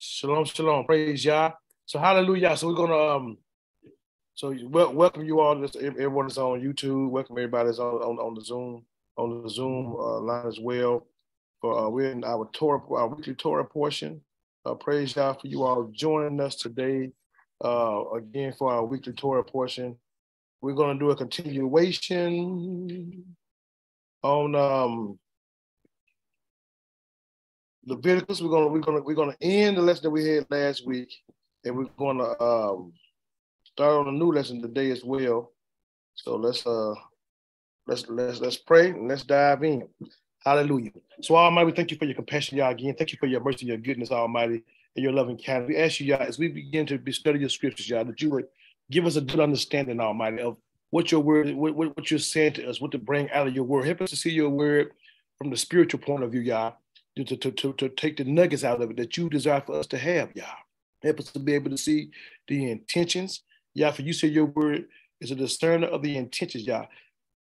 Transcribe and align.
Shalom, 0.00 0.44
shalom. 0.44 0.84
Praise 0.86 1.24
Yah. 1.24 1.52
So 1.84 2.00
hallelujah. 2.00 2.56
So 2.56 2.66
we're 2.66 2.74
gonna 2.74 3.16
um 3.16 3.38
so 4.34 4.52
wel- 4.64 4.92
welcome 4.92 5.24
you 5.24 5.38
all 5.38 5.64
everyone 5.80 6.26
that's 6.26 6.36
on 6.36 6.60
YouTube. 6.60 7.10
Welcome 7.10 7.38
everybody 7.38 7.68
that's 7.68 7.78
on, 7.78 8.02
on, 8.02 8.18
on 8.18 8.34
the 8.34 8.40
Zoom 8.40 8.84
on 9.16 9.44
the 9.44 9.48
Zoom 9.48 9.94
uh, 9.96 10.18
line 10.18 10.48
as 10.48 10.58
well. 10.58 11.06
For 11.60 11.78
uh, 11.78 11.88
we're 11.88 12.10
in 12.10 12.24
our 12.24 12.50
Torah 12.54 12.80
our 12.90 13.06
weekly 13.06 13.34
Torah 13.34 13.64
portion. 13.64 14.20
Uh, 14.64 14.74
praise 14.74 15.14
Yah 15.14 15.34
for 15.34 15.46
you 15.46 15.62
all 15.62 15.84
joining 15.92 16.40
us 16.40 16.56
today. 16.56 17.12
Uh, 17.64 18.02
again 18.16 18.52
for 18.52 18.72
our 18.72 18.84
weekly 18.84 19.12
Torah 19.12 19.44
portion. 19.44 19.96
We're 20.60 20.74
gonna 20.74 20.98
do 20.98 21.10
a 21.10 21.16
continuation 21.16 23.36
on 24.24 24.56
um 24.56 25.20
Leviticus. 27.86 28.42
We're 28.42 28.50
gonna 28.50 28.66
we're 28.66 28.80
gonna 28.80 29.00
we're 29.00 29.14
gonna 29.14 29.36
end 29.40 29.76
the 29.76 29.82
lesson 29.82 30.04
that 30.04 30.10
we 30.10 30.28
had 30.28 30.46
last 30.50 30.84
week, 30.86 31.12
and 31.64 31.76
we're 31.76 31.84
gonna 31.96 32.34
um, 32.42 32.92
start 33.64 33.92
on 33.92 34.08
a 34.08 34.18
new 34.18 34.32
lesson 34.32 34.60
today 34.60 34.90
as 34.90 35.04
well. 35.04 35.52
So 36.14 36.36
let's 36.36 36.66
uh 36.66 36.94
let's 37.86 38.08
let's 38.08 38.40
let's 38.40 38.56
pray 38.56 38.90
and 38.90 39.08
let's 39.08 39.22
dive 39.22 39.62
in. 39.62 39.88
Hallelujah. 40.44 40.90
So 41.22 41.36
Almighty, 41.36 41.72
thank 41.72 41.92
you 41.92 41.96
for 41.96 42.04
your 42.06 42.14
compassion, 42.14 42.58
Yah, 42.58 42.70
again. 42.70 42.94
Thank 42.96 43.12
you 43.12 43.18
for 43.18 43.26
your 43.26 43.40
mercy, 43.40 43.66
your 43.66 43.76
goodness, 43.76 44.10
Almighty, 44.10 44.62
and 44.96 45.02
your 45.02 45.12
loving 45.12 45.38
kindness. 45.38 45.68
We 45.68 45.76
ask 45.76 46.00
you, 46.00 46.06
Yah, 46.06 46.18
as 46.18 46.38
we 46.38 46.48
begin 46.48 46.86
to 46.86 47.12
study 47.12 47.38
your 47.38 47.48
scriptures, 47.48 47.88
Yah, 47.88 48.02
that 48.02 48.20
you 48.20 48.30
would 48.30 48.46
give 48.90 49.06
us 49.06 49.16
a 49.16 49.20
good 49.20 49.40
understanding, 49.40 50.00
Almighty, 50.00 50.40
of 50.42 50.56
what 50.90 51.12
your 51.12 51.20
word, 51.20 51.54
what, 51.54 51.74
what 51.74 52.10
you're 52.10 52.18
saying 52.18 52.54
to 52.54 52.68
us, 52.68 52.80
what 52.80 52.92
to 52.92 52.98
bring 52.98 53.30
out 53.30 53.46
of 53.46 53.54
your 53.54 53.64
word. 53.64 53.86
Help 53.86 54.02
us 54.02 54.10
to 54.10 54.16
see 54.16 54.30
your 54.30 54.50
word 54.50 54.92
from 55.38 55.50
the 55.50 55.56
spiritual 55.56 56.00
point 56.00 56.24
of 56.24 56.32
view, 56.32 56.40
Yah 56.40 56.72
to, 57.16 57.36
to, 57.36 57.50
to, 57.50 57.72
to 57.72 57.88
take 57.88 58.16
the 58.16 58.24
nuggets 58.24 58.64
out 58.64 58.82
of 58.82 58.90
it 58.90 58.96
that 58.98 59.16
you 59.16 59.28
desire 59.28 59.62
for 59.64 59.78
us 59.78 59.86
to 59.88 59.98
have, 59.98 60.34
Yah. 60.34 60.44
Help 61.02 61.20
us 61.20 61.32
to 61.32 61.38
be 61.38 61.54
able 61.54 61.70
to 61.70 61.78
see 61.78 62.10
the 62.48 62.70
intentions. 62.70 63.42
Yah, 63.74 63.90
for 63.90 64.02
you 64.02 64.12
say 64.12 64.28
your 64.28 64.46
word 64.46 64.86
is 65.20 65.30
a 65.30 65.34
discerner 65.34 65.86
of 65.86 66.02
the 66.02 66.16
intentions, 66.16 66.66
Yah. 66.66 66.86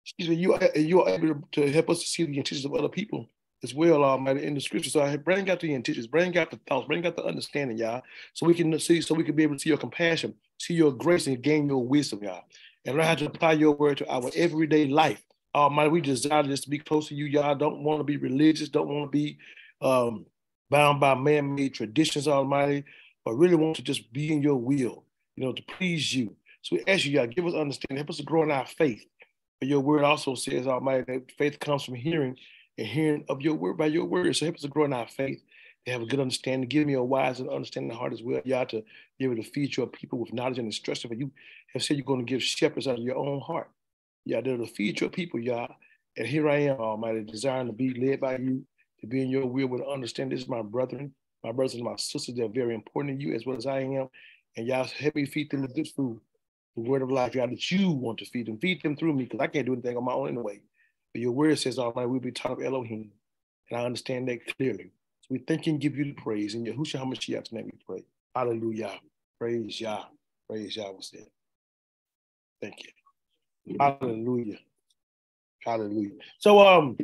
Excuse 0.05 0.29
me, 0.29 0.37
you, 0.37 0.59
you 0.77 1.03
are 1.03 1.09
able 1.09 1.41
to 1.53 1.73
help 1.73 1.89
us 1.89 2.01
to 2.01 2.07
see 2.07 2.25
the 2.25 2.37
intentions 2.37 2.67
of 2.67 2.75
other 2.75 2.91
people 2.91 3.29
as 3.63 3.75
well, 3.75 4.05
Almighty, 4.05 4.45
in 4.45 4.55
the 4.55 4.61
scriptures. 4.61 4.93
So 4.93 5.01
I 5.01 5.17
bring 5.17 5.49
out 5.49 5.61
the 5.61 5.73
intentions, 5.73 6.07
bring 6.07 6.37
out 6.37 6.51
the 6.51 6.61
thoughts, 6.69 6.87
bring 6.87 7.07
out 7.07 7.17
the 7.17 7.25
understanding, 7.25 7.79
Yah, 7.79 8.03
so 8.35 8.47
we 8.47 8.55
can 8.55 8.79
see, 8.79 9.01
so 9.01 9.15
we 9.15 9.25
can 9.25 9.35
be 9.35 9.43
able 9.43 9.55
to 9.55 9.61
see 9.61 9.71
your 9.71 9.79
compassion, 9.79 10.35
see 10.59 10.75
your 10.75 10.93
grace, 10.93 11.27
and 11.27 11.41
gain 11.43 11.67
your 11.67 11.83
wisdom, 11.83 12.23
Yah, 12.23 12.41
And 12.85 12.97
learn 12.97 13.07
how 13.07 13.15
to 13.15 13.27
apply 13.27 13.53
your 13.53 13.73
word 13.73 13.99
to 13.99 14.09
our 14.09 14.31
everyday 14.37 14.87
life. 14.87 15.25
Almighty, 15.55 15.91
we 15.91 16.01
desire 16.01 16.43
just 16.43 16.65
to 16.65 16.71
be 16.71 16.79
close 16.79 17.09
to 17.09 17.15
you, 17.15 17.27
Yah. 17.27 17.55
Don't 17.55 17.83
want 17.83 18.01
to 18.01 18.05
be 18.05 18.17
religious, 18.19 18.69
don't 18.69 18.89
want 18.89 19.11
to 19.11 19.11
be 19.11 19.39
um, 19.85 20.27
bound 20.71 20.99
by 20.99 21.15
man-made 21.15 21.75
traditions, 21.75 22.27
Almighty, 22.27 22.85
but 23.25 23.35
really 23.35 23.55
want 23.55 23.77
to 23.77 23.83
just 23.83 24.13
be 24.13 24.33
in 24.33 24.43
your 24.43 24.57
will, 24.57 25.05
you 25.37 25.45
know, 25.45 25.53
to 25.53 25.63
please 25.63 26.13
you. 26.13 26.35
So 26.63 26.77
we 26.77 26.85
ask 26.87 27.05
you, 27.05 27.13
Yah, 27.13 27.27
give 27.27 27.47
us 27.47 27.55
understanding, 27.55 27.99
help 27.99 28.11
us 28.11 28.17
to 28.17 28.23
grow 28.23 28.43
in 28.43 28.51
our 28.51 28.67
faith. 28.67 29.05
But 29.61 29.69
your 29.69 29.81
word 29.81 30.03
also 30.03 30.35
says, 30.35 30.67
Almighty, 30.67 31.05
that 31.13 31.31
faith 31.39 31.61
comes 31.61 31.85
from 31.85 31.95
hearing 31.95 32.37
and 32.79 32.87
hearing 32.87 33.25
of 33.29 33.43
your 33.43 33.55
word 33.55 33.77
by 33.77 33.87
your 33.87 34.07
word. 34.07 34.35
So 34.35 34.47
help 34.47 34.57
us 34.57 34.63
to 34.63 34.69
grow 34.69 34.85
in 34.85 34.93
our 34.93 35.07
faith, 35.07 35.43
to 35.85 35.93
have 35.93 36.03
a 36.03 36.07
good 36.07 36.21
understanding. 36.21 36.69
Give 36.69 36.87
me 36.87 36.95
a 36.95 37.03
wise 37.03 37.41
and 37.41 37.49
understanding 37.49 37.97
heart 37.97 38.13
as 38.13 38.23
well, 38.23 38.41
Yah, 38.45 38.65
to 38.65 38.83
be 39.19 39.25
able 39.27 39.37
to 39.37 39.45
feed 39.45 39.77
your 39.77 39.87
people 39.87 40.19
with 40.19 40.33
knowledge 40.33 40.59
and 40.59 40.67
instruction. 40.67 41.09
For 41.09 41.15
you 41.15 41.31
have 41.73 41.83
said 41.83 41.97
you're 41.97 42.07
going 42.07 42.25
to 42.25 42.31
give 42.31 42.43
shepherds 42.43 42.89
out 42.89 42.99
of 42.99 43.05
your 43.05 43.17
own 43.17 43.41
heart. 43.41 43.71
Yah, 44.25 44.41
to 44.41 44.67
feed 44.67 45.01
your 45.01 45.11
people, 45.11 45.39
Yah. 45.39 45.69
And 46.17 46.27
here 46.27 46.49
I 46.49 46.61
am, 46.63 46.79
Almighty, 46.79 47.23
desiring 47.23 47.67
to 47.67 47.73
be 47.73 47.93
led 47.93 48.21
by 48.21 48.39
you, 48.39 48.65
to 49.05 49.11
be 49.11 49.23
in 49.23 49.29
your 49.29 49.47
will, 49.47 49.67
with 49.67 49.83
understand 49.83 50.33
this, 50.33 50.49
my 50.49 50.63
brethren, 50.63 51.15
my 51.43 51.53
brothers 51.53 51.75
and 51.75 51.85
my 51.85 51.97
sisters, 51.97 52.35
they're 52.35 52.49
very 52.49 52.75
important 52.75 53.21
to 53.21 53.27
you 53.27 53.35
as 53.35 53.45
well 53.45 53.57
as 53.57 53.67
I 53.67 53.81
am. 53.81 54.09
And 54.57 54.67
Yah 54.67 54.85
help 54.85 55.15
me 55.15 55.27
feed 55.27 55.51
them 55.51 55.63
the 55.63 55.69
good 55.69 55.89
food, 55.89 56.21
the 56.75 56.83
word 56.83 57.03
of 57.03 57.11
life, 57.11 57.35
Yah, 57.35 57.47
that 57.47 57.71
you 57.71 57.91
want 57.91 58.19
to 58.19 58.25
feed 58.25 58.47
them. 58.47 58.59
Feed 58.59 58.83
them 58.83 58.97
through 58.97 59.13
me, 59.13 59.25
because 59.25 59.41
I 59.41 59.47
can't 59.49 59.67
do 59.67 59.75
anything 59.75 59.97
on 59.97 60.05
my 60.05 60.13
own 60.13 60.29
anyway. 60.29 60.61
But 61.13 61.21
your 61.21 61.33
word 61.33 61.59
says, 61.59 61.79
Almighty, 61.79 62.09
we'll 62.09 62.21
be 62.21 62.33
taught 62.33 62.53
of 62.53 62.63
Elohim. 62.63 63.11
And 63.71 63.81
I 63.81 63.85
understand 63.85 64.29
that 64.29 64.41
clearly. 64.57 64.91
So 65.21 65.29
we 65.31 65.39
thank 65.39 65.67
and 65.67 65.81
give 65.81 65.97
you 65.97 66.05
the 66.05 66.13
praise. 66.13 66.55
In 66.55 66.65
Yahushua 66.65 67.01
HaMashiach's 67.01 67.53
name 67.53 67.67
we 67.67 67.79
pray. 67.87 68.05
Hallelujah. 68.35 68.93
Praise 69.39 69.81
Yah. 69.81 70.05
Praise 70.49 70.77
Yah 70.77 70.91
was 70.91 71.11
there. 71.13 71.23
Thank 72.61 72.85
you. 72.85 73.77
Hallelujah. 73.79 74.59
Hallelujah. 75.65 76.11
So 76.39 76.61
um, 76.67 76.97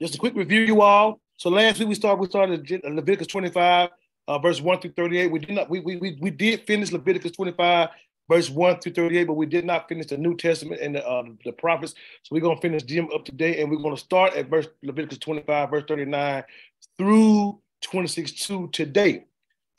just 0.00 0.14
a 0.14 0.18
quick 0.18 0.34
review, 0.34 0.60
you 0.60 0.82
all. 0.82 1.20
So 1.36 1.50
last 1.50 1.78
week 1.78 1.88
we 1.88 1.94
started 1.94 2.20
we 2.20 2.26
started 2.28 2.84
Leviticus 2.84 3.26
25, 3.26 3.90
uh, 4.28 4.38
verse 4.38 4.60
1 4.60 4.80
through 4.80 4.92
38. 4.92 5.30
We 5.30 5.38
did 5.38 5.54
not 5.54 5.68
we, 5.70 5.80
we 5.80 6.16
we 6.20 6.30
did 6.30 6.66
finish 6.66 6.92
Leviticus 6.92 7.32
25, 7.32 7.88
verse 8.28 8.50
1 8.50 8.80
through 8.80 8.92
38, 8.92 9.24
but 9.24 9.34
we 9.34 9.46
did 9.46 9.64
not 9.64 9.88
finish 9.88 10.06
the 10.06 10.16
New 10.16 10.36
Testament 10.36 10.80
and 10.80 10.94
the, 10.94 11.06
uh, 11.06 11.24
the 11.44 11.52
prophets. 11.52 11.94
So 12.22 12.34
we're 12.34 12.40
gonna 12.40 12.60
finish 12.60 12.84
them 12.84 13.08
up 13.14 13.24
to 13.24 13.32
date, 13.32 13.58
and 13.58 13.70
we're 13.70 13.82
gonna 13.82 13.96
start 13.96 14.34
at 14.34 14.48
verse 14.48 14.68
Leviticus 14.82 15.18
25, 15.18 15.70
verse 15.70 15.84
39 15.88 16.44
through 16.96 17.58
26 17.82 18.32
to 18.46 18.68
today. 18.68 19.24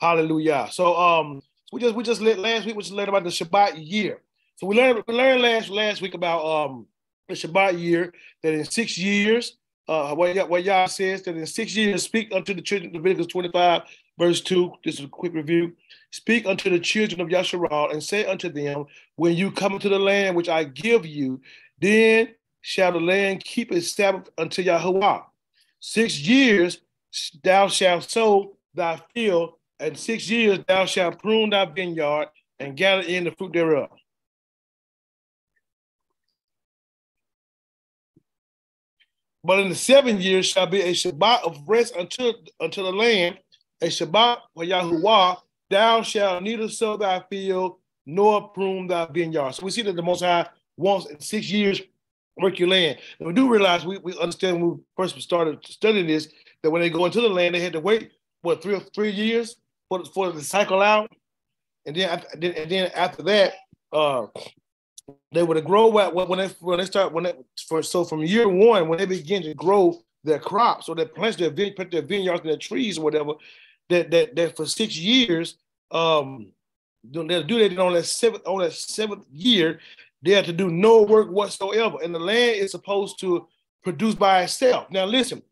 Hallelujah. 0.00 0.68
So 0.70 0.94
um 0.96 1.42
we 1.72 1.80
just 1.80 1.94
we 1.94 2.04
just 2.04 2.20
let 2.20 2.38
last 2.38 2.66
week 2.66 2.76
we 2.76 2.82
just 2.82 2.94
learned 2.94 3.08
about 3.08 3.24
the 3.24 3.30
Shabbat 3.30 3.74
year. 3.76 4.20
So 4.56 4.66
we 4.66 4.76
learned 4.76 5.02
we 5.06 5.14
learned 5.14 5.42
last 5.42 5.70
last 5.70 6.02
week 6.02 6.14
about 6.14 6.44
um 6.44 6.86
the 7.28 7.34
Shabbat 7.34 7.80
year 7.80 8.12
that 8.42 8.52
in 8.52 8.64
six 8.64 8.96
years 8.98 9.56
uh, 9.88 10.14
what, 10.14 10.64
Yah 10.64 10.86
says 10.86 11.22
that 11.22 11.36
in 11.36 11.46
six 11.46 11.76
years 11.76 12.02
speak 12.02 12.32
unto 12.32 12.54
the 12.54 12.62
children, 12.62 12.90
of 12.90 13.02
Leviticus 13.02 13.28
25, 13.28 13.82
verse 14.18 14.40
2. 14.40 14.72
This 14.84 14.98
is 14.98 15.04
a 15.04 15.08
quick 15.08 15.34
review. 15.34 15.74
Speak 16.10 16.46
unto 16.46 16.70
the 16.70 16.78
children 16.78 17.20
of 17.20 17.28
Yasharal 17.28 17.92
and 17.92 18.02
say 18.02 18.24
unto 18.24 18.48
them, 18.48 18.86
When 19.16 19.34
you 19.34 19.50
come 19.50 19.74
into 19.74 19.88
the 19.88 19.98
land 19.98 20.36
which 20.36 20.48
I 20.48 20.64
give 20.64 21.06
you, 21.06 21.40
then 21.80 22.34
shall 22.62 22.92
the 22.92 23.00
land 23.00 23.44
keep 23.44 23.70
its 23.70 23.92
Sabbath 23.92 24.30
unto 24.36 24.62
Yahweh. 24.62 25.20
Six 25.78 26.18
years 26.20 26.80
thou 27.44 27.68
shalt 27.68 28.10
sow 28.10 28.56
thy 28.74 29.00
field, 29.14 29.54
and 29.78 29.96
six 29.96 30.28
years 30.28 30.58
thou 30.66 30.84
shalt 30.86 31.20
prune 31.20 31.50
thy 31.50 31.64
vineyard 31.64 32.28
and 32.58 32.76
gather 32.76 33.02
in 33.02 33.24
the 33.24 33.30
fruit 33.32 33.52
thereof. 33.52 33.90
But 39.46 39.60
in 39.60 39.68
the 39.68 39.76
seven 39.76 40.20
years 40.20 40.46
shall 40.46 40.66
be 40.66 40.80
a 40.82 40.92
Shabbat 40.92 41.44
of 41.44 41.68
rest 41.68 41.96
unto, 41.96 42.32
unto 42.60 42.82
the 42.82 42.90
land, 42.90 43.38
a 43.80 43.86
Shabbat 43.86 44.38
for 44.52 44.64
Yahuwah. 44.64 45.38
Thou 45.70 46.02
shalt 46.02 46.42
neither 46.42 46.68
sow 46.68 46.96
thy 46.96 47.22
field 47.30 47.76
nor 48.04 48.48
prune 48.48 48.88
thy 48.88 49.06
vineyard. 49.06 49.52
So 49.52 49.64
we 49.64 49.70
see 49.70 49.82
that 49.82 49.94
the 49.94 50.02
Most 50.02 50.22
High 50.22 50.48
wants 50.76 51.06
in 51.06 51.20
six 51.20 51.48
years 51.50 51.80
work 52.36 52.58
your 52.58 52.68
land. 52.68 52.98
And 53.18 53.28
we 53.28 53.34
do 53.34 53.48
realize 53.48 53.86
we, 53.86 53.98
we 53.98 54.18
understand 54.18 54.60
when 54.60 54.70
we 54.70 54.76
first 54.96 55.20
started 55.20 55.64
studying 55.64 56.08
this 56.08 56.28
that 56.62 56.70
when 56.70 56.82
they 56.82 56.90
go 56.90 57.04
into 57.04 57.20
the 57.20 57.28
land, 57.28 57.54
they 57.54 57.60
had 57.60 57.72
to 57.74 57.80
wait 57.80 58.10
what 58.42 58.62
three 58.62 58.74
or 58.74 58.80
three 58.94 59.10
years 59.10 59.56
for 59.88 60.04
for 60.06 60.32
the 60.32 60.42
cycle 60.42 60.82
out, 60.82 61.10
and 61.84 61.94
then 61.94 62.22
and 62.32 62.70
then 62.70 62.90
after 62.94 63.22
that, 63.22 63.54
uh, 63.92 64.26
they 65.32 65.42
would 65.42 65.64
grow 65.64 65.88
when 65.88 66.38
they 66.38 66.48
when 66.60 66.78
they 66.78 66.84
start 66.84 67.12
when 67.12 67.24
they 67.24 67.34
for 67.68 67.82
so 67.82 68.04
from 68.04 68.22
year 68.22 68.48
one 68.48 68.88
when 68.88 68.98
they 68.98 69.06
begin 69.06 69.42
to 69.42 69.54
grow 69.54 70.00
their 70.24 70.38
crops 70.38 70.88
or 70.88 70.96
their 70.96 71.06
plants 71.06 71.36
their 71.36 71.50
vine, 71.50 71.74
their 71.90 72.02
vineyards 72.02 72.40
and 72.40 72.50
their 72.50 72.56
trees 72.58 72.98
or 72.98 73.02
whatever 73.02 73.34
that 73.88 74.10
that 74.10 74.34
that 74.34 74.56
for 74.56 74.66
six 74.66 74.96
years 74.96 75.56
um 75.92 76.48
they'll 77.04 77.42
do 77.42 77.58
that 77.58 77.78
on 77.78 77.92
that 77.92 78.04
seventh 78.04 78.46
on 78.46 78.60
that 78.60 78.72
seventh 78.72 79.24
year 79.32 79.78
they 80.22 80.32
have 80.32 80.46
to 80.46 80.52
do 80.52 80.70
no 80.70 81.02
work 81.02 81.30
whatsoever. 81.30 81.98
And 82.02 82.12
the 82.12 82.18
land 82.18 82.56
is 82.56 82.72
supposed 82.72 83.20
to 83.20 83.46
produce 83.84 84.16
by 84.16 84.42
itself. 84.42 84.90
Now 84.90 85.04
listen 85.04 85.42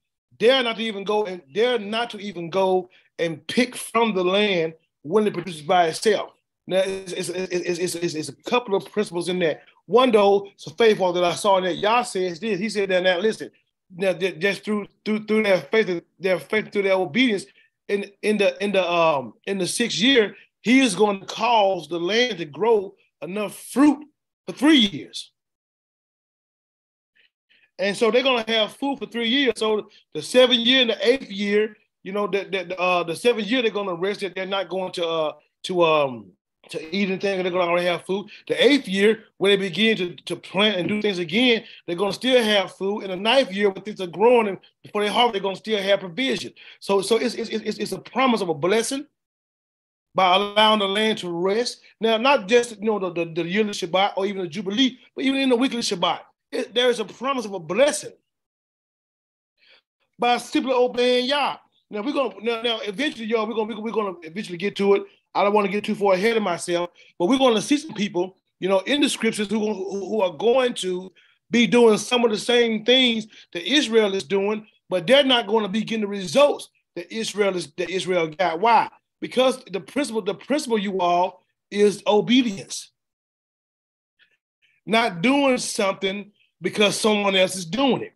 they're 0.40 0.62
not 0.62 0.76
to 0.76 0.82
even 0.82 1.04
go 1.04 1.26
and 1.26 1.42
they're 1.54 1.78
not 1.78 2.10
to 2.10 2.18
even 2.18 2.50
go 2.50 2.88
and 3.18 3.46
pick 3.46 3.76
from 3.76 4.14
the 4.14 4.24
land 4.24 4.74
when 5.02 5.26
it 5.26 5.34
produces 5.34 5.62
by 5.62 5.86
itself 5.86 6.32
now, 6.66 6.82
it's, 6.84 7.12
it's, 7.12 7.28
it's, 7.28 7.94
it's, 7.94 8.14
it's, 8.14 8.28
a 8.30 8.32
couple 8.32 8.74
of 8.74 8.90
principles 8.90 9.28
in 9.28 9.38
there. 9.38 9.60
One, 9.86 10.10
though, 10.10 10.48
it's 10.54 10.66
a 10.66 10.70
faithful 10.70 11.12
that 11.12 11.24
I 11.24 11.34
saw 11.34 11.58
in 11.58 11.64
that 11.64 11.76
Yah 11.76 12.02
says 12.02 12.40
this. 12.40 12.58
He 12.58 12.70
said 12.70 12.88
that 12.88 13.02
now, 13.02 13.18
listen, 13.18 13.50
now 13.94 14.14
just 14.14 14.64
through 14.64 14.86
through 15.04 15.26
through 15.26 15.42
their 15.42 15.58
faith, 15.60 16.02
their 16.18 16.38
faith, 16.38 16.72
through 16.72 16.82
their 16.82 16.94
obedience, 16.94 17.44
in 17.88 18.10
in 18.22 18.38
the 18.38 18.62
in 18.64 18.72
the 18.72 18.90
um 18.90 19.34
in 19.46 19.58
the 19.58 19.66
sixth 19.66 19.98
year, 19.98 20.36
he 20.62 20.80
is 20.80 20.94
going 20.94 21.20
to 21.20 21.26
cause 21.26 21.86
the 21.88 22.00
land 22.00 22.38
to 22.38 22.46
grow 22.46 22.94
enough 23.20 23.54
fruit 23.54 24.06
for 24.46 24.54
three 24.54 24.78
years. 24.78 25.32
And 27.78 27.94
so 27.94 28.10
they're 28.10 28.22
gonna 28.22 28.44
have 28.48 28.72
food 28.72 29.00
for 29.00 29.06
three 29.06 29.28
years. 29.28 29.54
So 29.56 29.88
the 30.14 30.22
seventh 30.22 30.60
year 30.60 30.80
and 30.80 30.90
the 30.90 31.06
eighth 31.06 31.30
year, 31.30 31.76
you 32.02 32.12
know, 32.12 32.26
that 32.28 32.52
the, 32.52 32.78
uh 32.80 33.02
the 33.02 33.16
seventh 33.16 33.48
year 33.48 33.60
they're 33.60 33.70
gonna 33.70 33.94
rest. 33.94 34.20
That 34.20 34.34
they're 34.34 34.46
not 34.46 34.70
going 34.70 34.92
to 34.92 35.06
uh 35.06 35.32
to 35.64 35.84
um 35.84 36.32
to 36.70 36.96
eat 36.96 37.08
anything, 37.08 37.42
they're 37.42 37.52
gonna 37.52 37.64
already 37.64 37.86
have 37.86 38.04
food. 38.04 38.28
The 38.48 38.62
eighth 38.62 38.88
year, 38.88 39.24
when 39.38 39.50
they 39.50 39.56
begin 39.56 39.96
to, 39.96 40.16
to 40.24 40.36
plant 40.36 40.76
and 40.76 40.88
do 40.88 41.02
things 41.02 41.18
again, 41.18 41.64
they're 41.86 41.96
gonna 41.96 42.12
still 42.12 42.42
have 42.42 42.72
food. 42.72 43.02
In 43.02 43.10
the 43.10 43.16
ninth 43.16 43.52
year, 43.52 43.70
when 43.70 43.82
things 43.82 44.00
are 44.00 44.06
growing 44.06 44.48
and 44.48 44.58
before 44.82 45.02
they 45.02 45.08
harvest, 45.08 45.32
they're 45.32 45.42
gonna 45.42 45.56
still 45.56 45.82
have 45.82 46.00
provision. 46.00 46.52
So, 46.80 47.00
so 47.00 47.16
it's, 47.16 47.34
it's, 47.34 47.50
it's, 47.50 47.78
it's 47.78 47.92
a 47.92 47.98
promise 47.98 48.40
of 48.40 48.48
a 48.48 48.54
blessing 48.54 49.06
by 50.14 50.36
allowing 50.36 50.78
the 50.78 50.88
land 50.88 51.18
to 51.18 51.30
rest. 51.30 51.80
Now, 52.00 52.16
not 52.16 52.48
just 52.48 52.78
you 52.78 52.84
know 52.84 52.98
the, 52.98 53.12
the, 53.12 53.32
the 53.32 53.48
yearly 53.48 53.70
Shabbat 53.70 54.12
or 54.16 54.26
even 54.26 54.42
the 54.42 54.48
Jubilee, 54.48 54.98
but 55.14 55.24
even 55.24 55.40
in 55.40 55.48
the 55.48 55.56
weekly 55.56 55.80
Shabbat, 55.80 56.20
it, 56.52 56.74
there 56.74 56.88
is 56.88 57.00
a 57.00 57.04
promise 57.04 57.44
of 57.44 57.54
a 57.54 57.58
blessing 57.58 58.12
by 60.18 60.36
simply 60.38 60.72
obeying 60.72 61.26
Yah. 61.26 61.56
Now 61.90 62.02
we're 62.02 62.12
gonna 62.12 62.34
now, 62.42 62.62
now 62.62 62.80
eventually, 62.80 63.26
y'all, 63.26 63.46
we're 63.46 63.54
gonna 63.54 63.80
we're 63.80 63.92
gonna 63.92 64.16
eventually 64.22 64.58
get 64.58 64.76
to 64.76 64.94
it. 64.94 65.04
I 65.34 65.42
don't 65.42 65.52
want 65.52 65.66
to 65.66 65.72
get 65.72 65.84
too 65.84 65.94
far 65.94 66.14
ahead 66.14 66.36
of 66.36 66.42
myself, 66.42 66.90
but 67.18 67.26
we're 67.26 67.38
going 67.38 67.54
to 67.54 67.62
see 67.62 67.76
some 67.76 67.94
people, 67.94 68.36
you 68.60 68.68
know, 68.68 68.80
in 68.80 69.00
the 69.00 69.08
scriptures 69.08 69.48
who, 69.48 69.58
who 69.58 70.20
are 70.20 70.32
going 70.32 70.74
to 70.74 71.12
be 71.50 71.66
doing 71.66 71.98
some 71.98 72.24
of 72.24 72.30
the 72.30 72.38
same 72.38 72.84
things 72.84 73.26
that 73.52 73.70
Israel 73.70 74.14
is 74.14 74.24
doing, 74.24 74.66
but 74.88 75.06
they're 75.06 75.24
not 75.24 75.46
going 75.46 75.64
to 75.64 75.68
be 75.68 75.82
getting 75.82 76.02
the 76.02 76.06
results 76.06 76.68
that 76.96 77.12
Israel 77.12 77.56
is 77.56 77.72
that 77.76 77.90
Israel 77.90 78.28
got. 78.28 78.60
Why? 78.60 78.88
Because 79.20 79.62
the 79.64 79.80
principle, 79.80 80.22
the 80.22 80.34
principle 80.34 80.78
you 80.78 81.00
all 81.00 81.44
is 81.70 82.02
obedience. 82.06 82.90
Not 84.86 85.22
doing 85.22 85.58
something 85.58 86.30
because 86.60 86.98
someone 86.98 87.34
else 87.34 87.56
is 87.56 87.66
doing 87.66 88.02
it. 88.02 88.14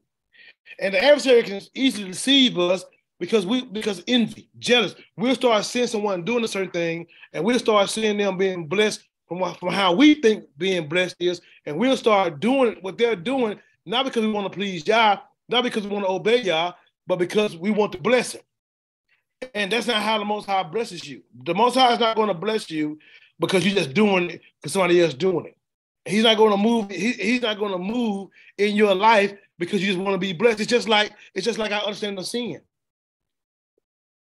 And 0.79 0.95
the 0.95 1.03
adversary 1.03 1.43
can 1.43 1.61
easily 1.75 2.09
deceive 2.09 2.59
us 2.59 2.85
because 3.19 3.47
we 3.47 3.65
because 3.65 4.03
envy, 4.07 4.49
jealous. 4.59 4.95
We'll 5.17 5.35
start 5.35 5.65
seeing 5.65 5.87
someone 5.87 6.25
doing 6.25 6.45
a 6.45 6.49
certain 6.49 6.71
thing, 6.71 7.07
and 7.33 7.45
we'll 7.45 7.59
start 7.59 7.91
seeing 7.91 8.19
them 8.19 8.37
being 8.37 8.67
blessed 8.67 9.03
from, 9.27 9.55
from 9.55 9.73
how 9.73 9.93
we 9.93 10.15
think 10.15 10.45
being 10.57 10.89
blessed 10.89 11.17
is, 11.21 11.41
and 11.67 11.77
we'll 11.77 11.97
start 11.97 12.41
doing 12.41 12.77
what 12.81 12.97
they're 12.97 13.17
doing, 13.17 13.59
not 13.85 14.05
because 14.05 14.25
we 14.25 14.33
want 14.33 14.51
to 14.51 14.57
please 14.57 14.87
Yah, 14.87 15.19
not 15.49 15.65
because 15.65 15.87
we 15.87 15.91
want 15.91 16.05
to 16.05 16.11
obey 16.11 16.43
Yah, 16.43 16.73
but 17.07 17.19
because 17.19 17.57
we 17.57 17.71
want 17.71 17.93
to 17.93 17.99
bless 17.99 18.33
him. 18.33 18.43
And 19.55 19.71
that's 19.71 19.87
not 19.87 20.03
how 20.03 20.19
the 20.19 20.25
Most 20.25 20.47
High 20.47 20.63
blesses 20.65 21.09
you. 21.09 21.23
The 21.45 21.55
Most 21.55 21.75
High 21.75 21.93
is 21.93 22.01
not 22.01 22.17
going 22.17 22.29
to 22.29 22.35
bless 22.35 22.71
you 22.71 22.99
because 23.39 23.65
you're 23.65 23.75
just 23.75 23.95
doing 23.95 24.31
it 24.31 24.41
because 24.61 24.73
somebody 24.73 25.01
else 25.01 25.15
doing 25.15 25.47
it. 25.47 25.57
He's 26.05 26.25
not 26.25 26.37
going 26.39 26.51
to 26.51 26.57
move. 26.57 26.91
He, 26.91 27.13
he's 27.13 27.43
not 27.43 27.59
going 27.59 27.73
to 27.73 27.79
move 27.79 28.31
in 28.57 28.75
your 28.75 28.95
life 28.95 29.35
because 29.59 29.81
you 29.81 29.89
just 29.89 29.99
want 29.99 30.15
to 30.15 30.19
be 30.19 30.33
blessed. 30.33 30.61
It's 30.61 30.71
just 30.71 30.89
like 30.89 31.13
it's 31.35 31.45
just 31.45 31.59
like 31.59 31.71
I 31.71 31.79
understand 31.79 32.19
the 32.19 32.25
sin. 32.25 32.61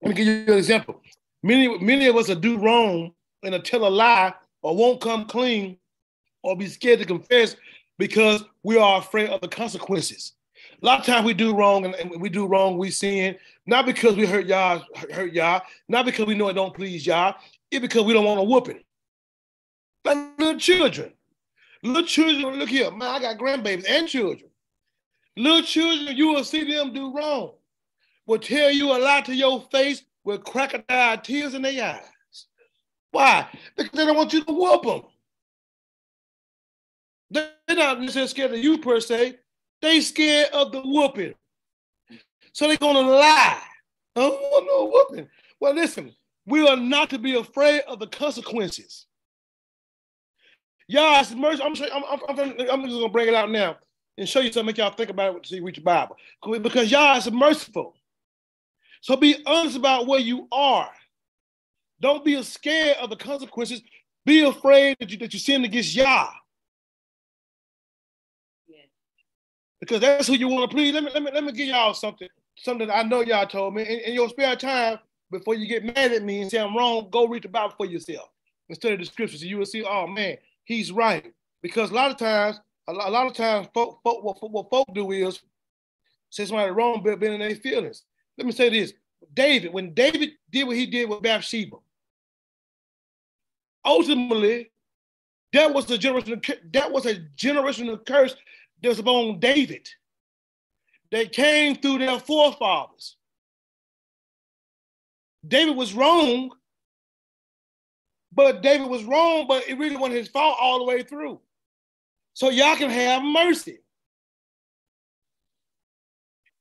Let 0.03 0.09
me 0.09 0.15
give 0.15 0.27
you 0.27 0.53
an 0.53 0.57
example. 0.57 1.01
Many, 1.43 1.79
many 1.79 2.07
of 2.07 2.17
us 2.17 2.27
will 2.27 2.35
do 2.35 2.57
wrong 2.57 3.13
and 3.41 3.63
tell 3.63 3.87
a 3.87 3.89
lie 3.89 4.33
or 4.61 4.75
won't 4.75 4.99
come 4.99 5.25
clean 5.25 5.77
or 6.41 6.57
be 6.57 6.67
scared 6.67 6.99
to 6.99 7.05
confess 7.05 7.55
because 7.97 8.43
we 8.63 8.77
are 8.77 8.99
afraid 8.99 9.29
of 9.29 9.39
the 9.39 9.47
consequences. 9.47 10.33
A 10.81 10.85
lot 10.85 10.99
of 10.99 11.05
times 11.05 11.25
we 11.25 11.33
do 11.33 11.55
wrong 11.55 11.85
and, 11.85 12.21
we 12.21 12.27
do 12.27 12.45
wrong, 12.45 12.77
we 12.77 12.91
sin, 12.91 13.37
not 13.65 13.85
because 13.85 14.17
we 14.17 14.25
hurt 14.25 14.45
y'all, 14.45 14.83
hurt 15.09 15.31
y'all, 15.31 15.61
not 15.87 16.05
because 16.05 16.25
we 16.25 16.35
know 16.35 16.49
it 16.49 16.53
don't 16.53 16.75
please 16.75 17.07
Yah, 17.07 17.33
it's 17.71 17.81
because 17.81 18.03
we 18.03 18.11
don't 18.11 18.25
want 18.25 18.41
a 18.41 18.43
whooping. 18.43 18.83
Like 20.03 20.17
little 20.37 20.59
children. 20.59 21.13
Little 21.81 22.03
children, 22.03 22.59
look 22.59 22.67
here, 22.67 22.91
man, 22.91 23.07
I 23.07 23.19
got 23.19 23.37
grandbabies 23.37 23.85
and 23.87 24.05
children. 24.09 24.49
Little 25.37 25.61
children, 25.61 26.17
you 26.17 26.27
will 26.27 26.43
see 26.43 26.69
them 26.69 26.91
do 26.91 27.13
wrong 27.15 27.53
will 28.25 28.39
tell 28.39 28.71
you 28.71 28.91
a 28.91 28.97
lie 28.97 29.21
to 29.21 29.35
your 29.35 29.61
face 29.71 30.03
with 30.23 30.43
crocodile 30.43 31.17
tears 31.17 31.53
in 31.53 31.61
their 31.61 31.95
eyes. 31.95 32.47
Why? 33.11 33.47
Because 33.75 33.91
they 33.91 34.05
don't 34.05 34.17
want 34.17 34.33
you 34.33 34.43
to 34.43 34.51
whoop 34.51 34.83
them. 34.83 35.01
They're 37.29 37.77
not 37.77 37.99
necessarily 37.99 38.29
scared 38.29 38.53
of 38.53 38.59
you 38.59 38.77
per 38.77 38.99
se. 38.99 39.37
They 39.81 40.01
scared 40.01 40.49
of 40.53 40.71
the 40.71 40.81
whooping. 40.81 41.33
So 42.53 42.67
they're 42.67 42.77
gonna 42.77 43.01
lie. 43.01 43.59
I 44.15 44.19
don't 44.19 44.39
want 44.39 44.65
no 44.67 44.91
whooping. 44.91 45.29
Well, 45.59 45.73
listen, 45.73 46.13
we 46.45 46.67
are 46.67 46.77
not 46.77 47.09
to 47.09 47.19
be 47.19 47.35
afraid 47.35 47.81
of 47.87 47.99
the 47.99 48.07
consequences. 48.07 49.07
Y'all, 50.87 51.23
mercy. 51.35 51.63
I'm, 51.63 51.73
I'm, 52.09 52.19
I'm, 52.29 52.39
I'm, 52.39 52.83
just 52.83 52.93
gonna 52.93 53.09
bring 53.09 53.27
it 53.27 53.33
out 53.33 53.49
now 53.49 53.77
and 54.17 54.27
show 54.27 54.41
you 54.41 54.51
something, 54.51 54.67
make 54.67 54.77
y'all 54.77 54.91
think 54.91 55.09
about 55.09 55.35
it 55.35 55.43
to 55.43 55.49
see 55.49 55.59
read 55.59 55.77
your 55.77 55.83
Bible. 55.83 56.17
Because 56.61 56.91
Yah 56.91 57.17
is 57.17 57.31
merciful. 57.31 57.95
So 59.03 59.17
be 59.17 59.43
honest 59.45 59.75
about 59.75 60.07
where 60.07 60.21
you 60.21 60.47
are. 60.49 60.89
Don't 61.99 62.23
be 62.23 62.41
scared 62.41 62.95
of 63.01 63.09
the 63.09 63.17
consequences. 63.17 63.81
Be 64.25 64.45
afraid 64.45 64.95
that 65.01 65.09
you 65.09 65.17
that 65.17 65.33
you 65.33 65.39
sin 65.39 65.65
against 65.65 65.93
Yah. 65.93 66.29
Because 69.81 69.99
that's 69.99 70.27
who 70.27 70.35
you 70.35 70.47
want 70.47 70.71
to 70.71 70.73
please. 70.73 70.93
Let 70.93 71.03
me, 71.03 71.11
let 71.13 71.21
me 71.21 71.31
let 71.33 71.43
me 71.43 71.51
give 71.51 71.67
y'all 71.67 71.93
something. 71.93 72.29
Something 72.55 72.89
I 72.89 73.03
know 73.03 73.19
y'all 73.19 73.45
told 73.45 73.75
me. 73.75 73.81
In, 73.81 73.99
in 73.99 74.13
your 74.13 74.29
spare 74.29 74.55
time, 74.55 74.99
before 75.29 75.55
you 75.55 75.67
get 75.67 75.83
mad 75.83 76.13
at 76.13 76.23
me 76.23 76.41
and 76.41 76.49
say 76.49 76.59
I'm 76.59 76.73
wrong, 76.73 77.09
go 77.11 77.27
read 77.27 77.43
the 77.43 77.49
Bible 77.49 77.73
for 77.75 77.85
yourself 77.85 78.29
instead 78.69 78.93
of 78.93 78.99
the 78.99 79.05
scriptures. 79.05 79.41
So 79.41 79.47
you 79.47 79.57
will 79.57 79.65
see, 79.65 79.83
oh 79.83 80.07
man, 80.07 80.37
he's 80.63 80.93
right. 80.93 81.33
Because 81.61 81.91
a 81.91 81.93
lot 81.93 82.09
of 82.09 82.15
times, 82.15 82.57
a 82.87 82.93
lot, 82.93 83.09
a 83.09 83.11
lot 83.11 83.27
of 83.27 83.33
times, 83.33 83.67
folk, 83.73 83.99
folk, 84.01 84.23
what, 84.23 84.49
what 84.49 84.69
folk 84.69 84.87
do 84.93 85.11
is 85.11 85.41
say 86.29 86.45
somebody 86.45 86.71
wrong, 86.71 87.01
but 87.03 87.19
been 87.19 87.33
in 87.33 87.41
their 87.41 87.55
feelings. 87.55 88.03
Let 88.37 88.47
me 88.47 88.51
say 88.51 88.69
this. 88.69 88.93
David, 89.33 89.73
when 89.73 89.93
David 89.93 90.31
did 90.51 90.67
what 90.67 90.75
he 90.75 90.85
did 90.85 91.09
with 91.09 91.21
Bathsheba, 91.21 91.77
ultimately, 93.85 94.71
that 95.53 95.73
was 95.73 95.89
a 95.89 95.97
generation, 95.97 96.41
that 96.71 96.91
was 96.91 97.05
a 97.05 97.15
generational 97.37 98.03
curse 98.05 98.35
that 98.81 98.89
was 98.89 98.99
upon 98.99 99.39
David. 99.39 99.87
They 101.11 101.27
came 101.27 101.75
through 101.75 101.99
their 101.99 102.19
forefathers. 102.19 103.17
David 105.47 105.75
was 105.75 105.93
wrong, 105.93 106.51
but 108.31 108.63
David 108.63 108.89
was 108.89 109.03
wrong, 109.03 109.45
but 109.47 109.67
it 109.67 109.77
really 109.77 109.95
wasn't 109.95 110.17
his 110.17 110.27
fault 110.27 110.57
all 110.59 110.79
the 110.79 110.85
way 110.85 111.03
through. 111.03 111.39
So 112.33 112.49
y'all 112.49 112.75
can 112.75 112.89
have 112.89 113.21
mercy. 113.21 113.82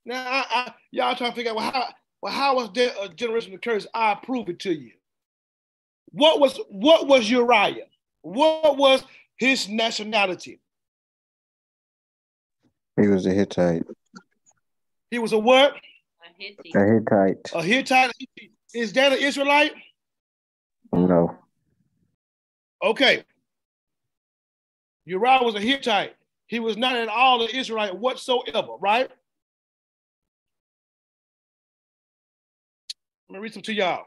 Now, 0.05 0.25
I, 0.25 0.45
I, 0.49 0.73
y'all 0.91 1.15
trying 1.15 1.31
to 1.31 1.35
figure 1.35 1.51
out 1.51 1.57
well, 1.57 1.71
how 1.71 1.87
well, 2.21 2.33
how 2.33 2.55
was 2.55 2.69
there 2.73 2.93
a 2.99 3.03
uh, 3.03 3.07
generational 3.09 3.61
curse? 3.61 3.87
I 3.93 4.15
prove 4.15 4.49
it 4.49 4.59
to 4.59 4.73
you. 4.73 4.91
What 6.11 6.39
was 6.39 6.59
what 6.69 7.07
was 7.07 7.29
Uriah? 7.29 7.85
What 8.21 8.77
was 8.77 9.03
his 9.35 9.67
nationality? 9.67 10.59
He 12.99 13.07
was 13.07 13.25
a 13.25 13.31
Hittite. 13.31 13.83
He 15.09 15.19
was 15.19 15.33
a 15.33 15.37
what? 15.37 15.75
A 16.75 16.85
Hittite. 16.85 17.51
A 17.53 17.61
Hittite. 17.61 18.11
Is 18.73 18.93
that 18.93 19.11
an 19.11 19.19
Israelite? 19.19 19.73
No. 20.91 21.37
Okay. 22.83 23.23
Uriah 25.05 25.43
was 25.43 25.55
a 25.55 25.59
Hittite. 25.59 26.15
He 26.47 26.59
was 26.59 26.77
not 26.77 26.95
at 26.95 27.09
all 27.09 27.41
an 27.41 27.49
Israelite 27.49 27.97
whatsoever, 27.97 28.75
right? 28.79 29.09
Read 33.39 33.53
some 33.53 33.63
to 33.63 33.73
y'all. 33.73 34.05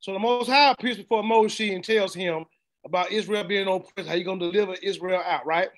So 0.00 0.12
the 0.12 0.18
Most 0.18 0.48
High 0.48 0.70
appears 0.70 0.98
before 0.98 1.22
Moshe 1.22 1.74
and 1.74 1.82
tells 1.82 2.14
him 2.14 2.44
about 2.84 3.10
Israel 3.10 3.44
being 3.44 3.66
oppressed, 3.66 4.08
how 4.08 4.14
you 4.14 4.24
going 4.24 4.38
to 4.38 4.52
deliver 4.52 4.74
Israel 4.74 5.22
out, 5.24 5.46
right? 5.46 5.68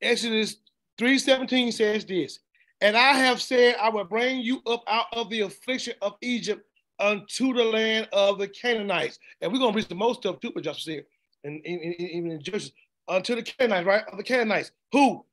Exodus 0.00 0.56
3.17 0.98 1.72
says 1.72 2.04
this, 2.04 2.38
And 2.80 2.96
I 2.96 3.12
have 3.12 3.42
said, 3.42 3.76
I 3.80 3.90
will 3.90 4.04
bring 4.04 4.40
you 4.40 4.62
up 4.66 4.84
out 4.86 5.06
of 5.12 5.28
the 5.28 5.40
affliction 5.40 5.94
of 6.00 6.14
Egypt 6.22 6.64
unto 6.98 7.52
the 7.52 7.64
land 7.64 8.08
of 8.12 8.38
the 8.38 8.48
Canaanites. 8.48 9.18
And 9.40 9.52
we're 9.52 9.58
going 9.58 9.72
to 9.72 9.76
read 9.76 9.88
the 9.88 9.94
most 9.94 10.20
stuff 10.20 10.40
too, 10.40 10.52
but 10.54 10.64
just 10.64 10.84
said, 10.84 11.04
and 11.44 11.64
even 11.66 12.30
in 12.30 12.42
Judges, 12.42 12.72
unto 13.08 13.34
the 13.34 13.42
Canaanites, 13.42 13.86
right? 13.86 14.04
Of 14.10 14.16
the 14.16 14.22
Canaanites, 14.22 14.70
who 14.92 15.24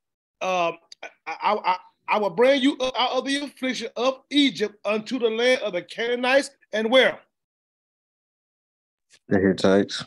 um, 0.42 0.78
I, 1.02 1.10
I, 1.28 1.58
I 1.64 1.78
will 2.16 2.30
bring 2.30 2.62
you 2.62 2.78
out 2.98 3.12
of 3.12 3.26
the 3.26 3.38
affliction 3.38 3.90
of 3.98 4.22
Egypt 4.30 4.76
unto 4.86 5.20
the 5.20 5.30
land 5.30 5.62
of 5.62 5.74
the 5.74 5.82
Canaanites 5.82 6.52
and 6.72 6.90
where? 6.90 7.20
The 9.28 9.40
Hittites. 9.40 10.06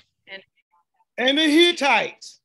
And 1.19 1.37
the 1.37 1.43
Hittites. 1.43 2.41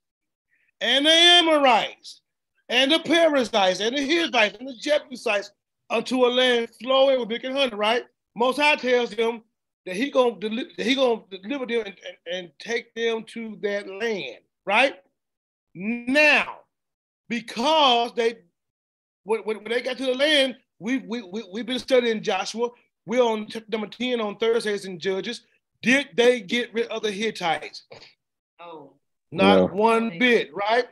And 0.82 1.06
the 1.06 1.12
Amorites. 1.12 2.22
And 2.68 2.92
the 2.92 3.00
Perizzites. 3.00 3.80
And 3.80 3.98
the 3.98 4.02
Hittites. 4.02 4.58
And 4.60 4.68
the 4.68 4.76
Jebusites 4.76 5.52
unto 5.90 6.26
a 6.26 6.28
land 6.28 6.70
flowing 6.82 7.20
with 7.20 7.30
milk 7.30 7.44
and 7.46 7.58
honey, 7.58 7.76
right? 7.76 8.04
Most 8.36 8.60
High 8.60 8.76
tells 8.76 9.12
them 9.12 9.42
that 9.86 9.96
he 9.96 10.12
gonna 10.12 10.40
deli- 10.40 10.74
that 10.78 10.86
he 10.86 10.96
gonna 10.96 11.22
deliver 11.30 11.66
them 11.66 11.84
and, 11.86 11.96
and, 12.08 12.36
and 12.36 12.52
take 12.60 12.94
them 12.96 13.24
to 13.28 13.58
that 13.62 13.88
land, 13.88 14.40
right? 14.66 14.96
Now, 15.74 16.60
because 17.30 18.14
they 18.16 18.40
when, 19.26 19.42
when, 19.42 19.58
when 19.58 19.72
they 19.72 19.82
got 19.82 19.98
to 19.98 20.06
the 20.06 20.16
land, 20.16 20.56
we, 20.80 21.00
we, 21.00 21.22
we, 21.22 21.44
we've 21.52 21.66
been 21.66 21.80
studying 21.80 22.22
Joshua. 22.24 22.70
We're 23.06 23.22
on 23.24 23.48
number 23.68 23.88
10 23.88 24.22
on 24.22 24.38
Thursdays 24.38 24.86
in 24.86 25.00
Judges. 25.00 25.42
Did 25.82 26.10
they 26.16 26.40
get 26.42 26.74
rid 26.74 26.88
of 26.88 27.04
the 27.04 27.12
Hittites? 27.12 27.84
Oh. 28.60 28.94
Not 29.32 29.56
No. 29.58 29.66
one 29.76 30.18
bit, 30.18 30.50
right? 30.56 30.86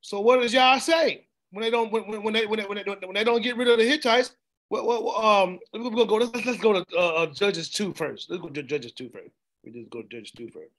So 0.00 0.20
what 0.20 0.40
does 0.40 0.52
y'all 0.52 0.78
say 0.78 1.26
when 1.50 1.62
they 1.62 1.70
don't 1.70 1.90
when, 1.92 2.06
when 2.08 2.22
when 2.22 2.34
they 2.34 2.46
when 2.46 2.58
they, 2.58 2.66
when 2.66 2.76
they 2.76 2.84
don't 2.84 3.06
when 3.06 3.14
they 3.14 3.24
don't 3.24 3.42
get 3.42 3.56
rid 3.56 3.68
of 3.68 3.78
the 3.78 3.84
Hittites? 3.84 4.34
Well, 4.70 4.86
well, 4.86 5.04
well, 5.04 5.16
um, 5.42 5.58
we're 5.72 5.90
gonna 5.90 6.06
go. 6.06 6.16
Let's, 6.16 6.46
let's 6.46 6.60
go 6.60 6.72
to 6.74 6.84
uh, 6.96 7.00
uh, 7.22 7.26
Judges 7.26 7.70
two 7.70 7.92
first. 7.94 8.30
Let's 8.30 8.42
go 8.42 8.48
to 8.48 8.62
Judges 8.62 8.92
two 8.92 9.08
first. 9.08 9.30
We 9.64 9.72
just 9.72 9.90
go 9.90 10.02
to 10.02 10.08
Judges 10.08 10.30
two 10.32 10.48
first. 10.50 10.72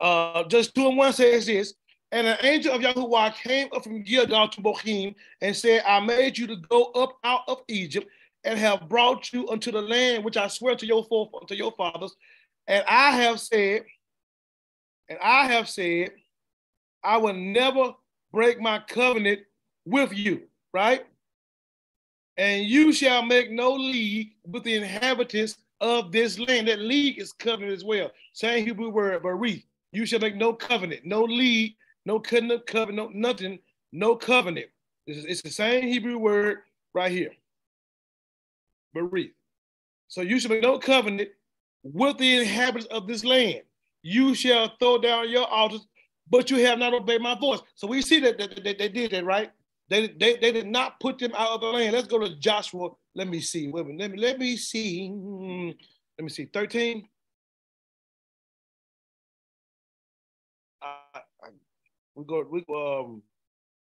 Uh, 0.00 0.44
Judges 0.44 0.72
two 0.72 0.88
and 0.88 0.96
one 0.96 1.12
says 1.12 1.46
this, 1.46 1.74
and 2.16 2.26
an 2.26 2.38
angel 2.44 2.72
of 2.72 2.80
Yahuwah 2.80 3.34
came 3.34 3.68
up 3.76 3.84
from 3.84 4.02
Gilgal 4.02 4.48
to 4.48 4.62
Bochim 4.62 5.14
and 5.42 5.54
said, 5.54 5.82
"I 5.86 6.00
made 6.00 6.38
you 6.38 6.46
to 6.46 6.56
go 6.56 6.84
up 6.92 7.18
out 7.22 7.42
of 7.46 7.62
Egypt 7.68 8.08
and 8.42 8.58
have 8.58 8.88
brought 8.88 9.34
you 9.34 9.46
unto 9.50 9.70
the 9.70 9.82
land 9.82 10.24
which 10.24 10.38
I 10.38 10.48
swear 10.48 10.74
to 10.76 10.86
your 10.86 11.04
fore- 11.04 11.44
to 11.46 11.54
your 11.54 11.72
fathers, 11.72 12.16
and 12.66 12.82
I 12.88 13.10
have 13.10 13.38
said, 13.38 13.84
and 15.10 15.18
I 15.22 15.46
have 15.52 15.68
said, 15.68 16.12
I 17.04 17.18
will 17.18 17.34
never 17.34 17.92
break 18.32 18.62
my 18.62 18.78
covenant 18.78 19.40
with 19.84 20.14
you, 20.14 20.48
right? 20.72 21.04
And 22.38 22.64
you 22.64 22.94
shall 22.94 23.22
make 23.22 23.50
no 23.50 23.74
league 23.74 24.32
with 24.46 24.64
the 24.64 24.74
inhabitants 24.74 25.58
of 25.82 26.12
this 26.12 26.38
land. 26.38 26.68
That 26.68 26.80
league 26.80 27.18
is 27.18 27.34
covenant 27.34 27.74
as 27.74 27.84
well. 27.84 28.10
Same 28.32 28.64
Hebrew 28.64 28.88
word, 28.88 29.22
berith. 29.22 29.64
You 29.92 30.06
shall 30.06 30.20
make 30.20 30.34
no 30.34 30.54
covenant, 30.54 31.04
no 31.04 31.22
league, 31.22 31.76
no 32.06 32.20
covenant, 32.20 32.66
covenant, 32.66 33.14
no, 33.14 33.28
nothing, 33.28 33.58
no 33.92 34.16
covenant. 34.16 34.68
It's, 35.06 35.24
it's 35.26 35.42
the 35.42 35.50
same 35.50 35.86
Hebrew 35.86 36.18
word 36.18 36.58
right 36.94 37.12
here. 37.12 37.32
Berith. 38.96 39.32
So 40.08 40.22
you 40.22 40.38
shall 40.38 40.52
make 40.52 40.62
no 40.62 40.78
covenant 40.78 41.30
with 41.82 42.16
the 42.18 42.36
inhabitants 42.36 42.86
of 42.86 43.06
this 43.06 43.24
land. 43.24 43.62
You 44.02 44.34
shall 44.34 44.72
throw 44.78 44.98
down 44.98 45.28
your 45.28 45.46
altars, 45.46 45.86
but 46.30 46.50
you 46.50 46.64
have 46.64 46.78
not 46.78 46.94
obeyed 46.94 47.20
my 47.20 47.34
voice. 47.38 47.60
So 47.74 47.88
we 47.88 48.02
see 48.02 48.20
that, 48.20 48.38
that, 48.38 48.64
that 48.64 48.78
they 48.78 48.88
did 48.88 49.10
that, 49.10 49.24
right? 49.24 49.50
They, 49.88 50.08
they, 50.08 50.36
they 50.36 50.52
did 50.52 50.66
not 50.66 50.98
put 51.00 51.18
them 51.18 51.32
out 51.36 51.50
of 51.50 51.60
the 51.60 51.66
land. 51.66 51.92
Let's 51.92 52.08
go 52.08 52.18
to 52.20 52.36
Joshua. 52.36 52.90
Let 53.14 53.28
me 53.28 53.40
see. 53.40 53.68
Wait. 53.68 53.86
Let 53.98 54.10
me 54.10 54.18
let 54.18 54.38
me 54.38 54.56
see. 54.56 55.08
Hmm, 55.08 55.70
Let 56.18 56.24
me 56.24 56.28
see. 56.28 56.46
13. 56.46 57.06
We 62.16 62.24
go, 62.24 62.44
we 62.50 62.64
um 62.74 63.22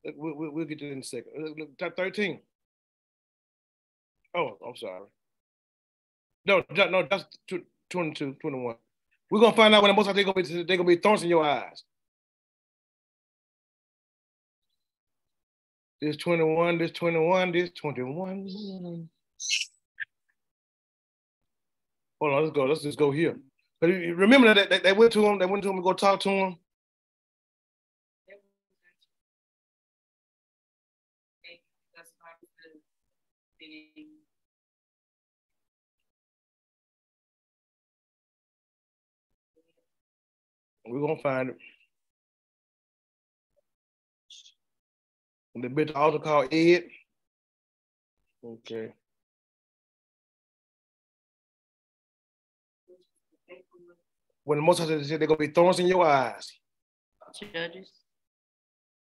we, 0.05 0.33
we, 0.33 0.49
we'll 0.51 0.65
get 0.67 0.79
to 0.81 0.89
it 0.89 0.93
in 0.93 1.01
a 1.01 1.05
second. 1.05 1.67
Type 1.79 1.97
13. 1.97 2.41
Oh, 4.37 4.59
I'm 4.67 4.77
sorry. 4.77 5.03
No, 6.47 6.65
no, 6.91 7.07
that's 7.11 7.25
tw- 7.49 7.67
22, 7.91 8.37
21. 8.41 8.77
We're 9.31 9.41
gonna 9.41 9.57
find 9.57 9.75
out 9.75 9.83
when 9.83 9.91
the 9.91 9.95
most 9.95 10.15
they're 10.15 10.25
gonna 10.25 10.35
be 10.35 10.65
they're 10.65 10.77
gonna 10.77 10.85
be 10.85 10.97
thorns 10.97 11.23
in 11.23 11.29
your 11.29 11.45
eyes. 11.45 11.85
This 16.01 16.17
21, 16.17 16.79
this 16.79 16.93
21, 16.93 17.53
this 17.53 17.71
21. 17.71 19.09
Hold 22.21 22.35
on, 22.35 22.43
let's 22.43 22.55
go. 22.55 22.65
Let's 22.65 22.83
just 22.83 22.99
go 22.99 23.11
here. 23.11 23.37
But 23.81 23.89
remember 23.89 24.55
that 24.55 24.71
they, 24.71 24.79
they 24.79 24.93
went 24.93 25.13
to 25.15 25.25
him, 25.27 25.39
they 25.39 25.47
went 25.47 25.63
to 25.65 25.71
him 25.71 25.77
to 25.77 25.83
go 25.83 25.93
talk 25.93 26.21
to 26.21 26.31
him. 26.31 26.57
We're 40.89 41.01
gonna 41.01 41.21
find 41.21 41.51
it. 41.51 41.57
The 45.55 45.69
bit 45.69 45.95
altar 45.95 46.19
called 46.19 46.53
Ed. 46.53 46.85
Okay. 48.45 48.95
When 54.45 54.59
the 54.59 54.63
most 54.63 54.79
said 54.79 54.89
they're 54.89 55.27
gonna 55.27 55.37
be 55.37 55.49
thorns 55.49 55.79
in 55.81 55.89
your 55.89 56.07
eyes. 56.07 56.51
Judges. 57.53 57.91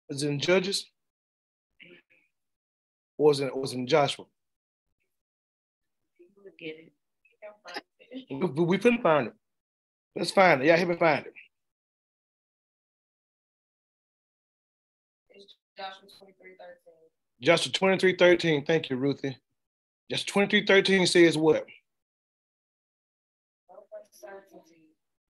Is 0.09 0.23
it 0.23 0.29
in 0.29 0.39
Judges? 0.39 0.85
Or 3.17 3.27
was 3.27 3.39
it 3.39 3.55
was 3.55 3.73
in 3.73 3.87
Joshua? 3.87 4.25
At 6.61 6.61
it. 6.61 6.91
We 8.29 8.77
couldn't 8.77 9.01
find 9.01 9.27
it. 9.27 9.33
Let's 10.15 10.31
find 10.31 10.61
it. 10.61 10.65
Yeah, 10.65 10.75
help 10.75 10.89
me 10.89 10.95
find 10.97 11.25
it. 11.25 11.33
Joshua 15.79 16.09
twenty-three 16.19 16.55
thirteen. 16.59 16.99
Joshua 17.41 17.71
23, 17.71 18.15
13. 18.17 18.65
Thank 18.65 18.89
you, 18.89 18.97
Ruthie. 18.97 19.37
Just 20.11 20.27
23, 20.27 20.65
13 20.65 21.07
says 21.07 21.37
what? 21.37 21.65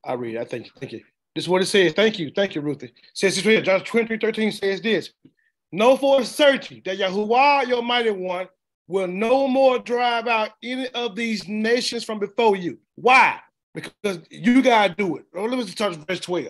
I 0.04 0.14
read. 0.14 0.38
I 0.38 0.46
thank 0.46 0.66
you. 0.66 0.72
Thank 0.80 0.94
you. 0.94 1.02
This 1.36 1.44
is 1.44 1.50
what 1.50 1.62
it 1.62 1.68
says. 1.68 1.94
Thank 1.94 2.18
you. 2.18 2.32
Thank 2.36 2.56
you, 2.56 2.62
Ruthie. 2.62 2.88
It 2.88 2.94
says 3.14 3.36
this 3.36 3.44
here. 3.44 3.62
Joshua 3.62 3.86
23, 3.86 4.18
13 4.18 4.52
says 4.52 4.82
this. 4.82 5.12
Know 5.72 5.96
for 5.98 6.22
a 6.22 6.26
certainty 6.26 6.82
that 6.84 6.98
Yahuwah, 6.98 7.68
your 7.68 7.84
mighty 7.84 8.10
one, 8.10 8.48
will 8.88 9.08
no 9.08 9.48
more 9.48 9.78
drive 9.78 10.28
out 10.28 10.50
any 10.64 10.88
of 10.90 11.16
these 11.16 11.48
nations 11.48 12.04
from 12.04 12.18
before 12.18 12.56
you. 12.56 12.80
Why? 12.96 13.40
Because 13.76 14.22
you 14.32 14.64
gotta 14.64 14.96
do 14.96 15.18
it. 15.18 15.26
Let 15.32 15.52
me 15.52 15.66
touch 15.66 15.96
verse 15.96 16.22
12. 16.22 16.48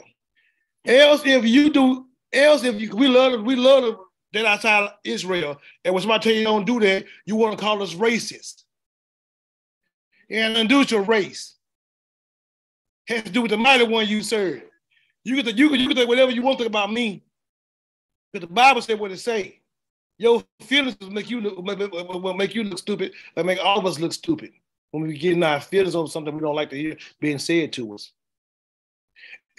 Else, 0.86 1.22
if 1.25 1.44
you 1.44 1.70
do, 1.70 2.06
else 2.33 2.63
if 2.63 2.79
you 2.79 2.95
we 2.95 3.07
love 3.07 3.43
we 3.43 3.55
love 3.55 3.98
that 4.33 4.45
outside 4.45 4.91
Israel, 5.03 5.59
and 5.83 5.93
when 5.93 6.01
somebody 6.01 6.24
tell 6.24 6.33
you 6.33 6.43
don't 6.43 6.65
do 6.65 6.79
that, 6.79 7.05
you 7.25 7.36
want 7.36 7.57
to 7.57 7.63
call 7.63 7.81
us 7.81 7.93
racist. 7.93 8.63
And 10.29 10.55
undo 10.57 10.79
with 10.79 10.91
your 10.91 11.01
race 11.01 11.55
has 13.07 13.24
to 13.24 13.31
do 13.31 13.41
with 13.41 13.51
the 13.51 13.57
mighty 13.57 13.86
one 13.86 14.07
you 14.07 14.21
serve. 14.21 14.62
You 15.24 15.36
you 15.38 15.69
can 15.69 15.79
you 15.79 15.93
can 15.93 16.07
whatever 16.07 16.31
you 16.31 16.41
want 16.41 16.57
to 16.57 16.63
think 16.63 16.71
about 16.71 16.91
me. 16.91 17.24
Because 18.31 18.48
the 18.48 18.53
Bible 18.53 18.81
said 18.81 19.00
what 19.00 19.12
it 19.12 19.17
say. 19.17 19.59
Your 20.17 20.43
feelings 20.62 20.98
will 21.00 21.09
make 21.09 21.29
you 21.29 21.41
look 21.41 21.57
will 21.57 22.33
make 22.33 22.53
you 22.53 22.63
look 22.63 22.77
stupid, 22.77 23.13
but 23.36 23.45
make 23.45 23.59
all 23.63 23.79
of 23.79 23.86
us 23.86 24.00
look 24.00 24.13
stupid 24.13 24.51
when 24.91 25.03
we 25.03 25.17
get 25.17 25.33
in 25.33 25.43
our 25.43 25.62
feelings 25.62 25.95
over 25.95 26.09
something 26.09 26.33
we 26.33 26.41
don't 26.41 26.55
like 26.55 26.69
to 26.71 26.77
hear 26.77 26.98
being 27.19 27.39
said 27.39 27.74
to 27.74 27.93
us. 27.93 28.12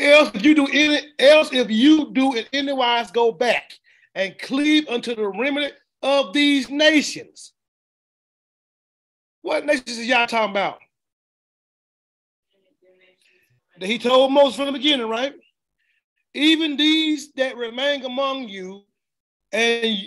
Else, 0.01 0.31
if 0.35 0.45
you 0.45 0.55
do 0.55 0.67
any 0.67 1.01
else, 1.19 1.53
if 1.53 1.71
you 1.71 2.11
do 2.13 2.35
in 2.35 2.47
any 2.53 2.73
wise 2.73 3.11
go 3.11 3.33
back 3.33 3.73
and 4.15 4.37
cleave 4.39 4.89
unto 4.89 5.15
the 5.15 5.29
remnant 5.29 5.75
of 6.03 6.33
these 6.33 6.71
nations. 6.71 7.53
What 9.43 9.67
nations 9.67 9.99
is 9.99 10.07
y'all 10.07 10.27
talking 10.27 10.51
about? 10.51 10.79
that 13.81 13.89
he 13.89 13.99
told 13.99 14.31
Moses 14.31 14.57
from 14.57 14.67
the 14.67 14.73
beginning, 14.73 15.09
right? 15.09 15.35
Even 16.35 16.77
these 16.77 17.33
that 17.33 17.57
remain 17.57 18.05
among 18.05 18.49
you, 18.49 18.85
and 19.53 19.99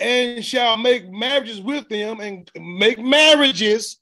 and 0.00 0.44
shall 0.44 0.76
make 0.76 1.08
marriages 1.10 1.60
with 1.60 1.88
them, 1.88 2.20
and 2.20 2.50
make 2.58 2.98
marriages 2.98 3.98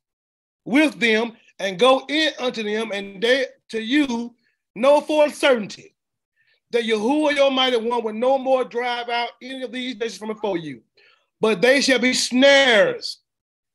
with 0.65 0.99
them, 1.00 1.33
and 1.59 1.79
go 1.79 2.05
in 2.09 2.33
unto 2.38 2.62
them, 2.62 2.93
and 2.93 3.21
they 3.21 3.47
to 3.71 3.81
you 3.81 4.35
know 4.76 5.00
for 5.00 5.26
a 5.26 5.30
certainty 5.30 5.95
that 6.71 6.85
Yahuwah 6.85 7.35
your 7.35 7.50
mighty 7.50 7.76
one 7.76 8.04
will 8.04 8.12
no 8.12 8.38
more 8.38 8.64
drive 8.64 9.09
out 9.09 9.30
any 9.42 9.62
of 9.62 9.73
these 9.73 9.97
nations 9.97 10.18
from 10.18 10.28
before 10.28 10.59
you, 10.59 10.83
but 11.40 11.61
they 11.61 11.80
shall 11.80 11.99
be 11.99 12.12
snares 12.12 13.18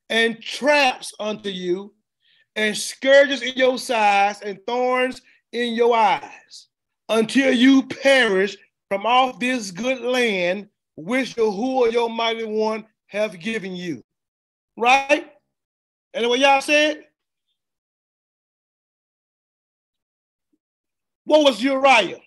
and 0.09 0.41
traps 0.41 1.13
unto 1.19 1.49
you, 1.49 1.93
and 2.57 2.77
scourges 2.77 3.41
in 3.41 3.53
your 3.55 3.77
sides, 3.77 4.41
and 4.41 4.59
thorns 4.67 5.21
in 5.53 5.73
your 5.73 5.95
eyes 5.95 6.67
until 7.07 7.53
you 7.53 7.83
perish 7.83 8.57
from 8.89 9.05
off 9.05 9.39
this 9.39 9.71
good 9.71 10.01
land 10.01 10.67
which 10.97 11.35
Yahuwah 11.35 11.91
your 11.91 12.09
mighty 12.09 12.43
one 12.43 12.85
have 13.07 13.39
given 13.39 13.73
you. 13.75 14.03
Right? 14.77 15.31
And 16.13 16.27
what 16.27 16.39
y'all 16.39 16.61
said? 16.61 17.05
What 21.31 21.45
was 21.45 21.63
Uriah? 21.63 22.19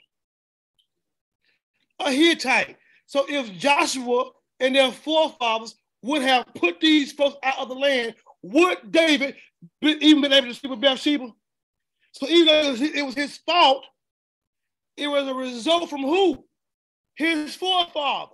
A 2.01 2.11
Hittite. 2.11 2.79
So 3.05 3.27
if 3.29 3.53
Joshua 3.53 4.31
and 4.61 4.75
their 4.75 4.91
forefathers 4.93 5.75
would 6.01 6.23
have 6.23 6.47
put 6.55 6.81
these 6.81 7.13
folks 7.13 7.37
out 7.43 7.59
of 7.59 7.69
the 7.69 7.75
land, 7.75 8.15
would 8.41 8.79
David 8.91 9.37
be, 9.83 9.99
even 10.01 10.23
been 10.23 10.33
able 10.33 10.47
to 10.47 10.55
sleep 10.55 10.71
with 10.71 10.81
Bathsheba? 10.81 11.31
So 12.13 12.27
even 12.29 12.47
though 12.47 12.61
it 12.63 12.71
was, 12.71 12.81
it 12.81 13.05
was 13.05 13.15
his 13.15 13.37
fault, 13.37 13.85
it 14.97 15.09
was 15.09 15.29
a 15.29 15.35
result 15.35 15.91
from 15.91 16.01
who? 16.01 16.43
His 17.15 17.55
forefathers. 17.55 18.31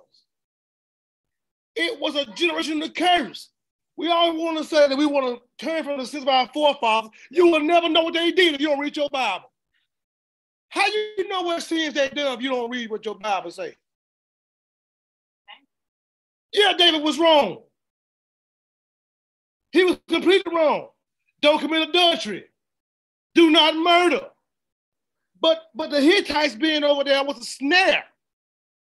It 1.75 2.01
was 2.01 2.15
a 2.15 2.27
generation 2.27 2.81
generational 2.81 2.95
curse. 2.95 3.51
We 3.97 4.09
all 4.09 4.37
want 4.37 4.59
to 4.59 4.63
say 4.63 4.87
that 4.87 4.97
we 4.97 5.07
want 5.07 5.37
to 5.37 5.67
turn 5.67 5.83
from 5.83 5.99
the 5.99 6.07
sins 6.07 6.23
of 6.23 6.29
our 6.29 6.49
forefathers. 6.55 7.11
You 7.29 7.49
will 7.49 7.59
never 7.59 7.89
know 7.89 8.05
what 8.05 8.15
they 8.15 8.31
did 8.31 8.55
if 8.55 8.61
you 8.61 8.69
don't 8.69 8.79
read 8.79 8.97
your 8.97 9.11
Bible. 9.11 9.51
How 10.71 10.87
do 10.87 10.97
you 11.19 11.29
know 11.29 11.43
what 11.43 11.63
sins 11.63 11.95
they 11.95 12.09
done 12.09 12.39
if 12.39 12.43
you 12.43 12.51
don't 12.51 12.71
read 12.71 12.91
what 12.91 13.05
your 13.05 13.17
Bible 13.17 13.51
say? 13.51 13.75
Yeah, 16.53 16.73
David 16.77 17.03
was 17.03 17.19
wrong. 17.19 17.63
He 19.73 19.85
was 19.85 19.99
completely 20.09 20.55
wrong. 20.55 20.89
Don't 21.41 21.61
commit 21.61 21.89
adultery. 21.89 22.45
Do 23.35 23.51
not 23.51 23.77
murder. 23.77 24.27
But 25.41 25.71
but 25.75 25.91
the 25.91 26.01
Hittites 26.01 26.55
being 26.55 26.85
over 26.85 27.05
there 27.05 27.25
was 27.25 27.39
a 27.39 27.45
snare 27.45 28.05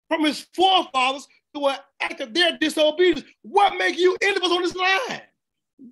from 0.09 0.25
his 0.25 0.47
forefathers 0.55 1.29
through 1.53 1.69
an 1.69 1.77
act 2.01 2.21
of 2.21 2.35
their 2.35 2.57
disobedience. 2.59 3.23
What 3.43 3.77
make 3.77 3.99
you 3.99 4.17
any 4.23 4.37
of 4.37 4.43
us 4.43 4.51
on 4.51 4.63
this 4.63 4.75
line? 4.75 5.23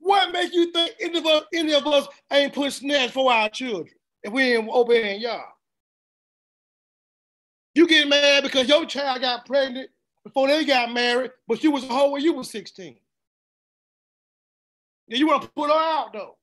What 0.01 0.33
make 0.33 0.53
you 0.53 0.73
think 0.73 0.93
any 1.01 1.19
of 1.19 1.27
us, 1.27 1.45
any 1.55 1.75
of 1.75 1.87
us 1.87 2.07
ain't 2.33 2.53
put 2.53 2.73
snares 2.73 3.11
for 3.11 3.33
our 3.33 3.49
children 3.49 3.95
if 4.23 4.33
we 4.33 4.55
ain't 4.55 4.69
obeying 4.69 5.21
Yah? 5.21 5.43
You 7.75 7.87
get 7.87 8.09
mad 8.09 8.43
because 8.43 8.69
your 8.69 8.87
child 8.87 9.21
got 9.21 9.47
pregnant 9.47 9.91
before 10.25 10.49
they 10.49 10.65
got 10.65 10.93
married, 10.93 11.31
but 11.47 11.63
you 11.63 11.71
was 11.71 11.85
a 11.85 11.89
hoe 11.89 12.11
when 12.11 12.23
you 12.23 12.33
was 12.33 12.51
16. 12.51 12.97
Yeah, 15.09 15.17
you 15.17 15.27
want 15.27 15.43
to 15.43 15.49
put 15.49 15.71
her 15.71 15.77
out 15.77 16.13
though. 16.13 16.37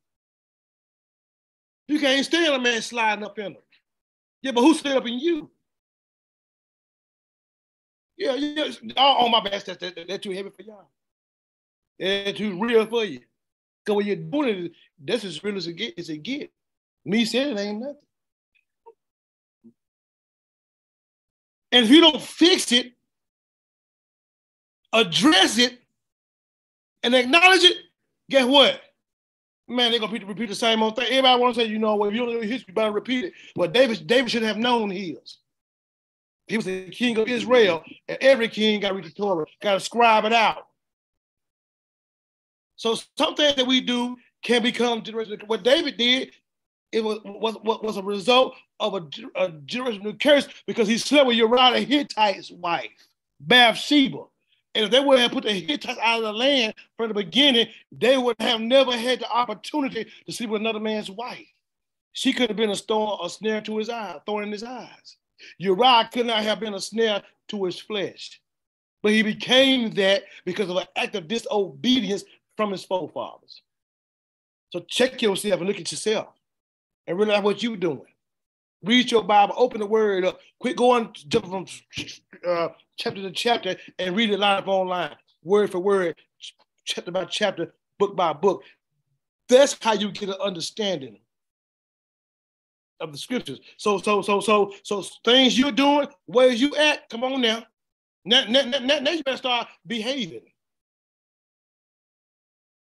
You 1.88 2.00
can't 2.00 2.26
stand 2.26 2.54
a 2.54 2.60
man 2.60 2.82
sliding 2.82 3.24
up 3.24 3.38
in 3.38 3.54
her. 3.54 3.60
Yeah, 4.42 4.52
but 4.52 4.62
who 4.62 4.74
slid 4.74 4.98
up 4.98 5.08
in 5.08 5.20
you? 5.20 5.50
Yeah, 8.18 8.36
yeah. 8.36 8.72
Oh, 8.98 9.18
oh 9.20 9.30
my 9.30 9.42
bad. 9.42 9.64
That's, 9.66 9.78
that, 9.78 10.22
too 10.22 10.32
heavy 10.32 10.50
for 10.50 10.64
y'all. 10.64 10.90
Yeah, 11.98 12.32
too 12.32 12.60
real 12.60 12.86
for 12.86 13.04
you. 13.04 13.22
Because 13.84 13.98
when 13.98 14.08
you're 14.08 14.16
doing 14.16 14.66
it, 14.66 14.72
that's 15.04 15.26
as 15.26 15.44
real 15.44 15.58
as 15.58 15.68
it 15.68 15.74
get 15.74 16.00
as 16.00 16.10
it 16.10 16.24
get. 16.24 16.52
Me 17.04 17.26
saying 17.26 17.58
it 17.58 17.62
ain't 17.62 17.80
nothing. 17.80 17.98
And 21.76 21.84
if 21.84 21.92
you 21.92 22.00
don't 22.00 22.22
fix 22.22 22.72
it, 22.72 22.94
address 24.94 25.58
it, 25.58 25.78
and 27.04 27.14
acknowledge 27.14 27.66
it, 27.66 27.76
guess 28.30 28.46
what? 28.46 28.80
Man, 29.68 29.92
they're 29.92 30.00
gonna 30.00 30.26
repeat, 30.26 30.48
the 30.48 30.56
same 30.56 30.82
old 30.82 30.96
thing. 30.96 31.08
Everybody 31.08 31.42
want 31.42 31.56
to 31.56 31.62
say, 31.62 31.68
you 31.68 31.78
know, 31.78 31.98
well, 31.98 32.08
if 32.08 32.16
you 32.16 32.26
don't 32.26 32.34
know 32.34 32.40
history, 32.40 32.68
you 32.70 32.74
better 32.74 32.94
repeat 32.94 33.26
it. 33.26 33.34
But 33.58 33.74
David, 33.74 34.08
David 34.08 34.32
should 34.32 34.44
have 34.44 34.56
known 34.56 34.90
his. 34.90 35.40
He 36.48 36.56
was 36.56 36.66
the 36.66 36.90
king 36.92 37.18
of 37.18 37.28
Israel, 37.28 37.84
and 38.08 38.18
every 38.22 38.48
king 38.48 38.80
got 38.80 38.90
to 38.90 38.94
read 38.94 39.04
the 39.04 39.10
Torah, 39.10 39.46
got 39.62 39.74
to 39.74 39.82
scribe 39.82 40.24
it 40.24 40.32
out. 40.32 40.68
So 42.78 42.98
something 43.18 43.54
that 43.54 43.68
we 43.68 43.82
do 43.82 44.16
can 44.44 44.64
become. 44.64 45.04
What 45.48 45.64
David 45.64 45.98
did, 45.98 46.32
it 46.96 47.04
was 47.04 47.20
was, 47.26 47.58
was 47.84 47.98
a 47.98 48.04
result 48.04 48.56
of 48.80 48.94
a, 48.94 49.06
a 49.36 50.14
curse 50.14 50.48
because 50.66 50.88
he 50.88 50.98
slept 50.98 51.28
with 51.28 51.36
Uriah 51.36 51.74
the 51.74 51.82
Hittite's 51.82 52.52
wife, 52.52 52.90
Bathsheba. 53.42 54.24
And 54.74 54.86
if 54.86 54.92
they 54.92 55.02
would 55.02 55.20
have 55.20 55.32
put 55.32 55.44
the 55.44 55.52
Hittites 55.52 56.00
out 56.02 56.20
of 56.20 56.24
the 56.24 56.34
land 56.34 56.74
from 56.96 57.10
the 57.10 57.14
beginning, 57.14 57.68
they 57.92 58.18
would 58.18 58.38
have 58.40 58.62
never 58.62 58.94
had 58.94 59.20
the 59.20 59.30
opportunity 59.30 60.08
to 60.26 60.32
sleep 60.32 60.50
with 60.50 60.62
another 60.62 60.80
man's 60.80 61.12
wife. 61.12 61.48
She 62.14 62.32
could 62.32 62.50
have 62.50 62.58
been 62.58 62.70
a 62.70 62.76
stone, 62.76 63.18
a 63.22 63.30
snare 63.30 63.62
to 63.62 63.78
his 63.78 63.90
eye, 63.90 64.20
thorn 64.26 64.46
in 64.46 64.52
his 64.54 64.64
eyes. 64.64 65.18
Uriah 65.58 66.10
could 66.12 66.28
not 66.28 66.44
have 66.44 66.62
been 66.62 66.76
a 66.76 66.80
snare 66.80 67.24
to 67.50 67.66
his 67.66 67.78
flesh, 67.78 68.40
but 69.04 69.12
he 69.12 69.22
became 69.22 69.92
that 69.96 70.24
because 70.46 70.70
of 70.70 70.78
an 70.78 70.88
act 70.96 71.16
of 71.16 71.28
disobedience 71.28 72.24
from 72.56 72.72
his 72.72 72.86
forefathers. 72.86 73.62
So 74.72 74.80
check 74.80 75.22
yourself 75.22 75.60
and 75.60 75.68
look 75.68 75.80
at 75.80 75.92
yourself 75.92 76.28
and 77.08 77.18
realize 77.18 77.44
what 77.44 77.62
you're 77.62 77.78
doing. 77.78 78.02
Read 78.84 79.12
your 79.12 79.24
Bible, 79.24 79.56
open 79.58 79.80
the 79.80 79.86
word 79.86 80.26
up. 80.26 80.40
Quit 80.60 80.78
going 80.78 81.14
from 81.32 81.66
uh, 82.48 82.70
chapter 82.98 83.22
to 83.22 83.32
chapter 83.32 83.76
and 83.98 84.16
read 84.16 84.30
it 84.30 84.40
line 84.40 84.60
up 84.60 84.68
online, 84.68 85.16
word 85.44 85.72
for 85.72 85.80
word, 85.80 86.16
chapter 86.84 87.12
by 87.12 87.26
chapter, 87.26 87.74
book 87.98 88.16
by 88.16 88.34
book. 88.34 88.64
That's 89.50 89.78
how 89.82 89.94
you 89.94 90.12
get 90.12 90.30
an 90.30 90.36
understanding 90.42 91.20
of 93.00 93.12
the 93.12 93.18
scriptures. 93.18 93.60
So, 93.78 93.98
so, 94.00 94.22
so, 94.22 94.40
so, 94.40 94.74
so 94.84 95.04
things 95.24 95.58
you're 95.58 95.72
doing, 95.72 96.08
where 96.26 96.52
you 96.52 96.76
at? 96.76 97.10
Come 97.10 97.24
on 97.24 97.42
now. 97.42 97.64
Now, 98.24 98.46
now, 98.48 98.64
now, 98.64 99.00
now 99.00 99.12
you 99.12 99.24
better 99.24 99.38
start 99.38 99.68
behaving. 99.86 100.42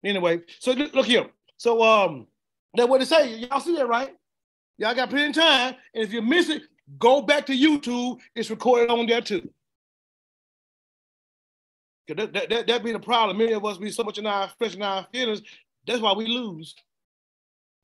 Anyway, 0.03 0.41
so 0.59 0.71
look 0.71 1.05
here. 1.05 1.27
So 1.57 1.83
um, 1.83 2.27
that 2.75 2.87
what 2.87 3.01
it 3.01 3.07
say. 3.07 3.35
Y'all 3.35 3.59
see 3.59 3.75
that, 3.75 3.87
right? 3.87 4.15
Y'all 4.77 4.95
got 4.95 5.09
plenty 5.09 5.29
of 5.29 5.35
time. 5.35 5.75
And 5.93 6.03
if 6.03 6.13
you 6.13 6.21
miss 6.21 6.49
it, 6.49 6.63
go 6.97 7.21
back 7.21 7.45
to 7.47 7.53
YouTube. 7.53 8.19
It's 8.35 8.49
recorded 8.49 8.89
on 8.89 9.05
there 9.05 9.21
too. 9.21 9.49
That, 12.07 12.33
that, 12.33 12.49
that, 12.49 12.67
that 12.67 12.83
be 12.83 12.91
the 12.91 12.99
problem. 12.99 13.37
Many 13.37 13.53
of 13.53 13.63
us 13.65 13.77
be 13.77 13.91
so 13.91 14.03
much 14.03 14.17
in 14.17 14.25
our 14.25 14.49
flesh 14.57 14.73
and 14.73 14.83
our 14.83 15.05
feelings. 15.11 15.41
That's 15.85 16.01
why 16.01 16.13
we 16.13 16.25
lose. 16.25 16.75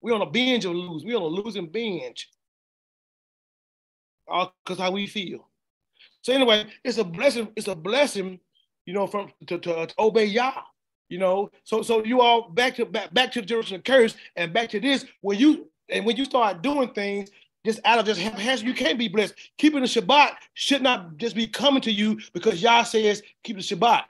We 0.02 0.12
on 0.12 0.21
a 0.21 0.26
binge 0.26 0.65
of 0.65 0.74
lose. 0.74 1.04
We 1.04 1.15
on 1.15 1.21
a 1.21 1.26
losing 1.26 1.67
binge. 1.67 2.30
All 4.28 4.54
because 4.63 4.80
how 4.80 4.91
we 4.91 5.08
feel. 5.08 5.48
So 6.21 6.34
anyway, 6.34 6.65
it's 6.84 6.98
a 6.98 7.04
blessing. 7.04 7.50
It's 7.56 7.67
a 7.67 7.76
blessing, 7.76 8.39
you 8.86 8.93
know, 8.93 9.06
from 9.06 9.32
to, 9.48 9.60
to, 9.60 9.88
to 9.88 9.93
obey 10.00 10.26
Yah. 10.26 10.62
You 11.10 11.20
know, 11.20 11.52
so 11.63 11.82
so 11.82 12.04
you 12.04 12.22
all 12.22 12.50
back 12.50 12.76
to 12.76 12.86
back 12.86 13.13
back 13.13 13.32
to 13.34 13.41
the 13.41 13.48
Jerusalem 13.48 13.82
curse 13.82 14.15
and 14.36 14.52
back 14.52 14.70
to 14.70 14.80
this 14.80 15.06
when 15.22 15.38
you 15.38 15.70
and 15.89 16.06
when 16.06 16.15
you 16.15 16.26
start 16.26 16.63
doing 16.63 16.89
things 16.89 17.30
just 17.65 17.80
out 17.84 18.00
of 18.00 18.06
just 18.06 18.22
haphazard, 18.22 18.68
you 18.68 18.74
can't 18.74 18.98
be 18.98 19.08
blessed. 19.08 19.34
Keeping 19.58 19.82
the 19.82 19.88
Shabbat 19.88 20.34
should 20.54 20.82
not 20.82 21.18
just 21.18 21.36
be 21.36 21.48
coming 21.48 21.82
to 21.82 21.91
you 21.91 22.20
because 22.34 22.62
Yah 22.62 22.84
says 22.84 23.22
keep 23.44 23.58
the 23.58 23.62
Shabbat. 23.62 24.04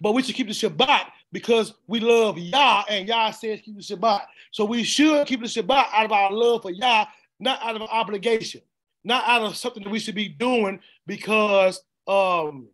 But 0.00 0.12
we 0.12 0.22
should 0.22 0.34
keep 0.34 0.48
the 0.48 0.52
Shabbat 0.52 1.06
because 1.32 1.74
we 1.86 2.00
love 2.00 2.38
Yah 2.38 2.84
and 2.88 3.06
Yah 3.06 3.30
says 3.30 3.60
keep 3.60 3.76
the 3.76 3.82
Shabbat. 3.82 4.22
So 4.50 4.64
we 4.64 4.82
should 4.82 5.26
keep 5.26 5.40
the 5.40 5.46
Shabbat 5.46 5.86
out 5.92 6.04
of 6.04 6.12
our 6.12 6.32
love 6.32 6.62
for 6.62 6.70
Yah, 6.70 7.06
not 7.38 7.62
out 7.62 7.76
of 7.76 7.82
an 7.82 7.88
obligation, 7.90 8.62
not 9.04 9.24
out 9.26 9.42
of 9.42 9.56
something 9.56 9.82
that 9.84 9.90
we 9.90 9.98
should 9.98 10.14
be 10.14 10.28
doing 10.28 10.80
because 11.06 11.82
um 12.06 12.68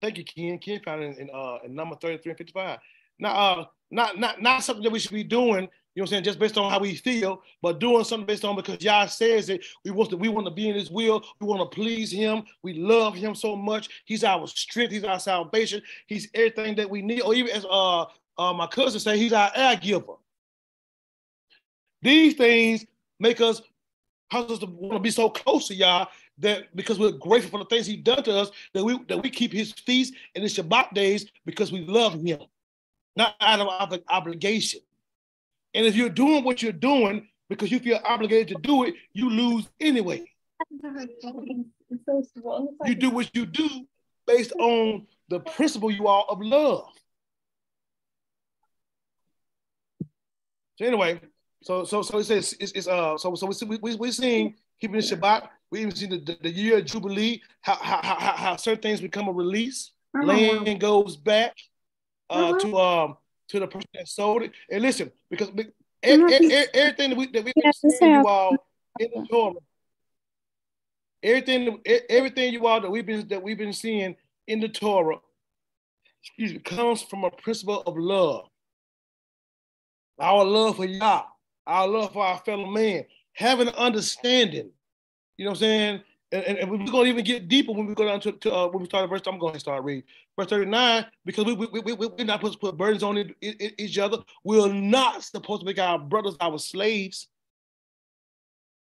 thank 0.00 0.18
you, 0.18 0.24
Ken. 0.24 0.58
Ken 0.58 0.80
found 0.84 1.02
it 1.02 1.18
in, 1.18 1.28
in 1.28 1.30
uh 1.34 1.58
in 1.64 1.74
number 1.74 1.96
33 1.96 2.30
and 2.30 2.38
55. 2.38 2.78
Now 3.18 3.34
uh 3.34 3.64
not 3.90 4.18
not 4.18 4.42
not 4.42 4.62
something 4.64 4.82
that 4.84 4.92
we 4.92 4.98
should 4.98 5.12
be 5.12 5.24
doing 5.24 5.68
you 5.94 6.00
know 6.00 6.04
what 6.04 6.08
I'm 6.08 6.10
saying? 6.12 6.24
Just 6.24 6.38
based 6.38 6.56
on 6.56 6.70
how 6.70 6.78
we 6.78 6.94
feel, 6.94 7.42
but 7.62 7.80
doing 7.80 8.04
something 8.04 8.26
based 8.26 8.44
on 8.44 8.54
because 8.54 8.80
Yah 8.80 9.06
says 9.06 9.48
it. 9.48 9.64
We 9.84 9.90
want 9.90 10.10
to 10.10 10.16
we 10.16 10.28
want 10.28 10.46
to 10.46 10.52
be 10.52 10.68
in 10.68 10.76
His 10.76 10.88
will. 10.88 11.24
We 11.40 11.48
want 11.48 11.68
to 11.68 11.74
please 11.74 12.12
Him. 12.12 12.44
We 12.62 12.74
love 12.74 13.16
Him 13.16 13.34
so 13.34 13.56
much. 13.56 13.88
He's 14.04 14.22
our 14.22 14.46
strength. 14.46 14.92
He's 14.92 15.02
our 15.02 15.18
salvation. 15.18 15.82
He's 16.06 16.28
everything 16.32 16.76
that 16.76 16.88
we 16.88 17.02
need. 17.02 17.22
Or 17.22 17.34
even 17.34 17.50
as 17.50 17.66
uh, 17.68 18.04
uh 18.38 18.52
my 18.52 18.68
cousin 18.68 19.00
say, 19.00 19.18
He's 19.18 19.32
our 19.32 19.50
air 19.56 19.74
giver. 19.74 20.14
These 22.02 22.34
things 22.34 22.86
make 23.18 23.40
us 23.40 23.60
cause 24.30 24.48
us 24.48 24.58
to 24.60 24.66
want 24.66 24.94
to 24.94 25.00
be 25.00 25.10
so 25.10 25.28
close 25.28 25.66
to 25.68 25.74
Yah 25.74 26.06
that 26.40 26.74
because 26.74 26.98
we're 26.98 27.12
grateful 27.12 27.50
for 27.50 27.58
the 27.58 27.68
things 27.68 27.86
He's 27.86 28.02
done 28.02 28.22
to 28.24 28.32
us 28.32 28.50
that 28.74 28.84
we 28.84 28.98
that 29.08 29.22
we 29.22 29.30
keep 29.30 29.52
His 29.52 29.72
feast 29.72 30.14
and 30.34 30.42
His 30.42 30.56
Shabbat 30.56 30.92
days 30.92 31.26
because 31.46 31.72
we 31.72 31.84
love 31.86 32.14
Him, 32.20 32.40
not 33.16 33.34
out 33.40 33.60
of 33.60 34.00
obligation. 34.08 34.80
And 35.74 35.86
if 35.86 35.94
you're 35.94 36.08
doing 36.08 36.44
what 36.44 36.62
you're 36.62 36.72
doing 36.72 37.28
because 37.48 37.70
you 37.70 37.78
feel 37.78 38.00
obligated 38.04 38.48
to 38.48 38.54
do 38.62 38.84
it, 38.84 38.94
you 39.12 39.30
lose 39.30 39.68
anyway. 39.80 40.24
You 42.84 42.94
do 42.94 43.10
what 43.10 43.34
you 43.34 43.46
do 43.46 43.68
based 44.26 44.52
on 44.52 45.06
the 45.28 45.40
principle 45.40 45.90
you 45.90 46.06
are 46.06 46.24
of 46.28 46.40
love. 46.40 46.88
So 50.76 50.86
anyway, 50.86 51.20
so 51.62 51.84
so 51.84 52.02
so 52.02 52.18
it 52.18 52.24
says 52.24 52.54
it's, 52.58 52.72
it's 52.72 52.88
uh 52.88 53.18
so 53.18 53.34
so 53.34 53.66
we 53.66 53.76
we 53.76 53.94
we 53.96 54.12
seeing 54.12 54.54
keeping 54.80 54.96
the 54.96 55.02
Shabbat. 55.02 55.48
We 55.70 55.80
even 55.80 55.94
see 55.94 56.06
the, 56.06 56.18
the, 56.18 56.36
the 56.42 56.50
year 56.50 56.78
of 56.78 56.84
Jubilee, 56.84 57.42
how, 57.60 57.76
how 57.76 58.00
how 58.02 58.32
how 58.36 58.56
certain 58.56 58.82
things 58.82 59.00
become 59.00 59.28
a 59.28 59.32
release. 59.32 59.92
Uh-huh. 60.14 60.26
Land 60.26 60.80
goes 60.80 61.16
back 61.16 61.56
uh, 62.28 62.50
uh-huh. 62.50 62.58
to 62.58 62.78
um 62.78 63.16
to 63.48 63.60
the 63.60 63.66
person 63.66 63.88
that 63.94 64.08
sold 64.08 64.42
it. 64.42 64.52
And 64.70 64.82
listen, 64.82 65.12
because 65.30 65.50
everything 66.02 67.10
that 67.10 67.16
we 67.16 67.30
that 67.30 67.44
we 67.44 67.52
yeah, 67.56 67.70
you 68.00 68.26
all 68.26 68.56
in 68.98 69.08
the 69.14 69.26
Torah, 69.28 69.54
everything 71.22 71.80
everything 72.08 72.52
you 72.52 72.66
all 72.66 72.80
that 72.80 72.90
we've 72.90 73.06
been 73.06 73.28
that 73.28 73.42
we've 73.42 73.58
been 73.58 73.72
seeing 73.72 74.16
in 74.46 74.60
the 74.60 74.68
Torah, 74.68 75.18
excuse 76.22 76.52
me, 76.52 76.58
comes 76.58 77.02
from 77.02 77.24
a 77.24 77.30
principle 77.30 77.82
of 77.86 77.96
love. 77.96 78.48
Our 80.18 80.44
love 80.44 80.76
for 80.76 80.84
Yah, 80.84 81.24
our 81.66 81.88
love 81.88 82.12
for 82.12 82.24
our 82.24 82.38
fellow 82.38 82.66
man, 82.66 83.04
having 83.32 83.68
an 83.68 83.74
understanding. 83.74 84.70
You 85.40 85.46
know 85.46 85.52
what 85.52 85.56
I'm 85.56 85.60
saying? 85.60 86.02
and, 86.32 86.44
and, 86.44 86.58
and 86.58 86.70
we're 86.70 86.76
going 86.78 87.04
to 87.04 87.10
even 87.10 87.24
get 87.24 87.48
deeper 87.48 87.72
when 87.72 87.86
we 87.86 87.94
go 87.94 88.04
down 88.04 88.20
to, 88.20 88.32
to 88.32 88.54
uh, 88.54 88.68
when 88.68 88.82
we 88.82 88.84
start 88.84 89.08
verse. 89.08 89.22
I'm 89.26 89.38
going 89.38 89.54
to 89.54 89.60
start 89.60 89.82
reading 89.82 90.04
verse 90.38 90.48
39 90.48 91.06
because 91.24 91.46
we, 91.46 91.54
we, 91.54 91.66
we, 91.66 91.80
we, 91.80 91.94
we're 91.94 92.24
not 92.24 92.40
supposed 92.40 92.54
to 92.54 92.58
put 92.58 92.76
burdens 92.76 93.02
on 93.02 93.16
it, 93.16 93.34
it, 93.40 93.58
it, 93.58 93.74
each 93.78 93.96
other. 93.96 94.18
We're 94.44 94.70
not 94.70 95.24
supposed 95.24 95.62
to 95.62 95.66
make 95.66 95.78
our 95.78 95.98
brothers 95.98 96.36
our 96.42 96.58
slaves. 96.58 97.28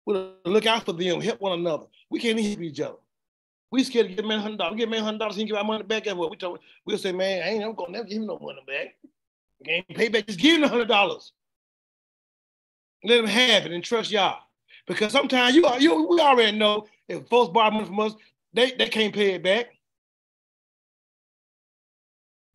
We'll 0.04 0.34
look 0.44 0.66
out 0.66 0.84
for 0.84 0.92
them, 0.92 1.20
help 1.20 1.40
one 1.40 1.58
another. 1.58 1.86
We 2.10 2.18
can't 2.18 2.40
even 2.40 2.50
help 2.50 2.62
each 2.62 2.80
other. 2.80 2.98
We 3.70 3.84
scared 3.84 4.08
to 4.08 4.14
get 4.14 4.26
man 4.26 4.40
hundred 4.40 4.58
dollars. 4.58 4.76
Get 4.76 4.90
man 4.90 5.04
hundred 5.04 5.18
dollars, 5.18 5.36
he 5.36 5.44
give 5.44 5.56
our 5.56 5.62
money 5.62 5.84
back. 5.84 6.06
And 6.08 6.18
we 6.18 6.36
told, 6.36 6.58
we'll 6.84 6.98
say, 6.98 7.12
man, 7.12 7.42
I 7.44 7.50
ain't 7.50 7.60
never 7.60 7.72
gonna 7.72 7.92
never 7.92 8.04
give 8.04 8.18
him 8.18 8.26
no 8.26 8.40
money 8.40 8.62
back. 8.66 8.96
We 9.60 9.66
can't 9.66 9.88
pay 9.88 10.08
back. 10.08 10.26
Just 10.26 10.40
give 10.40 10.60
him 10.60 10.68
hundred 10.68 10.88
dollars. 10.88 11.32
Let 13.04 13.20
him 13.20 13.26
have 13.26 13.64
it 13.64 13.72
and 13.72 13.82
trust 13.82 14.10
Yah. 14.10 14.36
Because 14.86 15.12
sometimes 15.12 15.54
you, 15.54 15.66
you 15.78 16.08
we 16.08 16.20
already 16.20 16.56
know 16.56 16.86
if 17.08 17.26
folks 17.28 17.52
borrow 17.52 17.70
money 17.70 17.86
from 17.86 18.00
us, 18.00 18.14
they, 18.52 18.72
they 18.72 18.88
can't 18.88 19.14
pay 19.14 19.34
it 19.34 19.42
back. 19.42 19.66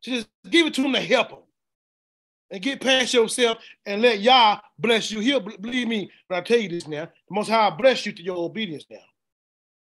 So 0.02 0.12
just 0.12 0.30
give 0.50 0.68
it 0.68 0.74
to 0.76 0.82
them 0.82 0.94
to 0.94 1.02
help 1.02 1.30
them. 1.30 1.40
And 2.50 2.62
get 2.62 2.80
past 2.80 3.14
yourself 3.14 3.58
and 3.86 4.02
let 4.02 4.20
Yah 4.20 4.60
bless 4.80 5.12
you. 5.12 5.20
He'll 5.20 5.42
believe 5.42 5.88
me 5.88 6.10
when 6.28 6.40
I 6.40 6.44
tell 6.44 6.60
you 6.60 6.70
this 6.70 6.88
now. 6.88 7.06
The 7.06 7.36
most 7.36 7.50
high 7.50 7.70
bless 7.72 8.06
you 8.06 8.14
to 8.14 8.24
your 8.24 8.38
obedience 8.38 8.86
now. 8.90 8.98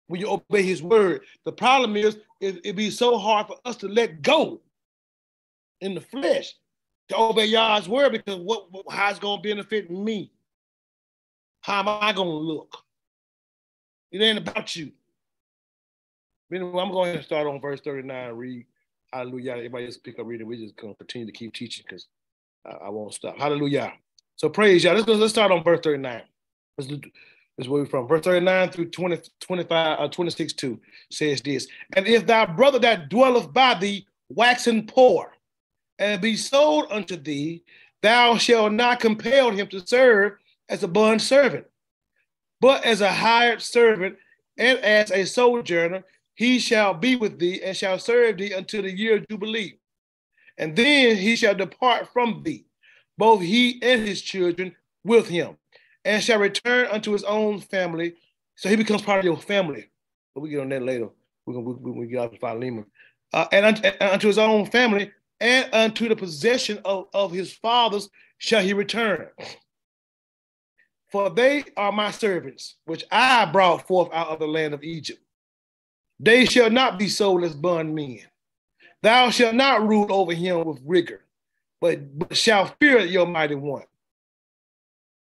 When 0.07 0.21
you 0.21 0.29
obey 0.29 0.61
his 0.61 0.81
word. 0.81 1.21
The 1.43 1.51
problem 1.51 1.97
is 1.97 2.17
it, 2.39 2.57
it'd 2.63 2.77
be 2.77 2.91
so 2.91 3.17
hard 3.17 3.47
for 3.47 3.57
us 3.65 3.75
to 3.77 3.89
let 3.89 4.21
go 4.21 4.61
in 5.81 5.95
the 5.95 6.01
flesh 6.01 6.53
to 7.09 7.19
obey 7.19 7.45
Yah's 7.45 7.89
word 7.89 8.11
because 8.11 8.39
what, 8.39 8.71
what 8.71 8.85
how 8.89 9.09
it's 9.09 9.19
gonna 9.19 9.41
benefit 9.41 9.91
me. 9.91 10.31
How 11.65 11.79
am 11.79 11.87
I 11.89 12.13
gonna 12.13 12.29
look? 12.29 12.77
It 14.11 14.21
ain't 14.21 14.37
about 14.37 14.75
you. 14.75 14.91
Anyway, 16.53 16.79
I'm 16.79 16.91
going 16.91 17.17
to 17.17 17.23
start 17.23 17.47
on 17.47 17.59
verse 17.59 17.81
39 17.81 18.29
and 18.29 18.37
read. 18.37 18.67
Hallelujah. 19.11 19.53
Everybody 19.53 19.87
just 19.87 20.03
pick 20.03 20.19
up 20.19 20.27
reading. 20.27 20.45
We 20.45 20.63
just 20.63 20.75
gonna 20.75 20.93
continue 20.93 21.25
to 21.25 21.31
keep 21.31 21.55
teaching 21.55 21.83
because 21.87 22.05
I, 22.67 22.85
I, 22.85 22.89
won't 22.89 23.15
stop. 23.15 23.39
Hallelujah. 23.39 23.93
So 24.35 24.47
praise 24.47 24.83
Yah. 24.83 24.93
Let's, 24.93 25.07
let's 25.07 25.33
start 25.33 25.51
on 25.51 25.63
verse 25.63 25.79
39. 25.81 26.21
Let's 26.77 26.87
do, 26.87 26.97
this 26.97 27.11
is 27.57 27.67
where 27.67 27.81
we're 27.81 27.89
from. 27.89 28.07
Verse 28.07 28.21
39 28.21 28.69
through 28.69 28.89
20, 28.91 29.17
25, 29.39 29.99
uh, 29.99 30.07
26 30.07 30.53
2 30.53 30.79
says 31.11 31.41
this. 31.41 31.67
And 31.95 32.05
if 32.05 32.27
thy 32.27 32.45
brother 32.45 32.77
that 32.77 33.09
dwelleth 33.09 33.51
by 33.51 33.73
thee 33.73 34.05
waxen 34.29 34.85
poor, 34.85 35.31
and 35.97 36.21
be 36.21 36.35
sold 36.35 36.85
unto 36.91 37.15
thee, 37.15 37.63
thou 38.03 38.37
shalt 38.37 38.73
not 38.73 38.99
compel 38.99 39.49
him 39.49 39.67
to 39.69 39.85
serve 39.87 40.33
as 40.69 40.83
a 40.83 40.87
bond 40.87 41.21
servant, 41.21 41.65
but 42.61 42.83
as 42.83 43.01
a 43.01 43.11
hired 43.11 43.61
servant 43.61 44.17
and 44.57 44.79
as 44.79 45.11
a 45.11 45.25
sojourner, 45.25 46.03
he 46.35 46.59
shall 46.59 46.93
be 46.93 47.15
with 47.15 47.39
thee 47.39 47.61
and 47.63 47.75
shall 47.75 47.99
serve 47.99 48.37
thee 48.37 48.53
until 48.53 48.81
the 48.81 48.91
year 48.91 49.17
of 49.17 49.27
Jubilee. 49.29 49.79
And 50.57 50.75
then 50.75 51.17
he 51.17 51.35
shall 51.35 51.55
depart 51.55 52.09
from 52.11 52.41
thee, 52.43 52.65
both 53.17 53.41
he 53.41 53.79
and 53.81 54.05
his 54.05 54.21
children 54.21 54.75
with 55.03 55.27
him, 55.27 55.57
and 56.03 56.23
shall 56.23 56.39
return 56.39 56.87
unto 56.87 57.11
his 57.11 57.23
own 57.23 57.59
family. 57.59 58.15
So 58.55 58.69
he 58.69 58.75
becomes 58.75 59.01
part 59.01 59.19
of 59.19 59.25
your 59.25 59.37
family. 59.37 59.89
But 60.33 60.41
we 60.41 60.49
get 60.49 60.61
on 60.61 60.69
that 60.69 60.83
later. 60.83 61.09
We're 61.45 61.59
we, 61.59 61.91
we 61.91 62.07
get 62.07 62.19
out 62.19 62.33
to 62.33 62.39
Philemon. 62.39 62.85
Uh, 63.33 63.47
and, 63.51 63.65
unto, 63.65 63.87
and 63.87 64.11
unto 64.13 64.27
his 64.27 64.37
own 64.37 64.65
family, 64.65 65.11
and 65.39 65.69
unto 65.73 66.07
the 66.07 66.15
possession 66.15 66.79
of, 66.85 67.07
of 67.13 67.31
his 67.31 67.53
fathers 67.53 68.09
shall 68.37 68.61
he 68.61 68.73
return. 68.73 69.27
For 71.11 71.29
they 71.29 71.63
are 71.77 71.91
my 71.91 72.11
servants, 72.11 72.75
which 72.85 73.03
I 73.11 73.45
brought 73.45 73.87
forth 73.87 74.09
out 74.11 74.29
of 74.29 74.39
the 74.39 74.47
land 74.47 74.73
of 74.73 74.83
Egypt. 74.83 75.21
They 76.19 76.45
shall 76.45 76.69
not 76.69 76.97
be 76.97 77.09
sold 77.09 77.43
as 77.43 77.55
bondmen. 77.55 78.21
Thou 79.01 79.29
shalt 79.29 79.55
not 79.55 79.87
rule 79.87 80.11
over 80.11 80.33
him 80.33 80.65
with 80.65 80.79
rigor, 80.83 81.21
but, 81.79 82.17
but 82.17 82.35
shall 82.35 82.73
fear 82.79 82.99
your 82.99 83.27
mighty 83.27 83.55
one. 83.55 83.83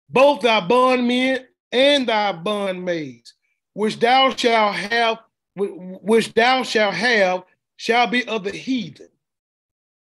Both 0.09 0.43
thy 0.43 0.61
bondmen 0.61 1.47
and 1.73 2.09
thy 2.09 2.33
bondmaids, 2.33 3.33
which 3.73 3.99
thou 3.99 4.35
shalt 4.35 4.75
have, 4.75 5.19
which 5.57 6.35
thou 6.35 6.62
shalt 6.62 6.95
have, 6.95 7.45
shall 7.77 8.07
be 8.07 8.27
of 8.27 8.45
the 8.45 8.51
heathen 8.51 9.09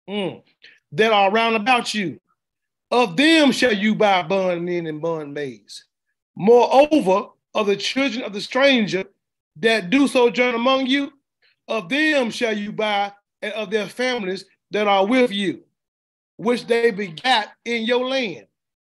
mm, 0.08 0.42
that 0.94 1.12
are 1.12 1.32
round 1.32 1.56
about 1.56 1.94
you, 1.94 2.20
of 2.96 3.18
them 3.18 3.52
shall 3.52 3.74
you 3.74 3.94
buy 3.94 4.24
bondmen 4.24 4.88
and 4.88 5.02
bondmaids. 5.02 5.82
Moreover, 6.38 7.28
of 7.54 7.68
the 7.68 7.76
children 7.76 8.24
of 8.24 8.32
the 8.32 8.40
stranger 8.40 9.04
that 9.58 9.90
do 9.90 10.08
sojourn 10.08 10.56
among 10.56 10.88
you, 10.88 11.12
of 11.68 11.90
them 11.90 12.32
shall 12.32 12.58
you 12.58 12.72
buy, 12.72 13.12
and 13.42 13.52
of 13.54 13.70
their 13.70 13.88
families 13.88 14.46
that 14.72 14.88
are 14.88 15.06
with 15.06 15.30
you, 15.30 15.64
which 16.38 16.68
they 16.68 16.92
begat 16.92 17.50
in 17.66 17.84
your 17.84 18.08
land, 18.08 18.48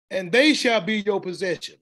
and 0.09 0.31
they 0.31 0.53
shall 0.53 0.79
be 0.79 1.03
your 1.05 1.19
possession. 1.19 1.75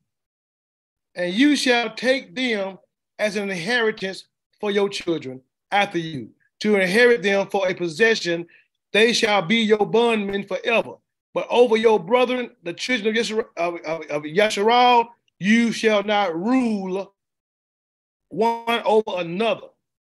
And 1.13 1.31
you 1.31 1.55
shall 1.55 1.93
take 1.93 2.33
them 2.35 2.79
as 3.19 3.35
an 3.35 3.51
inheritance 3.51 4.25
for 4.59 4.71
your 4.71 4.89
children 4.89 5.41
after 5.71 5.99
you, 5.99 6.31
to 6.61 6.75
inherit 6.77 7.21
them 7.21 7.47
for 7.49 7.67
a 7.67 7.75
possession. 7.75 8.47
They 8.93 9.13
shall 9.13 9.43
be 9.43 9.57
your 9.57 9.85
bondmen 9.85 10.47
forever 10.47 10.95
but 11.35 11.45
over 11.49 11.75
your 11.75 11.99
brethren, 11.99 12.51
the 12.63 12.71
children 12.71 13.09
of, 13.09 13.25
Yeshua, 13.25 13.45
of, 13.57 13.75
of, 13.81 14.09
of 14.09 14.25
you 15.37 15.71
shall 15.73 16.01
not 16.01 16.33
rule 16.33 17.13
one 18.29 18.81
over 18.85 19.19
another 19.19 19.67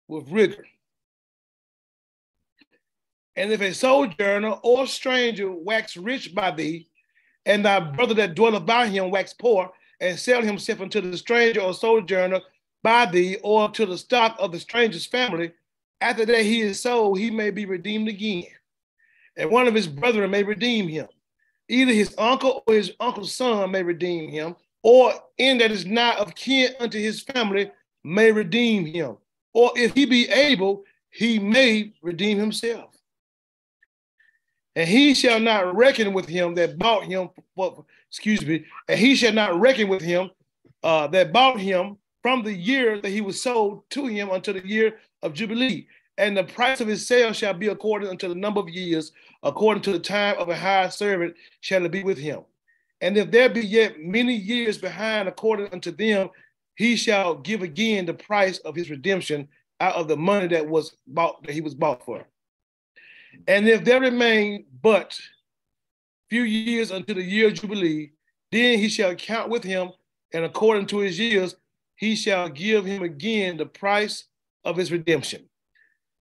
with 0.09 0.31
rigor. 0.31 0.65
And 3.37 3.53
if 3.53 3.61
a 3.61 3.75
sojourner 3.75 4.53
or 4.63 4.87
stranger 4.87 5.53
wax 5.53 5.95
rich 5.95 6.35
by 6.35 6.53
thee, 6.53 6.89
and 7.45 7.67
thy 7.67 7.81
brother 7.81 8.15
that 8.15 8.35
dwelleth 8.35 8.65
by 8.65 8.87
him 8.87 9.11
wax 9.11 9.35
poor, 9.35 9.71
and 10.01 10.19
sell 10.19 10.41
himself 10.41 10.81
unto 10.81 11.03
the 11.03 11.19
stranger 11.19 11.61
or 11.61 11.75
sojourner 11.75 12.41
by 12.83 13.05
thee, 13.05 13.37
or 13.43 13.69
to 13.73 13.85
the 13.85 13.99
stock 13.99 14.37
of 14.39 14.53
the 14.53 14.59
stranger's 14.59 15.05
family, 15.05 15.53
after 16.01 16.25
that 16.25 16.45
he 16.45 16.63
is 16.63 16.81
sold, 16.81 17.19
he 17.19 17.31
may 17.31 17.51
be 17.51 17.67
redeemed 17.67 18.09
again 18.09 18.47
and 19.41 19.51
one 19.51 19.67
of 19.67 19.75
his 19.75 19.89
brethren 19.89 20.31
may 20.31 20.43
redeem 20.43 20.87
him. 20.87 21.09
Either 21.69 21.93
his 21.93 22.15
uncle 22.19 22.63
or 22.67 22.75
his 22.75 22.93
uncle's 23.01 23.35
son 23.35 23.71
may 23.71 23.83
redeem 23.83 24.29
him, 24.29 24.55
or 24.83 25.15
in 25.39 25.57
that 25.59 25.71
is 25.71 25.87
not 25.87 26.19
of 26.19 26.35
kin 26.35 26.75
unto 26.79 26.99
his 26.99 27.23
family 27.23 27.71
may 28.05 28.31
redeem 28.31 28.85
him. 28.85 29.17
Or 29.55 29.73
if 29.77 29.95
he 29.95 30.05
be 30.05 30.29
able, 30.29 30.85
he 31.11 31.39
may 31.39 31.93
redeem 32.03 32.39
himself. 32.39 32.95
And 34.77 34.87
he 34.87 35.15
shall 35.15 35.41
not 35.41 35.75
reckon 35.75 36.13
with 36.13 36.27
him 36.27 36.55
that 36.55 36.79
bought 36.79 37.05
him, 37.05 37.31
for, 37.57 37.85
excuse 38.09 38.45
me, 38.45 38.65
and 38.89 38.99
he 38.99 39.15
shall 39.15 39.33
not 39.33 39.59
reckon 39.59 39.89
with 39.89 40.03
him 40.03 40.31
uh, 40.83 41.07
that 41.09 41.33
bought 41.33 41.59
him 41.59 41.97
from 42.23 42.43
the 42.43 42.53
year 42.53 43.01
that 43.01 43.09
he 43.09 43.23
was 43.23 43.43
sold 43.43 43.89
to 43.91 44.07
him 44.07 44.31
until 44.31 44.55
the 44.55 44.67
year 44.67 44.99
of 45.23 45.33
Jubilee 45.33 45.87
and 46.21 46.37
the 46.37 46.45
price 46.45 46.83
of 46.83 46.87
his 46.87 47.07
sale 47.07 47.33
shall 47.33 47.55
be 47.55 47.69
according 47.69 48.11
unto 48.11 48.29
the 48.29 48.35
number 48.35 48.61
of 48.61 48.69
years, 48.69 49.13
according 49.43 49.83
to 49.83 49.93
the 49.93 49.99
time 49.99 50.37
of 50.39 50.49
a 50.49 50.57
hired 50.57 50.93
servant 50.93 51.35
shall 51.61 51.85
it 51.85 51.93
be 51.93 52.03
with 52.03 52.19
him. 52.19 52.41
And 53.01 53.17
if 53.17 53.31
there 53.31 53.49
be 53.49 53.61
yet 53.61 54.01
many 54.01 54.35
years 54.35 54.77
behind, 54.77 55.29
according 55.29 55.73
unto 55.73 55.91
them, 55.91 56.31
he 56.75 56.97
shall 56.97 57.35
give 57.35 57.63
again 57.63 58.07
the 58.07 58.15
price 58.15 58.59
of 58.59 58.75
his 58.75 58.91
redemption 58.91 59.49
out 59.81 59.95
of 59.95 60.09
the 60.09 60.17
money 60.17 60.47
that 60.49 60.69
was 60.69 60.97
bought 61.07 61.43
that 61.45 61.53
he 61.53 61.61
was 61.61 61.75
bought 61.75 62.05
for. 62.05 62.27
And 63.47 63.69
if 63.69 63.85
there 63.85 64.01
remain 64.01 64.67
but 64.83 65.19
few 66.29 66.43
years 66.43 66.91
until 66.91 67.15
the 67.17 67.23
year 67.23 67.49
of 67.49 67.55
Jubilee, 67.55 68.13
then 68.53 68.79
he 68.79 68.89
shall 68.89 69.15
count 69.15 69.49
with 69.49 69.65
him, 69.65 69.91
and 70.33 70.45
according 70.45 70.87
to 70.87 70.99
his 70.99 71.19
years, 71.19 71.57
he 71.97 72.15
shall 72.15 72.49
give 72.49 72.85
him 72.85 73.03
again 73.03 73.57
the 73.57 73.67
price 73.67 74.25
of 74.65 74.77
his 74.77 74.93
redemption 74.93 75.49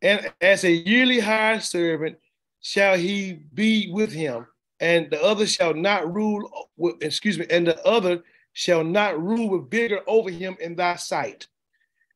and 0.02 0.32
as 0.42 0.64
a 0.64 0.72
yearly 0.72 1.20
hired 1.20 1.64
servant 1.64 2.18
shall 2.62 2.98
he 2.98 3.34
be 3.54 3.92
with 3.92 4.12
him, 4.12 4.46
and 4.80 5.10
the 5.10 5.22
other 5.24 5.46
shall 5.46 5.74
not 5.74 6.14
rule, 6.14 6.50
with, 6.78 7.02
excuse 7.02 7.38
me, 7.38 7.46
and 7.50 7.68
the 7.68 7.86
other 7.86 8.24
shall 8.54 8.84
not 8.84 9.22
rule 9.22 9.50
with 9.50 9.70
vigor 9.70 10.02
over 10.08 10.30
him 10.30 10.58
in 10.60 10.76
thy 10.76 10.96
sight. 10.96 11.48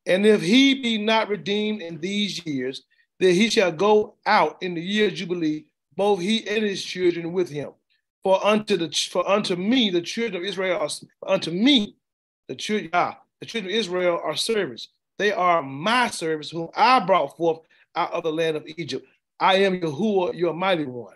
And 0.06 0.26
if 0.26 0.42
he 0.42 0.74
be 0.74 0.98
not 0.98 1.28
redeemed 1.28 1.80
in 1.80 2.00
these 2.00 2.44
years, 2.44 2.82
then 3.20 3.34
he 3.34 3.48
shall 3.48 3.72
go 3.72 4.16
out 4.26 4.58
in 4.62 4.74
the 4.74 4.80
year 4.80 5.08
of 5.08 5.14
Jubilee, 5.14 5.66
both 5.96 6.20
he 6.20 6.46
and 6.48 6.64
his 6.64 6.82
children 6.82 7.32
with 7.32 7.48
him. 7.48 7.70
For 8.22 8.44
unto 8.44 8.76
the 8.76 8.90
for 9.10 9.28
unto 9.28 9.54
me 9.54 9.90
the 9.90 10.00
children 10.00 10.42
of 10.42 10.48
Israel 10.48 10.80
are 10.80 10.88
unto 11.26 11.50
me 11.50 11.96
the 12.48 12.54
children 12.54 12.90
ah, 12.92 13.18
the 13.40 13.46
children 13.46 13.72
of 13.72 13.78
Israel 13.78 14.20
are 14.22 14.36
servants. 14.36 14.88
They 15.18 15.32
are 15.32 15.62
my 15.62 16.08
servants 16.08 16.50
whom 16.50 16.68
I 16.74 17.00
brought 17.00 17.36
forth 17.36 17.60
out 17.94 18.12
of 18.12 18.22
the 18.22 18.32
land 18.32 18.56
of 18.56 18.66
Egypt. 18.66 19.06
I 19.40 19.56
am 19.56 19.80
Yahuwah, 19.80 20.34
your 20.34 20.54
mighty 20.54 20.84
one. 20.84 21.14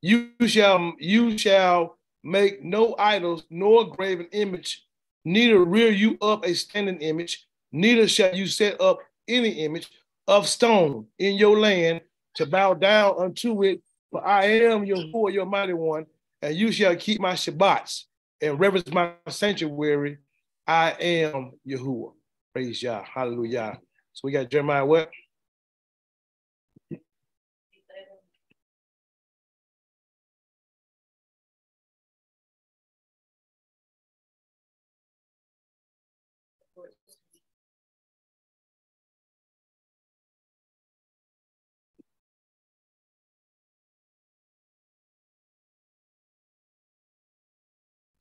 You 0.00 0.30
shall 0.46 0.94
you 0.98 1.36
shall 1.38 1.98
make 2.24 2.62
no 2.62 2.94
idols 2.98 3.44
nor 3.50 3.88
graven 3.94 4.26
image 4.32 4.86
neither 5.24 5.64
rear 5.64 5.90
you 5.90 6.18
up 6.20 6.44
a 6.44 6.54
standing 6.54 7.00
image, 7.00 7.46
neither 7.70 8.08
shall 8.08 8.34
you 8.34 8.46
set 8.46 8.80
up 8.80 8.98
any 9.28 9.64
image 9.64 9.88
of 10.26 10.48
stone 10.48 11.06
in 11.18 11.36
your 11.36 11.58
land 11.58 12.00
to 12.34 12.46
bow 12.46 12.74
down 12.74 13.14
unto 13.18 13.62
it. 13.62 13.82
For 14.10 14.26
I 14.26 14.44
am 14.44 14.84
your 14.84 15.30
your 15.30 15.46
mighty 15.46 15.72
one, 15.72 16.06
and 16.42 16.54
you 16.54 16.70
shall 16.70 16.94
keep 16.96 17.20
my 17.20 17.32
Shabbats 17.32 18.04
and 18.40 18.58
reverence 18.60 18.90
my 18.92 19.12
sanctuary. 19.28 20.18
I 20.66 20.90
am 20.92 21.52
Yahuwah. 21.66 22.12
Praise 22.52 22.82
Yah. 22.82 23.02
Hallelujah. 23.04 23.78
So 24.12 24.20
we 24.24 24.32
got 24.32 24.50
Jeremiah 24.50 24.84
what? 24.84 25.10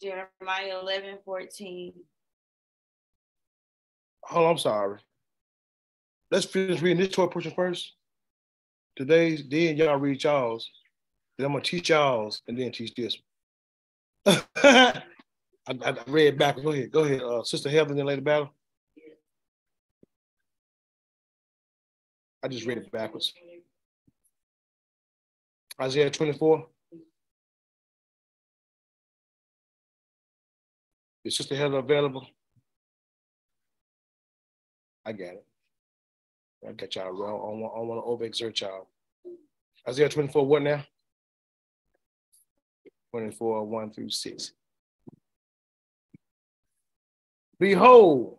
Jeremiah 0.01 0.79
11, 0.81 1.19
14. 1.23 1.93
Oh, 4.31 4.45
I'm 4.45 4.57
sorry. 4.57 4.99
Let's 6.31 6.45
finish 6.45 6.81
reading 6.81 7.03
this 7.03 7.13
short 7.13 7.31
portion 7.31 7.51
first. 7.55 7.93
Today's, 8.95 9.43
then 9.47 9.77
y'all 9.77 9.97
read 9.97 10.23
y'all's. 10.23 10.69
Then 11.37 11.45
I'm 11.45 11.53
gonna 11.53 11.63
teach 11.63 11.89
y'all's 11.89 12.41
and 12.47 12.57
then 12.57 12.71
teach 12.71 12.93
this. 12.95 13.17
I, 14.25 15.03
I, 15.67 15.95
read 16.07 16.37
back. 16.37 16.61
Go 16.61 16.71
ahead. 16.71 16.91
Go 16.91 17.03
ahead. 17.03 17.21
Uh, 17.21 17.43
Sister 17.43 17.69
Heather, 17.69 17.93
then 17.93 18.05
later 18.05 18.21
battle. 18.21 18.53
I 22.43 22.47
just 22.47 22.65
read 22.65 22.79
it 22.79 22.91
backwards. 22.91 23.33
Isaiah 25.79 26.09
24. 26.09 26.65
Is 31.23 31.37
Sister 31.37 31.55
Heather 31.55 31.77
available? 31.77 32.27
I 35.05 35.11
got 35.11 35.33
it. 35.33 35.45
I 36.67 36.71
got 36.73 36.95
y'all. 36.95 37.05
I 37.05 37.27
don't 37.27 37.87
want 37.87 38.21
to 38.21 38.27
overexert 38.27 38.59
y'all. 38.61 38.87
Isaiah 39.87 40.09
24, 40.09 40.45
what 40.45 40.61
now? 40.61 40.83
24, 43.11 43.65
1 43.65 43.91
through 43.91 44.09
6. 44.09 44.51
Behold, 47.59 48.37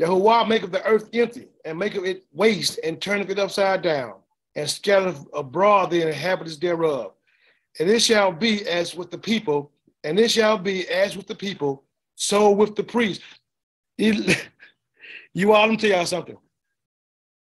Yahuwah 0.00 0.48
maketh 0.48 0.72
the 0.72 0.84
earth 0.84 1.08
empty, 1.12 1.48
and 1.64 1.78
maketh 1.78 2.04
it 2.04 2.24
waste, 2.32 2.78
and 2.84 3.00
turneth 3.00 3.30
it 3.30 3.38
upside 3.38 3.82
down, 3.82 4.14
and 4.54 4.68
scattereth 4.68 5.24
abroad 5.32 5.90
the 5.90 6.06
inhabitants 6.06 6.56
thereof. 6.56 7.12
And 7.80 7.88
it 7.88 8.00
shall 8.00 8.32
be 8.32 8.66
as 8.68 8.94
with 8.94 9.10
the 9.10 9.18
people, 9.18 9.72
and 10.04 10.18
it 10.18 10.30
shall 10.30 10.58
be 10.58 10.88
as 10.88 11.16
with 11.16 11.26
the 11.26 11.34
people, 11.34 11.84
so 12.18 12.50
with 12.50 12.74
the 12.74 12.82
priest. 12.82 13.22
you 13.96 15.52
all, 15.52 15.60
let 15.62 15.70
me 15.70 15.76
tell 15.76 15.90
y'all 15.90 16.04
something. 16.04 16.36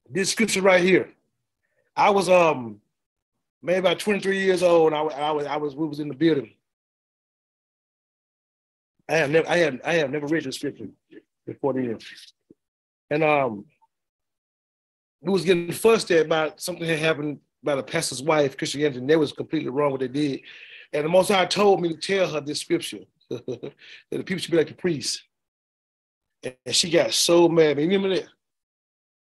This 0.07 0.29
scripture 0.29 0.61
right 0.61 0.83
here. 0.83 1.09
I 1.95 2.11
was 2.11 2.29
um 2.29 2.79
maybe 3.63 3.79
about 3.79 3.99
23 3.99 4.39
years 4.39 4.61
old, 4.61 4.93
and 4.93 4.95
I, 4.95 5.01
I 5.01 5.31
was 5.31 5.45
I 5.47 5.57
was 5.57 5.75
we 5.75 5.87
was 5.87 5.99
in 5.99 6.09
the 6.09 6.13
building. 6.13 6.51
I 9.09 9.13
have 9.15 9.31
never 9.31 9.49
I 9.49 9.57
have 9.57 9.81
I 9.83 9.93
have 9.95 10.11
never 10.11 10.27
read 10.27 10.43
the 10.43 10.51
scripture 10.51 10.89
before 11.47 11.73
then. 11.73 11.97
And 13.09 13.23
um 13.23 13.65
we 15.21 15.33
was 15.33 15.43
getting 15.43 15.71
fussed 15.71 16.11
at 16.11 16.27
about 16.27 16.61
something 16.61 16.85
that 16.85 16.99
happened 16.99 17.39
by 17.63 17.75
the 17.75 17.83
pastor's 17.83 18.21
wife, 18.21 18.57
Christianity, 18.57 18.99
and 18.99 19.09
they 19.09 19.15
was 19.15 19.33
completely 19.33 19.69
wrong 19.69 19.91
what 19.91 20.01
they 20.01 20.07
did. 20.07 20.41
And 20.93 21.05
the 21.05 21.09
Most 21.09 21.29
High 21.29 21.45
told 21.47 21.81
me 21.81 21.89
to 21.89 21.97
tell 21.97 22.31
her 22.31 22.41
this 22.41 22.59
scripture. 22.59 23.05
That 23.31 23.75
the 24.11 24.23
people 24.23 24.39
should 24.39 24.51
be 24.51 24.57
like 24.57 24.67
the 24.67 24.73
priests. 24.73 25.23
And 26.43 26.75
she 26.75 26.89
got 26.89 27.13
so 27.13 27.47
mad. 27.47 27.77
That? 27.77 28.27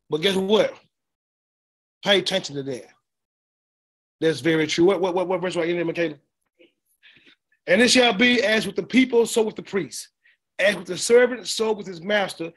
But 0.10 0.22
guess 0.22 0.36
what? 0.36 0.74
Pay 2.04 2.20
attention 2.20 2.56
to 2.56 2.64
that. 2.64 2.88
That's 4.20 4.40
very 4.40 4.68
true. 4.68 4.86
What 4.86 5.02
what 5.02 5.14
what, 5.14 5.28
what 5.28 5.42
verse 5.42 5.56
right 5.56 5.70
in 5.70 5.76
there, 5.76 5.86
Michaela? 5.86 6.16
And 7.68 7.82
it 7.82 7.92
shall 7.92 8.14
be 8.14 8.44
as 8.44 8.66
with 8.66 8.76
the 8.76 8.84
people, 8.84 9.26
so 9.26 9.44
with 9.44 9.56
the 9.56 9.64
priest. 9.64 10.10
As 10.58 10.76
with 10.76 10.88
the 10.88 10.98
servant, 10.98 11.48
so 11.48 11.74
with 11.74 11.86
his 11.86 12.02
master. 12.02 12.52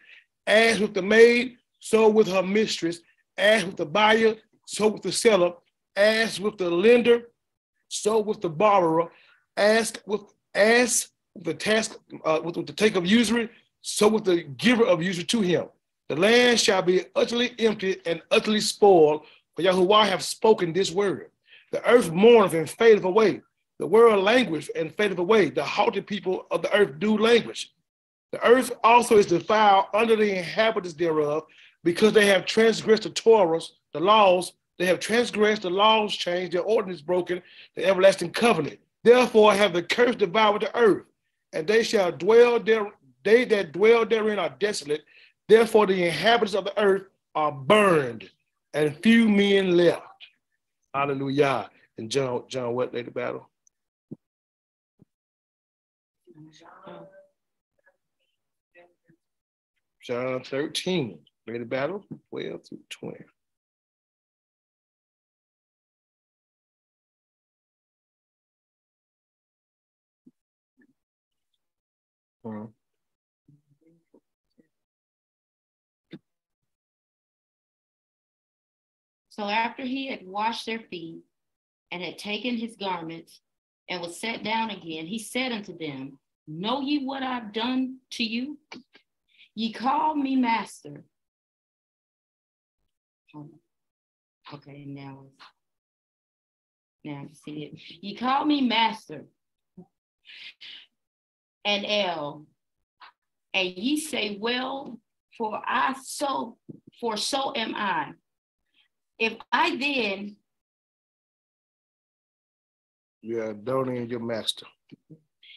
As 0.47 0.81
with 0.81 0.95
the 0.95 1.03
maid, 1.03 1.57
so 1.81 2.09
with 2.09 2.29
her 2.29 2.43
mistress. 2.43 3.01
As 3.37 3.65
with 3.65 3.77
the 3.77 3.87
buyer, 3.87 4.37
so 4.67 4.89
with 4.89 5.03
the 5.03 5.13
seller. 5.13 5.53
As 5.97 6.41
with 6.41 6.57
the 6.57 6.71
lender, 6.71 7.31
so 7.89 8.21
with 8.21 8.41
the 8.41 8.49
borrower. 8.49 9.11
As 9.57 9.93
with 10.07 10.23
as 10.55 11.10
the 11.37 11.55
task 11.55 11.99
uh, 12.25 12.41
with, 12.43 12.57
with 12.57 12.67
the 12.67 12.73
take 12.73 12.97
of 12.97 13.07
usury, 13.07 13.49
so 13.83 14.09
with 14.09 14.25
the 14.25 14.43
giver 14.43 14.85
of 14.85 15.03
usury 15.03 15.25
to 15.25 15.41
him. 15.41 15.67
The 16.09 16.17
land 16.17 16.59
shall 16.59 16.83
be 16.83 17.05
utterly 17.15 17.53
empty 17.59 17.99
and 18.05 18.21
utterly 18.31 18.61
spoiled, 18.61 19.23
for 19.55 19.63
Yahuwah 19.63 20.09
have 20.09 20.23
spoken 20.23 20.73
this 20.73 20.91
word. 20.91 21.31
The 21.73 21.85
earth 21.89 22.11
mourneth 22.11 22.55
and 22.55 22.69
fadeth 22.69 23.05
away. 23.05 23.43
The 23.79 23.87
world 23.87 24.25
languisheth 24.25 24.71
and 24.77 24.95
fadeth 24.95 25.19
away. 25.19 25.51
The 25.51 25.65
haughty 25.65 26.01
people 26.01 26.47
of 26.51 26.63
the 26.63 26.75
earth 26.75 26.99
do 26.99 27.17
languish. 27.17 27.71
The 28.33 28.45
earth 28.45 28.73
also 28.85 29.19
is 29.19 29.27
defiled 29.27 29.87
under 29.95 30.17
the 30.17 30.39
inhabitants 30.39 30.95
thereof, 30.95 31.45
because 31.83 32.13
they 32.13 32.27
have 32.27 32.45
transgressed 32.45 33.05
the 33.05 33.11
Torahs, 33.11 33.71
the 33.93 34.01
laws, 34.01 34.53
they 34.79 34.87
have 34.87 35.01
transgressed 35.01 35.63
the 35.63 35.71
laws 35.71 36.15
changed, 36.15 36.53
their 36.53 36.63
ordinance 36.63 37.01
broken, 37.01 37.43
the 37.77 37.85
everlasting 37.87 38.31
covenant. 38.31 38.79
Therefore 39.03 39.55
have 39.55 39.73
the 39.73 39.83
curse 39.83 40.17
devoured 40.17 40.63
the 40.63 40.77
earth 40.77 41.05
and 41.53 41.67
they 41.67 41.83
shall 41.83 42.13
dwell 42.13 42.61
there. 42.61 42.93
They 43.25 43.45
that 43.47 43.73
dwell 43.73 44.07
therein 44.07 44.39
are 44.39 44.55
desolate. 44.59 45.05
Therefore, 45.49 45.87
the 45.87 46.05
inhabitants 46.05 46.55
of 46.55 46.65
the 46.65 46.79
earth 46.81 47.05
are 47.35 47.53
burned, 47.53 48.31
and 48.73 48.97
few 49.03 49.29
men 49.29 49.77
left. 49.77 50.03
Hallelujah. 50.95 51.71
And 51.99 52.11
John, 52.11 52.45
John, 52.49 52.75
what 52.75 52.95
led 52.95 53.07
the 53.07 53.11
battle? 53.11 53.49
John 60.03 60.43
13, 60.43 61.19
led 61.47 61.61
the 61.61 61.65
battle, 61.65 62.05
12 62.31 62.67
through 62.67 62.79
20. 62.89 63.25
Mm-hmm. 72.45 72.67
So 79.31 79.45
after 79.45 79.85
he 79.85 80.09
had 80.09 80.27
washed 80.27 80.67
their 80.67 80.81
feet 80.81 81.21
and 81.91 82.03
had 82.03 82.19
taken 82.19 82.57
his 82.57 82.77
garments 82.77 83.41
and 83.89 84.01
was 84.01 84.21
set 84.21 84.45
down 84.45 84.71
again, 84.71 85.07
he 85.07 85.19
said 85.19 85.53
unto 85.53 85.77
them, 85.79 86.19
Know 86.47 86.81
ye 86.81 87.05
what 87.05 87.23
I've 87.23 87.53
done 87.53 87.99
to 88.13 88.25
you? 88.25 88.59
Ye 89.55 89.73
call 89.73 90.15
me 90.15 90.37
master. 90.37 91.05
Okay, 94.53 94.85
now, 94.87 95.27
now 97.05 97.27
see 97.33 97.65
it. 97.65 97.81
Ye 98.03 98.17
call 98.17 98.45
me 98.45 98.63
master 98.63 99.27
and 101.65 101.85
L. 101.87 102.47
And 103.53 103.69
ye 103.69 103.99
say, 103.99 104.39
Well, 104.41 104.99
for 105.37 105.61
I 105.67 105.95
so, 106.03 106.57
for 107.01 107.17
so 107.17 107.53
am 107.55 107.75
I. 107.75 108.13
If 109.19 109.37
I 109.53 109.77
then 109.77 110.37
your 113.23 113.55
Adoni 113.55 113.99
and 113.99 114.11
your 114.11 114.21
master. 114.21 114.67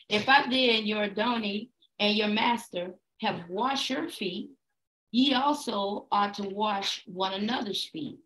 If 0.10 0.28
I 0.28 0.44
then, 0.50 0.86
your 0.86 1.08
Adoni 1.08 1.70
and 2.00 2.16
your 2.16 2.28
master, 2.28 2.96
have 3.22 3.48
washed 3.48 3.90
your 3.90 4.10
feet, 4.10 4.50
ye 5.12 5.34
also 5.34 6.08
ought 6.12 6.34
to 6.36 6.44
wash 6.44 7.04
one 7.06 7.34
another's 7.34 7.86
feet. 7.86 8.18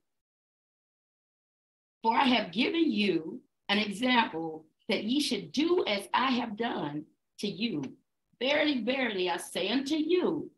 For 2.02 2.16
I 2.16 2.26
have 2.26 2.52
given 2.52 2.92
you 2.92 3.42
an 3.70 3.78
example 3.78 4.66
that 4.90 5.04
ye 5.04 5.20
should 5.20 5.52
do 5.52 5.84
as 5.86 6.08
I 6.14 6.32
have 6.32 6.58
done 6.58 7.06
to 7.40 7.48
you. 7.48 7.84
Verily, 8.40 8.84
verily, 8.84 9.30
I 9.30 9.38
say 9.38 9.70
unto 9.70 9.96
you, 9.96 10.52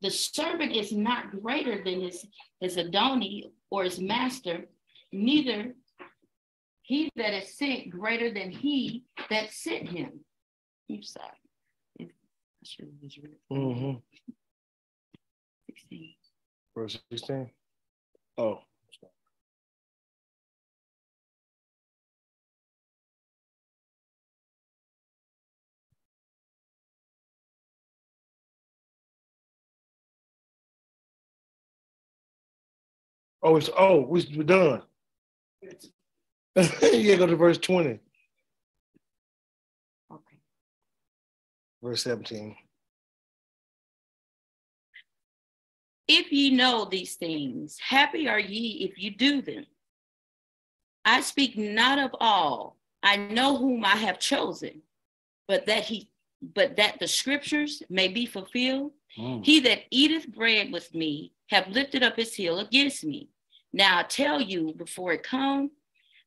the 0.00 0.10
servant 0.10 0.72
is 0.74 0.92
not 0.92 1.30
greater 1.42 1.82
than 1.84 2.00
his, 2.00 2.24
his 2.60 2.76
Adoni 2.76 3.50
or 3.70 3.84
his 3.84 4.00
master, 4.00 4.66
neither 5.12 5.74
he 6.82 7.10
that 7.16 7.34
is 7.34 7.56
sent 7.56 7.90
greater 7.90 8.32
than 8.32 8.50
he 8.50 9.04
that 9.28 9.52
sent 9.52 9.88
him. 9.88 10.20
I'm 10.90 11.02
sorry. 11.02 11.26
I 12.00 12.06
should 12.64 12.86
have 12.86 13.00
just 13.00 13.18
read 13.18 13.36
Mm-hmm. 13.52 13.98
16. 15.70 16.14
Verse 16.76 16.98
16. 17.10 17.50
Oh. 18.38 18.58
Oh, 33.42 33.56
it's 33.56 33.70
oh, 33.76 34.00
we- 34.02 34.32
we're 34.36 34.42
done. 34.44 34.82
yeah, 36.82 37.16
go 37.16 37.26
to 37.26 37.36
verse 37.36 37.58
20, 37.58 37.98
Okay. 40.12 40.36
verse 41.82 42.02
17. 42.02 42.56
If 46.08 46.32
ye 46.32 46.50
know 46.50 46.84
these 46.84 47.14
things, 47.14 47.78
happy 47.78 48.28
are 48.28 48.40
ye 48.40 48.84
if 48.90 48.98
you 49.02 49.12
do 49.12 49.42
them. 49.42 49.64
I 51.04 51.20
speak 51.20 51.56
not 51.56 51.98
of 51.98 52.10
all. 52.20 52.76
I 53.02 53.16
know 53.16 53.56
whom 53.56 53.84
I 53.84 53.96
have 53.96 54.18
chosen, 54.18 54.82
but 55.48 55.66
that 55.66 55.84
he, 55.84 56.10
but 56.42 56.76
that 56.76 56.98
the 56.98 57.06
scriptures 57.08 57.82
may 57.88 58.08
be 58.08 58.26
fulfilled. 58.26 58.92
Mm. 59.18 59.44
He 59.44 59.60
that 59.60 59.82
eateth 59.90 60.28
bread 60.34 60.72
with 60.72 60.92
me 60.94 61.32
have 61.50 61.68
lifted 61.68 62.02
up 62.02 62.16
his 62.16 62.34
heel 62.34 62.58
against 62.60 63.04
me. 63.04 63.28
Now 63.72 63.98
I 63.98 64.02
tell 64.04 64.40
you 64.40 64.72
before 64.76 65.12
it 65.12 65.22
come, 65.22 65.70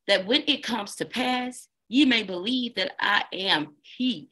that 0.08 0.26
when 0.26 0.44
it 0.48 0.64
comes 0.64 0.96
to 0.96 1.06
pass, 1.06 1.68
ye 1.88 2.06
may 2.06 2.24
believe 2.24 2.76
that 2.76 2.92
I 3.00 3.24
am 3.34 3.76
he. 3.82 4.30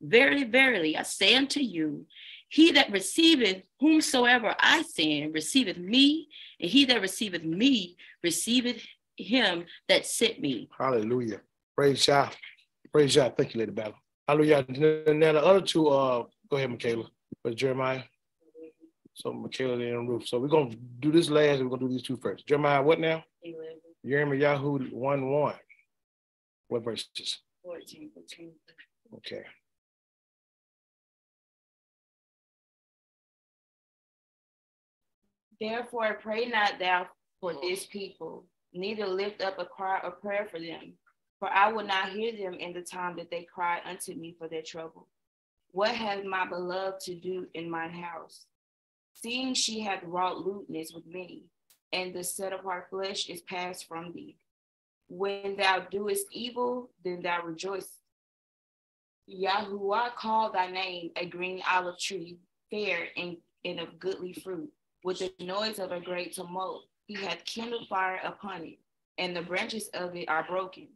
Verily, 0.00 0.44
verily, 0.44 0.96
I 0.96 1.02
say 1.02 1.34
unto 1.34 1.60
you, 1.60 2.06
he 2.48 2.72
that 2.72 2.92
receiveth 2.92 3.62
whomsoever 3.80 4.54
I 4.58 4.82
send 4.82 5.34
receiveth 5.34 5.78
me, 5.78 6.28
and 6.60 6.70
he 6.70 6.84
that 6.86 7.00
receiveth 7.00 7.44
me 7.44 7.96
receiveth 8.22 8.82
him 9.16 9.64
that 9.88 10.06
sent 10.06 10.40
me. 10.40 10.68
Hallelujah. 10.76 11.40
Praise 11.76 12.06
God. 12.06 12.34
Praise 12.92 13.16
God. 13.16 13.34
Thank 13.36 13.54
you, 13.54 13.60
Lady 13.60 13.72
Battle. 13.72 13.94
Hallelujah. 14.28 14.64
And 15.06 15.20
now 15.20 15.32
the 15.32 15.44
other 15.44 15.60
two, 15.60 15.88
uh, 15.88 16.24
go 16.50 16.56
ahead, 16.56 16.70
Michaela. 16.70 17.04
But 17.42 17.54
Jeremiah. 17.54 18.02
So 19.16 19.32
Michaela 19.32 19.72
and 19.72 20.06
Ruth. 20.06 20.28
So 20.28 20.38
we're 20.38 20.48
gonna 20.48 20.76
do 21.00 21.10
this 21.10 21.30
last, 21.30 21.62
we're 21.62 21.70
gonna 21.70 21.80
do 21.80 21.88
these 21.88 22.02
two 22.02 22.18
first. 22.18 22.46
Jeremiah, 22.46 22.82
what 22.82 23.00
now? 23.00 23.24
Jeremiah 24.04 24.38
Yahoo 24.38 24.78
1 24.90 25.30
1. 25.30 25.54
What 26.68 26.84
verses? 26.84 27.40
14, 27.64 28.10
14. 28.12 28.52
Okay. 29.14 29.42
Therefore, 35.58 36.18
pray 36.20 36.46
not 36.48 36.78
thou 36.78 37.06
for 37.40 37.54
mm. 37.54 37.62
this 37.62 37.86
people, 37.86 38.44
neither 38.74 39.06
lift 39.06 39.40
up 39.40 39.58
a 39.58 39.64
cry 39.64 39.98
or 40.04 40.10
prayer 40.10 40.46
for 40.50 40.60
them, 40.60 40.92
for 41.38 41.48
I 41.48 41.72
will 41.72 41.86
not 41.86 42.10
hear 42.10 42.32
them 42.32 42.52
in 42.60 42.74
the 42.74 42.82
time 42.82 43.16
that 43.16 43.30
they 43.30 43.44
cry 43.44 43.80
unto 43.88 44.12
me 44.12 44.36
for 44.38 44.46
their 44.46 44.60
trouble. 44.60 45.08
What 45.70 45.92
hath 45.92 46.22
my 46.24 46.46
beloved 46.46 47.00
to 47.04 47.14
do 47.14 47.46
in 47.54 47.70
mine 47.70 47.92
house? 47.92 48.44
Seeing 49.22 49.54
she 49.54 49.80
hath 49.80 50.02
wrought 50.04 50.44
lewdness 50.44 50.92
with 50.92 51.06
me, 51.06 51.44
and 51.90 52.12
the 52.12 52.22
set 52.22 52.52
of 52.52 52.64
her 52.64 52.86
flesh 52.90 53.30
is 53.30 53.40
passed 53.40 53.88
from 53.88 54.12
thee. 54.12 54.36
When 55.08 55.56
thou 55.56 55.86
doest 55.90 56.26
evil, 56.32 56.90
then 57.02 57.22
thou 57.22 57.42
rejoice. 57.42 57.88
Yahuwah 59.26 60.14
called 60.16 60.54
thy 60.54 60.70
name 60.70 61.12
a 61.16 61.24
green 61.24 61.62
olive 61.66 61.98
tree, 61.98 62.36
fair 62.70 63.08
and, 63.16 63.38
and 63.64 63.80
of 63.80 63.98
goodly 63.98 64.34
fruit 64.34 64.70
with 65.02 65.20
the 65.20 65.32
noise 65.42 65.78
of 65.78 65.92
a 65.92 66.00
great 66.00 66.34
tumult. 66.34 66.84
He 67.06 67.14
hath 67.14 67.44
kindled 67.46 67.88
fire 67.88 68.20
upon 68.22 68.64
it, 68.64 68.78
and 69.16 69.34
the 69.34 69.40
branches 69.40 69.88
of 69.94 70.14
it 70.14 70.28
are 70.28 70.44
broken. 70.46 70.88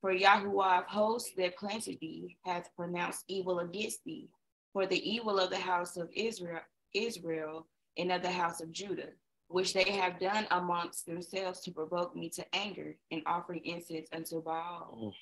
For 0.00 0.12
Yahuwah 0.12 0.80
of 0.80 0.86
hosts 0.86 1.30
that 1.36 1.56
planted 1.56 2.00
thee 2.00 2.36
hath 2.44 2.74
pronounced 2.74 3.24
evil 3.28 3.60
against 3.60 4.02
thee, 4.04 4.28
for 4.72 4.86
the 4.86 5.08
evil 5.08 5.38
of 5.38 5.50
the 5.50 5.58
house 5.58 5.96
of 5.96 6.10
Israel, 6.12 6.62
Israel 6.94 7.66
and 7.96 8.12
of 8.12 8.22
the 8.22 8.30
house 8.30 8.60
of 8.60 8.72
Judah, 8.72 9.10
which 9.48 9.72
they 9.72 9.90
have 9.90 10.20
done 10.20 10.46
amongst 10.50 11.06
themselves 11.06 11.60
to 11.60 11.70
provoke 11.70 12.14
me 12.14 12.28
to 12.30 12.44
anger 12.54 12.96
in 13.10 13.22
offering 13.26 13.64
incense 13.64 14.08
unto 14.12 14.42
Baal. 14.42 14.98
Mm. 15.02 15.12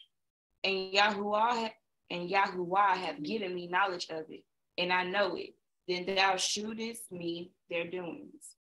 And 0.64 0.92
Yahuwah 0.94 1.70
and 2.10 2.28
Yahuwah 2.28 2.96
have 2.96 3.22
given 3.22 3.54
me 3.54 3.68
knowledge 3.68 4.08
of 4.10 4.24
it, 4.30 4.44
and 4.78 4.92
I 4.92 5.04
know 5.04 5.36
it. 5.36 5.54
Then 5.88 6.06
thou 6.16 6.34
shootest 6.34 7.10
me 7.12 7.52
their 7.70 7.88
doings. 7.88 8.56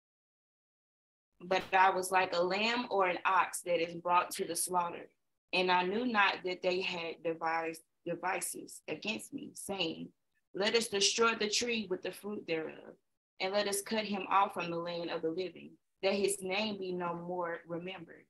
But 1.44 1.64
I 1.74 1.92
was 1.92 2.12
like 2.12 2.36
a 2.36 2.42
lamb 2.42 2.88
or 2.90 3.08
an 3.08 3.18
ox 3.26 3.62
that 3.62 3.82
is 3.82 3.96
brought 3.96 4.32
to 4.32 4.46
the 4.46 4.56
slaughter, 4.56 5.10
and 5.54 5.72
I 5.72 5.84
knew 5.84 6.06
not 6.06 6.38
that 6.46 6.62
they 6.62 6.82
had 6.82 7.24
devised 7.24 7.82
devices 8.06 8.82
against 8.88 9.34
me, 9.34 9.52
saying, 9.54 10.10
Let 10.54 10.76
us 10.76 10.88
destroy 10.88 11.36
the 11.36 11.50
tree 11.50 11.88
with 11.90 12.02
the 12.02 12.12
fruit 12.12 12.46
thereof, 12.48 12.96
and 13.40 13.54
let 13.54 13.68
us 13.68 13.82
cut 13.82 14.04
him 14.06 14.24
off 14.30 14.54
from 14.54 14.70
the 14.70 14.78
land 14.78 15.10
of 15.10 15.22
the 15.22 15.30
living, 15.30 15.72
that 16.04 16.14
his 16.14 16.42
name 16.42 16.78
be 16.78 16.92
no 16.92 17.14
more 17.14 17.60
remembered. 17.68 18.26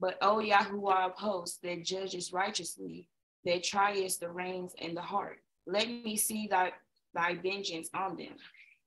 But 0.00 0.18
O 0.20 0.38
Yahuwah 0.38 1.06
of 1.06 1.14
hosts, 1.14 1.58
that 1.62 1.84
judges 1.84 2.32
righteously, 2.32 3.08
that 3.44 3.62
triest 3.62 4.20
the 4.20 4.30
reins 4.30 4.74
and 4.80 4.96
the 4.96 5.02
heart, 5.02 5.38
let 5.66 5.88
me 5.88 6.16
see 6.16 6.48
thy, 6.48 6.72
thy 7.14 7.34
vengeance 7.36 7.88
on 7.94 8.16
them. 8.16 8.34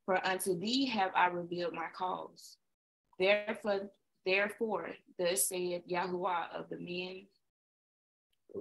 For 0.06 0.26
unto 0.26 0.60
thee 0.60 0.86
have 0.88 1.12
I 1.15 1.28
revealed 1.28 1.74
my 1.74 1.88
cause. 1.95 2.58
Therefore, 3.17 3.89
therefore, 4.26 4.89
thus 5.17 5.48
saith 5.48 5.88
Yahuwah 5.89 6.54
of 6.54 6.69
the 6.69 6.78
men 6.78 7.28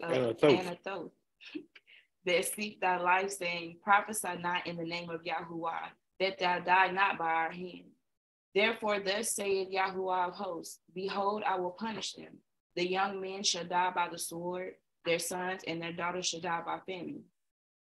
of 0.02 0.10
Anathoth. 0.10 0.80
Anathoth, 0.86 1.10
that 2.26 2.44
seek 2.44 2.80
thy 2.80 2.98
life, 2.98 3.30
saying, 3.30 3.78
Prophesy 3.82 4.36
not 4.40 4.66
in 4.66 4.76
the 4.76 4.84
name 4.84 5.10
of 5.10 5.22
Yahuwah, 5.24 5.90
that 6.20 6.38
thou 6.38 6.60
die 6.60 6.90
not 6.90 7.18
by 7.18 7.30
our 7.30 7.50
hand. 7.50 7.84
Therefore, 8.54 9.00
thus 9.00 9.32
saith 9.32 9.70
Yahuwah 9.70 10.28
of 10.28 10.34
hosts, 10.34 10.78
Behold, 10.94 11.42
I 11.46 11.58
will 11.58 11.72
punish 11.72 12.12
them. 12.12 12.38
The 12.76 12.88
young 12.88 13.20
men 13.20 13.42
shall 13.42 13.64
die 13.64 13.92
by 13.94 14.08
the 14.10 14.18
sword, 14.18 14.74
their 15.04 15.18
sons 15.18 15.62
and 15.66 15.82
their 15.82 15.92
daughters 15.92 16.26
shall 16.26 16.40
die 16.40 16.62
by 16.64 16.78
famine. 16.86 17.24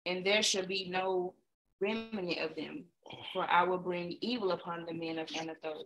And 0.05 0.25
there 0.25 0.43
shall 0.43 0.65
be 0.65 0.89
no 0.89 1.33
remnant 1.79 2.39
of 2.39 2.55
them, 2.55 2.85
for 3.33 3.49
I 3.49 3.63
will 3.63 3.77
bring 3.77 4.17
evil 4.21 4.51
upon 4.51 4.85
the 4.85 4.93
men 4.93 5.17
of 5.17 5.27
Anathoth, 5.29 5.85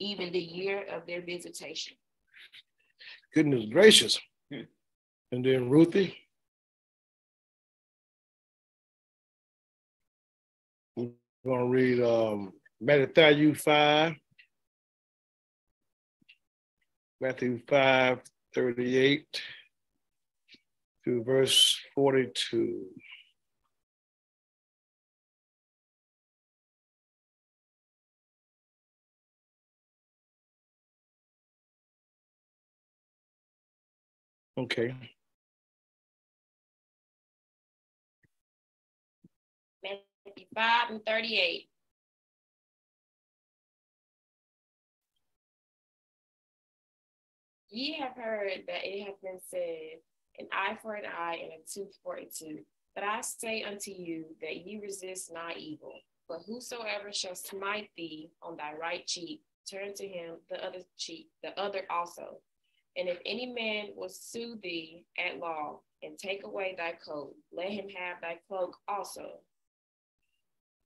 even 0.00 0.32
the 0.32 0.38
year 0.38 0.84
of 0.90 1.06
their 1.06 1.22
visitation. 1.22 1.94
Goodness 3.34 3.66
gracious. 3.70 4.18
Hmm. 4.52 4.62
And 5.32 5.44
then 5.44 5.70
Ruthie. 5.70 6.16
We're 11.44 11.58
gonna 11.58 11.68
read 11.68 12.00
um 12.02 12.52
Matthew 12.80 13.54
5. 13.54 14.14
Matthew 17.20 17.60
5, 17.68 18.20
38 18.54 19.42
to 21.04 21.22
verse 21.22 21.78
42. 21.94 22.86
Okay. 34.56 35.13
Matthew 40.34 40.46
5 40.54 40.90
and 40.90 41.06
38. 41.06 41.68
Ye 47.70 47.92
have 47.98 48.12
heard 48.16 48.62
that 48.66 48.84
it 48.84 49.06
hath 49.06 49.20
been 49.22 49.40
said, 49.48 50.00
an 50.38 50.46
eye 50.52 50.76
for 50.80 50.94
an 50.94 51.04
eye 51.06 51.38
and 51.42 51.52
a 51.52 51.64
tooth 51.72 51.96
for 52.02 52.16
a 52.16 52.24
tooth. 52.24 52.64
But 52.94 53.04
I 53.04 53.20
say 53.20 53.62
unto 53.62 53.90
you 53.90 54.26
that 54.40 54.64
ye 54.64 54.80
resist 54.80 55.32
not 55.32 55.56
evil. 55.56 55.94
But 56.28 56.42
whosoever 56.46 57.12
shall 57.12 57.34
smite 57.34 57.90
thee 57.96 58.30
on 58.42 58.56
thy 58.56 58.72
right 58.74 59.06
cheek, 59.06 59.42
turn 59.70 59.94
to 59.94 60.06
him 60.06 60.36
the 60.50 60.64
other 60.64 60.80
cheek, 60.96 61.28
the 61.42 61.58
other 61.60 61.82
also. 61.90 62.38
And 62.96 63.08
if 63.08 63.18
any 63.26 63.46
man 63.46 63.88
will 63.96 64.08
sue 64.08 64.56
thee 64.62 65.04
at 65.18 65.38
law 65.38 65.80
and 66.02 66.16
take 66.18 66.44
away 66.44 66.74
thy 66.76 66.92
coat, 67.04 67.34
let 67.52 67.70
him 67.70 67.88
have 67.88 68.20
thy 68.20 68.38
cloak 68.48 68.76
also. 68.86 69.40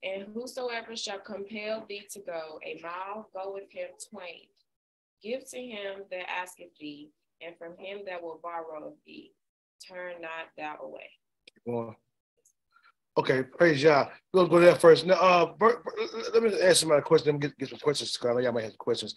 And 0.03 0.27
whosoever 0.33 0.95
shall 0.95 1.19
compel 1.19 1.85
thee 1.89 2.07
to 2.11 2.19
go 2.19 2.59
a 2.65 2.79
mile, 2.81 3.29
go 3.33 3.53
with 3.53 3.69
him 3.69 3.89
twain. 4.09 4.47
Give 5.21 5.47
to 5.49 5.57
him 5.57 6.03
that 6.11 6.29
asketh 6.29 6.77
thee, 6.79 7.09
and 7.41 7.55
from 7.57 7.77
him 7.77 7.99
that 8.05 8.23
will 8.23 8.39
borrow 8.41 8.87
of 8.87 8.93
thee, 9.05 9.33
turn 9.85 10.21
not 10.21 10.47
thou 10.57 10.77
away. 10.81 11.97
Okay, 13.17 13.43
praise 13.43 13.83
Yah. 13.83 14.07
We'll 14.33 14.47
go 14.47 14.61
there 14.61 14.75
first. 14.75 15.05
Now, 15.05 15.15
uh, 15.15 15.53
let 16.33 16.43
me 16.43 16.61
ask 16.61 16.77
somebody 16.77 16.99
a 16.99 17.03
question. 17.03 17.33
Let 17.33 17.33
me 17.33 17.47
get, 17.47 17.57
get 17.57 17.69
some 17.69 17.79
questions. 17.79 18.17
I 18.23 18.27
know 18.27 18.39
y'all 18.39 18.53
might 18.53 18.63
have 18.63 18.77
questions. 18.77 19.15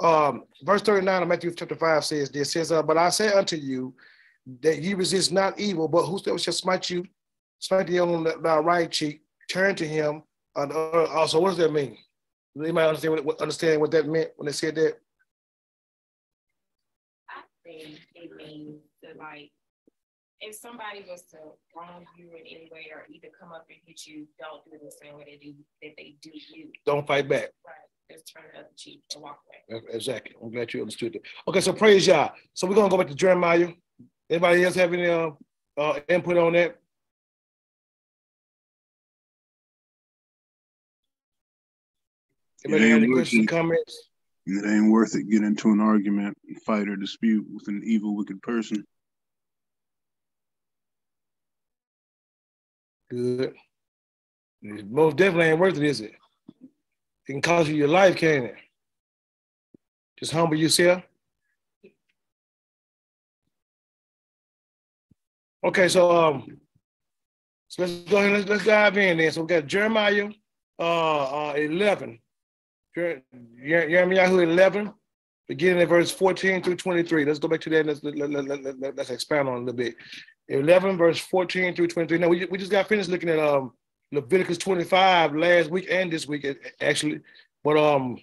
Um, 0.00 0.44
verse 0.62 0.82
39 0.82 1.22
of 1.22 1.28
Matthew 1.28 1.54
chapter 1.54 1.74
5 1.74 2.04
says 2.04 2.30
this 2.30 2.52
says, 2.52 2.72
uh, 2.72 2.82
But 2.82 2.98
I 2.98 3.10
say 3.10 3.32
unto 3.32 3.56
you 3.56 3.94
that 4.60 4.80
ye 4.80 4.94
resist 4.94 5.32
not 5.32 5.58
evil, 5.58 5.88
but 5.88 6.06
whosoever 6.06 6.38
shall 6.38 6.52
smite 6.52 6.90
you, 6.90 7.04
smite 7.58 7.86
thee 7.88 8.00
on 8.00 8.26
thy 8.42 8.58
right 8.58 8.90
cheek, 8.90 9.22
turn 9.48 9.74
to 9.76 9.86
him. 9.86 10.22
Uh, 10.56 11.04
also, 11.06 11.40
what 11.40 11.50
does 11.50 11.58
that 11.58 11.72
mean? 11.72 11.96
Anybody 12.58 12.88
understand 12.88 13.24
what, 13.24 13.40
understand 13.40 13.80
what 13.80 13.90
that 13.92 14.08
meant 14.08 14.30
when 14.36 14.46
they 14.46 14.52
said 14.52 14.74
that? 14.76 14.98
I 17.30 17.42
think 17.64 17.98
it 18.14 18.36
means 18.36 18.80
that 19.02 19.16
like 19.16 19.50
if 20.40 20.56
somebody 20.56 21.04
was 21.08 21.22
to 21.30 21.38
wrong 21.76 22.04
you 22.16 22.30
in 22.30 22.46
any 22.46 22.68
way 22.72 22.86
or 22.92 23.04
either 23.08 23.28
come 23.38 23.52
up 23.52 23.66
and 23.68 23.78
hit 23.86 24.06
you, 24.06 24.26
don't 24.38 24.64
do 24.64 24.84
the 24.84 24.92
same 25.02 25.16
way 25.16 25.24
they 25.24 25.36
do 25.44 25.54
that 25.82 25.92
they 25.96 26.16
do 26.22 26.30
you. 26.32 26.70
Don't 26.86 27.06
fight 27.06 27.28
back. 27.28 27.50
Right. 27.66 27.74
Just 28.10 28.32
turn 28.32 28.44
the 28.52 28.60
other 28.60 28.68
cheek 28.76 29.02
and 29.14 29.22
walk 29.22 29.40
away. 29.70 29.82
Exactly. 29.90 30.34
I'm 30.42 30.50
glad 30.50 30.72
you 30.72 30.80
understood 30.80 31.12
that. 31.12 31.22
Okay, 31.46 31.60
so 31.60 31.72
praise 31.72 32.06
Yah. 32.06 32.30
So 32.54 32.66
we're 32.66 32.74
gonna 32.74 32.88
go 32.88 32.96
back 32.96 33.08
to 33.08 33.14
Jeremiah. 33.14 33.68
Anybody 34.30 34.64
else 34.64 34.74
have 34.74 34.92
any 34.92 35.06
uh, 35.06 35.30
uh, 35.76 36.00
input 36.08 36.38
on 36.38 36.54
that? 36.54 36.78
Anybody 42.64 42.90
have 42.90 43.02
any 43.02 43.12
questions, 43.12 43.46
comments? 43.46 44.08
It 44.46 44.64
ain't 44.64 44.90
worth 44.90 45.14
it. 45.14 45.28
Get 45.30 45.42
into 45.42 45.70
an 45.70 45.80
argument, 45.80 46.36
fight, 46.64 46.88
or 46.88 46.96
dispute 46.96 47.46
with 47.52 47.68
an 47.68 47.82
evil, 47.84 48.16
wicked 48.16 48.42
person. 48.42 48.84
Good. 53.10 53.54
It 54.62 54.90
most 54.90 55.16
definitely 55.16 55.46
ain't 55.46 55.60
worth 55.60 55.76
it, 55.76 55.84
is 55.84 56.00
it? 56.00 56.14
It 56.62 57.32
can 57.32 57.42
cost 57.42 57.68
you 57.68 57.76
your 57.76 57.88
life, 57.88 58.16
can't 58.16 58.46
it? 58.46 58.56
Just 60.18 60.32
humble 60.32 60.56
yourself. 60.56 61.02
Okay, 65.62 65.88
so 65.88 66.10
um, 66.10 66.58
so 67.68 67.82
let's 67.82 67.92
go 68.10 68.16
ahead. 68.18 68.32
Let's, 68.32 68.48
let's 68.48 68.64
dive 68.64 68.96
in 68.96 69.18
then. 69.18 69.30
So 69.30 69.42
we 69.42 69.48
got 69.48 69.66
Jeremiah 69.66 70.30
uh, 70.78 71.50
uh 71.50 71.54
11. 71.54 72.18
Jeremiah 73.66 74.32
11, 74.32 74.92
beginning 75.48 75.82
at 75.82 75.88
verse 75.88 76.10
14 76.10 76.62
through 76.62 76.76
23. 76.76 77.24
Let's 77.24 77.38
go 77.38 77.48
back 77.48 77.60
to 77.62 77.70
that. 77.70 77.86
Let's, 77.86 78.02
let, 78.02 78.16
let, 78.16 78.30
let, 78.30 78.80
let, 78.80 78.96
let's 78.96 79.10
expand 79.10 79.48
on 79.48 79.54
a 79.54 79.58
little 79.58 79.74
bit. 79.74 79.96
11, 80.48 80.96
verse 80.96 81.18
14 81.18 81.74
through 81.74 81.88
23. 81.88 82.18
Now, 82.18 82.28
we, 82.28 82.44
we 82.46 82.58
just 82.58 82.70
got 82.70 82.88
finished 82.88 83.10
looking 83.10 83.28
at 83.28 83.38
um, 83.38 83.72
Leviticus 84.12 84.58
25 84.58 85.34
last 85.34 85.70
week 85.70 85.86
and 85.90 86.12
this 86.12 86.26
week, 86.26 86.46
actually. 86.80 87.20
But, 87.62 87.76
um, 87.76 88.18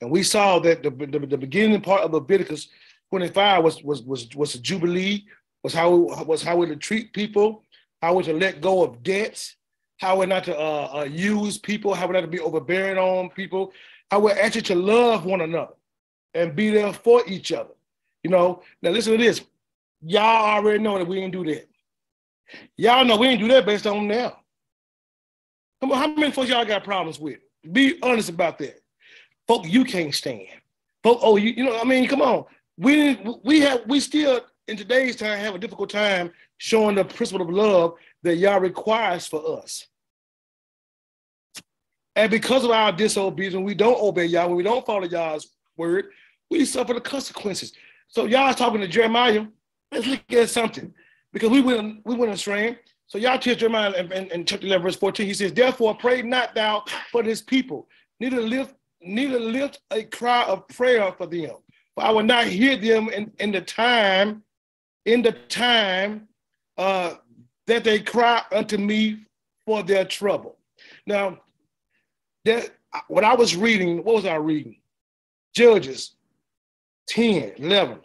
and 0.00 0.10
we 0.10 0.22
saw 0.22 0.58
that 0.60 0.82
the, 0.82 0.90
the, 0.90 1.26
the 1.26 1.38
beginning 1.38 1.80
part 1.80 2.02
of 2.02 2.12
Leviticus 2.12 2.68
25 3.10 3.64
was, 3.64 3.82
was, 3.82 4.02
was, 4.02 4.28
was 4.34 4.54
a 4.54 4.60
jubilee, 4.60 5.24
was 5.62 5.74
how, 5.74 5.90
was 6.24 6.42
how 6.42 6.56
we 6.56 6.66
to 6.66 6.76
treat 6.76 7.12
people, 7.12 7.64
how 8.00 8.14
we 8.14 8.22
to 8.24 8.32
let 8.32 8.60
go 8.60 8.82
of 8.82 9.02
debts, 9.02 9.56
how 10.02 10.18
we're 10.18 10.26
not 10.26 10.42
to 10.42 10.58
uh, 10.58 10.90
uh, 10.92 11.04
use 11.04 11.56
people, 11.56 11.94
how 11.94 12.08
we're 12.08 12.14
not 12.14 12.22
to 12.22 12.26
be 12.26 12.40
overbearing 12.40 12.98
on 12.98 13.30
people, 13.30 13.72
how 14.10 14.18
we're 14.18 14.36
actually 14.36 14.62
to 14.62 14.74
love 14.74 15.24
one 15.24 15.42
another 15.42 15.74
and 16.34 16.56
be 16.56 16.70
there 16.70 16.92
for 16.92 17.22
each 17.28 17.52
other. 17.52 17.70
You 18.24 18.30
know, 18.30 18.62
now 18.82 18.90
listen 18.90 19.12
to 19.12 19.18
this. 19.18 19.42
Y'all 20.04 20.56
already 20.56 20.80
know 20.80 20.98
that 20.98 21.06
we 21.06 21.20
didn't 21.20 21.32
do 21.32 21.44
that. 21.44 21.68
Y'all 22.76 23.04
know 23.04 23.16
we 23.16 23.28
didn't 23.28 23.42
do 23.42 23.48
that 23.54 23.64
based 23.64 23.86
on 23.86 24.08
now. 24.08 24.40
Come 25.80 25.92
on, 25.92 25.98
how 25.98 26.08
many 26.08 26.32
folks 26.32 26.50
y'all 26.50 26.64
got 26.64 26.82
problems 26.82 27.20
with? 27.20 27.38
Be 27.70 28.00
honest 28.02 28.28
about 28.28 28.58
that. 28.58 28.82
Folk, 29.46 29.68
you 29.68 29.84
can't 29.84 30.12
stand. 30.12 30.48
Folk, 31.04 31.20
oh, 31.22 31.36
you, 31.36 31.50
you 31.50 31.64
know, 31.64 31.78
I 31.78 31.84
mean, 31.84 32.08
come 32.08 32.22
on. 32.22 32.44
We 32.76 33.20
we 33.44 33.60
have 33.60 33.82
we 33.86 34.00
still 34.00 34.40
in 34.66 34.76
today's 34.76 35.14
time 35.14 35.38
have 35.38 35.54
a 35.54 35.58
difficult 35.58 35.90
time 35.90 36.32
showing 36.58 36.96
the 36.96 37.04
principle 37.04 37.46
of 37.46 37.54
love 37.54 37.94
that 38.24 38.36
Yah 38.36 38.56
requires 38.56 39.28
for 39.28 39.60
us. 39.62 39.86
And 42.14 42.30
because 42.30 42.64
of 42.64 42.70
our 42.70 42.92
disobedience, 42.92 43.64
we 43.64 43.74
don't 43.74 44.00
obey 44.00 44.26
Yah, 44.26 44.46
when 44.46 44.56
we 44.56 44.62
don't 44.62 44.84
follow 44.84 45.04
Yah's 45.04 45.48
word, 45.76 46.06
we 46.50 46.64
suffer 46.64 46.94
the 46.94 47.00
consequences. 47.00 47.72
So 48.08 48.26
Yah 48.26 48.52
talking 48.52 48.80
to 48.80 48.88
Jeremiah, 48.88 49.46
let's 49.90 50.06
look 50.06 50.20
at 50.32 50.50
something. 50.50 50.92
Because 51.32 51.48
we 51.48 51.62
went 51.62 52.04
we 52.04 52.14
went 52.14 52.32
astray. 52.32 52.78
So 53.06 53.18
Yah 53.18 53.38
teach 53.38 53.58
Jeremiah 53.58 53.92
in, 53.92 54.12
in, 54.12 54.30
in 54.30 54.44
chapter 54.44 54.66
11, 54.66 54.82
verse 54.82 54.96
14, 54.96 55.26
he 55.26 55.34
says, 55.34 55.52
Therefore 55.52 55.94
pray 55.94 56.22
not 56.22 56.54
thou 56.54 56.84
for 57.10 57.22
his 57.22 57.40
people, 57.40 57.88
neither 58.20 58.40
lift, 58.40 58.74
neither 59.00 59.38
lift 59.38 59.80
a 59.90 60.02
cry 60.04 60.44
of 60.44 60.68
prayer 60.68 61.12
for 61.12 61.26
them. 61.26 61.56
For 61.94 62.04
I 62.04 62.10
will 62.10 62.22
not 62.22 62.46
hear 62.46 62.76
them 62.76 63.08
in, 63.08 63.32
in 63.38 63.52
the 63.52 63.60
time, 63.60 64.42
in 65.04 65.22
the 65.22 65.32
time 65.32 66.28
uh, 66.78 67.14
that 67.66 67.84
they 67.84 68.00
cry 68.00 68.42
unto 68.50 68.78
me 68.78 69.24
for 69.66 69.82
their 69.82 70.04
trouble. 70.04 70.58
Now, 71.06 71.38
that 72.44 72.70
what 73.08 73.24
I 73.24 73.34
was 73.34 73.56
reading, 73.56 74.04
what 74.04 74.16
was 74.16 74.26
I 74.26 74.36
reading? 74.36 74.76
Judges 75.54 76.14
10, 77.08 77.52
11. 77.56 77.98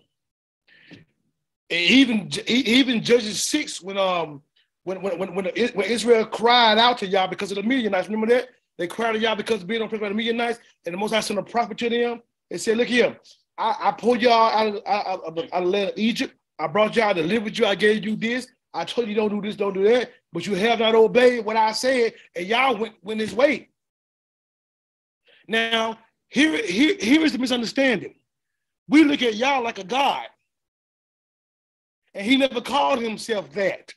Even 1.70 2.30
even 2.48 3.04
Judges 3.04 3.44
6, 3.44 3.82
when 3.82 3.98
um 3.98 4.42
when 4.84 5.02
when 5.02 5.36
when, 5.36 5.46
when 5.46 5.86
Israel 5.86 6.26
cried 6.26 6.78
out 6.78 6.98
to 7.00 7.08
Yah 7.08 7.28
because 7.28 7.52
of 7.52 7.58
the 7.58 7.64
Midianites, 7.64 8.08
remember 8.08 8.34
that? 8.34 8.50
They 8.78 8.88
cried 8.88 9.14
to 9.14 9.20
Yah 9.20 9.36
because 9.36 9.62
of 9.62 9.68
being 9.68 9.82
oppressed 9.82 10.02
by 10.02 10.10
the 10.10 10.16
Midianites, 10.16 10.60
and 10.86 10.94
the 10.94 10.98
Most 10.98 11.14
High 11.14 11.20
sent 11.20 11.40
a 11.40 11.44
prophet 11.44 11.78
to 11.80 11.90
them. 11.90 12.22
They 12.50 12.58
said, 12.58 12.78
Look 12.78 12.88
here, 12.88 13.18
I, 13.58 13.76
I 13.82 13.92
pulled 13.92 14.22
y'all 14.22 14.50
out 14.50 14.68
of, 14.68 14.82
out, 14.86 15.24
of, 15.26 15.38
out 15.52 15.64
of 15.64 15.74
of 15.74 15.94
Egypt. 15.98 16.34
I 16.60 16.68
brought 16.68 16.96
y'all 16.96 17.14
live 17.14 17.44
with 17.44 17.60
you. 17.60 17.66
I 17.66 17.76
gave 17.76 18.06
you 18.06 18.16
this. 18.16 18.48
I 18.74 18.86
told 18.86 19.08
you 19.08 19.16
don't 19.16 19.30
do 19.30 19.42
this, 19.42 19.56
don't 19.56 19.74
do 19.74 19.84
that, 19.84 20.12
but 20.32 20.46
you 20.46 20.54
have 20.56 20.80
not 20.80 20.94
obeyed 20.94 21.44
what 21.44 21.58
I 21.58 21.72
said, 21.72 22.14
and 22.36 22.46
y'all 22.46 22.78
went, 22.78 22.94
went 23.02 23.20
this 23.20 23.34
way. 23.34 23.70
Now, 25.48 25.98
here, 26.30 26.66
here, 26.66 26.96
here 27.00 27.24
is 27.24 27.32
the 27.32 27.38
misunderstanding. 27.38 28.16
We 28.88 29.04
look 29.04 29.22
at 29.22 29.36
Yah 29.36 29.60
like 29.60 29.80
a 29.80 29.84
God. 29.84 30.26
And 32.14 32.26
he 32.26 32.38
never 32.38 32.62
called 32.62 33.00
himself 33.00 33.52
that. 33.54 33.94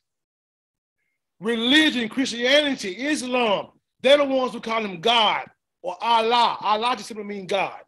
Religion, 1.41 2.09
Christianity, 2.09 2.91
Islam, 2.91 3.69
they're 4.03 4.19
the 4.19 4.25
ones 4.25 4.53
who 4.53 4.61
call 4.61 4.85
him 4.85 5.01
God 5.01 5.47
or 5.83 5.97
Allah. 6.01 6.59
Allah 6.61 6.95
just 6.97 7.09
simply 7.09 7.25
means 7.25 7.51
God. 7.51 7.81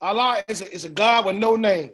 Allah 0.00 0.42
is 0.48 0.62
a, 0.62 0.72
is 0.72 0.84
a 0.84 0.88
God 0.88 1.26
with 1.26 1.36
no 1.36 1.56
name. 1.56 1.90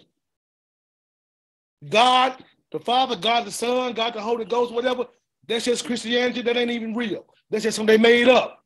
God, 1.88 2.42
the 2.72 2.80
Father, 2.80 3.16
God 3.16 3.46
the 3.46 3.50
Son, 3.50 3.92
God 3.92 4.14
the 4.14 4.20
Holy 4.20 4.44
Ghost, 4.44 4.72
whatever, 4.72 5.06
that's 5.46 5.64
just 5.64 5.86
Christianity. 5.86 6.42
That 6.42 6.56
ain't 6.56 6.70
even 6.70 6.94
real. 6.94 7.24
That's 7.50 7.64
just 7.64 7.76
something 7.76 7.96
they 7.96 8.02
made 8.02 8.28
up. 8.28 8.64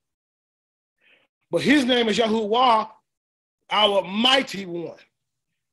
But 1.51 1.63
his 1.63 1.85
name 1.85 2.09
is 2.09 2.19
Yahuwah, 2.19 2.89
our 3.71 4.03
mighty 4.03 4.67
one. 4.67 4.99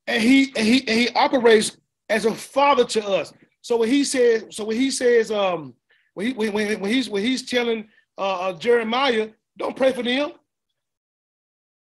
And 0.06 0.22
he 0.22 0.52
and 0.56 0.66
he 0.66 0.80
and 0.80 0.98
he 0.98 1.08
operates 1.10 1.76
as 2.08 2.24
a 2.24 2.34
father 2.34 2.84
to 2.84 3.06
us. 3.06 3.32
So 3.60 3.76
when 3.76 3.88
he 3.88 4.04
says, 4.04 4.44
so 4.50 4.64
when 4.64 4.76
he 4.76 4.90
says, 4.90 5.30
um, 5.30 5.74
when 6.14 6.26
he 6.26 6.32
when, 6.32 6.52
when 6.52 6.90
he's 6.90 7.08
when 7.08 7.22
he's 7.22 7.42
telling 7.42 7.88
uh, 8.16 8.48
uh, 8.48 8.52
Jeremiah, 8.54 9.28
don't 9.56 9.76
pray 9.76 9.92
for 9.92 10.02
them. 10.02 10.32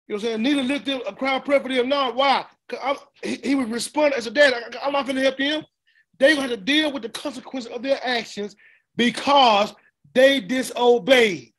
You 0.09 0.15
know 0.15 0.15
what 0.15 0.15
I'm 0.15 0.21
saying? 0.21 0.43
Neither 0.43 0.63
lift 0.63 0.87
them 0.87 1.01
a 1.07 1.13
crowd 1.13 1.45
pray 1.45 1.59
for 1.59 1.69
them. 1.69 1.89
No, 1.89 2.13
why? 2.13 2.47
He, 3.23 3.37
he, 3.43 3.55
would 3.55 3.71
respond 3.71 4.15
as 4.15 4.27
a 4.27 4.31
dad. 4.31 4.55
I'm 4.83 4.93
not 4.93 5.05
going 5.05 5.17
to 5.17 5.23
help 5.23 5.37
them. 5.37 5.65
They 6.19 6.35
gonna 6.35 6.49
have 6.49 6.51
to 6.51 6.57
deal 6.57 6.93
with 6.93 7.03
the 7.03 7.09
consequences 7.09 7.71
of 7.71 7.83
their 7.83 8.01
actions 8.03 8.57
because 8.97 9.75
they 10.15 10.41
disobeyed. 10.41 11.53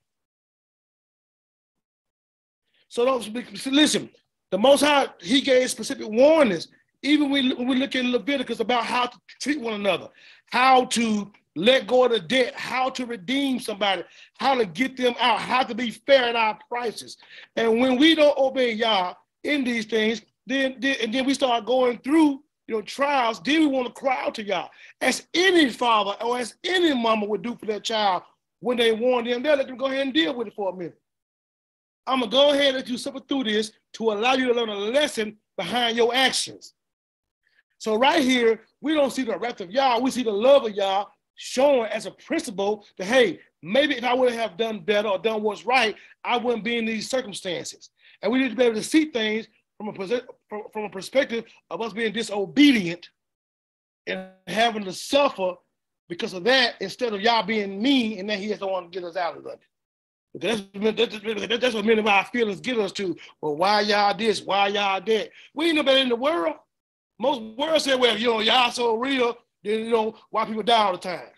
So 2.98 3.06
don't 3.06 3.32
listen. 3.68 4.10
The 4.50 4.58
Most 4.58 4.82
High, 4.82 5.06
He 5.22 5.42
gave 5.42 5.70
specific 5.70 6.08
warnings. 6.10 6.70
Even 7.04 7.30
when 7.30 7.68
we 7.68 7.76
look 7.76 7.96
at 7.96 8.04
Leviticus 8.04 8.60
about 8.60 8.86
how 8.86 9.06
to 9.06 9.20
treat 9.40 9.62
one 9.62 9.76
another, 9.76 10.10
how 10.48 10.86
to 10.86 11.32
let 11.56 11.86
go 11.86 12.06
of 12.06 12.12
the 12.12 12.20
debt, 12.20 12.56
how 12.56 12.90
to 12.90 13.06
redeem 13.06 13.60
somebody, 13.60 14.04
how 14.40 14.56
to 14.56 14.66
get 14.66 14.98
them 14.98 15.14
out, 15.20 15.40
how 15.40 15.62
to 15.62 15.76
be 15.76 15.92
fair 15.92 16.28
in 16.28 16.36
our 16.36 16.58
prices. 16.70 17.18
And 17.56 17.80
when 17.80 18.00
we 18.00 18.16
don't 18.16 18.36
obey 18.36 18.72
Yah 18.72 19.14
in 19.44 19.64
these 19.64 19.86
things, 19.86 20.24
then, 20.48 20.78
then 20.80 20.96
and 21.00 21.14
then 21.14 21.28
we 21.28 21.36
start 21.36 21.68
going 21.68 22.00
through 22.00 22.42
you 22.66 22.78
know 22.78 22.82
trials. 22.82 23.40
Then 23.42 23.60
we 23.60 23.68
want 23.68 23.86
to 23.86 23.94
cry 23.94 24.24
out 24.26 24.34
to 24.34 24.44
Yah, 24.44 24.70
as 25.02 25.28
any 25.36 25.70
father 25.70 26.16
or 26.20 26.40
as 26.40 26.56
any 26.64 26.96
mama 26.96 27.28
would 27.28 27.44
do 27.44 27.56
for 27.58 27.68
their 27.68 27.80
child 27.80 28.24
when 28.60 28.76
they 28.76 28.92
warn 28.92 29.26
them. 29.26 29.44
They'll 29.44 29.56
let 29.56 29.68
them 29.68 29.78
go 29.78 29.86
ahead 29.86 30.00
and 30.00 30.14
deal 30.16 30.34
with 30.34 30.48
it 30.48 30.56
for 30.56 30.72
a 30.72 30.76
minute. 30.76 31.00
I'm 32.08 32.22
gonna 32.22 32.32
go 32.32 32.52
ahead 32.52 32.68
and 32.68 32.78
let 32.78 32.88
you 32.88 32.98
suffer 32.98 33.20
through 33.20 33.44
this 33.44 33.74
to 33.94 34.12
allow 34.12 34.34
you 34.34 34.48
to 34.48 34.54
learn 34.54 34.70
a 34.70 34.76
lesson 34.76 35.38
behind 35.58 35.98
your 35.98 36.16
actions. 36.16 36.74
So 37.80 37.98
right 37.98 38.24
here, 38.24 38.62
we 38.82 38.94
don't 38.94 39.12
see 39.12 39.24
the 39.24 39.38
wrath 39.38 39.62
of 39.62 39.72
Yah, 39.72 40.00
we 40.00 40.10
see 40.10 40.24
the 40.24 40.32
love 40.32 40.66
of 40.66 40.72
Yah 40.72 41.06
showing 41.36 41.90
as 41.92 42.06
a 42.06 42.12
principle 42.12 42.86
that 42.98 43.06
hey, 43.06 43.40
maybe 43.62 43.96
if 43.96 44.04
I 44.04 44.14
would 44.14 44.34
have 44.34 44.58
done 44.58 44.80
better 44.80 45.10
or 45.10 45.20
done 45.20 45.44
what's 45.44 45.66
right, 45.66 45.96
I 46.24 46.38
wouldn't 46.38 46.64
be 46.64 46.78
in 46.78 46.86
these 46.86 47.10
circumstances. 47.10 47.90
And 48.22 48.32
we 48.32 48.40
need 48.40 48.50
to 48.50 48.56
be 48.56 48.64
able 48.64 48.76
to 48.76 48.84
see 48.84 49.12
things 49.12 49.48
from 49.78 49.90
a 49.90 50.22
from, 50.50 50.84
a 50.84 50.90
perspective 50.90 51.46
of 51.70 51.82
us 51.82 51.94
being 51.94 52.14
disobedient 52.14 53.10
and 54.08 54.30
having 54.48 54.86
to 54.86 54.94
suffer 54.94 55.54
because 56.10 56.34
of 56.34 56.46
that 56.46 56.76
instead 56.80 57.14
of 57.14 57.22
Yah 57.22 57.44
being 57.44 57.82
mean 57.82 58.20
and 58.20 58.30
then 58.30 58.40
he 58.40 58.48
just 58.48 58.62
don't 58.62 58.72
want 58.72 58.92
to 58.92 59.00
get 59.00 59.08
us 59.08 59.18
out 59.18 59.38
of 59.38 59.46
it. 59.46 59.60
That's, 60.34 60.62
that's, 60.74 61.48
that's 61.60 61.76
what 61.76 61.86
many 61.86 62.00
of 62.00 62.08
our 62.08 62.26
feelings 62.26 62.60
get 62.60 62.78
us 62.78 62.92
to. 62.94 63.16
Well, 63.42 63.56
why 63.56 63.82
y'all 63.82 64.16
this? 64.16 64.42
Why 64.42 64.68
y'all 64.68 65.02
that? 65.02 65.30
We 65.54 65.68
ain't 65.68 65.76
nobody 65.76 66.02
in 66.02 66.10
the 66.10 66.16
world. 66.16 66.56
Most 67.20 67.42
world 67.58 67.82
say, 67.82 67.96
well, 67.96 68.18
you 68.18 68.28
know, 68.28 68.40
Yah 68.40 68.70
so 68.70 68.96
real, 68.96 69.38
then 69.64 69.86
you 69.86 69.90
know 69.90 70.16
why 70.30 70.46
people 70.46 70.64
die 70.64 70.76
all 70.76 70.92
the 70.92 71.00
time. 71.00 71.30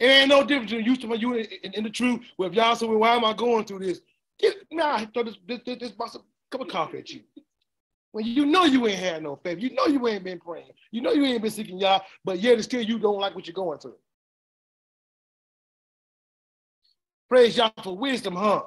It 0.00 0.06
ain't 0.06 0.28
no 0.30 0.44
difference 0.44 0.72
between 0.72 0.86
you 0.86 0.96
to 0.96 1.18
you 1.18 1.34
in, 1.34 1.74
in, 1.74 1.84
the 1.84 1.90
truth. 1.90 2.20
Well, 2.38 2.48
if 2.48 2.54
y'all 2.54 2.76
well, 2.80 2.98
why 2.98 3.14
am 3.14 3.24
I 3.24 3.34
going 3.34 3.64
through 3.64 3.80
this? 3.80 4.00
Get, 4.38 4.56
nah, 4.70 5.04
throw 5.12 5.22
this 5.22 5.36
this 5.46 5.60
this, 5.64 5.78
this 5.78 5.90
box 5.92 6.14
of 6.14 6.22
cup 6.50 6.62
of 6.62 6.68
coffee 6.68 6.98
at 6.98 7.10
you. 7.10 7.20
When 8.12 8.26
you 8.26 8.44
know 8.46 8.64
you 8.64 8.86
ain't 8.86 8.98
had 8.98 9.22
no 9.22 9.36
faith, 9.36 9.58
you 9.60 9.72
know 9.74 9.86
you 9.86 10.06
ain't 10.08 10.24
been 10.24 10.40
praying, 10.40 10.70
you 10.90 11.02
know 11.02 11.12
you 11.12 11.24
ain't 11.24 11.42
been 11.42 11.50
seeking 11.50 11.78
Yah, 11.78 12.00
but 12.24 12.40
yet 12.40 12.62
still 12.64 12.82
you 12.82 12.98
don't 12.98 13.20
like 13.20 13.34
what 13.34 13.46
you're 13.46 13.54
going 13.54 13.78
through. 13.78 13.96
Praise 17.32 17.56
Yah 17.56 17.70
for 17.82 17.96
wisdom, 17.96 18.36
huh? 18.36 18.60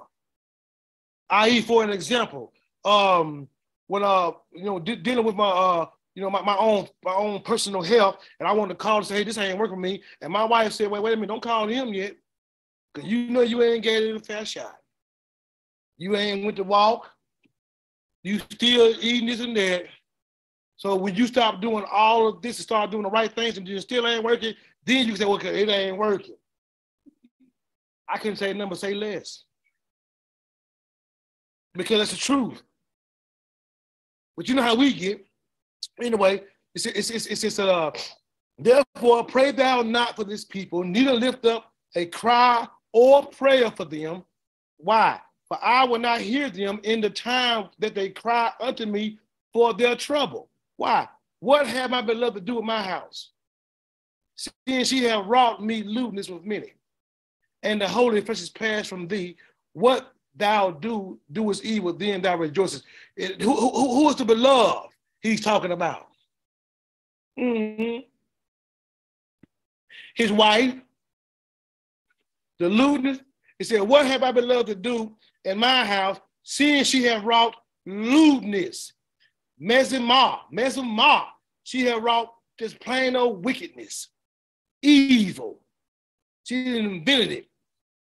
I.e., 1.30 1.62
for 1.62 1.84
an 1.84 1.92
example, 1.92 2.52
um, 2.84 3.48
when 3.86 4.02
uh, 4.02 4.32
you 4.54 4.64
know, 4.64 4.80
de- 4.80 4.96
dealing 4.96 5.24
with 5.24 5.36
my 5.36 5.48
uh, 5.48 5.86
you 6.16 6.24
know, 6.24 6.32
my, 6.32 6.42
my 6.42 6.58
own 6.58 6.88
my 7.04 7.14
own 7.14 7.42
personal 7.42 7.84
health, 7.84 8.18
and 8.40 8.50
I 8.50 8.54
wanted 8.54 8.74
to 8.74 8.78
call 8.78 8.98
and 8.98 9.06
say, 9.06 9.18
hey, 9.18 9.24
this 9.24 9.38
ain't 9.38 9.60
working 9.60 9.76
for 9.76 9.80
me. 9.80 10.02
And 10.20 10.34
my 10.34 10.44
wife 10.44 10.74
said, 10.74 10.90
wait, 10.90 11.04
wait 11.04 11.14
a 11.14 11.16
minute, 11.16 11.28
don't 11.28 11.44
call 11.44 11.68
him 11.68 11.94
yet, 11.94 12.16
because 12.92 13.08
you 13.08 13.30
know 13.30 13.42
you 13.42 13.62
ain't 13.62 13.84
getting 13.84 14.16
a 14.16 14.20
fair 14.20 14.44
shot. 14.44 14.78
You 16.00 16.16
ain't 16.16 16.44
went 16.44 16.58
to 16.58 16.64
walk. 16.64 17.08
You 18.24 18.40
still 18.40 18.96
eating 19.00 19.28
this 19.28 19.42
and 19.42 19.56
that. 19.58 19.84
So 20.76 20.96
when 20.96 21.14
you 21.14 21.28
stop 21.28 21.62
doing 21.62 21.86
all 21.92 22.28
of 22.28 22.42
this 22.42 22.58
and 22.58 22.64
start 22.64 22.90
doing 22.90 23.04
the 23.04 23.12
right 23.12 23.32
things 23.32 23.60
and 23.60 23.68
you 23.68 23.80
still 23.80 24.08
ain't 24.08 24.24
working, 24.24 24.56
then 24.86 25.06
you 25.06 25.16
say, 25.16 25.26
okay, 25.26 25.62
it 25.62 25.70
ain't 25.70 26.00
working. 26.00 26.36
I 28.08 28.18
can 28.18 28.36
say 28.36 28.54
number, 28.54 28.76
say 28.76 28.94
less. 28.94 29.44
Because 31.74 32.00
that's 32.00 32.12
the 32.12 32.18
truth. 32.18 32.62
But 34.38 34.48
you 34.48 34.56
know 34.56 34.62
how 34.62 34.76
we 34.76 34.94
get. 34.94 35.26
Anyway, 36.02 36.44
it's 36.74 36.86
it's 36.86 37.10
it's 37.10 37.26
it's, 37.26 37.44
it's 37.44 37.60
uh 37.60 37.92
therefore 38.58 39.24
pray 39.24 39.52
thou 39.52 39.82
not 39.82 40.16
for 40.16 40.24
this 40.24 40.46
people, 40.46 40.84
neither 40.84 41.14
lift 41.14 41.46
up 41.46 41.72
a 41.96 42.06
cry 42.06 42.68
or 42.92 43.26
prayer 43.26 43.72
for 43.72 43.86
them. 43.86 44.24
Why? 44.78 45.20
For 45.48 45.58
I 45.62 45.86
will 45.86 46.00
not 46.00 46.22
hear 46.22 46.50
them 46.50 46.80
in 46.84 47.02
the 47.02 47.10
time 47.10 47.70
that 47.80 47.96
they 47.96 48.10
cry 48.10 48.52
unto 48.60 48.86
me 48.86 49.20
for 49.54 49.74
their 49.74 49.96
trouble. 49.96 50.50
Why? 50.78 51.08
What 51.40 51.68
have 51.68 51.92
my 51.92 52.02
beloved 52.02 52.36
to 52.36 52.42
do 52.42 52.56
with 52.56 52.66
my 52.66 52.82
house? 52.82 53.32
Seeing 54.36 54.84
she 54.84 55.04
have 55.04 55.28
wrought 55.28 55.64
me 55.64 55.84
lewdness 55.84 56.30
with 56.30 56.44
many 56.44 56.74
and 57.66 57.82
the 57.82 57.88
holy 57.88 58.22
flesh 58.22 58.42
is 58.42 58.50
passed 58.50 58.90
from 58.90 59.08
thee, 59.08 59.36
what 59.74 60.14
thou 60.36 60.72
do 60.72 61.20
do 61.32 61.44
doest 61.44 61.66
evil, 61.66 61.92
then 61.94 62.22
thou 62.22 62.38
rejoicest. 62.38 62.84
It, 63.18 63.42
who, 63.42 63.54
who, 63.56 63.70
who 63.70 64.10
is 64.10 64.16
the 64.16 64.26
beloved 64.26 64.94
he's 65.22 65.42
talking 65.42 65.72
about? 65.72 66.08
Mm-hmm. 67.38 68.02
His 70.16 70.32
wife, 70.32 70.76
the 72.60 72.70
lewdness. 72.70 73.20
He 73.58 73.66
said, 73.66 73.82
What 73.82 74.06
have 74.06 74.24
I 74.24 74.32
beloved 74.32 74.68
to 74.68 74.76
do 74.76 75.16
in 75.44 75.58
my 75.58 75.86
house, 75.86 76.20
seeing 76.44 76.84
she 76.84 77.04
have 77.04 77.26
wrought 77.26 77.56
lewdness? 77.86 78.94
Mezimah, 79.62 80.40
Mezimah. 80.54 81.26
She 81.64 81.86
have 81.86 82.04
wrought 82.04 82.32
just 82.60 82.80
plain 82.80 83.16
old 83.16 83.44
wickedness, 83.44 84.10
evil. 84.82 85.62
She 86.44 86.78
invented 86.78 87.32
it. 87.32 87.48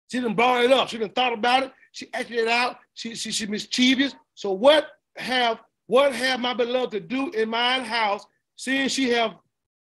She 0.10 0.20
didn't 0.20 0.36
brought 0.36 0.64
it 0.64 0.72
up. 0.72 0.89
She 0.89 0.97
didn't 0.97 1.16
thought 1.16 1.34
about 1.34 1.64
it. 1.64 1.72
She 1.91 2.07
acted 2.14 2.39
it 2.39 2.47
out. 2.47 2.78
She, 2.93 3.16
she, 3.16 3.32
she 3.32 3.45
mischievous. 3.45 4.16
So 4.34 4.51
what 4.51 4.88
have 5.18 5.60
what 5.88 6.14
have 6.14 6.39
my 6.39 6.53
beloved 6.53 6.91
to 6.91 6.99
do 6.99 7.32
in 7.32 7.49
mine 7.49 7.84
house, 7.84 8.26
seeing 8.55 8.89
she 8.89 9.10
have 9.10 9.36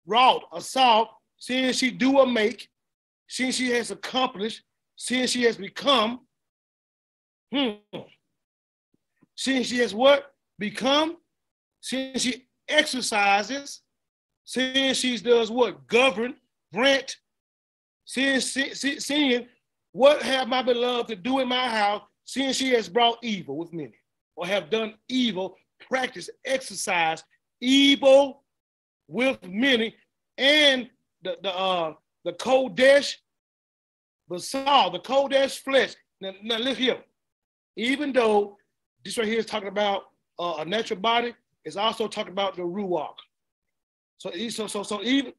wrought 0.06 0.42
assault, 0.52 1.08
seeing 1.38 1.72
she 1.72 1.90
do 1.90 2.18
or 2.18 2.26
make, 2.26 2.68
seeing 3.28 3.52
she 3.52 3.70
has 3.70 3.92
accomplished, 3.92 4.62
seeing 4.96 5.28
she 5.28 5.42
has 5.44 5.56
become, 5.56 6.20
hmm, 7.52 7.98
seeing 9.36 9.62
she 9.62 9.78
has 9.78 9.94
what? 9.94 10.34
Become, 10.58 11.16
seeing 11.80 12.18
she 12.18 12.46
exercises, 12.68 13.82
seeing 14.44 14.94
she 14.94 15.16
does 15.18 15.48
what? 15.50 15.86
Govern, 15.86 16.34
grant, 16.72 17.18
seeing, 18.04 18.40
see, 18.40 18.74
seeing 18.74 19.46
what 19.94 20.20
have 20.22 20.48
my 20.48 20.60
beloved 20.60 21.08
to 21.08 21.14
do 21.14 21.38
in 21.38 21.48
my 21.48 21.68
house, 21.68 22.02
seeing 22.24 22.52
she 22.52 22.70
has 22.70 22.88
brought 22.88 23.16
evil 23.22 23.56
with 23.56 23.72
many, 23.72 23.94
or 24.34 24.44
have 24.44 24.68
done 24.68 24.94
evil, 25.08 25.56
practice, 25.88 26.28
exercise 26.44 27.22
evil 27.60 28.42
with 29.06 29.38
many, 29.46 29.94
and 30.36 30.90
the 31.22 31.38
the 31.44 31.54
uh 31.54 31.94
the 32.24 32.32
Kodesh, 32.32 33.14
Basar, 34.28 34.90
the 34.90 34.98
Kodesh 34.98 35.60
flesh. 35.60 35.94
Now, 36.20 36.32
now 36.42 36.58
look 36.58 36.76
here. 36.76 36.98
Even 37.76 38.12
though 38.12 38.56
this 39.04 39.16
right 39.16 39.28
here 39.28 39.38
is 39.38 39.46
talking 39.46 39.68
about 39.68 40.06
uh, 40.40 40.56
a 40.58 40.64
natural 40.64 40.98
body, 40.98 41.36
it's 41.64 41.76
also 41.76 42.08
talking 42.08 42.32
about 42.32 42.56
the 42.56 42.62
Ruach. 42.62 43.14
So, 44.18 44.32
so, 44.48 44.66
so, 44.66 44.82
so 44.82 45.02
even 45.04 45.34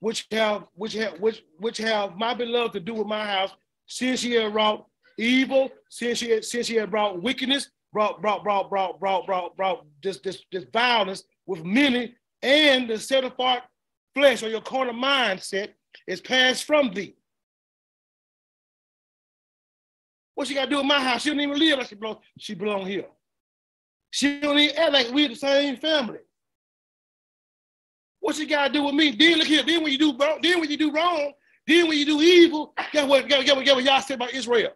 which 0.00 0.26
have 0.30 0.64
which 0.74 0.92
have 0.92 1.18
which 1.20 1.42
which 1.58 1.78
have 1.78 2.16
my 2.18 2.34
beloved 2.34 2.74
to 2.74 2.80
do 2.80 2.92
with 2.92 3.06
my 3.06 3.24
house, 3.24 3.52
since 3.86 4.20
she 4.20 4.32
had 4.32 4.54
wrought 4.54 4.86
evil, 5.18 5.70
since 5.88 6.18
she 6.18 6.30
had, 6.30 6.44
since 6.44 6.66
she 6.66 6.76
had 6.76 6.90
brought 6.90 7.22
wickedness, 7.22 7.70
brought, 7.92 8.20
brought, 8.20 8.42
brought, 8.42 8.70
brought, 8.70 8.98
brought, 8.98 9.26
brought, 9.26 9.56
brought 9.56 9.86
this, 10.02 10.18
this, 10.18 10.42
this 10.50 10.64
violence 10.72 11.24
with 11.46 11.64
many, 11.64 12.14
and 12.42 12.88
the 12.88 12.98
set 12.98 13.24
apart 13.24 13.62
flesh 14.14 14.42
or 14.42 14.48
your 14.48 14.60
corner 14.60 14.92
mindset 14.92 15.70
is 16.06 16.20
passed 16.20 16.64
from 16.64 16.92
thee. 16.92 17.16
What 20.34 20.48
she 20.48 20.54
got 20.54 20.64
to 20.64 20.70
do 20.70 20.80
in 20.80 20.86
my 20.86 21.00
house? 21.00 21.22
She 21.22 21.30
don't 21.30 21.40
even 21.40 21.58
live 21.58 21.78
like 21.78 21.88
she 21.88 21.94
belong, 21.94 22.18
she 22.38 22.54
belong 22.54 22.86
here. 22.86 23.06
She 24.10 24.40
don't 24.40 24.58
even 24.58 24.76
act 24.76 24.92
like 24.92 25.10
we're 25.10 25.28
the 25.28 25.36
same 25.36 25.76
family. 25.76 26.18
What 28.20 28.36
she 28.36 28.46
got 28.46 28.68
to 28.68 28.72
do 28.72 28.84
with 28.84 28.94
me? 28.94 29.10
Then 29.10 29.38
look 29.38 29.46
here. 29.46 29.62
Then 29.62 29.82
when 29.82 29.92
you 29.92 29.98
do 29.98 30.16
wrong, 30.16 30.38
then 30.42 30.60
when 30.60 30.70
you 30.70 30.76
do 30.76 30.92
wrong, 30.92 31.32
then 31.66 31.88
when 31.88 31.98
you 31.98 32.04
do 32.04 32.20
evil, 32.20 32.74
guess 32.92 33.08
what? 33.08 33.28
Guess, 33.28 33.44
guess, 33.44 33.62
guess 33.62 33.74
what 33.74 33.84
Yah 33.84 34.00
said 34.00 34.16
about 34.16 34.34
Israel? 34.34 34.72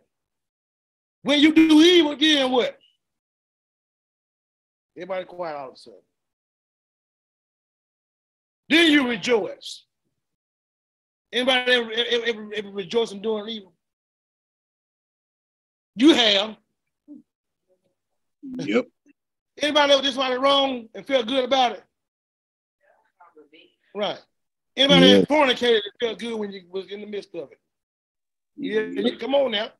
When 1.23 1.41
you 1.41 1.53
do 1.53 1.81
evil, 1.81 2.17
then 2.17 2.51
what? 2.51 2.79
Everybody 4.97 5.25
quiet 5.27 5.57
all 5.57 5.69
of 5.69 5.75
a 5.75 5.77
sudden. 5.77 6.01
Then 8.69 8.91
you 8.91 9.09
rejoice. 9.09 9.85
Anybody 11.33 11.73
ever, 11.73 11.93
ever, 11.93 12.25
ever, 12.27 12.49
ever 12.55 12.71
rejoice 12.71 13.13
in 13.13 13.21
doing 13.21 13.49
evil? 13.49 13.73
You 15.95 16.15
have. 16.15 16.57
Yep. 18.57 18.87
Anybody 19.61 19.93
ever 19.93 20.03
just 20.03 20.15
did 20.17 20.21
something 20.23 20.41
wrong 20.41 20.89
and 20.95 21.07
feel 21.07 21.23
good 21.23 21.45
about 21.45 21.73
it? 21.73 21.85
Right. 23.95 24.21
Anybody 24.79 25.07
yeah. 25.07 25.19
that 25.19 25.29
fornicated 25.29 25.79
it 25.79 25.93
felt 26.01 26.19
good 26.21 26.39
when 26.39 26.53
you 26.53 26.63
was 26.71 26.87
in 26.87 27.01
the 27.01 27.07
midst 27.07 27.35
of 27.35 27.51
it. 27.51 27.59
Yeah, 28.57 28.83
mm-hmm. 28.83 29.07
yeah. 29.07 29.15
come 29.19 29.35
on 29.35 29.51
now. 29.51 29.71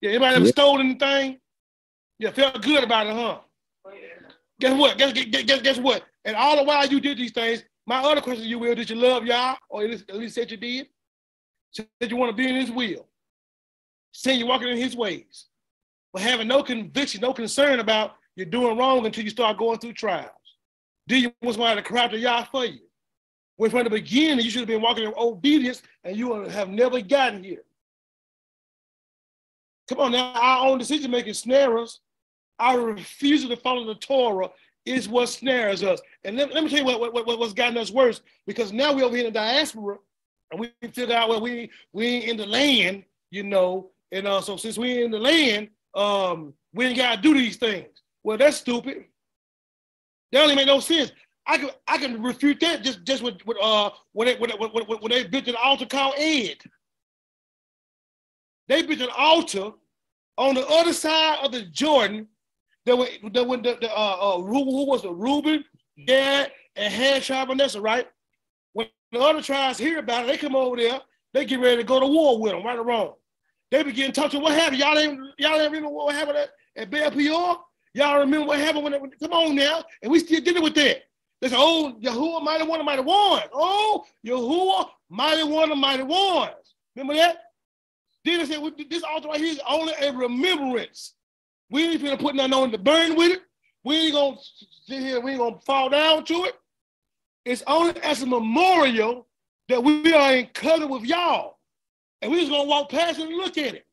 Yeah, 0.00 0.10
anybody 0.10 0.34
ever 0.34 0.44
yeah. 0.44 0.50
stole 0.50 0.80
anything? 0.80 1.38
Yeah, 2.18 2.30
felt 2.32 2.60
good 2.60 2.82
about 2.82 3.06
it, 3.06 3.12
huh? 3.12 3.38
Yeah. 3.86 4.28
Guess 4.60 4.78
what? 4.78 4.98
Guess, 4.98 5.12
guess, 5.12 5.44
guess, 5.44 5.62
guess 5.62 5.78
what? 5.78 6.02
And 6.24 6.34
all 6.34 6.56
the 6.56 6.64
while 6.64 6.84
you 6.86 7.00
did 7.00 7.16
these 7.16 7.30
things, 7.30 7.62
my 7.86 8.02
other 8.02 8.20
question 8.20 8.42
to 8.42 8.48
you 8.48 8.58
will, 8.58 8.74
did 8.74 8.90
you 8.90 8.96
love 8.96 9.24
Yah? 9.24 9.54
Or 9.68 9.84
at 9.84 9.90
least, 9.90 10.10
at 10.10 10.16
least 10.16 10.34
said 10.34 10.50
you 10.50 10.56
did? 10.56 10.88
Said 11.70 11.86
you 12.00 12.16
want 12.16 12.30
to 12.30 12.36
be 12.36 12.48
in 12.48 12.56
his 12.56 12.72
will. 12.72 13.06
Saying 14.12 14.40
you're 14.40 14.48
walking 14.48 14.68
in 14.68 14.78
his 14.78 14.96
ways. 14.96 15.46
But 16.12 16.22
having 16.22 16.48
no 16.48 16.64
conviction, 16.64 17.20
no 17.20 17.32
concern 17.32 17.78
about 17.78 18.16
you're 18.34 18.46
doing 18.46 18.76
wrong 18.76 19.06
until 19.06 19.22
you 19.22 19.30
start 19.30 19.58
going 19.58 19.78
through 19.78 19.92
trials. 19.92 20.32
Do 21.06 21.16
you 21.18 21.32
want 21.40 21.54
somebody 21.54 21.80
to 21.80 21.86
cry 21.86 22.08
to 22.08 22.18
Yah 22.18 22.44
for 22.50 22.64
you? 22.64 22.80
When 23.58 23.70
from 23.70 23.84
the 23.84 23.90
beginning 23.90 24.44
you 24.44 24.50
should 24.50 24.60
have 24.62 24.68
been 24.68 24.82
walking 24.82 25.04
in 25.04 25.14
obedience 25.18 25.82
and 26.04 26.16
you 26.16 26.32
have 26.44 26.70
never 26.70 27.02
gotten 27.02 27.44
here. 27.44 27.64
Come 29.88 30.00
on 30.00 30.12
now, 30.12 30.32
our 30.34 30.68
own 30.68 30.78
decision 30.78 31.10
making 31.10 31.34
snares 31.34 32.00
Our 32.58 32.80
refusal 32.80 33.50
to 33.50 33.56
follow 33.56 33.84
the 33.84 33.96
Torah 33.96 34.50
is 34.86 35.08
what 35.08 35.28
snares 35.28 35.82
us. 35.82 36.00
And 36.24 36.36
let, 36.36 36.54
let 36.54 36.64
me 36.64 36.70
tell 36.70 36.80
you 36.80 36.84
what, 36.84 37.00
what, 37.00 37.26
what, 37.26 37.38
what's 37.38 37.52
gotten 37.52 37.76
us 37.78 37.90
worse 37.90 38.22
because 38.46 38.72
now 38.72 38.94
we're 38.94 39.04
over 39.04 39.16
here 39.16 39.26
in 39.26 39.32
the 39.32 39.38
diaspora 39.38 39.98
and 40.50 40.60
we 40.60 40.72
figure 40.92 41.14
out 41.14 41.28
well 41.28 41.40
we 41.40 41.70
we 41.92 42.06
ain't 42.06 42.24
in 42.26 42.36
the 42.38 42.46
land, 42.46 43.04
you 43.30 43.42
know, 43.42 43.90
and 44.12 44.26
uh, 44.26 44.40
so 44.40 44.56
since 44.56 44.78
we 44.78 44.92
ain't 44.92 45.04
in 45.06 45.10
the 45.10 45.18
land, 45.18 45.68
um, 45.94 46.54
we 46.72 46.86
ain't 46.86 46.96
gotta 46.96 47.20
do 47.20 47.34
these 47.34 47.56
things. 47.56 47.88
Well, 48.22 48.38
that's 48.38 48.58
stupid. 48.58 49.04
That 50.32 50.42
only 50.42 50.54
make 50.56 50.66
no 50.66 50.80
sense. 50.80 51.12
I 51.48 51.56
can 51.56 51.70
I 51.88 51.98
can 51.98 52.22
refute 52.22 52.60
that 52.60 52.82
just 52.82 53.04
just 53.04 53.22
with, 53.22 53.44
with 53.46 53.56
uh 53.60 53.90
when 54.12 54.26
they 54.26 54.36
when, 54.36 54.50
when, 54.50 54.84
when 54.84 55.10
they 55.10 55.24
built 55.24 55.48
an 55.48 55.56
altar 55.62 55.86
called 55.86 56.14
Ed. 56.18 56.58
They 58.68 58.82
built 58.82 59.00
an 59.00 59.08
altar 59.16 59.70
on 60.36 60.54
the 60.54 60.66
other 60.68 60.92
side 60.92 61.38
of 61.42 61.52
the 61.52 61.62
Jordan. 61.62 62.28
There 62.84 62.96
were 62.96 63.08
there 63.32 63.44
were 63.44 63.56
the, 63.56 63.78
the 63.80 63.90
uh, 63.90 64.36
uh 64.36 64.40
who 64.42 64.86
was 64.86 65.02
the 65.02 65.12
Reuben, 65.12 65.64
Gad, 66.06 66.52
and 66.76 66.92
Han 66.92 67.22
tribe 67.22 67.48
right? 67.80 68.06
When 68.74 68.88
the 69.10 69.20
other 69.20 69.40
tribes 69.40 69.78
hear 69.78 69.98
about 69.98 70.24
it, 70.24 70.26
they 70.26 70.36
come 70.36 70.54
over 70.54 70.76
there, 70.76 71.00
they 71.32 71.46
get 71.46 71.60
ready 71.60 71.78
to 71.78 71.84
go 71.84 71.98
to 71.98 72.06
war 72.06 72.40
with 72.40 72.52
them, 72.52 72.62
right 72.64 72.78
or 72.78 72.84
wrong. 72.84 73.14
They 73.70 73.82
begin 73.82 74.12
talking, 74.12 74.42
what 74.42 74.52
happened? 74.52 74.78
Y'all 74.78 74.98
ain't 74.98 75.18
y'all 75.38 75.60
ain't 75.60 75.72
remember 75.72 75.88
what 75.88 76.14
happened 76.14 76.38
at, 76.76 76.94
at 76.94 77.12
Peor? 77.14 77.56
Y'all 77.94 78.20
remember 78.20 78.46
what 78.46 78.58
happened 78.58 78.84
when, 78.84 78.94
it, 78.94 79.00
come 79.18 79.32
on 79.32 79.54
now, 79.54 79.82
and 80.02 80.12
we 80.12 80.20
still 80.20 80.42
dealing 80.42 80.62
with 80.62 80.74
that. 80.74 81.07
They 81.40 81.48
say, 81.48 81.56
oh, 81.56 81.96
Yahuwah 82.02 82.42
mighty 82.42 82.64
one 82.64 82.84
mighty 82.84 83.02
ones. 83.02 83.44
Oh, 83.52 84.04
Yahuwah 84.26 84.88
mighty 85.08 85.44
one 85.44 85.78
mighty 85.78 86.02
ones. 86.02 86.74
Remember 86.96 87.14
that? 87.14 87.38
They 88.24 88.44
said, 88.44 88.60
this 88.90 89.02
altar 89.04 89.28
right 89.28 89.40
here 89.40 89.52
is 89.52 89.60
only 89.68 89.94
a 90.02 90.12
remembrance. 90.12 91.14
We 91.70 91.88
ain't 91.88 92.02
gonna 92.02 92.16
put 92.16 92.34
nothing 92.34 92.52
on 92.52 92.72
to 92.72 92.78
burn 92.78 93.16
with 93.16 93.32
it. 93.32 93.42
We 93.84 93.96
ain't 93.96 94.14
gonna 94.14 94.36
sit 94.86 95.00
here, 95.00 95.20
we 95.20 95.32
ain't 95.32 95.40
gonna 95.40 95.60
fall 95.60 95.88
down 95.88 96.24
to 96.24 96.44
it. 96.44 96.54
It's 97.44 97.62
only 97.66 97.98
as 98.02 98.22
a 98.22 98.26
memorial 98.26 99.26
that 99.68 99.82
we 99.82 100.12
are 100.12 100.34
in 100.34 100.46
covenant 100.52 100.90
with 100.90 101.04
Yah. 101.04 101.48
And 102.20 102.32
we 102.32 102.40
just 102.40 102.50
gonna 102.50 102.68
walk 102.68 102.90
past 102.90 103.18
it 103.18 103.28
and 103.28 103.36
look 103.36 103.56
at 103.56 103.74
it. 103.74 103.86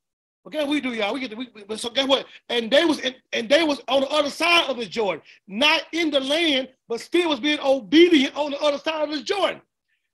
Okay, 0.47 0.63
we 0.63 0.79
do, 0.79 0.93
y'all. 0.93 1.13
We 1.13 1.21
get 1.21 1.31
the, 1.31 1.35
we, 1.35 1.49
we, 1.67 1.77
so 1.77 1.89
guess 1.89 2.07
what? 2.07 2.27
And 2.49 2.69
they 2.69 2.85
was 2.85 2.99
in, 2.99 3.15
and 3.33 3.49
they 3.49 3.63
was 3.63 3.81
on 3.87 4.01
the 4.01 4.09
other 4.09 4.29
side 4.29 4.69
of 4.69 4.77
the 4.77 4.85
Jordan, 4.85 5.23
not 5.47 5.81
in 5.91 6.11
the 6.11 6.19
land, 6.19 6.69
but 6.87 7.01
still 7.01 7.29
was 7.29 7.39
being 7.39 7.59
obedient 7.59 8.35
on 8.35 8.51
the 8.51 8.59
other 8.59 8.77
side 8.77 9.09
of 9.09 9.15
the 9.15 9.23
Jordan, 9.23 9.59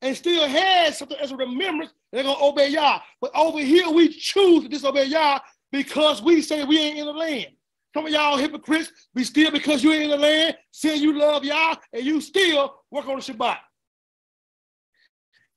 and 0.01 0.15
still 0.15 0.47
had 0.47 0.95
something 0.95 1.17
as 1.19 1.31
a 1.31 1.35
remembrance. 1.35 1.91
They're 2.11 2.23
gonna 2.23 2.41
obey 2.43 2.69
Yah. 2.69 3.01
But 3.19 3.31
over 3.35 3.59
here, 3.59 3.89
we 3.89 4.07
choose 4.07 4.63
to 4.63 4.69
disobey 4.69 5.05
Yah 5.05 5.39
because 5.71 6.21
we 6.21 6.41
say 6.41 6.63
we 6.63 6.79
ain't 6.79 6.99
in 6.99 7.05
the 7.07 7.13
land. 7.13 7.47
Some 7.93 8.05
of 8.05 8.11
Yah 8.13 8.37
hypocrites, 8.37 8.89
we 9.13 9.25
still 9.25 9.51
because 9.51 9.83
you 9.83 9.91
ain't 9.91 10.03
in 10.03 10.09
the 10.11 10.17
land, 10.17 10.55
say 10.71 10.95
you 10.95 11.17
love 11.17 11.43
y'all, 11.43 11.75
and 11.91 12.05
you 12.05 12.21
still 12.21 12.75
work 12.89 13.05
on 13.07 13.17
the 13.17 13.21
Shabbat. 13.21 13.57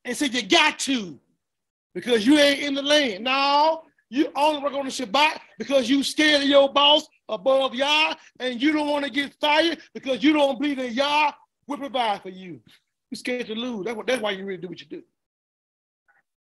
And 0.04 0.16
say 0.16 0.26
you 0.26 0.42
got 0.42 0.80
to 0.80 1.20
because 1.94 2.26
you 2.26 2.38
ain't 2.38 2.60
in 2.60 2.74
the 2.74 2.82
land. 2.82 3.22
No, 3.22 3.84
you 4.10 4.28
only 4.36 4.62
work 4.62 4.74
on 4.74 4.84
the 4.84 4.90
Shabbat 4.90 5.40
because 5.58 5.88
you 5.88 6.02
scared 6.02 6.42
of 6.42 6.48
your 6.48 6.72
boss 6.72 7.06
above 7.28 7.74
Yah, 7.74 8.14
and 8.38 8.60
you 8.60 8.72
don't 8.72 8.88
want 8.88 9.04
to 9.04 9.10
get 9.10 9.34
fired 9.40 9.78
because 9.94 10.22
you 10.22 10.32
don't 10.32 10.60
believe 10.60 10.76
that 10.76 10.92
Yah 10.92 11.32
will 11.66 11.78
provide 11.78 12.22
for 12.22 12.28
you. 12.28 12.60
You're 13.10 13.16
scared 13.16 13.46
to 13.46 13.54
lose. 13.54 13.84
That's, 13.84 13.96
what, 13.96 14.06
that's 14.06 14.20
why 14.20 14.32
you 14.32 14.44
really 14.44 14.60
do 14.60 14.68
what 14.68 14.80
you 14.80 14.86
do. 14.86 15.02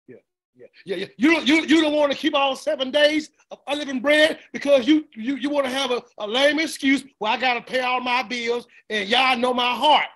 Yeah, 0.08 0.16
yeah, 0.56 0.68
yeah, 0.86 0.96
yeah. 0.96 1.06
You 1.18 1.32
don't, 1.32 1.48
you, 1.48 1.56
you 1.66 1.82
don't 1.82 1.94
want 1.94 2.12
to 2.12 2.18
keep 2.18 2.36
all 2.36 2.56
seven 2.56 2.92
days 2.92 3.32
of 3.52 3.60
unleavened 3.68 4.02
bread 4.02 4.40
because 4.54 4.88
you 4.88 5.06
you, 5.16 5.36
you 5.36 5.50
want 5.50 5.66
to 5.66 5.72
have 5.72 5.92
a, 5.92 6.02
a 6.20 6.28
lame 6.28 6.60
excuse. 6.60 7.04
Well, 7.20 7.34
I 7.34 7.38
got 7.38 7.56
to 7.56 7.62
pay 7.62 7.82
all 7.82 8.00
my 8.00 8.24
bills, 8.24 8.68
and 8.90 9.10
y'all 9.10 9.38
know 9.38 9.54
my 9.54 9.74
heart. 9.74 10.08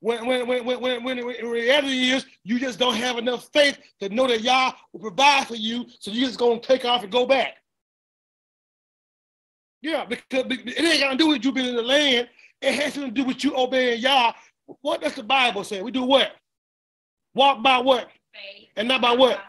When, 0.00 0.26
when, 0.26 0.46
when, 0.46 0.64
when, 0.64 0.80
when, 0.80 1.04
when 1.04 1.18
in 1.18 1.46
reality 1.46 2.10
is 2.10 2.24
you 2.42 2.58
just 2.58 2.78
don't 2.78 2.96
have 2.96 3.18
enough 3.18 3.48
faith 3.52 3.78
to 4.00 4.08
know 4.08 4.26
that 4.26 4.40
Yah 4.40 4.72
will 4.92 5.00
provide 5.00 5.46
for 5.46 5.56
you, 5.56 5.84
so 5.98 6.10
you're 6.10 6.26
just 6.26 6.38
gonna 6.38 6.58
take 6.58 6.84
off 6.86 7.02
and 7.02 7.12
go 7.12 7.26
back. 7.26 7.56
Yeah, 9.82 10.04
because 10.04 10.44
it 10.50 10.84
ain't 10.84 11.00
got 11.00 11.12
to 11.12 11.16
do 11.16 11.28
with 11.28 11.44
you 11.44 11.52
being 11.52 11.68
in 11.68 11.76
the 11.76 11.82
land. 11.82 12.28
It 12.60 12.74
has 12.74 12.94
to 12.94 13.10
do 13.10 13.24
with 13.24 13.42
you 13.42 13.56
obeying 13.56 14.00
Yah. 14.00 14.32
What 14.82 15.00
does 15.00 15.14
the 15.14 15.22
Bible 15.22 15.64
say? 15.64 15.80
We 15.80 15.90
do 15.90 16.02
what? 16.02 16.32
Walk 17.34 17.62
by 17.62 17.78
what? 17.78 18.08
Faith. 18.32 18.68
And 18.76 18.88
not 18.88 19.00
by 19.00 19.12
what? 19.12 19.40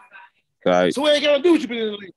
Right. 0.64 0.94
So 0.94 1.06
it 1.06 1.14
ain't 1.14 1.24
got 1.24 1.36
to 1.36 1.42
do 1.42 1.52
with 1.52 1.62
you 1.62 1.68
being 1.68 1.82
in 1.82 1.86
the 1.88 1.98
land. 1.98 2.12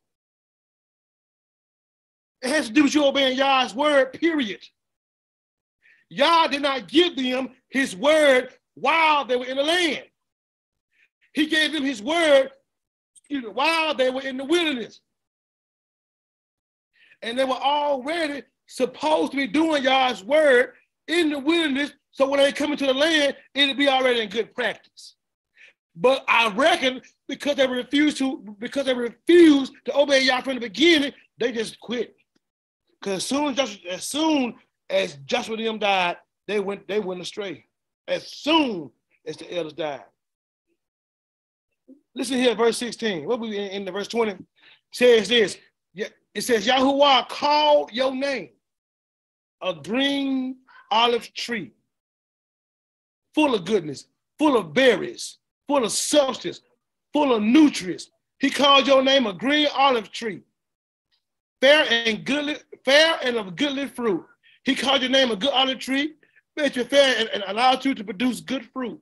It 2.42 2.50
has 2.50 2.68
to 2.68 2.74
do 2.74 2.84
with 2.84 2.96
you 2.96 3.06
obeying 3.06 3.38
Yah's 3.38 3.74
word, 3.76 4.14
period. 4.14 4.62
Yah 6.10 6.48
did 6.48 6.62
not 6.62 6.88
give 6.88 7.16
them 7.16 7.50
his 7.70 7.96
word 7.96 8.50
while 8.76 9.26
they 9.26 9.36
were 9.36 9.46
in 9.46 9.58
the 9.58 9.64
land. 9.64 10.04
He 11.34 11.48
gave 11.48 11.74
them 11.74 11.84
his 11.84 12.02
word 12.02 12.52
excuse 13.18 13.44
me, 13.44 13.50
while 13.50 13.96
they 13.96 14.12
were 14.12 14.22
in 14.22 14.38
the 14.38 14.46
wilderness. 14.46 15.02
And 17.22 17.38
they 17.38 17.44
were 17.44 17.54
already 17.54 18.44
supposed 18.68 19.32
to 19.32 19.38
be 19.38 19.48
doing 19.48 19.84
Yah's 19.84 20.24
word 20.24 20.74
in 21.08 21.32
the 21.32 21.40
wilderness. 21.40 21.92
So 22.12 22.30
when 22.30 22.40
they 22.40 22.52
come 22.52 22.72
into 22.72 22.86
the 22.86 22.94
land, 22.94 23.36
it'll 23.56 23.76
be 23.76 23.88
already 23.88 24.22
in 24.22 24.30
good 24.30 24.54
practice. 24.54 25.16
But 25.96 26.24
I 26.28 26.50
reckon 26.50 27.02
because 27.28 27.56
they 27.56 27.66
refused 27.66 28.18
to, 28.18 28.56
because 28.60 28.86
they 28.86 28.94
refused 28.94 29.74
to 29.86 29.98
obey 29.98 30.24
Yah 30.24 30.42
from 30.42 30.56
the 30.56 30.62
beginning, 30.62 31.14
they 31.40 31.52
just 31.52 31.80
quit. 31.80 32.16
Because 33.02 33.18
as 33.18 33.26
soon 33.26 33.60
as, 33.60 33.80
as 33.90 34.04
soon 34.04 34.56
as 34.90 35.16
Joshua 35.26 35.58
them 35.58 35.80
died, 35.80 36.18
they 36.48 36.60
went 36.60 36.88
they 36.88 37.00
went 37.00 37.22
astray. 37.22 37.66
As 38.08 38.32
soon 38.32 38.92
as 39.26 39.38
the 39.38 39.52
elders 39.56 39.74
died. 39.74 40.04
Listen 42.14 42.38
here, 42.38 42.56
verse 42.56 42.78
16. 42.78 43.26
What 43.26 43.40
we 43.40 43.58
in, 43.58 43.70
in 43.70 43.86
the 43.86 43.92
verse 43.92 44.08
20 44.08 44.38
says 44.92 45.28
this. 45.28 45.58
It 45.94 46.42
says, 46.42 46.68
Yahuwah 46.68 47.30
called 47.30 47.92
your 47.94 48.14
name 48.14 48.50
a 49.62 49.74
green 49.74 50.58
olive 50.92 51.34
tree, 51.34 51.72
full 53.34 53.56
of 53.56 53.64
goodness, 53.64 54.08
full 54.38 54.58
of 54.58 54.74
berries, 54.74 55.38
full 55.68 55.86
of 55.86 55.92
substance, 55.92 56.62
full 57.14 57.34
of 57.34 57.42
nutrients. 57.42 58.12
He 58.40 58.50
called 58.50 58.86
your 58.86 59.02
name 59.02 59.28
a 59.28 59.34
green 59.34 59.68
olive 59.74 60.12
tree, 60.12 60.42
fair 61.62 61.86
and 61.90 62.26
goodly, 62.26 62.58
fair 62.84 63.18
and 63.24 63.38
of 63.38 63.56
goodly 63.56 63.88
fruit. 63.88 64.26
He 64.66 64.76
called 64.76 65.02
your 65.02 65.12
name 65.12 65.32
a 65.32 65.36
good 65.36 65.52
olive 65.52 65.80
tree, 65.80 66.16
made 66.58 66.76
you 66.76 66.84
fair 66.84 67.16
and, 67.20 67.30
and 67.30 67.44
allowed 67.48 67.86
you 67.86 67.94
to 67.94 68.04
produce 68.04 68.42
good 68.42 68.66
fruit. 68.74 69.00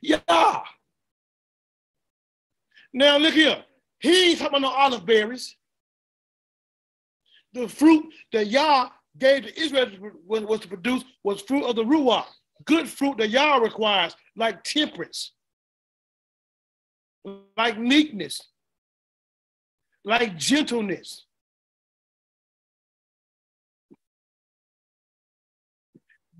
Yeah. 0.00 0.62
Now 2.92 3.18
look 3.18 3.34
here. 3.34 3.64
He 3.98 4.30
ain't 4.30 4.38
talking 4.38 4.58
about 4.58 4.62
no 4.62 4.74
olive 4.74 5.04
berries. 5.04 5.56
The 7.52 7.68
fruit 7.68 8.06
that 8.32 8.46
Yah 8.46 8.90
gave 9.18 9.42
to 9.44 9.60
Israel 9.60 9.90
was, 10.26 10.60
to 10.60 10.68
produce 10.68 11.04
was 11.24 11.42
fruit 11.42 11.64
of 11.64 11.74
the 11.74 11.84
Ruach. 11.84 12.26
Good 12.64 12.88
fruit 12.88 13.18
that 13.18 13.30
Yah 13.30 13.56
requires, 13.56 14.14
like 14.36 14.62
temperance, 14.62 15.32
like 17.56 17.78
meekness, 17.78 18.40
like 20.04 20.36
gentleness, 20.36 21.24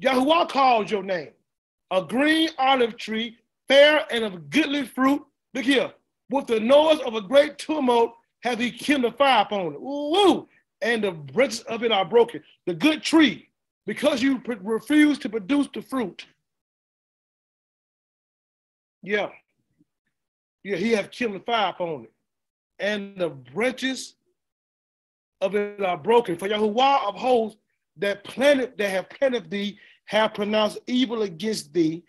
Yahuwah 0.03 0.49
calls 0.49 0.91
your 0.91 1.03
name. 1.03 1.31
A 1.91 2.03
green 2.03 2.51
olive 2.59 2.97
tree, 2.97 3.37
fair 3.67 4.05
and 4.11 4.25
of 4.25 4.51
goodly 4.51 4.85
fruit. 4.85 5.25
Look 5.55 5.65
here. 5.65 5.93
With 6.31 6.47
the 6.47 6.61
noise 6.61 7.01
of 7.01 7.15
a 7.15 7.23
great 7.23 7.59
tumult 7.59 8.13
have 8.43 8.59
he 8.59 8.71
kindled 8.71 9.17
fire 9.17 9.43
upon 9.43 9.73
it. 9.73 9.81
Woo! 9.81 10.49
And 10.83 11.03
the 11.03 11.13
branches 11.13 11.61
of 11.63 11.83
it 11.83 11.91
are 11.91 12.05
broken. 12.05 12.43
The 12.67 12.75
good 12.75 13.03
tree, 13.03 13.49
because 13.87 14.23
you 14.23 14.41
refuse 14.63 15.19
to 15.19 15.29
produce 15.29 15.69
the 15.73 15.83
fruit. 15.83 16.27
Yeah. 19.03 19.31
Yeah, 20.63 20.77
he 20.77 20.91
have 20.93 21.11
kindled 21.11 21.47
fire 21.47 21.71
upon 21.71 22.05
it. 22.05 22.13
And 22.79 23.17
the 23.17 23.31
branches 23.31 24.15
of 25.41 25.55
it 25.55 25.83
are 25.83 25.97
broken. 25.97 26.37
For 26.37 26.49
Yahuwah 26.49 27.09
upholds 27.09 27.57
that 27.99 28.25
planted 28.25 28.77
that 28.79 28.91
have 28.91 29.11
planted 29.11 29.51
thee 29.51 29.79
have 30.07 30.35
pronounced 30.35 30.79
evil 30.87 31.23
against 31.23 31.73
thee. 31.73 32.03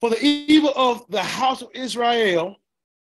For 0.00 0.10
the 0.10 0.22
evil 0.22 0.72
of 0.76 1.04
the 1.08 1.22
house 1.22 1.62
of 1.62 1.68
Israel 1.74 2.56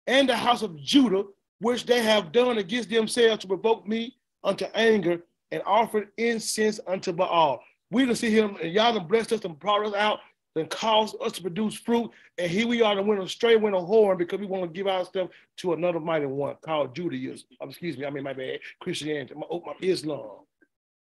and 0.07 0.29
the 0.29 0.37
house 0.37 0.63
of 0.63 0.77
Judah, 0.81 1.25
which 1.61 1.87
they 1.87 2.03
have 2.03 2.33
done 2.33 2.59
against 2.59 2.91
themselves 2.91 3.41
to 3.43 3.47
provoke 3.47 3.87
me 3.87 4.17
unto 4.43 4.65
anger 4.75 5.23
and 5.51 5.63
offered 5.67 6.09
incense 6.17 6.81
unto 6.87 7.13
Baal. 7.13 7.63
We 7.91 8.07
don't 8.07 8.15
see 8.15 8.31
him 8.31 8.57
and 8.63 8.73
y'all 8.73 8.95
done 8.95 9.07
blessed 9.07 9.33
us 9.33 9.45
and 9.45 9.59
brought 9.59 9.85
us 9.85 9.95
out 9.95 10.21
and 10.57 10.69
caused 10.69 11.17
us 11.21 11.33
to 11.33 11.43
produce 11.43 11.75
fruit. 11.75 12.11
And 12.39 12.51
here 12.51 12.67
we 12.67 12.83
are 12.83 12.95
to 12.95 13.03
win 13.03 13.21
a 13.21 13.29
straight 13.29 13.61
win 13.61 13.75
a 13.75 13.81
horn 13.81 14.19
because 14.19 14.41
we 14.41 14.47
want 14.47 14.65
to 14.65 14.77
give 14.77 14.87
our 14.87 15.05
stuff 15.05 15.29
to 15.59 15.73
another 15.73 16.01
mighty 16.01 16.27
one 16.27 16.57
called 16.63 16.95
Judaism. 16.95 17.49
Um, 17.61 17.69
excuse 17.69 17.97
me, 17.97 18.07
I 18.07 18.11
mean 18.11 18.25
my 18.25 18.33
bad, 18.33 18.61
Christianity, 18.81 19.35
my, 19.35 19.47
oh, 19.51 19.63
my 19.65 19.75
Islam, 19.81 20.41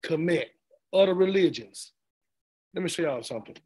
commit, 0.02 0.52
other 0.92 1.14
religions. 1.14 1.92
Let 2.74 2.82
me 2.82 2.88
show 2.88 3.02
y'all 3.02 3.22
something. 3.22 3.56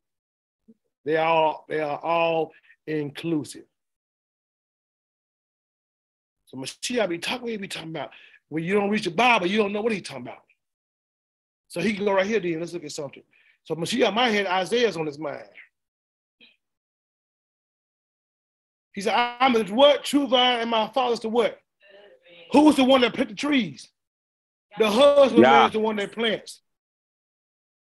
They 1.05 1.17
are 1.17 1.61
they 1.69 1.81
are 1.81 1.99
all 1.99 2.53
inclusive. 2.87 3.65
So 6.47 6.57
Mashiach 6.57 7.09
be 7.09 7.19
talking, 7.19 7.49
he 7.49 7.57
be 7.59 7.69
talking 7.69 7.91
about 7.91 8.11
when 8.49 8.65
you 8.65 8.75
don't 8.75 8.91
read 8.91 9.05
the 9.05 9.11
Bible, 9.11 9.47
you 9.47 9.59
don't 9.59 9.73
know 9.73 9.83
what 9.83 9.93
he's 9.93 10.03
talking 10.03 10.23
about. 10.23 10.43
So 11.69 11.81
he 11.81 11.95
can 11.95 12.05
go 12.05 12.13
right 12.13 12.27
here, 12.27 12.41
then. 12.41 12.61
Let's 12.61 12.73
look 12.73 12.85
at 12.85 12.93
something. 12.93 13.23
So 13.65 13.75
Mashiach 13.75 14.15
might 14.15 14.31
have 14.31 14.47
Isaiah's 14.47 14.97
on 14.97 15.07
his 15.07 15.19
mind. 15.19 15.45
He 18.95 19.01
said, 19.01 19.15
I'm 19.41 19.53
the 19.53 19.65
what? 19.75 20.05
True 20.05 20.27
vine, 20.27 20.61
and 20.61 20.71
my 20.71 20.89
father's 20.89 21.21
the 21.21 21.29
what? 21.29 21.59
Who 22.53 22.63
was 22.63 22.77
the 22.77 22.85
one 22.85 23.01
that 23.01 23.15
put 23.15 23.29
the 23.29 23.35
trees? 23.35 23.89
The 24.79 24.91
husband 24.91 25.43
Yeah. 25.43 25.67
is 25.67 25.73
the 25.73 25.81
one 25.81 25.97
that 25.97 26.13
plants. 26.13 26.61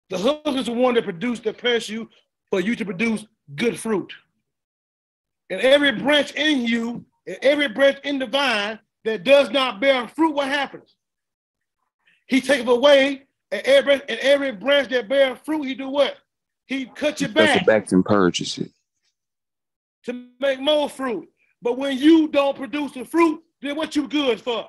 The 0.09 0.19
husband 0.19 0.59
is 0.59 0.67
the 0.67 0.73
one 0.73 0.95
that 0.95 1.05
produced 1.05 1.45
that 1.45 1.59
plants 1.59 1.89
you 1.89 2.09
for 2.51 2.61
you 2.61 2.75
to 2.77 2.85
produce 2.85 3.25
good 3.55 3.79
fruit. 3.79 4.13
And 5.51 5.61
every 5.61 5.93
branch 5.93 6.33
in 6.35 6.65
you, 6.65 7.05
and 7.27 7.39
every 7.43 7.69
branch 7.69 7.99
in 8.05 8.21
the 8.21 8.27
vine 8.27 8.79
that 9.05 9.25
does 9.25 9.51
not 9.51 9.81
bear 9.81 10.07
fruit, 10.09 10.35
what 10.35 10.49
happens? 10.49 10.95
He 12.29 12.41
taketh 12.41 12.69
away, 12.69 13.27
and 13.51 13.63
every 13.63 13.95
and 13.95 14.21
every 14.21 14.53
branch 14.53 14.89
that 14.91 15.09
bears 15.09 15.39
fruit, 15.45 15.65
he 15.65 15.75
do 15.75 15.89
what? 15.89 16.17
He 16.67 16.87
cut 16.87 17.21
you 17.21 17.27
Cut 17.27 17.35
back 17.35 17.63
it 17.63 17.67
back 17.67 17.91
and 17.91 18.05
purchase 18.05 18.59
it. 18.59 18.71
To 20.07 20.27
make 20.41 20.61
more 20.61 20.89
fruit. 20.89 21.29
But 21.63 21.77
when 21.77 21.99
you 21.99 22.29
don't 22.29 22.57
produce 22.57 22.93
the 22.93 23.05
fruit, 23.05 23.43
then 23.61 23.77
what 23.77 23.95
you 23.95 24.09
good 24.09 24.41
for? 24.41 24.69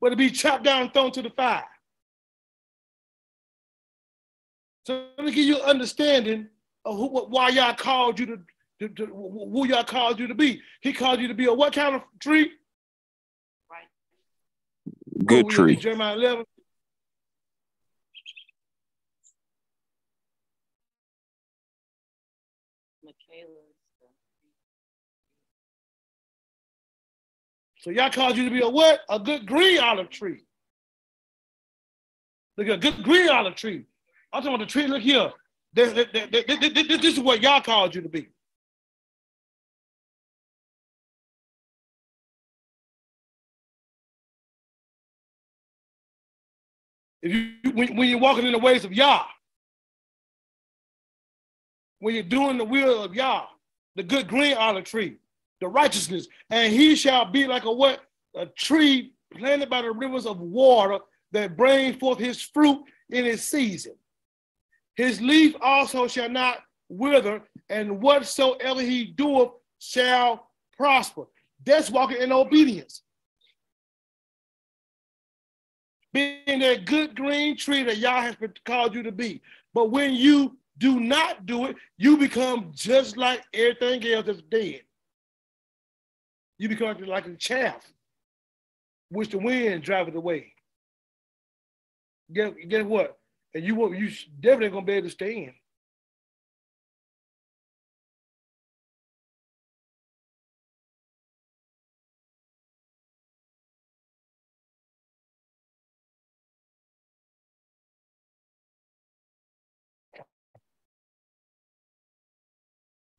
But 0.00 0.10
to 0.10 0.16
be 0.16 0.30
chopped 0.30 0.64
down 0.64 0.82
and 0.82 0.92
thrown 0.92 1.12
to 1.12 1.22
the 1.22 1.30
fire. 1.30 1.64
So 4.84 5.06
let 5.16 5.26
me 5.26 5.32
give 5.32 5.44
you 5.44 5.58
understanding 5.58 6.48
of 6.84 6.96
who, 6.96 7.06
why 7.26 7.50
Yah 7.50 7.74
called 7.74 8.18
you 8.18 8.26
to, 8.26 8.38
to, 8.80 8.88
to 8.88 9.06
who 9.06 9.66
Yah 9.68 9.84
called 9.84 10.18
you 10.18 10.26
to 10.26 10.34
be. 10.34 10.60
He 10.80 10.92
called 10.92 11.20
you 11.20 11.28
to 11.28 11.34
be 11.34 11.44
a 11.44 11.52
what 11.52 11.72
kind 11.72 11.94
of 11.94 12.02
tree? 12.20 12.50
Good 15.24 15.44
What 15.44 15.46
we 15.46 15.52
in 15.52 15.56
tree. 15.56 15.76
Jeremiah 15.76 16.16
11. 16.16 16.44
So 27.82 27.90
Yah 27.90 28.10
called 28.10 28.36
you 28.36 28.44
to 28.44 28.50
be 28.50 28.60
a 28.60 28.68
what? 28.68 29.00
A 29.10 29.18
good 29.18 29.44
green 29.44 29.80
olive 29.80 30.08
tree. 30.08 30.44
Look 32.56 32.68
at 32.68 32.74
a 32.74 32.78
good 32.78 33.02
green 33.02 33.28
olive 33.28 33.56
tree. 33.56 33.84
I'm 34.32 34.40
talking 34.42 34.54
about 34.54 34.64
the 34.66 34.70
tree. 34.70 34.86
Look 34.86 35.02
here. 35.02 35.32
This, 35.72 35.92
this- 35.92 36.06
this- 36.12 36.46
this- 36.60 36.88
this- 37.00 37.04
is 37.14 37.20
what 37.20 37.42
Yah 37.42 37.60
called 37.60 37.94
you 37.94 38.02
to 38.02 38.08
be. 38.08 38.28
If 47.22 47.32
you 47.32 47.72
when, 47.72 47.96
when 47.96 48.08
you're 48.08 48.18
walking 48.18 48.46
in 48.46 48.52
the 48.52 48.58
ways 48.58 48.84
of 48.84 48.92
Yah, 48.92 49.24
when 52.00 52.14
you're 52.14 52.22
doing 52.24 52.58
the 52.58 52.64
will 52.64 53.02
of 53.02 53.14
Yah, 53.14 53.46
the 53.96 54.02
good 54.02 54.26
green 54.28 54.56
olive 54.56 54.84
tree, 54.84 55.18
the 55.62 55.68
righteousness, 55.68 56.26
and 56.50 56.72
he 56.72 56.94
shall 56.96 57.24
be 57.24 57.46
like 57.46 57.64
a 57.64 57.72
what? 57.72 58.00
A 58.34 58.46
tree 58.46 59.12
planted 59.32 59.70
by 59.70 59.82
the 59.82 59.92
rivers 59.92 60.26
of 60.26 60.40
water 60.40 60.98
that 61.30 61.56
bring 61.56 61.98
forth 61.98 62.18
his 62.18 62.42
fruit 62.42 62.82
in 63.10 63.24
its 63.24 63.42
season. 63.42 63.94
His 64.96 65.20
leaf 65.20 65.54
also 65.62 66.06
shall 66.08 66.28
not 66.28 66.58
wither, 66.88 67.42
and 67.70 68.02
whatsoever 68.02 68.82
he 68.82 69.04
doeth 69.04 69.52
shall 69.78 70.48
prosper. 70.76 71.24
That's 71.64 71.90
walking 71.90 72.20
in 72.20 72.32
obedience. 72.32 73.02
Being 76.12 76.58
that 76.58 76.84
good 76.84 77.14
green 77.16 77.56
tree 77.56 77.84
that 77.84 77.98
Yah 77.98 78.20
has 78.20 78.36
called 78.66 78.94
you 78.94 79.02
to 79.04 79.12
be. 79.12 79.40
But 79.72 79.90
when 79.90 80.12
you 80.12 80.58
do 80.78 81.00
not 81.00 81.46
do 81.46 81.66
it, 81.66 81.76
you 81.96 82.16
become 82.16 82.72
just 82.74 83.16
like 83.16 83.42
everything 83.54 84.04
else 84.12 84.26
that's 84.26 84.42
dead. 84.42 84.82
You 86.58 86.68
become 86.68 86.96
like 87.06 87.26
a 87.26 87.34
chaff, 87.36 87.92
which 89.10 89.30
the 89.30 89.38
wind 89.38 89.82
driveth 89.82 90.14
away. 90.14 90.52
Guess, 92.32 92.52
guess 92.68 92.84
what? 92.84 93.18
And 93.54 93.64
you 93.64 93.74
won't, 93.74 93.98
you 93.98 94.10
definitely 94.40 94.70
gonna 94.70 94.86
be 94.86 94.92
able 94.94 95.08
to 95.08 95.12
stand. 95.12 95.52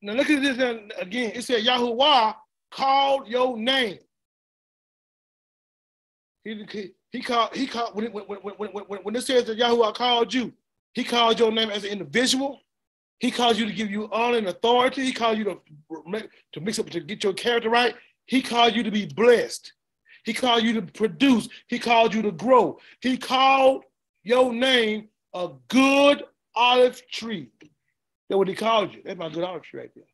Now 0.02 0.12
look 0.12 0.28
at 0.28 0.42
this 0.42 0.58
uh, 0.58 0.80
again. 0.98 1.32
It 1.34 1.44
said 1.44 1.64
Yahuwah 1.64 2.34
called 2.74 3.28
your 3.28 3.56
name. 3.56 3.98
He, 6.44 6.66
he, 6.70 6.90
he 7.10 7.22
called 7.22 7.54
he 7.54 7.66
called 7.66 7.94
when, 7.94 8.12
when, 8.12 8.24
when, 8.24 8.54
when, 8.70 8.98
when, 9.02 9.16
it 9.16 9.22
says 9.22 9.44
that 9.44 9.58
Yahuwah 9.58 9.94
called 9.94 10.34
you, 10.34 10.52
he 10.92 11.04
called 11.04 11.38
your 11.38 11.52
name 11.52 11.70
as 11.70 11.84
an 11.84 11.90
individual. 11.90 12.60
He 13.18 13.30
calls 13.30 13.58
you 13.58 13.66
to 13.66 13.72
give 13.72 13.90
you 13.90 14.08
honor 14.12 14.38
and 14.38 14.48
authority. 14.48 15.04
He 15.04 15.12
called 15.12 15.38
you 15.38 15.44
to 15.44 15.58
to 16.52 16.60
mix 16.60 16.78
up 16.78 16.90
to 16.90 17.00
get 17.00 17.24
your 17.24 17.32
character 17.32 17.70
right. 17.70 17.94
He 18.26 18.42
called 18.42 18.74
you 18.74 18.82
to 18.82 18.90
be 18.90 19.06
blessed. 19.06 19.72
He 20.24 20.32
called 20.32 20.62
you 20.62 20.72
to 20.74 20.82
produce. 20.82 21.48
He 21.68 21.78
called 21.78 22.14
you 22.14 22.22
to 22.22 22.32
grow. 22.32 22.78
He 23.00 23.16
called 23.16 23.84
your 24.22 24.52
name 24.52 25.08
a 25.34 25.50
good 25.68 26.24
olive 26.54 27.00
tree. 27.10 27.50
That's 28.28 28.38
what 28.38 28.48
he 28.48 28.54
called 28.54 28.94
you. 28.94 29.02
That's 29.04 29.18
my 29.18 29.28
good 29.28 29.44
olive 29.44 29.62
tree 29.62 29.80
right 29.80 29.90
there. 29.94 30.04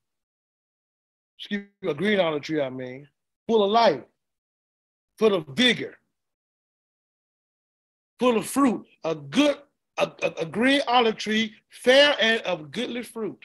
Excuse 1.40 1.64
me, 1.80 1.90
a 1.90 1.94
green 1.94 2.20
olive 2.20 2.42
tree, 2.42 2.60
I 2.60 2.68
mean, 2.68 3.08
full 3.48 3.64
of 3.64 3.70
life, 3.70 4.02
full 5.18 5.34
of 5.34 5.46
vigor, 5.46 5.96
full 8.18 8.36
of 8.36 8.46
fruit. 8.46 8.86
A 9.04 9.14
good, 9.14 9.56
a, 9.96 10.10
a, 10.22 10.26
a 10.40 10.44
green 10.44 10.82
olive 10.86 11.16
tree, 11.16 11.54
fair 11.70 12.14
and 12.20 12.42
of 12.42 12.70
goodly 12.70 13.02
fruit. 13.02 13.42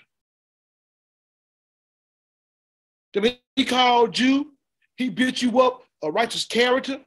He 3.56 3.64
called 3.64 4.20
you, 4.20 4.54
he 4.98 5.08
built 5.08 5.42
you 5.42 5.62
up 5.62 5.84
a 6.04 6.12
righteous 6.12 6.44
character. 6.44 7.00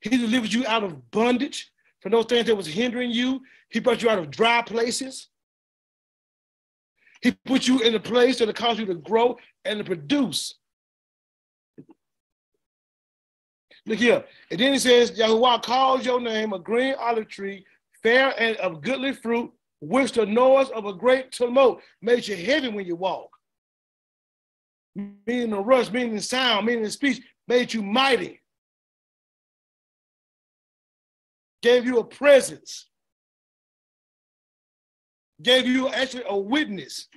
He 0.00 0.10
delivered 0.10 0.52
you 0.52 0.64
out 0.64 0.84
of 0.84 1.10
bondage 1.10 1.72
from 2.00 2.12
those 2.12 2.26
things 2.26 2.46
that 2.46 2.54
was 2.54 2.68
hindering 2.68 3.10
you. 3.10 3.40
He 3.68 3.80
brought 3.80 4.00
you 4.00 4.08
out 4.08 4.20
of 4.20 4.30
dry 4.30 4.62
places. 4.62 5.28
He 7.20 7.32
put 7.32 7.66
you 7.66 7.80
in 7.80 7.96
a 7.96 8.00
place 8.00 8.38
that 8.38 8.54
caused 8.54 8.78
you 8.78 8.86
to 8.86 8.94
grow 8.94 9.36
and 9.64 9.78
to 9.78 9.84
produce. 9.84 10.54
Look 13.86 13.98
here. 13.98 14.24
And 14.50 14.60
then 14.60 14.72
he 14.72 14.78
says, 14.78 15.12
Yahuwah 15.12 15.62
calls 15.62 16.04
your 16.04 16.20
name 16.20 16.52
a 16.52 16.58
green 16.58 16.94
olive 16.98 17.28
tree, 17.28 17.64
fair 18.02 18.34
and 18.38 18.56
of 18.58 18.82
goodly 18.82 19.12
fruit, 19.12 19.50
which 19.80 20.12
the 20.12 20.26
noise 20.26 20.68
of 20.70 20.84
a 20.84 20.92
great 20.92 21.32
tumult 21.32 21.80
made 22.02 22.26
you 22.26 22.36
heavy 22.36 22.68
when 22.68 22.86
you 22.86 22.96
walk. 22.96 23.30
Meaning 24.94 25.50
the 25.50 25.60
rush, 25.60 25.90
meaning 25.90 26.14
the 26.14 26.20
sound, 26.20 26.66
meaning 26.66 26.82
the 26.82 26.90
speech, 26.90 27.22
made 27.48 27.72
you 27.72 27.82
mighty. 27.82 28.40
Gave 31.62 31.84
you 31.84 31.98
a 31.98 32.04
presence 32.04 32.90
gave 35.42 35.66
you 35.66 35.88
actually 35.88 36.24
a 36.28 36.36
witness. 36.36 37.08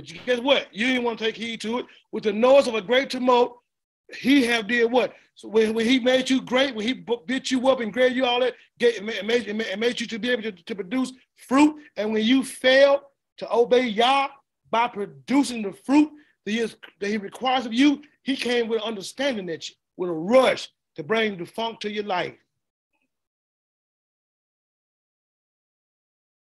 But 0.00 0.10
you 0.10 0.18
guess 0.24 0.40
what? 0.40 0.66
You 0.72 0.86
didn't 0.86 1.04
want 1.04 1.18
to 1.18 1.26
take 1.26 1.36
heed 1.36 1.60
to 1.60 1.80
it. 1.80 1.86
With 2.10 2.24
the 2.24 2.32
noise 2.32 2.66
of 2.66 2.74
a 2.74 2.80
great 2.80 3.10
tumult, 3.10 3.58
he 4.16 4.46
have 4.46 4.66
did 4.66 4.90
what? 4.90 5.12
So 5.34 5.46
when, 5.46 5.74
when 5.74 5.84
he 5.84 5.98
made 5.98 6.30
you 6.30 6.40
great, 6.40 6.74
when 6.74 6.86
he 6.86 6.94
built 6.94 7.50
you 7.50 7.68
up 7.68 7.80
and 7.80 7.92
gave 7.92 8.16
you 8.16 8.24
all 8.24 8.40
that, 8.40 8.54
gave, 8.78 9.02
made, 9.02 9.46
and 9.46 9.58
made- 9.58 9.78
made 9.78 10.00
you 10.00 10.06
to 10.06 10.18
be 10.18 10.30
able 10.30 10.44
to, 10.44 10.52
to 10.52 10.74
produce 10.74 11.12
fruit, 11.36 11.82
and 11.98 12.14
when 12.14 12.24
you 12.24 12.42
failed 12.42 13.00
to 13.36 13.54
obey 13.54 13.88
Yah 13.88 14.28
by 14.70 14.88
producing 14.88 15.60
the 15.60 15.72
fruit 15.84 16.10
that 16.46 16.52
he, 16.52 16.60
is, 16.60 16.76
that 17.00 17.08
he 17.08 17.18
requires 17.18 17.66
of 17.66 17.74
you, 17.74 18.00
he 18.22 18.36
came 18.36 18.68
with 18.68 18.80
understanding 18.80 19.44
that 19.46 19.68
you, 19.68 19.74
with 19.98 20.08
a 20.08 20.14
rush 20.14 20.70
to 20.96 21.02
bring 21.02 21.36
the 21.36 21.44
funk 21.44 21.80
to 21.80 21.90
your 21.90 22.04
life. 22.04 22.36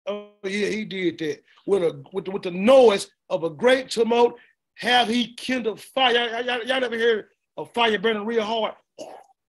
Oh 0.08 0.30
yeah, 0.43 0.68
he 0.68 0.84
did 0.84 1.20
that 1.20 1.43
with 1.66 1.84
a 1.84 2.04
with 2.14 2.28
with 2.28 2.43
the 2.43 2.52
noise 2.52 3.08
of 3.30 3.43
a 3.43 3.49
great 3.49 3.89
tumult. 3.89 4.36
Have 4.76 5.07
he 5.07 5.34
kindled 5.34 5.80
fire? 5.80 6.41
Y'all, 6.43 6.63
y'all, 6.63 6.82
never 6.82 6.97
hear 6.97 7.30
of 7.57 7.73
fire 7.73 7.97
burning 7.97 8.26
real 8.26 8.43
hard? 8.43 8.73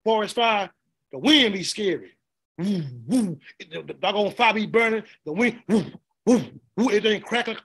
Forest 0.03 0.35
fire. 0.35 0.69
The 1.11 1.17
wind 1.17 1.53
be 1.53 1.63
scary. 1.63 2.11
woo, 2.57 2.83
woo. 3.05 3.39
The, 3.59 3.95
doggone 3.99 4.31
fire 4.31 4.53
be 4.53 4.65
burning, 4.65 5.03
the 5.25 5.33
wind, 5.33 5.61
woo, 5.67 5.85
woo, 6.25 6.43
woo, 6.75 6.85
everything 6.85 7.21
crackling, 7.21 7.57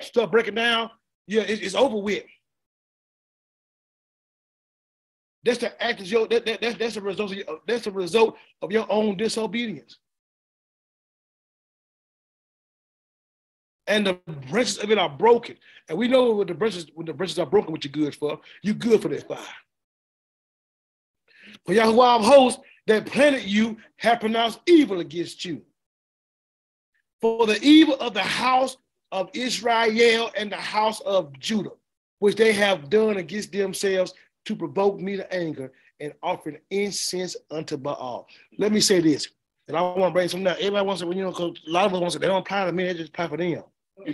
stuff 0.00 0.30
breaking 0.30 0.56
down. 0.56 0.90
Yeah, 1.26 1.42
it, 1.42 1.62
it's 1.62 1.74
over 1.74 1.96
with. 1.98 2.24
That's 5.44 5.58
the 5.58 5.82
act 5.82 6.00
of 6.00 6.06
your 6.06 6.26
that, 6.28 6.46
that, 6.46 6.60
that, 6.62 6.78
that's 6.78 6.94
the 6.94 7.02
result 7.02 7.32
of 7.32 7.36
your, 7.36 7.46
that's 7.66 7.84
the 7.84 7.92
result 7.92 8.36
of 8.62 8.72
your 8.72 8.86
own 8.90 9.16
disobedience. 9.16 9.98
And 13.86 14.06
the 14.06 14.14
branches 14.50 14.78
of 14.78 14.90
it 14.90 14.98
are 14.98 15.08
broken. 15.08 15.56
And 15.88 15.98
we 15.98 16.08
know 16.08 16.32
when 16.32 16.46
the 16.46 16.54
branches, 16.54 16.86
when 16.94 17.06
the 17.06 17.12
branches 17.12 17.38
are 17.38 17.46
broken, 17.46 17.72
what 17.72 17.84
you're 17.84 17.92
good 17.92 18.14
for, 18.14 18.40
you're 18.62 18.74
good 18.74 19.02
for 19.02 19.08
that 19.08 19.28
fire. 19.28 19.38
For 21.66 21.74
Yahweh 21.74 22.14
of 22.16 22.24
hosts 22.24 22.62
that 22.86 23.06
planted 23.06 23.42
you 23.42 23.76
have 23.96 24.20
pronounced 24.20 24.60
evil 24.66 25.00
against 25.00 25.44
you. 25.44 25.62
For 27.20 27.46
the 27.46 27.60
evil 27.62 27.96
of 28.00 28.14
the 28.14 28.22
house 28.22 28.76
of 29.12 29.30
Israel 29.32 30.30
and 30.36 30.50
the 30.50 30.56
house 30.56 31.00
of 31.00 31.38
Judah, 31.38 31.70
which 32.18 32.36
they 32.36 32.52
have 32.52 32.90
done 32.90 33.18
against 33.18 33.52
themselves 33.52 34.12
to 34.46 34.56
provoke 34.56 35.00
me 35.00 35.16
to 35.16 35.34
anger 35.34 35.72
and 36.00 36.12
offering 36.22 36.58
incense 36.70 37.36
unto 37.50 37.76
Baal. 37.76 38.26
Let 38.58 38.72
me 38.72 38.80
say 38.80 39.00
this, 39.00 39.28
and 39.68 39.76
I 39.76 39.80
want 39.80 40.00
to 40.00 40.10
bring 40.10 40.28
something 40.28 40.44
down. 40.44 40.56
Everybody 40.56 40.86
wants 40.86 41.02
to, 41.02 41.08
you 41.08 41.22
know, 41.22 41.30
because 41.30 41.60
a 41.66 41.70
lot 41.70 41.86
of 41.86 41.94
us 41.94 42.00
want 42.00 42.12
to 42.12 42.18
say 42.18 42.20
they 42.20 42.26
don't 42.26 42.40
apply 42.40 42.66
to 42.66 42.72
me, 42.72 42.84
they 42.84 42.94
just 42.94 43.10
apply 43.10 43.28
for 43.28 43.36
them. 43.36 43.62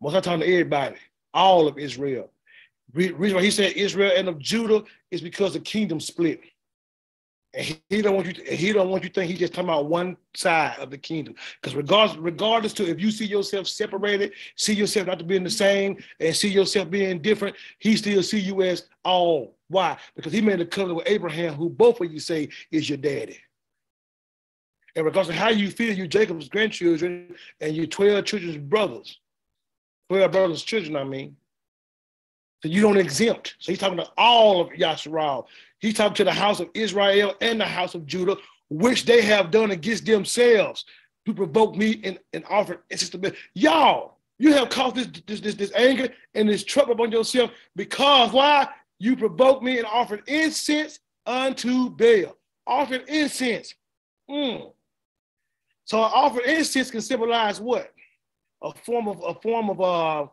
Most 0.00 0.12
the 0.12 0.20
time 0.20 0.40
to 0.40 0.46
everybody, 0.46 0.96
all 1.32 1.66
of 1.68 1.78
Israel. 1.78 2.30
Reason 2.92 3.36
why 3.36 3.42
he 3.42 3.50
said 3.50 3.72
Israel 3.72 4.12
and 4.14 4.28
of 4.28 4.38
Judah 4.38 4.84
is 5.10 5.20
because 5.20 5.54
the 5.54 5.60
kingdom 5.60 5.98
split. 5.98 6.40
And 7.52 7.64
he, 7.64 7.82
he 7.88 8.02
don't 8.02 8.14
want 8.14 8.26
you 8.26 8.32
to, 8.34 8.56
he 8.56 8.72
don't 8.72 8.90
want 8.90 9.02
you 9.04 9.08
to 9.08 9.14
think 9.14 9.30
he's 9.30 9.38
just 9.38 9.54
talking 9.54 9.68
about 9.68 9.86
one 9.86 10.16
side 10.34 10.76
of 10.78 10.90
the 10.90 10.98
kingdom. 10.98 11.34
Because 11.60 11.74
regardless, 11.74 12.18
regardless 12.18 12.72
to 12.74 12.88
if 12.88 13.00
you 13.00 13.10
see 13.10 13.26
yourself 13.26 13.66
separated, 13.66 14.32
see 14.56 14.74
yourself 14.74 15.06
not 15.06 15.18
to 15.20 15.24
being 15.24 15.44
the 15.44 15.50
same, 15.50 15.96
and 16.20 16.34
see 16.34 16.48
yourself 16.48 16.90
being 16.90 17.20
different, 17.20 17.56
he 17.78 17.96
still 17.96 18.22
see 18.22 18.40
you 18.40 18.62
as 18.62 18.88
all. 19.04 19.56
Why? 19.68 19.96
Because 20.14 20.32
he 20.32 20.40
made 20.40 20.60
a 20.60 20.66
covenant 20.66 20.98
with 20.98 21.08
Abraham, 21.08 21.54
who 21.54 21.70
both 21.70 22.00
of 22.00 22.12
you 22.12 22.20
say 22.20 22.48
is 22.70 22.88
your 22.88 22.98
daddy. 22.98 23.38
And 24.96 25.04
regardless 25.04 25.34
of 25.34 25.40
how 25.40 25.48
you 25.48 25.70
feel, 25.70 25.92
you 25.92 26.06
Jacob's 26.06 26.48
grandchildren 26.48 27.34
and 27.60 27.74
your 27.74 27.86
12 27.86 28.24
children's 28.24 28.56
brothers, 28.58 29.18
12 30.08 30.30
brothers' 30.30 30.62
children, 30.62 30.96
I 30.96 31.04
mean. 31.04 31.36
So 32.62 32.68
you 32.68 32.80
don't 32.80 32.96
exempt. 32.96 33.56
So 33.58 33.72
he's 33.72 33.78
talking 33.78 33.98
to 33.98 34.08
all 34.16 34.60
of 34.60 34.70
Yasharal. 34.70 35.46
He's 35.80 35.94
talking 35.94 36.14
to 36.14 36.24
the 36.24 36.32
house 36.32 36.60
of 36.60 36.70
Israel 36.74 37.34
and 37.40 37.60
the 37.60 37.66
house 37.66 37.94
of 37.94 38.06
Judah, 38.06 38.36
which 38.70 39.04
they 39.04 39.20
have 39.20 39.50
done 39.50 39.72
against 39.72 40.06
themselves 40.06 40.84
to 41.26 41.34
provoke 41.34 41.76
me 41.76 42.00
and, 42.04 42.18
and 42.32 42.44
offer 42.48 42.82
insistability. 42.90 43.36
Y'all, 43.54 44.18
you 44.38 44.52
have 44.54 44.68
caused 44.68 44.96
this, 44.96 45.08
this, 45.26 45.40
this, 45.40 45.54
this 45.54 45.72
anger 45.74 46.08
and 46.34 46.48
this 46.48 46.64
trouble 46.64 46.92
upon 46.92 47.12
yourself 47.12 47.50
because 47.76 48.32
why? 48.32 48.68
You 48.98 49.16
provoked 49.16 49.62
me 49.62 49.78
and 49.78 49.86
offered 49.86 50.22
incense 50.26 51.00
unto 51.26 51.90
Baal. 51.90 52.36
Offered 52.66 53.08
incense. 53.08 53.74
Mm. 54.30 54.72
So 55.84 55.98
an 55.98 56.10
offered 56.14 56.44
incense 56.44 56.90
can 56.90 57.00
symbolize 57.00 57.60
what? 57.60 57.92
A 58.62 58.72
form 58.72 59.08
of 59.08 59.22
a 59.22 59.34
form 59.40 59.70
of 59.70 59.80
uh 59.80 60.26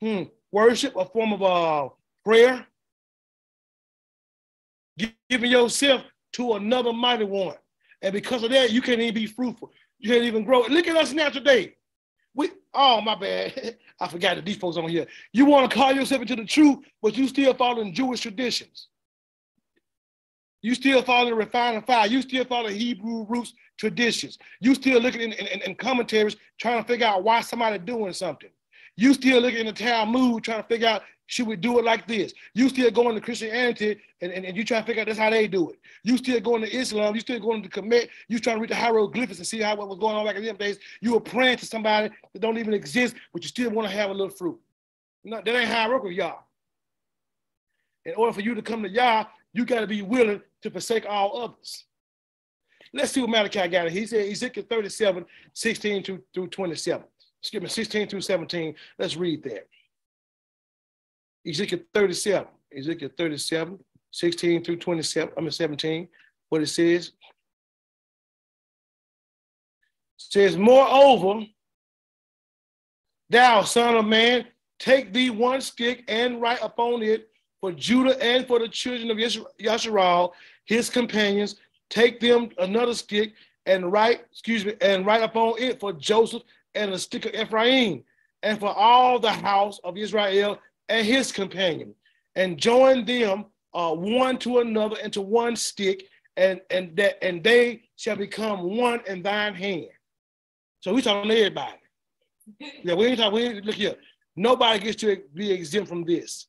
hmm, 0.00 0.24
worship, 0.50 0.96
a 0.96 1.04
form 1.04 1.32
of 1.32 1.42
uh 1.42 1.88
prayer, 2.24 2.66
giving 5.28 5.50
yourself 5.50 6.02
to 6.32 6.54
another 6.54 6.92
mighty 6.92 7.24
one. 7.24 7.56
And 8.02 8.12
because 8.12 8.42
of 8.42 8.50
that, 8.50 8.72
you 8.72 8.82
can't 8.82 9.00
even 9.00 9.14
be 9.14 9.26
fruitful. 9.26 9.72
You 9.98 10.10
can't 10.10 10.24
even 10.24 10.44
grow. 10.44 10.62
Look 10.62 10.86
at 10.86 10.96
us 10.96 11.12
now 11.12 11.30
today. 11.30 11.76
We, 12.34 12.50
oh, 12.74 13.00
my 13.00 13.14
bad. 13.14 13.76
I 14.00 14.08
forgot 14.08 14.36
that 14.36 14.44
these 14.44 14.58
folks 14.58 14.76
on 14.76 14.88
here. 14.88 15.06
You 15.32 15.46
want 15.46 15.70
to 15.70 15.74
call 15.74 15.92
yourself 15.92 16.20
into 16.20 16.36
the 16.36 16.44
truth, 16.44 16.78
but 17.00 17.16
you 17.16 17.26
still 17.28 17.54
following 17.54 17.94
Jewish 17.94 18.20
traditions. 18.20 18.88
You 20.66 20.74
still 20.74 21.00
follow 21.00 21.30
the 21.30 21.36
refining 21.36 21.82
fire. 21.82 22.08
You 22.08 22.20
still 22.22 22.44
follow 22.44 22.68
Hebrew 22.68 23.24
roots 23.28 23.52
traditions. 23.76 24.36
You 24.58 24.74
still 24.74 25.00
looking 25.00 25.20
in, 25.20 25.32
in, 25.32 25.62
in 25.62 25.76
commentaries 25.76 26.34
trying 26.58 26.82
to 26.82 26.88
figure 26.88 27.06
out 27.06 27.22
why 27.22 27.40
somebody 27.42 27.78
doing 27.78 28.12
something. 28.12 28.50
You 28.96 29.14
still 29.14 29.40
looking 29.40 29.60
in 29.60 29.66
the 29.66 29.72
Talmud 29.72 30.42
trying 30.42 30.62
to 30.62 30.68
figure 30.68 30.88
out 30.88 31.02
should 31.26 31.46
we 31.46 31.54
do 31.54 31.78
it 31.78 31.84
like 31.84 32.08
this? 32.08 32.34
You 32.54 32.68
still 32.68 32.90
going 32.90 33.14
to 33.14 33.20
Christianity 33.20 34.00
and, 34.20 34.32
and, 34.32 34.44
and 34.44 34.56
you 34.56 34.64
trying 34.64 34.82
to 34.82 34.86
figure 34.88 35.02
out 35.02 35.06
that's 35.06 35.20
how 35.20 35.30
they 35.30 35.46
do 35.46 35.70
it. 35.70 35.78
You 36.02 36.16
still 36.16 36.40
going 36.40 36.62
to 36.62 36.76
Islam, 36.76 37.14
you 37.14 37.20
still 37.20 37.38
going 37.38 37.62
to 37.62 37.68
commit, 37.68 38.10
you 38.26 38.40
trying 38.40 38.56
to 38.56 38.60
read 38.60 38.70
the 38.70 38.74
hieroglyphics 38.74 39.38
and 39.38 39.46
see 39.46 39.60
how 39.60 39.76
what 39.76 39.88
was 39.88 40.00
going 40.00 40.16
on 40.16 40.26
back 40.26 40.34
in 40.34 40.44
them 40.44 40.56
days. 40.56 40.80
You 41.00 41.12
were 41.12 41.20
praying 41.20 41.58
to 41.58 41.66
somebody 41.66 42.12
that 42.32 42.40
don't 42.40 42.58
even 42.58 42.74
exist, 42.74 43.14
but 43.32 43.44
you 43.44 43.48
still 43.48 43.70
want 43.70 43.88
to 43.88 43.94
have 43.94 44.10
a 44.10 44.12
little 44.12 44.30
fruit. 44.30 44.58
No, 45.22 45.40
that 45.44 45.48
ain't 45.48 46.02
with 46.02 46.12
Yah. 46.12 46.34
In 48.04 48.14
order 48.16 48.32
for 48.32 48.40
you 48.40 48.56
to 48.56 48.62
come 48.62 48.82
to 48.82 48.88
Yah, 48.88 49.26
you 49.56 49.64
got 49.64 49.80
to 49.80 49.86
be 49.86 50.02
willing 50.02 50.42
to 50.62 50.70
forsake 50.70 51.06
all 51.08 51.40
others. 51.40 51.84
Let's 52.92 53.12
see 53.12 53.22
what 53.22 53.30
Malachi 53.30 53.66
got. 53.68 53.90
He 53.90 54.06
said 54.06 54.28
Ezekiel 54.28 54.64
37, 54.68 55.24
16 55.54 56.02
to, 56.02 56.22
through 56.34 56.48
27. 56.48 57.04
Excuse 57.40 57.62
me, 57.62 57.68
16 57.68 58.08
through 58.08 58.20
17. 58.20 58.74
Let's 58.98 59.16
read 59.16 59.42
that. 59.44 59.66
Ezekiel 61.46 61.78
37, 61.94 62.46
Ezekiel 62.76 63.10
37, 63.16 63.78
16 64.10 64.64
through 64.64 64.76
27, 64.76 65.32
I 65.36 65.40
mean 65.40 65.50
17, 65.50 66.08
what 66.50 66.60
it 66.60 66.66
says. 66.66 67.12
Says, 70.18 70.56
Moreover, 70.56 71.46
thou 73.30 73.62
son 73.62 73.96
of 73.96 74.04
man, 74.04 74.44
take 74.78 75.14
thee 75.14 75.30
one 75.30 75.62
stick 75.62 76.04
and 76.08 76.42
write 76.42 76.62
upon 76.62 77.02
it 77.02 77.30
for 77.66 77.72
Judah 77.72 78.22
and 78.22 78.46
for 78.46 78.60
the 78.60 78.68
children 78.68 79.10
of 79.10 79.16
Yasharal, 79.16 80.30
his 80.66 80.88
companions, 80.88 81.56
take 81.90 82.20
them 82.20 82.48
another 82.58 82.94
stick 82.94 83.32
and 83.66 83.90
write, 83.90 84.20
excuse 84.30 84.64
me, 84.64 84.74
and 84.80 85.04
write 85.04 85.24
upon 85.24 85.54
it 85.58 85.80
for 85.80 85.92
Joseph 85.92 86.42
and 86.76 86.92
a 86.92 86.98
stick 86.98 87.26
of 87.26 87.34
Ephraim, 87.34 88.04
and 88.44 88.60
for 88.60 88.68
all 88.68 89.18
the 89.18 89.32
house 89.32 89.80
of 89.82 89.96
Israel 89.96 90.60
and 90.88 91.04
his 91.04 91.32
companion, 91.32 91.92
and 92.36 92.56
join 92.56 93.04
them 93.04 93.46
uh, 93.74 93.92
one 93.92 94.38
to 94.38 94.60
another 94.60 94.96
into 94.98 95.20
one 95.20 95.56
stick, 95.56 96.04
and 96.36 96.60
and 96.70 96.96
that 96.96 97.18
and 97.20 97.42
they 97.42 97.82
shall 97.96 98.14
become 98.14 98.76
one 98.76 99.00
in 99.08 99.22
thine 99.22 99.54
hand. 99.54 99.88
So 100.78 100.94
we 100.94 101.02
talking 101.02 101.28
to 101.28 101.36
everybody. 101.36 101.72
Yeah, 102.84 102.94
we 102.94 103.06
ain't 103.06 103.18
talking. 103.18 103.34
We 103.34 103.42
ain't, 103.42 103.64
look 103.64 103.74
here. 103.74 103.96
Nobody 104.36 104.78
gets 104.78 105.00
to 105.00 105.20
be 105.34 105.50
exempt 105.50 105.88
from 105.88 106.04
this. 106.04 106.46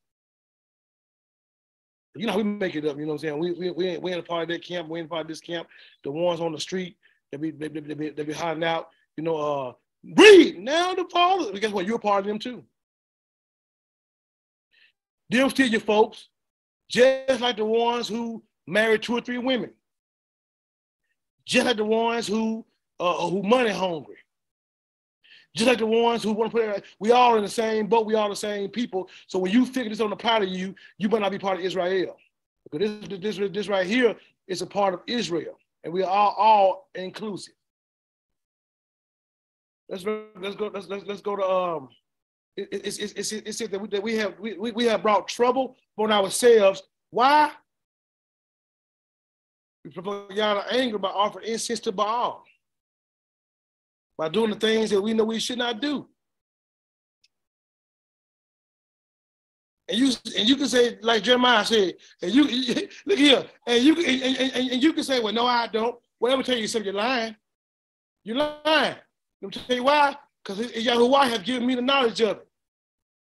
You 2.19 2.27
know, 2.27 2.37
we 2.37 2.43
make 2.43 2.75
it 2.75 2.85
up. 2.85 2.97
You 2.97 3.03
know 3.03 3.13
what 3.13 3.13
I'm 3.15 3.19
saying? 3.19 3.39
We 3.39 3.51
we 3.53 3.71
we 3.71 3.87
ain't, 3.87 4.01
we 4.01 4.11
ain't 4.11 4.19
a 4.19 4.23
part 4.23 4.43
of 4.43 4.49
that 4.49 4.63
camp. 4.63 4.89
We 4.89 4.99
ain't 4.99 5.09
part 5.09 5.21
of 5.21 5.27
this 5.27 5.41
camp. 5.41 5.67
The 6.03 6.11
ones 6.11 6.39
on 6.39 6.51
the 6.51 6.59
street, 6.59 6.97
they 7.31 7.37
be 7.37 7.51
they, 7.51 7.67
they, 7.67 7.79
they, 7.79 7.93
be, 7.93 8.09
they 8.09 8.23
be 8.23 8.33
hiding 8.33 8.63
out. 8.63 8.89
You 9.15 9.23
know, 9.23 9.37
uh, 9.37 9.73
breathe 10.03 10.57
now 10.57 10.93
the 10.93 11.05
father. 11.11 11.51
Guess 11.57 11.71
what? 11.71 11.85
You're 11.85 11.97
a 11.97 11.99
part 11.99 12.21
of 12.21 12.27
them 12.27 12.39
too. 12.39 12.63
Them 15.29 15.49
still 15.49 15.67
your 15.67 15.81
folks, 15.81 16.29
just 16.89 17.41
like 17.41 17.57
the 17.57 17.65
ones 17.65 18.07
who 18.07 18.43
married 18.65 19.03
two 19.03 19.17
or 19.17 19.21
three 19.21 19.37
women, 19.37 19.71
just 21.45 21.65
like 21.65 21.77
the 21.77 21.83
ones 21.83 22.27
who 22.27 22.65
uh, 22.99 23.27
who 23.27 23.43
money 23.43 23.71
hungry, 23.71 24.17
just 25.57 25.67
like 25.67 25.79
the 25.79 25.85
ones 25.85 26.23
who 26.23 26.31
want 26.31 26.51
to 26.51 26.57
put 26.57 26.69
it. 26.69 26.85
We 26.99 27.11
all 27.11 27.35
in 27.35 27.43
the 27.43 27.49
same 27.49 27.87
boat. 27.87 28.05
We 28.05 28.15
all 28.15 28.29
the 28.29 28.35
same 28.35 28.69
people. 28.69 29.09
So 29.27 29.39
when 29.39 29.51
you 29.51 29.65
figure 29.65 29.89
this 29.89 29.99
on 29.99 30.09
the 30.09 30.15
part 30.15 30.43
of 30.43 30.49
you, 30.49 30.75
you 30.97 31.09
might 31.09 31.21
not 31.21 31.31
be 31.31 31.39
part 31.39 31.59
of 31.59 31.65
Israel. 31.65 32.17
Because 32.71 33.01
this 33.01 33.19
this 33.19 33.51
this 33.51 33.67
right 33.67 33.87
here 33.87 34.15
is 34.47 34.61
a 34.61 34.67
part 34.67 34.93
of 34.93 35.01
Israel, 35.07 35.57
and 35.83 35.91
we 35.91 36.03
are 36.03 36.33
all, 36.37 36.89
inclusive. 36.95 37.53
Let's 39.89 40.05
let's 40.05 40.55
go 40.55 40.69
let's 40.73 40.87
let's, 40.87 41.05
let's 41.05 41.21
go 41.21 41.35
to 41.35 41.43
um 41.43 41.89
it's, 42.57 42.97
it's, 42.97 43.13
it's, 43.13 43.31
it's 43.31 43.71
that 43.71 43.79
we, 43.79 43.87
that 43.89 44.01
we 44.01 44.15
have 44.15 44.39
we, 44.39 44.55
we 44.71 44.85
have 44.85 45.03
brought 45.03 45.27
trouble 45.27 45.75
on 45.97 46.11
ourselves. 46.11 46.81
Why? 47.11 47.51
We 49.85 49.91
provoke 49.91 50.29
to 50.35 50.73
anger 50.73 50.97
by 50.97 51.09
offering 51.09 51.47
incense 51.47 51.79
to 51.81 51.91
Baal. 51.91 52.43
By 54.17 54.29
doing 54.29 54.51
the 54.51 54.55
things 54.55 54.89
that 54.89 55.01
we 55.01 55.13
know 55.13 55.25
we 55.25 55.39
should 55.39 55.59
not 55.59 55.81
do. 55.81 56.07
And 59.89 59.97
you 59.97 60.11
and 60.37 60.49
you 60.49 60.55
can 60.55 60.67
say, 60.67 60.97
like 61.01 61.23
Jeremiah 61.23 61.63
said, 61.63 61.93
and 62.21 62.31
you 62.33 62.43
look 63.05 63.17
here, 63.17 63.45
and 63.65 63.83
you 63.83 63.95
and, 63.95 64.37
and, 64.37 64.71
and 64.71 64.83
you 64.83 64.91
can 64.91 65.03
say, 65.03 65.19
well, 65.19 65.33
no, 65.33 65.45
I 65.45 65.67
don't. 65.67 65.95
Whatever 66.19 66.43
tell 66.43 66.57
you 66.57 66.67
something, 66.67 66.91
you're 66.91 67.01
lying. 67.01 67.35
You're 68.23 68.37
lying. 68.37 68.95
Let 69.41 69.41
me 69.41 69.49
tell 69.51 69.75
you 69.75 69.83
why. 69.83 70.15
Because 70.43 70.71
Yahuwah 70.71 71.29
have 71.29 71.43
given 71.43 71.65
me 71.65 71.75
the 71.75 71.81
knowledge 71.81 72.21
of 72.21 72.37
it 72.37 72.47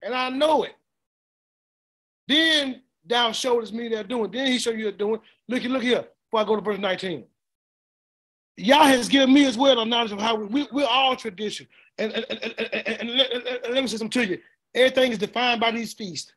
and 0.03 0.13
I 0.13 0.29
know 0.29 0.63
it. 0.63 0.75
Then 2.27 2.81
thou 3.05 3.31
showest 3.31 3.73
me 3.73 3.87
they're 3.87 4.03
doing. 4.03 4.31
Then 4.31 4.47
he 4.47 4.59
showed 4.59 4.77
you 4.77 4.85
they're 4.85 4.91
doing. 4.91 5.19
Look, 5.47 5.63
look 5.63 5.83
here. 5.83 6.05
Before 6.29 6.41
I 6.41 6.43
go 6.45 6.55
to 6.55 6.61
verse 6.61 6.79
19. 6.79 7.23
Yah 8.57 8.83
has 8.83 9.07
given 9.07 9.33
me 9.33 9.45
as 9.45 9.57
well 9.57 9.75
the 9.75 9.83
knowledge 9.83 10.11
of 10.11 10.19
how 10.19 10.35
we, 10.35 10.67
we, 10.71 10.83
are 10.83 10.89
all 10.89 11.15
tradition. 11.15 11.67
And, 11.97 12.11
and, 12.13 12.25
and, 12.29 12.73
and, 13.01 13.09
let, 13.11 13.71
let 13.71 13.81
me 13.83 13.87
say 13.87 13.97
something 13.97 14.21
to 14.21 14.29
you. 14.29 14.39
Everything 14.75 15.11
is 15.11 15.17
defined 15.17 15.59
by 15.59 15.71
these 15.71 15.93
feasts. 15.93 16.33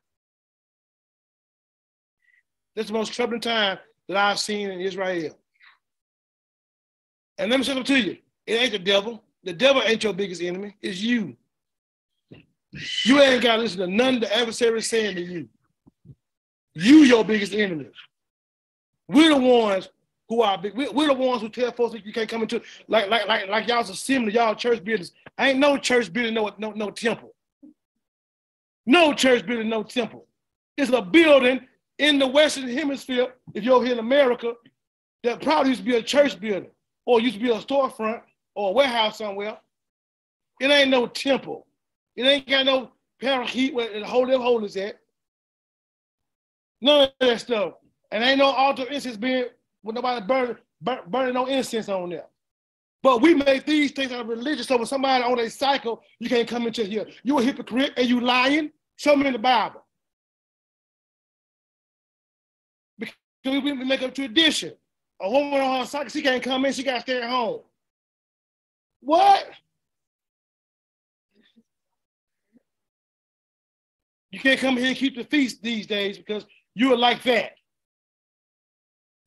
This 2.75 2.87
the 2.87 2.93
most 2.93 3.13
troubling 3.13 3.41
time 3.41 3.79
that 4.09 4.17
I've 4.17 4.39
seen 4.39 4.71
in 4.71 4.81
Israel. 4.81 5.37
And 7.39 7.51
let 7.51 7.59
me 7.59 7.65
say 7.65 7.75
something 7.75 7.97
to 7.97 8.03
you. 8.03 8.19
It 8.47 8.55
ain't 8.55 8.73
the 8.73 8.79
devil. 8.79 9.23
The 9.45 9.53
devil 9.53 9.83
ain't 9.85 10.03
your 10.03 10.13
biggest 10.13 10.43
enemy. 10.43 10.77
It's 10.83 11.01
you. 11.01 11.37
You 13.05 13.21
ain't 13.21 13.43
got 13.43 13.57
to 13.57 13.63
listen 13.63 13.81
to 13.81 13.87
none 13.87 14.17
of 14.17 14.21
the 14.23 14.37
adversary 14.37 14.83
saying 14.83 15.17
to 15.17 15.23
you. 15.23 15.49
You 16.75 16.99
your 17.05 17.25
biggest 17.25 17.55
enemy. 17.55 17.87
We're 19.09 19.31
the 19.31 19.41
ones 19.41 19.89
who 20.29 20.43
are 20.43 20.59
big. 20.59 20.77
We're, 20.77 20.93
we're 20.93 21.09
the 21.09 21.15
ones 21.15 21.43
who 21.43 21.49
tell 21.49 21.73
folks 21.73 21.93
that 21.93 22.05
you 22.05 22.13
can't 22.13 22.29
come 22.29 22.43
into 22.43 22.61
like 22.89 23.09
like 23.09 23.27
like 23.27 23.49
like 23.49 23.69
y'all's 23.69 23.91
assembly, 23.91 24.33
y'all 24.35 24.55
church 24.55 24.83
buildings. 24.83 25.13
ain't 25.39 25.59
no 25.59 25.77
church 25.77 26.13
building, 26.13 26.35
no 26.35 26.51
no 26.59 26.73
no 26.73 26.91
temple. 26.91 27.35
No 28.87 29.13
church 29.13 29.47
building, 29.47 29.69
no 29.69 29.83
temple. 29.83 30.27
It's 30.77 30.91
a 30.91 31.03
building 31.03 31.61
in 31.99 32.19
the 32.19 32.27
Western 32.27 32.69
Hemisphere. 32.69 33.35
If 33.55 33.65
you're 33.65 33.83
here 33.83 33.95
in 33.95 33.99
America, 33.99 34.55
that 35.25 35.43
probably 35.43 35.71
used 35.71 35.81
to 35.81 35.87
be 35.87 35.97
a 35.97 36.03
church 36.03 36.39
building, 36.39 36.71
or 37.05 37.21
used 37.21 37.35
to 37.35 37.43
be 37.43 37.51
a 37.51 37.59
storefront, 37.59 38.23
or 38.55 38.71
a 38.71 38.73
warehouse 38.73 39.19
somewhere. 39.19 39.59
It 40.61 40.71
ain't 40.71 40.91
no 40.91 41.07
temple. 41.07 41.67
It 42.17 42.23
ain't 42.23 42.49
got 42.49 42.67
no 42.67 42.91
parochet 43.23 43.73
where 43.73 43.99
the 43.99 44.07
holy 44.07 44.35
of 44.35 44.41
holies 44.41 44.77
at. 44.77 44.99
None 46.81 47.05
of 47.05 47.11
that 47.21 47.41
stuff. 47.41 47.75
And 48.11 48.23
ain't 48.23 48.39
no 48.39 48.47
altar 48.47 48.85
incense 48.85 49.17
being 49.17 49.47
with 49.87 49.95
nobody 49.95 50.27
burning, 50.27 50.57
burn, 50.81 50.99
burning 51.07 51.35
no 51.35 51.47
incense 51.47 51.89
on 51.89 52.11
there. 52.11 52.27
But 53.03 53.23
we 53.23 53.35
make 53.35 53.65
these 53.65 53.93
things 53.93 54.11
out 54.11 54.21
of 54.21 54.29
religion. 54.29 54.65
So 54.65 54.77
when 54.77 54.87
somebody 54.87 55.23
on 55.23 55.39
a 55.39 55.49
cycle, 55.49 56.03
you 56.19 56.29
can't 56.29 56.49
come 56.49 56.67
into 56.67 56.85
here. 56.85 57.07
You 57.23 57.39
a 57.39 57.43
hypocrite 57.43 57.93
and 57.97 58.09
you 58.09 58.21
lying. 58.21 58.73
Show 58.97 59.15
me 59.15 59.27
in 59.27 59.33
the 59.33 59.39
Bible. 59.39 59.85
Because 62.99 63.15
we 63.45 63.73
make 63.73 64.03
a 64.03 64.11
tradition. 64.11 64.73
A 65.21 65.31
woman 65.31 65.61
on 65.61 65.81
her 65.81 65.87
cycle, 65.87 66.11
she 66.11 66.21
can't 66.21 66.43
come 66.43 66.65
in, 66.65 66.73
she 66.73 66.83
got 66.83 66.97
to 66.97 67.01
stay 67.03 67.23
at 67.23 67.31
home. 67.31 67.61
What? 69.01 69.47
You 74.31 74.41
can't 74.41 74.59
come 74.59 74.77
here 74.77 74.89
and 74.89 74.97
keep 74.97 75.17
the 75.17 75.25
feast 75.25 75.63
these 75.63 75.87
days 75.87 76.19
because 76.19 76.45
you 76.75 76.93
are 76.93 76.99
like 76.99 77.23
that. 77.23 77.53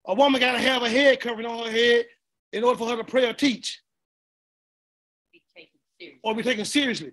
A 0.07 0.13
woman 0.13 0.39
got 0.39 0.53
to 0.53 0.59
have 0.59 0.81
a 0.83 0.89
head 0.89 1.19
covering 1.19 1.45
on 1.45 1.65
her 1.65 1.71
head 1.71 2.05
in 2.53 2.63
order 2.63 2.77
for 2.77 2.89
her 2.89 2.97
to 2.97 3.03
pray 3.03 3.27
or 3.27 3.33
teach. 3.33 3.81
Be 5.99 6.19
or 6.23 6.33
be 6.33 6.43
taken 6.43 6.65
seriously. 6.65 7.11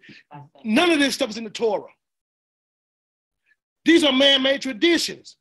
None 0.64 0.90
of 0.90 0.98
this 0.98 1.14
stuff 1.14 1.30
is 1.30 1.36
in 1.36 1.44
the 1.44 1.50
Torah. 1.50 1.90
These 3.84 4.04
are 4.04 4.12
man-made 4.12 4.62
traditions. 4.62 5.36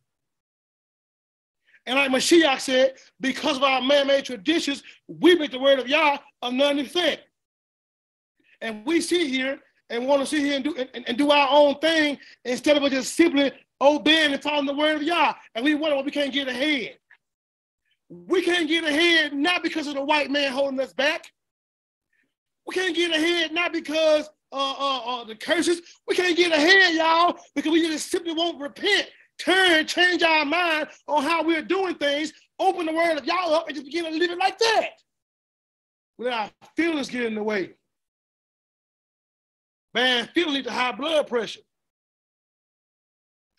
And 1.85 1.97
like 1.97 2.11
Mashiach 2.11 2.59
said, 2.61 2.95
because 3.19 3.57
of 3.57 3.63
our 3.63 3.81
man-made 3.81 4.25
traditions, 4.25 4.83
we 5.07 5.35
make 5.35 5.51
the 5.51 5.59
word 5.59 5.79
of 5.79 5.87
Yah 5.87 6.17
a 6.41 6.51
none 6.51 6.79
effect. 6.79 7.23
And 8.61 8.85
we 8.85 9.01
sit 9.01 9.27
here 9.27 9.59
and 9.89 10.07
want 10.07 10.21
to 10.21 10.25
sit 10.25 10.39
here 10.39 10.55
and 10.55 10.63
do 10.63 10.75
and, 10.75 11.07
and, 11.07 11.17
do 11.17 11.29
our 11.29 11.47
own 11.51 11.77
thing 11.79 12.17
instead 12.43 12.77
of 12.77 12.89
just 12.91 13.15
simply 13.15 13.51
obeying 13.81 14.33
and 14.33 14.41
following 14.41 14.65
the 14.65 14.73
word 14.73 14.95
of 14.95 15.03
Yah. 15.03 15.33
And 15.53 15.63
we 15.63 15.75
wonder 15.75 15.95
why 15.95 16.01
we 16.01 16.11
can't 16.11 16.33
get 16.33 16.47
ahead. 16.47 16.97
We 18.09 18.41
can't 18.43 18.67
get 18.67 18.83
ahead 18.83 19.33
not 19.33 19.63
because 19.63 19.87
of 19.87 19.95
the 19.95 20.03
white 20.03 20.29
man 20.29 20.51
holding 20.51 20.79
us 20.79 20.93
back. 20.93 21.25
We 22.67 22.73
can't 22.73 22.95
get 22.95 23.11
ahead 23.11 23.51
not 23.51 23.73
because 23.73 24.29
uh, 24.51 24.73
uh, 24.77 24.99
uh, 24.99 25.23
the 25.25 25.35
curses. 25.35 25.81
We 26.07 26.15
can't 26.15 26.37
get 26.37 26.51
ahead, 26.51 26.95
y'all, 26.95 27.37
because 27.55 27.71
we 27.71 27.81
just 27.87 28.09
simply 28.09 28.33
won't 28.33 28.61
repent, 28.61 29.09
turn, 29.39 29.85
change 29.87 30.23
our 30.23 30.45
mind 30.45 30.87
on 31.07 31.23
how 31.23 31.43
we're 31.43 31.61
doing 31.61 31.95
things, 31.95 32.31
open 32.59 32.85
the 32.85 32.93
word 32.93 33.17
of 33.17 33.25
Yah 33.25 33.55
up, 33.55 33.67
and 33.67 33.75
just 33.75 33.85
begin 33.85 34.05
to 34.05 34.11
live 34.11 34.31
it 34.31 34.37
like 34.37 34.57
that. 34.59 34.89
Without 36.17 36.51
our 36.61 36.69
feelings 36.75 37.09
get 37.09 37.25
in 37.25 37.35
the 37.35 37.43
way. 37.43 37.73
Man, 39.93 40.29
feelings 40.33 40.55
lead 40.55 40.65
to 40.65 40.71
high 40.71 40.91
blood 40.91 41.27
pressure. 41.27 41.61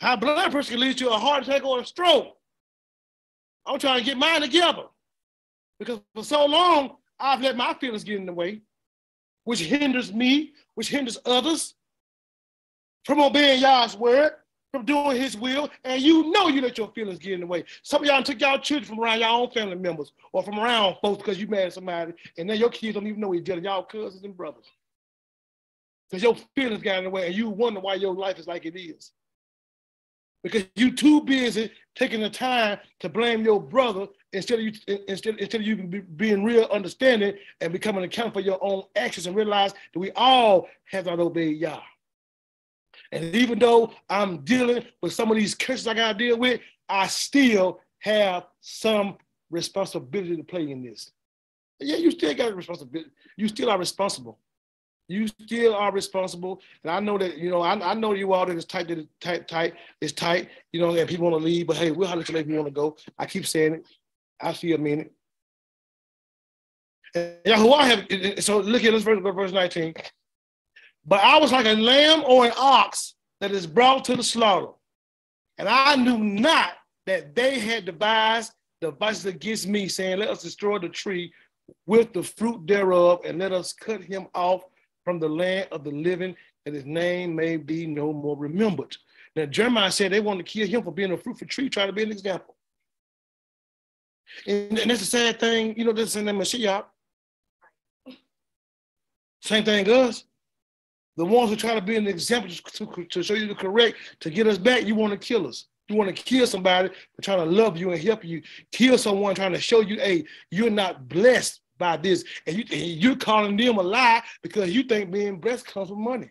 High 0.01 0.17
blood 0.17 0.51
pressure 0.53 0.73
can 0.73 0.81
lead 0.81 0.99
to 0.99 1.11
a 1.11 1.19
heart 1.19 1.43
attack 1.43 1.65
or 1.65 1.81
a 1.81 1.87
stroke. 1.87 2.36
I'm 3.67 3.79
trying 3.79 3.99
to 3.99 4.05
get 4.05 4.17
mine 4.17 4.41
together 4.41 4.85
because 5.79 6.01
for 6.15 6.25
so 6.25 6.47
long 6.47 6.97
I've 7.19 7.41
let 7.41 7.57
my 7.57 7.75
feelings 7.75 8.05
get 8.05 8.17
in 8.17 8.27
the 8.27 8.33
way, 8.33 8.61
which 9.45 9.61
hinders 9.61 10.13
me, 10.13 10.53
which 10.75 10.89
hinders 10.89 11.19
others 11.25 11.75
from 13.05 13.21
obeying 13.21 13.61
Yah's 13.61 13.97
word, 13.97 14.33
from 14.73 14.85
doing 14.85 15.17
his 15.17 15.37
will, 15.37 15.71
and 15.85 16.03
you 16.03 16.31
know 16.31 16.49
you 16.49 16.61
let 16.61 16.77
your 16.77 16.91
feelings 16.93 17.19
get 17.19 17.33
in 17.33 17.41
the 17.41 17.47
way. 17.47 17.65
Some 17.83 18.03
of 18.03 18.09
y'all 18.09 18.23
took 18.23 18.41
y'all 18.41 18.59
children 18.59 18.89
from 18.89 19.01
around 19.01 19.21
your 19.21 19.29
own 19.29 19.51
family 19.51 19.77
members 19.77 20.13
or 20.33 20.43
from 20.43 20.59
around 20.59 20.97
folks 21.01 21.19
because 21.19 21.41
you 21.41 21.47
married 21.47 21.73
somebody, 21.73 22.13
and 22.37 22.49
then 22.49 22.59
your 22.59 22.71
kids 22.71 22.95
don't 22.95 23.07
even 23.07 23.21
know 23.21 23.35
each 23.35 23.49
other, 23.49 23.61
y'all 23.61 23.85
cousins 23.85 24.25
and 24.25 24.37
brothers. 24.37 24.67
Because 26.11 26.23
your 26.23 26.37
feelings 26.55 26.83
got 26.83 26.99
in 26.99 27.05
the 27.05 27.11
way, 27.11 27.27
and 27.27 27.35
you 27.35 27.49
wonder 27.49 27.81
why 27.81 27.95
your 27.95 28.15
life 28.15 28.39
is 28.39 28.47
like 28.47 28.67
it 28.67 28.79
is 28.79 29.13
because 30.47 30.65
you 30.77 30.93
too 30.93 31.23
busy 31.23 31.73
taking 31.97 32.21
the 32.21 32.31
time 32.31 32.79
to 33.01 33.09
blame 33.09 33.45
your 33.45 33.61
brother 33.61 34.07
instead 34.33 34.61
of 34.61 34.65
you 34.65 34.73
instead, 35.09 35.35
instead 35.41 35.61
of 35.61 35.67
you 35.67 35.75
being 36.15 36.45
real 36.45 36.69
understanding 36.71 37.35
and 37.61 37.73
becoming 37.73 38.05
accountable 38.05 38.41
for 38.41 38.47
your 38.47 38.63
own 38.63 38.85
actions 38.95 39.27
and 39.27 39.35
realize 39.35 39.73
that 39.73 39.99
we 39.99 40.13
all 40.13 40.69
have 40.85 41.07
not 41.07 41.19
obeyed 41.19 41.59
Yah. 41.59 41.81
And 43.11 43.35
even 43.35 43.59
though 43.59 43.93
I'm 44.09 44.45
dealing 44.45 44.85
with 45.03 45.13
some 45.15 45.33
of 45.33 45.37
these 45.37 45.57
curses 45.57 45.89
I 45.89 45.95
gotta 45.95 46.17
deal 46.17 46.39
with, 46.39 46.61
I 46.89 47.09
still 47.09 47.81
have 47.99 48.45
some 48.61 49.17
responsibility 49.51 50.37
to 50.37 50.45
play 50.45 50.71
in 50.71 50.85
this. 50.85 51.11
Yeah, 51.81 51.97
you 51.97 52.13
still 52.13 52.33
got 52.35 52.55
responsibility. 52.55 53.11
You 53.37 53.49
still 53.49 53.69
are 53.69 53.79
responsible. 53.79 54.39
You 55.09 55.29
still 55.29 55.75
are 55.75 55.93
responsible. 55.93 56.61
And 56.83 56.91
I 56.91 56.99
know 57.01 57.17
that, 57.19 57.39
you 57.39 57.51
know, 57.51 57.61
I, 57.61 57.91
I 57.91 57.95
know 57.95 58.13
you 58.13 58.33
all 58.33 58.47
that 58.47 58.57
it's 58.57 58.65
tight, 58.65 58.91
it's 58.91 59.07
tight, 59.21 59.47
tight, 59.47 59.75
it's 60.01 60.13
tight, 60.13 60.49
you 60.73 60.81
know, 60.81 60.95
and 60.95 61.09
people 61.09 61.31
want 61.31 61.41
to 61.41 61.45
leave, 61.45 61.69
but 61.69 61.77
hey, 61.77 61.93
we'll 61.93 62.09
have 62.09 62.25
to 62.25 62.33
let 62.33 62.47
you 62.47 62.57
want 62.57 62.67
to 62.67 62.73
go. 62.73 62.97
I 63.19 63.27
keep 63.27 63.47
saying 63.47 63.75
it. 63.75 63.87
I 64.41 64.53
see 64.53 64.73
a 64.73 64.79
minute. 64.79 65.13
Yeah, 67.15 67.57
who 67.57 67.73
I 67.73 67.87
have, 67.87 68.45
so 68.45 68.59
look 68.59 68.85
at 68.85 68.93
this 68.93 69.05
verse, 69.05 69.21
verse 69.23 69.53
19. 69.53 69.95
But 71.07 71.21
I 71.21 71.39
was 71.39 71.53
like 71.53 71.67
a 71.67 71.75
lamb 71.75 72.25
or 72.27 72.47
an 72.47 72.53
ox 72.59 73.15
that 73.41 73.53
is 73.53 73.67
brought 73.67 74.05
to 74.07 74.17
the 74.17 74.23
slaughter. 74.23 74.73
And 75.57 75.69
I 75.69 75.97
knew 75.97 76.19
not 76.19 76.73
that 77.07 77.35
they 77.35 77.59
had 77.59 77.87
devised 77.87 78.53
devices 78.81 79.27
against 79.27 79.67
me, 79.67 79.89
saying, 79.89 80.19
Let 80.19 80.29
us 80.29 80.43
destroy 80.43 80.79
the 80.79 80.89
tree 80.89 81.33
with 81.87 82.13
the 82.13 82.23
fruit 82.23 82.67
thereof, 82.67 83.21
and 83.25 83.39
let 83.39 83.53
us 83.53 83.73
cut 83.73 84.03
him 84.03 84.27
off 84.35 84.63
from 85.07 85.21
the 85.21 85.29
land 85.29 85.69
of 85.71 85.85
the 85.85 85.91
living, 85.93 86.35
that 86.65 86.75
his 86.75 86.85
name 86.85 87.37
may 87.37 87.57
be 87.57 87.87
no 87.87 88.13
more 88.13 88.37
remembered. 88.37 88.97
Now, 89.37 89.47
Jeremiah 89.47 89.93
said 89.93 90.11
they 90.11 90.19
wanted 90.19 90.45
to 90.45 90.53
kill 90.53 90.67
him 90.67 90.83
for 90.83 90.91
being 90.91 91.13
a 91.13 91.17
fruitful 91.17 91.47
tree, 91.47 91.69
trying 91.69 91.87
to 91.87 91.93
be 91.93 92.03
an 92.03 92.11
example. 92.11 92.57
And, 94.49 94.77
and 94.77 94.91
that's 94.91 94.99
the 94.99 95.07
sad 95.07 95.39
thing, 95.39 95.79
you 95.79 95.85
know, 95.85 95.93
this 95.93 96.11
is 96.11 96.17
in 96.17 96.25
the 96.25 96.33
Mashiach. 96.33 96.87
Same 99.43 99.65
thing 99.65 99.89
us. 99.89 100.25
The 101.17 101.25
ones 101.25 101.51
who 101.51 101.57
try 101.57 101.77
to 101.77 101.81
be 101.81 101.95
an 101.95 102.09
example 102.09 102.51
to, 102.51 103.05
to 103.05 103.23
show 103.23 103.35
you 103.35 103.47
the 103.47 103.55
correct, 103.55 103.97
to 104.21 104.29
get 104.29 104.49
us 104.49 104.59
back, 104.59 104.87
you 104.87 104.97
want 104.97 105.13
to 105.13 105.19
kill 105.19 105.47
us. 105.47 105.67
You 105.89 105.95
want 105.95 106.15
to 106.15 106.21
kill 106.21 106.49
somebody 106.49 106.89
for 107.15 107.23
trying 107.23 107.39
to 107.39 107.45
love 107.45 107.77
you 107.77 107.93
and 107.93 108.03
help 108.03 108.25
you. 108.25 108.43
Kill 108.73 108.99
someone 108.99 109.37
trying 109.37 109.53
to 109.53 109.61
show 109.61 109.83
you, 109.83 110.01
hey, 110.01 110.25
you're 110.51 110.69
not 110.69 111.09
blessed 111.09 111.61
by 111.79 111.97
this, 111.97 112.25
and, 112.47 112.57
you, 112.57 112.65
and 112.71 113.03
you're 113.03 113.17
calling 113.17 113.57
them 113.57 113.79
a 113.79 113.83
lie 113.83 114.23
because 114.43 114.71
you 114.71 114.83
think 114.83 115.11
being 115.11 115.39
blessed 115.39 115.67
comes 115.67 115.91
with 115.91 115.99
money. 115.99 116.31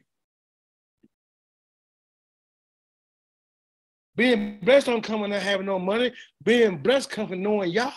Being 4.15 4.59
blessed 4.61 4.87
don't 4.87 5.03
come 5.03 5.29
not 5.29 5.41
having 5.41 5.65
no 5.65 5.77
money. 5.77 6.13
Being 6.43 6.77
blessed 6.77 7.09
comes 7.09 7.29
from 7.29 7.43
knowing 7.43 7.71
Yah, 7.71 7.91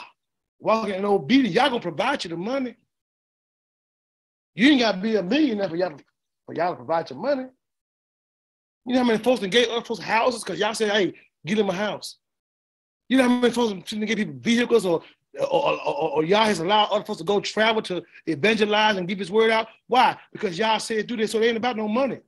Walking 0.61 0.95
in 0.95 1.05
obedience, 1.05 1.55
Yah 1.55 1.69
gonna 1.69 1.81
provide 1.81 2.25
you 2.25 2.31
the 2.31 2.37
money. 2.37 2.75
You 4.55 4.71
ain't 4.71 4.81
gotta 4.81 4.99
be 4.99 5.15
a 5.15 5.23
millionaire 5.23 5.69
for 5.69 5.77
Yah, 5.77 5.97
for 6.47 6.55
Yah 6.55 6.71
to 6.71 6.77
provide 6.77 7.09
your 7.11 7.19
money. 7.21 7.47
You 8.85 8.95
know 8.95 9.01
how 9.01 9.07
many 9.07 9.23
folks 9.23 9.41
can 9.41 9.51
get 9.51 9.69
other 9.69 9.85
folks 9.85 10.01
houses 10.01 10.43
because 10.43 10.59
Yah 10.59 10.73
say, 10.73 10.89
hey, 10.89 11.15
get 11.47 11.57
them 11.57 11.71
a 11.71 11.75
house. 11.75 12.17
You 13.09 13.19
know 13.19 13.29
how 13.29 13.39
many 13.39 13.55
folks 13.55 13.89
can 13.89 14.05
get 14.05 14.17
people 14.17 14.35
vehicles 14.39 14.85
or 14.85 15.03
or, 15.39 15.81
or, 15.87 16.11
or, 16.11 16.25
Yah 16.25 16.45
has 16.45 16.59
allowed 16.59 16.91
other 16.91 17.05
folks 17.05 17.19
to 17.19 17.25
go 17.25 17.41
travel 17.41 17.81
to 17.83 18.03
evangelize 18.27 18.97
and 18.97 19.07
give 19.07 19.19
his 19.19 19.31
word 19.31 19.51
out. 19.51 19.69
Why? 19.87 20.17
Because 20.33 20.59
Yah 20.59 20.79
said 20.79 21.07
do 21.07 21.17
this, 21.17 21.33
so 21.33 21.39
they 21.39 21.49
ain't 21.49 21.57
about 21.57 21.77
no 21.77 21.89
money. 21.89 22.21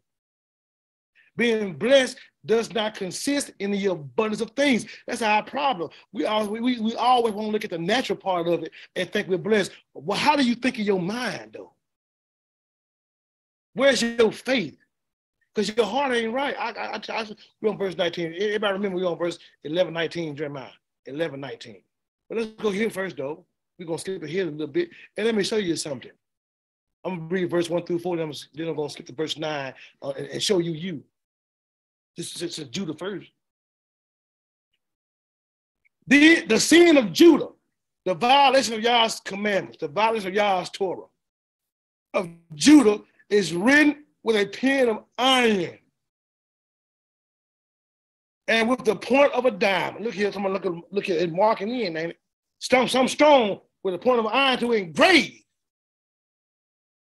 Being 1.36 1.74
blessed 1.74 2.18
does 2.44 2.72
not 2.72 2.94
consist 2.94 3.52
in 3.58 3.70
the 3.70 3.86
abundance 3.86 4.40
of 4.40 4.50
things. 4.52 4.86
That's 5.06 5.22
our 5.22 5.42
problem. 5.42 5.90
We 6.12 6.24
always, 6.24 6.60
we, 6.60 6.80
we 6.80 6.94
always 6.94 7.34
want 7.34 7.48
to 7.48 7.52
look 7.52 7.64
at 7.64 7.70
the 7.70 7.78
natural 7.78 8.18
part 8.18 8.46
of 8.46 8.62
it 8.62 8.72
and 8.96 9.10
think 9.10 9.28
we're 9.28 9.38
blessed. 9.38 9.72
Well, 9.94 10.18
how 10.18 10.36
do 10.36 10.44
you 10.44 10.54
think 10.54 10.78
in 10.78 10.84
your 10.84 11.00
mind, 11.00 11.52
though? 11.54 11.72
Where's 13.74 14.02
your 14.02 14.32
faith? 14.32 14.76
Because 15.54 15.74
your 15.76 15.86
heart 15.86 16.14
ain't 16.14 16.32
right. 16.32 16.54
I, 16.58 16.70
I, 16.70 16.96
I, 16.96 17.00
I, 17.08 17.26
we're 17.60 17.70
on 17.70 17.78
verse 17.78 17.96
19. 17.96 18.34
Everybody 18.38 18.72
remember 18.72 18.98
we're 18.98 19.06
on 19.06 19.18
verse 19.18 19.38
11, 19.64 19.92
19, 19.92 20.36
Jeremiah. 20.36 20.70
11, 21.06 21.40
19. 21.40 21.82
But 22.30 22.38
let's 22.38 22.50
go 22.52 22.70
here 22.70 22.88
first, 22.88 23.16
though. 23.16 23.44
We're 23.76 23.86
going 23.86 23.98
to 23.98 24.00
skip 24.00 24.22
ahead 24.22 24.46
a 24.46 24.50
little 24.50 24.68
bit. 24.68 24.90
And 25.16 25.26
let 25.26 25.34
me 25.34 25.42
show 25.42 25.56
you 25.56 25.74
something. 25.74 26.12
I'm 27.04 27.16
going 27.16 27.28
to 27.28 27.34
read 27.34 27.50
verse 27.50 27.68
1 27.68 27.84
through 27.84 27.98
4, 27.98 28.16
then 28.16 28.28
I'm, 28.28 28.34
then 28.54 28.68
I'm 28.68 28.76
going 28.76 28.88
to 28.88 28.92
skip 28.92 29.06
to 29.06 29.12
verse 29.12 29.36
9 29.36 29.74
uh, 30.02 30.10
and, 30.10 30.26
and, 30.28 30.42
show 30.42 30.58
you 30.58 30.72
you. 30.72 31.02
This 32.16 32.40
is, 32.40 32.56
Judah 32.68 32.94
first. 32.94 33.30
The, 36.06 36.42
the 36.42 36.60
sin 36.60 36.98
of 36.98 37.12
Judah, 37.12 37.48
the 38.04 38.14
violation 38.14 38.74
of 38.74 38.80
Yah's 38.80 39.20
commandments, 39.20 39.78
the 39.80 39.88
violation 39.88 40.28
of 40.28 40.34
Yah's 40.34 40.70
Torah, 40.70 41.06
of 42.14 42.28
Judah 42.54 43.00
is 43.28 43.54
written 43.54 44.04
with 44.22 44.36
a 44.36 44.46
pen 44.46 44.88
of 44.88 45.04
iron 45.16 45.78
and 48.50 48.68
with 48.68 48.84
the 48.84 48.96
point 48.96 49.32
of 49.32 49.46
a 49.46 49.50
diamond. 49.50 50.04
Look 50.04 50.14
here, 50.14 50.30
someone 50.32 50.52
look 50.52 50.66
at 50.66 50.72
look 50.90 51.08
at 51.08 51.16
it 51.16 51.32
marking 51.32 51.70
in, 51.70 51.96
ain't 51.96 52.10
it? 52.10 52.18
Some, 52.58 52.88
some 52.88 53.08
stone 53.08 53.60
with 53.82 53.94
a 53.94 53.98
point 53.98 54.18
of 54.18 54.26
iron 54.26 54.58
to 54.58 54.72
engrave. 54.72 55.40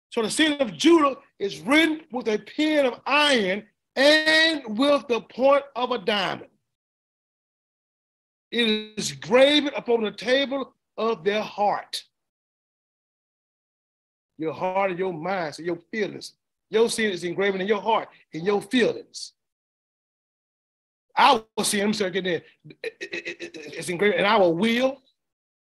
So 0.09 0.21
the 0.21 0.29
sin 0.29 0.53
of 0.59 0.75
Judah 0.75 1.15
is 1.39 1.61
written 1.61 2.01
with 2.11 2.27
a 2.27 2.39
pen 2.39 2.85
of 2.85 2.99
iron 3.05 3.63
and 3.95 4.77
with 4.77 5.07
the 5.07 5.21
point 5.21 5.63
of 5.75 5.91
a 5.91 5.97
diamond. 5.97 6.49
It 8.51 8.97
is 8.97 9.13
graven 9.13 9.71
upon 9.75 10.03
the 10.03 10.11
table 10.11 10.73
of 10.97 11.23
their 11.23 11.41
heart. 11.41 12.03
Your 14.37 14.53
heart 14.53 14.91
and 14.91 14.99
your 14.99 15.13
mind, 15.13 15.55
so 15.55 15.63
your 15.63 15.79
feelings. 15.91 16.33
Your 16.69 16.89
sin 16.89 17.11
is 17.11 17.23
engraven 17.23 17.61
in 17.61 17.67
your 17.67 17.81
heart, 17.81 18.09
in 18.33 18.43
your 18.43 18.61
feelings. 18.61 19.33
Our 21.19 21.43
sin, 21.63 21.81
I'm 21.81 21.93
sorry, 21.93 22.21
there, 22.21 22.41
it's 23.01 23.89
engraved 23.89 24.15
in 24.15 24.25
our 24.25 24.49
will 24.49 25.01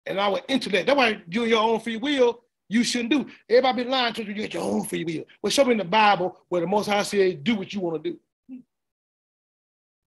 and 0.05 0.19
our 0.19 0.41
intellect. 0.49 0.87
That's 0.87 0.97
why 0.97 1.21
you 1.29 1.45
your 1.45 1.63
own 1.63 1.79
free 1.79 1.95
will, 1.95 2.41
you 2.67 2.83
shouldn't 2.83 3.11
do. 3.11 3.25
Everybody 3.49 3.83
be 3.85 3.89
lying 3.89 4.13
to 4.15 4.23
you, 4.23 4.29
you 4.29 4.33
get 4.33 4.53
your 4.53 4.63
own 4.63 4.83
free 4.83 5.05
will. 5.05 5.23
Well, 5.41 5.49
show 5.49 5.63
me 5.63 5.71
in 5.71 5.77
the 5.77 5.85
Bible 5.85 6.37
where 6.49 6.59
the 6.59 6.67
Most 6.67 6.87
High 6.87 7.03
says, 7.03 7.35
do 7.41 7.55
what 7.55 7.73
you 7.73 7.79
want 7.79 8.03
to 8.03 8.11
do. 8.11 8.61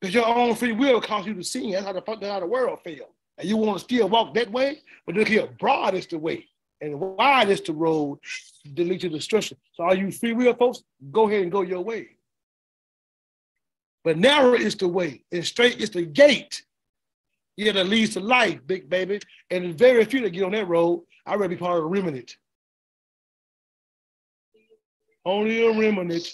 Because 0.01 0.14
your 0.14 0.26
own 0.26 0.55
free 0.55 0.72
will 0.72 1.01
causes 1.01 1.28
you 1.28 1.35
to 1.35 1.43
sin. 1.43 1.70
That's 1.70 1.87
how 1.87 1.93
the, 1.95 2.03
that's 2.07 2.26
how 2.26 2.41
the 2.41 2.47
world 2.47 2.80
feel. 2.85 3.09
And 3.39 3.49
you 3.49 3.57
want 3.57 3.78
to 3.78 3.85
still 3.85 4.11
walk 4.11 4.35
that 4.35 4.53
way, 4.53 4.83
but 5.07 5.14
look 5.14 5.28
here, 5.28 5.49
broad 5.59 5.95
is 5.95 6.07
the 6.07 6.18
way 6.18 6.47
and 6.83 6.99
wide 7.01 7.49
is 7.49 7.61
the 7.62 7.72
road 7.72 8.18
that 8.74 8.87
leads 8.87 9.03
to 9.03 9.09
destruction. 9.09 9.57
So 9.74 9.85
all 9.85 9.95
you 9.95 10.11
free 10.11 10.33
will 10.35 10.53
folks, 10.55 10.83
go 11.11 11.28
ahead 11.28 11.43
and 11.43 11.53
go 11.53 11.62
your 11.62 11.80
way. 11.80 12.09
But 14.05 14.18
narrow 14.18 14.55
is 14.55 14.74
the 14.74 14.88
way, 14.88 15.24
and 15.30 15.44
straight 15.44 15.80
is 15.80 15.90
the 15.90 16.05
gate. 16.05 16.62
Yeah, 17.57 17.72
that 17.72 17.86
leads 17.86 18.14
to 18.14 18.20
life, 18.20 18.61
big 18.66 18.88
baby. 18.88 19.20
And 19.50 19.76
very 19.78 20.05
few 20.05 20.22
that 20.22 20.30
get 20.30 20.44
on 20.44 20.53
that 20.53 20.68
road. 20.68 21.05
I'd 21.26 21.38
rather 21.38 21.48
be 21.48 21.57
part 21.57 21.78
of 21.78 21.84
the 21.84 21.88
remnant. 21.88 22.36
Only 25.24 25.64
a 25.64 25.70
remnant. 25.70 26.26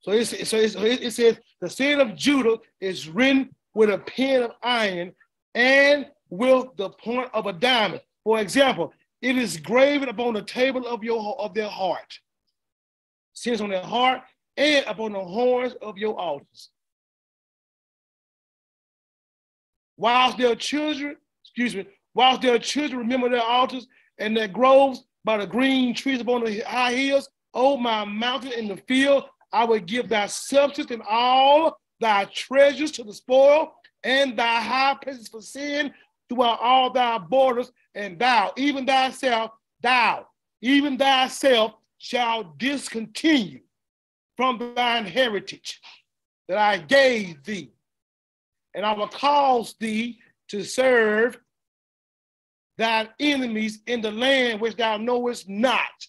So, 0.00 0.12
it's, 0.12 0.48
so 0.48 0.56
it's, 0.58 0.74
it 0.76 1.12
says 1.12 1.38
the 1.60 1.70
sin 1.70 2.00
of 2.00 2.14
Judah 2.16 2.58
is 2.80 3.08
written 3.08 3.54
with 3.74 3.90
a 3.90 3.98
pen 3.98 4.42
of 4.42 4.52
iron 4.62 5.12
and 5.54 6.06
with 6.28 6.66
the 6.76 6.90
point 6.90 7.30
of 7.32 7.46
a 7.46 7.52
diamond. 7.52 8.02
For 8.24 8.40
example, 8.40 8.92
it 9.22 9.36
is 9.36 9.56
graven 9.56 10.08
upon 10.08 10.34
the 10.34 10.42
table 10.42 10.86
of 10.86 11.02
your 11.02 11.40
of 11.40 11.54
their 11.54 11.68
heart. 11.68 12.18
Sins 13.32 13.60
on 13.60 13.70
their 13.70 13.82
heart 13.82 14.22
and 14.56 14.84
upon 14.86 15.12
the 15.12 15.20
horns 15.20 15.74
of 15.82 15.98
your 15.98 16.18
altars. 16.18 16.70
Whilst 19.96 20.38
their 20.38 20.54
children, 20.54 21.16
excuse 21.42 21.74
me, 21.74 21.86
whilst 22.14 22.42
their 22.42 22.58
children 22.58 23.00
remember 23.00 23.28
their 23.28 23.42
altars 23.42 23.86
and 24.18 24.36
their 24.36 24.48
groves 24.48 25.04
by 25.24 25.38
the 25.38 25.46
green 25.46 25.94
trees 25.94 26.20
upon 26.20 26.44
the 26.44 26.60
high 26.60 26.92
hills, 26.92 27.28
O 27.54 27.76
my 27.76 28.04
mountain 28.04 28.52
in 28.52 28.68
the 28.68 28.76
field, 28.76 29.24
I 29.52 29.64
will 29.64 29.80
give 29.80 30.08
thy 30.08 30.26
substance 30.26 30.90
and 30.90 31.02
all 31.08 31.78
thy 32.00 32.26
treasures 32.26 32.90
to 32.92 33.04
the 33.04 33.14
spoil, 33.14 33.72
and 34.04 34.38
thy 34.38 34.60
high 34.60 34.96
places 35.02 35.28
for 35.28 35.40
sin 35.40 35.92
throughout 36.28 36.60
all 36.60 36.92
thy 36.92 37.18
borders, 37.18 37.72
and 37.94 38.18
thou, 38.18 38.52
even 38.56 38.84
thyself, 38.84 39.52
thou, 39.80 40.26
even 40.60 40.98
thyself, 40.98 41.72
shall 41.98 42.54
discontinue 42.58 43.60
from 44.36 44.74
thine 44.74 45.04
heritage 45.04 45.80
that 46.48 46.58
I 46.58 46.78
gave 46.78 47.42
thee. 47.44 47.72
And 48.74 48.84
I 48.84 48.92
will 48.92 49.08
cause 49.08 49.74
thee 49.80 50.18
to 50.48 50.62
serve 50.62 51.38
thine 52.76 53.08
enemies 53.18 53.80
in 53.86 54.00
the 54.02 54.10
land 54.10 54.60
which 54.60 54.76
thou 54.76 54.96
knowest 54.98 55.48
not. 55.48 56.06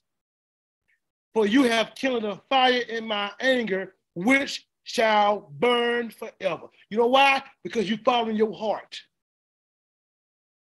For 1.34 1.46
you 1.46 1.64
have 1.64 1.96
kindled 1.96 2.26
a 2.26 2.42
fire 2.50 2.82
in 2.90 3.08
my 3.08 3.32
anger, 3.40 3.96
which 4.16 4.68
shall 4.84 5.52
burn 5.60 6.10
forever. 6.10 6.68
You 6.90 6.98
know 6.98 7.08
why? 7.08 7.44
Because 7.64 7.90
you 7.90 7.98
follow 8.04 8.30
in 8.30 8.36
your 8.36 8.56
heart. 8.56 9.00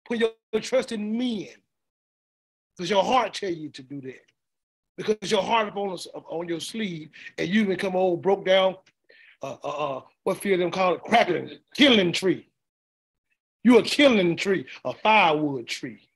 Put 0.05 0.19
your 0.19 0.31
trust 0.61 0.91
in 0.91 1.17
men. 1.17 1.47
Because 2.75 2.89
your 2.89 3.03
heart 3.03 3.33
tell 3.33 3.51
you 3.51 3.69
to 3.69 3.81
do 3.81 4.01
that. 4.01 4.26
Because 4.97 5.31
your 5.31 5.43
heart 5.43 5.67
up 5.67 5.77
on, 5.77 6.47
your 6.49 6.59
sleeve 6.59 7.09
and 7.37 7.47
you 7.47 7.65
become 7.65 7.95
old 7.95 8.21
broke 8.21 8.45
down, 8.45 8.75
uh, 9.43 9.55
uh, 9.63 9.97
uh, 9.97 10.01
what 10.23 10.37
fear 10.37 10.57
them 10.57 10.71
call 10.71 10.95
it, 10.95 11.03
crackling, 11.03 11.51
killing 11.75 12.11
tree. 12.11 12.47
You 13.63 13.77
a 13.77 13.83
killing 13.83 14.35
tree, 14.35 14.65
a 14.83 14.93
firewood 14.93 15.67
tree. 15.67 16.09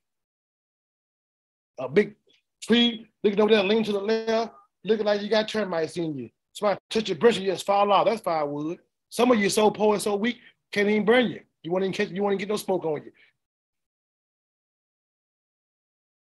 A 1.79 1.87
big 1.87 2.15
tree 2.61 3.07
looking 3.23 3.39
over 3.39 3.51
there, 3.51 3.63
leaning 3.63 3.83
to 3.83 3.91
the 3.91 3.99
left, 3.99 4.53
looking 4.83 5.05
like 5.05 5.21
you 5.21 5.29
got 5.29 5.47
termites 5.47 5.97
in 5.97 6.17
you. 6.17 6.29
Somebody 6.53 6.79
touch 6.89 7.09
your 7.09 7.17
brush 7.17 7.37
and 7.37 7.45
you 7.45 7.51
just 7.51 7.65
fall 7.65 7.91
off. 7.91 8.05
That's 8.05 8.21
firewood. 8.21 8.79
Some 9.09 9.31
of 9.31 9.39
you 9.39 9.49
so 9.49 9.69
poor 9.69 9.93
and 9.93 10.01
so 10.01 10.15
weak, 10.15 10.37
can't 10.71 10.89
even 10.89 11.05
burn 11.05 11.27
you. 11.27 11.41
You 11.63 11.71
want 11.71 11.85
to 11.85 11.91
catch, 11.91 12.09
you 12.09 12.23
want 12.23 12.33
to 12.33 12.37
get 12.37 12.49
no 12.49 12.55
smoke 12.55 12.85
on 12.85 13.03
you. 13.03 13.11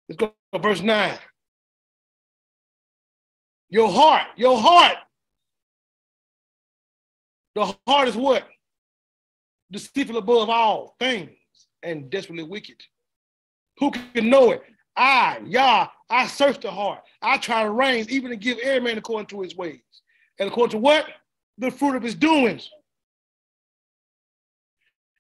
Let's 0.09 0.19
go 0.19 0.33
to 0.53 0.59
verse 0.59 0.81
9. 0.81 1.19
Your 3.71 3.91
heart, 3.91 4.27
your 4.37 4.59
heart. 4.59 4.97
The 7.55 7.75
heart 7.87 8.09
is 8.09 8.17
what? 8.17 8.45
Deceitful 9.71 10.17
above 10.17 10.49
all 10.49 10.97
things 10.99 11.31
and 11.83 12.09
desperately 12.09 12.45
wicked. 12.45 12.77
Who 13.79 13.91
can 13.91 14.31
know 14.31 14.53
it? 14.53 14.63
I, 14.97 15.41
Yah, 15.45 15.89
I 16.09 16.27
search 16.27 16.61
the 16.61 16.71
heart. 16.71 17.03
I 17.21 17.39
try 17.39 17.63
to 17.63 17.71
reign, 17.71 18.07
even 18.09 18.31
to 18.31 18.37
give 18.37 18.59
every 18.59 18.81
man 18.81 18.99
according 18.99 19.27
to 19.29 19.43
his 19.43 19.57
ways. 19.57 19.81
And 20.39 20.49
according 20.49 20.73
to 20.73 20.79
what? 20.79 21.07
The 21.59 21.71
fruit 21.71 21.97
of 21.97 22.03
his 22.03 22.15
doings. 22.15 22.71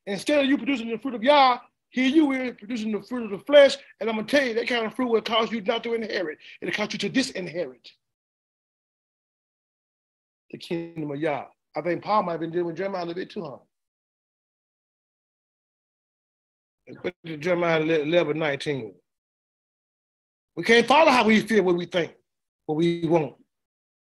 Instead 0.06 0.40
of 0.40 0.46
you 0.46 0.56
producing 0.56 0.88
the 0.88 0.98
fruit 0.98 1.14
of 1.14 1.22
Yah, 1.22 1.58
here 1.90 2.08
you 2.08 2.32
is 2.32 2.54
producing 2.56 2.92
the 2.92 3.02
fruit 3.02 3.24
of 3.24 3.30
the 3.30 3.44
flesh, 3.44 3.76
and 4.00 4.08
I'm 4.08 4.16
gonna 4.16 4.26
tell 4.26 4.46
you 4.46 4.54
that 4.54 4.68
kind 4.68 4.86
of 4.86 4.94
fruit 4.94 5.08
will 5.08 5.20
cause 5.20 5.52
you 5.52 5.60
not 5.60 5.82
to 5.84 5.94
inherit. 5.94 6.38
It'll 6.60 6.74
cause 6.74 6.92
you 6.92 6.98
to 7.00 7.10
disinherit 7.10 7.90
the 10.50 10.58
kingdom 10.58 11.10
of 11.10 11.18
Yah. 11.18 11.44
I 11.76 11.82
think 11.82 12.02
Paul 12.02 12.22
might 12.22 12.32
have 12.32 12.40
been 12.40 12.50
dealing 12.50 12.66
with 12.66 12.76
Jeremiah 12.76 13.04
a 13.04 13.06
little 13.06 13.14
bit 13.14 13.30
too, 13.30 13.42
huh? 13.42 13.58
Put 17.02 17.14
to 17.26 17.36
Jeremiah 17.36 17.80
11, 17.80 18.38
19. 18.38 18.94
We 20.56 20.64
can't 20.64 20.86
follow 20.86 21.10
how 21.10 21.24
we 21.24 21.40
feel, 21.40 21.62
what 21.62 21.76
we 21.76 21.84
think, 21.84 22.14
what 22.66 22.76
we 22.76 23.06
want. 23.06 23.34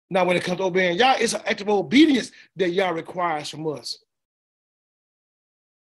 Now, 0.09 0.23
when 0.23 0.37
it 0.37 0.43
comes 0.43 0.59
to 0.59 0.63
obeying 0.63 0.97
Yah, 0.97 1.15
it's 1.19 1.33
an 1.33 1.41
act 1.45 1.61
of 1.61 1.69
obedience 1.69 2.31
that 2.55 2.69
Yah 2.69 2.89
requires 2.91 3.49
from 3.49 3.67
us. 3.67 3.99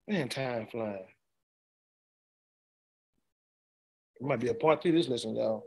Man, 0.07 0.27
time 0.27 0.67
flying. 0.71 1.05
It 4.19 4.25
might 4.25 4.39
be 4.39 4.47
a 4.47 4.55
part 4.55 4.81
three 4.81 4.91
this 4.91 5.07
lesson, 5.07 5.35
y'all. 5.35 5.63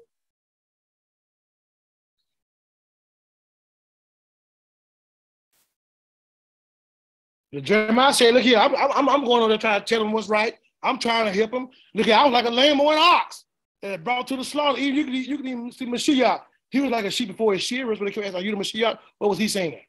Jeremiah 7.58 8.12
said, 8.12 8.34
look 8.34 8.44
here, 8.44 8.58
I'm, 8.58 8.74
I'm, 8.76 9.08
I'm 9.08 9.24
going 9.24 9.42
on 9.42 9.48
there 9.48 9.58
trying 9.58 9.80
to 9.80 9.86
tell 9.86 10.02
him 10.02 10.12
what's 10.12 10.28
right. 10.28 10.54
I'm 10.82 10.98
trying 10.98 11.26
to 11.26 11.32
help 11.32 11.52
him. 11.52 11.68
Look 11.94 12.06
here, 12.06 12.14
I 12.14 12.24
was 12.24 12.32
like 12.32 12.46
a 12.46 12.50
lamb 12.50 12.80
or 12.80 12.92
an 12.92 12.98
ox 13.00 13.44
that 13.82 14.04
brought 14.04 14.28
to 14.28 14.36
the 14.36 14.44
slaughter. 14.44 14.78
Even 14.78 14.96
you 14.96 15.04
can, 15.04 15.14
you 15.14 15.36
can 15.36 15.46
even 15.48 15.72
see 15.72 15.86
Mashiach. 15.86 16.42
He 16.70 16.80
was 16.80 16.90
like 16.90 17.04
a 17.04 17.10
sheep 17.10 17.28
before 17.28 17.52
his 17.52 17.62
shearers 17.62 17.98
when 17.98 18.06
they 18.06 18.12
came 18.12 18.24
ask, 18.24 18.34
are 18.34 18.40
you 18.40 18.52
the 18.52 18.56
Mashiach? 18.56 18.98
What 19.18 19.30
was 19.30 19.38
he 19.38 19.48
saying? 19.48 19.80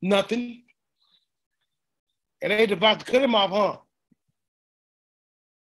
Nothing. 0.00 0.62
And 2.40 2.52
they 2.52 2.64
about 2.64 3.00
to 3.00 3.04
cut 3.04 3.22
him 3.22 3.34
off, 3.34 3.50
huh? 3.50 3.76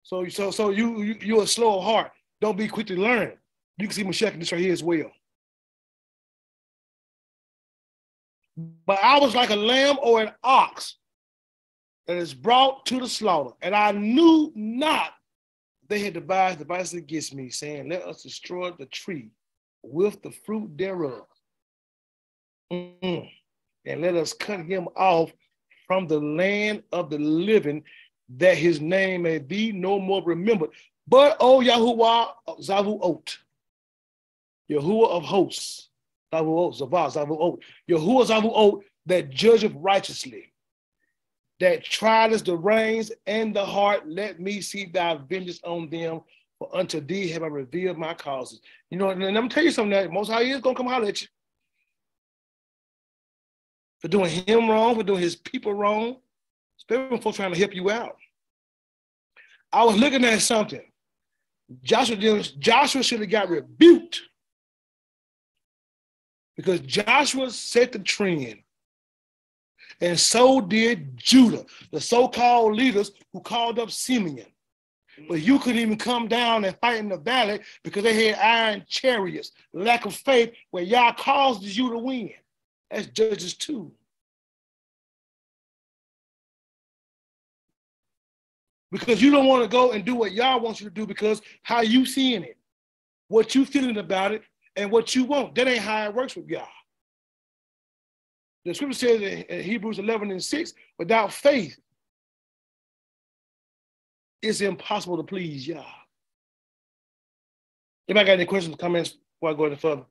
So, 0.04 0.26
so, 0.28 0.50
so 0.50 0.70
you, 0.70 1.02
you 1.02 1.16
you're 1.20 1.42
a 1.42 1.46
slow 1.46 1.78
of 1.78 1.84
heart. 1.84 2.12
Don't 2.40 2.56
be 2.56 2.68
quick 2.68 2.86
to 2.86 2.96
learn. 2.98 3.32
You 3.78 3.88
can 3.88 3.94
see 3.94 4.04
Mashiach 4.04 4.38
this 4.38 4.52
right 4.52 4.60
here 4.60 4.72
as 4.72 4.82
well. 4.82 5.10
But 8.56 8.98
I 9.02 9.18
was 9.18 9.34
like 9.34 9.50
a 9.50 9.56
lamb 9.56 9.96
or 10.02 10.22
an 10.22 10.32
ox 10.42 10.96
that 12.06 12.16
is 12.16 12.34
brought 12.34 12.86
to 12.86 13.00
the 13.00 13.08
slaughter, 13.08 13.54
and 13.62 13.74
I 13.74 13.92
knew 13.92 14.52
not 14.54 15.12
they 15.88 15.98
had 15.98 16.14
devised 16.14 16.58
devices 16.58 16.94
against 16.94 17.34
me, 17.34 17.50
saying, 17.50 17.90
Let 17.90 18.04
us 18.04 18.22
destroy 18.22 18.70
the 18.70 18.86
tree 18.86 19.30
with 19.82 20.22
the 20.22 20.30
fruit 20.30 20.76
thereof. 20.76 21.26
Mm-hmm. 22.72 23.26
And 23.84 24.00
let 24.00 24.14
us 24.14 24.32
cut 24.32 24.60
him 24.60 24.88
off 24.96 25.32
from 25.86 26.06
the 26.06 26.20
land 26.20 26.82
of 26.92 27.10
the 27.10 27.18
living, 27.18 27.84
that 28.36 28.56
his 28.56 28.80
name 28.80 29.22
may 29.22 29.38
be 29.38 29.72
no 29.72 29.98
more 29.98 30.22
remembered. 30.24 30.70
But, 31.06 31.36
O 31.40 31.60
Yahuwah 31.60 32.28
Zavuot, 32.60 33.36
Yahuwah 34.70 35.10
of 35.10 35.24
hosts, 35.24 35.90
Zavuot, 36.32 36.80
Zavah, 36.80 37.12
Zavuot, 37.12 37.58
Yahuwah 37.90 38.26
Zavuot, 38.26 38.82
that 39.06 39.30
judgeth 39.30 39.72
righteously, 39.76 40.52
that 41.60 41.84
triedest 41.84 42.44
the 42.44 42.56
reins 42.56 43.12
and 43.26 43.54
the 43.54 43.64
heart, 43.64 44.08
let 44.08 44.40
me 44.40 44.60
see 44.60 44.86
thy 44.86 45.16
vengeance 45.28 45.60
on 45.64 45.90
them, 45.90 46.20
for 46.58 46.74
unto 46.74 47.00
thee 47.00 47.28
have 47.28 47.42
I 47.42 47.48
revealed 47.48 47.98
my 47.98 48.14
causes. 48.14 48.60
You 48.90 48.98
know, 48.98 49.10
and 49.10 49.20
me 49.20 49.48
tell 49.48 49.64
you 49.64 49.70
something 49.70 49.90
that 49.90 50.12
most 50.12 50.30
high 50.30 50.42
is 50.42 50.60
gonna 50.60 50.76
come 50.76 50.88
out 50.88 51.04
at 51.04 51.20
you. 51.22 51.28
For 54.00 54.08
doing 54.08 54.30
him 54.30 54.68
wrong, 54.68 54.96
for 54.96 55.02
doing 55.02 55.20
his 55.20 55.36
people 55.36 55.74
wrong, 55.74 56.16
especially 56.78 57.20
folks 57.20 57.36
trying 57.36 57.52
to 57.52 57.58
help 57.58 57.74
you 57.74 57.90
out. 57.90 58.16
I 59.72 59.84
was 59.84 59.96
looking 59.96 60.24
at 60.24 60.40
something. 60.40 60.82
Joshua, 61.82 62.42
Joshua 62.58 63.02
should 63.02 63.20
have 63.20 63.30
got 63.30 63.48
rebuked 63.48 64.20
because 66.62 66.80
Joshua 66.80 67.50
set 67.50 67.90
the 67.90 67.98
trend. 67.98 68.58
And 70.00 70.18
so 70.18 70.60
did 70.60 71.16
Judah, 71.16 71.64
the 71.90 72.00
so-called 72.00 72.76
leaders 72.76 73.10
who 73.32 73.40
called 73.40 73.78
up 73.78 73.90
Simeon. 73.90 74.46
But 75.28 75.42
you 75.42 75.58
couldn't 75.58 75.80
even 75.80 75.98
come 75.98 76.28
down 76.28 76.64
and 76.64 76.76
fight 76.78 76.98
in 76.98 77.08
the 77.08 77.18
valley 77.18 77.60
because 77.84 78.02
they 78.02 78.28
had 78.28 78.38
iron 78.38 78.84
chariots, 78.88 79.52
lack 79.72 80.06
of 80.06 80.14
faith, 80.14 80.52
where 80.70 80.82
Yah 80.82 81.12
caused 81.12 81.62
you 81.62 81.90
to 81.90 81.98
win. 81.98 82.30
That's 82.90 83.08
Judges 83.08 83.54
2. 83.54 83.92
Because 88.90 89.20
you 89.20 89.30
don't 89.30 89.46
want 89.46 89.62
to 89.62 89.68
go 89.68 89.92
and 89.92 90.04
do 90.04 90.14
what 90.14 90.32
Yah 90.32 90.58
wants 90.58 90.80
you 90.80 90.88
to 90.88 90.94
do 90.94 91.06
because 91.06 91.42
how 91.62 91.80
you 91.80 92.06
seeing 92.06 92.42
it, 92.42 92.56
what 93.28 93.54
you 93.54 93.64
feeling 93.64 93.98
about 93.98 94.32
it, 94.32 94.42
and 94.76 94.90
what 94.90 95.14
you 95.14 95.24
want. 95.24 95.54
That 95.54 95.68
ain't 95.68 95.80
how 95.80 96.06
it 96.06 96.14
works 96.14 96.36
with 96.36 96.48
Yah. 96.48 96.66
The 98.64 98.74
scripture 98.74 98.98
says 98.98 99.20
in 99.48 99.62
Hebrews 99.62 99.98
11 99.98 100.30
and 100.30 100.42
6, 100.42 100.74
without 100.98 101.32
faith, 101.32 101.78
it's 104.40 104.60
impossible 104.60 105.16
to 105.16 105.22
please 105.22 105.66
Yah. 105.66 105.84
Anybody 108.08 108.26
got 108.26 108.32
any 108.32 108.46
questions, 108.46 108.76
comments 108.78 109.16
before 109.40 109.50
I 109.50 109.54
go 109.56 109.64
any 109.64 109.76
further? 109.76 110.04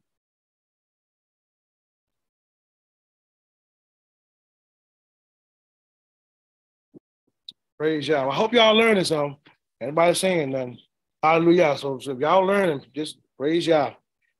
Praise 7.77 8.07
Yah. 8.07 8.29
I 8.29 8.35
hope 8.35 8.53
y'all 8.53 8.75
learning 8.75 9.03
something. 9.05 9.37
Anybody 9.81 10.13
saying 10.13 10.51
nothing? 10.51 10.77
Hallelujah. 11.23 11.75
So, 11.77 11.97
so 11.99 12.11
if 12.11 12.19
y'all 12.19 12.45
learning, 12.45 12.85
just 12.93 13.17
praise 13.37 13.65
Yah. 13.65 13.93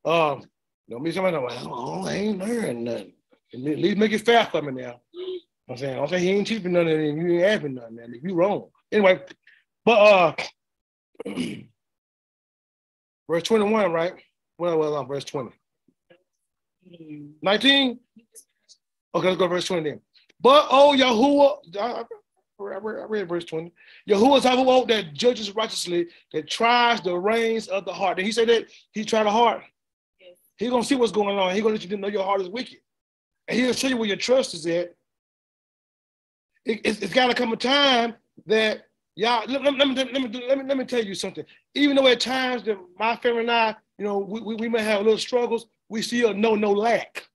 Um, 0.04 0.44
don't 0.90 1.04
be 1.04 1.12
somebody 1.12 1.38
like, 1.38 1.58
oh, 1.62 2.06
I 2.06 2.14
ain't 2.14 2.40
learning 2.40 2.84
nothing. 2.84 3.14
At 3.54 3.60
least 3.60 3.98
make 3.98 4.12
it 4.12 4.26
fair 4.26 4.46
for 4.46 4.62
me 4.62 4.82
now. 4.82 5.02
I'm 5.70 5.78
saying, 5.78 6.00
I'm 6.00 6.08
saying 6.08 6.24
he 6.24 6.30
ain't 6.32 6.48
teaching 6.48 6.74
nothing 6.74 6.90
and 6.90 7.18
you 7.18 7.36
ain't 7.36 7.44
asking 7.46 7.76
nothing. 7.76 7.96
Man. 7.96 8.20
You 8.22 8.34
wrong. 8.36 8.70
Anyway, 8.92 9.22
but 9.86 9.92
uh 9.92 10.34
verse 13.30 13.44
21, 13.44 13.92
right? 13.92 14.14
Well, 14.58 14.80
well, 14.80 14.96
uh, 14.96 15.04
verse 15.04 15.24
20. 15.24 15.52
19? 17.42 18.00
Okay, 19.14 19.28
let's 19.28 19.40
go 19.40 19.48
verse 19.48 19.66
20 19.66 19.90
then. 19.90 20.02
But 20.42 20.68
oh 20.70 20.96
Yahuwah, 20.98 21.78
I, 21.80 22.04
read, 22.60 23.30
verse 23.30 23.46
20. 23.46 23.72
Yahuwah 24.10 24.42
Zavuot 24.42 24.88
that 24.88 25.14
judges 25.14 25.56
righteously, 25.56 26.08
that 26.34 26.50
tries 26.50 27.02
the 27.02 27.18
reins 27.18 27.68
of 27.68 27.86
the 27.86 27.94
heart. 27.94 28.18
Did 28.18 28.26
he 28.26 28.32
say 28.32 28.46
that 28.46 28.66
he 28.92 29.06
tried 29.06 29.24
the 29.24 29.32
heart? 29.32 29.64
He's 30.62 30.70
gonna 30.70 30.84
see 30.84 30.94
what's 30.94 31.12
going 31.12 31.40
on. 31.40 31.56
He's 31.56 31.64
gonna 31.64 31.74
let 31.74 31.90
you 31.90 31.98
know 31.98 32.08
your 32.08 32.24
heart 32.24 32.40
is 32.40 32.48
wicked. 32.48 32.78
And 33.48 33.58
he'll 33.58 33.74
show 33.74 33.88
you 33.88 33.98
where 33.98 34.08
your 34.08 34.16
trust 34.16 34.54
is 34.54 34.68
at. 34.68 34.94
It, 36.66 36.82
it's, 36.84 37.00
it's 37.00 37.14
got 37.14 37.28
to 37.28 37.34
come 37.34 37.52
a 37.52 37.56
time 37.56 38.14
that 38.46 38.84
y'all 39.16 39.44
let, 39.48 39.64
let, 39.64 39.76
let, 39.76 39.88
me, 39.88 39.96
let, 39.96 40.14
me, 40.14 40.46
let, 40.48 40.58
me, 40.60 40.64
let 40.64 40.78
me 40.78 40.86
tell 40.86 41.04
you 41.04 41.16
something. 41.16 41.44
Even 41.74 41.96
though 41.96 42.06
at 42.06 42.20
times 42.20 42.62
that 42.66 42.78
my 43.00 43.16
family 43.16 43.42
and 43.42 43.52
I, 43.52 43.76
you 43.98 44.06
know, 44.06 44.20
we, 44.20 44.40
we, 44.40 44.54
we 44.54 44.70
may 44.70 44.84
have 44.84 45.02
little 45.02 45.18
struggles, 45.18 45.66
we 45.90 46.04
still 46.04 46.32
know 46.32 46.54
no 46.54 46.72
lack. 46.72 47.28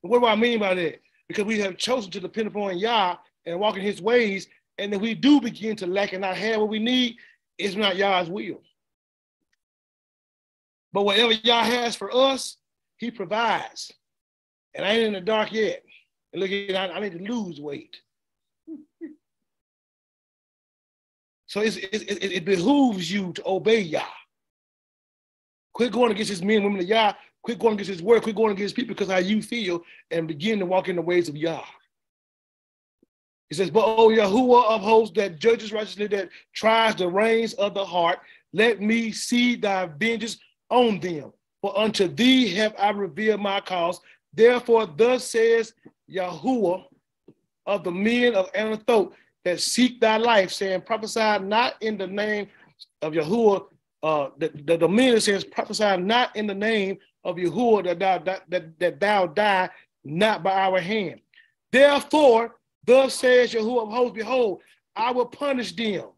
What 0.00 0.20
do 0.20 0.26
I 0.26 0.36
mean 0.36 0.58
by 0.58 0.72
that? 0.72 1.02
Because 1.28 1.44
we 1.44 1.58
have 1.58 1.76
chosen 1.76 2.10
to 2.12 2.20
depend 2.20 2.46
upon 2.46 2.78
Yah 2.78 3.16
and 3.44 3.60
walk 3.60 3.76
in 3.76 3.82
his 3.82 4.00
ways. 4.00 4.48
And 4.78 4.94
if 4.94 5.02
we 5.02 5.12
do 5.12 5.38
begin 5.38 5.76
to 5.76 5.86
lack 5.86 6.14
and 6.14 6.22
not 6.22 6.38
have 6.38 6.60
what 6.60 6.70
we 6.70 6.78
need, 6.78 7.16
it's 7.58 7.76
not 7.76 7.96
Yah's 7.96 8.30
will. 8.30 8.62
But 10.94 11.04
whatever 11.04 11.32
Yah 11.32 11.64
has 11.64 11.96
for 11.96 12.14
us, 12.14 12.56
he 12.98 13.10
provides. 13.10 13.92
And 14.74 14.86
I 14.86 14.90
ain't 14.90 15.08
in 15.08 15.12
the 15.14 15.20
dark 15.20 15.52
yet. 15.52 15.82
And 16.32 16.40
look 16.40 16.52
at 16.52 16.76
I, 16.76 16.86
I 16.94 17.00
need 17.00 17.18
to 17.18 17.32
lose 17.32 17.60
weight. 17.60 17.96
so 21.46 21.62
it, 21.62 21.76
it, 21.82 22.44
behooves 22.44 23.10
you 23.10 23.32
to 23.32 23.42
obey 23.44 23.80
Yah. 23.80 24.04
Quit 25.72 25.90
going 25.90 26.12
against 26.12 26.30
his 26.30 26.44
men 26.44 26.58
and 26.58 26.66
women 26.66 26.80
of 26.80 26.86
Yah. 26.86 27.14
Quit 27.42 27.58
going 27.58 27.74
against 27.74 27.90
his 27.90 28.00
word. 28.00 28.22
Quit 28.22 28.36
going 28.36 28.52
against 28.52 28.76
people 28.76 28.94
because 28.94 29.10
how 29.10 29.18
you 29.18 29.42
feel 29.42 29.82
and 30.12 30.28
begin 30.28 30.60
to 30.60 30.66
walk 30.66 30.88
in 30.88 30.94
the 30.94 31.02
ways 31.02 31.28
of 31.28 31.36
Yah. 31.36 31.64
He 33.48 33.56
says, 33.56 33.68
But 33.68 33.84
oh 33.84 34.10
Yahuwah 34.10 34.66
of 34.66 34.80
hosts 34.80 35.16
that 35.16 35.40
judges 35.40 35.72
righteously, 35.72 36.06
that 36.06 36.28
tries 36.54 36.94
the 36.94 37.08
reins 37.08 37.54
of 37.54 37.74
the 37.74 37.84
heart, 37.84 38.20
let 38.52 38.80
me 38.80 39.10
see 39.10 39.56
thy 39.56 39.86
vengeance 39.86 40.38
on 40.70 41.00
them. 41.00 41.32
For 41.62 41.76
unto 41.78 42.08
thee 42.08 42.54
have 42.54 42.74
I 42.78 42.90
revealed 42.90 43.40
my 43.40 43.60
cause. 43.60 44.00
Therefore, 44.32 44.86
thus 44.86 45.24
says 45.24 45.72
Yahuwah 46.10 46.84
of 47.66 47.84
the 47.84 47.90
men 47.90 48.34
of 48.34 48.52
Anathoth 48.52 49.12
that 49.44 49.60
seek 49.60 50.00
thy 50.00 50.16
life, 50.16 50.50
saying, 50.50 50.82
prophesy 50.82 51.38
not 51.38 51.74
in 51.80 51.96
the 51.96 52.06
name 52.06 52.48
of 53.02 53.12
Yahuwah. 53.12 53.66
Uh, 54.02 54.28
the, 54.38 54.50
the, 54.64 54.76
the 54.76 54.88
men 54.88 55.20
says, 55.20 55.44
prophesy 55.44 55.96
not 55.96 56.34
in 56.36 56.46
the 56.46 56.54
name 56.54 56.98
of 57.24 57.36
Yahuwah 57.36 57.84
that 57.84 57.98
thou, 57.98 58.18
that, 58.18 58.78
that, 58.78 59.00
thou 59.00 59.26
die 59.26 59.70
not 60.04 60.42
by 60.42 60.52
our 60.52 60.80
hand. 60.80 61.20
Therefore, 61.72 62.56
thus 62.84 63.14
says 63.14 63.52
Yahuwah 63.52 63.84
of 63.84 63.88
hosts, 63.90 64.16
behold, 64.16 64.60
I 64.94 65.10
will 65.12 65.26
punish 65.26 65.74
them. 65.74 66.08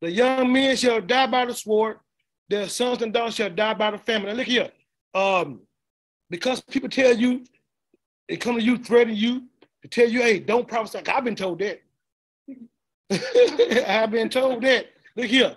The 0.00 0.10
young 0.10 0.52
men 0.52 0.76
shall 0.76 1.00
die 1.00 1.26
by 1.26 1.44
the 1.46 1.54
sword, 1.54 1.98
their 2.52 2.68
sons 2.68 3.00
and 3.00 3.14
daughters 3.14 3.34
shall 3.34 3.48
die 3.48 3.72
by 3.72 3.90
the 3.90 3.98
famine. 3.98 4.28
Now 4.28 4.34
look 4.34 4.46
here 4.46 4.70
um, 5.14 5.60
because 6.28 6.60
people 6.60 6.90
tell 6.90 7.16
you, 7.16 7.44
they 8.28 8.36
come 8.36 8.56
to 8.56 8.62
you, 8.62 8.76
threaten 8.76 9.16
you, 9.16 9.44
to 9.80 9.88
tell 9.88 10.08
you, 10.08 10.20
hey, 10.20 10.38
don't 10.38 10.68
prophesy. 10.68 11.00
I've 11.08 11.24
been 11.24 11.34
told 11.34 11.60
that. 11.60 11.80
I've 13.88 14.10
been 14.10 14.28
told 14.28 14.62
that. 14.64 14.86
Look 15.16 15.26
here. 15.26 15.56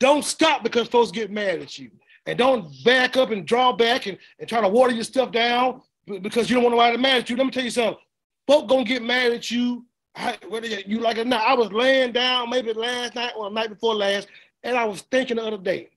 Don't 0.00 0.24
stop 0.24 0.62
because 0.62 0.88
folks 0.88 1.10
get 1.10 1.30
mad 1.30 1.60
at 1.60 1.78
you. 1.78 1.90
And 2.26 2.38
don't 2.38 2.72
back 2.82 3.18
up 3.18 3.30
and 3.30 3.46
draw 3.46 3.72
back 3.72 4.06
and, 4.06 4.16
and 4.38 4.48
try 4.48 4.62
to 4.62 4.68
water 4.68 4.92
your 4.92 5.04
stuff 5.04 5.32
down 5.32 5.82
because 6.22 6.48
you 6.48 6.56
don't 6.56 6.64
want 6.64 6.76
nobody 6.76 6.96
mad 6.96 7.18
at 7.18 7.30
you. 7.30 7.36
Let 7.36 7.44
me 7.44 7.52
tell 7.52 7.62
you 7.64 7.70
something. 7.70 8.02
Folks 8.46 8.70
gonna 8.70 8.84
get 8.84 9.02
mad 9.02 9.32
at 9.32 9.50
you, 9.50 9.84
whether 10.48 10.66
you 10.66 11.00
like 11.00 11.18
it 11.18 11.26
or 11.26 11.28
not. 11.28 11.46
I 11.46 11.54
was 11.54 11.72
laying 11.72 12.12
down 12.12 12.48
maybe 12.48 12.72
last 12.72 13.14
night 13.14 13.32
or 13.36 13.50
the 13.50 13.54
night 13.54 13.68
before 13.68 13.94
last, 13.94 14.28
and 14.64 14.76
I 14.76 14.84
was 14.84 15.02
thinking 15.02 15.36
the 15.36 15.44
other 15.44 15.58
day. 15.58 15.90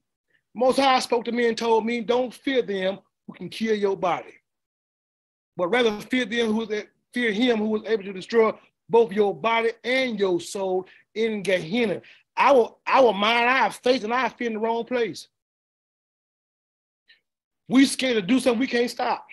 Most 0.53 0.77
High 0.77 0.99
spoke 0.99 1.25
to 1.25 1.31
me 1.31 1.47
and 1.47 1.57
told 1.57 1.85
me, 1.85 2.01
don't 2.01 2.33
fear 2.33 2.61
them 2.61 2.99
who 3.25 3.33
can 3.33 3.49
kill 3.49 3.75
your 3.75 3.95
body, 3.95 4.33
but 5.55 5.69
rather 5.69 5.99
fear 6.01 6.25
them 6.25 6.53
who 6.53 6.67
fear 7.13 7.31
him 7.31 7.57
who 7.57 7.69
was 7.69 7.83
able 7.85 8.03
to 8.03 8.13
destroy 8.13 8.51
both 8.89 9.11
your 9.11 9.33
body 9.33 9.71
and 9.83 10.19
your 10.19 10.39
soul 10.39 10.87
in 11.15 11.41
Gehenna. 11.41 12.01
Our, 12.35 12.75
our 12.85 13.13
mind, 13.13 13.49
our 13.49 13.71
faith, 13.71 14.03
and 14.03 14.13
our 14.13 14.29
fear 14.29 14.47
in 14.47 14.53
the 14.53 14.59
wrong 14.59 14.85
place. 14.85 15.27
We 17.67 17.85
scared 17.85 18.15
to 18.15 18.21
do 18.21 18.39
something 18.39 18.59
we 18.59 18.67
can't 18.67 18.89
stop. 18.89 19.25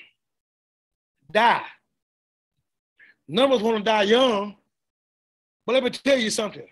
die. 1.31 1.62
None 3.28 3.51
of 3.51 3.56
us 3.56 3.62
want 3.62 3.78
to 3.78 3.85
die 3.85 4.02
young. 4.05 4.56
But 5.66 5.74
let 5.74 5.85
me 5.85 5.90
tell 5.90 6.19
you 6.19 6.31
something. 6.31 6.66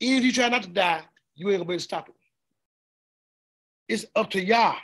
Even 0.00 0.18
if 0.18 0.24
you 0.24 0.32
try 0.32 0.48
not 0.48 0.62
to 0.62 0.68
die, 0.68 1.02
you 1.36 1.48
ain't 1.50 1.58
gonna 1.58 1.68
be 1.68 1.74
able 1.74 1.78
to 1.78 1.84
stop 1.84 2.08
it. 2.08 2.14
It's 3.88 4.06
up 4.16 4.30
to 4.30 4.44
Yah. 4.44 4.74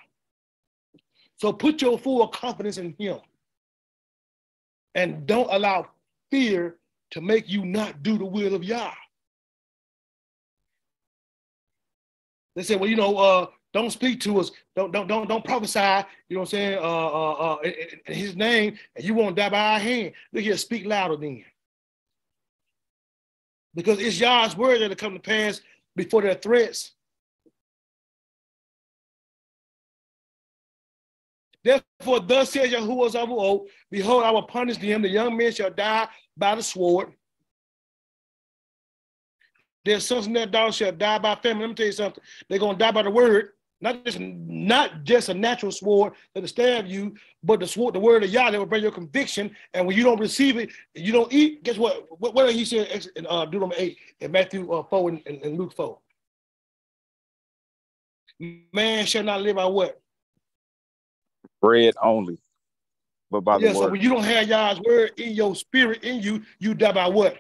So 1.37 1.53
put 1.53 1.83
your 1.83 1.99
full 1.99 2.29
confidence 2.29 2.79
in 2.79 2.95
him. 2.99 3.19
And 4.95 5.27
don't 5.27 5.49
allow 5.51 5.89
fear 6.31 6.77
to 7.11 7.21
make 7.21 7.49
you 7.49 7.65
not 7.65 8.03
do 8.03 8.17
the 8.17 8.25
will 8.25 8.55
of 8.55 8.63
Yah. 8.63 8.93
They 12.55 12.63
say, 12.63 12.77
well, 12.77 12.89
you 12.89 12.97
know, 12.97 13.17
uh, 13.17 13.47
don't 13.73 13.91
speak 13.91 14.21
to 14.21 14.39
us. 14.39 14.51
Don't 14.77 14.93
don't 14.93 15.07
don't 15.07 15.27
don't 15.29 15.45
prophesy. 15.45 15.79
You 16.29 16.37
know 16.37 16.41
what 16.41 16.41
I'm 16.41 16.47
saying? 16.47 16.79
Uh, 16.79 16.81
uh, 16.83 17.33
uh, 17.33 17.57
in, 17.65 17.75
in 18.07 18.15
His 18.15 18.37
name, 18.37 18.79
and 18.95 19.05
you 19.05 19.15
won't 19.15 19.35
die 19.35 19.49
by 19.49 19.73
our 19.73 19.79
hand. 19.79 20.13
Look 20.33 20.43
here, 20.43 20.57
speak 20.59 20.85
louder 20.85 21.17
then. 21.17 21.45
Because 23.75 23.99
it's 23.99 24.21
Yah's 24.21 24.55
word 24.55 24.83
that'll 24.83 24.97
come 24.97 25.15
to 25.15 25.21
pass 25.21 25.63
before 25.95 26.23
their 26.23 26.35
threats. 26.35 26.93
Therefore, 31.65 32.21
thus 32.21 32.51
says 32.51 32.73
Yahuwah 32.73 33.13
Zavuot, 33.13 33.67
behold, 33.91 34.25
I 34.25 34.31
will 34.33 34.43
punish 34.43 34.79
them. 34.79 35.03
The 35.03 35.09
young 35.09 35.37
men 35.37 35.53
shall 35.53 35.71
die 35.71 36.09
by 36.37 36.57
the 36.57 36.63
sword. 36.63 37.13
Their 39.85 40.01
sons 40.01 40.27
and 40.27 40.37
their 40.37 40.47
daughters 40.47 40.77
shall 40.77 40.93
die 40.93 41.19
by 41.19 41.35
famine. 41.37 41.63
Let 41.63 41.69
me 41.71 41.75
tell 41.75 41.87
you 41.87 41.93
something. 41.93 42.23
They're 42.49 42.59
gonna 42.59 42.79
die 42.79 42.91
by 42.93 43.03
the 43.03 43.11
word, 43.11 43.51
not 43.83 44.05
just 44.05 44.21
not 44.21 45.03
just 45.03 45.29
a 45.29 45.35
natural 45.35 45.73
sword 45.73 46.13
that'll 46.33 46.49
stab 46.49 46.87
you, 46.87 47.15
but 47.43 47.61
the 47.61 47.67
sword, 47.67 47.95
the 47.95 48.01
word 48.01 48.23
of 48.23 48.31
Yah 48.31 48.51
that 48.51 48.59
will 48.59 48.65
bring 48.65 48.83
your 48.83 48.93
conviction. 48.93 49.55
And 49.75 49.87
when 49.87 49.97
you 49.97 50.05
don't 50.05 50.21
receive 50.21 50.57
it, 50.57 50.71
you 50.95 51.13
don't 51.13 51.33
eat. 51.33 51.65
Guess 51.65 51.79
what? 51.79 52.07
What, 52.21 52.35
what 52.35 52.53
he 52.55 52.65
said 52.65 53.07
in 53.17 53.27
uh, 53.29 53.45
Deuteronomy 53.45 53.75
8 53.77 53.99
and 54.23 54.33
Matthew 54.33 54.73
uh, 54.73 54.85
4 54.85 55.09
and, 55.11 55.23
and, 55.27 55.43
and 55.43 55.59
Luke 55.59 55.75
4. 55.75 55.99
Man 58.73 59.05
shall 59.05 59.25
not 59.25 59.43
live 59.43 59.57
by 59.57 59.67
what? 59.67 60.01
Bread 61.61 61.95
only, 62.03 62.39
but 63.31 63.41
by 63.41 63.59
Yeah, 63.59 63.69
the 63.69 63.75
so 63.75 63.81
word. 63.83 63.93
when 63.93 64.01
you 64.01 64.09
don't 64.09 64.25
have 64.25 64.49
Yah's 64.49 64.81
word 64.81 65.13
in 65.19 65.33
your 65.33 65.55
spirit, 65.57 66.05
in 66.05 66.23
you, 66.23 66.43
you 66.59 66.75
die 66.75 66.93
by 66.93 67.09
what? 67.09 67.37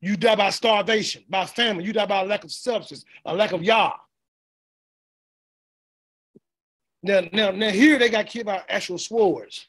You 0.00 0.16
die 0.16 0.36
by 0.36 0.50
starvation, 0.50 1.24
by 1.28 1.46
famine. 1.46 1.84
You 1.84 1.92
die 1.92 2.06
by 2.06 2.24
lack 2.24 2.44
of 2.44 2.52
substance, 2.52 3.04
a 3.24 3.34
lack 3.34 3.52
of 3.52 3.62
Yah. 3.62 3.92
Now, 7.02 7.20
now, 7.32 7.50
now 7.50 7.70
here 7.70 7.98
they 7.98 8.08
got 8.08 8.26
killed 8.26 8.46
by 8.46 8.62
actual 8.68 8.98
swords. 8.98 9.66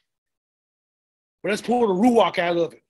But 1.41 1.49
let's 1.49 1.61
pull 1.61 1.87
the 1.87 1.93
ruach 1.93 2.39
out 2.39 2.57
of 2.57 2.73
it. 2.73 2.83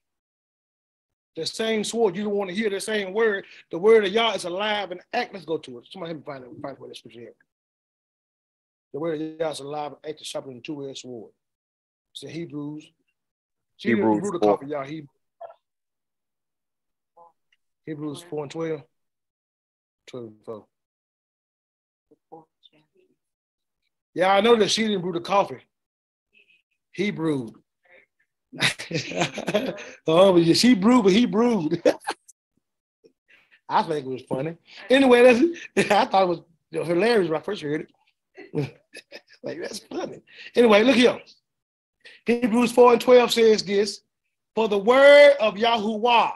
The 1.35 1.45
same 1.45 1.83
sword, 1.83 2.15
you 2.15 2.23
don't 2.23 2.33
want 2.33 2.49
to 2.49 2.55
hear 2.55 2.69
the 2.69 2.81
same 2.81 3.13
word. 3.13 3.45
The 3.71 3.77
word 3.77 4.05
of 4.05 4.11
Yah 4.11 4.33
is 4.33 4.45
alive 4.45 4.91
and 4.91 5.01
act. 5.13 5.33
Let's 5.33 5.45
go 5.45 5.57
to 5.57 5.77
it. 5.77 5.87
Somebody 5.91 6.13
help 6.13 6.25
me 6.25 6.33
find 6.33 6.43
it. 6.43 6.61
Find 6.61 6.77
where 6.79 6.89
that 6.89 6.97
scripture 6.97 7.21
is. 7.21 7.35
The 8.93 8.99
word 8.99 9.21
of 9.21 9.39
Yah 9.39 9.51
is 9.51 9.59
alive 9.59 9.91
and 9.91 10.11
active, 10.11 10.25
sharper 10.25 10.49
than 10.49 10.61
two-edged 10.61 10.99
sword. 10.99 11.31
It's 12.13 12.23
in 12.23 12.29
Hebrews. 12.29 12.91
See, 13.77 13.89
Hebrews 13.89 14.15
Hebrews 14.15 14.31
the 14.33 14.39
four. 14.39 14.57
copy, 14.57 14.67
y'all. 14.67 14.83
Hebrews. 14.83 15.09
Hebrews 17.89 18.23
4 18.29 18.43
and 18.43 18.51
12. 18.51 18.81
12 20.07 20.25
and 20.27 20.35
4. 20.45 20.65
Yeah, 24.13 24.33
I 24.33 24.41
know 24.41 24.55
that 24.55 24.71
she 24.71 24.87
didn't 24.87 25.01
brew 25.01 25.13
the 25.13 25.19
coffee. 25.19 25.59
He 26.91 27.11
brewed. 27.11 27.53
oh, 30.07 30.43
she 30.53 30.73
brewed, 30.73 31.03
but 31.03 31.13
he 31.13 31.25
brewed. 31.25 31.81
I 33.69 33.83
think 33.83 34.05
it 34.05 34.09
was 34.09 34.23
funny. 34.23 34.57
Anyway, 34.89 35.21
that's, 35.21 35.91
I 35.91 36.05
thought 36.05 36.23
it 36.23 36.27
was 36.79 36.87
hilarious 36.87 37.29
when 37.29 37.39
I 37.39 37.43
first 37.43 37.61
heard 37.61 37.87
it. 38.53 38.75
like, 39.43 39.61
that's 39.61 39.79
funny. 39.79 40.21
Anyway, 40.55 40.83
look 40.83 40.95
here. 40.95 41.19
Hebrews 42.25 42.71
4 42.71 42.93
and 42.93 43.01
12 43.01 43.31
says 43.31 43.63
this 43.63 44.01
For 44.55 44.67
the 44.67 44.77
word 44.77 45.33
of 45.39 45.55
Yahuwah, 45.55 46.33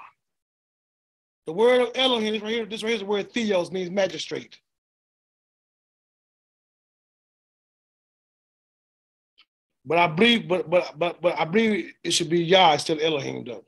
the 1.45 1.53
word 1.53 1.81
of 1.81 1.91
Elohim, 1.95 2.33
this 2.33 2.41
right 2.41 2.51
here, 2.51 2.65
this 2.65 2.83
right 2.83 2.89
here 2.89 2.95
is 2.95 3.01
the 3.01 3.07
word 3.07 3.31
theos, 3.31 3.71
means 3.71 3.89
magistrate. 3.89 4.59
But 9.85 9.97
I 9.97 10.07
believe, 10.07 10.47
but 10.47 10.69
but 10.69 10.97
but 10.97 11.22
but 11.22 11.38
I 11.38 11.45
believe 11.45 11.93
it 12.03 12.11
should 12.11 12.30
be 12.30 12.43
Yah 12.43 12.73
instead 12.73 12.97
of 12.97 13.03
Elohim 13.03 13.43
though. 13.43 13.65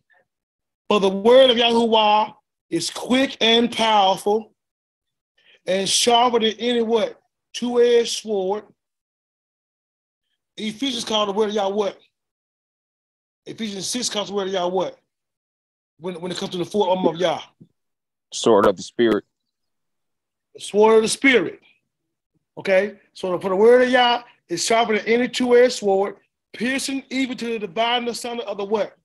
For 0.89 0.99
the 0.99 1.09
word 1.09 1.49
of 1.49 1.57
Yahuwah 1.57 2.33
is 2.69 2.89
quick 2.89 3.37
and 3.41 3.71
powerful, 3.71 4.53
and 5.65 5.87
sharper 5.89 6.39
than 6.39 6.53
any 6.59 6.81
what 6.81 7.19
two-edged 7.53 8.21
sword. 8.21 8.63
Ephesians 10.57 11.03
called 11.03 11.29
the 11.29 11.33
word 11.33 11.49
of 11.49 11.55
Yah 11.55 11.69
what? 11.69 11.97
Ephesians 13.45 13.87
6 13.87 14.09
calls 14.09 14.29
the 14.29 14.33
word 14.33 14.47
of 14.47 14.53
Yah 14.53 14.67
what? 14.67 14.97
When, 15.99 16.19
when 16.19 16.31
it 16.31 16.37
comes 16.37 16.51
to 16.51 16.57
the 16.57 16.65
full 16.65 16.89
armor 16.89 17.11
of 17.11 17.17
Yah. 17.17 17.41
Sword 18.33 18.65
of 18.65 18.75
the 18.75 18.83
spirit. 18.83 19.23
The 20.55 20.61
sword 20.61 20.97
of 20.97 21.01
the 21.03 21.09
spirit. 21.09 21.59
Okay? 22.57 22.95
So 23.13 23.37
for 23.39 23.49
the 23.49 23.55
word 23.55 23.83
of 23.83 23.89
Yah 23.89 24.23
is 24.49 24.65
sharper 24.65 24.97
than 24.97 25.05
any 25.05 25.27
two-edged 25.27 25.73
sword, 25.73 26.17
piercing 26.53 27.03
even 27.09 27.37
to 27.37 27.45
the 27.45 27.59
dividing 27.59 28.07
asunder 28.09 28.43
of 28.43 28.57
the 28.57 28.65
what? 28.65 28.95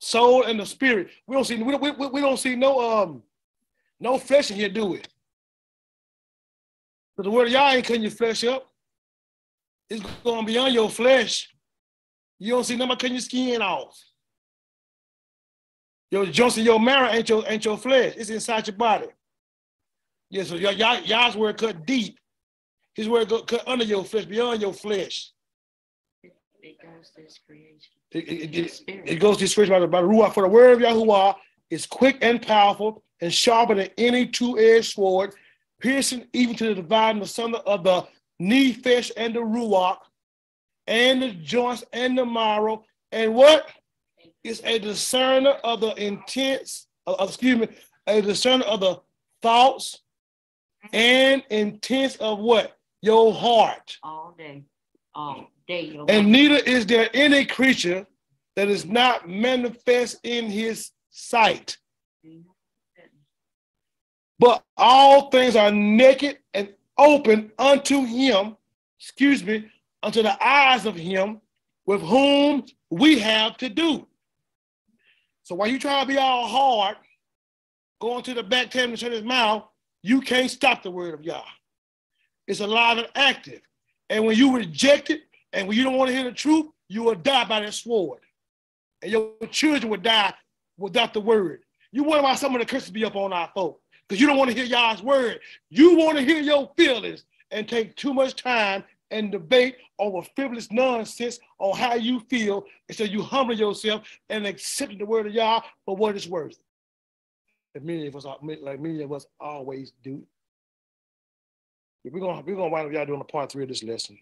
Soul 0.00 0.44
and 0.44 0.58
the 0.58 0.66
spirit. 0.66 1.08
We 1.26 1.34
don't 1.36 1.44
see 1.44 1.62
we 1.62 1.76
we, 1.76 1.90
we- 1.90 2.20
don't 2.20 2.38
see 2.38 2.56
no 2.56 2.80
um 3.02 3.22
no 4.00 4.18
flesh 4.18 4.50
in 4.50 4.56
here, 4.56 4.68
do 4.68 4.86
we? 4.86 5.02
But 7.16 7.24
the 7.24 7.30
word 7.30 7.46
of 7.46 7.52
Yah 7.52 7.70
ain't 7.72 7.86
cutting 7.86 8.02
your 8.02 8.10
flesh 8.10 8.42
up. 8.44 8.66
It's 9.88 10.02
going 10.24 10.46
beyond 10.46 10.74
your 10.74 10.90
flesh. 10.90 11.54
You 12.38 12.54
don't 12.54 12.64
see 12.64 12.76
nobody 12.76 12.98
cutting 12.98 13.12
your 13.14 13.20
skin 13.20 13.62
off. 13.62 13.96
Your 16.10 16.26
joints 16.26 16.56
and 16.56 16.66
your 16.66 16.80
marrow 16.80 17.08
ain't 17.10 17.28
your 17.28 17.44
ain't 17.46 17.64
your 17.64 17.78
flesh. 17.78 18.14
It's 18.16 18.30
inside 18.30 18.66
your 18.66 18.76
body. 18.76 19.06
Yeah, 20.30 20.42
so 20.44 20.56
Yah, 20.56 20.98
Yah's 21.04 21.36
word 21.36 21.58
cut 21.58 21.86
deep. 21.86 22.18
His 22.94 23.08
word 23.08 23.28
go, 23.28 23.42
cut 23.42 23.66
under 23.66 23.84
your 23.84 24.04
flesh, 24.04 24.26
beyond 24.26 24.60
your 24.60 24.72
flesh. 24.72 25.30
It 26.62 26.76
goes 26.80 27.10
to 27.16 27.22
his 27.22 27.38
creation. 27.44 27.90
It, 28.12 28.56
it, 28.56 28.82
it, 28.86 29.16
goes 29.16 29.38
to 29.38 29.44
his 29.44 29.68
by 29.68 29.80
the, 29.80 29.86
by 29.88 30.02
the 30.02 30.06
Ruach. 30.06 30.34
For 30.34 30.42
the 30.42 30.48
word 30.48 30.80
of 30.80 30.88
Yahuwah 30.88 31.34
is 31.70 31.86
quick 31.86 32.18
and 32.20 32.40
powerful 32.40 33.02
and 33.20 33.32
sharper 33.32 33.74
than 33.74 33.88
any 33.98 34.26
two-edged 34.26 34.92
sword, 34.92 35.34
piercing 35.80 36.26
even 36.32 36.54
to 36.56 36.66
the 36.66 36.74
dividing 36.76 37.22
asunder 37.22 37.58
of 37.58 37.82
the 37.82 38.06
knee 38.38 38.72
flesh 38.72 39.10
and 39.16 39.34
the 39.34 39.40
Ruach, 39.40 39.98
and 40.86 41.22
the 41.22 41.30
joints 41.32 41.84
and 41.92 42.16
the 42.18 42.26
marrow, 42.26 42.84
and 43.10 43.34
what? 43.34 43.66
Is 44.44 44.60
a 44.64 44.78
discerner 44.80 45.52
of 45.62 45.80
the 45.80 45.94
intents, 46.04 46.88
uh, 47.06 47.14
excuse 47.20 47.58
me, 47.58 47.68
a 48.08 48.20
discerner 48.20 48.64
of 48.64 48.80
the 48.80 49.00
thoughts 49.40 50.00
and 50.92 51.44
intents 51.48 52.16
of 52.16 52.40
what? 52.40 52.76
Your 53.02 53.34
heart. 53.34 53.98
all 54.02 54.34
day, 54.38 54.64
all 55.14 55.50
day. 55.66 55.82
your 55.82 56.06
And 56.08 56.30
neither 56.30 56.56
is 56.56 56.86
there 56.86 57.10
any 57.12 57.44
creature 57.44 58.06
that 58.56 58.68
is 58.68 58.84
not 58.84 59.28
manifest 59.28 60.18
in 60.22 60.46
his 60.46 60.90
sight. 61.10 61.76
But 64.38 64.64
all 64.76 65.30
things 65.30 65.54
are 65.54 65.70
naked 65.70 66.38
and 66.52 66.68
open 66.98 67.52
unto 67.58 68.04
him, 68.04 68.56
excuse 68.98 69.44
me, 69.44 69.70
unto 70.02 70.22
the 70.22 70.44
eyes 70.44 70.84
of 70.84 70.96
him 70.96 71.40
with 71.86 72.00
whom 72.00 72.64
we 72.90 73.18
have 73.20 73.56
to 73.58 73.68
do. 73.68 74.06
So 75.44 75.54
while 75.54 75.68
you 75.68 75.78
try 75.78 76.00
to 76.00 76.06
be 76.06 76.18
all 76.18 76.48
hard, 76.48 76.96
going 78.00 78.24
to 78.24 78.34
the 78.34 78.42
back 78.42 78.70
table 78.70 78.90
and 78.90 78.98
shut 78.98 79.12
his 79.12 79.22
mouth, 79.22 79.64
you 80.02 80.20
can't 80.20 80.50
stop 80.50 80.82
the 80.82 80.90
word 80.90 81.14
of 81.14 81.22
Yah. 81.22 81.42
It's 82.46 82.60
alive 82.60 82.98
and 82.98 83.08
active. 83.14 83.60
And 84.10 84.24
when 84.24 84.36
you 84.36 84.54
reject 84.54 85.10
it, 85.10 85.22
and 85.52 85.68
when 85.68 85.76
you 85.76 85.84
don't 85.84 85.96
want 85.96 86.08
to 86.10 86.14
hear 86.16 86.24
the 86.24 86.32
truth, 86.32 86.66
you 86.88 87.02
will 87.02 87.14
die 87.14 87.44
by 87.44 87.60
that 87.60 87.74
sword. 87.74 88.20
And 89.00 89.10
your 89.10 89.32
children 89.50 89.90
will 89.90 90.00
die 90.00 90.34
without 90.78 91.12
the 91.14 91.20
word. 91.20 91.62
You 91.92 92.04
wonder 92.04 92.22
why 92.22 92.34
some 92.34 92.54
of 92.54 92.60
the 92.60 92.66
curses 92.66 92.90
be 92.90 93.04
up 93.04 93.16
on 93.16 93.32
our 93.32 93.50
folk. 93.54 93.80
Because 94.08 94.20
you 94.20 94.26
don't 94.26 94.36
want 94.36 94.50
to 94.50 94.56
hear 94.56 94.64
Yah's 94.64 95.02
word. 95.02 95.40
You 95.70 95.96
want 95.96 96.18
to 96.18 96.24
hear 96.24 96.40
your 96.40 96.70
feelings 96.76 97.24
and 97.50 97.68
take 97.68 97.96
too 97.96 98.12
much 98.12 98.34
time 98.34 98.84
and 99.10 99.30
debate 99.30 99.76
over 99.98 100.26
frivolous 100.34 100.70
nonsense 100.72 101.38
on 101.58 101.76
how 101.76 101.94
you 101.94 102.20
feel 102.30 102.64
instead 102.88 103.10
you 103.10 103.22
humble 103.22 103.54
yourself 103.54 104.02
and 104.30 104.46
accept 104.46 104.98
the 104.98 105.04
word 105.06 105.26
of 105.26 105.34
Yah 105.34 105.60
for 105.84 105.96
what 105.96 106.16
it's 106.16 106.26
worth. 106.26 106.58
And 107.74 107.84
many 107.84 108.06
of 108.06 108.16
us, 108.16 108.24
are- 108.24 108.38
like 108.42 108.80
many 108.80 109.02
of 109.02 109.12
us, 109.12 109.26
always 109.38 109.92
do. 110.02 110.22
We're 112.04 112.20
gonna 112.20 112.42
we're 112.44 112.56
gonna 112.56 112.68
wind 112.70 112.86
up 112.88 112.92
y'all 112.92 113.06
doing 113.06 113.20
a 113.20 113.24
part 113.24 113.52
three 113.52 113.62
of 113.62 113.68
this 113.68 113.82
lesson. 113.82 114.18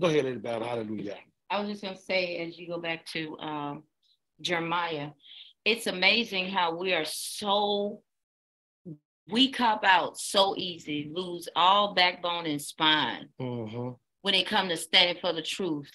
Go 0.00 0.06
ahead, 0.08 0.24
Lady 0.24 0.38
Battle. 0.38 0.66
Hallelujah. 0.66 1.16
I 1.50 1.60
was 1.60 1.68
just 1.68 1.82
gonna 1.82 1.96
say, 1.96 2.38
as 2.38 2.58
you 2.58 2.66
go 2.66 2.80
back 2.80 3.04
to 3.08 3.36
um, 3.38 3.82
Jeremiah, 4.40 5.10
it's 5.64 5.86
amazing 5.86 6.48
how 6.48 6.74
we 6.76 6.94
are 6.94 7.04
so 7.04 8.00
we 9.30 9.50
cop 9.50 9.84
out 9.84 10.18
so 10.18 10.54
easy, 10.56 11.10
lose 11.12 11.48
all 11.56 11.94
backbone 11.94 12.46
and 12.46 12.60
spine 12.60 13.28
Mm-hmm. 13.40 13.90
when 14.22 14.34
it 14.34 14.46
comes 14.46 14.70
to 14.70 14.76
standing 14.76 15.16
for 15.20 15.32
the 15.32 15.42
truth 15.42 15.90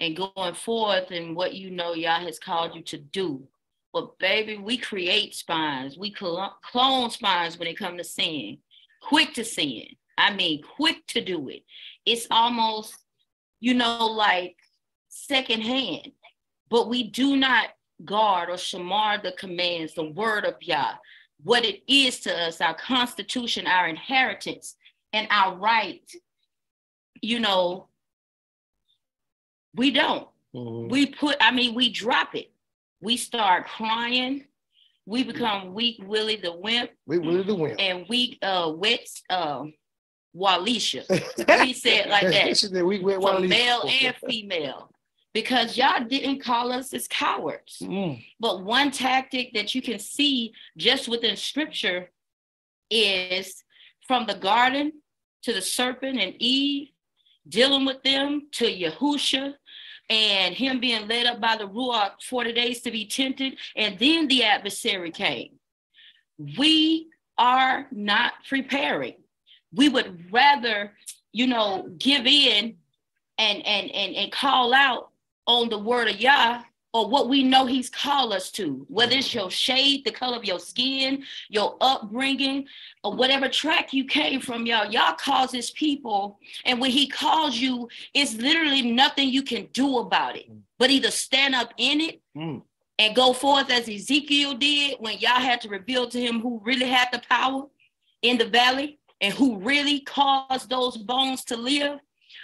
and 0.00 0.16
going 0.16 0.54
forth 0.54 1.10
and 1.10 1.34
what 1.36 1.54
you 1.54 1.70
know 1.70 1.92
Yah 1.94 2.20
has 2.20 2.38
called 2.38 2.74
you 2.74 2.82
to 2.84 2.98
do. 2.98 3.46
But 3.92 4.18
baby, 4.18 4.56
we 4.58 4.78
create 4.78 5.34
spines. 5.34 5.98
We 5.98 6.14
cl- 6.18 6.56
clone 6.62 7.10
spines 7.10 7.58
when 7.58 7.68
it 7.68 7.78
comes 7.78 7.98
to 7.98 8.04
sin. 8.04 8.58
Quick 9.08 9.32
to 9.34 9.44
sin. 9.44 9.86
I 10.18 10.34
mean, 10.34 10.62
quick 10.62 11.06
to 11.08 11.24
do 11.24 11.48
it. 11.48 11.62
It's 12.04 12.26
almost, 12.30 12.94
you 13.58 13.72
know, 13.72 14.04
like 14.04 14.56
secondhand. 15.08 16.12
But 16.68 16.90
we 16.90 17.04
do 17.04 17.34
not 17.34 17.68
guard 18.04 18.50
or 18.50 18.56
shamar 18.56 19.22
the 19.22 19.32
commands, 19.32 19.94
the 19.94 20.10
word 20.10 20.44
of 20.44 20.56
Yah, 20.60 20.96
what 21.42 21.64
it 21.64 21.82
is 21.90 22.20
to 22.20 22.36
us, 22.36 22.60
our 22.60 22.74
constitution, 22.74 23.66
our 23.66 23.88
inheritance, 23.88 24.76
and 25.14 25.26
our 25.30 25.56
right. 25.56 26.02
You 27.22 27.40
know, 27.40 27.88
we 29.74 29.90
don't. 29.90 30.28
Mm-hmm. 30.54 30.90
We 30.90 31.06
put, 31.06 31.36
I 31.40 31.50
mean, 31.50 31.74
we 31.74 31.88
drop 31.88 32.34
it. 32.34 32.50
We 33.00 33.16
start 33.16 33.66
crying. 33.68 34.44
We 35.08 35.24
become 35.24 35.72
weak 35.72 36.02
Willie 36.04 36.36
the 36.36 36.52
wimp 36.52 36.90
We 37.06 37.18
willing 37.18 37.46
to 37.46 37.54
win. 37.54 37.80
and 37.80 38.04
weak 38.10 38.38
uh 38.42 38.72
wet 38.76 39.08
uh 39.30 39.64
Walisha. 40.36 41.02
We 41.64 41.72
say 41.72 42.00
it 42.00 42.10
like 42.10 42.28
that. 42.28 42.48
She 42.48 42.54
said 42.54 42.84
we 42.84 42.98
went 43.00 43.22
For 43.22 43.40
male 43.40 43.88
and 44.02 44.14
female. 44.28 44.92
Because 45.32 45.78
y'all 45.78 46.04
didn't 46.04 46.40
call 46.40 46.72
us 46.72 46.92
as 46.92 47.08
cowards. 47.08 47.78
Mm. 47.82 48.22
But 48.38 48.64
one 48.64 48.90
tactic 48.90 49.54
that 49.54 49.74
you 49.74 49.80
can 49.80 49.98
see 49.98 50.52
just 50.76 51.08
within 51.08 51.36
scripture 51.36 52.10
is 52.90 53.62
from 54.06 54.26
the 54.26 54.34
garden 54.34 54.92
to 55.44 55.52
the 55.54 55.62
serpent 55.62 56.18
and 56.20 56.34
Eve, 56.38 56.88
dealing 57.48 57.86
with 57.86 58.02
them 58.02 58.48
to 58.52 58.66
Yahusha 58.66 59.54
and 60.10 60.54
him 60.54 60.80
being 60.80 61.06
led 61.06 61.26
up 61.26 61.40
by 61.40 61.56
the 61.56 61.68
Ruach 61.68 62.22
40 62.22 62.52
days 62.52 62.80
to 62.82 62.90
be 62.90 63.06
tempted. 63.06 63.56
And 63.76 63.98
then 63.98 64.28
the 64.28 64.44
adversary 64.44 65.10
came. 65.10 65.58
We 66.56 67.08
are 67.36 67.86
not 67.90 68.32
preparing. 68.48 69.16
We 69.72 69.88
would 69.88 70.32
rather, 70.32 70.92
you 71.32 71.46
know, 71.46 71.90
give 71.98 72.26
in 72.26 72.76
and 73.38 73.66
and 73.66 73.90
and, 73.90 74.14
and 74.14 74.32
call 74.32 74.72
out 74.72 75.10
on 75.46 75.68
the 75.68 75.78
word 75.78 76.08
of 76.08 76.20
Yah 76.20 76.62
or 76.98 77.08
what 77.08 77.28
we 77.28 77.44
know 77.44 77.64
he's 77.64 77.88
called 77.88 78.32
us 78.32 78.50
to, 78.50 78.84
whether 78.88 79.14
it's 79.14 79.32
your 79.32 79.50
shade, 79.52 80.04
the 80.04 80.10
color 80.10 80.36
of 80.36 80.44
your 80.44 80.58
skin, 80.58 81.22
your 81.48 81.76
upbringing, 81.80 82.66
or 83.04 83.14
whatever 83.14 83.48
track 83.48 83.92
you 83.92 84.04
came 84.04 84.40
from, 84.40 84.66
y'all. 84.66 84.90
Y'all 84.90 85.14
causes 85.14 85.70
people, 85.70 86.40
and 86.64 86.80
when 86.80 86.90
he 86.90 87.06
calls 87.06 87.56
you, 87.56 87.88
it's 88.14 88.34
literally 88.34 88.82
nothing 88.82 89.28
you 89.28 89.44
can 89.44 89.68
do 89.72 89.98
about 89.98 90.36
it, 90.36 90.50
but 90.76 90.90
either 90.90 91.10
stand 91.12 91.54
up 91.54 91.72
in 91.76 92.00
it 92.00 92.20
Mm. 92.36 92.62
and 92.98 93.14
go 93.14 93.32
forth 93.32 93.70
as 93.70 93.88
Ezekiel 93.88 94.54
did 94.54 94.96
when 94.98 95.18
Yah 95.18 95.38
had 95.38 95.60
to 95.60 95.68
reveal 95.68 96.08
to 96.08 96.20
him 96.20 96.40
who 96.40 96.60
really 96.64 96.88
had 96.88 97.08
the 97.12 97.20
power 97.20 97.66
in 98.22 98.38
the 98.38 98.46
valley 98.46 98.98
and 99.20 99.32
who 99.34 99.58
really 99.58 100.00
caused 100.00 100.68
those 100.68 100.96
bones 100.96 101.44
to 101.44 101.56
live. 101.56 102.00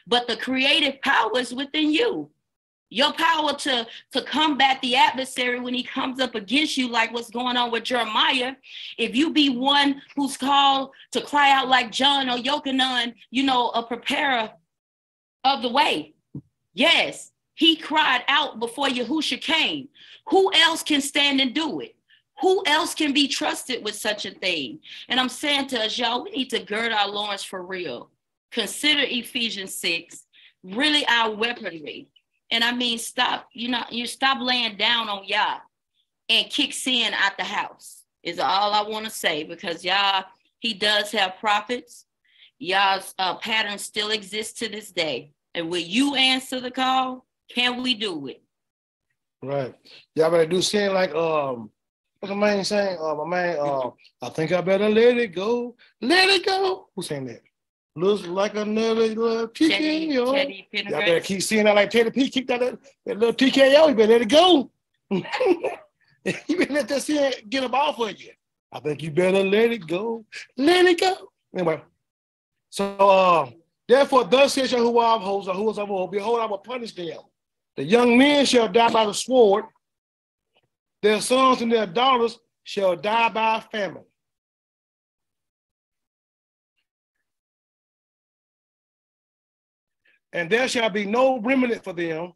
But 0.07 0.29
the 0.29 0.37
creative 0.37 1.01
power 1.03 1.39
is 1.39 1.53
within 1.53 1.91
you. 1.93 2.31
Your 2.91 3.13
power 3.13 3.55
to, 3.55 3.87
to 4.13 4.23
combat 4.23 4.81
the 4.81 4.95
adversary 4.95 5.59
when 5.59 5.75
he 5.75 5.83
comes 5.83 6.21
up 6.21 6.35
against 6.35 6.77
you, 6.77 6.89
like 6.89 7.13
what's 7.13 7.31
going 7.31 7.57
on 7.57 7.71
with 7.73 7.85
Jeremiah. 7.85 8.55
If 8.99 9.17
you 9.17 9.33
be 9.33 9.49
one 9.49 10.03
who's 10.15 10.37
called 10.37 10.91
to 11.13 11.21
cry 11.23 11.51
out 11.51 11.69
like 11.69 11.91
John 11.91 12.29
or 12.29 12.37
Yochanan, 12.37 13.15
you 13.31 13.43
know, 13.43 13.71
a 13.71 13.83
preparer 13.83 14.51
of 15.45 15.63
the 15.63 15.71
way. 15.71 16.15
Yes, 16.75 17.33
he 17.55 17.77
cried 17.77 18.23
out 18.29 18.61
before 18.61 18.89
Yahusha 18.89 19.41
came. 19.41 19.89
Who 20.29 20.53
else 20.55 20.83
can 20.83 21.01
stand 21.01 21.41
and 21.41 21.55
do 21.55 21.81
it? 21.81 21.97
Who 22.41 22.63
else 22.67 22.95
can 22.95 23.13
be 23.13 23.29
trusted 23.29 23.85
with 23.85 23.95
such 23.95 24.27
a 24.27 24.33
thing? 24.33 24.81
And 25.09 25.21
I'm 25.21 25.29
saying 25.29 25.69
to 25.69 25.85
us, 25.85 25.99
y'all, 25.99 26.25
we 26.25 26.31
need 26.31 26.51
to 26.51 26.59
gird 26.59 26.93
our 26.93 27.09
loins 27.09 27.45
for 27.45 27.63
real. 27.63 28.11
Consider 28.51 29.03
Ephesians 29.05 29.75
6 29.77 30.25
really 30.65 31.07
our 31.07 31.31
weaponry. 31.31 32.09
And 32.51 32.63
I 32.63 32.73
mean, 32.73 32.99
stop, 32.99 33.49
you 33.53 33.69
know, 33.69 33.85
you 33.91 34.07
stop 34.07 34.39
laying 34.41 34.77
down 34.77 35.09
on 35.09 35.25
y'all 35.25 35.61
and 36.29 36.51
kick 36.51 36.73
sin 36.73 37.13
out 37.15 37.37
the 37.39 37.45
house, 37.45 38.03
is 38.23 38.39
all 38.39 38.73
I 38.73 38.83
want 38.83 39.05
to 39.07 39.11
say, 39.11 39.45
because 39.45 39.85
y'all, 39.85 40.25
he 40.61 40.75
does 40.75 41.11
have 41.13 41.39
prophets. 41.41 42.07
Yah's 42.59 43.15
uh, 43.19 43.37
pattern 43.37 43.79
still 43.79 44.11
exists 44.11 44.59
to 44.61 44.69
this 44.69 44.91
day. 44.91 45.33
And 45.55 45.69
will 45.69 45.79
you 45.79 46.15
answer 46.15 46.61
the 46.61 46.71
call? 46.71 47.27
Can 47.49 47.83
we 47.83 47.95
do 47.95 48.27
it? 48.29 48.43
Right. 49.43 49.75
Y'all 50.15 50.31
better 50.31 50.47
do 50.47 50.63
sin 50.63 50.95
like 50.95 51.15
um 51.15 51.71
what's 52.19 52.35
my 52.35 52.55
man 52.55 52.65
saying? 52.65 52.99
Uh 52.99 53.15
my 53.15 53.27
man 53.27 53.59
uh 53.61 53.91
I 54.23 54.31
think 54.31 54.53
I 54.53 54.61
better 54.63 54.89
let 54.89 55.19
it 55.19 55.35
go. 55.35 55.77
Let 56.01 56.31
it 56.31 56.47
go. 56.47 56.89
Who's 56.97 57.09
saying 57.09 57.27
that? 57.27 57.43
Looks 57.97 58.27
like 58.27 58.57
another 58.57 59.07
little 59.07 59.49
Teddy, 59.49 60.09
TKO. 60.09 60.35
Teddy 60.35 60.69
Y'all 60.73 61.01
better 61.01 61.21
keep 61.21 61.43
seeing 61.43 61.65
that 61.65 61.77
like 61.77 61.91
Teddy 61.91 62.11
P 62.11 62.29
kicked 62.29 62.51
out 62.51 62.61
that, 62.61 62.79
that 63.07 63.19
little 63.19 63.35
TKO. 63.35 63.89
You 63.89 63.95
better 63.95 64.13
let 64.13 64.23
it 64.23 64.29
go. 64.29 64.71
you 65.11 65.23
better 66.59 66.73
let 66.73 66.89
that 66.89 67.03
sin 67.03 67.33
get 67.49 67.63
up 67.63 67.73
off 67.73 68.01
of 68.01 68.21
you. 68.21 68.31
I 68.73 68.81
think 68.81 69.01
you 69.03 69.13
better 69.13 69.45
let 69.45 69.71
it 69.71 69.87
go. 69.87 70.25
Let 70.57 70.87
it 70.87 71.01
go. 71.01 71.31
Anyway. 71.55 71.83
So 72.71 72.97
uh 72.97 73.51
therefore 73.87 74.25
thus 74.25 74.55
says 74.55 74.73
Yahuwah 74.73 75.17
of 75.17 75.23
hosts, 75.23 75.49
or 75.49 75.55
who 75.55 75.71
is 75.71 75.79
of 75.79 75.89
old, 75.89 76.11
behold, 76.11 76.41
I 76.41 76.47
will 76.47 76.59
punish 76.59 76.95
them. 76.95 77.19
The 77.77 77.85
young 77.85 78.19
men 78.19 78.45
shall 78.45 78.69
die 78.69 78.91
by 78.91 79.07
the 79.07 79.15
sword, 79.15 79.67
their 81.01 81.21
sons 81.21 81.61
and 81.61 81.71
their 81.71 81.87
daughters 81.87 82.41
shall 82.65 82.97
die 82.97 83.29
by 83.29 83.61
famine. 83.71 84.05
And 90.35 90.51
there 90.51 90.67
shall 90.67 90.91
be 90.91 91.07
no 91.07 91.39
remnant 91.39 91.85
for 91.85 91.93
them, 91.93 92.33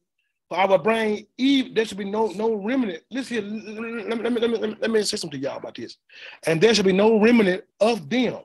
for 0.48 0.56
I 0.56 0.66
will 0.66 0.78
bring 0.78 1.26
Eve. 1.36 1.74
There 1.74 1.84
shall 1.84 1.98
be 1.98 2.04
no 2.04 2.28
no 2.28 2.54
remnant. 2.54 3.02
Listen 3.10 3.34
here, 3.34 3.42
let 3.42 4.16
me, 4.16 4.22
let 4.22 4.32
me, 4.32 4.40
let 4.40 4.50
me, 4.62 4.76
let 4.80 4.90
me, 4.90 5.02
say 5.02 5.16
something 5.16 5.40
to 5.40 5.46
y'all 5.46 5.58
about 5.58 5.74
this. 5.74 5.98
And 6.46 6.60
there 6.60 6.72
shall 6.72 6.84
be 6.84 6.92
no 6.92 7.20
remnant 7.20 7.64
of 7.80 8.08
them. 8.08 8.38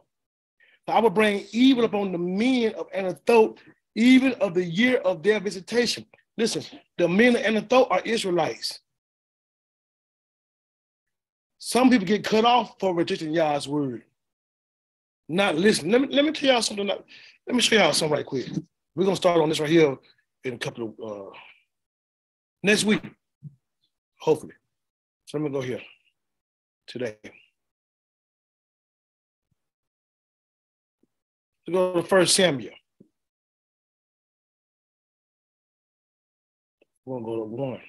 For 0.86 0.96
I 0.96 1.00
will 1.00 1.12
bring 1.12 1.46
evil 1.52 1.86
upon 1.86 2.12
the 2.12 2.18
men 2.18 2.74
of 2.74 2.92
Anathoth, 2.92 3.60
even 3.96 4.34
of 4.34 4.56
the 4.56 4.66
year 4.66 4.98
of 4.98 5.22
their 5.22 5.40
visitation. 5.40 6.06
Listen, 6.36 6.64
the 6.98 7.08
men 7.08 7.36
of 7.36 7.44
Anathoth 7.44 7.92
are 7.92 8.02
Israelites. 8.04 8.80
Some 11.60 11.92
people 11.92 12.08
get 12.08 12.26
cut 12.26 12.44
off 12.44 12.76
for 12.80 12.94
rejecting 12.94 13.32
Yah's 13.32 13.68
word. 13.68 14.04
Not 15.30 15.56
listening. 15.56 15.92
Let 15.92 16.02
me, 16.02 16.08
let 16.08 16.26
me 16.26 16.32
tell 16.32 16.50
y'all 16.50 16.62
something. 16.64 16.88
Let 16.88 17.06
me 17.56 17.62
show 17.62 17.76
y'all 17.76 17.94
something 17.94 18.18
right 18.18 18.26
quick. 18.26 18.50
We're 18.95 19.06
gonna 19.06 19.15
start 19.15 19.41
on 19.41 19.49
this 19.49 19.60
right 19.60 19.70
here 19.70 19.98
in 20.44 20.53
a 20.53 20.57
couple 20.57 20.94
of 20.99 21.11
uh 21.11 21.32
next 22.61 22.84
week, 22.84 23.02
hopefully. 24.20 24.53
So 25.26 25.38
let 25.38 25.45
me 25.45 25.49
go 25.49 25.61
here 25.61 25.82
today. 26.88 27.18
Let's 31.68 31.72
go 31.72 31.94
to 31.94 32.03
First 32.03 32.36
Samuel. 32.36 32.74
We're 37.06 37.15
gonna 37.15 37.26
go 37.26 37.36
to 37.38 37.44
one. 37.44 37.82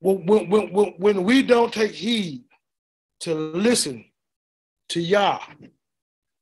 When, 0.00 0.26
when, 0.26 0.72
when, 0.72 0.94
when 0.98 1.24
we 1.24 1.42
don't 1.42 1.72
take 1.72 1.92
heed 1.92 2.44
to 3.20 3.34
listen 3.34 4.04
to 4.90 5.00
Yah 5.00 5.40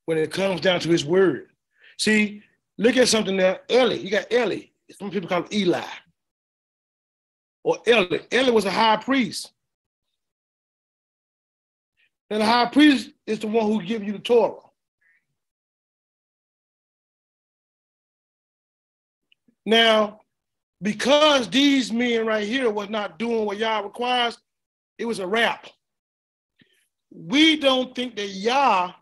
when 0.04 0.18
it 0.18 0.30
comes 0.30 0.60
down 0.60 0.80
to 0.80 0.88
his 0.88 1.04
word. 1.04 1.50
See, 1.98 2.42
look 2.78 2.96
at 2.96 3.08
something 3.08 3.36
there. 3.36 3.60
Eli, 3.70 3.94
you 3.94 4.10
got 4.10 4.30
Eli. 4.32 4.62
Some 4.98 5.10
people 5.10 5.28
call 5.28 5.42
him 5.42 5.48
Eli. 5.52 5.84
Or 7.64 7.78
Eli. 7.86 8.18
Eli 8.32 8.50
was 8.50 8.64
a 8.64 8.70
high 8.70 8.96
priest. 8.96 9.52
And 12.30 12.40
the 12.40 12.46
high 12.46 12.66
priest 12.66 13.10
is 13.26 13.38
the 13.38 13.46
one 13.46 13.66
who 13.66 13.82
gives 13.82 14.04
you 14.04 14.12
the 14.12 14.18
Torah. 14.18 14.60
Now, 19.64 20.20
because 20.82 21.48
these 21.48 21.92
men 21.92 22.26
right 22.26 22.46
here 22.46 22.70
was 22.70 22.88
not 22.88 23.18
doing 23.18 23.44
what 23.46 23.58
Yah 23.58 23.80
requires, 23.80 24.38
it 24.98 25.04
was 25.04 25.18
a 25.18 25.26
wrap. 25.26 25.66
We 27.10 27.56
don't 27.56 27.94
think 27.94 28.16
that 28.16 28.28
Yah 28.28 28.92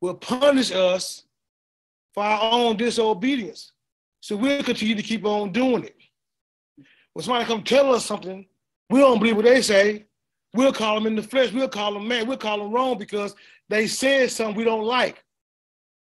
will 0.00 0.14
punish 0.14 0.70
us 0.72 1.24
for 2.14 2.22
our 2.22 2.52
own 2.52 2.76
disobedience. 2.76 3.72
So 4.20 4.36
we'll 4.36 4.62
continue 4.62 4.94
to 4.94 5.02
keep 5.02 5.24
on 5.24 5.52
doing 5.52 5.84
it. 5.84 5.96
When 7.12 7.24
somebody 7.24 7.44
come 7.44 7.62
tell 7.62 7.94
us 7.94 8.06
something, 8.06 8.46
we 8.88 9.00
don't 9.00 9.18
believe 9.18 9.36
what 9.36 9.44
they 9.44 9.62
say. 9.62 10.06
We'll 10.54 10.72
call 10.72 10.94
them 10.94 11.06
in 11.06 11.16
the 11.16 11.22
flesh. 11.22 11.52
We'll 11.52 11.68
call 11.68 11.94
them 11.94 12.06
man. 12.06 12.26
We'll 12.26 12.36
call 12.36 12.58
them 12.58 12.70
wrong 12.70 12.98
because 12.98 13.34
they 13.68 13.86
said 13.86 14.30
something 14.30 14.56
we 14.56 14.64
don't 14.64 14.84
like. 14.84 15.24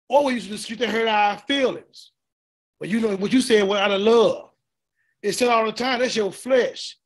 Or 0.10 0.26
we 0.26 0.34
used 0.34 0.68
to 0.68 0.88
hurt 0.88 1.08
our 1.08 1.38
feelings. 1.40 2.12
But 2.80 2.90
you 2.90 3.00
know 3.00 3.16
what 3.16 3.32
you 3.32 3.42
said 3.42 3.68
was 3.68 3.80
out 3.80 3.92
of 3.92 4.02
love. 4.02 4.50
It 5.22 5.34
said 5.34 5.50
all 5.50 5.66
the 5.66 5.72
time, 5.72 6.00
that's 6.00 6.16
your 6.16 6.32
flesh. 6.32 6.98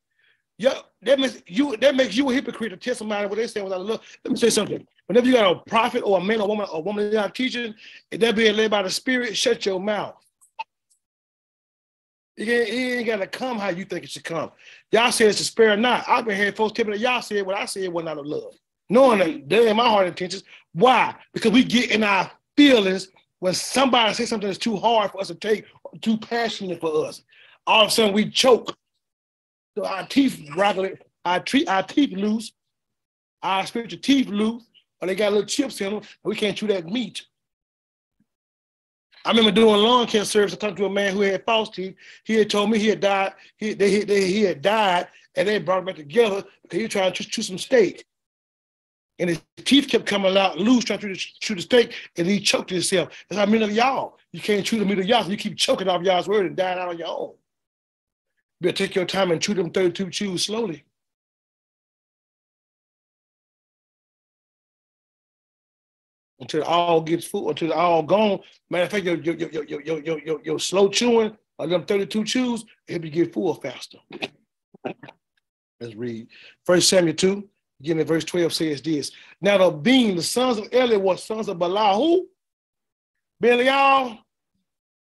Yeah, 0.57 0.79
that 1.01 1.19
makes 1.19 1.41
you 1.47 1.75
that 1.77 1.95
makes 1.95 2.15
you 2.15 2.29
a 2.29 2.33
hypocrite 2.33 2.71
to 2.71 2.77
tell 2.77 2.95
somebody 2.95 3.27
what 3.27 3.35
they 3.35 3.47
say 3.47 3.61
without 3.61 3.85
love. 3.85 4.01
Let 4.23 4.31
me 4.31 4.37
say 4.37 4.49
something. 4.49 4.87
Whenever 5.07 5.27
you 5.27 5.33
got 5.33 5.55
a 5.55 5.69
prophet 5.69 6.01
or 6.01 6.17
a 6.17 6.23
man 6.23 6.41
or 6.41 6.47
woman, 6.47 6.67
or 6.71 6.81
woman 6.81 7.11
that 7.11 7.35
teaching, 7.35 7.75
if 8.11 8.19
they're 8.19 8.33
being 8.33 8.55
led 8.55 8.71
by 8.71 8.81
the 8.81 8.89
spirit, 8.89 9.37
shut 9.37 9.65
your 9.65 9.79
mouth. 9.79 10.15
You 12.37 12.51
ain't, 12.51 12.69
ain't 12.69 13.07
gotta 13.07 13.27
come 13.27 13.59
how 13.59 13.69
you 13.69 13.85
think 13.85 14.03
it 14.03 14.09
should 14.09 14.23
come. 14.23 14.51
Y'all 14.91 15.11
say 15.11 15.27
it's 15.27 15.37
to 15.37 15.43
spare 15.43 15.77
not. 15.77 16.03
I've 16.07 16.25
been 16.25 16.35
hearing 16.35 16.53
folks 16.53 16.73
tell 16.73 16.85
me 16.85 16.93
that 16.93 16.99
y'all 16.99 17.21
said 17.21 17.45
what 17.45 17.55
I 17.55 17.65
said 17.65 17.91
was 17.93 18.03
not 18.03 18.17
of 18.17 18.25
love. 18.25 18.55
Knowing 18.89 19.19
that 19.19 19.49
they 19.49 19.69
in 19.69 19.77
my 19.77 19.87
heart 19.87 20.07
intentions. 20.07 20.43
Why? 20.73 21.15
Because 21.33 21.51
we 21.51 21.63
get 21.63 21.91
in 21.91 22.03
our 22.03 22.29
feelings 22.57 23.09
when 23.39 23.53
somebody 23.53 24.13
says 24.13 24.29
something 24.29 24.47
that's 24.47 24.59
too 24.59 24.75
hard 24.75 25.11
for 25.11 25.21
us 25.21 25.27
to 25.27 25.35
take, 25.35 25.65
too 26.01 26.17
passionate 26.17 26.81
for 26.81 27.05
us. 27.05 27.23
All 27.65 27.83
of 27.83 27.87
a 27.87 27.91
sudden 27.91 28.13
we 28.13 28.29
choke. 28.29 28.75
So 29.77 29.85
our 29.85 30.05
teeth 30.07 30.49
rattle, 30.55 30.89
our, 31.23 31.39
tre- 31.39 31.65
our 31.65 31.83
teeth 31.83 32.11
loose, 32.11 32.51
our 33.43 33.65
spiritual 33.65 33.99
teeth 33.99 34.27
loose, 34.27 34.63
or 35.01 35.07
they 35.07 35.15
got 35.15 35.31
little 35.31 35.47
chips 35.47 35.81
in 35.81 35.91
them, 35.91 35.97
and 35.97 36.05
we 36.23 36.35
can't 36.35 36.57
chew 36.57 36.67
that 36.67 36.87
meat. 36.87 37.25
I 39.23 39.29
remember 39.29 39.51
doing 39.51 39.81
lawn 39.81 40.05
care 40.05 40.23
service. 40.23 40.53
I 40.53 40.57
talked 40.57 40.77
to 40.77 40.85
a 40.85 40.89
man 40.89 41.13
who 41.13 41.21
had 41.21 41.43
false 41.45 41.69
teeth. 41.69 41.95
He 42.23 42.35
had 42.35 42.49
told 42.49 42.69
me 42.69 42.77
he 42.77 42.89
had 42.89 42.99
died. 42.99 43.33
He, 43.57 43.73
they, 43.73 44.03
they, 44.03 44.27
he 44.27 44.43
had 44.43 44.61
died, 44.61 45.07
and 45.35 45.47
they 45.47 45.57
brought 45.59 45.79
him 45.79 45.85
back 45.85 45.95
together 45.95 46.43
because 46.61 46.77
he 46.77 46.83
was 46.83 46.91
trying 46.91 47.11
to 47.11 47.23
chew 47.23 47.41
some 47.41 47.57
steak 47.57 48.05
and 49.19 49.29
his 49.29 49.41
teeth 49.57 49.87
kept 49.87 50.05
coming 50.05 50.37
out 50.37 50.57
loose, 50.57 50.83
trying 50.83 50.99
to 50.99 51.15
chew 51.15 51.55
the 51.55 51.61
steak, 51.61 51.93
and 52.17 52.27
he 52.27 52.39
choked 52.39 52.69
himself. 52.69 53.09
That's 53.29 53.39
how 53.39 53.45
many 53.45 53.63
of 53.63 53.71
y'all, 53.71 54.17
you 54.31 54.41
can't 54.41 54.65
chew 54.65 54.79
the 54.79 54.85
meat 54.85 54.99
of 54.99 55.05
Yah, 55.05 55.23
so 55.23 55.29
you 55.29 55.37
keep 55.37 55.55
choking 55.55 55.87
off 55.87 56.03
Yah's 56.03 56.27
word 56.27 56.45
and 56.45 56.55
dying 56.55 56.79
out 56.79 56.89
on 56.89 56.97
your 56.97 57.07
own. 57.07 57.33
You 58.59 58.71
better 58.71 58.77
take 58.77 58.95
your 58.95 59.05
time 59.05 59.31
and 59.31 59.41
chew 59.41 59.53
them 59.53 59.71
32 59.71 60.09
chews 60.09 60.45
slowly. 60.45 60.83
until 66.39 66.61
it 66.61 66.67
all 66.67 67.01
gets 67.01 67.25
full, 67.25 67.49
until 67.49 67.69
it's 67.69 67.77
all 67.77 68.03
gone. 68.03 68.39
Matter 68.69 68.83
of 68.85 68.91
fact, 68.91 69.05
your 69.05 69.17
your 69.17 69.35
your 69.35 69.63
your 69.63 69.81
your 69.81 69.99
your, 69.99 70.19
your, 70.19 70.41
your 70.43 70.59
slow 70.59 70.89
chewing 70.89 71.35
of 71.57 71.69
them 71.69 71.85
32 71.85 72.23
chews, 72.25 72.65
it'll 72.87 73.01
be 73.01 73.09
get 73.09 73.33
full 73.33 73.53
faster. 73.55 73.99
Let's 75.79 75.95
read. 75.95 76.27
First 76.65 76.89
Samuel 76.89 77.15
2, 77.15 77.47
beginning 77.79 78.01
in 78.01 78.07
verse 78.07 78.25
12 78.25 78.53
says 78.53 78.81
this. 78.81 79.11
Now 79.41 79.57
the 79.57 79.71
being 79.71 80.15
the 80.15 80.23
sons 80.23 80.57
of 80.57 80.73
Eli 80.73 80.97
were 80.97 81.17
sons 81.17 81.47
of 81.47 81.59
Belial. 81.59 82.25
Belial, 83.39 84.17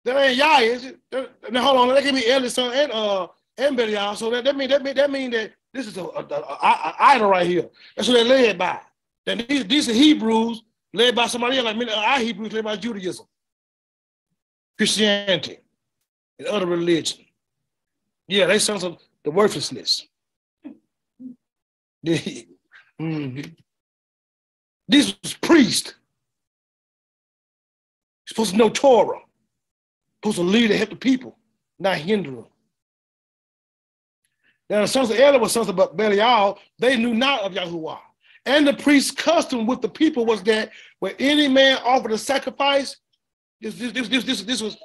that 0.05 0.16
ain't 0.16 0.36
Yah, 0.36 0.59
is 0.60 0.84
it? 0.84 0.98
That, 1.10 1.52
now 1.52 1.62
hold 1.62 1.76
on, 1.76 1.88
that 1.88 2.02
can 2.02 2.14
be 2.14 2.30
Eli's 2.30 2.55
son 2.55 2.72
and 2.74 2.92
uh 2.92 3.26
and 3.59 3.76
Belial. 3.76 4.16
So 4.16 4.30
that, 4.30 4.44
that 4.44 4.56
mean 4.56 4.70
that 4.70 4.82
mean 4.82 4.97
that 4.97 5.10
mean 5.10 5.30
that 5.32 5.52
this 5.72 5.86
is 5.86 5.97
a, 5.97 6.02
a, 6.02 6.24
a, 6.30 6.40
a 6.40 6.94
idol 7.01 7.28
right 7.28 7.47
here. 7.47 7.68
That's 7.97 8.09
what 8.09 8.14
they 8.14 8.24
led 8.24 8.59
by. 8.59 8.80
Then 9.24 9.44
these, 9.48 9.64
these 9.66 9.88
are 9.88 9.92
Hebrews 9.92 10.62
led 10.93 11.15
by 11.15 11.27
somebody 11.27 11.57
else, 11.57 11.65
like 11.65 11.77
many 11.77 11.93
our 11.93 12.19
Hebrews 12.19 12.53
led 12.53 12.65
by 12.65 12.77
Judaism, 12.77 13.27
Christianity, 14.77 15.59
and 16.39 16.49
other 16.49 16.67
religion. 16.67 17.25
Yeah, 18.29 18.47
they 18.47 18.59
sons 18.59 18.85
of 18.85 18.99
the 19.25 19.31
worthlessness. 19.31 20.07
mm-hmm. 22.07 23.41
This 24.89 25.17
was 25.23 25.35
priest. 25.35 25.95
supposed 28.27 28.53
to 28.53 28.57
know 28.57 28.71
Torah. 28.71 29.21
Supposed 30.23 30.39
to 30.39 30.43
lead 30.43 30.71
and 30.71 30.79
help 30.79 30.91
the 30.91 30.97
people, 30.97 31.37
not 31.79 31.97
hinder 31.97 32.31
them. 32.31 32.47
Now 34.69 34.83
the 34.83 34.89
sons 34.89 35.11
of 35.11 35.17
Eli 35.17 35.37
were 35.37 35.49
sons 35.49 35.69
of 35.69 35.97
Belial. 35.97 36.59
They 36.79 36.97
knew 36.97 37.15
not 37.15 37.43
of 37.43 37.53
Yahuwah. 37.53 37.99
And 38.51 38.66
the 38.66 38.74
priest's 38.74 39.12
custom 39.12 39.64
with 39.64 39.81
the 39.81 39.89
people 39.89 40.27
was 40.27 40.43
that 40.43 40.72
when 40.98 41.14
any 41.20 41.47
man 41.47 41.78
offered 41.85 42.10
a 42.10 42.18
sacrifice, 42.18 42.97
this, 43.60 43.77
this, 43.77 43.93
this, 43.93 44.09
this, 44.09 44.24
this, 44.24 44.43
this 44.43 44.60
was 44.60 44.77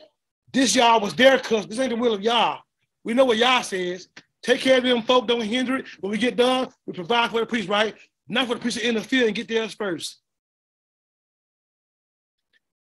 this 0.54 0.76
Yah 0.76 1.00
was 1.00 1.16
their 1.16 1.40
custom. 1.40 1.68
This 1.68 1.80
ain't 1.80 1.90
the 1.90 1.96
will 1.96 2.14
of 2.14 2.22
Yah. 2.22 2.60
We 3.04 3.16
know 3.16 3.26
what 3.26 3.38
Yah 3.38 3.62
says. 3.62 4.08
Take 4.44 4.62
care 4.62 4.78
of 4.78 4.84
them 4.84 5.02
folk, 5.02 5.28
don't 5.28 5.42
hinder 5.42 5.78
it. 5.78 5.88
When 6.00 6.12
we 6.12 6.20
get 6.20 6.36
done, 6.36 6.70
we 6.86 6.94
provide 6.94 7.32
for 7.32 7.40
the 7.40 7.48
priest, 7.48 7.68
right? 7.68 7.96
Not 8.28 8.48
for 8.48 8.54
the 8.54 8.62
priest 8.62 8.78
to 8.78 8.88
interfere 8.88 9.26
and 9.26 9.36
get 9.36 9.48
theirs 9.48 9.74
first. 9.74 10.20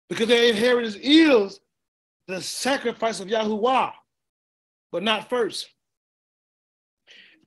Because 0.07 0.27
their 0.27 0.51
inheritance 0.51 0.97
is 1.01 1.59
the 2.27 2.43
sacrifice 2.43 3.19
of 3.19 3.27
Yahuwah, 3.27 3.91
but 4.91 5.01
not 5.01 5.31
first. 5.31 5.67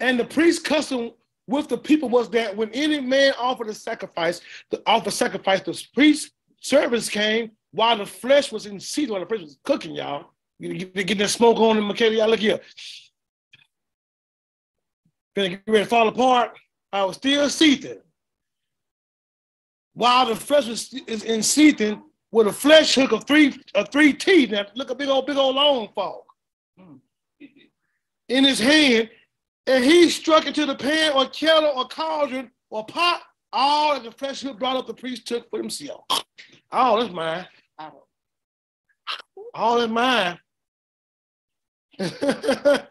And 0.00 0.18
the 0.18 0.24
priest's 0.24 0.60
custom 0.60 1.12
with 1.48 1.68
the 1.68 1.76
people 1.76 2.08
was 2.08 2.30
that 2.30 2.56
when 2.56 2.70
any 2.70 3.00
man 3.00 3.32
offered 3.38 3.68
a 3.68 3.74
sacrifice, 3.74 4.40
the 4.70 4.80
offer 4.86 5.10
sacrifice, 5.10 5.60
the 5.62 5.82
priest 5.94 6.30
servants 6.60 7.08
came 7.08 7.50
while 7.72 7.98
the 7.98 8.06
flesh 8.06 8.52
was 8.52 8.66
in 8.66 8.78
season, 8.78 9.12
while 9.12 9.20
the 9.20 9.26
priest 9.26 9.44
was 9.44 9.58
cooking, 9.64 9.96
y'all. 9.96 10.30
You 10.60 10.86
get 10.86 11.18
that 11.18 11.28
smoke 11.28 11.58
on 11.58 11.76
them, 11.76 11.86
Michaela, 11.86 12.14
y'all 12.16 12.28
look 12.28 12.40
here 12.40 12.60
gonna 15.38 15.50
get 15.50 15.62
ready 15.66 15.84
to 15.84 15.90
fall 15.90 16.08
apart. 16.08 16.56
I 16.92 17.04
was 17.04 17.16
still 17.16 17.48
seething. 17.48 17.98
While 19.94 20.26
the 20.26 20.36
flesh 20.36 20.66
was 20.66 20.92
is 21.06 21.24
in 21.24 21.42
seething 21.42 22.02
with 22.30 22.46
a 22.46 22.52
flesh 22.52 22.94
hook 22.94 23.12
of 23.12 23.24
three 23.24 23.54
of 23.74 23.90
three 23.90 24.12
teeth. 24.12 24.50
Now 24.50 24.66
look 24.74 24.90
a 24.90 24.94
big 24.94 25.08
old 25.08 25.26
big 25.26 25.36
old 25.36 25.56
long 25.56 25.88
fork 25.94 26.24
hmm. 26.78 26.96
in 28.28 28.44
his 28.44 28.58
hand, 28.58 29.10
and 29.68 29.84
he 29.84 30.08
struck 30.08 30.46
into 30.46 30.66
the 30.66 30.74
pan 30.74 31.12
or 31.12 31.26
kettle 31.26 31.72
or 31.76 31.86
cauldron 31.86 32.50
or 32.70 32.84
pot. 32.86 33.22
All 33.52 33.94
that 33.94 34.04
the 34.04 34.10
flesh 34.10 34.42
hook 34.42 34.58
brought 34.58 34.76
up 34.76 34.86
the 34.86 34.94
priest 34.94 35.26
took 35.26 35.48
for 35.48 35.58
himself. 35.58 36.04
All 36.70 37.00
is 37.00 37.10
mine. 37.10 37.46
All 39.54 39.78
is 39.78 39.88
mine. 39.88 40.38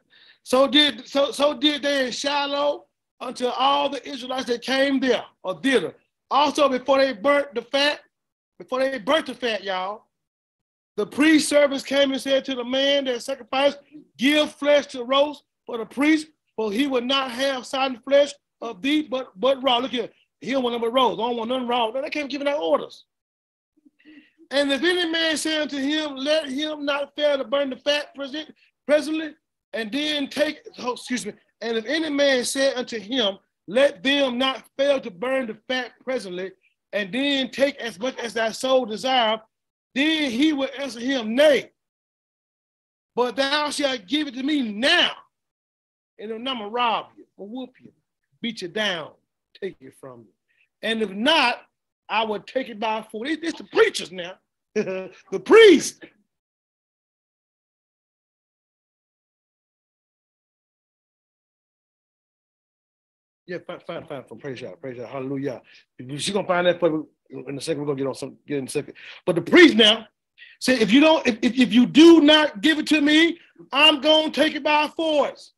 So 0.47 0.65
did 0.65 1.05
so 1.05 1.31
so 1.31 1.53
did 1.53 1.81
they 1.81 2.05
in 2.05 2.11
Shiloh 2.13 2.85
until 3.19 3.51
all 3.51 3.89
the 3.89 4.07
Israelites 4.07 4.45
that 4.45 4.61
came 4.61 4.97
there 4.97 5.25
or 5.43 5.59
it. 5.61 5.97
Also, 6.31 6.69
before 6.69 6.99
they 6.99 7.11
burnt 7.11 7.53
the 7.53 7.63
fat, 7.63 7.99
before 8.57 8.79
they 8.79 8.97
burnt 8.97 9.25
the 9.25 9.33
fat, 9.33 9.61
y'all, 9.61 10.05
the 10.95 11.05
priest 11.05 11.49
servants 11.49 11.83
came 11.83 12.13
and 12.13 12.21
said 12.21 12.45
to 12.45 12.55
the 12.55 12.63
man 12.63 13.03
that 13.05 13.21
sacrificed, 13.23 13.79
give 14.17 14.53
flesh 14.53 14.85
to 14.85 15.03
roast 15.03 15.43
for 15.65 15.79
the 15.79 15.85
priest, 15.85 16.27
for 16.57 16.71
he 16.71 16.87
would 16.87 17.05
not 17.05 17.31
have 17.31 17.65
sodden 17.65 18.01
flesh 18.03 18.33
of 18.59 18.81
thee, 18.81 19.03
but 19.03 19.31
but 19.39 19.63
raw. 19.63 19.77
Look 19.77 19.91
here, 19.91 20.09
he 20.41 20.51
don't 20.51 20.63
want 20.63 20.73
nothing 20.73 20.89
but 20.89 20.99
roast. 20.99 21.21
I 21.21 21.27
don't 21.27 21.37
want 21.37 21.49
nothing 21.49 21.67
raw. 21.67 21.91
They 21.91 22.09
came 22.09 22.27
giving 22.27 22.49
out 22.49 22.59
orders. 22.59 23.05
And 24.51 24.71
if 24.71 24.81
any 24.81 25.09
man 25.09 25.37
say 25.37 25.61
unto 25.61 25.77
him, 25.77 26.15
let 26.15 26.49
him 26.49 26.85
not 26.85 27.15
fail 27.15 27.37
to 27.37 27.43
burn 27.43 27.69
the 27.69 27.77
fat 27.77 28.13
present, 28.15 28.53
presently, 28.85 29.33
and 29.73 29.91
then 29.91 30.29
take, 30.29 30.59
oh, 30.79 30.93
excuse 30.93 31.25
me, 31.25 31.33
and 31.61 31.77
if 31.77 31.85
any 31.85 32.09
man 32.09 32.43
said 32.45 32.75
unto 32.75 32.99
him, 32.99 33.37
let 33.67 34.01
them 34.01 34.37
not 34.37 34.63
fail 34.77 35.01
to 35.01 35.11
burn 35.11 35.47
the 35.47 35.57
fat 35.67 35.91
presently, 36.03 36.51
and 36.93 37.11
then 37.11 37.51
take 37.51 37.75
as 37.77 37.99
much 37.99 38.17
as 38.19 38.33
thy 38.33 38.51
soul 38.51 38.85
desire, 38.85 39.41
then 39.93 40.31
he 40.31 40.53
will 40.53 40.69
answer 40.79 41.01
him, 41.01 41.35
Nay, 41.35 41.71
but 43.15 43.35
thou 43.35 43.69
shalt 43.69 44.07
give 44.07 44.27
it 44.27 44.35
to 44.35 44.43
me 44.43 44.61
now, 44.61 45.11
and 46.19 46.31
I'm 46.31 46.43
gonna 46.43 46.69
rob 46.69 47.07
you, 47.17 47.25
or 47.37 47.47
whoop 47.47 47.71
you, 47.81 47.91
beat 48.41 48.61
you 48.61 48.67
down, 48.67 49.11
take 49.61 49.77
it 49.79 49.93
from 49.99 50.21
you. 50.21 50.33
And 50.81 51.01
if 51.01 51.09
not, 51.09 51.61
I 52.09 52.23
will 52.23 52.39
take 52.39 52.69
it 52.69 52.79
by 52.79 53.05
force. 53.11 53.29
It's 53.41 53.57
the 53.57 53.65
preachers 53.65 54.11
now, 54.11 54.33
the 54.75 55.41
priest 55.43 56.03
Yeah, 63.47 63.59
fine, 63.65 63.79
fine, 63.87 64.05
fine. 64.05 64.23
From 64.25 64.39
praise 64.39 64.61
God, 64.61 64.79
praise 64.81 64.97
God, 64.97 65.07
hallelujah. 65.07 65.61
She's 65.99 66.31
gonna 66.31 66.45
find 66.45 66.67
that 66.67 66.81
for 66.81 67.05
in 67.29 67.57
a 67.57 67.61
second. 67.61 67.81
We're 67.81 67.87
gonna 67.87 67.97
get 67.97 68.07
on 68.07 68.15
some 68.15 68.35
get 68.45 68.57
in 68.57 68.65
a 68.65 68.69
second. 68.69 68.93
But 69.25 69.35
the 69.35 69.41
priest 69.41 69.77
now 69.77 70.05
said, 70.59 70.81
if 70.81 70.91
you 70.91 70.99
don't, 70.99 71.25
if, 71.25 71.37
if, 71.41 71.57
if 71.57 71.73
you 71.73 71.85
do 71.85 72.19
not 72.19 72.59
give 72.59 72.77
it 72.77 72.87
to 72.87 72.99
me, 72.99 73.39
I'm 73.71 74.01
gonna 74.01 74.31
take 74.31 74.55
it 74.55 74.63
by 74.63 74.89
force. 74.89 75.53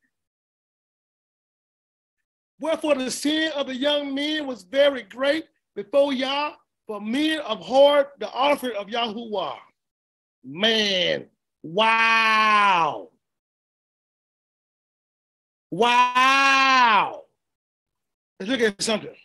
Wherefore 2.60 2.95
the 2.95 3.10
sin 3.10 3.52
of 3.56 3.68
the 3.68 3.76
young 3.76 4.14
men 4.14 4.45
was 4.45 4.64
very 4.64 5.03
great 5.03 5.45
before 5.76 6.14
Yah, 6.14 6.53
for 6.88 6.99
men 6.99 7.40
abhorred 7.48 8.07
the 8.19 8.30
offering 8.31 8.76
of 8.76 8.88
Yahuwah. 8.88 9.57
Man, 10.44 11.26
wow. 11.64 13.10
Wow. 15.72 17.23
Let's 18.40 18.52
look 18.52 18.61
at 18.61 18.81
something. 18.81 19.15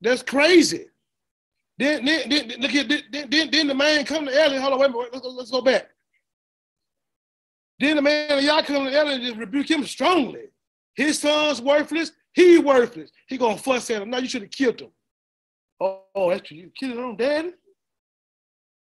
That's 0.00 0.22
crazy. 0.22 0.86
Then, 1.78 2.04
then, 2.04 2.28
then 2.28 2.52
look 2.60 2.74
at 2.74 2.88
then, 2.88 3.28
then, 3.30 3.50
then 3.50 3.66
the 3.66 3.74
man 3.74 4.04
come 4.04 4.26
to 4.26 4.34
Ellie. 4.34 4.58
Hold 4.58 4.74
on, 4.74 4.78
wait 4.78 4.90
a 4.90 4.92
minute. 4.92 5.12
Let's, 5.12 5.26
let's 5.26 5.50
go 5.50 5.60
back. 5.60 5.88
Then 7.78 7.96
the 7.96 8.02
man 8.02 8.44
y'all 8.44 8.62
come 8.62 8.84
to 8.84 8.92
Ellie 8.92 9.14
and 9.14 9.22
just 9.24 9.36
rebuke 9.38 9.70
him 9.70 9.84
strongly. 9.84 10.44
His 10.94 11.18
son's 11.18 11.60
worthless. 11.60 12.12
He 12.32 12.58
worthless. 12.58 13.10
He 13.26 13.38
gonna 13.38 13.56
fuss 13.56 13.90
at 13.90 14.02
him. 14.02 14.10
Now 14.10 14.18
you 14.18 14.28
should 14.28 14.42
have 14.42 14.50
killed 14.50 14.80
him. 14.80 14.90
Oh, 15.80 16.02
oh, 16.14 16.30
that's 16.30 16.48
true. 16.48 16.56
You 16.56 16.70
killed 16.78 16.98
own 16.98 17.16
daddy. 17.16 17.52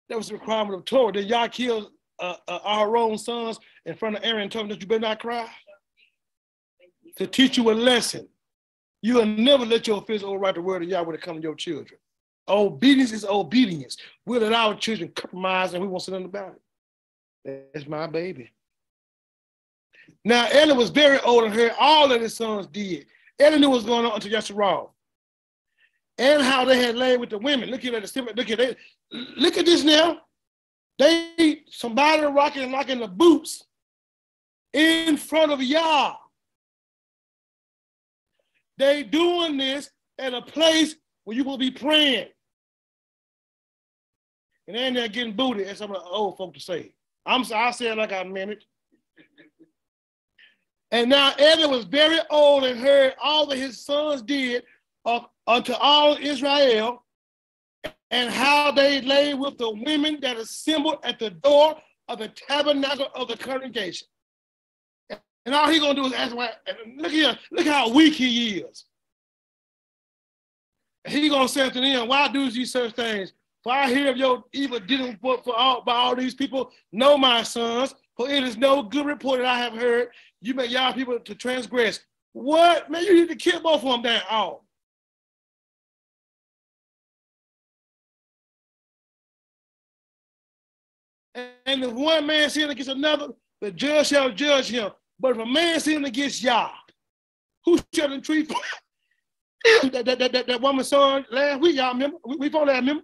That 0.10 0.18
was 0.18 0.30
the 0.30 0.34
requirement 0.34 0.76
of 0.76 0.86
Torah. 0.86 1.14
That 1.14 1.24
Yah 1.24 1.48
killed 1.48 1.92
uh, 2.20 2.36
uh, 2.48 2.60
our 2.64 2.98
own 2.98 3.18
sons 3.18 3.60
in 3.86 3.96
front 3.96 4.16
of 4.16 4.24
Aaron 4.24 4.44
and 4.44 4.52
told 4.52 4.66
him 4.66 4.70
that 4.70 4.82
you 4.82 4.88
better 4.88 5.02
not 5.02 5.20
cry. 5.20 5.48
To 7.18 7.28
teach 7.28 7.58
you 7.58 7.70
a 7.72 7.74
lesson. 7.74 8.28
You 9.02 9.16
will 9.16 9.26
never 9.26 9.66
let 9.66 9.88
your 9.88 10.02
physical 10.02 10.38
right 10.38 10.56
the 10.56 10.62
word 10.62 10.84
of 10.84 10.90
Yahweh 10.90 11.12
to 11.12 11.18
come 11.18 11.38
to 11.38 11.42
your 11.42 11.56
children. 11.56 12.00
Obedience 12.50 13.12
is 13.12 13.26
obedience. 13.26 13.98
We'll 14.26 14.42
let 14.42 14.54
our 14.54 14.76
children 14.76 15.12
compromise 15.16 15.74
and 15.74 15.84
we 15.84 15.88
won't 15.88 16.04
say 16.04 16.14
nothing 16.14 16.26
about 16.26 16.56
it. 17.46 17.70
That's 17.74 17.88
my 17.88 18.08
baby. 18.08 18.52
Now, 20.28 20.50
Eli 20.54 20.74
was 20.74 20.90
very 20.90 21.22
old 21.22 21.46
and 21.46 21.54
heard 21.54 21.72
all 21.80 22.10
that 22.10 22.20
his 22.20 22.36
sons 22.36 22.68
did. 22.68 23.06
Eli 23.42 23.60
knew 23.60 23.70
what 23.70 23.78
was 23.78 23.86
going 23.86 24.06
on 24.06 24.12
until 24.12 24.30
Yasharal. 24.30 24.90
And 26.18 26.42
how 26.42 26.66
they 26.66 26.84
had 26.84 26.98
laid 26.98 27.22
with 27.22 27.30
the 27.30 27.38
women. 27.38 27.70
Look 27.70 27.86
at 27.86 27.94
the 27.94 28.34
look 28.36 28.50
at 28.50 28.60
it. 28.60 28.78
Look 29.10 29.58
at 29.58 29.66
this 29.66 29.86
now. 29.86 30.20
They 31.00 31.62
somebody 31.70 32.24
rocking 32.24 32.64
and 32.64 32.74
locking 32.74 33.00
the 33.00 33.08
boots 33.08 33.64
in 34.74 35.16
front 35.16 35.54
of 35.54 35.64
Yah. 35.64 36.16
They 38.78 39.04
doing 39.04 39.56
this 39.56 39.92
at 40.20 40.34
a 40.34 40.42
place 40.42 40.98
where 41.24 41.38
you 41.38 41.46
will 41.46 41.58
be 41.58 41.72
praying. 41.72 42.28
And 44.68 44.76
then 44.76 44.94
they're 44.94 45.08
getting 45.08 45.38
booted, 45.38 45.68
as 45.68 45.78
some 45.78 45.92
of 45.92 46.04
the 46.04 46.10
old 46.10 46.36
folk 46.36 46.54
to 46.56 46.60
say. 46.60 46.92
I'm 47.26 47.46
I 47.56 47.72
say 47.72 47.92
it 47.92 47.98
like 47.98 48.12
I 48.12 48.26
meant 48.26 48.52
it. 48.52 48.66
And 50.92 51.10
now 51.10 51.34
Edom 51.38 51.72
was 51.72 51.86
very 51.86 52.20
old 52.30 52.64
and 52.64 52.80
heard 52.80 53.14
all 53.22 53.46
that 53.48 53.58
his 53.58 53.84
sons 53.84 54.22
did 54.22 54.64
unto 55.48 55.74
all 55.74 56.18
Israel, 56.20 57.04
and 58.12 58.30
how 58.30 58.72
they 58.72 59.02
lay 59.02 59.34
with 59.34 59.58
the 59.58 59.70
women 59.70 60.20
that 60.22 60.38
assembled 60.38 61.00
at 61.04 61.20
the 61.20 61.30
door 61.30 61.76
of 62.08 62.20
the 62.20 62.30
tabernacle 62.30 63.08
of 63.16 63.28
the 63.28 63.38
congregation. 63.38 64.08
And 65.46 65.56
all 65.56 65.70
he 65.70 65.80
gonna 65.80 65.96
do 65.96 66.06
is 66.06 66.14
ask 66.14 66.36
why. 66.36 66.52
Look 66.98 67.12
here, 67.12 67.38
look 67.52 67.68
how 67.68 67.90
weak 67.90 68.14
he 68.14 68.60
is. 68.60 68.86
he 71.06 71.30
gonna 71.30 71.48
say 71.48 71.70
to 71.70 71.80
them, 71.80 72.08
"Why 72.10 72.28
do 72.28 72.46
you 72.46 72.66
such 72.66 72.94
things? 72.94 73.32
For 73.64 73.72
I 73.72 73.90
hear 73.90 74.10
of 74.10 74.18
your 74.18 74.44
evil 74.54 74.80
dealing 74.80 75.18
for, 75.22 75.42
for 75.44 75.56
all 75.56 75.82
by 75.82 75.94
all 75.94 76.16
these 76.16 76.36
people. 76.36 76.72
Know 76.92 77.18
my 77.18 77.44
sons, 77.44 77.96
for 78.16 78.30
it 78.30 78.44
is 78.44 78.58
no 78.58 78.84
good 78.84 79.06
report 79.06 79.40
that 79.40 79.48
I 79.48 79.58
have 79.58 79.74
heard. 79.74 80.10
You 80.42 80.54
make 80.54 80.72
y'all 80.72 80.94
people 80.94 81.20
to 81.20 81.36
transgress. 81.36 82.00
What? 82.34 82.90
Man, 82.90 83.04
you 83.04 83.16
need 83.16 83.30
to 83.30 83.36
kill 83.36 83.62
both 83.62 83.84
of 83.84 83.90
them 83.90 84.02
down. 84.04 84.22
Oh. 84.30 84.62
And 91.66 91.84
if 91.84 91.92
one 91.92 92.26
man 92.26 92.50
sin 92.50 92.70
against 92.70 92.90
another, 92.90 93.30
the 93.62 93.72
judge 93.72 94.08
shall 94.08 94.32
judge 94.32 94.70
him. 94.70 94.92
But 95.20 95.32
if 95.32 95.38
a 95.38 95.46
man 95.46 95.80
sin 95.80 96.06
against 96.06 96.42
Yah, 96.42 96.70
who 97.66 97.80
shall 97.94 98.12
entreat 98.14 98.50
that, 99.92 100.06
that, 100.06 100.20
that, 100.20 100.32
that, 100.32 100.48
that 100.48 100.62
woman's 100.62 100.88
son 100.88 101.26
last 101.32 101.62
week, 101.62 101.76
y'all 101.76 101.94
remember? 101.94 102.18
We, 102.26 102.36
we 102.38 102.50
fought 102.50 102.68
that, 102.68 102.78
remember? 102.78 103.04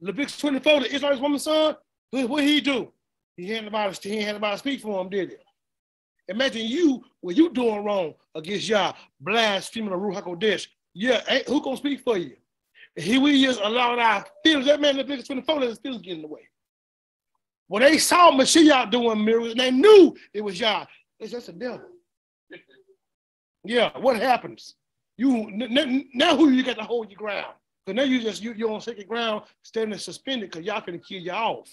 Leviticus 0.00 0.38
24, 0.38 0.80
the 0.80 0.94
Israel's 0.94 1.20
woman's 1.20 1.42
son, 1.42 1.76
what 2.10 2.40
did 2.40 2.48
he 2.48 2.60
do? 2.60 2.92
He 3.36 3.48
had 3.48 3.64
nobody, 3.64 4.10
he 4.10 4.22
had 4.22 4.34
nobody 4.34 4.56
speak 4.58 4.80
for 4.80 5.00
him, 5.00 5.08
did 5.08 5.30
he? 5.30 5.36
Imagine 6.30 6.64
you, 6.64 7.02
what 7.20 7.36
you 7.36 7.50
doing 7.52 7.84
wrong 7.84 8.14
against 8.36 8.68
Yah, 8.68 8.92
blaspheming 9.20 9.90
the 9.90 9.96
Ruach 9.96 10.22
HaKodesh. 10.22 10.68
Yeah, 10.94 11.20
who 11.48 11.60
gonna 11.60 11.76
speak 11.76 12.02
for 12.04 12.16
you? 12.16 12.36
Here 12.94 13.20
we 13.20 13.44
just 13.44 13.60
allowing 13.60 13.98
our 13.98 14.24
feelings. 14.44 14.66
That 14.66 14.80
man 14.80 14.92
in 14.92 14.98
Leviticus 14.98 15.26
24, 15.26 15.60
his 15.62 15.78
feelings 15.78 16.02
getting 16.02 16.18
in 16.18 16.22
the 16.22 16.28
way. 16.28 16.48
When 17.66 17.82
they 17.82 17.98
saw 17.98 18.30
Mashiach 18.30 18.92
doing 18.92 19.24
miracles, 19.24 19.54
they 19.56 19.72
knew 19.72 20.16
it 20.32 20.40
was 20.40 20.58
Yah. 20.58 20.86
It's 21.18 21.32
just 21.32 21.48
a 21.48 21.52
devil. 21.52 21.82
Yeah, 23.64 23.90
what 23.98 24.16
happens? 24.16 24.76
You 25.16 25.50
now 26.14 26.36
who 26.36 26.50
you 26.50 26.62
got 26.62 26.76
to 26.76 26.84
hold 26.84 27.10
your 27.10 27.18
ground? 27.18 27.54
Because 27.84 27.96
now 27.96 28.04
you 28.04 28.22
just 28.22 28.40
you, 28.40 28.54
you're 28.54 28.70
on 28.70 28.80
sacred 28.80 29.08
ground, 29.08 29.42
standing 29.62 29.98
suspended 29.98 30.50
because 30.50 30.64
y'all 30.64 30.80
finna 30.80 31.04
kill 31.04 31.20
you 31.20 31.32
off. 31.32 31.68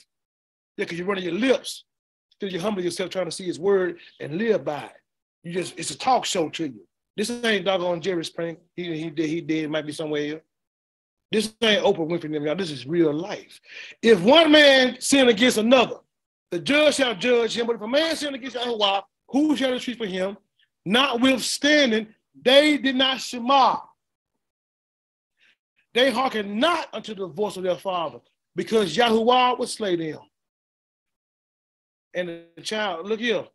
Yeah, 0.78 0.86
because 0.86 0.98
you're 0.98 1.08
running 1.08 1.26
your 1.26 1.34
lips. 1.34 1.84
Still 2.38 2.52
you 2.52 2.60
humble 2.60 2.84
yourself 2.84 3.10
trying 3.10 3.26
to 3.26 3.32
see 3.32 3.46
his 3.46 3.60
word 3.60 3.98
and 4.20 4.38
live 4.38 4.64
by 4.64 4.84
it. 4.84 5.02
You 5.44 5.54
just 5.54 5.78
it's 5.78 5.90
a 5.90 5.98
talk 5.98 6.24
show 6.24 6.50
to 6.50 6.66
you. 6.66 6.88
This 7.16 7.32
ain't 7.44 7.66
doggone 7.66 8.00
Jerry 8.00 8.24
Springer. 8.24 8.60
He 8.76 8.96
he 8.96 9.10
did 9.10 9.28
he 9.28 9.42
did 9.42 9.72
might 9.72 9.88
be 9.88 9.92
somewhere 9.92 10.22
here. 10.22 10.42
This 11.32 11.52
ain't 11.62 11.84
Oprah 11.84 12.08
Winfrey 12.08 12.46
y'all. 12.46 12.56
This 12.56 12.70
is 12.70 12.86
real 12.86 13.12
life. 13.12 13.60
If 14.04 14.22
one 14.22 14.52
man 14.52 15.02
sin 15.02 15.30
against 15.30 15.58
another, 15.58 15.98
the 16.52 16.60
judge 16.60 16.96
shall 16.96 17.16
judge 17.16 17.58
him. 17.58 17.66
But 17.66 17.78
if 17.78 17.82
a 17.82 17.88
man 17.88 18.16
sin 18.16 18.36
against 18.36 18.56
Yahweh, 18.56 19.02
who 19.30 19.56
shall 19.56 19.72
retreat 19.72 19.98
for 19.98 20.06
him? 20.06 20.38
Notwithstanding, 20.86 22.08
they 22.40 22.78
did 22.78 22.96
not 22.96 23.20
shema. 23.20 23.80
They 25.94 26.12
hearkened 26.12 26.56
not 26.60 26.88
unto 26.94 27.16
the 27.16 27.28
voice 27.28 27.58
of 27.58 27.64
their 27.64 27.78
father, 27.78 28.20
because 28.56 28.96
Yahweh 28.96 29.56
would 29.58 29.70
slay 29.70 29.96
them. 29.96 30.20
And 32.18 32.30
the 32.56 32.64
child, 32.64 33.08
look 33.08 33.20
here. 33.20 33.46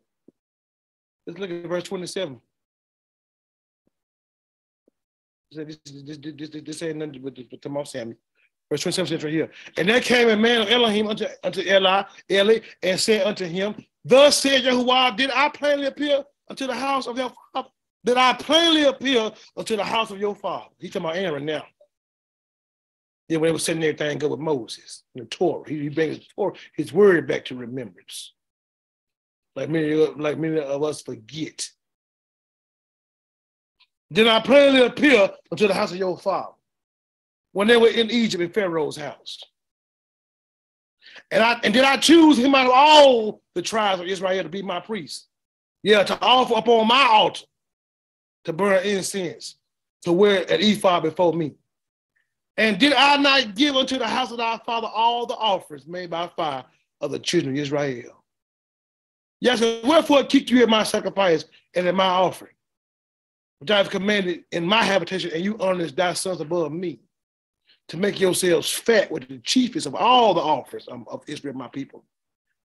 Let's 1.27 1.41
look 1.41 1.51
at 1.51 1.67
verse 1.67 1.83
27. 1.83 2.41
This, 5.51 5.79
this, 5.85 6.19
this, 6.19 6.51
this, 6.51 6.63
this 6.63 6.83
ain't 6.85 6.99
nothing 6.99 7.21
with, 7.21 7.37
with 7.51 7.61
Tamar 7.61 7.85
Sammy. 7.85 8.15
Verse 8.71 8.83
27 8.83 9.09
says 9.09 9.25
right 9.25 9.33
here. 9.33 9.51
And 9.77 9.89
there 9.89 10.01
came 10.01 10.29
a 10.29 10.37
man 10.37 10.63
of 10.63 10.71
Elohim 10.71 11.09
unto, 11.09 11.27
unto 11.43 11.61
Eli, 11.61 12.05
Eli, 12.31 12.61
and 12.85 13.01
said 13.01 13.27
unto 13.27 13.47
him, 13.47 13.75
Thus 14.05 14.39
said 14.39 14.63
Yahuwah, 14.63 15.17
did 15.17 15.31
I 15.31 15.49
plainly 15.49 15.87
appear 15.87 16.23
unto 16.49 16.69
the 16.69 16.75
house 16.75 17.09
of 17.09 17.19
your 17.19 17.33
father? 17.53 17.69
Did 18.05 18.17
I 18.17 18.33
plainly 18.35 18.85
appear 18.85 19.33
unto 19.57 19.77
the 19.77 19.85
house 19.85 20.13
of 20.13 20.21
your 20.21 20.37
father? 20.37 20.71
He's 20.79 20.93
talking 20.93 21.07
about 21.07 21.17
Aaron 21.17 21.45
now. 21.45 21.65
Yeah, 23.29 23.39
when 23.39 23.49
they 23.49 23.53
were 23.53 23.59
setting 23.59 23.83
everything 23.83 24.23
up 24.23 24.31
with 24.31 24.41
Moses 24.41 25.03
and 25.17 25.25
the 25.25 25.29
Torah, 25.29 25.69
he, 25.69 25.81
he 25.81 25.89
brings 25.89 26.29
Torah, 26.29 26.55
his 26.77 26.93
word 26.93 27.27
back 27.27 27.45
to 27.47 27.57
remembrance. 27.57 28.35
Like 29.55 29.69
many, 29.69 29.95
like 29.95 30.39
many 30.39 30.59
of 30.59 30.83
us 30.83 31.03
forget. 31.03 31.69
Did 34.13 34.29
I 34.29 34.41
plainly 34.41 34.83
appear 34.83 35.31
unto 35.51 35.67
the 35.67 35.75
house 35.75 35.93
of 35.93 35.99
your 35.99 36.19
father 36.19 36.55
when 37.53 37.69
they 37.69 37.77
were 37.77 37.89
in 37.89 38.11
Egypt 38.11 38.43
in 38.43 38.51
Pharaoh's 38.51 38.97
house? 38.97 39.43
And 41.31 41.43
I 41.43 41.61
and 41.65 41.73
did 41.75 41.85
I 41.85 41.97
choose 41.97 42.39
him 42.39 42.55
out 42.55 42.67
of 42.67 42.73
all 42.75 43.43
the 43.55 43.63
tribes 43.63 44.01
of 44.01 44.07
Israel 44.07 44.43
to 44.43 44.49
be 44.49 44.63
my 44.63 44.81
priest? 44.81 45.29
Yeah, 45.83 46.05
to 46.05 46.19
offer 46.21 46.55
upon 46.55 46.87
my 46.87 47.03
altar 47.03 47.45
to 48.45 48.53
burn 48.53 48.85
incense, 48.85 49.57
to 50.03 50.13
wear 50.13 50.41
an 50.51 50.61
ephod 50.61 51.03
before 51.03 51.33
me. 51.33 51.55
And 52.57 52.79
did 52.79 52.93
I 52.93 53.17
not 53.17 53.55
give 53.55 53.77
unto 53.77 53.99
the 53.99 54.07
house 54.07 54.31
of 54.31 54.39
thy 54.39 54.59
father 54.59 54.89
all 54.89 55.27
the 55.27 55.35
offerings 55.35 55.87
made 55.87 56.11
by 56.11 56.29
fire 56.29 56.65
of 57.01 57.11
the 57.11 57.19
children 57.19 57.55
of 57.55 57.61
Israel? 57.61 58.22
Yes, 59.43 59.61
wherefore 59.83 60.23
keep 60.23 60.51
you 60.51 60.63
at 60.63 60.69
my 60.69 60.85
sacrifice 60.85 61.45
and 61.75 61.89
at 61.89 61.97
my 61.97 62.07
offering, 62.07 62.53
which 63.59 63.73
I 63.73 63.79
have 63.79 63.91
commanded 63.91 64.45
in 64.53 64.65
my 64.65 64.85
habitation, 64.85 65.33
and 65.35 65.43
you 65.43 65.57
honor 65.59 65.89
thy 65.89 66.13
sons 66.13 66.41
above 66.41 66.71
me, 66.71 67.01
to 67.89 67.97
make 67.97 68.21
yourselves 68.21 68.71
fat 68.71 69.11
with 69.11 69.27
the 69.27 69.39
chiefest 69.39 69.89
of 69.89 69.97
all 69.97 70.33
the 70.33 70.41
offerings 70.41 70.87
of, 70.87 71.25
Israel, 71.27 71.55
my 71.55 71.67
people. 71.67 72.05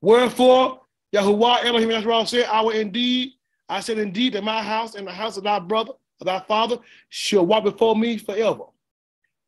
Wherefore, 0.01 0.81
Yahuwah 1.15 1.65
Elohim 1.65 1.89
Yisrael 1.89 2.27
said, 2.27 2.45
I 2.45 2.61
will 2.61 2.69
indeed, 2.69 3.31
I 3.67 3.79
said 3.79 3.97
indeed 3.97 4.33
that 4.33 4.43
my 4.43 4.61
house 4.61 4.93
and 4.93 5.07
the 5.07 5.11
house 5.11 5.35
of 5.35 5.45
thy 5.45 5.57
brother, 5.57 5.93
of 6.21 6.27
thy 6.27 6.41
father, 6.41 6.77
shall 7.09 7.47
walk 7.47 7.63
before 7.63 7.95
me 7.95 8.19
forever. 8.19 8.65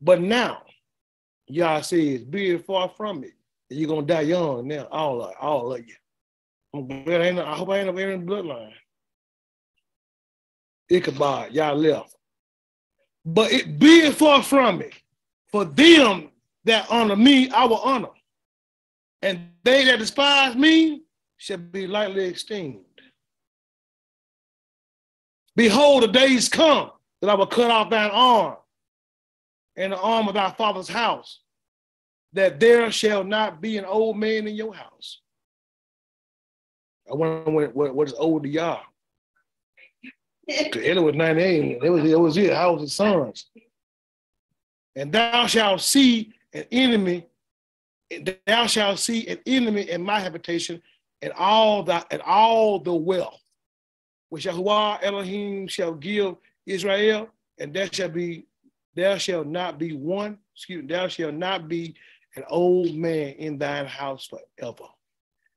But 0.02 0.20
now, 0.20 0.64
Yah 1.46 1.82
says, 1.82 2.24
be 2.24 2.58
far 2.58 2.90
from 2.90 3.20
me. 3.20 3.30
And 3.70 3.80
you're 3.80 3.88
gonna 3.88 4.02
die 4.02 4.22
young 4.22 4.68
now, 4.68 4.86
all 4.86 5.22
of 5.22 5.36
all 5.40 5.76
of 5.76 5.88
you. 5.88 5.94
I 6.74 7.56
hope 7.56 7.70
I 7.70 7.80
ain't 7.80 7.90
up 7.90 7.96
the 7.96 8.02
bloodline. 8.02 8.74
Ichabod, 10.90 11.54
y'all 11.54 11.76
left. 11.76 12.16
But 13.26 13.52
it 13.52 13.80
be 13.80 14.00
it 14.02 14.16
far 14.16 14.44
from 14.44 14.80
me. 14.80 14.92
For 15.52 15.66
them 15.66 16.30
that 16.66 16.88
honor 16.92 17.16
me, 17.16 17.50
I 17.50 17.66
will 17.66 17.78
honor. 17.78 18.10
and 19.22 19.50
they 19.64 19.86
that 19.86 20.00
despise 20.00 20.56
me 20.56 21.02
shall 21.38 21.58
be 21.58 21.88
lightly 21.88 22.26
esteemed. 22.26 22.86
Behold, 25.56 26.04
the 26.04 26.08
days 26.08 26.50
come 26.50 26.92
that 27.22 27.30
I 27.30 27.34
will 27.36 27.48
cut 27.48 27.72
off 27.72 27.90
thine 27.90 28.12
arm 28.12 28.58
and 29.76 29.94
the 29.94 30.00
arm 30.00 30.28
of 30.28 30.36
thy 30.36 30.52
father's 30.52 30.88
house, 30.90 31.42
that 32.34 32.60
there 32.60 32.92
shall 32.92 33.24
not 33.24 33.62
be 33.62 33.78
an 33.78 33.86
old 33.86 34.18
man 34.18 34.48
in 34.48 34.56
your 34.56 34.74
house. 34.74 35.22
I 37.10 37.16
wonder 37.16 37.52
what, 37.52 37.76
what, 37.76 37.96
what 37.96 38.08
is 38.08 38.14
old 38.14 38.44
to 38.44 38.50
y'all. 38.50 38.82
Ella 40.50 41.02
was 41.02 41.16
98. 41.16 41.80
It 41.84 41.90
was, 41.90 42.12
it 42.12 42.20
was 42.20 42.38
it. 42.38 42.54
I 42.54 42.68
was 42.68 42.82
his 42.82 42.94
sons. 42.94 43.46
And 44.96 45.12
thou 45.12 45.46
shalt 45.48 45.82
see 45.82 46.34
an 46.54 46.66
enemy, 46.72 47.28
thou 48.48 48.66
shalt 48.66 49.00
see 49.00 49.28
an 49.28 49.40
enemy 49.46 49.90
in 49.90 50.02
my 50.02 50.20
habitation, 50.20 50.82
and 51.22 51.32
all 51.34 51.84
the 51.84 52.04
and 52.12 52.22
all 52.24 52.80
the 52.80 52.94
wealth 52.94 53.40
which 54.30 54.46
Yahuwah 54.46 55.00
Elohim 55.04 55.68
shall 55.68 55.94
give 55.94 56.36
Israel, 56.66 57.30
and 57.60 57.74
there 57.74 57.90
shall 57.92 58.10
be 58.10 58.46
there 58.96 59.20
shall 59.20 59.44
not 59.44 59.78
be 59.78 59.94
one, 59.94 60.38
excuse 60.56 60.82
me, 60.82 60.88
there 60.88 61.10
shall 61.10 61.32
not 61.32 61.68
be 61.68 61.96
an 62.36 62.44
old 62.50 62.94
man 62.96 63.34
in 63.34 63.58
thine 63.58 63.86
house 63.86 64.28
forever. 64.28 64.86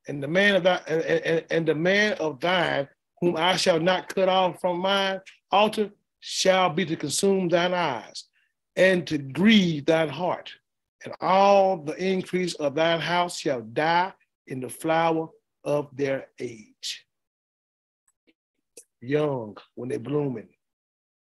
And 0.08 0.22
the 0.22 0.28
man 0.28 0.56
of 0.56 0.64
thine, 0.64 0.80
and, 0.86 1.02
and, 1.02 1.44
and 1.50 1.66
the 1.66 1.74
man 1.74 2.14
of 2.14 2.40
thine, 2.40 2.88
whom 3.20 3.36
I 3.36 3.56
shall 3.56 3.78
not 3.78 4.12
cut 4.12 4.28
off 4.28 4.60
from 4.60 4.80
mine 4.80 5.20
altar, 5.50 5.90
shall 6.20 6.70
be 6.70 6.84
to 6.86 6.96
consume 6.96 7.48
thine 7.48 7.74
eyes, 7.74 8.24
and 8.76 9.06
to 9.06 9.18
grieve 9.18 9.86
thine 9.86 10.08
heart. 10.08 10.52
And 11.04 11.14
all 11.20 11.78
the 11.78 11.96
increase 11.96 12.54
of 12.54 12.74
thine 12.74 13.00
house 13.00 13.38
shall 13.38 13.60
die 13.60 14.12
in 14.46 14.60
the 14.60 14.68
flower 14.68 15.28
of 15.64 15.88
their 15.96 16.26
age. 16.38 17.06
Young 19.00 19.56
when 19.74 19.88
they're 19.88 19.98
blooming, 19.98 20.48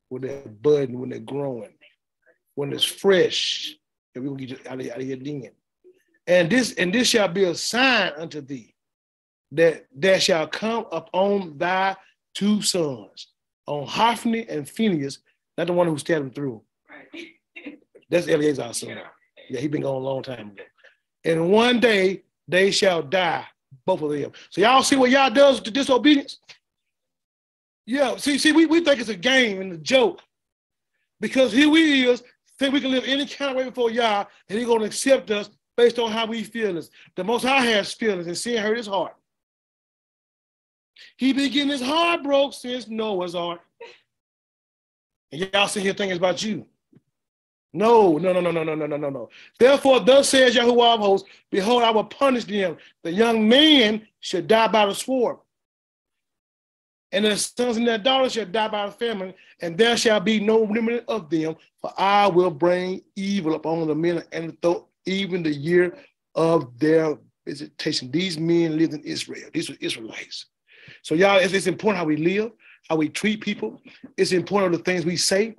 when 0.09 0.23
they're 0.23 0.43
budding, 0.49 0.99
when 0.99 1.11
they're 1.11 1.21
growing, 1.21 1.75
when 2.55 2.73
it's 2.73 2.85
fresh, 2.85 3.75
and 4.15 4.25
we 4.25 4.31
will 4.31 4.37
get 4.37 4.67
out 4.67 4.81
of, 4.81 4.91
out 4.91 5.01
of 5.01 5.05
here. 5.05 5.51
And 6.29 6.51
this 6.51 6.75
and 6.75 6.95
this 6.95 7.09
shall 7.09 7.29
be 7.29 7.45
a 7.45 7.55
sign 7.55 8.13
unto 8.19 8.43
thee 8.43 8.75
that 9.53 9.87
there 9.95 10.21
shall 10.21 10.47
come 10.47 10.85
upon 10.93 11.57
thy 11.57 11.97
two 12.35 12.61
sons, 12.61 13.29
on 13.67 13.87
Hophni 13.87 14.47
and 14.49 14.69
Phineas, 14.69 15.19
not 15.57 15.67
the 15.67 15.73
one 15.73 15.89
who's 15.89 16.03
telling 16.03 16.31
through. 16.31 16.63
Right. 16.89 17.79
That's 18.11 18.29
Eleazar's 18.29 18.77
son. 18.77 18.99
Yeah, 19.49 19.61
he 19.61 19.69
been 19.69 19.83
gone 19.83 19.97
a 19.97 19.99
long 19.99 20.23
time 20.23 20.51
ago. 20.51 20.63
And 21.25 21.51
one 21.51 21.81
day 21.81 22.23
they 22.47 22.71
shall 22.71 23.03
die, 23.03 23.45
both 23.87 24.03
of 24.03 24.11
them. 24.11 24.33
So 24.51 24.61
y'all 24.61 24.83
see 24.83 24.97
what 24.97 25.11
y'all 25.11 25.31
does 25.31 25.61
to 25.61 25.71
disobedience? 25.71 26.39
Yeah, 27.87 28.17
see, 28.17 28.37
see, 28.37 28.53
we, 28.53 28.67
we 28.67 28.85
think 28.85 29.01
it's 29.01 29.09
a 29.09 29.17
game 29.17 29.63
and 29.63 29.73
a 29.73 29.79
joke. 29.79 30.21
Because 31.21 31.53
here 31.53 31.71
we 31.71 32.07
is, 32.07 32.23
think 32.59 32.75
we 32.75 32.81
can 32.81 32.91
live 32.91 33.05
any 33.07 33.27
kind 33.27 33.51
of 33.51 33.57
way 33.57 33.65
before 33.65 33.91
Yah, 33.91 34.25
and 34.49 34.59
He's 34.59 34.69
gonna 34.69 34.85
accept 34.85 35.31
us 35.31 35.49
based 35.79 36.01
on 36.01 36.11
how 36.11 36.27
we 36.27 36.43
feel 36.43 36.75
this. 36.75 36.91
The 37.15 37.23
most 37.23 37.45
high 37.45 37.65
has 37.65 37.95
feelings, 37.95 38.27
and 38.27 38.37
sin 38.37 38.61
hurt 38.61 38.77
his 38.77 38.89
heart. 38.89 39.15
He 41.17 41.33
been 41.33 41.53
getting 41.53 41.71
his 41.71 41.81
heart 41.81 42.25
broke 42.25 42.53
since 42.53 42.89
Noah's 42.89 43.37
ark. 43.37 43.61
And 45.31 45.49
y'all 45.55 45.69
sit 45.69 45.85
here 45.85 45.95
thinking 45.95 46.19
about 46.19 46.43
you. 46.43 46.67
No, 47.73 48.19
no, 48.19 48.33
no, 48.33 48.41
no, 48.41 48.51
no, 48.51 48.65
no, 48.65 48.75
no, 48.75 48.87
no, 48.87 48.97
no, 48.97 49.09
no. 49.09 49.29
Therefore, 49.59 50.01
thus 50.01 50.31
says 50.31 50.57
Yahuwah 50.57 50.95
of 50.95 51.01
hosts, 51.01 51.29
behold, 51.49 51.85
I 51.85 51.91
will 51.91 52.05
punish 52.05 52.45
them. 52.45 52.77
The 53.05 53.13
young 53.13 53.49
man 53.49 54.05
should 54.19 54.49
die 54.49 54.69
by 54.69 54.87
the 54.87 54.95
sword 54.95 55.37
and 57.13 57.25
their 57.25 57.37
sons 57.37 57.77
and 57.77 57.87
their 57.87 57.99
daughters 57.99 58.33
shall 58.33 58.45
die 58.47 58.69
by 58.69 58.87
the 58.87 58.93
famine, 58.93 59.33
and 59.61 59.79
there 59.79 59.97
shall 59.97 60.21
be 60.21 60.41
no 60.41 60.67
remnant 60.67 61.05
of 61.09 61.31
them, 61.31 61.57
for 61.81 61.93
I 61.97 62.27
will 62.27 62.51
bring 62.51 63.03
evil 63.17 63.55
upon 63.55 63.87
the 63.87 63.95
men 63.95 64.23
and 64.33 64.51
the 64.51 64.85
even 65.07 65.43
the 65.43 65.53
year 65.53 65.97
of 66.35 66.79
their 66.79 67.17
visitation. 67.47 68.11
These 68.11 68.39
men 68.39 68.77
lived 68.77 68.95
in 68.95 69.03
Israel. 69.03 69.49
These 69.53 69.71
were 69.71 69.77
Israelites. 69.81 70.47
So, 71.03 71.15
y'all, 71.15 71.39
it's, 71.39 71.53
it's 71.53 71.67
important 71.67 71.99
how 71.99 72.05
we 72.05 72.17
live, 72.17 72.53
how 72.89 72.97
we 72.97 73.09
treat 73.09 73.41
people. 73.41 73.81
It's 74.17 74.33
important 74.33 74.73
the 74.73 74.83
things 74.83 75.05
we 75.05 75.17
say, 75.17 75.55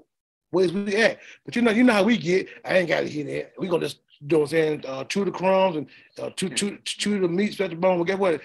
ways 0.52 0.74
we 0.74 0.96
act. 0.96 1.22
But 1.46 1.56
you 1.56 1.62
know, 1.62 1.72
you 1.72 1.84
know 1.84 1.94
how 1.94 2.04
we 2.04 2.18
get. 2.18 2.48
I 2.66 2.78
ain't 2.78 2.90
got 2.90 3.02
to 3.02 3.08
hear 3.08 3.26
that. 3.26 3.54
We 3.58 3.68
gonna 3.68 3.86
just 3.86 4.00
you 4.22 4.28
know 4.28 4.40
what 4.40 4.44
I'm 4.46 4.50
saying, 4.50 4.86
uh, 4.86 5.04
chew 5.06 5.24
the 5.24 5.32
crumbs 5.32 5.78
and 5.78 5.88
uh, 6.22 6.30
chew, 6.32 6.50
chew, 6.50 6.78
chew 6.84 7.20
the 7.20 7.28
meat, 7.28 7.54
stretch 7.54 7.70
the 7.70 7.78
bone. 7.78 7.96
Well, 7.96 8.06
guess 8.06 8.18
what? 8.18 8.42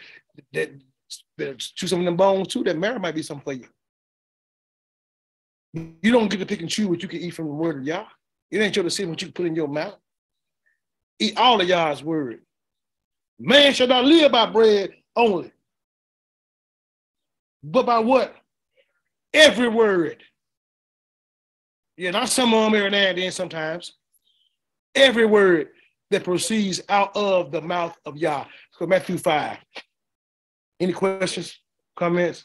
That 0.52 0.70
better 1.36 1.54
chew 1.54 1.86
some 1.86 2.00
of 2.00 2.04
them 2.04 2.16
bones 2.16 2.48
too. 2.48 2.62
That 2.64 2.78
marrow 2.78 2.98
might 2.98 3.14
be 3.14 3.22
something 3.22 3.44
for 3.44 3.52
you. 3.52 3.66
You 6.02 6.12
don't 6.12 6.28
get 6.28 6.38
to 6.38 6.46
pick 6.46 6.60
and 6.60 6.70
choose 6.70 6.86
what 6.86 7.02
you 7.02 7.08
can 7.08 7.20
eat 7.20 7.34
from 7.34 7.46
the 7.46 7.52
word 7.52 7.78
of 7.78 7.84
Yah. 7.84 8.06
It 8.50 8.58
ain't 8.58 8.76
your 8.76 8.84
decision 8.84 9.10
what 9.10 9.20
you 9.20 9.32
put 9.32 9.46
in 9.46 9.56
your 9.56 9.66
mouth. 9.66 9.96
Eat 11.18 11.36
all 11.36 11.60
of 11.60 11.68
Yah's 11.68 12.02
word. 12.02 12.40
Man 13.38 13.72
shall 13.72 13.88
not 13.88 14.04
live 14.04 14.32
by 14.32 14.46
bread 14.46 14.90
only, 15.16 15.52
but 17.62 17.86
by 17.86 17.98
what? 17.98 18.34
Every 19.32 19.68
word. 19.68 20.22
Yeah, 21.96 22.10
not 22.10 22.28
some 22.28 22.52
of 22.54 22.64
them 22.64 22.74
every 22.74 22.90
now 22.90 22.98
and 22.98 23.18
then 23.18 23.30
sometimes. 23.32 23.94
Every 24.94 25.26
word 25.26 25.68
that 26.10 26.24
proceeds 26.24 26.80
out 26.88 27.16
of 27.16 27.50
the 27.50 27.60
mouth 27.60 27.96
of 28.04 28.16
Yah. 28.16 28.44
So 28.72 28.86
Matthew 28.86 29.18
5. 29.18 29.58
Any 30.80 30.92
questions, 30.92 31.58
comments? 31.96 32.44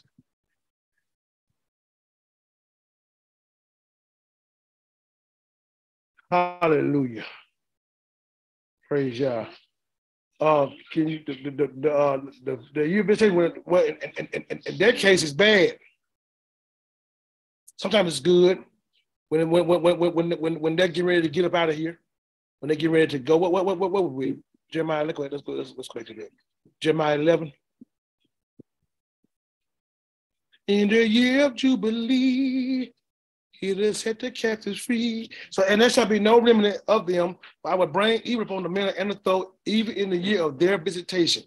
Hallelujah. 6.30 7.24
Praise 8.90 9.20
Yah. 9.20 9.46
Uh, 10.40 10.66
can 10.92 11.06
you 11.06 11.20
the 11.24 11.34
the 11.44 11.50
the 11.50 11.70
the, 11.80 11.92
uh, 11.92 12.20
the, 12.42 12.58
the 12.74 12.88
you've 12.88 13.06
been 13.06 13.16
saying 13.16 13.36
well, 13.36 13.52
well 13.64 13.84
in, 13.84 13.96
in, 14.18 14.26
in, 14.50 14.60
in 14.66 14.78
that 14.78 14.96
case 14.96 15.22
it's 15.22 15.32
bad. 15.32 15.78
Sometimes 17.76 18.08
it's 18.08 18.20
good 18.20 18.58
when 19.28 19.48
when 19.48 19.64
when 19.68 19.82
when 19.82 20.14
when 20.14 20.30
when, 20.32 20.60
when 20.60 20.76
they're 20.76 20.88
getting 20.88 21.06
ready 21.06 21.22
to 21.22 21.28
get 21.28 21.44
up 21.44 21.54
out 21.54 21.68
of 21.68 21.76
here, 21.76 22.00
when 22.58 22.68
they 22.68 22.74
get 22.74 22.90
ready 22.90 23.06
to 23.06 23.20
go. 23.20 23.36
What 23.36 23.52
what 23.52 23.64
what 23.64 23.78
what, 23.78 23.92
what 23.92 24.02
would 24.02 24.12
we? 24.12 24.38
Jeremiah, 24.72 25.04
look, 25.04 25.20
let's 25.20 25.42
go. 25.42 25.52
Let's 25.52 25.72
let's 25.76 25.88
go 25.88 26.00
to 26.00 26.14
that. 26.14 26.30
Jeremiah 26.80 27.14
eleven. 27.14 27.52
In 30.66 30.88
the 30.88 31.06
year 31.06 31.46
of 31.46 31.54
Jubilee, 31.54 32.92
he 33.60 33.74
will 33.74 33.92
set 33.92 34.18
the 34.18 34.30
captives 34.30 34.80
free. 34.80 35.30
So, 35.50 35.62
and 35.64 35.80
there 35.80 35.90
shall 35.90 36.06
be 36.06 36.18
no 36.18 36.40
remnant 36.40 36.78
of 36.88 37.06
them. 37.06 37.36
I 37.64 37.74
will 37.74 37.86
bring 37.86 38.22
evil 38.24 38.44
upon 38.44 38.62
the 38.62 38.70
men 38.70 38.94
and 38.96 39.10
the 39.10 39.16
throat, 39.16 39.54
even 39.66 39.94
in 39.96 40.08
the 40.08 40.16
year 40.16 40.42
of 40.42 40.58
their 40.58 40.78
visitation. 40.78 41.42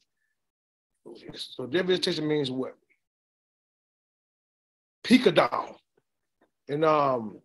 So, 1.35 1.65
their 1.65 1.83
visitation 1.83 2.27
means 2.27 2.51
what? 2.51 2.75
Pikadon. 5.03 5.75
And 6.69 6.85
um, 6.85 7.39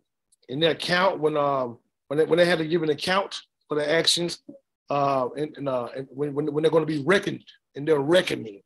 in 0.47 0.59
their 0.59 0.71
account, 0.71 1.19
when 1.19 1.35
um, 1.35 1.79
when 2.07 2.19
they, 2.19 2.25
when 2.25 2.37
they 2.37 2.45
had 2.45 2.59
to 2.59 2.67
give 2.67 2.83
an 2.83 2.89
account 2.89 3.41
for 3.67 3.75
their 3.75 3.89
actions, 3.89 4.43
uh, 4.89 5.29
and, 5.35 5.57
and, 5.57 5.69
uh, 5.69 5.89
and 5.95 6.07
when, 6.09 6.33
when, 6.33 6.51
when 6.53 6.61
they're 6.61 6.71
going 6.71 6.85
to 6.85 6.93
be 6.93 7.03
reckoned 7.03 7.43
in 7.75 7.85
their 7.85 7.99
reckoning, 7.99 8.61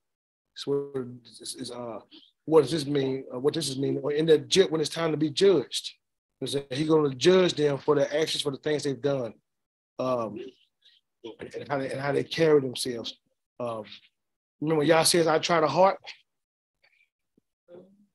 so 0.56 0.92
it's, 1.24 1.56
it's 1.56 1.72
uh 1.72 2.00
what 2.46 2.62
does 2.62 2.72
this 2.72 2.86
mean? 2.86 3.24
What 3.32 3.54
does 3.54 3.70
this 3.70 3.78
mean? 3.78 4.00
Or 4.02 4.12
in 4.12 4.26
the 4.26 4.68
when 4.70 4.82
it's 4.82 4.90
time 4.90 5.12
to 5.12 5.18
be 5.18 5.30
judged, 5.30 5.94
he's 6.40 6.88
going 6.88 7.10
to 7.10 7.16
judge 7.16 7.54
them 7.54 7.78
for 7.78 7.96
their 7.96 8.14
actions, 8.14 8.42
for 8.42 8.52
the 8.52 8.58
things 8.58 8.84
they've 8.84 9.02
done, 9.02 9.34
um, 10.00 10.40
and 11.40 11.68
how 11.70 11.78
they 11.78 11.92
and 11.92 12.02
how 12.02 12.12
they 12.12 12.24
carry 12.24 12.60
themselves. 12.60 13.18
Um, 13.60 13.84
remember, 14.60 14.84
Yah 14.84 15.04
says, 15.04 15.28
"I 15.28 15.40
try 15.40 15.62
the 15.62 15.68
heart." 15.68 16.00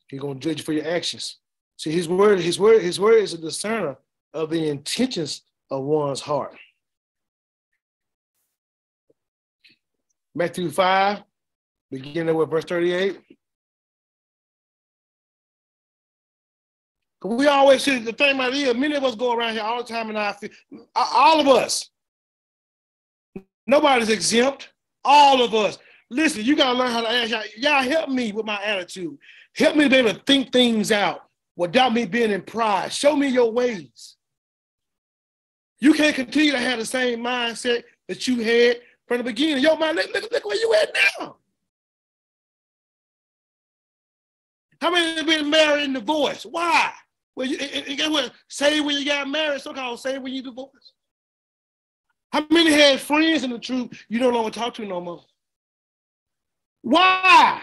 He's 0.08 0.20
going 0.20 0.40
to 0.40 0.48
judge 0.48 0.58
you 0.58 0.64
for 0.64 0.72
your 0.72 0.88
actions. 0.88 1.38
See, 1.76 1.90
His 1.90 2.08
word, 2.08 2.40
His 2.40 2.58
word, 2.58 2.82
His 2.82 2.98
word 2.98 3.22
is 3.22 3.34
a 3.34 3.38
discerner 3.38 3.96
of 4.34 4.50
the 4.50 4.68
intentions 4.68 5.42
of 5.70 5.84
one's 5.84 6.20
heart. 6.20 6.56
Matthew 10.34 10.70
5, 10.70 11.22
beginning 11.90 12.34
with 12.34 12.50
verse 12.50 12.64
38. 12.64 13.18
We 17.24 17.48
always 17.48 17.82
see 17.82 17.98
the 17.98 18.12
thing 18.12 18.36
about 18.36 18.54
it 18.54 18.58
is, 18.58 18.74
many 18.76 18.94
of 18.94 19.02
us 19.02 19.16
go 19.16 19.32
around 19.32 19.54
here 19.54 19.62
all 19.62 19.82
the 19.82 19.92
time 19.92 20.08
and 20.08 20.18
I 20.18 20.32
feel, 20.32 20.50
all 20.94 21.40
of 21.40 21.48
us. 21.48 21.90
Nobody's 23.66 24.08
exempt. 24.08 24.72
All 25.04 25.42
of 25.42 25.54
us. 25.54 25.78
Listen, 26.10 26.44
you 26.44 26.56
gotta 26.56 26.78
learn 26.78 26.90
how 26.90 27.02
to 27.02 27.10
ask 27.10 27.30
Yah. 27.30 27.42
Yah 27.56 27.82
help 27.82 28.08
me 28.08 28.32
with 28.32 28.46
my 28.46 28.60
attitude. 28.62 29.18
Help 29.54 29.76
me 29.76 29.88
be 29.88 29.96
able 29.96 30.14
to 30.14 30.20
think 30.20 30.52
things 30.52 30.90
out 30.90 31.22
without 31.56 31.92
me 31.92 32.06
being 32.06 32.30
in 32.30 32.42
pride. 32.42 32.92
Show 32.92 33.14
me 33.14 33.28
your 33.28 33.50
ways. 33.50 34.16
You 35.80 35.92
can't 35.92 36.14
continue 36.14 36.52
to 36.52 36.58
have 36.58 36.78
the 36.78 36.86
same 36.86 37.20
mindset 37.20 37.84
that 38.08 38.26
you 38.26 38.40
had 38.40 38.78
from 39.06 39.18
the 39.18 39.24
beginning. 39.24 39.62
Yo, 39.62 39.76
man, 39.76 39.96
look, 39.96 40.12
look, 40.14 40.30
look 40.32 40.44
where 40.44 40.56
you 40.56 40.74
at 40.74 40.96
now. 41.20 41.36
How 44.80 44.90
many 44.90 45.16
have 45.16 45.26
been 45.26 45.50
married 45.50 45.84
and 45.84 45.94
divorced? 45.94 46.46
Why? 46.50 46.92
Well, 47.38 47.46
you, 47.46 47.56
and, 47.56 47.86
and 47.86 47.96
guess 47.96 48.10
what? 48.10 48.32
Say 48.48 48.80
when 48.80 48.96
you 48.96 49.04
got 49.04 49.28
married, 49.28 49.60
so 49.60 49.72
called 49.72 50.00
say 50.00 50.18
when 50.18 50.32
you 50.32 50.42
divorced. 50.42 50.92
How 52.32 52.44
many 52.50 52.72
had 52.72 52.98
friends 52.98 53.44
in 53.44 53.50
the 53.50 53.60
truth 53.60 54.04
you 54.08 54.18
no 54.18 54.30
longer 54.30 54.50
talk 54.50 54.74
to 54.74 54.84
no 54.84 55.00
more? 55.00 55.24
Why? 56.82 57.62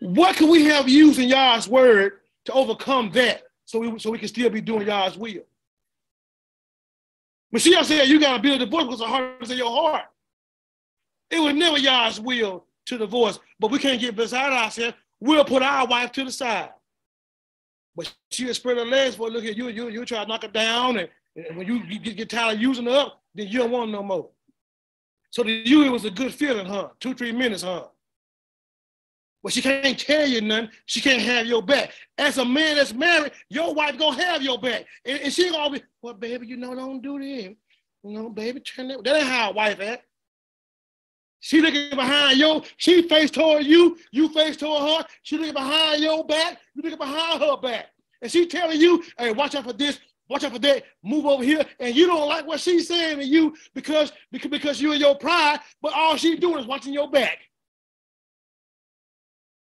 What 0.00 0.34
can 0.34 0.50
we 0.50 0.64
have 0.64 0.88
used 0.88 1.20
in 1.20 1.28
Yah's 1.28 1.68
word 1.68 2.14
to 2.46 2.52
overcome 2.54 3.12
that 3.12 3.44
so 3.66 3.78
we, 3.78 3.96
so 4.00 4.10
we 4.10 4.18
can 4.18 4.26
still 4.26 4.50
be 4.50 4.60
doing 4.60 4.88
Yah's 4.88 5.16
will? 5.16 5.44
Mashiach 7.54 7.84
said 7.84 8.08
you 8.08 8.18
got 8.18 8.36
to 8.36 8.42
build 8.42 8.62
a 8.62 8.64
divorce 8.64 8.82
because 8.82 8.98
the 8.98 9.06
heart 9.06 9.40
is 9.42 9.52
in 9.52 9.58
your 9.58 9.70
heart. 9.70 10.06
It 11.30 11.38
was 11.38 11.54
never 11.54 11.78
Yah's 11.78 12.18
will 12.18 12.64
to 12.86 12.98
divorce, 12.98 13.38
but 13.60 13.70
we 13.70 13.78
can't 13.78 14.00
get 14.00 14.16
beside 14.16 14.52
ourselves. 14.52 14.96
We'll 15.20 15.44
put 15.44 15.62
our 15.62 15.86
wife 15.86 16.10
to 16.12 16.24
the 16.24 16.32
side. 16.32 16.70
But 17.94 18.12
she'll 18.30 18.54
spread 18.54 18.78
her 18.78 18.84
legs 18.84 19.16
for 19.16 19.28
look 19.30 19.44
at 19.44 19.56
you, 19.56 19.68
you, 19.68 19.88
you 19.88 20.04
try 20.04 20.22
to 20.22 20.28
knock 20.28 20.42
her 20.42 20.48
down, 20.48 20.98
and, 20.98 21.08
and 21.36 21.56
when 21.56 21.66
you, 21.66 21.82
you 21.88 21.98
get, 21.98 22.16
get 22.16 22.30
tired 22.30 22.56
of 22.56 22.62
using 22.62 22.86
her 22.86 22.92
up, 22.92 23.22
then 23.34 23.48
you 23.48 23.58
don't 23.58 23.70
want 23.70 23.90
no 23.90 24.02
more. 24.02 24.30
So 25.30 25.42
to 25.42 25.50
you, 25.50 25.84
it 25.84 25.90
was 25.90 26.04
a 26.04 26.10
good 26.10 26.34
feeling, 26.34 26.66
huh? 26.66 26.88
Two, 27.00 27.14
three 27.14 27.32
minutes, 27.32 27.62
huh? 27.62 27.86
But 29.42 29.52
she 29.52 29.60
can't 29.60 29.98
tell 29.98 30.26
you 30.26 30.40
nothing. 30.40 30.70
She 30.86 31.00
can't 31.00 31.22
have 31.22 31.46
your 31.46 31.62
back. 31.62 31.92
As 32.16 32.38
a 32.38 32.44
man 32.44 32.76
that's 32.76 32.92
married, 32.92 33.32
your 33.48 33.74
wife 33.74 33.98
gonna 33.98 34.22
have 34.22 34.42
your 34.42 34.58
back. 34.58 34.84
And, 35.04 35.20
and 35.20 35.32
she 35.32 35.50
gonna 35.50 35.70
be, 35.70 35.82
well, 36.00 36.14
baby, 36.14 36.46
you 36.46 36.56
know, 36.56 36.74
don't 36.74 37.02
do 37.02 37.18
this. 37.18 37.54
You 38.04 38.18
know, 38.18 38.28
baby, 38.28 38.60
turn 38.60 38.88
that. 38.88 39.02
That 39.02 39.16
ain't 39.16 39.26
how 39.26 39.50
a 39.50 39.52
wife 39.52 39.80
act. 39.80 40.04
She 41.44 41.60
looking 41.60 41.90
behind 41.90 42.38
you. 42.38 42.62
She 42.76 43.02
face 43.08 43.28
toward 43.28 43.64
you. 43.64 43.98
You 44.12 44.28
face 44.28 44.56
toward 44.56 44.80
her. 44.88 45.06
She 45.24 45.36
looking 45.36 45.54
behind 45.54 46.00
your 46.00 46.24
back. 46.24 46.58
You 46.72 46.82
looking 46.82 46.98
behind 46.98 47.42
her 47.42 47.56
back. 47.56 47.86
And 48.22 48.30
she 48.30 48.46
telling 48.46 48.80
you, 48.80 49.02
hey, 49.18 49.32
watch 49.32 49.56
out 49.56 49.64
for 49.64 49.72
this. 49.72 49.98
Watch 50.28 50.44
out 50.44 50.52
for 50.52 50.60
that. 50.60 50.84
Move 51.02 51.26
over 51.26 51.42
here. 51.42 51.64
And 51.80 51.96
you 51.96 52.06
don't 52.06 52.28
like 52.28 52.46
what 52.46 52.60
she's 52.60 52.86
saying 52.86 53.18
to 53.18 53.24
you 53.24 53.56
because, 53.74 54.12
because, 54.30 54.52
because 54.52 54.80
you 54.80 54.92
and 54.92 55.00
your 55.00 55.16
pride, 55.16 55.58
but 55.82 55.92
all 55.96 56.16
she 56.16 56.36
doing 56.36 56.60
is 56.60 56.66
watching 56.68 56.92
your 56.92 57.10
back. 57.10 57.38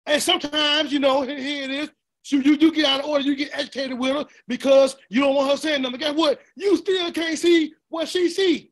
And 0.05 0.21
sometimes, 0.21 0.91
you 0.91 0.99
know, 0.99 1.21
here 1.21 1.37
it 1.37 1.71
is. 1.71 1.89
So 2.23 2.35
you, 2.35 2.55
you 2.55 2.73
get 2.73 2.85
out 2.85 2.99
of 2.99 3.05
order, 3.05 3.23
you 3.23 3.33
get 3.33 3.51
educated 3.53 3.97
with 3.97 4.11
her 4.11 4.25
because 4.49 4.97
you 5.07 5.21
don't 5.21 5.35
want 5.35 5.51
her 5.51 5.57
saying 5.57 5.83
nothing. 5.83 6.01
Guess 6.01 6.15
what? 6.15 6.41
You 6.57 6.75
still 6.75 7.13
can't 7.13 7.39
see 7.39 7.73
what 7.87 8.09
she 8.09 8.27
see. 8.27 8.70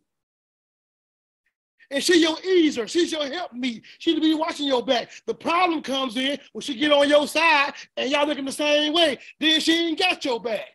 And 1.91 2.03
she 2.03 2.21
your 2.21 2.37
easer, 2.43 2.87
she's 2.87 3.11
your 3.11 3.25
help 3.25 3.51
me. 3.51 3.81
She 3.97 4.19
be 4.19 4.35
watching 4.35 4.67
your 4.67 4.85
back. 4.85 5.09
The 5.25 5.33
problem 5.33 5.81
comes 5.81 6.17
in 6.17 6.37
when 6.53 6.61
she 6.61 6.75
get 6.75 6.91
on 6.91 7.09
your 7.09 7.27
side 7.27 7.73
and 7.97 8.11
y'all 8.11 8.27
looking 8.27 8.45
the 8.45 8.51
same 8.51 8.93
way. 8.93 9.17
Then 9.39 9.59
she 9.59 9.87
ain't 9.87 9.99
got 9.99 10.23
your 10.23 10.39
back. 10.39 10.69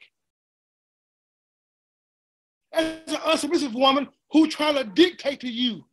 As 2.73 2.85
an 3.07 3.15
unsubmissive 3.15 3.75
woman 3.75 4.09
who 4.33 4.49
trying 4.49 4.75
to 4.75 4.85
dictate 4.85 5.39
to 5.41 5.49
you, 5.49 5.85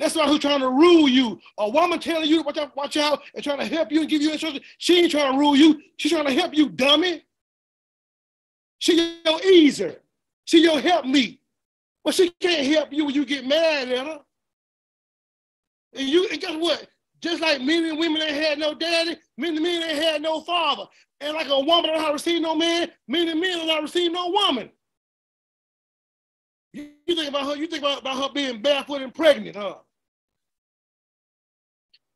that's 0.00 0.16
not 0.16 0.28
who's 0.28 0.40
trying 0.40 0.60
to 0.60 0.70
rule 0.70 1.08
you. 1.08 1.40
A 1.58 1.68
woman 1.70 2.00
telling 2.00 2.28
you 2.28 2.38
to 2.38 2.42
watch 2.42 2.58
out, 2.58 2.76
watch 2.76 2.96
out, 2.96 3.22
and 3.34 3.44
trying 3.44 3.58
to 3.58 3.66
help 3.66 3.92
you 3.92 4.00
and 4.00 4.10
give 4.10 4.22
you 4.22 4.32
instructions. 4.32 4.64
She 4.78 5.02
ain't 5.02 5.12
trying 5.12 5.32
to 5.32 5.38
rule 5.38 5.54
you. 5.54 5.80
She's 5.98 6.10
trying 6.10 6.26
to 6.26 6.32
help 6.32 6.52
you, 6.52 6.68
dummy. 6.68 7.22
She 8.80 9.20
your 9.24 9.40
easer. 9.42 10.00
She 10.46 10.62
your 10.62 10.80
help 10.80 11.06
me. 11.06 11.40
But 12.02 12.14
she 12.14 12.30
can't 12.40 12.66
help 12.66 12.92
you 12.92 13.04
when 13.04 13.14
you 13.14 13.24
get 13.24 13.46
mad 13.46 13.88
at 13.88 14.06
her. 14.06 14.20
And 15.94 16.08
you 16.08 16.28
and 16.30 16.40
guess 16.40 16.56
what? 16.56 16.86
Just 17.20 17.40
like 17.40 17.60
men 17.62 17.84
and 17.84 17.98
women 17.98 18.20
ain't 18.20 18.34
had 18.34 18.58
no 18.58 18.74
daddy, 18.74 19.16
men 19.38 19.54
and 19.54 19.62
men 19.62 19.82
ain't 19.82 20.02
had 20.02 20.22
no 20.22 20.40
father. 20.42 20.84
And 21.20 21.34
like 21.34 21.48
a 21.48 21.60
woman 21.60 21.90
don't 21.90 22.00
have 22.00 22.12
receive 22.12 22.42
no 22.42 22.54
man, 22.54 22.90
men 23.08 23.28
and 23.28 23.40
men 23.40 23.58
don't 23.58 23.68
have 23.68 23.82
receive 23.82 24.12
no 24.12 24.28
woman. 24.28 24.70
You, 26.72 26.90
you 27.06 27.14
think 27.14 27.28
about 27.28 27.46
her, 27.46 27.56
you 27.56 27.66
think 27.66 27.82
about, 27.82 28.00
about 28.00 28.16
her 28.16 28.28
being 28.34 28.60
barefoot 28.60 29.00
and 29.00 29.14
pregnant, 29.14 29.56
huh? 29.56 29.76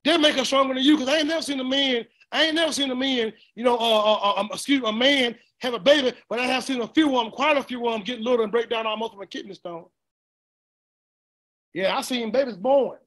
That 0.05 0.21
make 0.21 0.35
her 0.35 0.45
stronger 0.45 0.75
than 0.75 0.83
you, 0.83 0.97
because 0.97 1.09
I 1.09 1.19
ain't 1.19 1.29
never 1.29 1.43
seen 1.43 1.61
a 1.61 1.65
man, 1.65 2.05
I 2.33 2.45
ain't 2.45 2.55
never 2.55 2.73
seen 2.73 2.91
a 2.91 2.95
man, 2.95 3.33
you 3.55 3.65
know, 3.65 3.77
uh, 3.77 3.79
uh, 3.79 4.21
uh, 4.23 4.41
um, 4.41 4.51
excuse 4.53 4.83
a 4.85 4.93
man 4.93 5.37
have 5.61 5.75
a 5.75 5.79
baby, 5.79 6.13
but 6.29 6.39
I 6.39 6.47
have 6.47 6.65
seen 6.65 6.81
a 6.81 6.89
few 6.89 7.17
of 7.17 7.25
them, 7.25 7.33
quite 7.33 7.57
a 7.57 7.63
few 7.63 7.87
of 7.87 7.93
them 7.93 8.03
get 8.03 8.21
little 8.21 8.43
and 8.43 8.53
break 8.53 8.69
down 8.69 8.87
almost 8.87 9.13
from 9.13 9.23
a 9.23 9.27
kidney 9.27 9.55
stone. 9.55 9.87
Yeah, 11.75 11.97
I 11.97 12.03
seen 12.03 12.31
babies 12.31 12.57
born. 12.57 12.99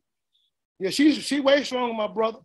Yeah, 0.81 0.89
she's 0.89 1.17
she 1.17 1.39
way 1.39 1.63
stronger, 1.63 1.89
than 1.89 1.97
my 1.97 2.07
brother. 2.07 2.39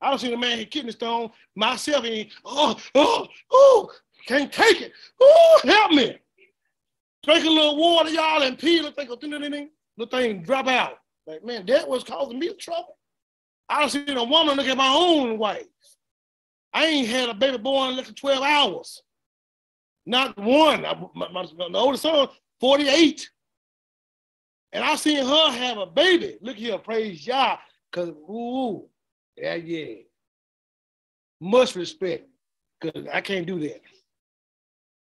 I 0.00 0.08
don't 0.08 0.18
see 0.18 0.32
a 0.32 0.38
man 0.38 0.56
hit 0.56 0.70
kidney 0.70 0.92
stone 0.92 1.30
myself. 1.54 2.06
And 2.06 2.26
oh, 2.42 2.74
oh, 2.94 3.28
oh, 3.52 3.90
can't 4.26 4.50
take 4.50 4.80
it. 4.80 4.92
Oh, 5.20 5.60
help 5.62 5.92
me. 5.92 6.18
Drink 7.22 7.44
a 7.44 7.50
little 7.50 7.76
water, 7.76 8.08
y'all, 8.08 8.42
and 8.42 8.58
pee. 8.58 8.80
Look, 8.80 8.96
think, 8.96 9.10
the 9.10 10.06
thing 10.06 10.42
drop 10.42 10.68
out. 10.68 10.94
Like, 11.26 11.44
man, 11.44 11.66
that 11.66 11.86
was 11.86 12.02
causing 12.02 12.38
me 12.38 12.54
trouble. 12.54 12.96
I 13.68 13.80
don't 13.80 13.90
see 13.90 14.04
a 14.08 14.24
woman 14.24 14.56
look 14.56 14.66
at 14.66 14.76
my 14.76 14.88
own 14.88 15.36
wife. 15.36 15.66
I 16.72 16.86
ain't 16.86 17.08
had 17.08 17.28
a 17.28 17.34
baby 17.34 17.58
born 17.58 17.90
in 17.90 17.96
than 17.96 18.14
12 18.14 18.42
hours. 18.42 19.02
Not 20.06 20.36
one. 20.38 20.86
I, 20.86 20.98
my, 21.14 21.28
my, 21.30 21.46
my 21.68 21.78
oldest 21.78 22.04
son, 22.04 22.28
48. 22.58 23.28
And 24.72 24.82
I 24.82 24.96
seen 24.96 25.24
her 25.24 25.50
have 25.50 25.76
a 25.76 25.86
baby. 25.86 26.38
Look 26.40 26.56
here, 26.56 26.78
praise 26.78 27.26
Yah. 27.26 27.58
Cause 27.92 28.08
ooh, 28.08 28.88
yeah, 29.36 29.54
yeah. 29.54 29.96
Much 31.40 31.76
respect. 31.76 32.26
Cause 32.80 33.04
I 33.12 33.20
can't 33.20 33.46
do 33.46 33.60
that. 33.60 33.82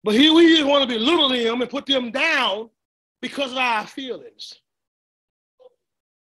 But 0.05 0.15
here 0.15 0.35
we 0.35 0.55
just 0.55 0.67
want 0.67 0.89
to 0.89 0.95
belittle 0.95 1.31
them 1.31 1.63
and 1.63 1.71
put 1.71 1.87
them 1.87 2.11
down 2.11 2.69
because 3.23 3.53
of 3.53 3.59
our 3.59 3.87
feelings. 3.87 4.53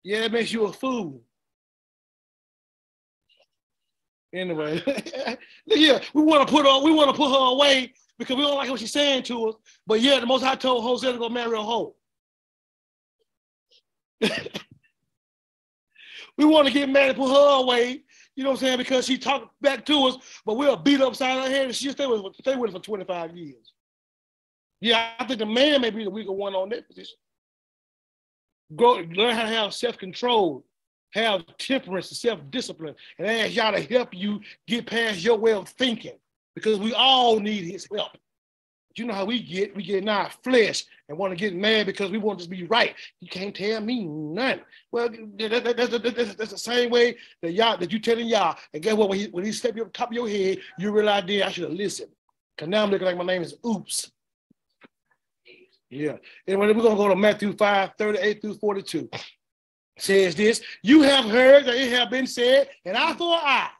Yeah, 0.04 0.18
it 0.18 0.32
makes 0.32 0.52
you 0.52 0.66
a 0.66 0.72
fool. 0.72 1.20
Anyway, 4.32 4.82
yeah, 5.66 6.00
we 6.14 6.22
want 6.22 6.46
to 6.46 6.52
put 6.52 6.64
her, 6.64 6.82
we 6.82 6.92
want 6.92 7.10
to 7.10 7.16
put 7.16 7.30
her 7.30 7.52
away 7.52 7.92
because 8.18 8.36
we 8.36 8.42
don't 8.42 8.56
like 8.56 8.70
what 8.70 8.80
she's 8.80 8.92
saying 8.92 9.24
to 9.24 9.48
us. 9.48 9.56
But 9.86 10.00
yeah, 10.00 10.20
the 10.20 10.26
Most 10.26 10.42
High 10.42 10.54
told 10.54 10.84
Hosea 10.84 11.12
to 11.12 11.18
go 11.18 11.28
marry 11.28 11.58
a 11.58 11.62
hoe. 11.62 11.94
We 16.38 16.44
want 16.44 16.66
to 16.66 16.72
get 16.72 16.88
mad 16.88 17.10
and 17.10 17.18
put 17.18 17.28
her 17.28 17.62
away, 17.62 18.02
you 18.34 18.44
know 18.44 18.50
what 18.50 18.60
I'm 18.60 18.66
saying, 18.66 18.78
because 18.78 19.06
she 19.06 19.18
talked 19.18 19.60
back 19.60 19.84
to 19.86 20.06
us, 20.06 20.16
but 20.46 20.56
we'll 20.56 20.76
beat 20.76 21.00
upside 21.00 21.42
her 21.42 21.50
head 21.50 21.66
and 21.66 21.74
she'll 21.74 21.92
stay 21.92 22.06
with, 22.06 22.34
stay 22.36 22.56
with 22.56 22.70
us 22.70 22.76
for 22.76 22.82
25 22.82 23.36
years. 23.36 23.72
Yeah, 24.80 25.10
I 25.18 25.24
think 25.26 25.38
the 25.38 25.46
man 25.46 25.80
may 25.80 25.90
be 25.90 26.04
the 26.04 26.10
weaker 26.10 26.32
one 26.32 26.54
on 26.54 26.70
that 26.70 26.88
position. 26.88 27.16
Grow, 28.74 28.94
learn 28.94 29.34
how 29.34 29.42
to 29.42 29.48
have 29.48 29.74
self-control, 29.74 30.64
have 31.12 31.44
temperance 31.58 32.08
and 32.10 32.16
self-discipline, 32.16 32.94
and 33.18 33.28
ask 33.28 33.54
Yah 33.54 33.70
to 33.72 33.80
help 33.82 34.14
you 34.14 34.40
get 34.66 34.86
past 34.86 35.22
your 35.22 35.36
way 35.36 35.52
of 35.52 35.68
thinking 35.68 36.18
because 36.54 36.78
we 36.78 36.94
all 36.94 37.38
need 37.38 37.70
his 37.70 37.86
help 37.94 38.12
you 38.98 39.06
know 39.06 39.14
how 39.14 39.24
we 39.24 39.42
get, 39.42 39.74
we 39.74 39.82
get 39.82 40.02
in 40.02 40.08
our 40.08 40.30
flesh 40.42 40.84
and 41.08 41.16
want 41.16 41.30
to 41.32 41.36
get 41.36 41.54
mad 41.54 41.86
because 41.86 42.10
we 42.10 42.18
want 42.18 42.40
to 42.40 42.48
be 42.48 42.64
right. 42.64 42.94
You 43.20 43.28
can't 43.28 43.54
tell 43.54 43.80
me 43.80 44.04
nothing. 44.04 44.62
Well, 44.90 45.08
that, 45.08 45.64
that, 45.64 45.76
that's, 45.76 45.90
that's, 45.90 46.34
that's, 46.34 46.50
the 46.50 46.58
same 46.58 46.90
way 46.90 47.16
that 47.42 47.52
y'all 47.52 47.76
that 47.76 47.92
you 47.92 47.98
telling 47.98 48.26
y'all. 48.26 48.56
And 48.74 48.82
guess 48.82 48.94
what? 48.94 49.08
When 49.08 49.18
he, 49.18 49.26
when 49.26 49.44
he 49.44 49.52
step 49.52 49.76
you 49.76 49.82
up 49.82 49.92
top 49.92 50.08
of 50.08 50.14
your 50.14 50.28
head, 50.28 50.58
you 50.78 50.92
realize, 50.92 51.24
then 51.26 51.42
I 51.42 51.50
should 51.50 51.64
have 51.64 51.72
listened. 51.72 52.10
Because 52.56 52.68
now 52.68 52.82
I'm 52.82 52.90
looking 52.90 53.06
like 53.06 53.16
my 53.16 53.24
name 53.24 53.42
is 53.42 53.54
Oops. 53.66 54.10
Yeah. 55.92 56.16
And 56.46 56.58
we're 56.58 56.72
to 56.72 56.74
go 56.74 57.08
to 57.08 57.16
Matthew 57.16 57.54
5, 57.54 57.90
38 57.98 58.40
through 58.40 58.54
42. 58.54 59.10
says 59.98 60.34
this, 60.34 60.62
you 60.82 61.02
have 61.02 61.26
heard 61.26 61.66
that 61.66 61.74
it 61.74 61.92
have 61.92 62.10
been 62.10 62.26
said, 62.26 62.68
an 62.86 62.96
eye 62.96 63.14
for 63.14 63.34
an 63.34 63.40
eye, 63.42 63.70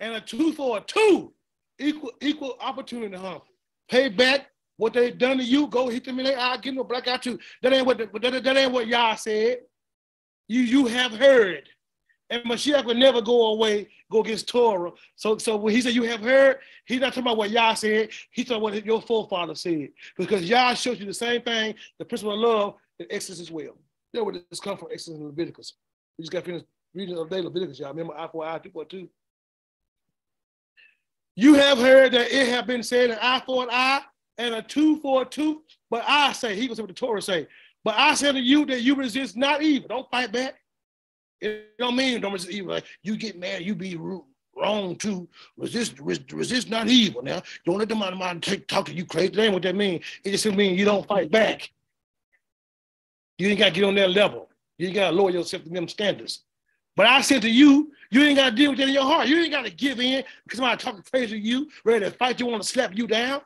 and 0.00 0.14
a 0.14 0.20
tooth 0.20 0.56
for 0.56 0.78
a 0.78 0.80
tooth. 0.82 1.30
Equal, 1.78 2.12
equal 2.20 2.56
opportunity, 2.60 3.16
huh? 3.16 3.40
Pay 3.88 4.08
back 4.10 4.46
what 4.76 4.92
they 4.92 5.10
done 5.10 5.38
to 5.38 5.44
you. 5.44 5.66
Go 5.68 5.88
hit 5.88 6.04
them 6.04 6.18
in 6.18 6.26
their 6.26 6.38
eye, 6.38 6.56
get 6.56 6.70
them 6.70 6.78
a 6.78 6.84
black 6.84 7.08
eye 7.08 7.16
too. 7.16 7.38
That 7.62 7.72
ain't 7.72 7.86
what 7.86 7.98
the, 7.98 8.06
that, 8.20 8.44
that 8.44 8.56
ain't 8.56 8.72
what 8.72 8.86
Yah 8.86 9.14
said. 9.14 9.58
You 10.48 10.60
you 10.60 10.86
have 10.86 11.12
heard. 11.12 11.68
And 12.28 12.42
Mashiach 12.42 12.84
would 12.84 12.96
never 12.96 13.22
go 13.22 13.52
away, 13.52 13.88
go 14.10 14.20
against 14.20 14.48
Torah. 14.48 14.90
So, 15.14 15.38
so 15.38 15.56
when 15.56 15.72
he 15.72 15.80
said 15.80 15.94
you 15.94 16.02
have 16.04 16.20
heard, 16.20 16.58
he's 16.84 17.00
not 17.00 17.10
talking 17.10 17.22
about 17.22 17.36
what 17.36 17.50
Yah 17.50 17.74
said. 17.74 18.08
He's 18.32 18.46
talking 18.46 18.62
about 18.62 18.74
what 18.74 18.84
your 18.84 19.00
forefather 19.00 19.54
said. 19.54 19.90
Because 20.18 20.42
Yah 20.42 20.74
shows 20.74 20.98
you 20.98 21.06
the 21.06 21.14
same 21.14 21.42
thing, 21.42 21.76
the 21.98 22.04
principle 22.04 22.34
of 22.34 22.40
love 22.40 22.74
in 22.98 23.06
Exodus 23.10 23.40
as 23.40 23.50
well. 23.50 23.78
Know 24.12 24.24
where 24.24 24.34
this 24.50 24.58
come 24.58 24.76
from, 24.76 24.88
Exodus 24.92 25.20
and 25.20 25.26
Leviticus. 25.26 25.74
We 26.18 26.22
just 26.22 26.32
got 26.32 26.44
finished 26.44 26.64
reading 26.94 27.14
the 27.14 27.24
day 27.26 27.42
Leviticus, 27.42 27.78
y'all. 27.78 27.90
Remember 27.90 28.16
eye 28.16 28.28
for 28.32 28.44
eye, 28.44 28.58
two 28.58 28.70
for 28.70 28.84
two. 28.84 29.08
You 31.36 31.54
have 31.54 31.78
heard 31.78 32.12
that 32.12 32.30
it 32.32 32.48
have 32.48 32.66
been 32.66 32.82
said 32.82 33.10
an 33.10 33.18
eye 33.20 33.42
for 33.44 33.62
an 33.62 33.68
eye 33.70 34.00
and 34.38 34.54
a 34.54 34.62
tooth 34.62 35.02
for 35.02 35.22
a 35.22 35.24
tooth, 35.24 35.58
but 35.90 36.02
I 36.08 36.32
say, 36.32 36.56
he 36.56 36.66
was 36.66 36.80
what 36.80 36.88
the 36.88 36.94
Torah 36.94 37.22
say, 37.22 37.46
But 37.84 37.94
I 37.98 38.14
say 38.14 38.32
to 38.32 38.40
you 38.40 38.64
that 38.66 38.80
you 38.80 38.94
resist 38.94 39.36
not 39.36 39.62
evil. 39.62 39.88
Don't 39.88 40.10
fight 40.10 40.32
back. 40.32 40.54
It 41.42 41.76
don't 41.78 41.94
mean 41.94 42.22
don't 42.22 42.32
resist 42.32 42.52
evil. 42.52 42.72
Like 42.72 42.84
you 43.02 43.16
get 43.16 43.38
mad, 43.38 43.62
you 43.62 43.74
be 43.74 43.96
rude, 43.96 44.24
wrong 44.56 44.96
too. 44.96 45.28
Resist, 45.58 46.00
resist, 46.00 46.70
not 46.70 46.88
evil. 46.88 47.22
Now, 47.22 47.42
don't 47.66 47.78
let 47.78 47.90
them 47.90 48.02
out 48.02 48.14
of 48.14 48.18
mind 48.18 48.42
take 48.42 48.66
talk 48.66 48.86
to 48.86 48.94
you 48.94 49.04
crazy. 49.04 49.28
That 49.28 49.42
ain't 49.42 49.52
what 49.52 49.62
that 49.62 49.76
means. 49.76 50.04
It 50.24 50.30
just 50.30 50.46
means 50.46 50.78
you 50.78 50.86
don't 50.86 51.06
fight 51.06 51.30
back. 51.30 51.70
You 53.38 53.48
ain't 53.48 53.58
got 53.58 53.66
to 53.66 53.70
get 53.72 53.84
on 53.84 53.94
that 53.96 54.10
level. 54.10 54.48
You 54.78 54.90
got 54.92 55.10
to 55.10 55.16
lower 55.16 55.30
yourself 55.30 55.64
to 55.64 55.68
them 55.68 55.88
standards. 55.88 56.45
But 56.96 57.06
I 57.06 57.20
said 57.20 57.42
to 57.42 57.50
you, 57.50 57.92
you 58.10 58.22
ain't 58.22 58.38
got 58.38 58.50
to 58.50 58.56
deal 58.56 58.70
with 58.70 58.78
that 58.78 58.88
in 58.88 58.94
your 58.94 59.04
heart. 59.04 59.28
You 59.28 59.38
ain't 59.38 59.52
got 59.52 59.64
to 59.64 59.70
give 59.70 60.00
in 60.00 60.24
because 60.44 60.58
somebody 60.58 60.82
talking 60.82 61.02
crazy 61.10 61.38
to 61.38 61.46
you, 61.46 61.68
ready 61.84 62.04
to 62.06 62.10
fight 62.10 62.40
you, 62.40 62.46
want 62.46 62.62
to 62.62 62.68
slap 62.68 62.96
you 62.96 63.06
down. 63.06 63.42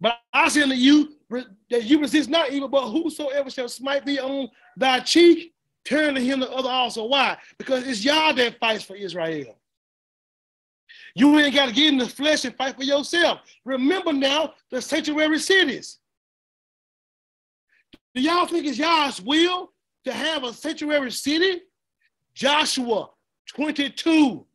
But 0.00 0.18
I 0.32 0.48
said 0.48 0.68
to 0.68 0.74
you 0.74 1.12
that 1.70 1.84
you 1.84 2.00
resist 2.00 2.28
not 2.28 2.50
evil, 2.50 2.68
but 2.68 2.90
whosoever 2.90 3.48
shall 3.50 3.68
smite 3.68 4.04
thee 4.04 4.18
on 4.18 4.48
thy 4.76 5.00
cheek, 5.00 5.54
turn 5.84 6.14
to 6.14 6.20
him 6.20 6.40
the 6.40 6.50
other 6.50 6.68
also. 6.68 7.06
Why? 7.06 7.36
Because 7.58 7.86
it's 7.86 8.04
Yah 8.04 8.32
that 8.32 8.58
fights 8.58 8.82
for 8.82 8.96
Israel. 8.96 9.56
You 11.14 11.38
ain't 11.38 11.54
got 11.54 11.68
to 11.68 11.74
get 11.74 11.92
in 11.92 11.98
the 11.98 12.08
flesh 12.08 12.44
and 12.44 12.56
fight 12.56 12.76
for 12.76 12.82
yourself. 12.82 13.40
Remember 13.64 14.12
now 14.12 14.54
the 14.70 14.80
sanctuary 14.80 15.38
cities. 15.38 15.98
Do 18.14 18.22
y'all 18.22 18.46
think 18.46 18.66
it's 18.66 18.78
Yah's 18.78 19.20
will 19.20 19.72
to 20.04 20.12
have 20.12 20.44
a 20.44 20.52
sanctuary 20.52 21.12
city? 21.12 21.62
Joshua 22.34 23.10
22. 23.48 24.46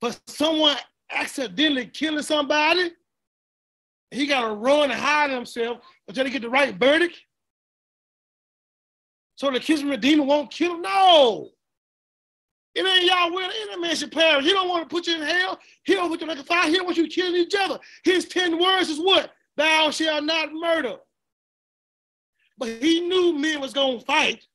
For 0.00 0.10
someone 0.26 0.76
accidentally 1.10 1.86
killing 1.86 2.22
somebody, 2.22 2.90
he 4.10 4.26
got 4.26 4.48
to 4.48 4.54
run 4.54 4.90
and 4.90 5.00
hide 5.00 5.30
himself 5.30 5.78
until 6.06 6.24
they 6.24 6.30
get 6.30 6.42
the 6.42 6.50
right 6.50 6.74
verdict. 6.74 7.18
So 9.36 9.50
the 9.50 9.60
kids 9.60 9.82
of 9.82 9.88
Redeemer 9.88 10.24
won't 10.24 10.50
kill 10.50 10.74
him. 10.74 10.82
No. 10.82 11.50
It 12.74 12.86
ain't 12.86 13.04
y'all 13.04 13.32
will. 13.32 13.50
Any 13.50 13.80
man 13.80 13.96
should 13.96 14.12
perish. 14.12 14.44
He 14.44 14.52
don't 14.52 14.68
want 14.68 14.82
to 14.82 14.94
put 14.94 15.06
you 15.06 15.16
in 15.16 15.22
hell. 15.22 15.58
He 15.84 15.94
don't 15.94 16.10
put 16.10 16.20
you 16.20 16.30
in 16.30 16.36
the 16.36 16.44
fire. 16.44 16.70
He 16.70 16.80
want 16.80 16.96
you 16.96 17.08
killing 17.08 17.36
each 17.36 17.54
other. 17.58 17.78
His 18.04 18.26
10 18.26 18.60
words 18.60 18.90
is 18.90 18.98
what? 18.98 19.32
Thou 19.56 19.90
shalt 19.90 20.24
not 20.24 20.52
murder. 20.52 20.96
But 22.58 22.68
he 22.68 23.00
knew 23.00 23.38
men 23.38 23.60
was 23.60 23.72
going 23.72 23.98
to 23.98 24.04
fight. 24.04 24.46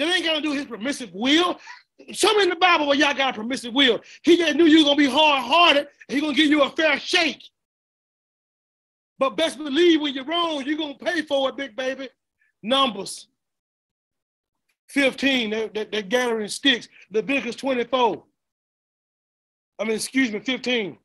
That 0.00 0.16
ain't 0.16 0.24
to 0.24 0.40
do 0.40 0.52
his 0.52 0.64
permissive 0.64 1.10
will. 1.12 1.60
Show 2.12 2.32
me 2.32 2.44
in 2.44 2.48
the 2.48 2.56
Bible 2.56 2.86
where 2.86 2.96
Yah 2.96 3.12
got 3.12 3.36
a 3.36 3.38
permissive 3.38 3.74
will. 3.74 4.00
He 4.22 4.38
just 4.38 4.56
knew 4.56 4.64
you 4.64 4.78
was 4.78 4.84
gonna 4.84 4.96
be 4.96 5.10
hard-hearted, 5.10 5.88
he 6.08 6.22
gonna 6.22 6.32
give 6.32 6.48
you 6.48 6.62
a 6.62 6.70
fair 6.70 6.98
shake. 6.98 7.42
But 9.18 9.36
best 9.36 9.58
believe 9.58 10.00
when 10.00 10.14
you're 10.14 10.24
wrong, 10.24 10.64
you're 10.64 10.78
gonna 10.78 10.94
pay 10.94 11.20
for 11.20 11.50
it, 11.50 11.56
big 11.58 11.76
baby. 11.76 12.08
Numbers 12.62 13.28
15, 14.88 15.50
they're, 15.50 15.84
they're 15.84 16.00
gathering 16.00 16.48
sticks. 16.48 16.88
Leviticus 17.12 17.56
24. 17.56 18.24
I 19.78 19.84
mean, 19.84 19.92
excuse 19.92 20.32
me, 20.32 20.40
15. 20.40 20.96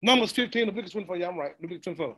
Numbers 0.00 0.32
15, 0.32 0.64
Leviticus 0.64 0.92
24. 0.92 1.16
Yeah, 1.18 1.28
I'm 1.28 1.38
right. 1.38 1.52
Leviticus 1.60 1.94
24. 1.94 2.16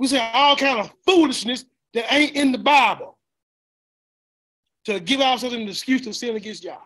We 0.00 0.08
say 0.08 0.30
all 0.32 0.56
kind 0.56 0.80
of 0.80 0.92
foolishness 1.06 1.64
that 1.94 2.12
ain't 2.12 2.34
in 2.34 2.50
the 2.50 2.58
Bible 2.58 3.17
to 4.88 5.00
give 5.00 5.20
ourselves 5.20 5.54
an 5.54 5.68
excuse 5.68 6.00
to 6.00 6.14
sin 6.14 6.34
against 6.34 6.64
Yah. 6.64 6.78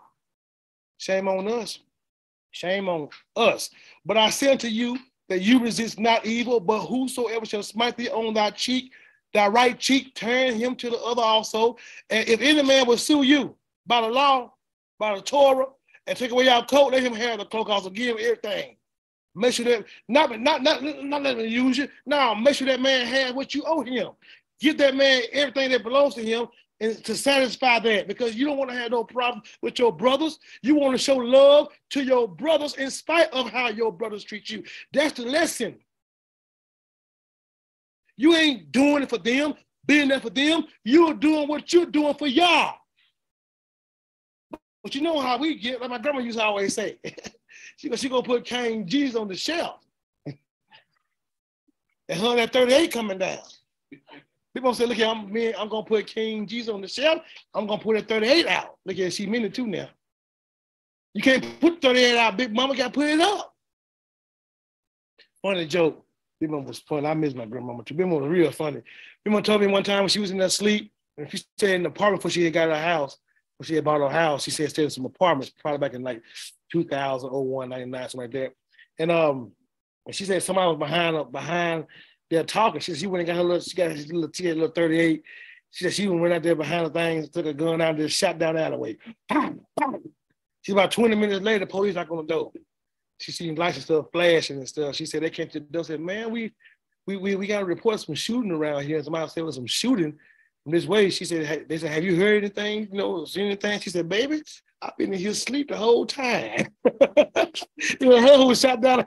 Shame 0.99 1.29
on 1.29 1.47
us. 1.47 1.79
Shame 2.51 2.89
on 2.89 3.09
us. 3.37 3.71
But 4.05 4.17
I 4.17 4.29
say 4.31 4.51
unto 4.51 4.67
you 4.67 4.99
that 5.29 5.41
you 5.41 5.61
resist 5.61 6.01
not 6.01 6.27
evil, 6.27 6.59
but 6.59 6.81
whosoever 6.81 7.47
shall 7.47 7.63
smite 7.63 7.97
thee 7.97 8.09
on 8.09 8.35
thy 8.35 8.51
cheek, 8.51 8.93
thy 9.33 9.47
right 9.47 9.79
cheek, 9.79 10.17
turn 10.17 10.55
him 10.55 10.75
to 10.77 10.91
the 10.91 10.99
other 10.99 11.23
also. 11.23 11.77
And 12.11 12.29
if 12.29 12.41
any 12.41 12.63
man 12.65 12.89
will 12.89 12.99
sue 12.99 13.23
you 13.23 13.55
by 13.87 14.01
the 14.01 14.09
law, 14.09 14.53
by 14.99 15.15
the 15.15 15.23
Torah, 15.23 15.67
and 16.09 16.19
take 16.19 16.33
away 16.33 16.47
your 16.47 16.65
coat, 16.65 16.93
let 16.93 17.05
him 17.05 17.15
have 17.15 17.39
the 17.39 17.45
cloak 17.45 17.69
also, 17.69 17.89
give 17.89 18.17
him 18.19 18.25
everything. 18.25 18.77
Make 19.37 19.55
sure 19.55 19.65
that 19.65 19.85
not 20.09 20.41
not 20.41 20.63
not 20.63 20.83
not 20.83 21.23
let 21.23 21.39
him 21.39 21.47
use 21.47 21.79
you. 21.79 21.89
Now 22.05 22.35
make 22.35 22.57
sure 22.57 22.67
that 22.67 22.81
man 22.81 23.07
has 23.07 23.33
what 23.33 23.55
you 23.55 23.63
owe 23.65 23.83
him. 23.83 24.09
Give 24.61 24.77
that 24.79 24.95
man 24.95 25.23
everything 25.33 25.71
that 25.71 25.83
belongs 25.83 26.15
to 26.17 26.23
him, 26.23 26.49
and 26.83 27.03
to 27.05 27.17
satisfy 27.17 27.79
that 27.79 28.09
because 28.09 28.35
you 28.35 28.45
don't 28.45 28.59
want 28.59 28.69
to 28.69 28.77
have 28.77 28.91
no 28.91 29.05
problem 29.05 29.41
with 29.63 29.79
your 29.79 29.93
brothers. 29.93 30.41
You 30.63 30.75
want 30.75 30.93
to 30.95 30.99
show 30.99 31.17
love 31.17 31.69
to 31.91 32.03
your 32.03 32.27
brothers 32.27 32.75
in 32.75 32.91
spite 32.91 33.33
of 33.33 33.49
how 33.51 33.69
your 33.69 33.93
brothers 33.93 34.25
treat 34.25 34.51
you. 34.51 34.65
That's 34.93 35.13
the 35.13 35.23
lesson. 35.23 35.77
You 38.17 38.35
ain't 38.35 38.73
doing 38.73 39.05
it 39.05 39.09
for 39.09 39.19
them, 39.19 39.55
being 39.87 40.09
there 40.09 40.21
for 40.21 40.31
them. 40.31 40.65
You're 40.83 41.15
doing 41.15 41.49
what 41.49 41.73
you're 41.73 41.87
doing 41.87 42.15
for 42.15 42.27
Yah. 42.27 42.73
But 44.83 44.97
you 44.97 45.03
know 45.03 45.21
how 45.21 45.39
we 45.39 45.57
get, 45.59 45.81
like 45.81 45.91
my 45.91 45.99
grandma 45.99 46.19
used 46.19 46.39
to 46.39 46.45
always 46.45 46.75
say, 46.75 46.99
she, 47.77 47.89
goes, 47.89 48.01
she 48.01 48.09
gonna 48.09 48.25
put 48.25 48.45
King 48.45 48.89
Jesus 48.89 49.15
on 49.15 49.29
the 49.29 49.37
shelf. 49.37 49.79
and 50.27 50.37
that 52.09 52.53
38 52.53 52.93
coming 52.93 53.19
down. 53.19 53.39
People 54.55 54.75
say, 54.75 54.87
look 54.87 54.97
here, 54.97 55.07
I'm 55.07 55.33
me, 55.33 55.55
I'm 55.55 55.69
gonna 55.69 55.85
put 55.85 56.07
King 56.07 56.47
Jesus 56.47 56.73
on 56.73 56.83
the 56.83 56.89
shelf. 56.89 57.23
I'm 57.55 57.67
gonna 57.67 57.83
put 57.83 57.97
a 57.97 58.03
38 58.03 58.47
out. 58.47 58.77
Look 58.85 58.99
at 58.99 59.13
she 59.13 59.27
mean 59.27 59.45
it 59.45 59.55
too 59.55 59.67
now. 59.67 59.89
You 61.15 61.23
can't 61.23 61.61
put 61.61 61.81
38 61.81 62.19
out, 62.19 62.37
Big 62.37 62.55
Mama 62.55 62.77
gotta 62.77 62.91
put 62.91 63.07
it 63.07 63.21
up. 63.21 63.55
Funny 65.41 65.67
joke. 65.67 66.05
Big 66.41 66.51
Mama 66.51 66.67
was 66.67 66.81
funny. 66.81 67.07
I 67.07 67.15
miss 67.15 67.35
my 67.35 67.47
grandmama 67.47 67.83
too. 67.85 67.95
Big 67.95 68.07
Mama 68.07 68.23
was 68.23 68.31
real 68.31 68.51
funny. 68.51 68.83
Big 69.25 69.33
Mama 69.33 69.43
told 69.43 69.61
me 69.61 69.67
one 69.69 69.85
time 69.85 70.01
when 70.01 70.09
she 70.09 70.21
was 70.21 70.31
in 70.31 70.39
that 70.39 70.53
sleep, 70.53 70.93
and 71.17 71.31
she 71.31 71.39
stayed 71.39 71.77
in 71.77 71.83
the 71.85 71.89
apartment 71.89 72.21
before 72.21 72.31
she 72.31 72.45
had 72.45 72.53
got 72.53 72.69
her 72.69 72.81
house, 72.81 73.17
when 73.63 73.67
she 73.67 73.75
had 73.75 73.85
bought 73.85 74.01
her 74.01 74.09
house, 74.09 74.43
she 74.43 74.51
said 74.51 74.71
stayed 74.71 74.85
in 74.85 74.91
some 74.91 75.05
apartments, 75.05 75.53
probably 75.61 75.79
back 75.79 75.95
in 75.95 76.03
like 76.03 76.21
2001, 76.73 77.69
99, 77.69 78.03
something 78.03 78.21
like 78.21 78.33
that. 78.33 78.53
And 78.99 79.11
um, 79.11 79.53
and 80.05 80.15
she 80.15 80.25
said 80.25 80.43
somebody 80.43 80.69
was 80.69 80.79
behind 80.79 81.31
behind 81.31 81.87
they're 82.33 82.45
talking. 82.45 82.81
She 82.81 82.95
she 82.95 83.07
went 83.07 83.21
and 83.21 83.27
got 83.27 83.37
her 83.37 83.43
little, 83.43 83.61
she 83.61 83.77
got 83.77 83.91
her 83.91 83.97
little, 83.97 84.31
she 84.33 84.49
a 84.49 84.55
little 84.55 84.69
38. 84.69 85.23
She 85.71 85.85
said 85.85 85.93
she 85.93 86.09
went 86.09 86.33
out 86.33 86.43
there 86.43 86.55
behind 86.55 86.87
the 86.87 86.91
things, 86.91 87.29
took 87.29 87.45
a 87.45 87.53
gun 87.53 87.81
out 87.83 87.91
and 87.91 87.99
just 87.99 88.17
shot 88.17 88.39
down 88.39 88.55
the 88.55 88.65
alleyway. 88.65 88.97
She's 90.63 90.73
about 90.73 90.93
20 90.93 91.15
minutes 91.15 91.45
later, 91.45 91.61
the 91.61 91.67
police 91.67 91.95
knock 91.95 92.11
on 92.11 92.19
the 92.19 92.23
door. 92.23 92.53
She 93.19 93.33
seen 93.33 93.55
lights 93.55 93.77
and 93.77 93.85
stuff 93.85 94.07
flashing 94.13 94.59
and 94.59 94.69
stuff. 94.69 94.95
She 94.95 95.05
said 95.05 95.23
they 95.23 95.31
came 95.31 95.49
to 95.49 95.61
the 95.61 95.67
door, 95.67 95.85
said, 95.85 96.01
man, 96.01 96.31
we 96.31 96.53
we 97.07 97.19
we, 97.19 97.37
we 97.37 97.47
got 97.47 97.61
to 97.61 97.67
report 97.67 98.01
some 98.01 98.15
shooting 98.15 98.51
around 98.51 98.85
here. 98.85 99.03
Somebody 99.03 99.29
said 99.29 99.37
there 99.37 99.45
was 99.45 99.57
some 99.57 99.67
shooting 99.67 100.19
from 100.63 100.73
this 100.73 100.87
way. 100.87 101.11
She 101.11 101.27
said, 101.27 101.45
hey, 101.45 101.65
they 101.69 101.77
said, 101.77 101.91
have 101.91 102.05
you 102.05 102.17
heard 102.17 102.45
anything? 102.45 102.89
You 102.91 102.99
know, 102.99 103.25
seen 103.27 103.47
anything? 103.47 103.79
She 103.81 103.91
said, 103.91 104.09
baby, 104.09 104.43
I've 104.83 104.97
been 104.97 105.13
in 105.13 105.19
here 105.21 105.33
sleep 105.33 105.69
the 105.69 105.77
whole 105.77 106.05
time. 106.05 106.67
you 106.85 108.09
know, 108.09 108.21
her 108.21 108.37
who 108.37 108.47
was 108.49 108.61
shot 108.61 108.81
down 108.81 109.05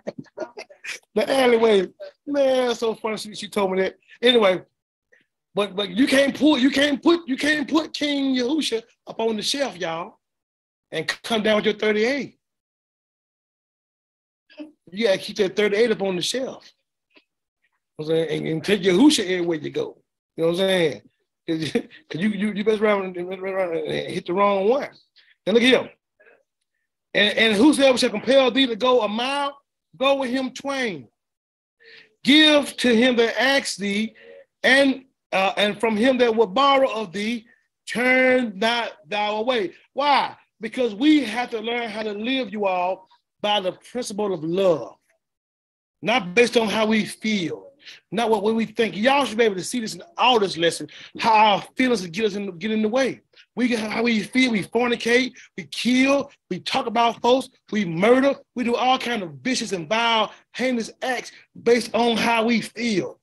the 1.14 1.30
alleyway. 1.30 1.90
Man, 2.26 2.74
so 2.76 2.96
funny. 2.96 3.18
She, 3.18 3.36
she 3.36 3.50
told 3.50 3.72
me 3.72 3.82
that. 3.82 3.98
Anyway, 4.22 4.62
but 5.54 5.76
but 5.76 5.90
you 5.90 6.08
can't 6.08 6.38
put 6.38 6.62
you 6.62 6.72
can't 6.72 7.04
put 7.04 7.28
you 7.28 7.36
can't 7.36 7.68
put 7.68 7.94
King 7.94 8.36
Yahusha 8.36 8.84
up 9.06 9.20
on 9.20 9.36
the 9.36 9.42
shelf, 9.42 9.78
y'all, 9.78 10.20
and 10.92 11.08
come 11.24 11.44
down 11.44 11.58
with 11.58 11.66
your 11.66 11.74
38. 11.74 12.38
You 14.92 15.08
gotta 15.08 15.18
keep 15.18 15.36
that 15.38 15.58
38 15.58 15.92
up 15.92 16.02
on 16.02 16.16
the 16.16 16.22
shelf. 16.22 16.72
You 18.00 18.08
know 18.08 18.14
and, 18.14 18.48
and 18.48 18.64
take 18.64 18.82
Yahusha 18.82 19.24
everywhere 19.24 19.58
you 19.58 19.72
go. 19.72 19.98
You 20.38 20.44
know 20.44 20.52
what 20.52 20.62
I'm 20.62 20.68
saying? 20.68 21.02
Cause 21.48 21.76
you 22.14 22.30
you 22.30 22.52
you 22.54 22.64
best 22.64 22.82
run 22.82 23.06
and 23.06 23.16
hit 23.16 24.26
the 24.26 24.34
wrong 24.34 24.70
one. 24.70 24.90
And 25.46 25.54
look 25.54 25.64
here. 25.64 25.90
And, 27.14 27.38
and 27.38 27.56
whosoever 27.56 27.98
shall 27.98 28.10
compel 28.10 28.52
thee 28.52 28.68
to 28.68 28.76
go 28.76 29.02
a 29.02 29.08
mile, 29.08 29.58
go 29.98 30.16
with 30.16 30.30
him 30.30 30.52
twain. 30.52 31.08
Give 32.24 32.76
to 32.78 32.96
him 32.96 33.16
that 33.18 33.40
asks 33.40 33.78
thee, 33.78 34.16
and 34.64 35.06
uh, 35.32 35.54
and 35.58 35.80
from 35.80 35.96
him 35.96 36.18
that 36.18 36.36
will 36.36 36.48
borrow 36.48 36.90
of 36.90 37.12
thee, 37.12 37.46
turn 37.88 38.58
not 38.58 38.94
thou 39.08 39.38
away. 39.38 39.74
Why? 39.94 40.36
Because 40.60 40.96
we 40.96 41.24
have 41.24 41.52
to 41.52 41.60
learn 41.60 41.90
how 41.90 42.04
to 42.04 42.14
live, 42.14 42.52
you 42.52 42.66
all, 42.66 43.08
by 43.42 43.60
the 43.60 43.74
principle 43.74 44.34
of 44.34 44.44
love, 44.44 44.96
not 46.02 46.34
based 46.34 46.58
on 46.58 46.68
how 46.68 46.88
we 46.88 47.06
feel, 47.06 47.74
not 48.12 48.30
what 48.30 48.44
we 48.44 48.66
think. 48.66 48.96
Y'all 48.96 49.26
should 49.26 49.38
be 49.38 49.44
able 49.44 49.56
to 49.56 49.64
see 49.64 49.82
this 49.82 49.94
in 49.94 50.02
all 50.18 50.40
this 50.40 50.58
lesson, 50.58 50.88
how 51.20 51.34
our 51.34 51.64
feelings 51.78 52.08
get 52.08 52.26
us 52.26 52.36
in, 52.36 52.58
get 52.58 52.72
in 52.72 52.82
the 52.82 52.90
way. 52.90 53.22
We 53.56 53.74
how 53.74 54.04
we 54.04 54.22
feel, 54.22 54.52
we 54.52 54.64
fornicate, 54.64 55.34
we 55.58 55.64
kill, 55.66 56.32
we 56.50 56.60
talk 56.60 56.88
about 56.88 57.22
folks, 57.22 57.50
we 57.72 57.86
murder, 57.86 58.36
we 58.54 58.66
do 58.66 58.76
all 58.76 59.00
kind 59.00 59.24
of 59.24 59.32
vicious 59.36 59.72
and 59.72 59.88
vile, 59.88 60.34
heinous 60.54 60.92
acts 61.02 61.32
based 61.64 61.94
on 61.94 62.18
how 62.18 62.44
we 62.46 62.62
feel. 62.62 63.20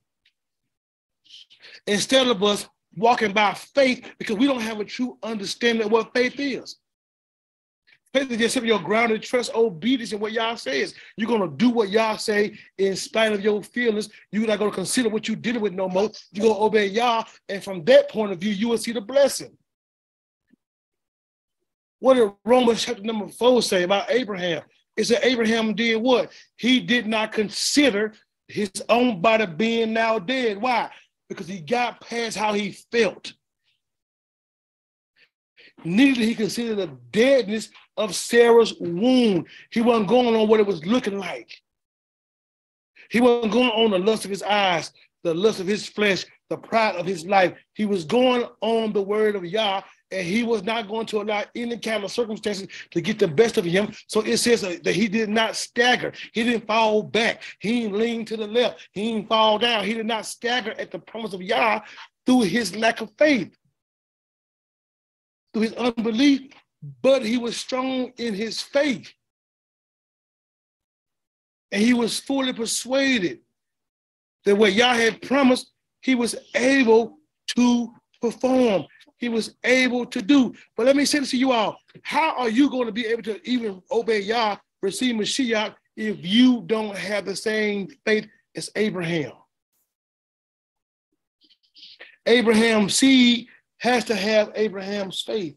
Instead 1.85 2.27
of 2.27 2.41
us 2.43 2.67
walking 2.95 3.33
by 3.33 3.53
faith 3.53 4.09
because 4.17 4.37
we 4.37 4.47
don't 4.47 4.61
have 4.61 4.79
a 4.79 4.85
true 4.85 5.17
understanding 5.23 5.85
of 5.85 5.91
what 5.91 6.13
faith 6.13 6.39
is. 6.39 6.77
faith 8.13 8.29
is 8.31 8.37
just 8.37 8.53
simply 8.53 8.69
your 8.69 8.79
grounded 8.79 9.23
trust, 9.23 9.53
obedience 9.55 10.13
in 10.13 10.19
what 10.19 10.31
Yah 10.31 10.55
says. 10.55 10.93
You're 11.17 11.27
gonna 11.29 11.51
do 11.51 11.69
what 11.69 11.89
Yah 11.89 12.15
say 12.17 12.57
in 12.77 12.95
spite 12.95 13.33
of 13.33 13.41
your 13.41 13.63
feelings. 13.63 14.09
You're 14.31 14.47
not 14.47 14.59
gonna 14.59 14.71
consider 14.71 15.09
what 15.09 15.27
you're 15.27 15.35
dealing 15.37 15.61
with 15.61 15.73
no 15.73 15.89
more. 15.89 16.11
You're 16.31 16.47
gonna 16.47 16.63
obey 16.63 16.87
Yah, 16.87 17.23
and 17.49 17.63
from 17.63 17.83
that 17.85 18.09
point 18.09 18.31
of 18.31 18.39
view, 18.39 18.51
you 18.51 18.69
will 18.69 18.77
see 18.77 18.91
the 18.91 19.01
blessing. 19.01 19.57
What 22.03 22.15
did 22.15 22.33
Romans 22.43 22.83
chapter 22.83 23.01
number 23.01 23.29
four 23.29 23.61
say 23.61 23.83
about 23.83 24.11
Abraham? 24.11 24.63
It 24.97 25.05
said 25.05 25.21
Abraham 25.23 25.73
did 25.73 26.01
what? 26.01 26.33
He 26.57 26.81
did 26.81 27.07
not 27.07 27.31
consider 27.31 28.11
his 28.49 28.69
own 28.89 29.21
body 29.21 29.45
being 29.45 29.93
now 29.93 30.19
dead. 30.19 30.61
Why? 30.61 30.89
Because 31.29 31.47
he 31.47 31.61
got 31.61 32.01
past 32.01 32.35
how 32.35 32.51
he 32.51 32.73
felt. 32.91 33.31
Neither 35.85 36.19
he 36.19 36.35
consider 36.35 36.75
the 36.75 36.87
deadness 37.11 37.69
of 37.95 38.13
Sarah's 38.13 38.73
womb. 38.81 39.45
He 39.71 39.79
wasn't 39.79 40.09
going 40.09 40.35
on 40.35 40.49
what 40.49 40.59
it 40.59 40.67
was 40.67 40.85
looking 40.85 41.17
like. 41.17 41.57
He 43.11 43.21
wasn't 43.21 43.53
going 43.53 43.69
on 43.69 43.91
the 43.91 43.99
lust 43.99 44.25
of 44.25 44.29
his 44.29 44.43
eyes, 44.43 44.91
the 45.23 45.33
lust 45.33 45.61
of 45.61 45.67
his 45.67 45.87
flesh, 45.87 46.25
the 46.49 46.57
pride 46.57 46.97
of 46.97 47.05
his 47.05 47.25
life. 47.25 47.53
He 47.75 47.85
was 47.85 48.03
going 48.03 48.45
on 48.59 48.91
the 48.91 49.01
word 49.01 49.37
of 49.37 49.45
Yah, 49.45 49.83
and 50.13 50.25
he 50.25 50.43
was 50.43 50.63
not 50.63 50.87
going 50.87 51.05
to 51.07 51.21
allow 51.21 51.43
any 51.55 51.77
kind 51.77 52.03
of 52.03 52.11
circumstances 52.11 52.67
to 52.91 53.01
get 53.01 53.19
the 53.19 53.27
best 53.27 53.57
of 53.57 53.65
him. 53.65 53.91
So 54.07 54.21
it 54.21 54.37
says 54.37 54.61
that 54.61 54.95
he 54.95 55.07
did 55.07 55.29
not 55.29 55.55
stagger. 55.55 56.13
He 56.33 56.43
didn't 56.43 56.67
fall 56.67 57.03
back. 57.03 57.41
He 57.59 57.81
didn't 57.81 57.97
lean 57.97 58.25
to 58.25 58.37
the 58.37 58.47
left. 58.47 58.87
He 58.91 59.11
didn't 59.13 59.29
fall 59.29 59.57
down. 59.57 59.85
He 59.85 59.93
did 59.93 60.05
not 60.05 60.25
stagger 60.25 60.71
at 60.77 60.91
the 60.91 60.99
promise 60.99 61.33
of 61.33 61.41
Yah 61.41 61.81
through 62.25 62.41
his 62.43 62.75
lack 62.75 63.01
of 63.01 63.11
faith, 63.17 63.55
through 65.53 65.63
his 65.63 65.73
unbelief, 65.73 66.51
but 67.01 67.25
he 67.25 67.37
was 67.37 67.57
strong 67.57 68.13
in 68.17 68.33
his 68.33 68.61
faith. 68.61 69.11
And 71.71 71.81
he 71.81 71.93
was 71.93 72.19
fully 72.19 72.53
persuaded 72.53 73.39
that 74.45 74.55
what 74.55 74.73
Yah 74.73 74.93
had 74.93 75.21
promised, 75.21 75.71
he 76.01 76.13
was 76.13 76.35
able 76.53 77.17
to 77.55 77.93
perform. 78.21 78.85
He 79.23 79.29
was 79.29 79.55
able 79.63 80.05
to 80.07 80.21
do. 80.21 80.53
But 80.75 80.85
let 80.85 80.97
me 80.97 81.05
say 81.05 81.19
this 81.19 81.31
to 81.31 81.37
you 81.37 81.53
all. 81.53 81.77
How 82.01 82.35
are 82.35 82.49
you 82.49 82.69
going 82.69 82.87
to 82.87 82.91
be 82.91 83.05
able 83.05 83.23
to 83.23 83.39
even 83.49 83.81
obey 83.89 84.19
Yah, 84.19 84.57
receive 84.81 85.15
Mashiach, 85.15 85.75
if 85.95 86.17
you 86.25 86.61
don't 86.65 86.97
have 86.97 87.23
the 87.23 87.33
same 87.33 87.87
faith 88.05 88.27
as 88.53 88.69
Abraham? 88.75 89.31
Abraham's 92.25 92.97
seed 92.97 93.47
has 93.77 94.03
to 94.05 94.15
have 94.15 94.51
Abraham's 94.55 95.21
faith. 95.21 95.55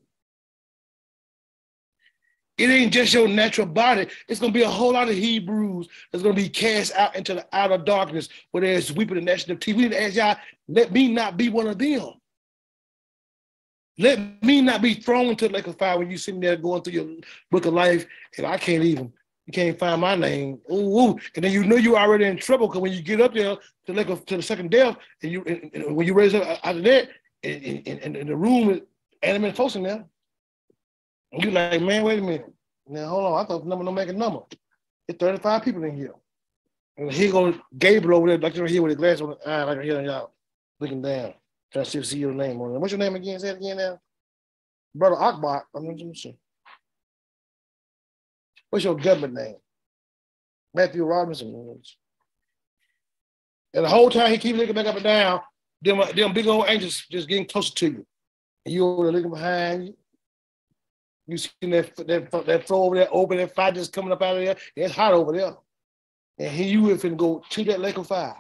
It 2.57 2.71
ain't 2.71 2.93
just 2.93 3.13
your 3.13 3.27
natural 3.27 3.67
body. 3.67 4.07
It's 4.29 4.39
going 4.39 4.53
to 4.53 4.57
be 4.57 4.65
a 4.65 4.71
whole 4.71 4.93
lot 4.93 5.09
of 5.09 5.17
Hebrews 5.17 5.89
that's 6.13 6.23
going 6.23 6.37
to 6.37 6.41
be 6.41 6.49
cast 6.49 6.95
out 6.95 7.17
into 7.17 7.35
the 7.35 7.47
outer 7.53 7.79
darkness 7.79 8.29
where 8.53 8.61
there's 8.61 8.93
weeping 8.93 9.17
and 9.17 9.27
gnashing 9.27 9.51
of 9.51 9.59
teeth. 9.59 9.75
We 9.75 9.83
need 9.83 9.91
to 9.91 10.03
ask 10.05 10.15
Yah, 10.15 10.37
let 10.69 10.93
me 10.93 11.09
not 11.09 11.37
be 11.37 11.49
one 11.49 11.67
of 11.67 11.81
them. 11.81 12.13
Let 13.98 14.43
me 14.43 14.60
not 14.60 14.82
be 14.82 14.94
thrown 14.94 15.27
into 15.27 15.48
the 15.48 15.55
lake 15.55 15.66
of 15.66 15.78
fire 15.78 15.98
when 15.98 16.10
you 16.10 16.18
sitting 16.18 16.40
there 16.40 16.56
going 16.56 16.82
through 16.82 16.93
your 16.93 17.06
book 17.51 17.64
of 17.64 17.73
life 17.73 18.06
and 18.36 18.47
I 18.47 18.59
can't 18.59 18.85
even, 18.85 19.12
you 19.47 19.52
can't 19.52 19.78
find 19.78 20.01
my 20.01 20.14
name. 20.14 20.59
Ooh, 20.70 21.01
ooh. 21.01 21.18
And 21.35 21.44
then 21.44 21.52
you 21.52 21.64
know 21.64 21.77
you're 21.77 21.97
already 21.97 22.24
in 22.27 22.36
trouble 22.36 22.66
because 22.68 22.82
when 22.82 22.93
you 22.93 23.02
get 23.02 23.20
up 23.20 23.32
there 23.32 23.56
to 23.86 24.12
of, 24.12 24.27
to 24.27 24.36
the 24.36 24.43
second 24.43 24.70
death 24.70 24.97
and 25.23 25.32
you 25.32 25.43
and, 25.47 25.70
and 25.73 25.97
when 25.97 26.06
you 26.06 26.12
raise 26.12 26.35
up 26.35 26.59
out 26.62 26.77
of 26.77 26.85
that 26.85 27.09
and, 27.43 27.82
and, 27.86 28.16
and 28.16 28.28
the 28.28 28.36
room 28.36 28.70
is 28.70 28.81
animate 29.23 29.56
folks 29.56 29.77
in 29.77 29.85
there, 29.85 30.05
you 31.32 31.51
like, 31.51 31.81
man, 31.81 32.02
wait 32.02 32.18
a 32.18 32.23
minute. 32.23 32.52
Now 32.89 33.09
hold 33.09 33.24
on, 33.24 33.44
I 33.44 33.48
thought 33.48 33.62
the 33.62 33.68
number 33.68 33.85
don't 33.85 33.94
make 33.94 34.09
a 34.09 34.12
number. 34.12 34.40
It's 35.09 35.18
35 35.18 35.62
people 35.62 35.85
in 35.85 35.97
here. 35.97 36.14
And 36.97 37.12
here 37.12 37.31
goes 37.31 37.55
Gabriel 37.78 38.18
over 38.18 38.28
there, 38.28 38.39
like 38.39 38.56
you're 38.56 38.66
here 38.66 38.82
with 38.82 38.90
his 38.90 38.98
glass 38.98 39.20
on 39.20 39.31
the 39.31 39.48
eye, 39.48 39.64
like 39.64 39.82
here 39.82 40.01
y'all 40.02 40.32
looking 40.81 41.02
down, 41.02 41.35
trying 41.73 41.85
to 41.85 41.91
see, 41.91 42.03
see 42.03 42.19
your 42.19 42.33
name 42.33 42.61
on 42.61 42.75
it. 42.75 42.79
What's 42.79 42.93
your 42.93 42.99
name 42.99 43.17
again? 43.17 43.39
Say 43.39 43.51
it 43.51 43.59
again 43.59 43.77
now. 43.77 44.01
Brother 44.95 45.17
Akbar. 45.17 45.67
I'm. 45.75 45.87
What's 48.71 48.85
your 48.85 48.97
government 48.97 49.35
name? 49.35 49.57
Matthew 50.75 51.05
Robinson. 51.05 51.81
And 53.75 53.85
the 53.85 53.89
whole 53.89 54.11
time 54.11 54.31
he 54.31 54.39
keeps 54.39 54.59
looking 54.59 54.75
back 54.75 54.87
up 54.87 54.95
and 54.95 55.05
down, 55.05 55.41
them, 55.83 56.03
them 56.15 56.33
big 56.33 56.47
old 56.47 56.67
angels 56.69 57.05
just 57.11 57.29
getting 57.29 57.47
closer 57.47 57.75
to 57.75 57.87
you. 57.87 58.07
And 58.65 58.75
you 58.75 58.87
over 58.87 59.05
there 59.05 59.13
looking 59.13 59.31
behind 59.31 59.87
you. 59.89 59.97
You 61.29 61.37
see 61.39 61.51
that 61.63 61.97
that 61.97 62.47
that 62.47 62.67
floor 62.67 62.87
over 62.87 62.97
there 62.97 63.09
open, 63.11 63.39
that 63.39 63.55
fire 63.55 63.73
just 63.73 63.93
coming 63.93 64.13
up 64.13 64.23
out 64.23 64.37
of 64.37 64.45
there. 64.45 64.57
It's 64.77 64.95
hot 64.95 65.13
over 65.13 65.33
there. 65.33 65.57
And 66.39 66.51
here 66.51 66.69
you 66.69 66.81
finna 66.97 67.17
go 67.17 67.43
to 67.51 67.65
that 67.65 67.81
lake 67.81 67.99
of 67.99 68.07
fire. 68.07 68.37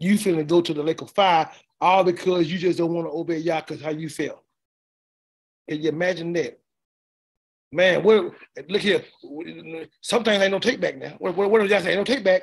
You 0.00 0.14
finna 0.14 0.46
go 0.46 0.60
to 0.60 0.74
the 0.74 0.82
lake 0.82 1.00
of 1.00 1.10
fire 1.12 1.50
all 1.80 2.04
because 2.04 2.50
you 2.50 2.58
just 2.58 2.78
don't 2.78 2.92
want 2.92 3.06
to 3.06 3.12
obey 3.12 3.38
Yah 3.38 3.60
because 3.60 3.82
how 3.82 3.90
you 3.90 4.08
feel. 4.08 4.42
Can 5.68 5.82
you 5.82 5.90
imagine 5.90 6.32
that? 6.34 6.58
Man, 7.70 8.02
what 8.02 8.32
look 8.68 8.80
here. 8.80 9.04
Sometimes 10.00 10.42
ain't 10.42 10.52
no 10.52 10.58
take 10.58 10.80
back 10.80 10.96
now. 10.96 11.14
What, 11.18 11.36
what, 11.36 11.50
what 11.50 11.60
did 11.60 11.70
y'all 11.70 11.80
say? 11.80 11.90
Ain't 11.90 11.98
no 11.98 12.04
take 12.04 12.24
back. 12.24 12.42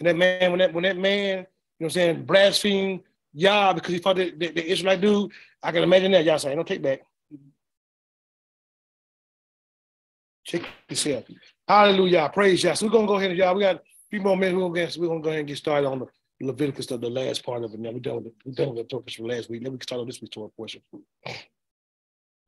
And 0.00 0.08
that 0.08 0.16
man, 0.16 0.50
when 0.50 0.58
that 0.60 0.72
when 0.72 0.84
that 0.84 0.96
man, 0.96 1.28
you 1.28 1.34
know 1.34 1.46
what 1.78 1.86
I'm 1.86 1.90
saying, 1.90 2.24
blaspheme 2.24 3.02
Yah 3.34 3.72
because 3.74 3.92
he 3.92 3.98
fought 3.98 4.16
the, 4.16 4.30
the, 4.30 4.48
the 4.48 4.66
Israelite 4.66 5.00
dude, 5.00 5.30
I 5.62 5.72
can 5.72 5.82
imagine 5.82 6.12
that. 6.12 6.24
Y'all 6.24 6.38
say, 6.38 6.50
ain't 6.50 6.58
no 6.58 6.62
take 6.62 6.82
back. 6.82 7.02
Check 10.44 10.62
yourself. 10.88 11.24
Hallelujah. 11.66 12.30
Praise 12.32 12.64
Yah. 12.64 12.72
So 12.72 12.86
we're 12.86 12.92
gonna 12.92 13.06
go 13.06 13.16
ahead 13.16 13.30
and 13.30 13.38
y'all. 13.38 13.54
We 13.54 13.62
got 13.62 13.76
a 13.76 13.80
few 14.08 14.22
more 14.22 14.36
minutes. 14.36 14.96
We're 14.96 15.08
gonna 15.08 15.20
go 15.20 15.28
ahead 15.28 15.40
and 15.40 15.48
get 15.48 15.58
started 15.58 15.86
on 15.86 15.98
the 15.98 16.06
Leviticus, 16.40 16.86
the, 16.86 16.98
the 16.98 17.10
last 17.10 17.44
part 17.44 17.64
of 17.64 17.74
it. 17.74 17.80
Now 17.80 17.90
we're 17.90 18.00
done 18.00 18.16
with 18.16 18.24
the, 18.24 18.32
we're 18.44 18.54
done 18.54 18.74
with 18.74 18.88
the 18.88 18.96
topics 18.96 19.14
from 19.14 19.26
last 19.26 19.50
week. 19.50 19.62
Then 19.62 19.72
we 19.72 19.78
can 19.78 19.86
start 19.86 20.00
on 20.00 20.06
this 20.06 20.20
week's 20.20 20.34
Torah 20.34 20.48
portion. 20.50 20.80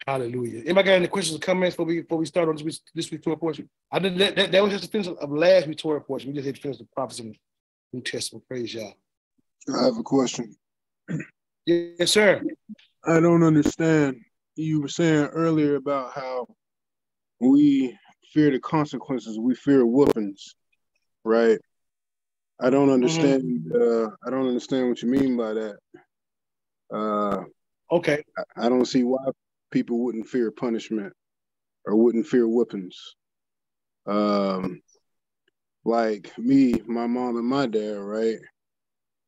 Hallelujah. 0.06 0.60
Anybody 0.60 0.86
got 0.86 0.94
any 0.94 1.08
questions 1.08 1.36
or 1.36 1.40
comments 1.40 1.74
before 1.74 1.86
we 1.86 2.00
before 2.00 2.18
we 2.18 2.26
start 2.26 2.48
on 2.48 2.56
this 2.56 2.64
week's, 2.64 2.80
this 2.94 3.10
week's 3.10 3.24
Torah 3.24 3.36
portion? 3.36 3.68
I 3.92 3.98
did 3.98 4.16
that, 4.18 4.36
that, 4.36 4.52
that 4.52 4.62
was 4.62 4.72
just 4.72 4.84
the 4.84 4.90
finish 4.90 5.08
of 5.08 5.30
last 5.30 5.66
week's 5.66 5.82
Torah 5.82 6.00
portion. 6.00 6.30
We 6.30 6.34
just 6.34 6.46
had 6.46 6.54
to 6.54 6.60
finish 6.60 6.78
the 6.78 6.86
prophecy 6.94 7.24
in 7.24 7.28
the 7.30 7.36
New 7.92 8.02
Testament. 8.02 8.46
Praise 8.48 8.72
Yah. 8.72 8.90
I 9.76 9.84
have 9.84 9.98
a 9.98 10.02
question. 10.02 10.56
Yes, 11.66 12.10
sir. 12.10 12.42
I 13.04 13.20
don't 13.20 13.42
understand. 13.42 14.16
You 14.56 14.80
were 14.80 14.88
saying 14.88 15.26
earlier 15.26 15.76
about 15.76 16.12
how 16.12 16.46
we 17.40 17.98
fear 18.32 18.50
the 18.50 18.58
consequences. 18.60 19.38
We 19.38 19.54
fear 19.54 19.84
whoopings, 19.84 20.54
right? 21.24 21.58
I 22.62 22.70
don't 22.70 22.90
understand. 22.90 23.72
Uh, 23.74 24.10
I 24.26 24.30
don't 24.30 24.46
understand 24.46 24.88
what 24.88 25.02
you 25.02 25.08
mean 25.08 25.36
by 25.36 25.54
that. 25.54 25.76
Uh, 26.92 27.44
Okay. 27.92 28.22
I, 28.38 28.66
I 28.66 28.68
don't 28.68 28.84
see 28.84 29.02
why 29.02 29.18
people 29.72 29.98
wouldn't 30.04 30.28
fear 30.28 30.50
punishment 30.52 31.12
or 31.86 31.96
wouldn't 31.96 32.26
fear 32.26 32.46
whoopings. 32.46 33.16
Um, 34.06 34.80
like 35.84 36.36
me, 36.38 36.74
my 36.86 37.06
mom, 37.06 37.36
and 37.36 37.46
my 37.46 37.66
dad, 37.66 37.96
right? 37.98 38.38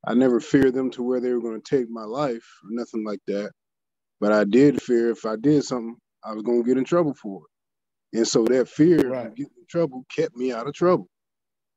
I 0.06 0.14
never 0.14 0.40
feared 0.40 0.74
them 0.74 0.90
to 0.92 1.02
where 1.02 1.20
they 1.20 1.32
were 1.32 1.40
going 1.40 1.60
to 1.60 1.76
take 1.76 1.88
my 1.90 2.04
life 2.04 2.44
or 2.64 2.70
nothing 2.70 3.04
like 3.04 3.20
that. 3.26 3.50
But 4.20 4.32
I 4.32 4.44
did 4.44 4.80
fear 4.82 5.10
if 5.10 5.24
I 5.24 5.36
did 5.36 5.64
something, 5.64 5.96
I 6.24 6.32
was 6.32 6.42
going 6.42 6.62
to 6.62 6.68
get 6.68 6.78
in 6.78 6.84
trouble 6.84 7.14
for 7.14 7.42
it. 8.12 8.18
And 8.18 8.28
so 8.28 8.44
that 8.44 8.68
fear 8.68 9.10
Right. 9.10 9.26
of 9.26 9.34
getting 9.34 9.52
in 9.59 9.66
trouble 9.68 10.04
kept 10.14 10.36
me 10.36 10.52
out 10.52 10.68
of 10.68 10.74
trouble. 10.74 11.09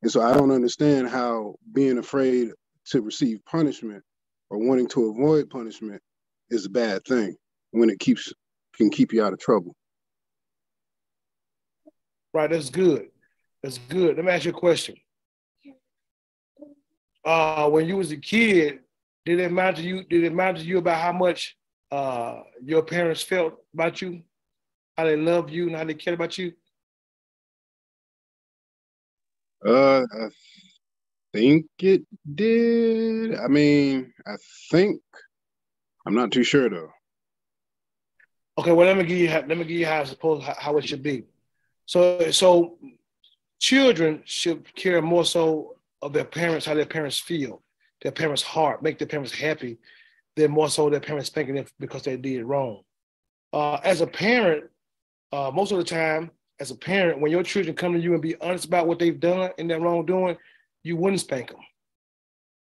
And 0.01 0.11
so 0.11 0.21
I 0.21 0.33
don't 0.33 0.51
understand 0.51 1.09
how 1.09 1.55
being 1.73 1.97
afraid 1.97 2.51
to 2.87 3.01
receive 3.01 3.43
punishment 3.45 4.03
or 4.49 4.59
wanting 4.59 4.87
to 4.89 5.09
avoid 5.09 5.49
punishment 5.49 6.01
is 6.49 6.65
a 6.65 6.69
bad 6.69 7.03
thing 7.05 7.35
when 7.71 7.89
it 7.89 7.99
keeps 7.99 8.31
can 8.75 8.89
keep 8.89 9.13
you 9.13 9.23
out 9.23 9.33
of 9.33 9.39
trouble. 9.39 9.75
Right, 12.33 12.49
that's 12.49 12.69
good. 12.69 13.07
That's 13.63 13.77
good. 13.77 14.17
Let 14.17 14.25
me 14.25 14.31
ask 14.31 14.45
you 14.45 14.51
a 14.51 14.53
question. 14.53 14.95
Uh, 17.23 17.69
when 17.69 17.87
you 17.87 17.97
was 17.97 18.11
a 18.11 18.17
kid, 18.17 18.79
did 19.25 19.39
it 19.39 19.51
matter 19.51 19.77
to 19.77 19.83
you? 19.83 20.03
Did 20.03 20.23
it 20.23 20.33
matter 20.33 20.59
to 20.59 20.63
you 20.63 20.77
about 20.77 21.01
how 21.01 21.13
much 21.13 21.57
uh 21.91 22.41
your 22.63 22.83
parents 22.83 23.21
felt 23.21 23.53
about 23.73 24.01
you, 24.01 24.21
how 24.97 25.05
they 25.05 25.15
loved 25.15 25.49
you, 25.49 25.67
and 25.67 25.75
how 25.75 25.83
they 25.83 25.93
cared 25.93 26.15
about 26.15 26.37
you? 26.37 26.53
Uh, 29.65 30.03
I 30.13 30.29
think 31.33 31.65
it 31.79 32.03
did. 32.33 33.35
I 33.35 33.47
mean, 33.47 34.13
I 34.25 34.35
think 34.69 35.01
I'm 36.05 36.13
not 36.13 36.31
too 36.31 36.43
sure 36.43 36.69
though. 36.69 36.91
Okay, 38.57 38.71
well 38.71 38.87
let 38.87 38.97
me 38.97 39.03
give 39.03 39.17
you 39.17 39.29
how, 39.29 39.39
let 39.39 39.57
me 39.57 39.65
give 39.65 39.71
you 39.71 39.85
how 39.85 40.01
I 40.01 40.03
suppose 40.05 40.43
how, 40.43 40.77
it 40.77 40.87
should 40.87 41.03
be. 41.03 41.23
So 41.85 42.31
so 42.31 42.77
children 43.59 44.21
should 44.25 44.73
care 44.75 45.01
more 45.01 45.25
so 45.25 45.75
of 46.01 46.13
their 46.13 46.25
parents, 46.25 46.65
how 46.65 46.75
their 46.75 46.85
parents 46.85 47.19
feel, 47.19 47.61
their 48.01 48.11
parents' 48.11 48.43
heart, 48.43 48.83
make 48.83 48.99
their 48.99 49.07
parents 49.07 49.33
happy, 49.33 49.77
than 50.35 50.51
more 50.51 50.69
so 50.69 50.89
their 50.89 50.99
parents 50.99 51.29
thinking 51.29 51.57
it 51.57 51.71
because 51.79 52.03
they 52.03 52.17
did 52.17 52.43
wrong. 52.43 52.81
Uh, 53.51 53.75
as 53.83 54.01
a 54.01 54.07
parent, 54.07 54.65
uh, 55.31 55.51
most 55.53 55.71
of 55.71 55.77
the 55.77 55.83
time, 55.83 56.29
as 56.59 56.71
a 56.71 56.75
parent, 56.75 57.19
when 57.19 57.31
your 57.31 57.43
children 57.43 57.75
come 57.75 57.93
to 57.93 57.99
you 57.99 58.13
and 58.13 58.21
be 58.21 58.35
honest 58.37 58.65
about 58.65 58.87
what 58.87 58.99
they've 58.99 59.19
done 59.19 59.51
and 59.57 59.69
their 59.69 59.79
wrongdoing, 59.79 60.37
you 60.83 60.95
wouldn't 60.95 61.21
spank 61.21 61.49
them. 61.49 61.59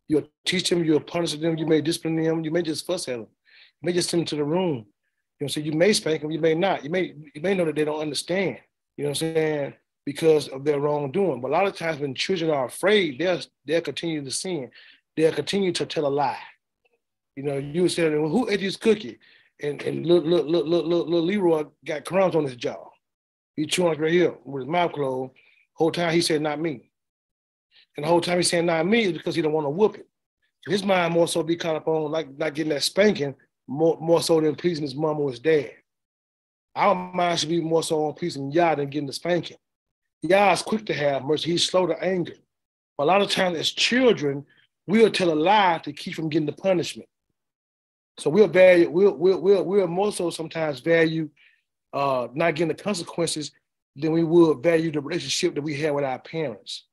You'll 0.08 0.28
teach 0.44 0.68
them, 0.70 0.84
you'll 0.84 1.00
punish 1.00 1.34
them, 1.34 1.56
you 1.56 1.66
may 1.66 1.80
discipline 1.80 2.22
them, 2.22 2.44
you 2.44 2.50
may 2.50 2.62
just 2.62 2.86
fuss 2.86 3.08
at 3.08 3.12
them, 3.12 3.26
you 3.82 3.86
may 3.86 3.92
just 3.92 4.10
send 4.10 4.22
them 4.22 4.26
to 4.26 4.36
the 4.36 4.44
room. 4.44 4.86
You 5.40 5.44
know, 5.44 5.48
so 5.48 5.60
you 5.60 5.72
may 5.72 5.92
spank 5.92 6.22
them, 6.22 6.30
you 6.30 6.40
may 6.40 6.54
not. 6.54 6.84
You 6.84 6.90
may 6.90 7.14
you 7.34 7.40
may 7.40 7.54
know 7.54 7.64
that 7.64 7.74
they 7.74 7.84
don't 7.84 8.00
understand. 8.00 8.58
You 8.96 9.04
know 9.04 9.10
what 9.10 9.22
I'm 9.22 9.34
saying? 9.34 9.74
Because 10.06 10.48
of 10.48 10.64
their 10.64 10.78
wrongdoing. 10.78 11.40
But 11.40 11.48
a 11.48 11.52
lot 11.52 11.66
of 11.66 11.76
times 11.76 11.98
when 11.98 12.14
children 12.14 12.50
are 12.50 12.66
afraid, 12.66 13.18
they'll 13.18 13.40
they'll 13.66 13.80
continue 13.80 14.22
to 14.22 14.30
sin. 14.30 14.70
They'll 15.16 15.32
continue 15.32 15.72
to 15.72 15.86
tell 15.86 16.06
a 16.06 16.08
lie. 16.08 16.38
You 17.36 17.42
know, 17.42 17.56
you 17.56 17.88
said, 17.88 18.12
well, 18.12 18.30
who 18.30 18.48
ate 18.48 18.60
this 18.60 18.76
cookie? 18.76 19.18
And 19.60 19.82
and 19.82 20.06
look, 20.06 20.24
look, 20.24 20.46
look, 20.46 20.66
look, 20.66 20.86
look, 20.86 21.08
little 21.08 21.26
Leroy 21.26 21.64
got 21.84 22.04
crumbs 22.04 22.36
on 22.36 22.44
his 22.44 22.56
jaw. 22.56 22.88
He 23.56 23.66
chewing 23.66 23.98
right 23.98 24.12
here 24.12 24.34
with 24.44 24.62
his 24.62 24.70
mouth 24.70 24.92
closed. 24.92 25.32
Whole 25.74 25.90
time 25.90 26.12
he 26.12 26.20
said, 26.20 26.42
not 26.42 26.60
me. 26.60 26.90
And 27.96 28.04
the 28.04 28.08
whole 28.08 28.20
time 28.20 28.38
he's 28.38 28.50
saying 28.50 28.66
not 28.66 28.86
me 28.86 29.04
is 29.04 29.12
because 29.12 29.34
he 29.34 29.42
don't 29.42 29.52
want 29.52 29.66
to 29.66 29.70
whoop 29.70 29.96
it. 29.96 30.08
His 30.66 30.82
mind 30.82 31.12
more 31.12 31.28
so 31.28 31.42
be 31.42 31.56
caught 31.56 31.76
up 31.76 31.88
on 31.88 32.10
like 32.10 32.36
not 32.36 32.54
getting 32.54 32.72
that 32.72 32.82
spanking 32.82 33.34
more, 33.68 33.98
more 34.00 34.22
so 34.22 34.40
than 34.40 34.54
pleasing 34.54 34.82
his 34.82 34.94
mom 34.94 35.20
or 35.20 35.30
his 35.30 35.38
dad. 35.38 35.72
Our 36.74 36.94
mind 36.94 37.38
should 37.38 37.50
be 37.50 37.60
more 37.60 37.82
so 37.82 38.06
on 38.06 38.14
pleasing 38.14 38.50
Yah 38.50 38.74
than 38.74 38.88
getting 38.88 39.06
the 39.06 39.12
spanking. 39.12 39.58
Yah 40.22 40.52
is 40.52 40.62
quick 40.62 40.86
to 40.86 40.94
have 40.94 41.24
mercy. 41.24 41.52
He's 41.52 41.66
slow 41.66 41.86
to 41.86 42.02
anger. 42.02 42.34
But 42.96 43.04
a 43.04 43.06
lot 43.06 43.22
of 43.22 43.30
times 43.30 43.58
as 43.58 43.70
children, 43.70 44.44
we'll 44.86 45.10
tell 45.10 45.32
a 45.32 45.34
lie 45.34 45.80
to 45.84 45.92
keep 45.92 46.14
from 46.14 46.28
getting 46.28 46.46
the 46.46 46.52
punishment. 46.52 47.08
So 48.18 48.30
we'll 48.30 48.48
value, 48.48 48.90
we'll, 48.90 49.16
we'll, 49.16 49.40
we'll, 49.40 49.64
we'll 49.64 49.86
more 49.86 50.12
so 50.12 50.30
sometimes 50.30 50.80
value 50.80 51.28
uh, 51.94 52.26
not 52.34 52.56
getting 52.56 52.68
the 52.68 52.74
consequences 52.82 53.52
than 53.96 54.12
we 54.12 54.24
would 54.24 54.62
value 54.62 54.90
the 54.90 55.00
relationship 55.00 55.54
that 55.54 55.62
we 55.62 55.76
have 55.76 55.94
with 55.94 56.04
our 56.04 56.18
parents. 56.18 56.84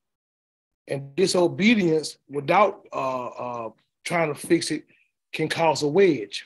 And 0.88 1.15
disobedience 1.15 2.18
without 2.30 2.86
uh, 2.94 3.28
uh, 3.28 3.69
trying 4.06 4.34
to 4.34 4.40
fix 4.40 4.69
it 4.69 4.86
can 5.34 5.49
cause 5.49 5.82
a 5.82 5.88
wedge. 5.88 6.45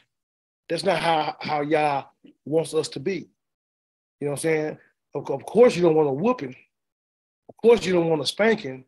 That's 0.69 0.85
not 0.85 0.99
how, 0.99 1.35
how 1.41 1.61
Yah 1.61 2.05
wants 2.45 2.73
us 2.73 2.87
to 2.89 2.99
be. 2.99 3.27
You 4.19 4.27
know 4.27 4.31
what 4.31 4.37
I'm 4.37 4.37
saying? 4.37 4.77
Of, 5.13 5.29
of 5.29 5.45
course, 5.45 5.75
you 5.75 5.81
don't 5.81 5.95
want 5.95 6.09
a 6.09 6.13
whooping. 6.13 6.55
Of 7.49 7.57
course, 7.57 7.85
you 7.85 7.93
don't 7.93 8.09
want 8.09 8.21
a 8.21 8.25
spanking. 8.25 8.85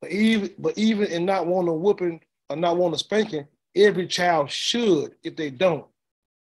But 0.00 0.12
even, 0.12 0.50
but 0.58 0.78
even 0.78 1.08
in 1.08 1.24
not 1.24 1.46
wanting 1.46 1.70
a 1.70 1.74
whooping 1.74 2.20
or 2.48 2.56
not 2.56 2.76
wanting 2.76 2.94
a 2.94 2.98
spanking, 2.98 3.46
every 3.74 4.06
child 4.06 4.50
should, 4.50 5.16
if 5.24 5.34
they 5.34 5.50
don't, 5.50 5.86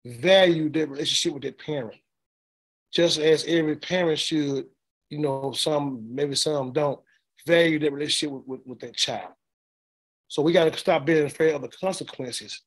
value 0.06 0.70
their 0.70 0.88
relationship 0.88 1.34
with 1.34 1.44
their 1.44 1.52
parent. 1.54 1.96
Just 2.94 3.18
as 3.20 3.44
every 3.45 3.76
parent 3.76 4.20
should, 4.20 4.65
you 5.10 5.20
know, 5.20 5.52
some, 5.52 6.07
maybe 6.14 6.36
some 6.36 6.72
don't, 6.72 6.99
value 7.45 7.80
their 7.80 7.91
relationship 7.91 8.34
with, 8.34 8.48
with, 8.48 8.68
with 8.68 8.80
their 8.80 8.91
child. 8.91 9.34
So 10.28 10.41
we 10.41 10.53
got 10.53 10.72
to 10.72 10.78
stop 10.78 11.06
being 11.06 11.26
afraid 11.26 11.53
of 11.53 11.61
the 11.61 11.68
consequences 11.68 12.61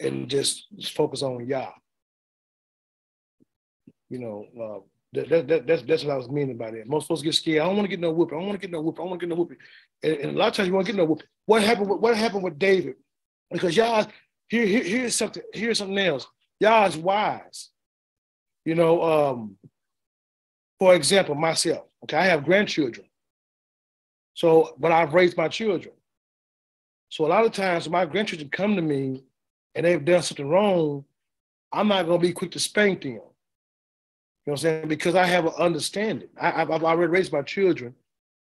and 0.00 0.28
just, 0.28 0.66
focus 0.94 1.22
on 1.22 1.46
Yah. 1.46 1.70
You 4.10 4.18
know, 4.18 4.46
uh, 4.60 4.80
that, 5.14 5.48
that, 5.48 5.66
that's 5.66 5.82
that's 5.82 6.04
what 6.04 6.12
I 6.12 6.16
was 6.16 6.28
meaning 6.28 6.56
by 6.56 6.72
that. 6.72 6.88
Most 6.88 7.06
folks 7.06 7.22
get 7.22 7.34
scared. 7.34 7.62
I 7.62 7.66
don't 7.66 7.76
want 7.76 7.86
to 7.86 7.90
get 7.90 8.00
no 8.00 8.10
whooping. 8.10 8.36
I 8.36 8.40
don't 8.40 8.48
want 8.48 8.60
to 8.60 8.66
get 8.66 8.72
no 8.72 8.80
whooping. 8.80 9.00
I 9.00 9.04
don't 9.04 9.10
want 9.10 9.20
to 9.20 9.26
get 9.26 9.30
no 9.30 9.40
whooping. 9.40 9.56
And, 10.02 10.12
and, 10.14 10.36
a 10.36 10.38
lot 10.38 10.48
of 10.48 10.54
times 10.54 10.68
you 10.68 10.74
want 10.74 10.86
to 10.86 10.92
get 10.92 10.98
no 10.98 11.04
whooping. 11.04 11.26
What 11.46 11.62
happened? 11.62 11.90
With, 11.90 12.00
what 12.00 12.16
happened 12.16 12.42
with 12.42 12.58
David? 12.58 12.94
Because 13.50 13.76
y'all 13.76 14.06
here, 14.48 14.66
here 14.66 14.82
here's 14.82 15.14
something. 15.14 15.42
Here's 15.52 15.78
something 15.78 15.98
else. 15.98 16.26
Y'all 16.60 16.86
is 16.86 16.96
wise. 16.96 17.70
You 18.64 18.74
know, 18.74 19.02
um, 19.02 19.56
for 20.78 20.94
example, 20.94 21.34
myself. 21.34 21.86
Okay, 22.04 22.16
I 22.16 22.26
have 22.26 22.44
grandchildren. 22.44 23.06
So, 24.34 24.74
but 24.78 24.92
I've 24.92 25.14
raised 25.14 25.36
my 25.36 25.48
children. 25.48 25.94
So 27.08 27.26
a 27.26 27.28
lot 27.28 27.46
of 27.46 27.52
times 27.52 27.88
my 27.88 28.04
grandchildren 28.04 28.50
come 28.50 28.74
to 28.76 28.82
me 28.82 29.22
and 29.74 29.86
they've 29.86 30.04
done 30.04 30.22
something 30.22 30.48
wrong, 30.48 31.04
I'm 31.72 31.88
not 31.88 32.06
going 32.06 32.20
to 32.20 32.26
be 32.26 32.32
quick 32.32 32.50
to 32.52 32.60
spank 32.60 33.02
them. 33.02 33.12
You 33.12 33.18
know 33.18 33.22
what 34.44 34.52
I'm 34.52 34.56
saying? 34.58 34.88
Because 34.88 35.14
I 35.14 35.24
have 35.24 35.46
an 35.46 35.52
understanding. 35.58 36.28
I, 36.40 36.50
have 36.50 36.70
already 36.70 37.10
raised 37.10 37.32
my 37.32 37.42
children, 37.42 37.94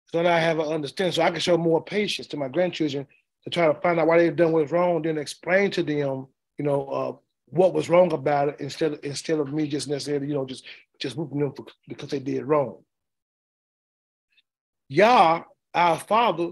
so 0.06 0.22
now 0.22 0.34
I 0.34 0.40
have 0.40 0.58
an 0.58 0.68
understanding. 0.68 1.12
So 1.12 1.22
I 1.22 1.30
can 1.30 1.40
show 1.40 1.58
more 1.58 1.82
patience 1.82 2.26
to 2.28 2.36
my 2.36 2.48
grandchildren 2.48 3.06
to 3.44 3.50
try 3.50 3.66
to 3.66 3.74
find 3.80 4.00
out 4.00 4.06
why 4.06 4.18
they've 4.18 4.34
done 4.34 4.52
what's 4.52 4.72
wrong, 4.72 5.02
then 5.02 5.18
explain 5.18 5.70
to 5.72 5.82
them, 5.82 6.26
you 6.58 6.64
know, 6.64 6.86
uh, 6.86 7.12
what 7.50 7.74
was 7.74 7.88
wrong 7.88 8.12
about 8.12 8.48
it 8.48 8.56
instead 8.60 8.92
of 8.92 9.00
instead 9.02 9.38
of 9.38 9.52
me 9.52 9.68
just 9.68 9.88
necessarily, 9.88 10.28
you 10.28 10.34
know, 10.34 10.46
just 10.46 10.64
just 10.98 11.16
whooping 11.16 11.40
them 11.40 11.52
for, 11.52 11.66
because 11.88 12.10
they 12.10 12.18
did 12.20 12.44
wrong. 12.44 12.78
Yah, 14.88 15.42
our 15.74 15.98
Father, 15.98 16.50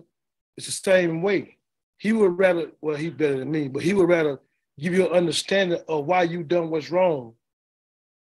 is 0.57 0.67
the 0.67 0.73
same 0.73 1.23
way. 1.23 1.57
He 1.99 2.13
would 2.13 2.39
rather, 2.39 2.71
well, 2.81 2.97
he's 2.97 3.13
better 3.13 3.39
than 3.39 3.51
me, 3.51 3.69
but 3.69 3.83
he 3.83 3.95
would 3.95 4.09
rather 4.09 4.41
give 4.79 4.95
you 4.95 5.07
an 5.07 5.13
understanding 5.13 5.81
of 5.89 6.05
why 6.05 6.23
you 6.23 6.45
done 6.45 6.71
what's 6.71 6.91
wrong. 6.91 7.35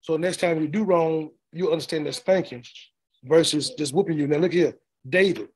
So 0.02 0.16
next 0.16 0.38
time 0.38 0.62
you 0.62 0.68
do 0.68 0.84
wrong, 0.84 1.32
you 1.52 1.72
understand 1.72 2.06
that 2.06 2.16
spanking 2.16 2.64
versus 3.24 3.72
just 3.72 3.94
whooping 3.94 4.18
you. 4.18 4.28
Now 4.28 4.38
look 4.38 4.54
here, 4.54 4.76
David. 5.08 5.50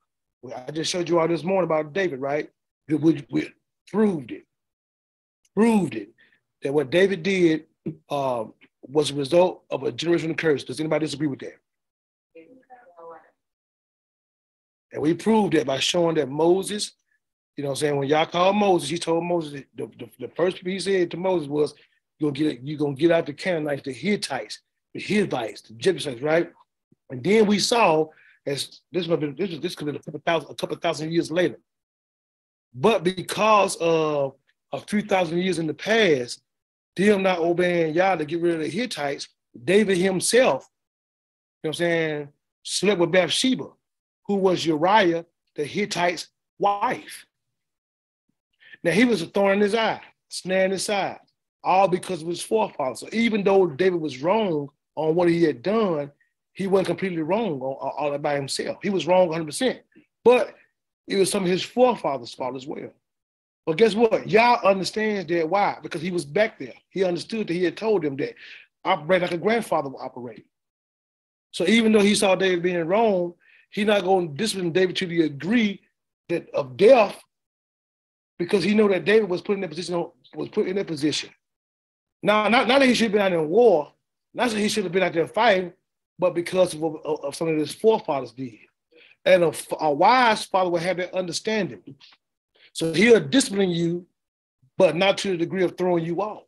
I 0.66 0.70
just 0.70 0.90
showed 0.90 1.08
you 1.08 1.18
all 1.18 1.28
this 1.28 1.44
morning 1.44 1.64
about 1.64 1.92
David, 1.92 2.20
right? 2.20 2.50
We, 2.88 3.24
we 3.30 3.50
proved 3.88 4.32
it, 4.32 4.44
proved 5.54 5.94
it 5.94 6.10
that 6.62 6.72
what 6.72 6.90
David 6.90 7.22
did 7.22 7.66
um, 8.08 8.54
was 8.82 9.10
a 9.10 9.14
result 9.14 9.62
of 9.70 9.82
a 9.82 9.92
generational 9.92 10.36
curse. 10.36 10.64
Does 10.64 10.80
anybody 10.80 11.06
disagree 11.06 11.28
with 11.28 11.40
that? 11.40 11.56
And 14.92 15.02
we 15.02 15.14
proved 15.14 15.54
it 15.54 15.66
by 15.66 15.78
showing 15.78 16.16
that 16.16 16.28
Moses 16.28 16.92
you 17.60 17.64
know 17.64 17.70
I'm 17.72 17.76
saying? 17.76 17.96
When 17.96 18.08
Yah 18.08 18.24
called 18.24 18.56
Moses, 18.56 18.88
he 18.88 18.96
told 18.96 19.22
Moses 19.22 19.64
the, 19.74 19.86
the, 19.98 20.08
the 20.18 20.28
first 20.28 20.62
thing 20.62 20.72
he 20.72 20.80
said 20.80 21.10
to 21.10 21.18
Moses 21.18 21.46
was, 21.46 21.74
You're 22.18 22.32
gonna 22.32 22.54
get 22.54 22.62
you're 22.62 22.78
gonna 22.78 22.94
get 22.94 23.10
out 23.10 23.26
the 23.26 23.34
Canaanites, 23.34 23.82
the 23.82 23.92
Hittites, 23.92 24.60
the 24.94 25.00
Hivites, 25.00 25.60
the 25.60 25.74
Jebusites, 25.74 26.22
right? 26.22 26.50
And 27.10 27.22
then 27.22 27.44
we 27.46 27.58
saw 27.58 28.06
as 28.46 28.80
this 28.92 29.06
might 29.08 29.20
be 29.20 29.32
this 29.32 29.58
this 29.58 29.74
could 29.74 29.88
be 29.88 29.96
a 29.96 30.00
couple 30.00 30.22
thousand 30.24 30.50
a 30.50 30.54
couple 30.54 30.76
thousand 30.78 31.12
years 31.12 31.30
later. 31.30 31.58
But 32.72 33.04
because 33.04 33.76
of 33.76 34.36
a 34.72 34.80
few 34.80 35.02
thousand 35.02 35.36
years 35.36 35.58
in 35.58 35.66
the 35.66 35.74
past, 35.74 36.40
them 37.06 37.22
not 37.22 37.38
obeying 37.38 37.94
Yah 37.94 38.16
to 38.16 38.24
get 38.24 38.40
rid 38.40 38.54
of 38.54 38.60
the 38.60 38.68
Hittites, 38.68 39.28
David 39.64 39.98
himself, 39.98 40.68
you 41.62 41.68
know 41.68 41.70
what 41.70 41.70
I'm 41.70 41.74
saying, 41.74 42.28
slept 42.62 43.00
with 43.00 43.12
Bathsheba, 43.12 43.68
who 44.26 44.36
was 44.36 44.64
Uriah, 44.64 45.24
the 45.56 45.64
Hittite's 45.64 46.28
wife. 46.58 47.26
Now 48.82 48.92
he 48.92 49.04
was 49.04 49.22
a 49.22 49.26
thorn 49.26 49.54
in 49.54 49.60
his 49.60 49.74
eye, 49.74 50.00
snare 50.28 50.64
in 50.64 50.70
his 50.70 50.84
side, 50.84 51.18
all 51.62 51.88
because 51.88 52.22
of 52.22 52.28
his 52.28 52.42
forefathers. 52.42 53.00
So 53.00 53.08
even 53.12 53.44
though 53.44 53.66
David 53.66 54.00
was 54.00 54.22
wrong 54.22 54.68
on 54.96 55.14
what 55.14 55.28
he 55.28 55.42
had 55.42 55.62
done, 55.62 56.10
he 56.52 56.66
wasn't 56.66 56.88
completely 56.88 57.22
wrong 57.22 57.60
all 57.60 58.18
by 58.18 58.34
himself. 58.34 58.78
He 58.82 58.90
was 58.90 59.06
wrong 59.06 59.28
100%. 59.28 59.80
But 60.24 60.54
it 61.06 61.16
was 61.16 61.30
some 61.30 61.44
of 61.44 61.48
his 61.50 61.62
forefathers' 61.62 62.34
fault 62.34 62.56
as 62.56 62.66
well. 62.66 62.92
But 63.66 63.76
guess 63.76 63.94
what? 63.94 64.28
Yah 64.28 64.58
understands 64.64 65.28
that. 65.28 65.48
Why? 65.48 65.78
Because 65.82 66.02
he 66.02 66.10
was 66.10 66.24
back 66.24 66.58
there. 66.58 66.72
He 66.88 67.04
understood 67.04 67.48
that 67.48 67.54
he 67.54 67.64
had 67.64 67.76
told 67.76 68.02
them 68.02 68.16
that 68.16 68.34
operate 68.84 69.22
like 69.22 69.32
a 69.32 69.38
grandfather 69.38 69.88
would 69.88 70.00
operate. 70.00 70.46
So 71.52 71.66
even 71.66 71.92
though 71.92 72.00
he 72.00 72.14
saw 72.14 72.34
David 72.34 72.62
being 72.62 72.86
wrong, 72.86 73.34
he's 73.70 73.86
not 73.86 74.04
going 74.04 74.28
to 74.28 74.34
discipline 74.34 74.72
David 74.72 74.96
to 74.96 75.06
the 75.06 75.28
degree 75.28 75.80
that 76.28 76.48
of 76.50 76.76
death 76.76 77.20
because 78.38 78.64
he 78.64 78.74
knew 78.74 78.88
that 78.88 79.04
David 79.04 79.28
was 79.28 79.42
put 79.42 79.54
in 79.54 79.60
that 79.60 79.68
position, 79.68 80.06
was 80.34 80.48
put 80.48 80.66
in 80.66 80.76
that 80.76 80.86
position. 80.86 81.30
Now, 82.22 82.48
not, 82.48 82.68
not 82.68 82.80
that 82.80 82.88
he 82.88 82.94
should 82.94 83.04
have 83.04 83.12
been 83.12 83.20
out 83.20 83.32
in 83.32 83.48
war, 83.48 83.92
not 84.34 84.50
that 84.50 84.58
he 84.58 84.68
should 84.68 84.84
have 84.84 84.92
been 84.92 85.02
out 85.02 85.12
there 85.12 85.26
fighting, 85.26 85.72
but 86.18 86.34
because 86.34 86.74
of, 86.74 86.82
of, 87.04 87.34
some 87.34 87.48
of 87.48 87.56
his 87.56 87.74
forefathers 87.74 88.32
did. 88.32 88.54
And 89.24 89.44
a, 89.44 89.52
a 89.80 89.92
wise 89.92 90.44
father 90.46 90.70
would 90.70 90.82
have 90.82 90.98
that 90.98 91.14
understanding. 91.14 91.82
So 92.72 92.92
he'll 92.92 93.20
discipline 93.20 93.70
you, 93.70 94.06
but 94.78 94.96
not 94.96 95.18
to 95.18 95.30
the 95.30 95.36
degree 95.36 95.64
of 95.64 95.76
throwing 95.76 96.04
you 96.04 96.20
off, 96.22 96.44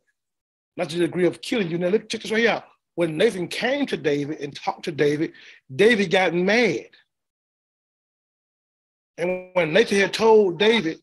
not 0.77 0.89
to 0.89 0.97
the 0.97 1.05
degree 1.05 1.27
of 1.27 1.41
killing 1.41 1.69
you. 1.69 1.77
Now, 1.77 1.89
look, 1.89 2.09
check 2.09 2.21
this 2.21 2.31
right 2.31 2.47
out. 2.47 2.65
When 2.95 3.17
Nathan 3.17 3.47
came 3.47 3.85
to 3.87 3.97
David 3.97 4.39
and 4.39 4.55
talked 4.55 4.85
to 4.85 4.91
David, 4.91 5.33
David 5.75 6.11
got 6.11 6.33
mad. 6.33 6.87
And 9.17 9.49
when 9.53 9.73
Nathan 9.73 9.99
had 9.99 10.13
told 10.13 10.59
David 10.59 10.99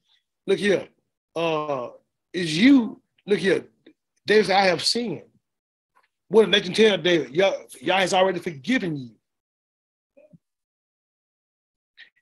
look 0.46 0.58
here, 0.58 0.88
uh, 1.36 1.88
is 2.32 2.56
you, 2.56 3.00
look 3.26 3.38
here, 3.38 3.64
David 4.26 4.46
said, 4.46 4.56
I 4.56 4.66
have 4.66 4.82
sinned. 4.82 5.22
What 6.28 6.42
did 6.42 6.50
Nathan 6.50 6.72
tell 6.72 6.98
David? 6.98 7.34
Yah, 7.34 7.52
Yah 7.80 7.98
has 7.98 8.14
already 8.14 8.38
forgiven 8.38 8.96
you. 8.96 9.10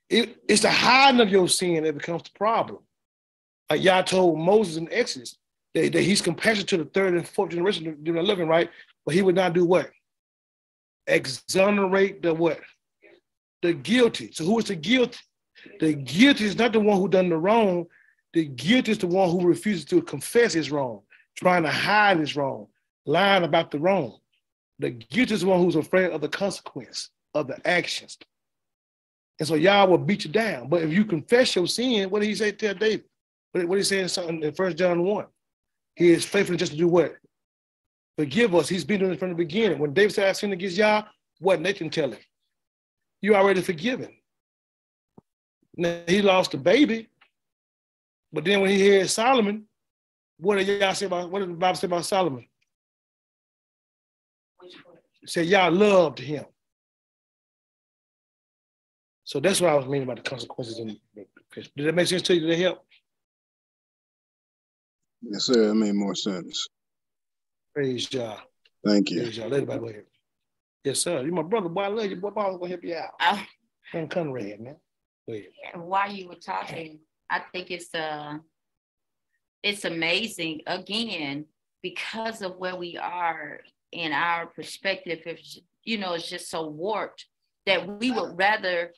It, 0.09 0.37
it's 0.47 0.63
the 0.63 0.71
hiding 0.71 1.21
of 1.21 1.29
your 1.29 1.47
sin 1.47 1.83
that 1.83 1.93
becomes 1.95 2.23
the 2.23 2.31
problem. 2.35 2.79
Uh, 3.69 3.75
like 3.75 3.83
Yah 3.83 4.01
told 4.01 4.39
Moses 4.39 4.77
in 4.77 4.91
Exodus 4.91 5.37
that, 5.73 5.93
that 5.93 6.01
he's 6.01 6.21
compassionate 6.21 6.67
to 6.69 6.77
the 6.77 6.85
third 6.85 7.13
and 7.13 7.27
fourth 7.27 7.51
generation 7.51 7.87
of 7.87 8.03
the 8.03 8.21
living, 8.21 8.47
right? 8.47 8.69
But 9.05 9.15
he 9.15 9.21
would 9.21 9.35
not 9.35 9.53
do 9.53 9.65
what? 9.65 9.89
exonerate 11.09 12.21
the 12.21 12.33
what? 12.33 12.59
The 13.61 13.73
guilty. 13.73 14.31
So 14.31 14.45
who 14.45 14.59
is 14.59 14.65
the 14.65 14.75
guilty? 14.75 15.19
The 15.79 15.93
guilty 15.93 16.45
is 16.45 16.57
not 16.57 16.71
the 16.71 16.79
one 16.79 16.97
who 16.97 17.09
done 17.09 17.29
the 17.29 17.37
wrong. 17.37 17.87
The 18.33 18.45
guilty 18.45 18.91
is 18.91 18.99
the 18.99 19.07
one 19.07 19.29
who 19.29 19.45
refuses 19.45 19.85
to 19.85 20.01
confess 20.01 20.53
his 20.53 20.71
wrong, 20.71 21.01
trying 21.35 21.63
to 21.63 21.69
hide 21.69 22.19
his 22.19 22.35
wrong, 22.35 22.67
lying 23.05 23.43
about 23.43 23.71
the 23.71 23.79
wrong. 23.79 24.19
The 24.77 24.91
guilty 24.91 25.33
is 25.33 25.41
the 25.41 25.47
one 25.47 25.59
who's 25.59 25.75
afraid 25.75 26.11
of 26.11 26.21
the 26.21 26.29
consequence 26.29 27.09
of 27.33 27.47
the 27.47 27.67
actions. 27.67 28.17
And 29.39 29.47
so 29.47 29.55
Yah 29.55 29.85
will 29.85 29.97
beat 29.97 30.25
you 30.25 30.31
down. 30.31 30.69
But 30.69 30.83
if 30.83 30.91
you 30.91 31.03
confess 31.03 31.55
your 31.55 31.67
sin, 31.67 32.09
what 32.09 32.21
did 32.21 32.27
he 32.27 32.35
say 32.35 32.51
to 32.51 32.73
David? 32.73 33.05
What 33.51 33.67
did 33.67 33.77
he 33.77 33.83
say 33.83 33.99
in 33.99 34.09
something 34.09 34.43
in 34.43 34.53
First 34.53 34.77
John 34.77 35.03
1? 35.03 35.25
He 35.95 36.11
is 36.11 36.25
faithful 36.25 36.55
just 36.55 36.71
to 36.73 36.77
do 36.77 36.87
what? 36.87 37.15
Forgive 38.17 38.53
us. 38.53 38.69
He's 38.69 38.83
been 38.83 38.99
doing 38.99 39.13
it 39.13 39.19
from 39.19 39.29
the 39.29 39.35
beginning. 39.35 39.79
When 39.79 39.93
David 39.93 40.13
said, 40.13 40.27
I 40.27 40.33
sinned 40.33 40.53
against 40.53 40.77
Yah, 40.77 41.03
what 41.39 41.61
Nathan 41.61 41.89
tell 41.89 42.11
him? 42.11 42.19
You 43.21 43.35
already 43.35 43.61
forgiven. 43.61 44.13
Now, 45.75 46.01
he 46.07 46.21
lost 46.21 46.53
a 46.53 46.57
baby, 46.57 47.07
but 48.31 48.43
then 48.43 48.61
when 48.61 48.71
he 48.71 48.87
heard 48.87 49.09
Solomon, 49.09 49.65
what 50.37 50.57
did 50.57 50.67
y'all 50.67 50.93
say 50.93 51.05
about 51.05 51.29
what 51.29 51.39
did 51.39 51.49
the 51.49 51.53
Bible 51.53 51.77
say 51.77 51.87
about 51.87 52.05
Solomon? 52.05 52.45
It 55.21 55.29
said 55.29 55.47
y'all 55.47 55.71
loved 55.71 56.19
him. 56.19 56.45
So 59.23 59.39
that's 59.39 59.61
what 59.61 59.71
I 59.71 59.75
was 59.75 59.85
meaning 59.85 60.03
about 60.03 60.23
the 60.23 60.29
consequences. 60.29 60.79
In, 60.79 60.97
the, 61.15 61.25
did 61.53 61.85
that 61.87 61.95
make 61.95 62.07
sense 62.07 62.21
to 62.23 62.33
you? 62.33 62.41
Did 62.41 62.51
that 62.51 62.61
help? 62.61 62.85
Yes, 65.21 65.45
sir. 65.45 65.67
That 65.67 65.75
made 65.75 65.95
more 65.95 66.15
sense. 66.15 66.67
Praise 67.73 68.07
God. 68.07 68.39
Thank 68.85 69.11
you. 69.11 69.21
Praise 69.21 69.37
God. 69.37 69.51
Let 69.51 69.63
everybody 69.63 69.79
go 69.79 69.87
ahead. 69.87 70.03
Yes, 70.83 70.99
sir. 70.99 71.23
You 71.23 71.31
my 71.31 71.41
brother, 71.41 71.69
boy. 71.69 71.81
I 71.81 71.87
love 71.87 72.05
you. 72.05 72.15
Boy, 72.15 72.29
I'm 72.29 72.57
gonna 72.57 72.67
help 72.67 72.83
you 72.83 72.95
out. 72.95 73.11
Uh, 73.19 73.41
I'm 73.93 74.07
Conrad, 74.07 74.61
man. 74.61 74.75
Go 75.27 75.33
ahead. 75.33 75.47
while 75.75 76.11
you 76.11 76.29
were 76.29 76.35
talking, 76.35 76.99
I 77.29 77.41
think 77.51 77.69
it's 77.71 77.93
uh 77.93 78.37
it's 79.61 79.85
amazing 79.85 80.61
again 80.67 81.45
because 81.81 82.41
of 82.41 82.57
where 82.57 82.75
we 82.75 82.97
are 82.97 83.59
in 83.91 84.13
our 84.13 84.45
perspective. 84.47 85.19
If 85.25 85.41
you 85.83 85.97
know, 85.97 86.13
it's 86.13 86.29
just 86.29 86.49
so 86.49 86.67
warped 86.67 87.25
that 87.65 87.85
we 87.99 88.11
would 88.11 88.37
rather 88.37 88.93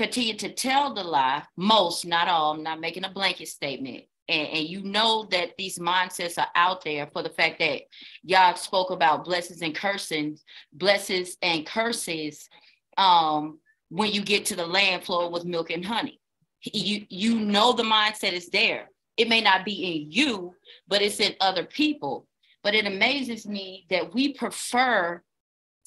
continue 0.00 0.34
to 0.34 0.52
tell 0.52 0.94
the 0.94 1.04
lie. 1.04 1.42
Most, 1.56 2.06
not 2.06 2.26
all. 2.26 2.52
I'm 2.52 2.62
not 2.62 2.80
making 2.80 3.04
a 3.04 3.10
blanket 3.10 3.48
statement. 3.48 4.04
And, 4.28 4.48
and 4.48 4.66
you 4.66 4.82
know 4.82 5.26
that 5.30 5.50
these 5.58 5.78
mindsets 5.78 6.38
are 6.38 6.48
out 6.54 6.82
there 6.84 7.06
for 7.12 7.22
the 7.22 7.28
fact 7.28 7.58
that 7.58 7.82
y'all 8.22 8.56
spoke 8.56 8.90
about 8.90 9.24
blessings 9.24 9.60
and 9.60 9.74
cursings, 9.74 10.42
blessings 10.72 11.36
and 11.42 11.66
curses. 11.66 12.48
Um, 12.96 13.58
when 13.90 14.12
you 14.12 14.22
get 14.22 14.46
to 14.46 14.56
the 14.56 14.66
land 14.66 15.04
flowing 15.04 15.32
with 15.32 15.44
milk 15.44 15.70
and 15.70 15.84
honey. 15.84 16.20
You 16.62 17.04
you 17.08 17.38
know 17.40 17.72
the 17.72 17.82
mindset 17.82 18.32
is 18.32 18.48
there. 18.48 18.88
It 19.16 19.28
may 19.28 19.40
not 19.40 19.64
be 19.64 19.72
in 19.72 20.10
you, 20.10 20.54
but 20.88 21.02
it's 21.02 21.20
in 21.20 21.34
other 21.40 21.64
people. 21.64 22.26
But 22.62 22.74
it 22.74 22.86
amazes 22.86 23.46
me 23.46 23.86
that 23.90 24.14
we 24.14 24.34
prefer 24.34 25.22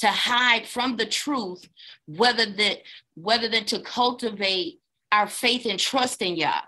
to 0.04 0.12
hide 0.12 0.68
from 0.68 0.98
the 0.98 1.06
truth, 1.06 1.66
whether 2.08 2.46
that 2.46 2.80
whether 3.16 3.48
than 3.48 3.64
to 3.64 3.80
cultivate 3.80 4.82
our 5.14 5.28
faith 5.28 5.66
and 5.66 5.80
trust 5.80 6.22
in 6.22 6.36
Yah. 6.36 6.60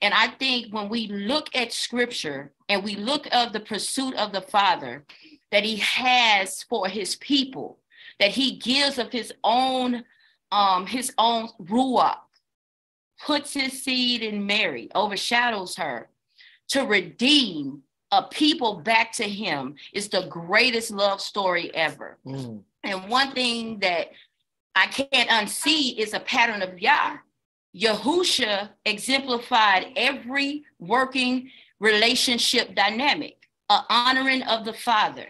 And 0.00 0.14
I 0.14 0.28
think 0.28 0.72
when 0.72 0.88
we 0.88 1.08
look 1.08 1.48
at 1.56 1.72
scripture 1.72 2.52
and 2.68 2.84
we 2.84 2.94
look 2.94 3.26
of 3.32 3.52
the 3.52 3.58
pursuit 3.58 4.14
of 4.14 4.30
the 4.32 4.42
Father 4.42 5.04
that 5.50 5.64
he 5.64 5.78
has 5.78 6.62
for 6.62 6.86
his 6.86 7.16
people, 7.16 7.80
that 8.20 8.30
he 8.30 8.58
gives 8.58 8.96
of 8.96 9.10
his 9.10 9.32
own 9.42 10.04
um, 10.52 10.86
his 10.86 11.12
own 11.18 11.48
ruach, 11.60 12.20
puts 13.26 13.54
his 13.54 13.82
seed 13.82 14.22
in 14.22 14.46
Mary, 14.46 14.88
overshadows 14.94 15.74
her 15.74 16.10
to 16.68 16.86
redeem 16.86 17.82
a 18.12 18.22
people 18.22 18.76
back 18.76 19.12
to 19.12 19.24
him 19.24 19.74
is 19.92 20.08
the 20.08 20.26
greatest 20.28 20.92
love 20.92 21.20
story 21.20 21.74
ever. 21.74 22.18
Mm. 22.24 22.62
And 22.84 23.08
one 23.08 23.32
thing 23.32 23.80
that 23.80 24.08
I 24.74 24.86
can't 24.86 25.28
unsee 25.28 25.98
is 25.98 26.14
a 26.14 26.20
pattern 26.20 26.62
of 26.62 26.80
Yah. 26.80 27.18
Yahusha 27.76 28.70
exemplified 28.84 29.92
every 29.96 30.64
working 30.78 31.50
relationship 31.80 32.74
dynamic, 32.74 33.48
a 33.68 33.80
honoring 33.88 34.42
of 34.42 34.64
the 34.64 34.72
Father, 34.72 35.26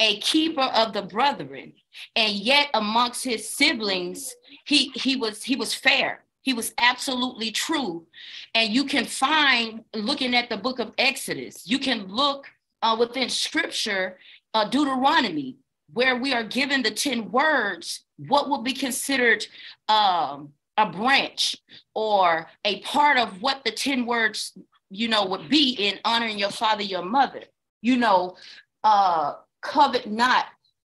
a 0.00 0.18
keeper 0.20 0.62
of 0.62 0.92
the 0.92 1.02
brethren, 1.02 1.72
and 2.16 2.34
yet 2.34 2.68
amongst 2.74 3.24
his 3.24 3.48
siblings, 3.48 4.34
he 4.64 4.90
he 4.94 5.16
was 5.16 5.42
he 5.42 5.56
was 5.56 5.74
fair. 5.74 6.24
He 6.42 6.52
was 6.52 6.74
absolutely 6.76 7.50
true. 7.50 8.06
And 8.54 8.70
you 8.70 8.84
can 8.84 9.06
find, 9.06 9.82
looking 9.94 10.34
at 10.34 10.50
the 10.50 10.58
book 10.58 10.78
of 10.78 10.92
Exodus, 10.98 11.66
you 11.66 11.78
can 11.78 12.06
look 12.06 12.46
uh, 12.82 12.94
within 13.00 13.30
scripture, 13.30 14.18
uh, 14.52 14.68
Deuteronomy, 14.68 15.56
where 15.94 16.16
we 16.16 16.34
are 16.34 16.44
given 16.44 16.82
the 16.82 16.90
10 16.90 17.30
words, 17.30 18.04
what 18.18 18.50
would 18.50 18.64
be 18.64 18.74
considered 18.74 19.46
um, 19.88 20.50
a 20.76 20.90
branch 20.90 21.56
or 21.94 22.46
a 22.64 22.80
part 22.80 23.16
of 23.16 23.40
what 23.40 23.64
the 23.64 23.70
10 23.70 24.04
words, 24.04 24.56
you 24.90 25.08
know, 25.08 25.24
would 25.24 25.48
be 25.48 25.70
in 25.78 25.98
honoring 26.04 26.38
your 26.38 26.50
father, 26.50 26.82
your 26.82 27.04
mother. 27.04 27.44
You 27.80 27.96
know, 27.96 28.36
uh, 28.82 29.34
covet 29.62 30.10
not 30.10 30.46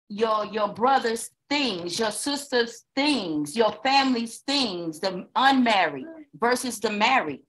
your 0.10 0.46
your 0.46 0.70
brother's 0.70 1.30
things, 1.50 2.00
your 2.00 2.12
sister's 2.12 2.84
things, 2.96 3.56
your 3.56 3.72
family's 3.84 4.40
things, 4.40 5.00
the 5.00 5.28
unmarried 5.36 6.06
versus 6.40 6.80
the 6.80 6.92
married. 6.92 7.42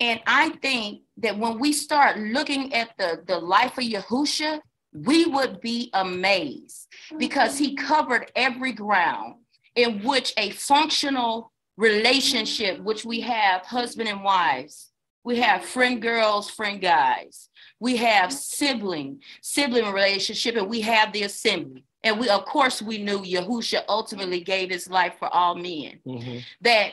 And 0.00 0.20
I 0.26 0.50
think 0.62 1.02
that 1.18 1.38
when 1.38 1.58
we 1.58 1.72
start 1.72 2.18
looking 2.18 2.74
at 2.74 2.90
the, 2.98 3.22
the 3.26 3.38
life 3.38 3.78
of 3.78 3.84
Yahusha, 3.84 4.60
we 4.94 5.26
would 5.26 5.60
be 5.60 5.90
amazed 5.92 6.88
because 7.18 7.58
he 7.58 7.74
covered 7.74 8.30
every 8.36 8.72
ground 8.72 9.34
in 9.74 10.02
which 10.04 10.32
a 10.38 10.50
functional 10.50 11.52
relationship, 11.76 12.80
which 12.80 13.04
we 13.04 13.20
have 13.20 13.62
husband 13.62 14.08
and 14.08 14.22
wives, 14.22 14.92
we 15.24 15.40
have 15.40 15.64
friend 15.64 16.00
girls, 16.00 16.48
friend 16.48 16.80
guys, 16.80 17.48
we 17.80 17.96
have 17.96 18.32
sibling, 18.32 19.20
sibling 19.42 19.92
relationship, 19.92 20.54
and 20.56 20.68
we 20.68 20.80
have 20.82 21.12
the 21.12 21.24
assembly. 21.24 21.84
And 22.04 22.20
we, 22.20 22.28
of 22.28 22.44
course, 22.44 22.80
we 22.80 22.98
knew 22.98 23.20
Yahusha 23.20 23.82
ultimately 23.88 24.40
gave 24.40 24.70
his 24.70 24.88
life 24.88 25.14
for 25.18 25.28
all 25.28 25.54
men. 25.54 25.98
Mm-hmm. 26.06 26.38
That 26.60 26.92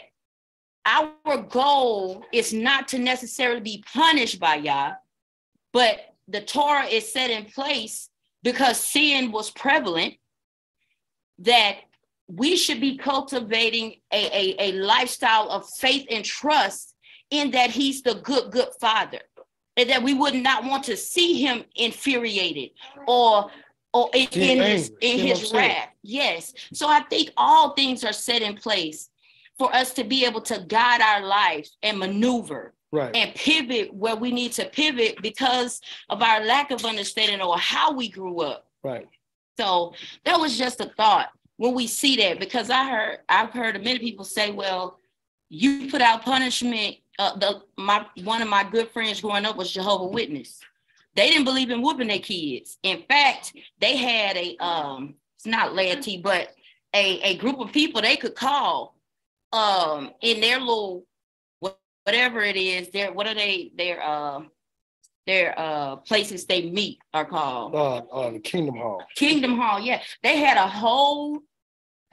our 0.85 1.37
goal 1.49 2.25
is 2.31 2.53
not 2.53 2.87
to 2.89 2.99
necessarily 2.99 3.59
be 3.59 3.83
punished 3.93 4.39
by 4.39 4.55
Yah, 4.55 4.93
but 5.73 6.10
the 6.27 6.41
Torah 6.41 6.85
is 6.85 7.11
set 7.11 7.29
in 7.29 7.45
place 7.45 8.09
because 8.43 8.79
sin 8.79 9.31
was 9.31 9.51
prevalent, 9.51 10.15
that 11.39 11.77
we 12.27 12.55
should 12.55 12.79
be 12.79 12.97
cultivating 12.97 13.95
a, 14.13 14.25
a, 14.25 14.69
a 14.69 14.71
lifestyle 14.73 15.49
of 15.49 15.69
faith 15.69 16.05
and 16.09 16.23
trust 16.23 16.95
in 17.29 17.51
that 17.51 17.71
he's 17.71 18.01
the 18.01 18.15
good, 18.15 18.51
good 18.51 18.69
father. 18.79 19.19
And 19.77 19.89
that 19.89 20.03
we 20.03 20.13
would 20.13 20.35
not 20.35 20.65
want 20.65 20.83
to 20.85 20.97
see 20.97 21.41
him 21.41 21.63
infuriated 21.75 22.71
or 23.07 23.49
or 23.93 24.09
in, 24.13 24.27
in 24.33 24.61
his 24.61 24.89
in 25.01 25.17
get 25.17 25.37
his 25.37 25.43
upset. 25.43 25.57
wrath. 25.57 25.89
Yes. 26.03 26.53
So 26.73 26.87
I 26.87 27.01
think 27.09 27.31
all 27.37 27.73
things 27.73 28.03
are 28.03 28.13
set 28.13 28.41
in 28.41 28.55
place 28.55 29.09
for 29.57 29.73
us 29.73 29.93
to 29.93 30.03
be 30.03 30.25
able 30.25 30.41
to 30.41 30.65
guide 30.67 31.01
our 31.01 31.25
lives 31.25 31.77
and 31.83 31.99
maneuver 31.99 32.73
Right. 32.93 33.15
and 33.15 33.33
pivot 33.35 33.93
where 33.93 34.17
we 34.17 34.31
need 34.31 34.51
to 34.53 34.65
pivot 34.65 35.21
because 35.21 35.79
of 36.09 36.21
our 36.21 36.43
lack 36.43 36.71
of 36.71 36.83
understanding 36.83 37.41
or 37.41 37.57
how 37.57 37.93
we 37.93 38.09
grew 38.09 38.41
up. 38.41 38.67
Right. 38.83 39.07
So 39.57 39.93
that 40.25 40.37
was 40.39 40.57
just 40.57 40.81
a 40.81 40.91
thought 40.97 41.29
when 41.57 41.73
we 41.73 41.87
see 41.87 42.15
that 42.17 42.39
because 42.39 42.69
I 42.69 42.89
heard 42.89 43.19
I've 43.29 43.51
heard 43.51 43.81
many 43.83 43.99
people 43.99 44.25
say, 44.25 44.51
well, 44.51 44.97
you 45.49 45.89
put 45.91 46.01
out 46.01 46.23
punishment. 46.23 46.97
Uh, 47.19 47.37
the 47.37 47.61
my 47.77 48.05
one 48.23 48.41
of 48.41 48.47
my 48.47 48.63
good 48.63 48.89
friends 48.89 49.21
growing 49.21 49.45
up 49.45 49.55
was 49.57 49.71
Jehovah 49.71 50.07
Witness. 50.07 50.59
They 51.15 51.29
didn't 51.29 51.45
believe 51.45 51.69
in 51.69 51.81
whooping 51.81 52.07
their 52.07 52.19
kids. 52.19 52.77
In 52.83 53.03
fact, 53.07 53.53
they 53.79 53.95
had 53.95 54.37
a 54.37 54.57
um, 54.57 55.15
it's 55.37 55.45
not 55.45 55.75
laity, 55.75 56.17
but 56.17 56.49
a, 56.95 57.19
a 57.21 57.37
group 57.37 57.59
of 57.59 57.71
people 57.71 58.01
they 58.01 58.17
could 58.17 58.35
call 58.35 58.95
um 59.53 60.11
in 60.21 60.41
their 60.41 60.59
little 60.59 61.05
whatever 62.03 62.41
it 62.41 62.55
is, 62.55 62.89
their 62.89 63.11
what 63.11 63.27
are 63.27 63.35
they 63.35 63.71
their 63.75 64.01
uh 64.01 64.41
their 65.27 65.57
uh 65.57 65.97
places 65.97 66.45
they 66.45 66.69
meet 66.69 66.99
are 67.13 67.25
called. 67.25 67.75
Uh, 67.75 67.97
uh, 67.97 68.31
the 68.31 68.39
Kingdom 68.39 68.75
Hall. 68.75 69.03
Kingdom 69.15 69.57
Hall, 69.57 69.79
yeah. 69.79 70.01
They 70.23 70.37
had 70.37 70.57
a 70.57 70.67
whole 70.67 71.39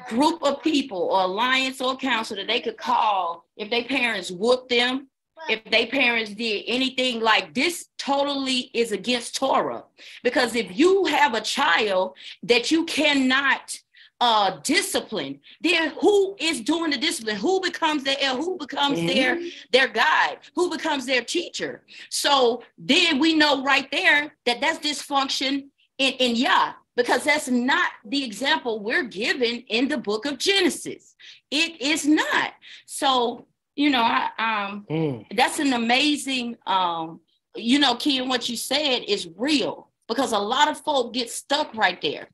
group 0.09 0.43
of 0.43 0.62
people 0.62 0.98
or 0.98 1.23
alliance 1.23 1.81
or 1.81 1.97
council 1.97 2.36
that 2.36 2.47
they 2.47 2.60
could 2.60 2.77
call 2.77 3.44
if 3.56 3.69
their 3.70 3.85
parents 3.85 4.31
whooped 4.31 4.69
them 4.69 5.09
if 5.48 5.62
they 5.70 5.86
parents 5.86 6.32
did 6.32 6.65
anything 6.66 7.20
like 7.20 7.55
this 7.55 7.89
totally 7.98 8.70
is 8.74 8.93
against 8.93 9.35
torah 9.35 9.85
because 10.23 10.55
if 10.55 10.77
you 10.77 11.05
have 11.06 11.35
a 11.35 11.40
child 11.40 12.16
that 12.43 12.70
you 12.70 12.85
cannot 12.85 13.77
uh 14.20 14.59
discipline. 14.62 15.40
Then 15.61 15.93
who 16.01 16.36
is 16.39 16.61
doing 16.61 16.90
the 16.90 16.99
discipline? 16.99 17.36
Who 17.36 17.61
becomes 17.61 18.05
their 18.05 18.16
who 18.35 18.57
becomes 18.59 18.99
mm-hmm. 18.99 19.07
their 19.07 19.40
their 19.73 19.89
guide? 19.89 20.39
Who 20.55 20.70
becomes 20.70 21.07
their 21.07 21.23
teacher? 21.23 21.82
So 22.11 22.62
then 22.77 23.19
we 23.19 23.35
know 23.35 23.62
right 23.62 23.89
there 23.90 24.32
that 24.47 24.61
that's 24.61 24.78
dysfunction 24.78 25.69
in 25.99 26.12
in 26.15 26.36
yah 26.36 26.73
because 26.97 27.24
that's 27.24 27.49
not 27.49 27.90
the 28.05 28.24
example 28.24 28.81
we're 28.81 29.05
given 29.05 29.62
in 29.69 29.89
the 29.89 29.99
book 29.99 30.27
of 30.27 30.39
genesis. 30.39 31.15
It 31.51 31.81
is 31.81 32.07
not. 32.07 32.55
So 32.86 33.47
you 33.77 33.90
know 33.90 34.03
I, 34.03 34.31
um 34.39 34.86
mm. 34.90 35.27
that's 35.36 35.61
an 35.61 35.73
amazing 35.73 36.57
um 36.66 37.20
you 37.55 37.78
know 37.78 37.95
Ken, 37.95 38.28
what 38.28 38.49
you 38.49 38.57
said 38.57 39.05
is 39.07 39.28
real 39.36 39.89
because 40.09 40.32
a 40.32 40.39
lot 40.39 40.69
of 40.69 40.81
folk 40.81 41.15
get 41.15 41.31
stuck 41.31 41.73
right 41.74 42.01
there 42.03 42.28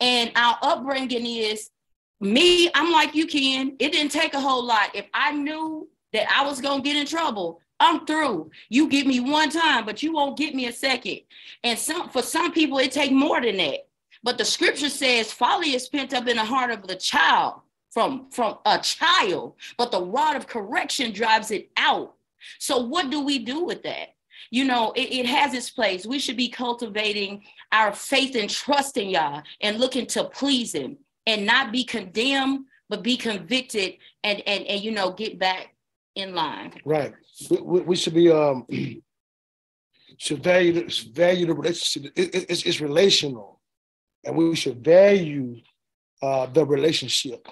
and 0.00 0.30
our 0.36 0.58
upbringing 0.62 1.26
is 1.26 1.70
me, 2.20 2.70
I'm 2.74 2.90
like 2.92 3.14
you, 3.14 3.26
Ken. 3.26 3.76
It 3.78 3.92
didn't 3.92 4.12
take 4.12 4.34
a 4.34 4.40
whole 4.40 4.64
lot. 4.64 4.94
If 4.94 5.06
I 5.14 5.32
knew 5.32 5.88
that 6.12 6.30
I 6.30 6.44
was 6.44 6.60
going 6.60 6.82
to 6.82 6.88
get 6.88 6.96
in 6.96 7.06
trouble, 7.06 7.60
I'm 7.80 8.06
through. 8.06 8.50
You 8.68 8.88
get 8.88 9.06
me 9.06 9.20
one 9.20 9.50
time, 9.50 9.84
but 9.84 10.02
you 10.02 10.12
won't 10.12 10.36
get 10.36 10.54
me 10.54 10.66
a 10.66 10.72
second. 10.72 11.20
And 11.62 11.78
some 11.78 12.08
for 12.08 12.22
some 12.22 12.52
people, 12.52 12.78
it 12.78 12.90
take 12.90 13.12
more 13.12 13.40
than 13.40 13.56
that. 13.58 13.86
But 14.24 14.36
the 14.36 14.44
scripture 14.44 14.88
says 14.88 15.32
folly 15.32 15.74
is 15.74 15.88
pent 15.88 16.12
up 16.12 16.26
in 16.26 16.36
the 16.36 16.44
heart 16.44 16.72
of 16.72 16.86
the 16.86 16.96
child 16.96 17.60
from, 17.90 18.30
from 18.30 18.58
a 18.66 18.78
child, 18.78 19.54
but 19.76 19.92
the 19.92 20.02
rod 20.02 20.36
of 20.36 20.46
correction 20.46 21.12
drives 21.12 21.50
it 21.50 21.70
out. 21.76 22.14
So 22.58 22.78
what 22.78 23.10
do 23.10 23.24
we 23.24 23.38
do 23.38 23.64
with 23.64 23.82
that? 23.84 24.14
You 24.50 24.64
know, 24.64 24.92
it, 24.92 25.12
it 25.12 25.26
has 25.26 25.54
its 25.54 25.70
place. 25.70 26.06
We 26.06 26.18
should 26.18 26.36
be 26.36 26.48
cultivating 26.48 27.44
our 27.72 27.92
faith 27.92 28.34
and 28.34 28.48
trust 28.48 28.96
in 28.96 29.10
Yah 29.10 29.42
and 29.60 29.78
looking 29.78 30.06
to 30.06 30.24
please 30.24 30.72
Him 30.74 30.98
and 31.26 31.44
not 31.44 31.72
be 31.72 31.84
condemned, 31.84 32.64
but 32.88 33.02
be 33.02 33.16
convicted 33.16 33.94
and 34.24 34.42
and 34.46 34.64
and 34.64 34.82
you 34.82 34.90
know 34.90 35.12
get 35.12 35.38
back 35.38 35.74
in 36.14 36.34
line. 36.34 36.72
Right. 36.84 37.12
We, 37.50 37.80
we 37.80 37.96
should 37.96 38.14
be 38.14 38.30
um 38.30 38.66
should 40.18 40.42
value 40.42 40.88
value 41.12 41.46
the 41.46 41.54
relationship. 41.54 42.12
It, 42.16 42.34
it, 42.34 42.46
it's, 42.50 42.62
it's 42.64 42.80
relational, 42.80 43.60
and 44.24 44.36
we 44.36 44.56
should 44.56 44.84
value 44.84 45.60
uh, 46.22 46.46
the 46.46 46.66
relationship. 46.66 47.46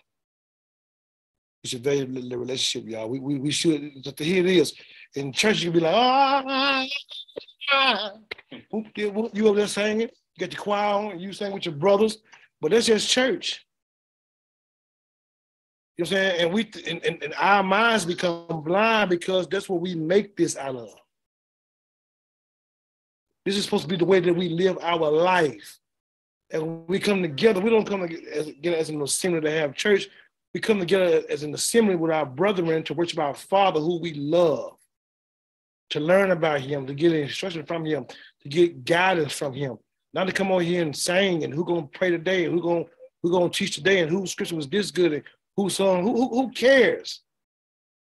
We 1.67 1.71
should 1.71 1.83
value 1.83 2.07
the 2.07 2.39
relationship, 2.39 2.89
y'all. 2.89 3.09
We, 3.09 3.19
we, 3.19 3.39
we 3.41 3.51
should. 3.51 3.91
Here 4.19 4.47
it 4.47 4.47
is 4.47 4.73
in 5.17 5.33
church, 5.33 5.63
you 5.63 5.73
be 5.73 5.81
like, 5.81 5.97
ah, 5.97 6.87
ah, 7.73 8.13
you, 8.95 9.31
you 9.33 9.49
over 9.49 9.59
there 9.59 9.67
singing, 9.67 10.03
you 10.03 10.09
get 10.39 10.53
your 10.53 10.63
choir 10.63 11.11
on, 11.11 11.19
you 11.19 11.33
sing 11.33 11.53
with 11.53 11.67
your 11.67 11.75
brothers, 11.75 12.19
but 12.61 12.71
that's 12.71 12.87
just 12.87 13.11
church. 13.11 13.67
You 15.97 16.05
know 16.05 16.11
what 16.11 16.19
I'm 16.19 16.31
saying? 16.31 16.41
And 16.45 16.55
we 16.55 16.71
and, 16.89 17.05
and, 17.05 17.23
and 17.25 17.35
our 17.37 17.65
minds 17.65 18.05
become 18.05 18.63
blind 18.63 19.11
because 19.11 19.49
that's 19.49 19.69
what 19.69 19.81
we 19.81 19.97
make 19.97 20.37
this 20.37 20.57
out 20.57 20.77
of. 20.77 20.91
This 23.45 23.57
is 23.57 23.65
supposed 23.65 23.83
to 23.83 23.89
be 23.89 23.97
the 23.97 24.05
way 24.05 24.21
that 24.21 24.33
we 24.33 24.51
live 24.51 24.79
our 24.83 25.11
life. 25.11 25.81
And 26.53 26.87
we 26.87 27.01
come 27.01 27.23
together, 27.23 27.61
we 27.61 27.71
don't 27.71 27.89
come 27.89 28.07
together 28.07 28.77
as 28.77 28.89
an 28.89 29.03
assembly 29.03 29.41
to 29.41 29.51
have 29.51 29.75
church. 29.75 30.09
We 30.57 30.61
come 30.61 30.81
together 30.81 31.23
as 31.29 31.43
an 31.43 31.53
assembly 31.53 31.97
with 31.97 32.11
our 32.11 32.25
brethren 32.25 32.83
to 32.85 32.95
worship 32.95 33.19
our 33.19 33.35
Father 33.35 33.79
who 33.79 34.01
we 34.01 34.15
love 34.15 34.73
to 35.91 36.01
learn 36.01 36.31
about 36.31 36.63
him, 36.63 36.87
to 36.87 36.95
get 36.95 37.13
instruction 37.13 37.67
from 37.67 37.85
him, 37.85 38.07
to 38.41 38.49
get 38.49 38.83
guidance 38.83 39.35
from 39.35 39.53
him. 39.53 39.77
Not 40.15 40.29
to 40.29 40.33
come 40.33 40.51
on 40.51 40.63
here 40.63 40.81
and 40.81 40.97
sing 40.97 41.45
and 41.45 41.53
who 41.53 41.63
gonna 41.63 41.87
pray 41.89 42.09
today 42.09 42.47
and 42.47 42.55
who 42.55 42.63
gonna 42.63 42.85
who 43.23 43.31
gonna 43.31 43.51
teach 43.51 43.75
today 43.75 44.01
and 44.01 44.11
whose 44.11 44.31
scripture 44.31 44.57
was 44.57 44.67
this 44.67 44.91
good 44.91 45.13
and 45.13 45.23
who 45.59 45.69
song, 45.69 46.03
who, 46.03 46.15
who, 46.15 46.29
who 46.31 46.51
cares? 46.53 47.21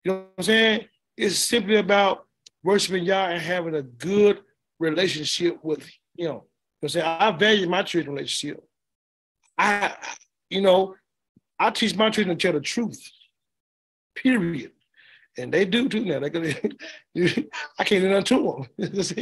You 0.02 0.12
know 0.12 0.16
what 0.16 0.32
I'm 0.38 0.44
saying? 0.44 0.88
It's 1.14 1.36
simply 1.36 1.76
about 1.76 2.24
worshiping 2.64 3.04
Yah 3.04 3.32
and 3.32 3.42
having 3.42 3.74
a 3.74 3.82
good 3.82 4.40
relationship 4.78 5.62
with 5.62 5.82
him. 5.82 5.92
You 6.14 6.28
know 6.28 6.34
what 6.80 6.84
I'm 6.84 6.88
saying? 6.88 7.06
I 7.06 7.30
value 7.32 7.68
my 7.68 7.82
children 7.82 8.14
relationship. 8.14 8.64
I, 9.58 9.94
you 10.48 10.62
know, 10.62 10.94
I 11.58 11.70
teach 11.70 11.96
my 11.96 12.10
children 12.10 12.36
to 12.36 12.42
tell 12.42 12.52
the 12.52 12.60
truth. 12.60 13.10
Period 14.14 14.72
and 15.38 15.52
they 15.52 15.64
do 15.64 15.88
too 15.88 16.04
now. 16.04 16.20
They 16.20 16.30
gonna, 16.30 16.48
I 17.78 17.84
can't 17.84 18.02
do 18.02 18.08
nothing 18.08 18.24
to 18.24 18.66
them. 18.78 18.92
Cause 18.94 19.12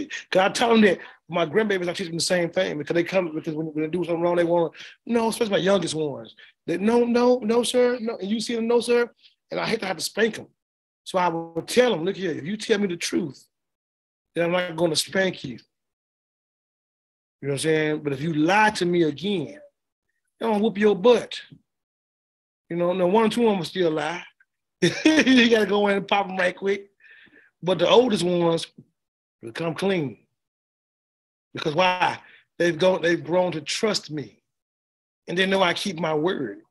I 0.41 0.49
tell 0.51 0.71
them 0.71 0.81
that 0.83 0.99
my 1.29 1.47
grandbabies, 1.47 1.89
I 1.89 1.93
teach 1.93 2.09
them 2.09 2.17
the 2.17 2.23
same 2.23 2.51
thing 2.51 2.79
because 2.79 2.95
they 2.95 3.05
come 3.05 3.35
because 3.35 3.55
when, 3.55 3.67
when 3.69 3.85
they 3.85 3.91
do 3.91 4.05
something 4.05 4.21
wrong, 4.21 4.37
they 4.37 4.45
want 4.45 4.75
no, 5.07 5.29
especially 5.29 5.53
my 5.53 5.59
youngest 5.59 5.95
ones. 5.95 6.35
That 6.67 6.81
no, 6.81 7.05
no, 7.05 7.39
no, 7.39 7.63
sir, 7.63 7.99
no, 8.01 8.17
and 8.17 8.31
you 8.31 8.41
see 8.41 8.55
them, 8.55 8.69
no, 8.69 8.81
sir, 8.81 9.11
and 9.51 9.61
I 9.61 9.67
hate 9.67 9.81
to 9.81 9.87
have 9.87 9.97
to 9.97 10.03
spank 10.03 10.37
them. 10.37 10.47
So 11.05 11.19
I 11.19 11.29
will 11.29 11.63
tell 11.67 11.91
them, 11.91 12.05
look 12.05 12.17
here, 12.17 12.33
if 12.33 12.45
you 12.45 12.57
tell 12.57 12.79
me 12.79 12.87
the 12.87 12.97
truth, 12.97 13.47
then 14.35 14.47
I'm 14.47 14.53
not 14.53 14.77
going 14.77 14.91
to 14.91 14.97
spank 14.97 15.45
you. 15.45 15.59
You 17.43 17.49
know 17.49 17.53
what 17.53 17.53
I'm 17.53 17.59
saying? 17.59 18.03
But 18.03 18.15
if 18.15 18.23
you 18.23 18.33
lie 18.33 18.71
to 18.71 18.87
me 18.87 19.03
again, 19.03 19.59
I'm 20.41 20.53
gonna 20.53 20.63
whoop 20.63 20.79
your 20.79 20.97
butt. 20.97 21.41
You 22.75 22.81
know, 22.81 22.93
no 22.93 23.07
one 23.07 23.27
or 23.27 23.29
two 23.29 23.47
of 23.47 23.53
them 23.53 23.61
are 23.61 23.65
still 23.65 23.93
lie. 23.93 24.21
you 24.83 25.49
gotta 25.49 25.65
go 25.65 25.87
in 25.87 25.99
and 25.99 26.09
pop 26.09 26.27
them 26.27 26.37
right 26.37 26.57
quick. 26.57 26.91
But 27.63 27.79
the 27.79 27.89
oldest 27.89 28.25
ones 28.25 28.67
become 29.41 29.75
clean. 29.75 30.19
Because 31.53 31.77
why? 31.77 32.19
They've 32.59 32.77
gone, 32.77 33.01
they've 33.01 33.23
grown 33.23 33.53
to 33.53 33.61
trust 33.61 34.11
me. 34.11 34.43
And 35.29 35.39
they 35.39 35.47
know 35.47 35.63
I 35.63 35.73
keep 35.73 36.01
my 36.01 36.15
word. 36.15 36.63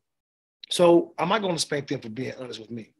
So 0.69 1.13
I'm 1.17 1.29
not 1.29 1.41
gonna 1.41 1.57
spank 1.57 1.87
them 1.87 2.01
for 2.01 2.09
being 2.09 2.33
honest 2.37 2.59
with 2.59 2.69
me. 2.69 2.91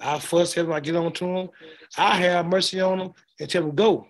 I 0.00 0.18
fuss 0.18 0.54
them, 0.54 0.72
I 0.72 0.80
get 0.80 0.96
on 0.96 1.12
to 1.12 1.26
them, 1.26 1.48
I 1.96 2.16
have 2.16 2.46
mercy 2.46 2.80
on 2.80 2.98
them 2.98 3.12
and 3.38 3.48
tell 3.48 3.62
them, 3.62 3.76
go. 3.76 4.08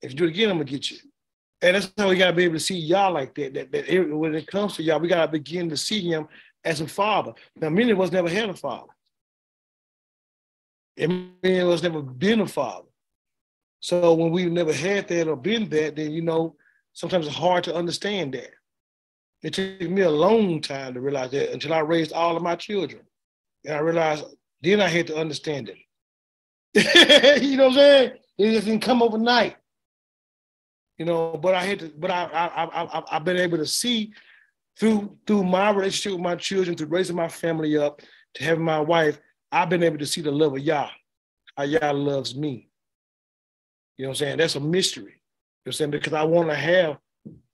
If 0.00 0.12
you 0.12 0.16
do 0.16 0.24
it 0.24 0.30
again, 0.30 0.48
I'm 0.48 0.56
gonna 0.56 0.70
get 0.70 0.90
you. 0.90 0.96
And 1.60 1.76
that's 1.76 1.92
how 1.98 2.08
we 2.08 2.16
gotta 2.16 2.32
be 2.34 2.44
able 2.44 2.54
to 2.54 2.60
see 2.60 2.78
y'all 2.78 3.12
like 3.12 3.34
that. 3.34 3.52
That, 3.52 3.72
that 3.72 4.08
when 4.16 4.34
it 4.34 4.46
comes 4.46 4.74
to 4.76 4.82
y'all, 4.82 5.00
we 5.00 5.08
gotta 5.08 5.30
begin 5.30 5.68
to 5.68 5.76
see 5.76 6.00
him 6.00 6.26
as 6.64 6.80
a 6.80 6.86
father. 6.86 7.32
Now, 7.56 7.70
many 7.70 7.90
of 7.90 8.00
us 8.00 8.12
never 8.12 8.28
had 8.28 8.50
a 8.50 8.54
father. 8.54 8.92
And 10.96 11.32
many 11.42 11.58
of 11.58 11.68
us 11.68 11.82
never 11.82 12.02
been 12.02 12.40
a 12.40 12.46
father. 12.46 12.88
So 13.80 14.14
when 14.14 14.30
we've 14.30 14.52
never 14.52 14.72
had 14.72 15.08
that 15.08 15.26
or 15.28 15.36
been 15.36 15.68
that, 15.70 15.96
then 15.96 16.12
you 16.12 16.22
know, 16.22 16.56
sometimes 16.92 17.26
it's 17.26 17.36
hard 17.36 17.64
to 17.64 17.74
understand 17.74 18.34
that. 18.34 18.50
It 19.42 19.54
took 19.54 19.80
me 19.90 20.02
a 20.02 20.10
long 20.10 20.60
time 20.60 20.94
to 20.94 21.00
realize 21.00 21.32
that 21.32 21.52
until 21.52 21.72
I 21.72 21.80
raised 21.80 22.12
all 22.12 22.36
of 22.36 22.42
my 22.42 22.54
children. 22.54 23.02
And 23.64 23.74
I 23.74 23.80
realized 23.80 24.24
then 24.60 24.80
I 24.80 24.88
had 24.88 25.08
to 25.08 25.16
understand 25.16 25.68
it. 25.70 25.78
you 27.42 27.56
know 27.56 27.64
what 27.64 27.72
I'm 27.72 27.78
saying? 27.78 28.12
It 28.38 28.64
didn't 28.64 28.80
come 28.80 29.02
overnight. 29.02 29.56
You 30.98 31.06
know, 31.06 31.36
but 31.36 31.54
I 31.54 31.64
had 31.64 31.80
to, 31.80 31.92
but 31.98 32.10
I 32.10 32.24
I 32.24 32.84
I 32.84 33.02
I've 33.10 33.24
been 33.24 33.38
able 33.38 33.58
to 33.58 33.66
see 33.66 34.12
through 34.78 35.16
through 35.26 35.44
my 35.44 35.70
relationship 35.70 36.12
with 36.12 36.24
my 36.24 36.36
children, 36.36 36.76
through 36.76 36.88
raising 36.88 37.16
my 37.16 37.28
family 37.28 37.76
up, 37.76 38.00
to 38.34 38.44
having 38.44 38.64
my 38.64 38.80
wife, 38.80 39.18
I've 39.50 39.68
been 39.68 39.82
able 39.82 39.98
to 39.98 40.06
see 40.06 40.20
the 40.20 40.30
love 40.30 40.54
of 40.54 40.60
Yah, 40.60 40.88
how 41.56 41.64
Yah 41.64 41.92
loves 41.92 42.34
me. 42.34 42.68
You 43.98 44.04
know 44.04 44.10
what 44.10 44.12
I'm 44.14 44.18
saying? 44.26 44.38
That's 44.38 44.56
a 44.56 44.60
mystery. 44.60 45.04
You 45.04 45.08
know 45.10 45.14
what 45.64 45.66
I'm 45.66 45.72
saying? 45.72 45.90
Because 45.90 46.12
I 46.14 46.22
want 46.24 46.48
to 46.48 46.54
have, 46.54 46.98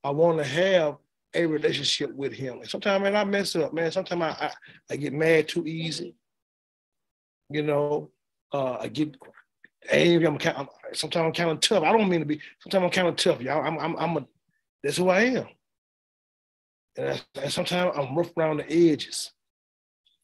I 0.03 0.09
want 0.11 0.37
to 0.37 0.43
have 0.43 0.95
a 1.33 1.45
relationship 1.45 2.13
with 2.15 2.33
him. 2.33 2.59
And 2.59 2.69
sometimes, 2.69 3.03
man, 3.03 3.15
I 3.15 3.23
mess 3.23 3.55
up, 3.55 3.73
man. 3.73 3.91
Sometimes 3.91 4.21
I, 4.21 4.27
I, 4.29 4.51
I 4.91 4.95
get 4.95 5.13
mad 5.13 5.47
too 5.47 5.67
easy. 5.67 6.15
You 7.49 7.63
know, 7.63 8.11
uh, 8.53 8.77
I 8.79 8.87
get 8.87 9.15
angry. 9.91 10.25
I'm, 10.25 10.37
I'm 10.55 10.67
sometimes 10.93 11.25
I'm 11.25 11.33
kind 11.33 11.51
of 11.51 11.59
tough. 11.59 11.83
I 11.83 11.91
don't 11.91 12.09
mean 12.09 12.21
to 12.21 12.25
be. 12.25 12.39
Sometimes 12.61 12.83
I'm 12.85 12.91
kind 12.91 13.07
of 13.09 13.15
tough, 13.15 13.41
y'all. 13.41 13.65
I'm, 13.65 13.77
I'm, 13.77 13.95
I'm 13.97 14.17
a. 14.17 14.25
That's 14.83 14.97
who 14.97 15.09
I 15.09 15.21
am. 15.21 15.47
And, 16.99 17.23
and 17.41 17.51
sometimes 17.51 17.95
I'm 17.97 18.15
rough 18.15 18.35
around 18.37 18.57
the 18.57 18.91
edges. 18.91 19.31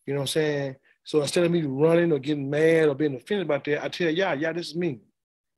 You 0.06 0.14
know 0.14 0.20
what 0.20 0.24
I'm 0.24 0.28
saying? 0.28 0.76
So 1.06 1.22
instead 1.22 1.46
of 1.46 1.52
me 1.52 1.62
running 1.64 2.12
or 2.12 2.20
getting 2.20 2.50
mad 2.50 2.90
or 2.90 2.96
being 2.96 3.16
offended 3.16 3.46
about 3.46 3.64
that, 3.66 3.84
I 3.84 3.88
tell 3.88 4.10
Yah, 4.10 4.34
yeah, 4.34 4.52
this 4.52 4.70
is 4.70 4.76
me. 4.76 5.00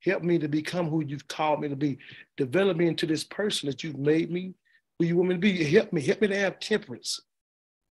Help 0.03 0.23
me 0.23 0.37
to 0.37 0.47
become 0.47 0.89
who 0.89 1.03
you've 1.03 1.27
called 1.27 1.61
me 1.61 1.69
to 1.69 1.75
be. 1.75 1.97
Develop 2.35 2.77
me 2.77 2.87
into 2.87 3.05
this 3.07 3.23
person 3.23 3.67
that 3.67 3.83
you've 3.83 3.97
made 3.97 4.31
me, 4.31 4.53
who 4.99 5.05
you 5.05 5.17
want 5.17 5.29
me 5.29 5.35
to 5.35 5.39
be. 5.39 5.63
Help 5.63 5.91
me. 5.91 6.01
Help 6.01 6.21
me 6.21 6.27
to 6.27 6.37
have 6.37 6.59
temperance. 6.59 7.19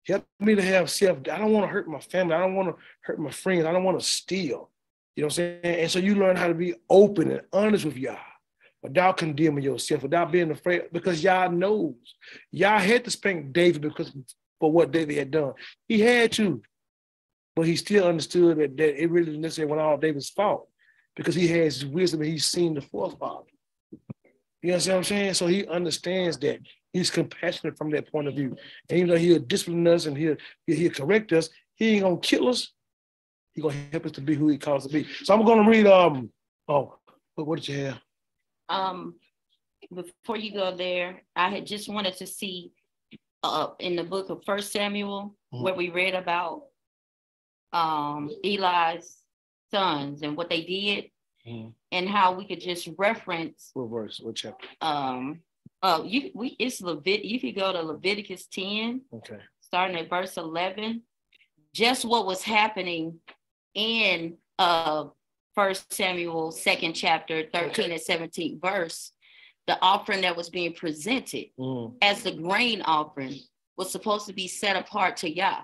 Help 0.06 0.24
me 0.38 0.54
to 0.54 0.62
have 0.62 0.88
self. 0.88 1.18
I 1.18 1.38
don't 1.38 1.52
want 1.52 1.64
to 1.64 1.72
hurt 1.72 1.88
my 1.88 1.98
family. 1.98 2.34
I 2.34 2.38
don't 2.38 2.54
want 2.54 2.68
to 2.68 2.82
hurt 3.00 3.18
my 3.18 3.30
friends. 3.30 3.64
I 3.64 3.72
don't 3.72 3.84
want 3.84 3.98
to 3.98 4.06
steal. 4.06 4.70
You 5.16 5.22
know 5.22 5.26
what 5.26 5.38
I'm 5.38 5.60
saying? 5.62 5.80
And 5.80 5.90
so 5.90 5.98
you 5.98 6.14
learn 6.14 6.36
how 6.36 6.46
to 6.46 6.54
be 6.54 6.74
open 6.88 7.30
and 7.32 7.42
honest 7.52 7.84
with 7.86 7.96
Yah 7.96 8.18
without 8.88 9.16
condemning 9.16 9.64
yourself, 9.64 10.02
without 10.02 10.32
being 10.32 10.50
afraid, 10.50 10.82
because 10.92 11.22
Yah 11.22 11.48
knows. 11.48 11.94
Y'all 12.50 12.78
had 12.78 13.04
to 13.04 13.10
spank 13.10 13.52
David 13.52 13.82
because 13.82 14.12
for 14.58 14.72
what 14.72 14.90
David 14.90 15.16
had 15.16 15.30
done. 15.30 15.52
He 15.86 16.00
had 16.00 16.32
to 16.32 16.62
but 17.56 17.66
he 17.66 17.74
still 17.74 18.06
understood 18.06 18.58
that, 18.58 18.76
that 18.76 19.02
it 19.02 19.10
really 19.10 19.38
necessarily 19.38 19.70
went 19.70 19.82
all 19.82 19.96
David's 19.96 20.28
fault. 20.28 20.68
because 21.16 21.34
he 21.34 21.48
has 21.48 21.86
wisdom 21.86 22.20
and 22.20 22.30
he's 22.30 22.44
seen 22.44 22.74
the 22.74 22.82
forefather. 22.82 23.46
You 24.62 24.72
understand 24.72 24.94
what 24.94 24.98
I'm 24.98 25.04
saying? 25.04 25.34
So 25.34 25.46
he 25.46 25.66
understands 25.66 26.36
that. 26.40 26.60
He's 26.92 27.10
compassionate 27.10 27.78
from 27.78 27.90
that 27.92 28.12
point 28.12 28.28
of 28.28 28.34
view. 28.34 28.56
And 28.90 28.98
even 28.98 29.08
though 29.08 29.16
he'll 29.16 29.38
discipline 29.38 29.86
us 29.86 30.04
and 30.04 30.16
he'll, 30.16 30.36
he'll 30.66 30.90
correct 30.90 31.32
us, 31.32 31.48
he 31.74 31.94
ain't 31.94 32.02
gonna 32.02 32.18
kill 32.18 32.48
us. 32.48 32.72
He's 33.54 33.62
gonna 33.62 33.76
help 33.90 34.04
us 34.04 34.12
to 34.12 34.20
be 34.20 34.34
who 34.34 34.48
he 34.48 34.58
calls 34.58 34.86
to 34.86 34.92
be. 34.92 35.06
So 35.24 35.32
I'm 35.32 35.44
gonna 35.46 35.68
read 35.68 35.86
um 35.86 36.30
oh 36.68 36.98
what, 37.34 37.46
what 37.46 37.56
did 37.60 37.68
you 37.68 37.84
have? 37.86 38.00
Um 38.68 39.14
before 39.94 40.36
you 40.36 40.52
go 40.52 40.74
there, 40.76 41.22
I 41.36 41.50
had 41.50 41.66
just 41.66 41.88
wanted 41.88 42.16
to 42.16 42.26
see 42.26 42.72
uh 43.42 43.68
in 43.78 43.96
the 43.96 44.04
book 44.04 44.30
of 44.30 44.42
First 44.44 44.72
Samuel 44.72 45.36
Mhm. 45.52 45.62
where 45.62 45.74
we 45.74 45.90
read 45.90 46.14
about 46.14 46.64
um 47.72 48.30
Eli's 48.44 49.16
sons 49.70 50.22
and 50.22 50.36
what 50.36 50.48
they 50.50 50.62
did 50.62 51.10
Mhm. 51.46 51.74
and 51.92 52.08
how 52.08 52.32
we 52.34 52.46
could 52.46 52.60
just 52.60 52.88
reference 52.98 53.70
What 53.74 53.90
verse? 53.90 54.20
What 54.20 54.36
chapter? 54.36 54.66
um 54.80 55.40
uh 55.82 56.02
you 56.04 56.30
we 56.34 56.56
it's 56.58 56.80
Levit 56.80 57.24
you 57.24 57.38
could 57.40 57.54
go 57.54 57.72
to 57.72 57.82
Leviticus 57.82 58.46
10 58.46 59.02
Okay. 59.12 59.38
starting 59.60 59.96
at 59.96 60.08
verse 60.08 60.36
11 60.36 61.02
just 61.74 62.04
what 62.04 62.26
was 62.26 62.42
happening 62.42 63.20
in 63.74 64.38
uh 64.58 65.04
first 65.56 65.92
samuel 65.92 66.52
second 66.52 66.92
chapter 66.92 67.44
13 67.52 67.90
and 67.90 68.00
17 68.00 68.60
verse 68.60 69.12
the 69.66 69.76
offering 69.82 70.20
that 70.20 70.36
was 70.36 70.48
being 70.50 70.72
presented 70.74 71.46
Mm. 71.58 71.96
as 72.02 72.22
the 72.22 72.30
grain 72.30 72.82
offering 72.82 73.40
was 73.76 73.90
supposed 73.90 74.26
to 74.26 74.32
be 74.32 74.46
set 74.48 74.76
apart 74.76 75.16
to 75.18 75.28
Yah. 75.30 75.62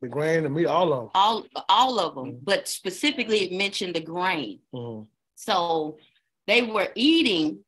The 0.00 0.08
grain, 0.08 0.46
and 0.46 0.54
meat, 0.54 0.64
all 0.66 0.92
of 0.94 1.00
them. 1.02 1.10
All 1.14 1.46
all 1.68 2.00
of 2.00 2.14
them, 2.14 2.32
Mhm. 2.32 2.44
but 2.44 2.66
specifically 2.66 3.40
it 3.44 3.52
mentioned 3.52 3.94
the 3.94 4.00
grain. 4.00 4.60
Mm. 4.74 5.06
So 5.36 5.98
they 6.46 6.62
were 6.62 6.90
eating 6.94 7.62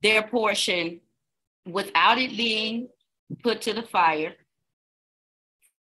their 0.00 0.22
portion 0.26 1.00
without 1.66 2.16
it 2.18 2.30
being 2.36 2.88
put 3.42 3.60
to 3.62 3.74
the 3.74 3.82
fire. 3.82 4.34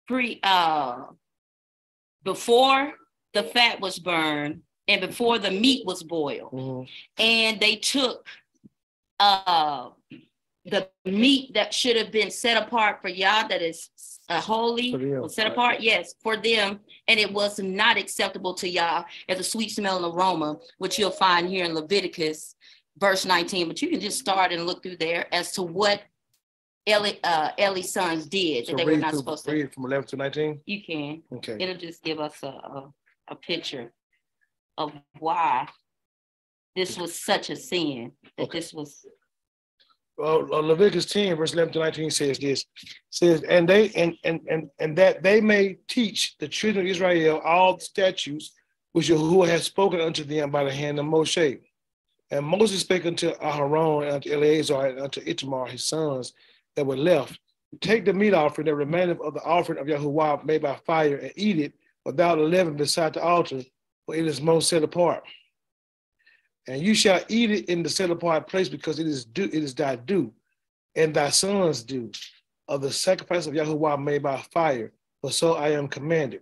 Pre 0.08 0.40
uh 0.44 1.06
before 2.24 2.94
the 3.34 3.44
fat 3.44 3.80
was 3.80 3.98
burned 3.98 4.62
and 4.88 5.02
before 5.02 5.40
the 5.40 5.52
meat 5.52 5.86
was 5.86 6.04
boiled. 6.04 6.52
Mm. 6.52 6.88
And 7.18 7.60
they 7.60 7.76
took 7.78 8.28
uh 9.20 9.90
the 10.66 10.90
meat 11.06 11.54
that 11.54 11.74
should 11.74 11.96
have 11.96 12.12
been 12.12 12.32
set 12.32 12.62
apart 12.62 13.00
for 13.02 13.08
Yah 13.08 13.48
that 13.48 13.62
is 13.62 13.90
uh, 14.30 14.42
holy—was 14.42 15.36
set 15.36 15.46
apart, 15.46 15.80
yes, 15.80 16.16
for 16.24 16.36
them, 16.36 16.80
and 17.08 17.20
it 17.20 17.32
was 17.32 17.60
not 17.60 17.98
acceptable 17.98 18.56
to 18.56 18.68
Yah 18.68 19.04
as 19.30 19.40
a 19.40 19.44
sweet 19.44 19.70
smelling 19.70 20.04
aroma, 20.12 20.58
which 20.80 20.98
you'll 20.98 21.12
find 21.12 21.48
here 21.48 21.64
in 21.66 21.76
Leviticus, 21.76 22.56
verse 22.98 23.24
19. 23.26 23.68
But 23.68 23.80
you 23.84 23.90
can 23.90 24.00
just 24.00 24.18
start 24.18 24.52
and 24.52 24.66
look 24.66 24.82
through 24.82 24.98
there 24.98 25.28
as 25.32 25.52
to 25.52 25.62
what 25.62 26.02
Eli, 26.90 27.14
uh, 27.24 27.52
Eli's 27.60 27.92
sons 27.92 28.26
did 28.26 28.66
So 28.66 28.72
that 28.72 28.78
they 28.78 28.86
were 28.86 28.98
not 28.98 29.12
through- 29.12 29.20
supposed 29.20 29.46
to. 29.46 29.52
read 29.52 29.72
from 29.72 29.86
11 29.86 30.08
to 30.08 30.16
19. 30.18 30.62
You 30.66 30.84
can. 30.84 31.22
Okay. 31.34 31.58
It'll 31.60 31.78
just 31.78 32.04
give 32.04 32.20
us 32.20 32.42
a, 32.42 32.48
a, 32.48 32.94
a 33.28 33.36
picture 33.36 33.92
of 34.78 34.94
why 35.20 35.68
this 36.76 36.98
was 36.98 37.18
such 37.20 37.50
a 37.50 37.56
sin, 37.56 38.12
that 38.38 38.44
Okay. 38.44 38.60
this 38.60 38.74
was 38.74 39.06
well, 40.18 40.48
uh, 40.54 40.60
Leviticus 40.60 41.06
10, 41.08 41.36
verse 41.36 41.54
11 41.54 41.74
to 41.74 41.80
19 41.80 42.10
says 42.10 42.40
this 42.40 42.66
says, 43.10 43.44
and 43.44 43.68
they 43.68 43.90
and 43.92 44.16
and 44.24 44.40
and 44.50 44.70
and 44.80 44.98
that 44.98 45.24
they 45.24 45.42
may 45.42 45.78
teach 45.90 46.38
the 46.38 46.48
children 46.48 46.86
of 46.86 46.90
Israel 46.90 47.42
all 47.44 47.76
the 47.76 47.82
statutes 47.84 48.54
which 48.94 49.10
Yahuwah 49.10 49.48
has 49.50 49.64
spoken 49.66 50.00
unto 50.00 50.24
them 50.24 50.52
by 50.52 50.64
the 50.64 50.72
hand 50.72 51.00
of 51.00 51.06
Moshe. 51.06 51.60
And 52.32 52.46
Moses 52.46 52.80
spake 52.80 53.06
unto 53.06 53.34
Aharon 53.36 54.04
and 54.04 54.12
unto 54.14 54.32
Eleazar 54.32 54.86
and 54.86 55.00
unto 55.02 55.22
Itamar, 55.22 55.68
his 55.70 55.84
sons 55.84 56.34
that 56.76 56.86
were 56.86 56.96
left. 56.96 57.38
Take 57.82 58.06
the 58.06 58.14
meat 58.14 58.34
offering 58.34 58.68
that 58.68 58.76
remaineth 58.76 59.20
of 59.20 59.34
the 59.34 59.44
offering 59.44 59.80
of 59.80 59.88
Yahuwah 59.88 60.46
made 60.46 60.62
by 60.62 60.76
fire 60.86 61.18
and 61.18 61.34
eat 61.36 61.60
it 61.60 61.74
without 62.06 62.40
leaven 62.40 62.78
beside 62.78 63.14
the 63.16 63.22
altar, 63.22 63.64
for 64.06 64.16
it 64.16 64.26
is 64.26 64.42
most 64.42 64.70
set 64.70 64.84
apart. 64.84 65.24
And 66.68 66.82
you 66.82 66.96
shall 66.96 67.22
eat 67.28 67.52
it 67.52 67.66
in 67.66 67.84
the 67.84 67.90
set 67.90 68.10
apart 68.10 68.48
place 68.48 68.70
because 68.70 69.00
it 69.00 69.08
is 69.08 69.26
due, 69.26 69.46
it 69.46 69.54
is 69.54 69.76
thy 69.76 69.96
due, 69.98 70.34
and 70.96 71.14
thy 71.14 71.30
sons 71.30 71.84
due 71.84 72.12
of 72.68 72.82
the 72.82 72.92
sacrifice 72.92 73.46
of 73.46 73.54
Yahuwah 73.54 74.02
made 74.02 74.24
by 74.24 74.38
fire, 74.52 74.92
for 75.22 75.32
so 75.32 75.54
I 75.54 75.70
am 75.70 75.88
commanded. 75.88 76.42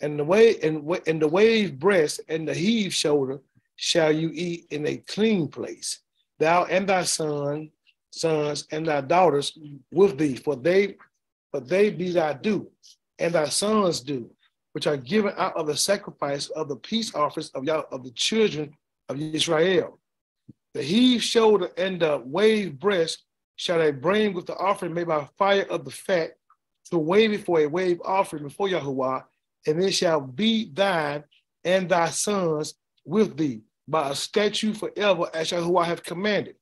And 0.00 0.18
the 0.18 0.24
way 0.24 0.58
and, 0.60 0.88
and 1.06 1.20
the 1.20 1.28
wave 1.28 1.78
breast 1.78 2.20
and 2.28 2.46
the 2.46 2.54
heave 2.54 2.94
shoulder 2.94 3.40
shall 3.76 4.12
you 4.12 4.30
eat 4.32 4.66
in 4.70 4.86
a 4.86 4.98
clean 4.98 5.48
place, 5.48 6.00
thou 6.38 6.64
and 6.64 6.88
thy 6.88 7.02
son, 7.02 7.70
sons 8.10 8.66
and 8.70 8.86
thy 8.86 9.00
daughters 9.00 9.56
with 9.92 10.18
thee, 10.18 10.36
for 10.36 10.56
they 10.56 10.96
for 11.50 11.60
they 11.60 11.90
be 11.90 12.12
thy 12.12 12.32
due, 12.32 12.70
and 13.18 13.34
thy 13.34 13.46
sons 13.46 14.00
due, 14.00 14.30
which 14.72 14.86
are 14.86 14.96
given 14.96 15.32
out 15.36 15.56
of 15.56 15.66
the 15.66 15.76
sacrifice 15.76 16.48
of 16.50 16.68
the 16.68 16.76
peace 16.76 17.14
offerings 17.14 17.50
of 17.50 17.64
Yah 17.64 17.82
of 17.90 18.04
the 18.04 18.10
children 18.12 18.74
of 19.08 19.20
Israel. 19.20 19.98
The 20.74 20.82
heave 20.82 21.22
shoulder 21.22 21.70
and 21.76 22.00
the 22.00 22.22
wave 22.24 22.78
breast 22.78 23.24
shall 23.56 23.78
they 23.78 23.90
bring 23.90 24.32
with 24.32 24.46
the 24.46 24.56
offering 24.56 24.94
made 24.94 25.08
by 25.08 25.28
fire 25.36 25.66
of 25.68 25.84
the 25.84 25.90
fat 25.90 26.32
to 26.90 26.98
wave 26.98 27.32
it 27.32 27.44
for 27.44 27.60
a 27.60 27.66
wave 27.66 28.00
offering 28.04 28.44
before 28.44 28.68
Yahuwah, 28.68 29.24
and 29.66 29.82
it 29.82 29.92
shall 29.92 30.20
be 30.20 30.70
thine 30.72 31.24
and 31.64 31.88
thy 31.88 32.08
sons 32.08 32.74
with 33.04 33.36
thee 33.36 33.60
by 33.86 34.10
a 34.10 34.14
statute 34.14 34.76
forever 34.76 35.28
as 35.34 35.50
Yahuwah 35.50 35.84
hath 35.84 36.02
commanded. 36.02 36.54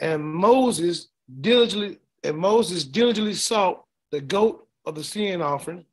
And 0.00 0.24
Moses 0.24 1.08
diligently 1.40 1.98
and 2.24 2.36
Moses 2.38 2.84
diligently 2.84 3.34
sought 3.34 3.84
the 4.10 4.20
goat 4.20 4.66
of 4.84 4.94
the 4.94 5.04
sin 5.04 5.42
offering, 5.42 5.84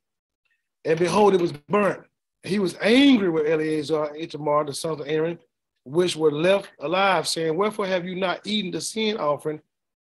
and 0.86 1.00
behold, 1.00 1.34
it 1.34 1.42
was 1.42 1.54
burnt. 1.70 2.04
He 2.44 2.60
was 2.60 2.76
angry 2.82 3.30
with 3.30 3.48
Eleazar 3.48 4.06
and 4.06 4.18
Itamar, 4.18 4.68
the 4.68 4.74
sons 4.74 5.00
of 5.00 5.08
Aaron, 5.08 5.40
which 5.86 6.16
were 6.16 6.32
left 6.32 6.70
alive, 6.80 7.28
saying, 7.28 7.56
Wherefore 7.56 7.88
have 7.88 8.06
you 8.06 8.16
not 8.16 8.46
eaten 8.46 8.72
the 8.72 8.82
sin 8.82 9.18
offering 9.18 9.62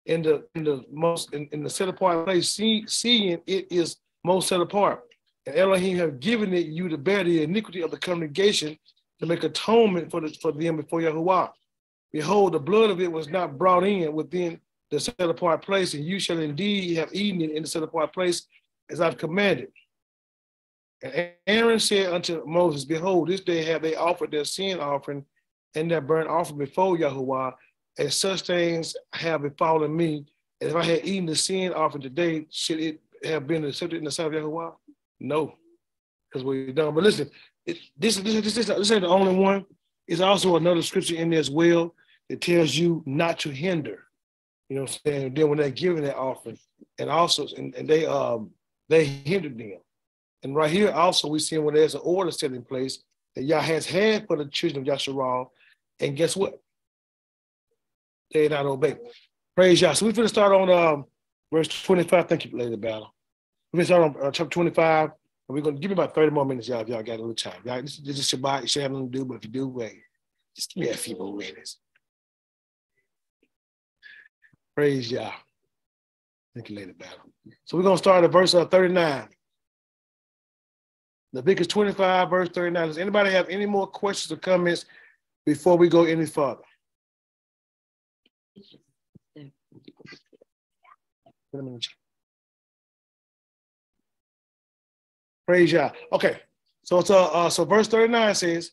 in 0.06 0.22
the 0.22 0.46
in 0.54 0.64
the 0.64 0.84
most 0.90 1.32
in, 1.32 1.48
in 1.52 1.62
the 1.62 1.70
set 1.70 1.88
apart 1.88 2.26
place, 2.26 2.50
see, 2.50 2.84
seeing 2.86 3.40
it 3.46 3.66
is 3.70 3.96
most 4.24 4.48
set 4.48 4.60
apart? 4.60 5.02
And 5.46 5.56
Elohim 5.56 5.96
have 5.98 6.20
given 6.20 6.52
it 6.52 6.66
you 6.66 6.88
to 6.90 6.98
bear 6.98 7.24
the 7.24 7.42
iniquity 7.42 7.82
of 7.82 7.90
the 7.90 7.98
congregation 7.98 8.78
to 9.20 9.26
make 9.26 9.44
atonement 9.44 10.10
for 10.10 10.20
the, 10.20 10.28
for 10.40 10.52
them 10.52 10.76
before 10.76 11.00
Yahuwah. 11.00 11.50
Behold, 12.12 12.52
the 12.52 12.60
blood 12.60 12.90
of 12.90 13.00
it 13.00 13.10
was 13.10 13.28
not 13.28 13.58
brought 13.58 13.84
in 13.84 14.12
within 14.12 14.60
the 14.90 15.00
set 15.00 15.20
apart 15.20 15.62
place, 15.62 15.94
and 15.94 16.04
you 16.04 16.18
shall 16.18 16.38
indeed 16.38 16.96
have 16.96 17.12
eaten 17.14 17.40
it 17.42 17.50
in 17.50 17.62
the 17.62 17.68
set 17.68 17.82
apart 17.82 18.12
place 18.12 18.46
as 18.90 19.00
I've 19.00 19.18
commanded. 19.18 19.68
And 21.02 21.30
Aaron 21.46 21.78
said 21.78 22.12
unto 22.12 22.44
Moses, 22.44 22.84
Behold, 22.84 23.28
this 23.28 23.40
day 23.40 23.64
have 23.64 23.82
they 23.82 23.94
offered 23.94 24.32
their 24.32 24.44
sin 24.44 24.80
offering 24.80 25.24
and 25.74 25.90
their 25.90 26.00
burnt 26.00 26.28
offering 26.28 26.58
before 26.58 26.96
Yahuwah, 26.96 27.54
and 27.98 28.12
such 28.12 28.42
things 28.42 28.96
have 29.12 29.42
befallen 29.42 29.96
me. 29.96 30.26
And 30.60 30.70
if 30.70 30.76
I 30.76 30.84
had 30.84 31.04
eaten 31.04 31.26
the 31.26 31.36
sin 31.36 31.72
offering 31.72 32.02
today, 32.02 32.46
should 32.50 32.80
it 32.80 33.00
have 33.24 33.46
been 33.46 33.64
accepted 33.64 33.98
in 33.98 34.04
the 34.04 34.10
sight 34.10 34.34
of 34.34 34.42
Yahuwah? 34.42 34.74
No, 35.20 35.54
because 36.28 36.44
we're 36.44 36.72
done. 36.72 36.94
But 36.94 37.04
listen, 37.04 37.30
it, 37.66 37.78
this, 37.96 38.16
this, 38.16 38.34
this, 38.42 38.54
this, 38.54 38.66
this 38.66 38.90
ain't 38.90 39.02
the 39.02 39.08
only 39.08 39.34
one. 39.34 39.64
It's 40.06 40.20
also 40.20 40.56
another 40.56 40.82
scripture 40.82 41.16
in 41.16 41.30
there 41.30 41.38
as 41.38 41.50
well 41.50 41.94
that 42.28 42.40
tells 42.40 42.74
you 42.74 43.02
not 43.06 43.38
to 43.40 43.50
hinder. 43.50 44.04
You 44.68 44.76
know 44.76 44.82
what 44.82 45.00
I'm 45.04 45.12
saying? 45.12 45.34
Then 45.34 45.48
when 45.48 45.58
they're 45.58 45.70
giving 45.70 46.02
that 46.04 46.16
offering, 46.16 46.58
and 46.98 47.08
also, 47.08 47.46
and, 47.56 47.74
and 47.74 47.88
they 47.88 48.06
um 48.06 48.50
they 48.88 49.04
hindered 49.04 49.58
them. 49.58 49.78
And 50.42 50.54
right 50.54 50.70
here 50.70 50.90
also 50.90 51.28
we 51.28 51.38
see 51.38 51.58
when 51.58 51.74
there's 51.74 51.94
an 51.94 52.00
order 52.04 52.30
set 52.30 52.52
in 52.52 52.62
place 52.62 53.02
that 53.34 53.42
Yah 53.42 53.60
has 53.60 53.86
had 53.86 54.26
for 54.26 54.36
the 54.36 54.46
children 54.46 54.88
of 54.88 54.98
Yasharal, 54.98 55.48
and 56.00 56.16
guess 56.16 56.36
what? 56.36 56.60
They 58.32 58.42
did 58.42 58.52
not 58.52 58.66
obey. 58.66 58.96
Praise 59.56 59.80
Yah. 59.80 59.92
So 59.92 60.06
we're 60.06 60.12
going 60.12 60.26
to 60.26 60.32
start 60.32 60.52
on 60.52 60.70
um, 60.70 61.04
verse 61.52 61.68
25. 61.68 62.28
Thank 62.28 62.44
you, 62.44 62.56
Lady 62.56 62.76
Battle. 62.76 63.14
We're 63.72 63.78
going 63.78 63.86
to 63.86 63.92
start 63.92 64.16
on 64.16 64.26
uh, 64.26 64.30
chapter 64.30 64.50
25, 64.50 65.04
and 65.04 65.12
we're 65.48 65.60
going 65.60 65.76
to 65.76 65.80
give 65.80 65.90
me 65.90 65.94
about 65.94 66.14
30 66.14 66.30
more 66.30 66.44
minutes, 66.44 66.68
y'all, 66.68 66.80
if 66.80 66.88
y'all 66.88 67.02
got 67.02 67.14
a 67.14 67.22
little 67.22 67.34
time. 67.34 67.60
Y'all, 67.64 67.82
this, 67.82 67.98
this 67.98 68.18
is 68.18 68.26
Shabbat. 68.26 68.62
You 68.62 68.68
should 68.68 68.82
have 68.82 68.92
nothing 68.92 69.10
to 69.10 69.18
do, 69.18 69.24
but 69.24 69.34
if 69.36 69.44
you 69.44 69.50
do, 69.50 69.68
wait. 69.68 70.00
Just 70.54 70.74
give 70.74 70.84
me 70.84 70.90
a 70.90 70.96
few 70.96 71.16
more 71.16 71.34
minutes. 71.36 71.78
Praise 74.76 75.10
Yah. 75.10 75.32
Thank 76.54 76.70
you, 76.70 76.76
Lady 76.76 76.92
Battle. 76.92 77.18
So 77.64 77.76
we're 77.76 77.82
going 77.82 77.96
to 77.96 78.02
start 78.02 78.24
at 78.24 78.32
verse 78.32 78.54
uh, 78.54 78.66
39. 78.66 79.28
Leviticus 81.32 81.66
25, 81.66 82.30
verse 82.30 82.48
39. 82.50 82.86
Does 82.88 82.98
anybody 82.98 83.30
have 83.30 83.48
any 83.48 83.66
more 83.66 83.86
questions 83.86 84.32
or 84.32 84.36
comments 84.36 84.86
before 85.44 85.76
we 85.76 85.88
go 85.88 86.04
any 86.04 86.26
further? 86.26 86.62
Praise 95.46 95.72
Yah. 95.72 95.90
Okay. 96.12 96.40
So 96.84 96.98
it's 97.00 97.10
uh, 97.10 97.50
so 97.50 97.64
verse 97.64 97.88
39 97.88 98.34
says 98.34 98.70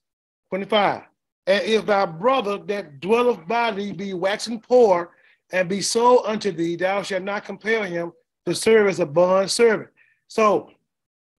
25. 0.49 1.03
And 1.47 1.63
if 1.63 1.85
thy 1.85 2.05
brother 2.05 2.57
that 2.57 2.99
dwelleth 2.99 3.45
by 3.47 3.71
thee 3.71 3.91
be 3.91 4.13
waxing 4.13 4.59
poor 4.59 5.11
and 5.51 5.69
be 5.69 5.81
sold 5.81 6.23
unto 6.25 6.51
thee, 6.51 6.75
thou 6.75 7.01
shalt 7.01 7.23
not 7.23 7.45
compel 7.45 7.83
him 7.83 8.11
to 8.45 8.55
serve 8.55 8.87
as 8.87 8.99
a 8.99 9.05
bond 9.05 9.51
servant. 9.51 9.89
So 10.27 10.71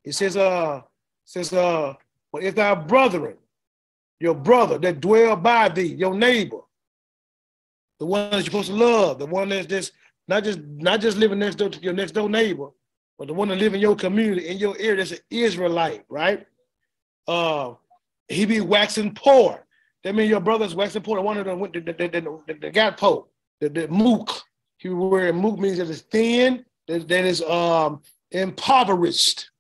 it 0.05 0.15
says, 0.15 0.37
uh, 0.37 0.83
says, 1.27 1.53
uh, 1.53 1.93
but 2.33 2.43
if 2.43 2.55
thy 2.55 2.75
brethren, 2.75 3.37
your 4.19 4.35
brother 4.35 4.79
that 4.79 5.01
dwell 5.01 5.37
by 5.37 5.69
thee, 5.69 5.95
your 5.95 6.15
neighbor, 6.15 6.61
the 7.99 8.07
one 8.07 8.31
that 8.31 8.37
you're 8.37 8.45
supposed 8.45 8.69
to 8.69 8.75
love, 8.75 9.19
the 9.19 9.27
one 9.27 9.51
that's 9.51 9.67
just 9.67 9.93
not 10.29 10.43
just 10.45 10.61
not 10.61 11.01
just 11.01 11.19
living 11.19 11.39
next 11.39 11.57
door 11.57 11.69
to 11.69 11.83
your 11.83 11.93
next 11.93 12.13
door 12.13 12.31
neighbor, 12.31 12.69
but 13.19 13.29
the 13.29 13.35
one 13.35 13.49
that 13.49 13.59
live 13.59 13.75
in 13.75 13.81
your 13.81 13.97
community, 13.97 14.49
in 14.49 14.57
your 14.57 14.77
area, 14.79 14.97
that's 14.97 15.13
an 15.13 15.19
Israelite, 15.31 16.05
right? 16.09 16.47
Uh, 17.29 17.75
he 18.29 18.47
be 18.47 18.61
waxing 18.61 19.15
poor. 19.15 19.67
That 20.05 20.15
means 20.15 20.31
your 20.31 20.41
brother's 20.41 20.75
waxing 20.75 21.03
poor. 21.03 21.21
One 21.21 21.37
of 21.39 21.45
them 21.45 21.59
went 21.59 21.73
that 21.75 21.99
that 21.99 22.13
that 22.61 22.73
got 22.73 22.97
poor. 22.97 23.27
The, 23.61 23.69
the 23.69 23.89
mook. 23.89 24.43
He 24.79 24.89
wearing 24.91 25.37
mook 25.37 25.59
means 25.59 25.79
that 25.79 25.89
it's 25.89 26.03
thin, 26.03 26.65
that, 26.87 27.09
that 27.09 27.25
is 27.25 27.43
um 27.43 28.03
impoverished, 28.31 29.51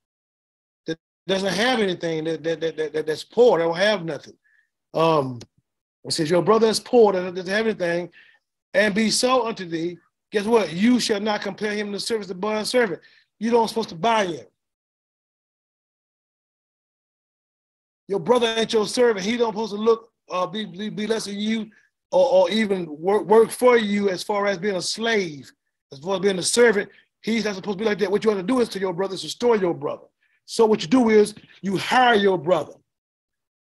doesn't 1.26 1.52
have 1.52 1.80
anything, 1.80 2.24
that, 2.24 2.42
that, 2.44 2.60
that, 2.60 2.92
that 2.92 3.06
that's 3.06 3.24
poor, 3.24 3.58
they 3.58 3.64
don't 3.64 3.76
have 3.76 4.04
nothing. 4.04 4.34
Um, 4.94 5.40
it 6.04 6.12
says 6.12 6.30
your 6.30 6.42
brother 6.42 6.68
is 6.68 6.80
poor, 6.80 7.12
that 7.12 7.34
doesn't 7.34 7.52
have 7.52 7.66
anything, 7.66 8.10
and 8.74 8.94
be 8.94 9.10
so 9.10 9.46
unto 9.46 9.66
thee. 9.66 9.98
Guess 10.32 10.44
what? 10.44 10.72
You 10.72 11.00
shall 11.00 11.20
not 11.20 11.40
compare 11.40 11.72
him 11.72 11.92
to 11.92 12.00
service 12.00 12.28
the 12.28 12.34
bond 12.34 12.66
servant. 12.66 13.00
You 13.38 13.50
don't 13.50 13.68
supposed 13.68 13.88
to 13.90 13.94
buy 13.94 14.26
him. 14.26 14.46
Your 18.08 18.20
brother 18.20 18.54
ain't 18.56 18.72
your 18.72 18.86
servant. 18.86 19.26
He 19.26 19.36
don't 19.36 19.52
supposed 19.52 19.72
to 19.72 19.80
look 19.80 20.10
uh, 20.30 20.46
be, 20.46 20.64
be, 20.64 20.88
be 20.90 21.06
less 21.06 21.24
than 21.24 21.38
you 21.38 21.70
or, 22.12 22.28
or 22.30 22.50
even 22.50 22.86
work, 23.00 23.24
work 23.26 23.50
for 23.50 23.76
you 23.76 24.10
as 24.10 24.22
far 24.22 24.46
as 24.46 24.58
being 24.58 24.76
a 24.76 24.82
slave, 24.82 25.50
as 25.92 25.98
far 25.98 26.14
as 26.14 26.20
being 26.20 26.38
a 26.38 26.42
servant. 26.42 26.88
He's 27.22 27.44
not 27.44 27.56
supposed 27.56 27.78
to 27.78 27.84
be 27.84 27.88
like 27.88 27.98
that. 27.98 28.10
What 28.10 28.24
you 28.24 28.30
want 28.30 28.40
to 28.40 28.46
do 28.46 28.60
is 28.60 28.68
to 28.70 28.78
your 28.78 28.92
brother 28.92 29.14
is 29.14 29.24
restore 29.24 29.56
your 29.56 29.74
brother. 29.74 30.06
So 30.46 30.64
what 30.64 30.80
you 30.80 30.88
do 30.88 31.10
is 31.10 31.34
you 31.60 31.76
hire 31.76 32.14
your 32.14 32.38
brother. 32.38 32.72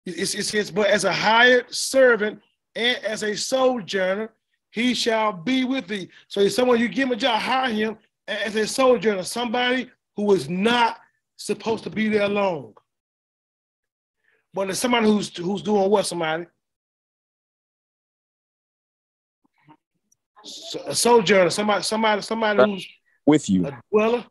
It's, 0.06 0.34
it's, 0.34 0.54
it's 0.54 0.70
but 0.70 0.86
as 0.88 1.04
a 1.04 1.12
hired 1.12 1.72
servant 1.74 2.40
and 2.74 2.96
as 3.04 3.22
a 3.22 3.36
sojourner, 3.36 4.30
he 4.70 4.94
shall 4.94 5.32
be 5.32 5.64
with 5.64 5.88
thee. 5.88 6.08
So 6.28 6.40
if 6.40 6.52
someone 6.52 6.78
you 6.78 6.88
give 6.88 7.08
him 7.08 7.12
a 7.12 7.16
job, 7.16 7.40
hire 7.40 7.70
him 7.70 7.98
as 8.26 8.54
a 8.54 8.66
sojourner, 8.66 9.24
somebody 9.24 9.90
who 10.16 10.32
is 10.32 10.48
not 10.48 10.98
supposed 11.36 11.84
to 11.84 11.90
be 11.90 12.08
there 12.08 12.28
long. 12.28 12.74
But 14.54 14.70
it's 14.70 14.78
somebody 14.78 15.06
who's 15.06 15.36
who's 15.36 15.62
doing 15.62 15.90
what, 15.90 16.06
somebody? 16.06 16.46
So, 20.42 20.80
a 20.86 20.94
sojourner, 20.94 21.50
somebody, 21.50 21.82
somebody, 21.82 22.22
somebody 22.22 22.60
uh, 22.60 22.66
who's 22.66 22.88
with 23.26 23.48
you, 23.48 23.66
a 23.66 23.80
dweller. 23.90 24.24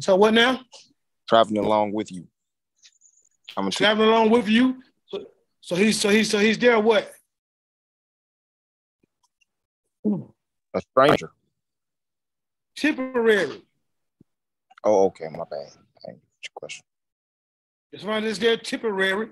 So 0.00 0.16
what 0.16 0.34
now? 0.34 0.60
traveling 1.28 1.64
along 1.64 1.92
with 1.92 2.12
you. 2.12 2.26
I'm 3.56 3.70
Traveling 3.70 4.08
along 4.08 4.30
with 4.30 4.48
you. 4.48 4.82
So, 5.06 5.24
so 5.60 5.76
he's 5.76 5.98
so 6.00 6.08
he's 6.10 6.30
so 6.30 6.38
he's 6.38 6.58
there 6.58 6.78
what? 6.78 7.10
a 10.74 10.80
stranger. 10.90 11.30
Temporary. 12.76 13.62
Oh, 14.84 15.06
okay, 15.06 15.28
my 15.30 15.44
bad. 15.50 15.68
I 16.04 16.06
didn't 16.06 16.22
get 16.22 16.44
your 16.44 16.54
question. 16.54 16.84
Somebody 17.96 18.26
that's 18.26 18.38
there 18.38 18.56
temporary. 18.56 19.28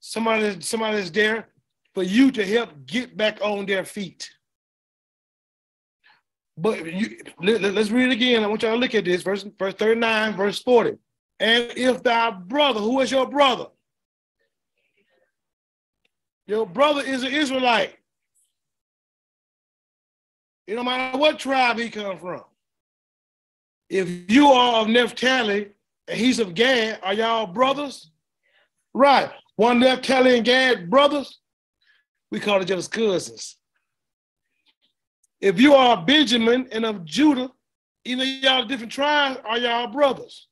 Somebody, 0.00 0.60
somebody 0.60 0.96
that's 0.96 1.10
there 1.10 1.48
for 1.92 2.02
you 2.02 2.30
to 2.30 2.46
help 2.46 2.70
get 2.86 3.16
back 3.16 3.38
on 3.42 3.66
their 3.66 3.84
feet. 3.84 4.30
But 6.56 6.86
you, 6.86 7.18
let, 7.40 7.62
us 7.64 7.90
read 7.90 8.10
it 8.10 8.12
again. 8.12 8.44
I 8.44 8.46
want 8.46 8.62
y'all 8.62 8.72
to 8.72 8.78
look 8.78 8.94
at 8.94 9.04
this, 9.04 9.22
verse, 9.22 9.44
verse 9.58 9.74
39, 9.74 10.36
verse 10.36 10.62
40. 10.62 10.98
And 11.40 11.72
if 11.76 12.02
thy 12.02 12.30
brother, 12.30 12.80
who 12.80 13.00
is 13.00 13.10
your 13.10 13.26
brother? 13.26 13.66
Your 16.46 16.66
brother 16.66 17.02
is 17.02 17.22
an 17.22 17.32
Israelite. 17.32 17.96
It 20.66 20.76
don't 20.76 20.84
matter 20.84 21.18
what 21.18 21.38
tribe 21.38 21.78
he 21.78 21.90
come 21.90 22.18
from. 22.18 22.42
If 23.90 24.30
you 24.30 24.48
are 24.48 24.80
of 24.80 24.88
Naphtali 24.88 25.68
and 26.08 26.18
he's 26.18 26.38
of 26.38 26.54
Gad, 26.54 27.00
are 27.02 27.14
y'all 27.14 27.46
brothers? 27.46 28.10
Right. 28.94 29.30
One 29.56 29.80
Naphtali 29.80 30.36
and 30.36 30.44
Gad 30.44 30.88
brothers, 30.88 31.38
we 32.30 32.40
call 32.40 32.62
each 32.62 32.70
other 32.70 32.82
cousins. 32.82 33.56
If 35.44 35.60
you 35.60 35.74
are 35.74 36.02
Benjamin 36.02 36.68
and 36.72 36.86
of 36.86 37.04
Judah, 37.04 37.50
either 38.06 38.24
y'all 38.24 38.64
different 38.64 38.90
tribes, 38.90 39.38
are 39.44 39.58
y'all 39.58 39.88
brothers? 39.88 40.48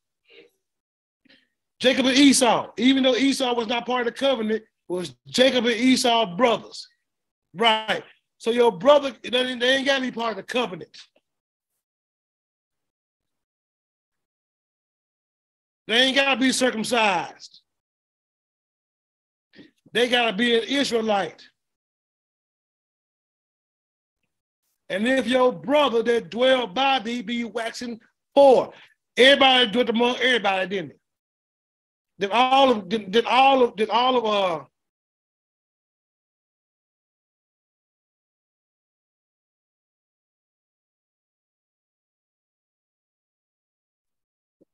Jacob 1.79 2.05
and 2.05 2.15
Esau, 2.15 2.69
even 2.77 3.01
though 3.01 3.15
Esau 3.15 3.55
was 3.55 3.65
not 3.65 3.87
part 3.87 4.05
of 4.05 4.13
the 4.13 4.19
covenant, 4.19 4.61
was 4.87 5.15
Jacob 5.25 5.65
and 5.65 5.73
Esau 5.73 6.35
brothers. 6.35 6.87
Right. 7.55 8.03
So 8.37 8.51
your 8.51 8.71
brother, 8.71 9.15
they 9.23 9.39
ain't 9.39 9.87
got 9.87 9.95
to 9.95 10.01
be 10.01 10.11
part 10.11 10.33
of 10.33 10.37
the 10.37 10.43
covenant. 10.43 10.95
They 15.87 16.01
ain't 16.01 16.15
got 16.15 16.35
to 16.35 16.39
be 16.39 16.51
circumcised. 16.51 17.61
They 19.91 20.07
got 20.07 20.27
to 20.27 20.33
be 20.33 20.55
an 20.55 20.65
Israelite. 20.65 21.43
And 24.93 25.07
if 25.07 25.25
your 25.25 25.51
brother 25.51 26.03
that 26.03 26.29
dwell 26.29 26.67
by 26.67 26.99
thee 26.99 27.23
be 27.23 27.45
waxing 27.45 27.99
poor, 28.35 28.71
everybody 29.17 29.79
it 29.79 29.89
among 29.89 30.17
everybody, 30.17 30.67
didn't 30.67 30.91
it? 30.91 30.99
Did 32.19 32.29
all 32.29 32.69
of 32.69 32.89
did, 32.89 33.25
all 33.25 33.63
of 33.63 33.75
did 33.75 33.89
all 33.89 34.17
of 34.17 34.25
uh 34.25 34.65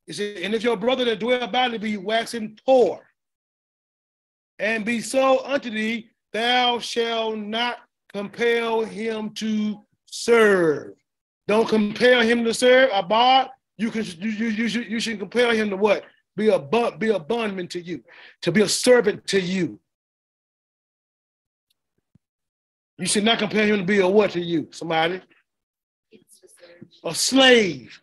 He 0.06 0.12
said, 0.12 0.38
and 0.38 0.54
if 0.54 0.64
your 0.64 0.76
brother 0.76 1.06
that 1.06 1.20
dwell 1.20 1.48
by 1.48 1.70
thee 1.70 1.78
be 1.78 1.96
waxing 1.96 2.60
poor, 2.66 3.08
and 4.58 4.84
be 4.84 5.00
so 5.00 5.46
unto 5.46 5.70
thee, 5.70 6.10
thou 6.34 6.80
shalt 6.80 7.38
not 7.38 7.78
compel 8.12 8.82
him 8.82 9.30
to 9.36 9.82
serve. 10.12 10.94
Don't 11.48 11.68
compel 11.68 12.22
him 12.22 12.44
to 12.44 12.54
serve. 12.54 12.90
Abad, 12.94 13.50
you 13.78 13.92
can 13.92 14.04
you, 14.06 14.30
you, 14.30 14.48
you, 14.48 14.68
should, 14.68 14.92
you 14.92 15.00
should 15.00 15.20
compel 15.20 15.52
him 15.52 15.70
to 15.70 15.78
what? 15.78 16.04
Be 16.36 16.50
a 16.50 16.60
be 16.60 17.10
a 17.10 17.20
bondman 17.20 17.68
to 17.70 17.82
you, 17.82 18.04
to 18.44 18.52
be 18.52 18.62
a 18.62 18.70
servant 18.70 19.28
to 19.28 19.42
you. 19.42 19.80
You 22.98 23.06
should 23.06 23.24
not 23.24 23.40
compel 23.40 23.66
him 23.66 23.78
to 23.78 23.84
be 23.84 24.00
a 24.00 24.08
what 24.08 24.32
to 24.32 24.42
you? 24.42 24.68
Somebody? 24.72 25.22
A 27.04 27.16
slave 27.16 28.02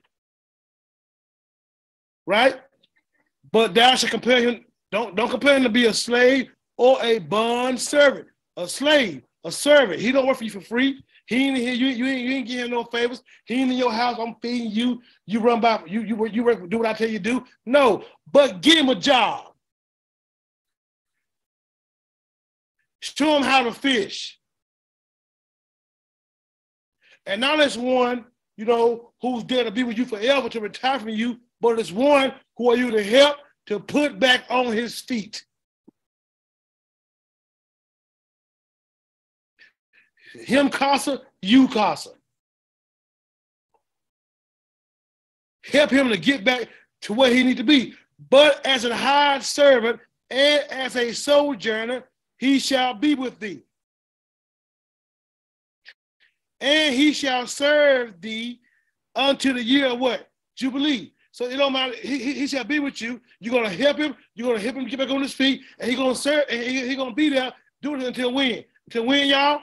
right? 2.26 2.56
But 3.52 3.74
thou 3.74 3.94
shalt 3.94 4.10
compare 4.10 4.42
him, 4.42 4.64
don't, 4.90 5.14
don't 5.14 5.30
compare 5.30 5.56
him 5.56 5.62
to 5.62 5.68
be 5.68 5.86
a 5.86 5.94
slave 5.94 6.48
or 6.76 7.02
a 7.02 7.18
bond 7.20 7.80
servant. 7.80 8.26
A 8.56 8.68
slave, 8.68 9.22
a 9.44 9.52
servant. 9.52 10.00
He 10.00 10.12
don't 10.12 10.26
work 10.26 10.38
for 10.38 10.44
you 10.44 10.50
for 10.50 10.60
free. 10.60 11.02
He 11.26 11.48
ain't 11.48 11.56
here, 11.56 11.74
you, 11.74 11.86
you, 11.88 12.06
ain't, 12.06 12.20
you 12.20 12.32
ain't 12.36 12.48
getting 12.48 12.70
no 12.70 12.84
favors. 12.84 13.22
He 13.46 13.60
ain't 13.60 13.72
in 13.72 13.76
your 13.78 13.92
house. 13.92 14.16
I'm 14.20 14.36
feeding 14.40 14.70
you. 14.70 15.02
You 15.26 15.40
run 15.40 15.60
by, 15.60 15.82
you, 15.86 16.02
you, 16.02 16.26
you 16.26 16.66
do 16.68 16.78
what 16.78 16.86
I 16.86 16.92
tell 16.92 17.08
you 17.08 17.18
to 17.18 17.24
do. 17.24 17.44
No, 17.64 18.04
but 18.32 18.60
give 18.60 18.78
him 18.78 18.88
a 18.88 18.94
job. 18.94 19.52
Show 23.00 23.36
him 23.36 23.42
how 23.42 23.64
to 23.64 23.72
fish. 23.72 24.38
And 27.26 27.40
not 27.40 27.60
as 27.60 27.76
one, 27.76 28.26
you 28.56 28.64
know, 28.64 29.12
who's 29.20 29.44
there 29.44 29.64
to 29.64 29.70
be 29.70 29.82
with 29.82 29.98
you 29.98 30.04
forever, 30.04 30.48
to 30.48 30.60
retire 30.60 31.00
from 31.00 31.08
you, 31.08 31.38
but 31.60 31.78
it's 31.78 31.92
one 31.92 32.32
who 32.56 32.70
are 32.70 32.76
you 32.76 32.90
to 32.92 33.02
help 33.02 33.36
to 33.66 33.80
put 33.80 34.20
back 34.20 34.44
on 34.48 34.66
his 34.66 35.00
feet. 35.00 35.44
Him 40.32 40.68
casa, 40.68 41.22
you 41.42 41.68
casa. 41.68 42.10
Help 45.64 45.90
him 45.90 46.08
to 46.08 46.16
get 46.16 46.44
back 46.44 46.68
to 47.02 47.12
where 47.12 47.32
he 47.32 47.42
need 47.42 47.56
to 47.56 47.64
be. 47.64 47.94
But 48.30 48.64
as 48.64 48.84
a 48.84 48.94
hired 48.94 49.42
servant 49.42 50.00
and 50.30 50.62
as 50.70 50.96
a 50.96 51.12
sojourner, 51.12 52.04
he 52.38 52.58
shall 52.58 52.94
be 52.94 53.14
with 53.14 53.38
thee. 53.38 53.62
And 56.60 56.94
he 56.94 57.12
shall 57.12 57.46
serve 57.46 58.20
thee 58.20 58.60
unto 59.14 59.52
the 59.52 59.62
year 59.62 59.86
of 59.86 59.98
what? 59.98 60.28
Jubilee. 60.56 61.12
So 61.32 61.44
it 61.44 61.56
don't 61.56 61.72
matter. 61.72 61.94
He, 61.94 62.18
he, 62.18 62.32
he 62.32 62.46
shall 62.46 62.64
be 62.64 62.78
with 62.78 63.00
you. 63.02 63.20
You're 63.40 63.52
gonna 63.54 63.68
help 63.68 63.98
him. 63.98 64.16
You're 64.34 64.48
gonna 64.48 64.62
help 64.62 64.76
him 64.76 64.86
get 64.86 64.98
back 64.98 65.10
on 65.10 65.20
his 65.20 65.34
feet, 65.34 65.60
and 65.78 65.90
he's 65.90 65.98
gonna 65.98 66.14
serve. 66.14 66.44
And 66.48 66.62
he, 66.62 66.88
he 66.88 66.96
gonna 66.96 67.12
be 67.12 67.28
there 67.28 67.52
doing 67.82 68.00
it 68.00 68.06
until 68.06 68.32
when? 68.32 68.64
Until 68.86 69.04
when, 69.04 69.28
y'all? 69.28 69.60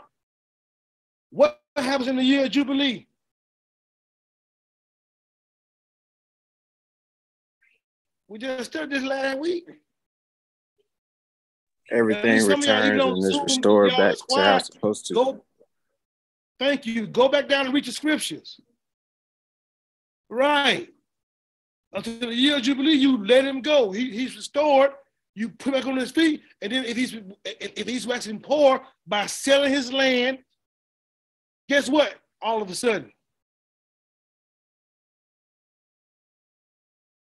What 1.33 1.59
happens 1.75 2.07
in 2.07 2.15
the 2.15 2.23
year 2.23 2.45
of 2.45 2.51
Jubilee? 2.51 3.07
We 8.27 8.37
just 8.37 8.65
studied 8.65 8.91
this 8.91 9.03
last 9.03 9.39
week. 9.39 9.65
Everything 11.89 12.39
some 12.39 12.59
of 12.59 12.65
y'all, 12.65 12.85
even 12.85 12.97
returns 12.97 13.25
and 13.25 13.33
is 13.33 13.41
restored 13.41 13.89
back 13.97 14.15
to 14.15 14.35
how 14.35 14.57
it's 14.57 14.67
supposed 14.67 15.07
to. 15.07 15.13
Go. 15.15 15.43
Thank 16.59 16.85
you. 16.85 17.07
Go 17.07 17.27
back 17.29 17.49
down 17.49 17.65
and 17.65 17.73
read 17.73 17.85
the 17.85 17.91
scriptures. 17.91 18.61
Right. 20.29 20.87
Until 21.93 22.19
the 22.19 22.35
year 22.35 22.57
of 22.57 22.61
Jubilee, 22.61 22.93
you 22.93 23.25
let 23.25 23.43
him 23.43 23.61
go. 23.61 23.91
He, 23.91 24.11
he's 24.11 24.35
restored. 24.35 24.91
You 25.33 25.49
put 25.49 25.73
back 25.73 25.87
on 25.87 25.97
his 25.97 26.11
feet. 26.11 26.43
And 26.61 26.71
then 26.71 26.85
if 26.85 26.95
he's 26.95 27.15
if 27.43 27.87
he's 27.87 28.05
waxing 28.05 28.39
poor 28.39 28.83
by 29.07 29.25
selling 29.25 29.71
his 29.71 29.91
land, 29.91 30.37
guess 31.69 31.89
what? 31.89 32.15
All 32.41 32.61
of 32.61 32.69
a 32.69 32.75
sudden, 32.75 33.11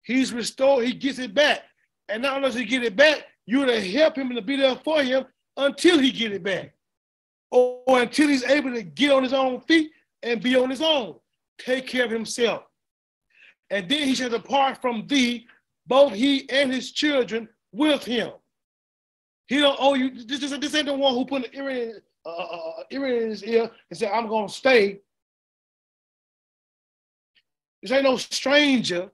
he's 0.02 0.32
restored, 0.32 0.86
he 0.86 0.94
gets 0.94 1.18
it 1.18 1.34
back. 1.34 1.62
And 2.08 2.22
not 2.22 2.36
only 2.36 2.48
does 2.48 2.54
he 2.54 2.64
get 2.64 2.84
it 2.84 2.96
back, 2.96 3.24
you're 3.46 3.66
to 3.66 3.80
help 3.80 4.16
him 4.16 4.28
and 4.28 4.36
to 4.36 4.42
be 4.42 4.56
there 4.56 4.76
for 4.76 5.02
him 5.02 5.24
until 5.56 5.98
he 5.98 6.10
get 6.10 6.32
it 6.32 6.42
back 6.42 6.72
or, 7.50 7.80
or 7.86 8.02
until 8.02 8.28
he's 8.28 8.44
able 8.44 8.72
to 8.72 8.82
get 8.82 9.12
on 9.12 9.22
his 9.22 9.32
own 9.32 9.60
feet 9.60 9.92
and 10.22 10.42
be 10.42 10.56
on 10.56 10.70
his 10.70 10.82
own, 10.82 11.14
take 11.58 11.86
care 11.86 12.04
of 12.04 12.10
himself. 12.10 12.64
And 13.70 13.88
then 13.88 14.08
he 14.08 14.14
shall 14.14 14.30
depart 14.30 14.80
from 14.80 15.06
thee, 15.06 15.46
both 15.86 16.12
he 16.12 16.48
and 16.50 16.72
his 16.72 16.92
children 16.92 17.48
with 17.72 18.04
him. 18.04 18.30
He 19.46 19.58
don't 19.58 19.76
owe 19.78 19.94
you. 19.94 20.10
This, 20.24 20.40
this, 20.40 20.58
this 20.58 20.74
ain't 20.74 20.86
the 20.86 20.94
one 20.94 21.14
who 21.14 21.24
put 21.24 21.44
an 21.44 21.50
earring, 21.54 21.94
uh, 22.24 22.28
uh, 22.28 22.82
earring 22.90 23.22
in 23.22 23.30
his 23.30 23.44
ear 23.44 23.70
and 23.90 23.98
said, 23.98 24.10
"I'm 24.12 24.28
gonna 24.28 24.48
stay." 24.48 25.00
This 27.82 27.92
ain't 27.92 28.04
no 28.04 28.16
stranger. 28.16 29.10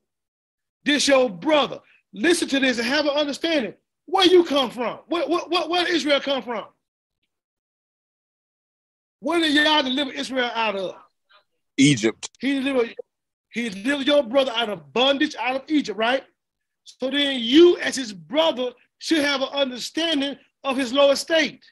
This 0.84 1.08
your 1.08 1.28
brother. 1.28 1.80
Listen 2.12 2.48
to 2.48 2.60
this 2.60 2.78
and 2.78 2.86
have 2.86 3.04
an 3.04 3.12
understanding. 3.12 3.74
Where 4.06 4.26
you 4.26 4.44
come 4.44 4.70
from? 4.70 5.00
Where, 5.08 5.28
where, 5.28 5.40
where, 5.40 5.68
where 5.68 5.84
did 5.84 5.94
Israel 5.94 6.20
come 6.20 6.42
from? 6.42 6.64
Where 9.20 9.40
did 9.40 9.54
y'all 9.54 9.82
deliver 9.82 10.12
Israel 10.12 10.50
out 10.54 10.76
of? 10.76 10.94
Egypt. 11.76 12.30
He 12.40 12.54
delivered, 12.54 12.94
he 13.50 13.68
delivered 13.70 14.06
your 14.06 14.22
brother 14.22 14.52
out 14.54 14.68
of 14.68 14.92
bondage, 14.92 15.34
out 15.36 15.56
of 15.56 15.62
Egypt, 15.68 15.98
right? 15.98 16.24
So 16.84 17.10
then 17.10 17.40
you, 17.40 17.78
as 17.78 17.96
his 17.96 18.12
brother, 18.12 18.70
should 18.98 19.24
have 19.24 19.42
an 19.42 19.48
understanding 19.52 20.36
of 20.64 20.76
his 20.76 20.92
low 20.92 21.10
estate. 21.10 21.64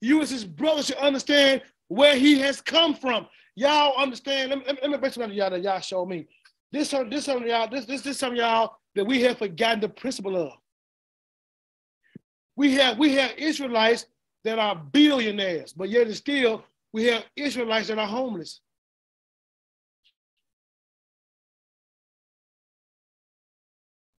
You, 0.00 0.22
as 0.22 0.30
his 0.30 0.44
brother, 0.44 0.82
should 0.82 0.96
understand 0.96 1.62
where 1.88 2.16
he 2.16 2.38
has 2.40 2.60
come 2.60 2.94
from. 2.94 3.26
Y'all 3.56 4.00
understand? 4.00 4.50
Let 4.50 4.58
me, 4.58 4.64
let 4.88 5.02
me, 5.02 5.10
to 5.10 5.34
y'all 5.34 5.50
that 5.50 5.62
y'all 5.62 5.80
show 5.80 6.06
me. 6.06 6.26
This, 6.70 6.90
some- 6.90 7.10
this, 7.10 7.24
some 7.24 7.42
of 7.42 7.48
y'all, 7.48 7.68
this, 7.68 7.86
this, 7.86 8.02
this, 8.02 8.18
some 8.18 8.36
y'all 8.36 8.76
that 8.94 9.04
we 9.04 9.22
have 9.22 9.38
forgotten 9.38 9.80
the 9.80 9.88
principle 9.88 10.36
of. 10.36 10.52
We 12.56 12.74
have, 12.74 12.98
we 12.98 13.14
have 13.14 13.32
Israelites 13.36 14.06
that 14.44 14.58
are 14.58 14.76
billionaires, 14.76 15.72
but 15.72 15.88
yet 15.88 16.06
and 16.06 16.16
still 16.16 16.64
we 16.92 17.04
have 17.04 17.24
Israelites 17.36 17.88
that 17.88 17.98
are 17.98 18.06
homeless. 18.06 18.60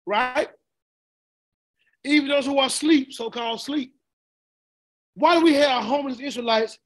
Right? 0.06 0.48
Even 2.04 2.28
those 2.28 2.46
who 2.46 2.58
are 2.58 2.66
asleep, 2.66 3.12
so-called 3.12 3.60
sleep. 3.60 3.94
Why 5.18 5.34
do 5.36 5.44
we 5.44 5.54
have 5.54 5.82
homeless 5.82 6.20
Israelites 6.20 6.78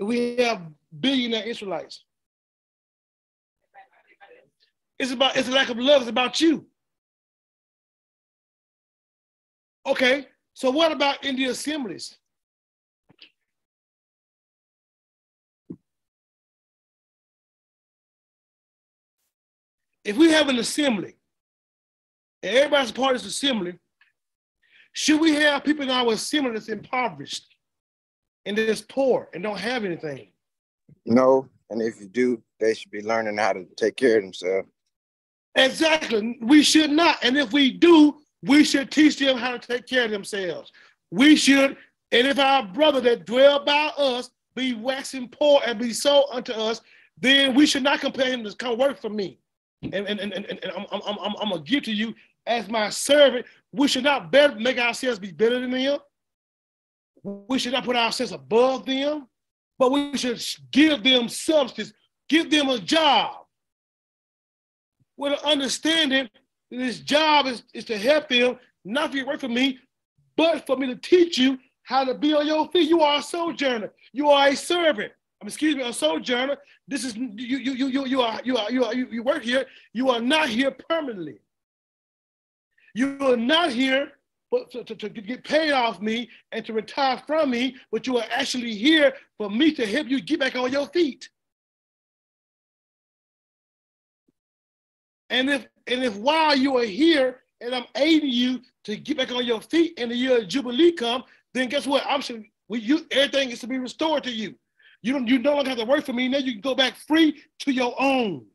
we 0.00 0.36
have 0.38 0.60
billionaire 1.00 1.46
Israelites? 1.46 2.04
It's 4.98 5.12
about 5.12 5.36
it's 5.36 5.48
a 5.48 5.52
lack 5.52 5.68
of 5.68 5.78
love, 5.78 6.02
it's 6.02 6.10
about 6.10 6.40
you. 6.40 6.66
Okay, 9.86 10.26
so 10.52 10.70
what 10.70 10.90
about 10.90 11.24
in 11.24 11.36
the 11.36 11.44
assemblies? 11.44 12.16
if 20.04 20.16
we 20.16 20.30
have 20.30 20.48
an 20.48 20.58
assembly 20.58 21.16
and 22.40 22.56
everybody's 22.56 22.92
part 22.92 23.16
of 23.16 23.22
this 23.22 23.32
assembly, 23.34 23.76
should 24.92 25.20
we 25.20 25.34
have 25.34 25.64
people 25.64 25.82
in 25.82 25.90
our 25.90 26.12
assembly 26.12 26.52
that's 26.52 26.68
impoverished 26.68 27.55
and 28.46 28.56
that's 28.56 28.80
poor 28.80 29.28
and 29.34 29.42
don't 29.42 29.58
have 29.58 29.84
anything? 29.84 30.28
No, 31.04 31.48
and 31.68 31.82
if 31.82 32.00
you 32.00 32.06
do, 32.06 32.42
they 32.60 32.74
should 32.74 32.90
be 32.90 33.02
learning 33.02 33.36
how 33.36 33.52
to 33.52 33.66
take 33.76 33.96
care 33.96 34.16
of 34.16 34.22
themselves. 34.22 34.68
Exactly. 35.56 36.38
We 36.40 36.62
should 36.62 36.90
not. 36.90 37.18
And 37.22 37.36
if 37.36 37.52
we 37.52 37.72
do, 37.72 38.18
we 38.42 38.64
should 38.64 38.90
teach 38.90 39.18
them 39.18 39.36
how 39.36 39.56
to 39.56 39.58
take 39.58 39.86
care 39.86 40.04
of 40.04 40.10
themselves. 40.10 40.70
We 41.10 41.36
should, 41.36 41.76
and 42.12 42.26
if 42.26 42.38
our 42.38 42.62
brother 42.62 43.00
that 43.02 43.26
dwell 43.26 43.64
by 43.64 43.92
us 43.96 44.30
be 44.54 44.74
waxing 44.74 45.28
poor 45.28 45.60
and 45.66 45.78
be 45.78 45.92
sold 45.92 46.26
unto 46.32 46.52
us, 46.52 46.80
then 47.18 47.54
we 47.54 47.66
should 47.66 47.82
not 47.82 48.00
compel 48.00 48.26
him 48.26 48.44
to 48.44 48.54
come 48.54 48.78
work 48.78 49.00
for 49.00 49.08
me. 49.08 49.38
And, 49.82 49.94
and, 49.94 50.20
and, 50.20 50.32
and, 50.32 50.46
and 50.46 50.72
I'm, 50.76 50.86
I'm, 50.92 51.18
I'm, 51.18 51.34
I'm 51.40 51.50
gonna 51.50 51.62
give 51.62 51.84
to 51.84 51.92
you 51.92 52.14
as 52.46 52.68
my 52.68 52.90
servant. 52.90 53.46
We 53.72 53.88
should 53.88 54.04
not 54.04 54.30
better 54.30 54.56
make 54.56 54.78
ourselves 54.78 55.18
be 55.18 55.32
better 55.32 55.60
than 55.60 55.70
them. 55.70 55.98
We 57.26 57.58
should 57.58 57.72
not 57.72 57.84
put 57.84 57.96
ourselves 57.96 58.30
above 58.30 58.86
them, 58.86 59.26
but 59.80 59.90
we 59.90 60.16
should 60.16 60.40
give 60.70 61.02
them 61.02 61.28
substance, 61.28 61.92
give 62.28 62.50
them 62.50 62.68
a 62.68 62.78
job 62.78 63.46
with 65.16 65.32
an 65.32 65.38
understanding 65.44 66.28
that 66.70 66.76
this 66.76 67.00
job 67.00 67.46
is, 67.46 67.64
is 67.74 67.84
to 67.86 67.98
help 67.98 68.28
them, 68.28 68.58
not 68.84 69.10
for 69.10 69.16
you 69.16 69.26
work 69.26 69.40
for 69.40 69.48
me, 69.48 69.78
but 70.36 70.66
for 70.66 70.76
me 70.76 70.86
to 70.86 70.94
teach 70.96 71.36
you 71.36 71.58
how 71.82 72.04
to 72.04 72.14
be 72.14 72.32
on 72.32 72.46
your 72.46 72.68
feet. 72.68 72.88
You 72.88 73.00
are 73.00 73.18
a 73.18 73.22
sojourner. 73.22 73.92
You 74.12 74.30
are 74.30 74.48
a 74.48 74.56
servant. 74.56 75.12
Um, 75.40 75.48
excuse 75.48 75.74
me, 75.74 75.82
a 75.82 75.92
sojourner. 75.92 76.56
This 76.86 77.04
is 77.04 77.16
you. 77.16 77.58
You 77.58 77.72
you 77.72 77.86
you 77.88 78.06
you 78.06 78.20
are 78.20 78.40
you 78.44 78.56
are 78.56 78.70
you 78.70 78.84
are 78.84 78.94
you, 78.94 79.08
you 79.10 79.22
work 79.24 79.42
here. 79.42 79.66
You 79.92 80.10
are 80.10 80.20
not 80.20 80.48
here 80.48 80.70
permanently. 80.70 81.38
You 82.94 83.18
are 83.20 83.36
not 83.36 83.72
here 83.72 84.12
but 84.50 84.70
to, 84.70 84.84
to, 84.84 84.94
to 84.94 85.08
get 85.08 85.44
paid 85.44 85.72
off 85.72 86.00
me 86.00 86.28
and 86.52 86.64
to 86.64 86.72
retire 86.72 87.20
from 87.26 87.50
me, 87.50 87.76
but 87.90 88.06
you 88.06 88.18
are 88.18 88.26
actually 88.30 88.74
here 88.74 89.14
for 89.38 89.50
me 89.50 89.72
to 89.72 89.86
help 89.86 90.08
you 90.08 90.20
get 90.20 90.40
back 90.40 90.54
on 90.56 90.70
your 90.70 90.86
feet. 90.88 91.28
And 95.30 95.50
if 95.50 95.66
and 95.88 96.04
if 96.04 96.16
while 96.16 96.56
you 96.56 96.76
are 96.78 96.84
here 96.84 97.40
and 97.60 97.74
I'm 97.74 97.86
aiding 97.96 98.30
you 98.30 98.60
to 98.84 98.96
get 98.96 99.16
back 99.16 99.32
on 99.32 99.44
your 99.44 99.60
feet 99.60 99.94
and 99.98 100.10
the 100.10 100.16
year 100.16 100.38
of 100.38 100.48
Jubilee 100.48 100.92
come, 100.92 101.24
then 101.52 101.68
guess 101.68 101.86
what? 101.86 102.04
I'm 102.08 102.20
sure 102.20 102.38
you 102.68 103.06
everything 103.10 103.50
is 103.50 103.60
to 103.60 103.66
be 103.66 103.78
restored 103.78 104.24
to 104.24 104.30
you. 104.30 104.54
You 105.02 105.12
don't 105.12 105.26
you 105.26 105.38
no 105.38 105.54
longer 105.54 105.70
have 105.70 105.78
to 105.78 105.84
work 105.84 106.04
for 106.04 106.12
me. 106.12 106.28
Now 106.28 106.38
you 106.38 106.52
can 106.52 106.60
go 106.60 106.74
back 106.74 106.94
free 106.96 107.42
to 107.60 107.72
your 107.72 107.94
own. 108.00 108.46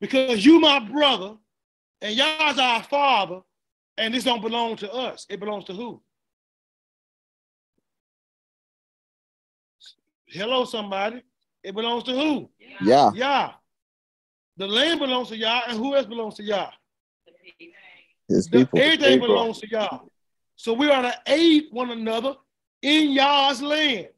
Because 0.00 0.44
you 0.44 0.60
my 0.60 0.80
brother 0.80 1.36
and 2.00 2.14
y'all's 2.14 2.58
our 2.58 2.82
father, 2.84 3.40
and 3.98 4.14
this 4.14 4.24
don't 4.24 4.40
belong 4.40 4.76
to 4.76 4.90
us. 4.92 5.26
It 5.28 5.40
belongs 5.40 5.64
to 5.66 5.72
who? 5.72 6.00
Hello, 10.26 10.64
somebody. 10.64 11.22
It 11.62 11.74
belongs 11.74 12.04
to 12.04 12.12
who? 12.12 12.48
Yeah. 12.82 13.12
Yah. 13.12 13.52
The 14.56 14.66
land 14.66 15.00
belongs 15.00 15.28
to 15.28 15.36
Yah, 15.36 15.62
and 15.68 15.78
who 15.78 15.94
else 15.94 16.06
belongs 16.06 16.34
to 16.36 16.42
Yah? 16.42 16.70
His 18.28 18.46
The- 18.48 18.58
people. 18.60 18.78
everything 18.80 19.12
people. 19.20 19.28
belongs 19.28 19.58
to 19.60 19.68
Yah. 19.70 20.00
So 20.56 20.72
we 20.72 20.90
are 20.90 21.02
to 21.02 21.22
aid 21.26 21.66
one 21.70 21.90
another 21.90 22.34
in 22.82 23.10
Yah's 23.10 23.62
land. 23.62 24.08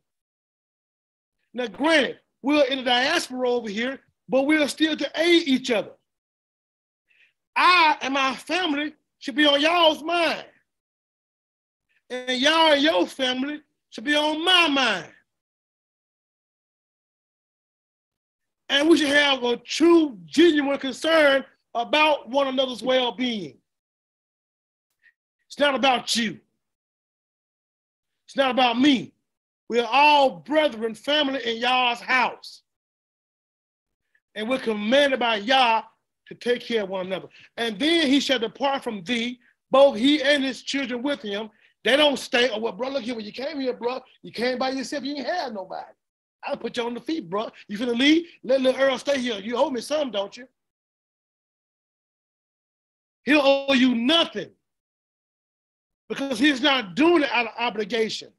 Now, 1.53 1.67
granted, 1.67 2.21
we're 2.43 2.65
in 2.65 2.79
the 2.79 2.85
diaspora 2.85 3.49
over 3.51 3.69
here, 3.69 4.01
but 4.29 4.43
we're 4.43 4.67
still 4.69 4.97
to 4.97 5.11
aid 5.21 5.47
each 5.47 5.71
other. 5.71 5.93
I 7.57 7.99
and 8.01 8.15
my 8.15 8.35
family 8.35 8.95
should 9.21 9.37
be 9.37 9.47
on 9.47 9.61
y'all's 9.61 10.03
mind. 10.03 10.45
And 12.11 12.41
y'all 12.41 12.73
and 12.73 12.83
your 12.83 13.07
family 13.07 13.61
should 13.91 14.05
be 14.05 14.17
on 14.17 14.45
my 14.45 14.69
mind. 14.69 15.07
And 18.69 18.89
we 18.89 18.99
should 18.99 19.09
have 19.09 19.45
a 19.45 19.57
true, 19.57 20.19
genuine 20.27 20.79
concern 20.79 21.45
about 21.75 22.29
one 22.29 22.49
another's 22.49 22.83
well 22.83 23.13
being. 23.13 23.59
It's 25.47 25.59
not 25.59 25.75
about 25.77 26.17
you, 26.17 26.41
it's 28.27 28.37
not 28.37 28.51
about 28.51 28.81
me. 28.81 29.13
We're 29.69 29.87
all 29.89 30.31
brethren, 30.41 30.97
family 30.97 31.41
in 31.45 31.59
y'all's 31.59 32.01
house. 32.01 32.63
and 34.35 34.49
we're 34.49 34.59
commanded 34.59 35.21
by 35.21 35.37
Yah 35.37 35.83
to 36.31 36.35
take 36.37 36.63
care 36.63 36.85
of 36.85 36.89
one 36.89 37.07
another. 37.07 37.29
And 37.57 37.79
then 37.79 38.07
he 38.07 38.21
shall 38.21 38.39
depart 38.39 38.85
from 38.85 39.03
thee, 39.03 39.41
both 39.71 39.99
he 39.99 40.23
and 40.23 40.45
his 40.45 40.63
children 40.63 41.03
with 41.03 41.21
him. 41.21 41.51
They 41.85 41.97
don't 41.97 42.19
stay. 42.19 42.49
Oh, 42.51 42.61
well, 42.61 42.73
bro, 42.73 42.89
look 42.89 43.03
here. 43.03 43.17
When 43.17 43.25
you 43.25 43.33
came 43.33 43.61
here, 43.61 43.73
bro, 43.73 44.01
you 44.23 44.31
came 44.31 44.59
by 44.59 44.71
yourself. 44.71 45.03
You 45.03 45.17
ain't 45.17 45.27
had 45.27 45.53
nobody. 45.53 45.91
I'll 46.45 46.57
put 46.57 46.77
you 46.77 46.85
on 46.85 46.95
the 46.95 47.01
feet, 47.01 47.29
bro. 47.29 47.51
You 47.69 47.79
finna 47.79 47.99
leave? 47.99 48.27
Let 48.45 48.61
little 48.61 48.81
Earl 48.81 48.99
stay 48.99 49.19
here. 49.21 49.41
You 49.41 49.57
owe 49.57 49.71
me 49.71 49.81
some, 49.81 50.11
don't 50.11 50.37
you? 50.37 50.47
He'll 53.25 53.43
owe 53.43 53.75
you 53.75 53.95
nothing 53.95 54.51
because 56.09 56.39
he's 56.39 56.61
not 56.61 56.95
doing 56.95 57.25
it 57.25 57.31
out 57.33 57.47
of 57.47 57.53
obligation. 57.59 58.31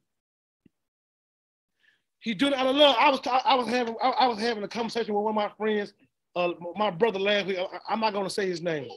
He's 2.20 2.36
doing 2.36 2.54
it 2.54 2.58
out 2.58 2.68
of 2.68 2.76
love. 2.76 2.96
I 2.98 3.10
was 3.10 3.20
I 3.26 3.56
was 3.56 3.68
having 3.68 3.96
I 4.02 4.28
was 4.28 4.40
having 4.40 4.64
a 4.64 4.68
conversation 4.68 5.14
with 5.14 5.24
one 5.24 5.32
of 5.32 5.36
my 5.36 5.50
friends, 5.58 5.94
uh, 6.36 6.54
my 6.76 6.90
brother 6.90 7.20
last 7.20 7.48
week. 7.48 7.58
I'm 7.88 8.00
not 8.00 8.14
going 8.14 8.26
to 8.26 8.30
say 8.30 8.48
his 8.48 8.62
name, 8.62 8.90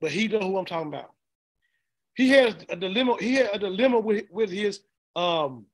but 0.00 0.10
he 0.10 0.28
know 0.28 0.40
who 0.40 0.58
I'm 0.58 0.64
talking 0.64 0.88
about. 0.88 1.10
He 2.14 2.28
had 2.28 2.64
a 2.68 2.76
dilemma. 2.76 3.16
He 3.20 3.34
had 3.34 3.50
a 3.52 3.58
dilemma 3.58 3.98
with 4.00 4.24
with 4.30 4.50
his 4.50 4.80
um, 5.16 5.66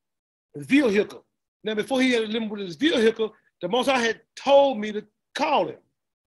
vehicle. 0.57 1.25
Now, 1.63 1.75
before 1.75 2.01
he 2.01 2.13
had 2.13 2.25
a 2.25 2.27
dilemma 2.27 2.49
with 2.49 2.61
his 2.61 2.77
vehicle, 2.77 3.35
the 3.61 3.69
most 3.69 3.89
I 3.89 3.99
had 3.99 4.21
told 4.37 4.79
me 4.79 4.93
to 4.93 5.05
call 5.35 5.69
him. 5.69 5.77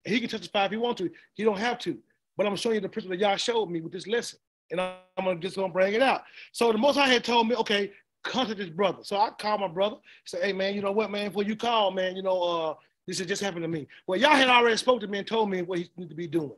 He 0.04 0.20
can 0.20 0.28
testify 0.28 0.66
if 0.66 0.70
he 0.70 0.76
wants 0.76 1.00
to. 1.00 1.10
He 1.34 1.44
don't 1.44 1.58
have 1.58 1.78
to. 1.80 1.98
But 2.36 2.46
I'm 2.46 2.56
showing 2.56 2.76
you 2.76 2.80
the 2.80 2.88
principle 2.88 3.16
that 3.16 3.24
y'all 3.24 3.36
showed 3.36 3.70
me 3.70 3.80
with 3.80 3.92
this 3.92 4.06
lesson. 4.06 4.38
And 4.70 4.80
I'm 4.80 5.40
just 5.40 5.56
gonna 5.56 5.72
bring 5.72 5.94
it 5.94 6.02
out. 6.02 6.22
So 6.52 6.72
the 6.72 6.78
most 6.78 6.98
I 6.98 7.08
had 7.08 7.24
told 7.24 7.48
me, 7.48 7.54
okay, 7.56 7.92
contact 8.24 8.58
his 8.58 8.70
brother. 8.70 8.98
So 9.02 9.16
I 9.16 9.30
called 9.30 9.60
my 9.60 9.68
brother, 9.68 9.96
say, 10.24 10.40
hey 10.40 10.52
man, 10.52 10.74
you 10.74 10.82
know 10.82 10.92
what, 10.92 11.10
man, 11.10 11.28
before 11.28 11.44
you 11.44 11.56
call, 11.56 11.90
man, 11.90 12.16
you 12.16 12.22
know, 12.22 12.42
uh, 12.42 12.74
this 13.06 13.18
has 13.18 13.26
just 13.26 13.42
happened 13.42 13.62
to 13.62 13.68
me. 13.68 13.86
Well, 14.06 14.18
y'all 14.18 14.30
had 14.30 14.48
already 14.48 14.76
spoke 14.76 15.00
to 15.00 15.06
me 15.06 15.18
and 15.18 15.26
told 15.26 15.50
me 15.50 15.62
what 15.62 15.78
he 15.78 15.90
needed 15.96 16.10
to 16.10 16.16
be 16.16 16.26
doing. 16.26 16.56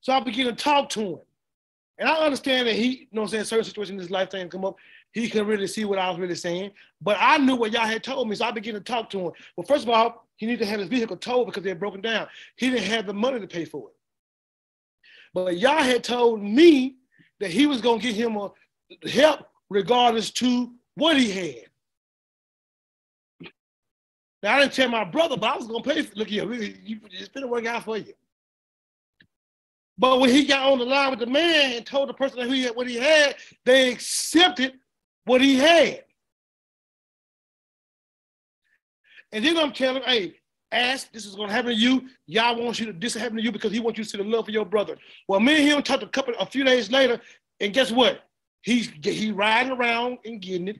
So 0.00 0.12
I 0.12 0.20
began 0.20 0.46
to 0.46 0.52
talk 0.52 0.88
to 0.90 1.00
him. 1.00 1.18
And 1.98 2.08
I 2.08 2.16
understand 2.16 2.68
that 2.68 2.74
he, 2.74 2.88
you 2.88 3.06
know 3.12 3.22
I'm 3.22 3.28
saying, 3.28 3.44
certain 3.44 3.64
situations 3.64 3.94
in 3.94 3.98
his 3.98 4.10
life 4.10 4.30
things 4.30 4.52
come 4.52 4.64
up, 4.64 4.76
he 5.12 5.30
can 5.30 5.46
really 5.46 5.66
see 5.66 5.86
what 5.86 5.98
I 5.98 6.10
was 6.10 6.18
really 6.18 6.34
saying. 6.34 6.72
But 7.00 7.16
I 7.18 7.38
knew 7.38 7.56
what 7.56 7.72
y'all 7.72 7.86
had 7.86 8.04
told 8.04 8.28
me, 8.28 8.36
so 8.36 8.44
I 8.44 8.50
began 8.50 8.74
to 8.74 8.80
talk 8.80 9.08
to 9.10 9.18
him. 9.18 9.32
Well, 9.56 9.66
first 9.66 9.84
of 9.84 9.90
all, 9.90 10.26
he 10.36 10.44
needed 10.44 10.60
to 10.60 10.66
have 10.66 10.80
his 10.80 10.90
vehicle 10.90 11.16
towed 11.16 11.46
because 11.46 11.62
they 11.62 11.70
had 11.70 11.80
broken 11.80 12.02
down. 12.02 12.28
He 12.56 12.68
didn't 12.68 12.84
have 12.84 13.06
the 13.06 13.14
money 13.14 13.40
to 13.40 13.46
pay 13.46 13.64
for 13.64 13.88
it. 13.88 13.96
But 15.32 15.56
y'all 15.58 15.82
had 15.82 16.04
told 16.04 16.42
me 16.42 16.96
that 17.40 17.50
he 17.50 17.66
was 17.66 17.80
gonna 17.80 18.00
get 18.00 18.14
him 18.14 18.36
a 18.36 18.50
help 19.08 19.48
regardless 19.70 20.30
to 20.32 20.72
what 20.94 21.16
he 21.16 21.30
had. 21.30 21.66
Now 24.46 24.58
I 24.58 24.60
didn't 24.60 24.74
tell 24.74 24.88
my 24.88 25.02
brother, 25.02 25.36
but 25.36 25.52
I 25.52 25.56
was 25.56 25.66
gonna 25.66 25.82
pay 25.82 26.02
for 26.02 26.14
look 26.14 26.28
here, 26.28 26.46
it's 26.48 27.28
gonna 27.30 27.48
work 27.48 27.66
out 27.66 27.82
for 27.82 27.96
you. 27.96 28.14
But 29.98 30.20
when 30.20 30.30
he 30.30 30.44
got 30.44 30.70
on 30.70 30.78
the 30.78 30.84
line 30.84 31.10
with 31.10 31.18
the 31.18 31.26
man 31.26 31.72
and 31.72 31.84
told 31.84 32.08
the 32.08 32.14
person 32.14 32.38
that 32.38 32.48
he 32.48 32.62
had, 32.62 32.76
what 32.76 32.86
he 32.86 32.94
had, 32.94 33.34
they 33.64 33.90
accepted 33.90 34.74
what 35.24 35.40
he 35.40 35.56
had. 35.56 36.04
And 39.32 39.44
then 39.44 39.58
I'm 39.58 39.72
telling 39.72 39.96
him, 39.96 40.08
hey, 40.08 40.34
ask, 40.70 41.10
this 41.10 41.26
is 41.26 41.34
gonna 41.34 41.52
happen 41.52 41.72
to 41.72 41.76
you. 41.76 42.08
Y'all 42.26 42.62
want 42.62 42.78
you 42.78 42.86
to 42.86 42.92
this 42.92 43.14
happen 43.14 43.38
to 43.38 43.42
you 43.42 43.50
because 43.50 43.72
he 43.72 43.80
wants 43.80 43.98
you 43.98 44.04
to 44.04 44.10
see 44.10 44.18
the 44.18 44.22
love 44.22 44.44
for 44.44 44.52
your 44.52 44.64
brother. 44.64 44.96
Well, 45.26 45.40
me 45.40 45.56
and 45.56 45.66
him 45.66 45.82
talked 45.82 46.04
a 46.04 46.06
couple 46.06 46.34
a 46.38 46.46
few 46.46 46.62
days 46.62 46.88
later, 46.88 47.20
and 47.58 47.74
guess 47.74 47.90
what? 47.90 48.20
He's 48.62 48.92
he 49.02 49.32
riding 49.32 49.72
around 49.72 50.18
and 50.24 50.40
getting 50.40 50.68
it. 50.68 50.76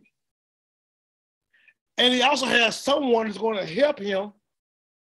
And 1.99 2.13
he 2.13 2.23
also 2.23 2.47
has 2.47 2.79
someone 2.79 3.27
who's 3.27 3.39
going 3.39 3.59
to 3.59 3.67
help 3.67 3.99
him 3.99 4.33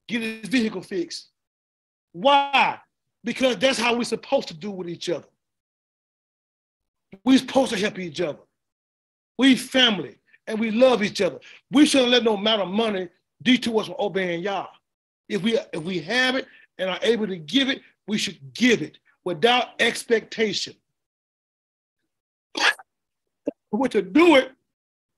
get 0.09 0.23
his 0.23 0.49
vehicle 0.49 0.83
fixed. 0.83 1.29
Why? 2.13 2.79
Because 3.25 3.57
that's 3.57 3.79
how 3.79 3.97
we're 3.97 4.05
supposed 4.05 4.49
to 4.49 4.55
do 4.55 4.71
with 4.71 4.89
each 4.89 5.09
other. 5.09 5.27
We're 7.25 7.39
supposed 7.39 7.73
to 7.73 7.79
help 7.79 7.99
each 7.99 8.21
other. 8.21 8.39
We 9.39 9.57
family 9.57 10.19
and 10.47 10.59
we 10.59 10.71
love 10.71 11.03
each 11.03 11.21
other. 11.21 11.39
We 11.71 11.87
shouldn't 11.87 12.11
let 12.11 12.23
no 12.23 12.35
amount 12.35 12.63
of 12.63 12.69
money 12.69 13.09
detour 13.43 13.81
us 13.81 13.87
from 13.87 13.97
obeying 13.99 14.43
Yah. 14.43 14.67
If 15.29 15.43
we 15.43 15.59
if 15.73 15.83
we 15.83 15.99
have 16.01 16.37
it 16.37 16.47
and 16.79 16.89
are 16.89 17.01
able 17.03 17.27
to 17.27 17.37
give 17.37 17.69
it, 17.69 17.83
we 18.07 18.17
should 18.17 18.39
give 18.55 18.83
it 18.83 18.99
without 19.25 19.69
expectation. 19.81 20.75
But 23.73 23.91
to 23.91 24.03
do 24.03 24.37
it 24.37 24.53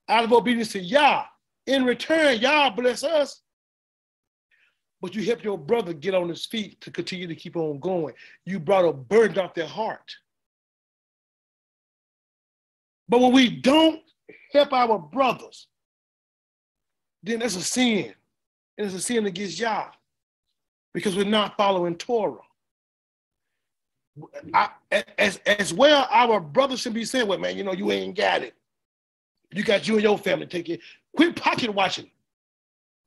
out 0.09 0.23
of 0.23 0.33
obedience 0.33 0.73
to 0.73 0.79
Yah. 0.79 1.25
In 1.69 1.85
return, 1.85 2.39
y'all 2.39 2.71
bless 2.71 3.03
us. 3.03 3.43
But 5.01 5.13
you 5.13 5.23
helped 5.23 5.43
your 5.43 5.57
brother 5.57 5.93
get 5.93 6.15
on 6.15 6.27
his 6.27 6.47
feet 6.47 6.81
to 6.81 6.89
continue 6.89 7.27
to 7.27 7.35
keep 7.35 7.55
on 7.55 7.79
going. 7.79 8.15
You 8.43 8.59
brought 8.59 8.85
a 8.85 8.91
burden 8.91 9.37
off 9.37 9.53
their 9.53 9.67
heart. 9.67 10.15
But 13.07 13.21
when 13.21 13.33
we 13.33 13.51
don't 13.51 14.01
help 14.51 14.73
our 14.73 14.97
brothers, 14.97 15.67
then 17.21 17.37
that's 17.37 17.55
a 17.55 17.61
sin. 17.61 18.15
And 18.79 18.87
it's 18.87 18.95
a 18.95 18.99
sin 18.99 19.27
against 19.27 19.59
Yah 19.59 19.89
because 20.95 21.15
we're 21.15 21.23
not 21.23 21.55
following 21.55 21.95
Torah. 21.97 22.41
I, 24.55 24.69
as, 25.19 25.37
as 25.45 25.71
well, 25.71 26.07
our 26.09 26.39
brothers 26.39 26.79
should 26.79 26.95
be 26.95 27.05
saying, 27.05 27.27
well, 27.27 27.37
man, 27.37 27.55
you 27.55 27.63
know, 27.63 27.73
you 27.73 27.91
ain't 27.91 28.17
got 28.17 28.41
it. 28.41 28.55
You 29.51 29.63
got 29.63 29.87
you 29.87 29.95
and 29.95 30.03
your 30.03 30.17
family 30.17 30.47
take 30.47 30.69
it. 30.69 30.81
Quit 31.15 31.35
pocket 31.35 31.73
watching. 31.73 32.09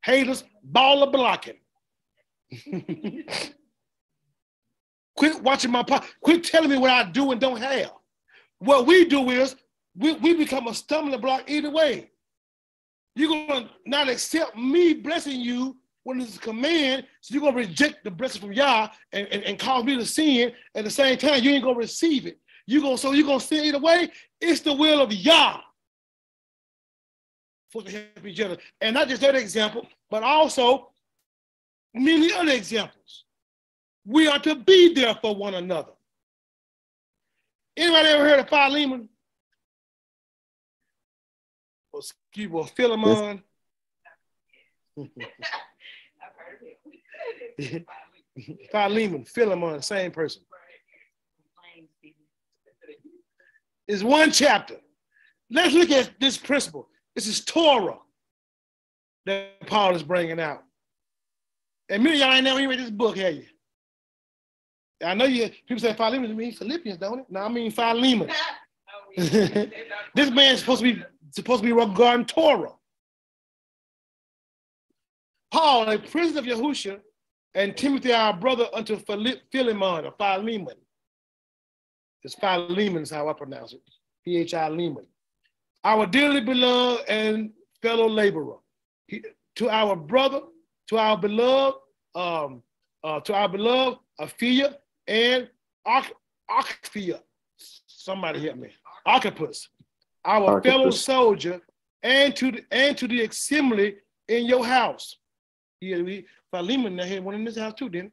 Haters, 0.03 0.43
baller 0.69 1.11
blocking. 1.11 1.57
Quit 5.15 5.41
watching 5.41 5.71
my 5.71 5.83
pocket. 5.83 6.09
Quit 6.21 6.43
telling 6.43 6.69
me 6.69 6.77
what 6.77 6.91
I 6.91 7.03
do 7.03 7.31
and 7.31 7.39
don't 7.39 7.61
have. 7.61 7.91
What 8.59 8.85
we 8.85 9.05
do 9.05 9.29
is 9.29 9.55
we, 9.97 10.13
we 10.13 10.33
become 10.33 10.67
a 10.67 10.73
stumbling 10.73 11.21
block 11.21 11.43
either 11.47 11.69
way. 11.69 12.09
You're 13.15 13.29
going 13.29 13.65
to 13.65 13.69
not 13.85 14.09
accept 14.09 14.57
me 14.57 14.93
blessing 14.93 15.39
you 15.39 15.77
when 16.03 16.19
it's 16.19 16.35
a 16.35 16.39
command, 16.39 17.05
so 17.21 17.33
you're 17.33 17.41
going 17.41 17.53
to 17.53 17.59
reject 17.59 18.03
the 18.03 18.11
blessing 18.11 18.41
from 18.41 18.53
Yah 18.53 18.89
and, 19.11 19.27
and, 19.27 19.43
and 19.43 19.59
cause 19.59 19.83
me 19.85 19.95
to 19.95 20.05
sin. 20.05 20.51
At 20.75 20.83
the 20.83 20.89
same 20.89 21.17
time, 21.17 21.43
you 21.43 21.51
ain't 21.51 21.63
going 21.63 21.75
to 21.75 21.79
receive 21.79 22.25
it. 22.25 22.39
You're 22.65 22.81
going 22.81 22.97
so 22.97 23.11
you're 23.11 23.27
going 23.27 23.39
to 23.39 23.45
sin 23.45 23.65
either 23.65 23.79
way. 23.79 24.09
It's 24.41 24.61
the 24.61 24.73
will 24.73 25.01
of 25.01 25.13
Yah 25.13 25.59
for 27.73 27.81
to 27.81 27.91
help 27.91 28.25
each 28.25 28.39
other. 28.39 28.55
And 28.79 28.93
not 28.93 29.09
just 29.09 29.21
that 29.21 29.35
example, 29.35 29.87
but 30.09 30.23
also 30.23 30.91
many 31.93 32.31
other 32.31 32.51
examples. 32.51 33.25
We 34.05 34.27
are 34.27 34.39
to 34.39 34.55
be 34.55 34.93
there 34.93 35.15
for 35.15 35.35
one 35.35 35.55
another. 35.55 35.91
Anybody 37.75 38.09
ever 38.09 38.23
heard 38.23 38.39
of 38.41 38.49
Philemon? 38.49 39.09
or 41.91 42.01
me, 42.35 42.47
Philemon. 42.75 43.41
Philemon, 48.71 49.25
Philemon, 49.25 49.81
same 49.81 50.11
person. 50.11 50.43
It's 53.87 54.03
one 54.03 54.31
chapter. 54.31 54.75
Let's 55.49 55.73
look 55.73 55.89
at 55.91 56.11
this 56.19 56.37
principle. 56.37 56.87
This 57.15 57.27
is 57.27 57.43
Torah 57.45 57.99
that 59.25 59.67
Paul 59.67 59.95
is 59.95 60.03
bringing 60.03 60.39
out. 60.39 60.63
And 61.89 62.03
many 62.03 62.15
of 62.15 62.21
y'all 62.21 62.33
ain't 62.33 62.43
never 62.43 62.67
read 62.67 62.79
this 62.79 62.89
book, 62.89 63.17
have 63.17 63.33
you? 63.33 63.45
I 65.03 65.13
know 65.13 65.25
you 65.25 65.49
people 65.67 65.79
say 65.79 65.93
Philemon 65.93 66.35
means 66.35 66.57
Philippians, 66.57 66.97
don't 66.97 67.19
it? 67.19 67.25
No, 67.29 67.41
I 67.41 67.49
mean 67.49 67.71
Philemon. 67.71 68.31
this 69.17 70.31
man's 70.31 70.59
supposed 70.59 70.81
to 70.81 70.93
be 70.93 71.03
supposed 71.31 71.61
to 71.61 71.67
be 71.67 71.73
regarding 71.73 72.25
Torah. 72.25 72.71
Paul, 75.51 75.89
a 75.89 75.99
prisoner 75.99 76.39
of 76.39 76.45
Yahusha, 76.45 76.99
and 77.53 77.77
Timothy, 77.77 78.11
our 78.11 78.33
brother, 78.33 78.67
unto 78.73 78.97
Philemon 78.97 80.05
or 80.05 80.13
Philemon. 80.17 80.75
It's 82.23 82.35
Philemon 82.35 83.03
is 83.03 83.11
how 83.11 83.29
I 83.29 83.33
pronounce 83.33 83.73
it. 83.73 83.81
P-H-I 84.25 84.69
Lehman. 84.69 85.05
Our 85.83 86.05
dearly 86.05 86.41
beloved 86.41 87.09
and 87.09 87.51
fellow 87.81 88.07
laborer. 88.07 88.57
He, 89.07 89.23
to 89.55 89.69
our 89.69 89.95
brother, 89.95 90.41
to 90.87 90.97
our 90.97 91.17
beloved, 91.17 91.77
um, 92.15 92.63
uh, 93.03 93.19
to 93.21 93.33
our 93.33 93.49
beloved 93.49 93.99
Apphia 94.19 94.75
and 95.07 95.49
Archphia. 95.85 97.19
Somebody 97.57 98.45
help 98.45 98.57
me. 98.57 98.69
Archippus 99.05 99.69
our 100.25 100.61
fellow 100.61 100.89
soldier, 100.89 101.61
and 102.01 102.35
to 102.35 102.51
the 102.51 102.63
and 102.71 102.97
to 102.97 103.07
the 103.07 103.23
assembly 103.23 103.95
in 104.27 104.45
your 104.45 104.65
house. 104.65 105.17
Yeah, 105.81 106.01
we 106.01 106.25
Philemon 106.51 106.97
had 106.97 107.23
one 107.23 107.35
in 107.35 107.43
this 107.43 107.57
house 107.57 107.73
too, 107.73 107.89
then. 107.89 108.11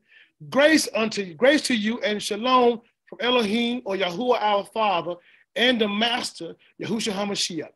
Grace 0.49 0.89
unto 0.95 1.23
you, 1.23 1.35
grace 1.35 1.63
to 1.63 1.75
you 1.75 2.01
and 2.01 2.23
shalom 2.23 2.81
from 3.07 3.19
Elohim 3.21 3.83
or 3.85 3.97
Yahuwah 3.97 4.41
our 4.41 4.65
Father 4.65 5.15
and 5.61 5.79
the 5.79 5.87
Master, 5.87 6.57
Yahushua 6.83 7.13
HaMashiach. 7.13 7.69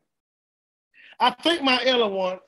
I 1.21 1.31
thank 1.31 1.63
my 1.63 1.85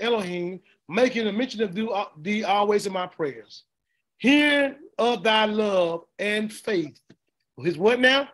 Elohim, 0.01 0.61
making 0.89 1.27
a 1.27 1.33
mention 1.33 1.63
of 1.63 1.75
thee, 2.23 2.43
always 2.43 2.87
in 2.87 2.93
my 2.95 3.07
prayers. 3.07 3.65
Hearing 4.17 4.77
of 4.99 5.23
thy 5.23 5.45
love 5.45 6.05
and 6.19 6.51
faith. 6.51 6.99
His 7.59 7.77
what 7.77 8.01
now? 8.01 8.31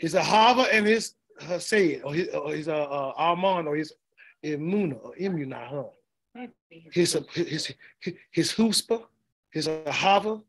His 0.00 0.14
Ahava 0.14 0.66
and 0.72 0.84
his 0.86 1.14
Hesed, 1.40 2.02
or 2.02 2.12
his, 2.12 2.28
or 2.28 2.52
his 2.52 2.68
uh, 2.68 2.72
uh, 2.72 3.12
Armand, 3.16 3.68
or 3.68 3.76
his 3.76 3.92
Emunah, 4.44 4.98
or 5.04 5.14
Emunah, 5.14 5.68
huh? 5.68 6.46
His, 6.92 7.16
his, 7.32 7.72
his, 8.00 8.14
his 8.32 8.52
Huspa, 8.52 9.04
his 9.50 9.68
Ahava, 9.68 10.42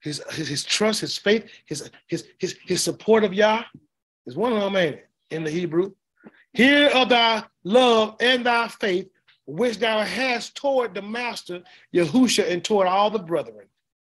his, 0.00 0.22
his, 0.30 0.48
his 0.48 0.64
trust, 0.64 1.00
his 1.00 1.18
faith, 1.18 1.44
his, 1.66 1.90
his, 2.06 2.28
his, 2.38 2.56
his 2.64 2.82
support 2.82 3.24
of 3.24 3.34
Yah. 3.34 3.64
Is 4.26 4.36
one 4.36 4.52
of 4.52 4.60
them, 4.60 4.76
ain't 4.76 4.96
it, 4.96 5.08
in 5.30 5.44
the 5.44 5.50
Hebrew? 5.50 5.92
Hear 6.52 6.88
of 6.88 7.10
thy 7.10 7.44
love 7.64 8.16
and 8.20 8.44
thy 8.44 8.68
faith, 8.68 9.08
which 9.46 9.78
thou 9.78 10.00
hast 10.00 10.56
toward 10.56 10.94
the 10.94 11.02
master, 11.02 11.62
Yahusha, 11.94 12.50
and 12.50 12.64
toward 12.64 12.88
all 12.88 13.10
the 13.10 13.18
brethren. 13.18 13.66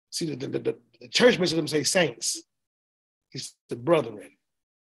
See, 0.10 0.34
the, 0.34 0.48
the, 0.48 0.60
the, 0.60 0.76
the 1.00 1.08
church 1.08 1.40
makes 1.40 1.54
them 1.54 1.68
say 1.68 1.84
saints. 1.84 2.42
He's 3.30 3.54
the 3.70 3.78
brethren, 3.78 4.32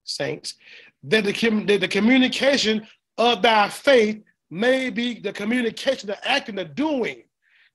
saints. 0.05 0.55
That 1.03 1.25
the, 1.25 1.65
that 1.67 1.81
the 1.81 1.89
communication 1.89 2.87
of 3.19 3.43
thy 3.43 3.69
faith 3.69 4.23
may 4.51 4.89
be 4.89 5.21
the 5.21 5.33
communication, 5.33 6.07
the 6.07 6.29
acting, 6.29 6.55
the 6.55 6.65
doing, 6.65 7.25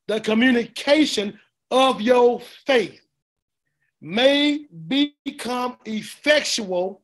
the 0.07 0.19
communication 0.19 1.39
of 1.69 2.01
your 2.01 2.41
faith 2.65 2.99
may 4.01 4.65
become 4.87 5.77
effectual 5.85 7.02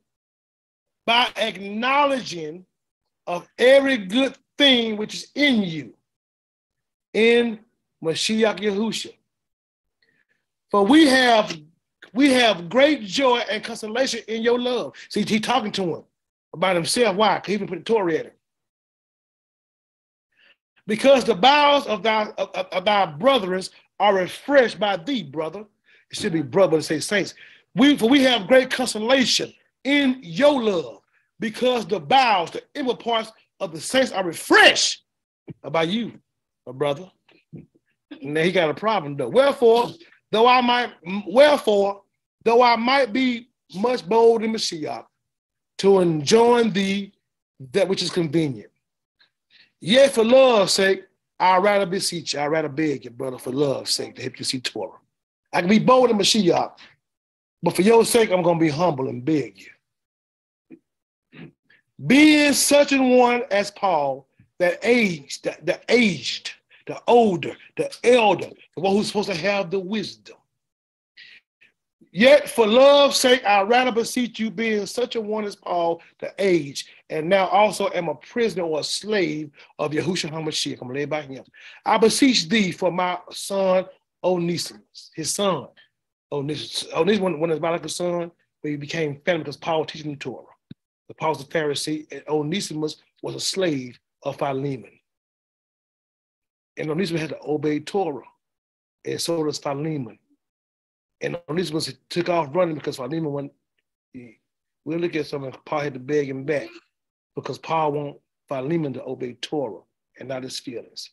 by 1.10 1.28
acknowledging 1.38 2.64
of 3.26 3.48
every 3.58 3.98
good 3.98 4.38
thing 4.60 4.96
which 4.96 5.16
is 5.16 5.32
in 5.34 5.64
you 5.64 5.92
in 7.16 7.58
Mashiach 8.04 8.60
Yahusha. 8.60 9.12
For 10.70 10.86
we 10.86 11.08
have 11.08 11.60
we 12.14 12.32
have 12.34 12.70
great 12.70 13.06
joy 13.06 13.40
and 13.50 13.64
consolation 13.64 14.20
in 14.28 14.44
your 14.44 14.60
love. 14.60 14.94
See, 15.10 15.24
he 15.24 15.40
talking 15.40 15.72
to 15.72 15.96
him 15.96 16.04
about 16.54 16.76
himself. 16.76 17.16
Why? 17.16 17.38
Because 17.38 17.48
he 17.48 17.54
even 17.56 17.68
put 17.68 17.80
the 17.80 17.86
Torah 17.86 18.14
at 18.14 18.26
him. 18.28 18.34
Because 20.86 21.24
the 21.24 21.34
bowels 21.34 21.88
of 21.88 22.04
thy 22.04 22.28
of, 22.38 22.50
of 22.56 22.86
thy 22.86 23.08
brethren 23.08 23.64
are 24.00 24.14
refreshed 24.14 24.80
by 24.80 24.96
thee, 24.96 25.24
brother. 25.24 25.66
It 26.12 26.20
should 26.20 26.34
be 26.34 26.44
brother 26.44 26.78
to 26.78 26.84
say 26.84 27.00
saints. 27.00 27.34
We 27.74 27.98
for 27.98 28.08
we 28.08 28.22
have 28.26 28.46
great 28.46 28.70
consolation 28.70 29.52
in 29.84 30.20
your 30.22 30.62
love, 30.62 30.99
because 31.40 31.86
the 31.86 32.00
bowels, 32.00 32.52
the 32.52 32.64
inward 32.76 33.00
parts 33.00 33.32
of 33.60 33.72
the 33.72 33.82
saints 33.82 34.12
are 34.12 34.24
refreshed 34.24 35.04
about 35.64 35.88
you, 35.88 36.14
my 36.66 36.74
brother. 36.74 37.10
Now 38.22 38.42
he 38.42 38.52
got 38.52 38.70
a 38.70 38.74
problem 38.74 39.16
though. 39.16 39.30
Wherefore, 39.30 39.90
though 40.32 40.48
I 40.48 40.62
might, 40.62 40.92
wherefore, 41.28 42.02
though 42.44 42.62
I 42.62 42.76
might 42.76 43.14
be 43.14 43.50
much 43.76 44.08
bold 44.08 44.44
in 44.44 44.52
Mashiach 44.52 45.06
to 45.80 46.00
enjoin 46.00 46.72
thee 46.72 47.14
that 47.72 47.88
which 47.88 48.04
is 48.04 48.10
convenient. 48.10 48.72
Yet 49.80 50.14
for 50.14 50.24
love's 50.24 50.74
sake, 50.74 51.04
I'd 51.40 51.64
rather 51.64 51.86
beseech 51.86 52.34
you, 52.34 52.40
I'd 52.40 52.48
rather 52.48 52.70
beg 52.70 53.06
you, 53.06 53.12
brother, 53.12 53.38
for 53.38 53.52
love's 53.52 53.92
sake, 53.92 54.16
to 54.16 54.22
help 54.22 54.38
you 54.40 54.46
see 54.46 54.60
Torah. 54.60 54.98
I 55.54 55.62
can 55.62 55.70
be 55.70 55.80
bold 55.80 56.10
in 56.10 56.18
Mashiach, 56.18 56.78
but 57.64 57.76
for 57.76 57.82
your 57.82 58.04
sake, 58.06 58.32
I'm 58.32 58.42
going 58.42 58.60
to 58.60 58.66
be 58.66 58.70
humble 58.70 59.08
and 59.08 59.24
beg 59.24 59.58
you. 59.60 59.72
Being 62.06 62.54
such 62.54 62.92
an 62.92 63.10
one 63.10 63.44
as 63.52 63.72
Paul, 63.72 64.28
that 64.60 64.80
aged, 64.84 65.44
the, 65.44 65.58
the 65.64 65.80
aged, 65.90 66.52
the 66.86 67.02
older, 67.08 67.56
the 67.78 67.94
elder, 68.04 68.50
the 68.76 68.82
one 68.82 68.94
who's 68.94 69.08
supposed 69.08 69.30
to 69.30 69.36
have 69.36 69.72
the 69.72 69.80
wisdom. 69.80 70.36
Yet 72.12 72.50
for 72.50 72.66
love's 72.66 73.18
sake, 73.18 73.46
I 73.46 73.62
rather 73.62 73.92
beseech 73.92 74.40
you, 74.40 74.50
being 74.50 74.86
such 74.86 75.16
a 75.16 75.22
one 75.22 75.46
as 75.46 75.56
Paul, 75.56 76.02
the 76.20 76.34
age, 76.40 76.88
and 77.10 77.30
now 77.30 77.48
also 77.48 77.90
am 77.94 78.10
a 78.10 78.16
prisoner 78.16 78.64
or 78.64 78.80
a 78.80 78.84
slave 78.84 79.52
of 79.78 79.92
Yahushua 79.92 80.32
HaMashiach. 80.32 80.82
I'm 80.82 80.92
laid 80.92 81.10
by 81.10 81.22
him. 81.22 81.44
I 81.86 81.98
beseech 81.98 82.50
thee 82.50 82.72
for 82.72 82.92
my 82.92 83.20
son 83.32 83.86
Onesimus, 84.24 85.12
his 85.14 85.34
son. 85.34 85.68
Onesimus, 86.32 86.88
Onesimus 86.94 87.40
one 87.40 87.52
is 87.52 87.60
like 87.60 87.86
a 87.86 87.90
son, 87.90 88.32
but 88.62 88.70
he 88.72 88.76
became 88.76 89.22
family 89.24 89.44
because 89.44 89.58
Paul 89.58 89.86
teaching 89.86 90.12
the 90.12 90.18
Torah. 90.18 90.49
The 91.10 91.16
Paul 91.16 91.32
was 91.32 91.42
a 91.42 91.46
Pharisee, 91.46 92.06
and 92.12 92.24
Onesimus 92.30 92.98
was 93.22 93.36
a 93.36 93.40
slave 93.40 94.00
of 94.24 94.38
Philemon. 94.38 94.92
And 96.78 96.90
Onesimus 96.90 97.22
had 97.22 97.32
to 97.32 97.40
obey 97.44 97.80
Torah, 97.80 98.24
and 99.04 99.20
so 99.20 99.44
does 99.44 99.58
Philemon. 99.58 100.20
And 101.20 101.38
Onesimus 101.50 101.92
took 102.10 102.30
off 102.30 102.56
running 102.56 102.76
because 102.76 102.96
Philemon 102.98 103.34
went. 103.34 103.52
We'll 104.86 105.00
look 105.00 105.16
at 105.16 105.26
something. 105.26 105.54
Paul 105.66 105.82
had 105.82 105.96
to 105.96 106.00
beg 106.00 106.30
him 106.30 106.46
back 106.46 106.70
because 107.36 107.58
Paul 107.58 107.92
want 107.92 108.18
Philemon 108.48 108.94
to 108.94 109.04
obey 109.04 109.34
Torah 109.34 109.82
and 110.20 110.30
not 110.30 110.44
his 110.44 110.60
feelings. 110.60 111.10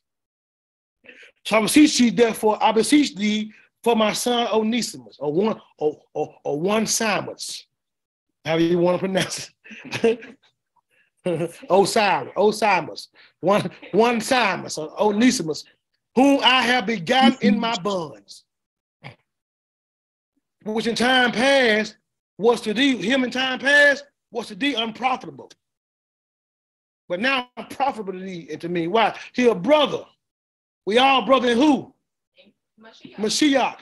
So 1.45 1.57
I 1.57 1.63
beseech 1.63 1.99
thee, 1.99 2.11
therefore, 2.11 2.63
I 2.63 2.73
beseech 2.73 3.15
thee 3.15 3.53
for 3.83 3.97
my 3.97 4.13
son 4.13 4.49
Onesimus, 4.53 5.17
or 5.21 5.33
one, 5.33 5.61
or, 5.79 6.01
or, 6.15 6.35
or 6.45 6.61
one 6.61 6.85
Simus, 6.85 7.65
however 8.47 8.63
you 8.63 8.79
want 8.79 8.95
to 8.95 9.07
pronounce 9.07 9.51
it. 10.03 10.21
Osiris, 11.69 12.33
Osiris, 12.37 13.09
one, 13.41 13.69
one 13.91 14.21
Simus, 14.21 14.79
or 14.79 14.95
Onesimus, 15.01 15.65
whom 16.15 16.41
I 16.45 16.63
have 16.63 16.87
begotten 16.87 17.37
in 17.43 17.59
my 17.59 17.77
bonds, 17.83 18.45
which 20.65 20.87
in 20.87 20.95
time 20.95 21.33
past 21.33 21.97
was 22.39 22.61
to 22.61 22.73
thee, 22.73 22.97
him 22.97 23.25
in 23.25 23.33
time 23.33 23.59
past 23.59 24.05
was 24.31 24.47
to 24.49 24.55
thee 24.55 24.75
unprofitable. 24.75 25.51
But 27.09 27.21
now 27.21 27.49
profitable 27.71 28.13
to 28.13 28.21
thee 28.21 28.49
and 28.51 28.61
to 28.61 28.69
me. 28.69 28.87
Why? 28.87 29.17
He 29.33 29.49
a 29.49 29.55
brother. 29.55 30.05
We 30.87 30.99
all 30.99 31.27
brother 31.27 31.51
in 31.51 31.59
who? 31.59 31.93
Mashiach. 32.81 33.17
Mashiach. 33.17 33.79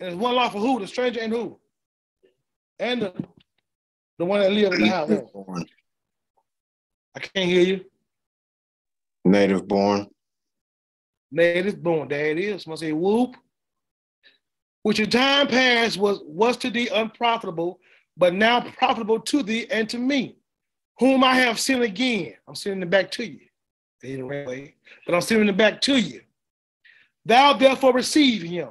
And 0.00 0.10
there's 0.10 0.14
one 0.16 0.34
law 0.34 0.48
for 0.50 0.58
who? 0.58 0.80
The 0.80 0.86
stranger 0.86 1.20
and 1.20 1.32
who? 1.32 1.58
And 2.82 3.00
the, 3.00 3.14
the 4.18 4.24
one 4.24 4.40
that 4.40 4.50
lives 4.50 4.74
in 4.74 4.82
the 4.82 4.88
house. 4.88 5.08
Born. 5.32 5.64
I 7.14 7.20
can't 7.20 7.48
hear 7.48 7.62
you. 7.62 7.84
Native 9.24 9.68
born. 9.68 10.08
Native 11.30 11.80
born. 11.80 12.08
There 12.08 12.26
it 12.26 12.40
is. 12.40 12.66
Must 12.66 12.80
say 12.80 12.90
whoop. 12.90 13.36
Which 14.82 14.98
in 14.98 15.10
time 15.10 15.46
past 15.46 15.96
was 15.96 16.22
was 16.24 16.56
to 16.56 16.70
thee 16.70 16.88
unprofitable, 16.92 17.78
but 18.16 18.34
now 18.34 18.60
profitable 18.60 19.20
to 19.20 19.44
thee 19.44 19.68
and 19.70 19.88
to 19.90 19.98
me, 19.98 20.38
whom 20.98 21.22
I 21.22 21.36
have 21.36 21.60
sent 21.60 21.84
again. 21.84 22.34
I'm 22.48 22.56
sending 22.56 22.82
it 22.82 22.90
back 22.90 23.12
to 23.12 23.24
you. 23.24 23.42
Anyway, 24.02 24.74
but 25.06 25.14
I'm 25.14 25.20
sending 25.20 25.48
it 25.48 25.56
back 25.56 25.80
to 25.82 25.96
you. 25.96 26.22
Thou 27.24 27.52
therefore 27.52 27.92
receive 27.92 28.42
him. 28.42 28.70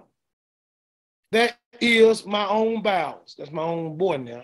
That 1.32 1.61
is 1.82 2.26
my 2.26 2.48
own 2.48 2.82
bowels. 2.82 3.36
That's 3.38 3.52
my 3.52 3.64
own 3.64 3.98
boy 3.98 4.18
now. 4.18 4.44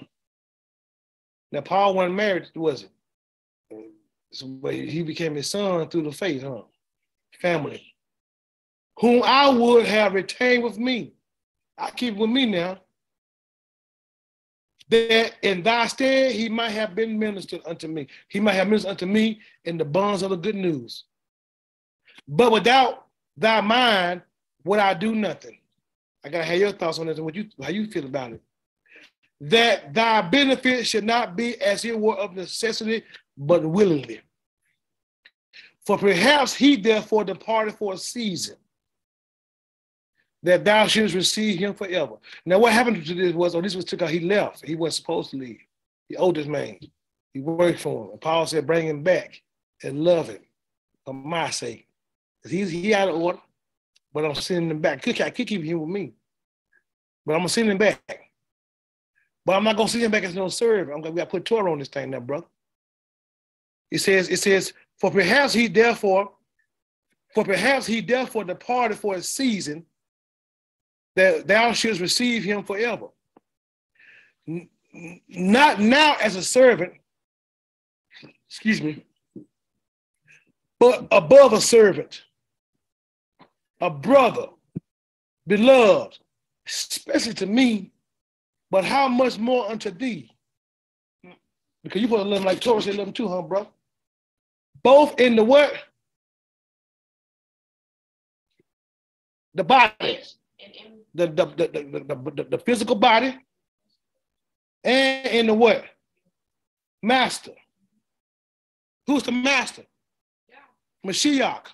Now, 1.51 1.61
Paul 1.61 1.95
wasn't 1.95 2.16
married, 2.16 2.49
was 2.56 2.83
it? 2.83 2.91
So 4.32 4.59
he 4.69 5.03
became 5.03 5.35
his 5.35 5.49
son 5.49 5.88
through 5.88 6.03
the 6.03 6.11
faith, 6.11 6.43
huh? 6.43 6.64
Family. 7.41 7.93
Whom 8.99 9.24
I 9.24 9.49
would 9.49 9.85
have 9.85 10.14
retained 10.14 10.64
with 10.64 10.77
me. 10.77 11.14
I 11.77 11.91
keep 11.91 12.16
with 12.17 12.30
me 12.30 12.45
now. 12.45 12.80
That 14.90 15.33
in 15.41 15.64
thy 15.64 15.88
stead 15.88 16.32
he 16.32 16.49
might 16.49 16.72
have 16.72 16.95
been 16.95 17.19
ministered 17.19 17.61
unto 17.66 17.88
me. 17.88 18.07
He 18.30 18.40
might 18.40 18.53
have 18.53 18.67
ministered 18.67 18.91
unto 18.91 19.06
me 19.06 19.41
in 19.66 19.77
the 19.77 19.85
bonds 19.85 20.24
of 20.24 20.32
the 20.32 20.38
good 20.38 20.56
news. 20.56 21.06
But 22.27 22.51
without 22.51 23.07
thy 23.35 23.61
mind 23.61 24.22
would 24.64 24.80
I 24.80 24.93
do 24.93 25.14
nothing. 25.14 25.57
I 26.26 26.30
gotta 26.30 26.44
have 26.44 26.60
your 26.60 26.72
thoughts 26.72 27.00
on 27.00 27.08
this 27.08 27.18
and 27.18 27.26
what 27.26 27.36
you 27.36 27.46
how 27.62 27.70
you 27.70 27.88
feel 27.88 28.06
about 28.06 28.34
it 28.34 28.42
that 29.42 29.94
thy 29.94 30.22
benefit 30.22 30.88
should 30.88 31.04
not 31.04 31.36
be 31.36 31.60
as 31.62 31.86
it 31.86 31.98
were 31.98 32.16
of 32.16 32.36
necessity, 32.36 33.04
but 33.38 33.64
willingly. 33.64 34.22
For 35.86 35.98
perhaps 35.98 36.54
he 36.54 36.76
therefore 36.76 37.24
departed 37.24 37.76
for 37.76 37.94
a 37.94 37.98
season, 37.98 38.58
that 40.44 40.66
thou 40.66 40.88
shouldst 40.88 41.16
receive 41.16 41.60
him 41.60 41.74
forever. 41.74 42.16
Now, 42.46 42.60
what 42.60 42.74
happened 42.74 43.06
to 43.06 43.14
this 43.14 43.34
was, 43.34 43.56
oh, 43.56 43.62
this 43.62 43.76
was 43.76 43.86
took 43.86 44.02
out, 44.02 44.10
he 44.10 44.20
left. 44.20 44.66
He 44.66 44.76
wasn't 44.76 45.02
supposed 45.02 45.32
to 45.32 45.38
leave. 45.38 45.60
The 46.10 46.18
oldest 46.18 46.48
man. 46.48 46.78
He 47.34 47.40
worked 47.40 47.80
for 47.80 48.06
him. 48.06 48.12
And 48.12 48.22
Paul 48.22 48.46
said, 48.46 48.68
bring 48.68 48.88
him 48.88 49.04
back 49.04 49.42
and 49.84 50.04
love 50.04 50.30
him 50.30 50.42
for 51.06 51.14
my 51.14 51.50
sake. 51.50 51.88
He's 52.48 52.70
he 52.70 52.94
out 52.94 53.10
of 53.10 53.16
order, 53.16 53.40
but 54.14 54.26
I'm 54.26 54.36
sending 54.36 54.72
him 54.72 54.80
back. 54.80 55.02
Could, 55.02 55.19
I 55.22 55.30
could 55.30 55.48
keep 55.48 55.64
him 55.64 55.80
with 55.82 55.90
me, 55.90 56.14
but 57.26 57.34
I'm 57.34 57.40
gonna 57.40 57.50
send 57.50 57.69
him 57.69 57.77
back. 57.77 58.02
But 59.45 59.56
I'm 59.56 59.64
not 59.64 59.77
gonna 59.77 59.90
send 59.90 60.03
him 60.03 60.11
back 60.11 60.24
as 60.24 60.36
no 60.36 60.50
servant. 60.50 60.95
I'm 60.95 61.02
gonna 61.02 61.11
we 61.14 61.18
gotta 61.18 61.30
put 61.30 61.45
Torah 61.45 61.72
on 61.72 61.80
this 61.80 61.88
thing 61.88 62.10
now, 62.10 62.19
brother. 62.19 62.48
It 63.90 64.00
says, 64.00 64.30
it 64.30 64.40
says, 64.40 64.74
for 65.00 65.11
perhaps 65.11 65.53
he 65.53 65.68
therefore, 65.68 66.32
for 67.34 67.45
perhaps 67.45 67.86
he 67.86 68.02
therefore 68.02 68.44
departed 68.44 68.98
for 68.98 69.16
a 69.16 69.22
season 69.22 69.86
that 71.16 71.48
thou 71.48 71.72
shouldst 71.72 72.02
receive 72.02 72.44
him 72.44 72.64
forever. 72.64 73.08
N- 74.48 74.69
Not 75.30 75.80
now 75.80 76.16
as 76.22 76.36
a 76.36 76.44
servant, 76.44 76.94
excuse 78.50 78.82
me, 78.82 79.06
but 80.80 81.08
above 81.11 81.53
a 81.53 81.61
servant, 81.61 82.24
a 83.80 83.90
brother, 83.90 84.48
beloved, 85.46 86.20
especially 86.68 87.34
to 87.36 87.46
me, 87.46 87.92
but 88.70 88.84
how 88.84 89.08
much 89.08 89.38
more 89.38 89.70
unto 89.70 89.92
thee? 89.92 90.32
Because 91.84 92.02
you 92.02 92.08
supposed 92.08 92.24
to 92.24 92.30
love 92.30 92.40
him 92.40 92.46
like 92.46 92.60
Torah 92.60 92.82
said, 92.82 92.96
love 92.96 93.08
him 93.08 93.14
too, 93.14 93.28
huh, 93.28 93.42
bro? 93.42 93.68
Both 94.84 95.20
in 95.20 95.36
the 95.36 95.44
what? 95.44 95.74
The 99.54 99.64
body, 99.64 99.94
And 100.02 101.00
the, 101.14 101.28
the, 101.28 101.46
the, 101.46 101.68
the, 101.68 102.06
the, 102.06 102.32
the, 102.36 102.44
the 102.44 102.58
physical 102.60 102.96
body, 102.96 103.38
and 104.84 105.28
in 105.28 105.48
the 105.48 105.54
what? 105.54 105.86
Master. 107.02 107.54
Who's 109.08 109.24
the 109.24 109.32
master? 109.32 109.84
Mashiach. 111.06 111.68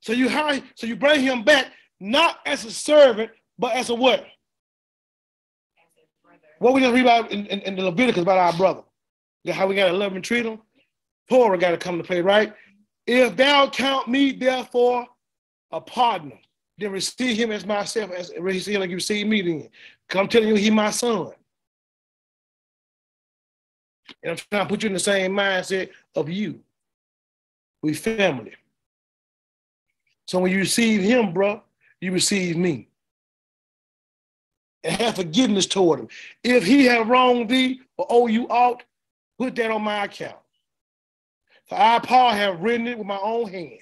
So 0.00 0.12
you 0.12 0.28
hire, 0.28 0.62
so 0.74 0.86
you 0.86 0.96
bring 0.96 1.20
him 1.20 1.42
back 1.42 1.66
not 2.00 2.38
as 2.46 2.64
a 2.64 2.70
servant, 2.70 3.30
but 3.58 3.74
as 3.74 3.90
a 3.90 3.94
what? 3.94 4.20
as 4.20 4.24
a 4.24 6.26
brother. 6.26 6.40
What 6.58 6.74
we 6.74 6.80
just 6.80 6.94
read 6.94 7.02
about 7.02 7.30
in, 7.30 7.46
in, 7.46 7.60
in 7.60 7.76
the 7.76 7.82
Leviticus 7.82 8.22
about 8.22 8.38
our 8.38 8.52
brother. 8.54 8.82
How 9.52 9.66
we 9.66 9.74
gotta 9.74 9.92
love 9.92 10.14
and 10.14 10.24
treat 10.24 10.46
him. 10.46 10.60
Torah 11.28 11.58
gotta 11.58 11.76
come 11.76 11.98
to 11.98 12.04
play, 12.04 12.20
right? 12.20 12.54
If 13.06 13.36
thou 13.36 13.68
count 13.68 14.08
me 14.08 14.32
therefore 14.32 15.06
a 15.70 15.80
partner, 15.80 16.38
then 16.78 16.92
receive 16.92 17.36
him 17.36 17.52
as 17.52 17.66
myself, 17.66 18.10
as 18.12 18.32
receive 18.38 18.80
like 18.80 18.90
you 18.90 18.96
receive 18.96 19.26
me 19.26 19.42
then. 19.42 19.68
Come 20.08 20.28
telling 20.28 20.48
you 20.48 20.54
he 20.54 20.70
my 20.70 20.90
son. 20.90 21.32
And 24.22 24.32
I'm 24.32 24.36
trying 24.36 24.64
to 24.64 24.68
put 24.68 24.82
you 24.82 24.88
in 24.88 24.94
the 24.94 24.98
same 24.98 25.32
mindset 25.32 25.90
of 26.14 26.28
you. 26.28 26.60
We 27.82 27.94
family. 27.94 28.52
So 30.30 30.38
when 30.38 30.52
you 30.52 30.58
receive 30.58 31.02
him, 31.02 31.32
bro, 31.32 31.60
you 32.00 32.12
receive 32.12 32.56
me. 32.56 32.86
And 34.84 34.94
have 35.02 35.16
forgiveness 35.16 35.66
toward 35.66 35.98
him. 35.98 36.08
If 36.44 36.64
he 36.64 36.84
have 36.84 37.08
wronged 37.08 37.48
thee 37.48 37.80
or 37.96 38.06
owe 38.08 38.26
you 38.28 38.46
aught, 38.48 38.84
put 39.40 39.56
that 39.56 39.72
on 39.72 39.82
my 39.82 40.04
account. 40.04 40.38
For 41.66 41.74
I, 41.74 41.98
Paul, 41.98 42.30
have 42.30 42.60
written 42.60 42.86
it 42.86 42.96
with 42.96 43.08
my 43.08 43.18
own 43.20 43.50
hand, 43.50 43.80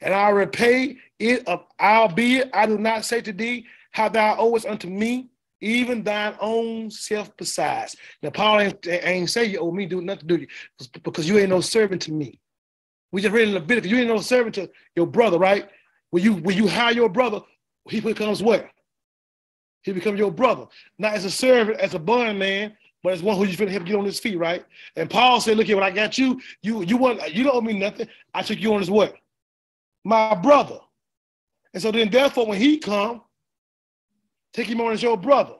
and 0.00 0.14
I 0.14 0.30
repay 0.30 0.96
it 1.18 1.46
of 1.46 1.66
albeit 1.78 2.48
I 2.54 2.64
do 2.64 2.78
not 2.78 3.04
say 3.04 3.20
to 3.20 3.32
thee 3.34 3.66
how 3.90 4.08
thou 4.08 4.38
owest 4.38 4.64
unto 4.64 4.88
me, 4.88 5.28
even 5.60 6.02
thine 6.02 6.36
own 6.40 6.90
self 6.90 7.36
besides. 7.36 7.96
Now, 8.22 8.30
Paul 8.30 8.60
ain't, 8.60 8.86
ain't 8.88 9.28
say 9.28 9.44
you 9.44 9.58
owe 9.58 9.72
me 9.72 9.84
do 9.84 10.00
nothing 10.00 10.26
to 10.26 10.40
you 10.40 10.46
because 11.02 11.28
you 11.28 11.36
ain't 11.36 11.50
no 11.50 11.60
servant 11.60 12.00
to 12.02 12.12
me. 12.12 12.40
We 13.12 13.22
just 13.22 13.32
read 13.34 13.48
in 13.48 13.54
Leviticus, 13.54 13.90
you 13.90 13.98
ain't 13.98 14.08
no 14.08 14.20
servant 14.20 14.54
to 14.56 14.70
your 14.94 15.06
brother, 15.06 15.38
right? 15.38 15.68
When 16.10 16.22
you 16.22 16.34
when 16.34 16.56
you 16.56 16.68
hire 16.68 16.92
your 16.92 17.08
brother, 17.08 17.40
he 17.88 18.00
becomes 18.00 18.42
what? 18.42 18.68
He 19.82 19.92
becomes 19.92 20.18
your 20.18 20.32
brother, 20.32 20.66
not 20.98 21.14
as 21.14 21.24
a 21.24 21.30
servant, 21.30 21.78
as 21.78 21.94
a 21.94 21.98
bondman, 21.98 22.76
but 23.02 23.12
as 23.12 23.22
one 23.22 23.36
who 23.36 23.44
you 23.44 23.56
finna 23.56 23.70
help 23.70 23.84
get 23.84 23.94
on 23.94 24.04
his 24.04 24.18
feet, 24.18 24.36
right? 24.36 24.64
And 24.96 25.08
Paul 25.08 25.40
said, 25.40 25.56
"Look 25.56 25.66
here, 25.66 25.76
when 25.76 25.84
I 25.84 25.90
got 25.90 26.18
you, 26.18 26.40
you 26.62 26.82
you 26.82 26.96
want 26.96 27.32
you 27.32 27.44
don't 27.44 27.54
owe 27.54 27.60
me 27.60 27.78
nothing. 27.78 28.08
I 28.34 28.42
took 28.42 28.58
you 28.58 28.74
on 28.74 28.80
as 28.80 28.90
what? 28.90 29.14
My 30.04 30.34
brother." 30.34 30.80
And 31.72 31.82
so 31.82 31.92
then, 31.92 32.10
therefore, 32.10 32.46
when 32.46 32.60
he 32.60 32.78
come, 32.78 33.22
take 34.52 34.66
him 34.66 34.80
on 34.80 34.92
as 34.92 35.02
your 35.02 35.16
brother. 35.16 35.54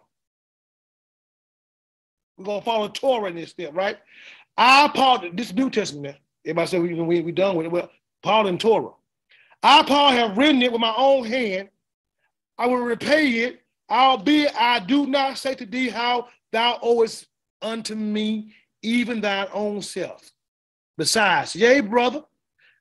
We're 2.37 2.47
gonna 2.47 2.63
follow 2.63 2.89
Torah 2.89 3.31
in 3.31 3.37
this 3.37 3.51
step, 3.51 3.75
right? 3.75 3.99
I 4.57 4.89
Paul, 4.89 5.23
this 5.33 5.53
New 5.53 5.71
Testament. 5.71 6.17
Everybody 6.47 6.69
say 6.69 6.79
we 6.79 6.95
we, 6.95 7.21
we 7.23 7.33
done 7.33 7.57
with 7.57 7.67
it. 7.67 7.73
Well, 7.73 7.91
Paul 8.23 8.47
and 8.47 8.61
Torah. 8.61 8.93
I 9.63 9.83
Paul 9.83 10.13
have 10.13 10.39
written 10.39 10.63
it 10.63 10.71
with 10.71 10.81
my 10.81 10.95
own 10.97 11.25
hand. 11.25 11.69
I 12.57 12.67
will 12.67 12.77
repay 12.77 13.29
it, 13.41 13.63
albeit 13.91 14.55
I 14.57 14.79
do 14.79 15.07
not 15.07 15.39
say 15.39 15.57
to 15.57 15.67
thee 15.67 15.89
how 15.89 16.29
thou 16.53 16.79
owest 16.83 17.27
unto 17.61 17.97
me, 17.97 18.55
even 18.83 19.21
thine 19.21 19.49
own 19.53 19.83
self. 19.83 20.31
Besides, 20.97 21.57
yea, 21.57 21.81
brother, 21.81 22.23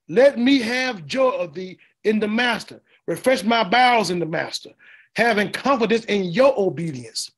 let 0.08 0.38
me 0.38 0.60
have 0.60 1.08
joy 1.08 1.30
of 1.30 1.54
thee 1.54 1.80
in 2.04 2.20
the 2.20 2.28
master. 2.28 2.82
Refresh 3.08 3.44
my 3.44 3.64
bowels 3.64 4.12
in 4.12 4.20
the 4.20 4.26
master, 4.26 4.70
having 5.16 5.52
confidence 5.52 6.06
in 6.06 6.26
your 6.26 6.54
obedience. 6.58 7.32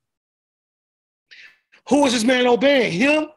Who 1.89 2.05
is 2.05 2.13
this 2.13 2.25
man 2.25 2.45
obeying? 2.47 2.91
Him 2.91 3.27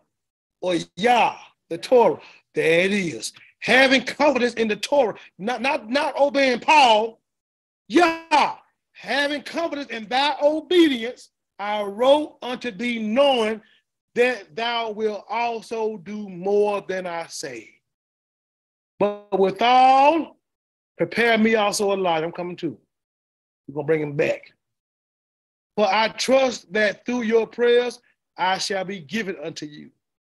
or 0.60 0.74
Yah, 0.96 1.36
the 1.68 1.78
Torah? 1.78 2.20
There 2.54 2.80
it 2.80 2.92
is. 2.92 3.32
Having 3.60 4.04
confidence 4.04 4.54
in 4.54 4.68
the 4.68 4.76
Torah, 4.76 5.14
not, 5.38 5.60
not, 5.60 5.88
not 5.90 6.18
obeying 6.18 6.60
Paul, 6.60 7.20
Yah, 7.88 8.56
having 8.92 9.42
confidence 9.42 9.90
in 9.90 10.08
thy 10.08 10.36
obedience, 10.40 11.30
I 11.58 11.82
wrote 11.82 12.38
unto 12.40 12.70
thee, 12.70 13.00
knowing 13.00 13.60
that 14.14 14.54
thou 14.54 14.90
wilt 14.90 15.24
also 15.28 15.96
do 15.98 16.28
more 16.28 16.84
than 16.88 17.06
I 17.06 17.26
say. 17.26 17.68
But 18.98 19.38
withal, 19.38 20.36
prepare 20.96 21.36
me 21.36 21.56
also 21.56 21.92
a 21.92 21.96
lot. 21.96 22.22
I'm 22.22 22.32
coming 22.32 22.56
too. 22.56 22.78
We're 23.66 23.74
gonna 23.74 23.86
bring 23.86 24.02
him 24.02 24.16
back. 24.16 24.52
For 25.76 25.86
I 25.86 26.08
trust 26.08 26.72
that 26.72 27.04
through 27.04 27.22
your 27.22 27.46
prayers 27.46 28.00
I 28.36 28.58
shall 28.58 28.84
be 28.84 29.00
given 29.00 29.36
unto 29.42 29.66
you. 29.66 29.90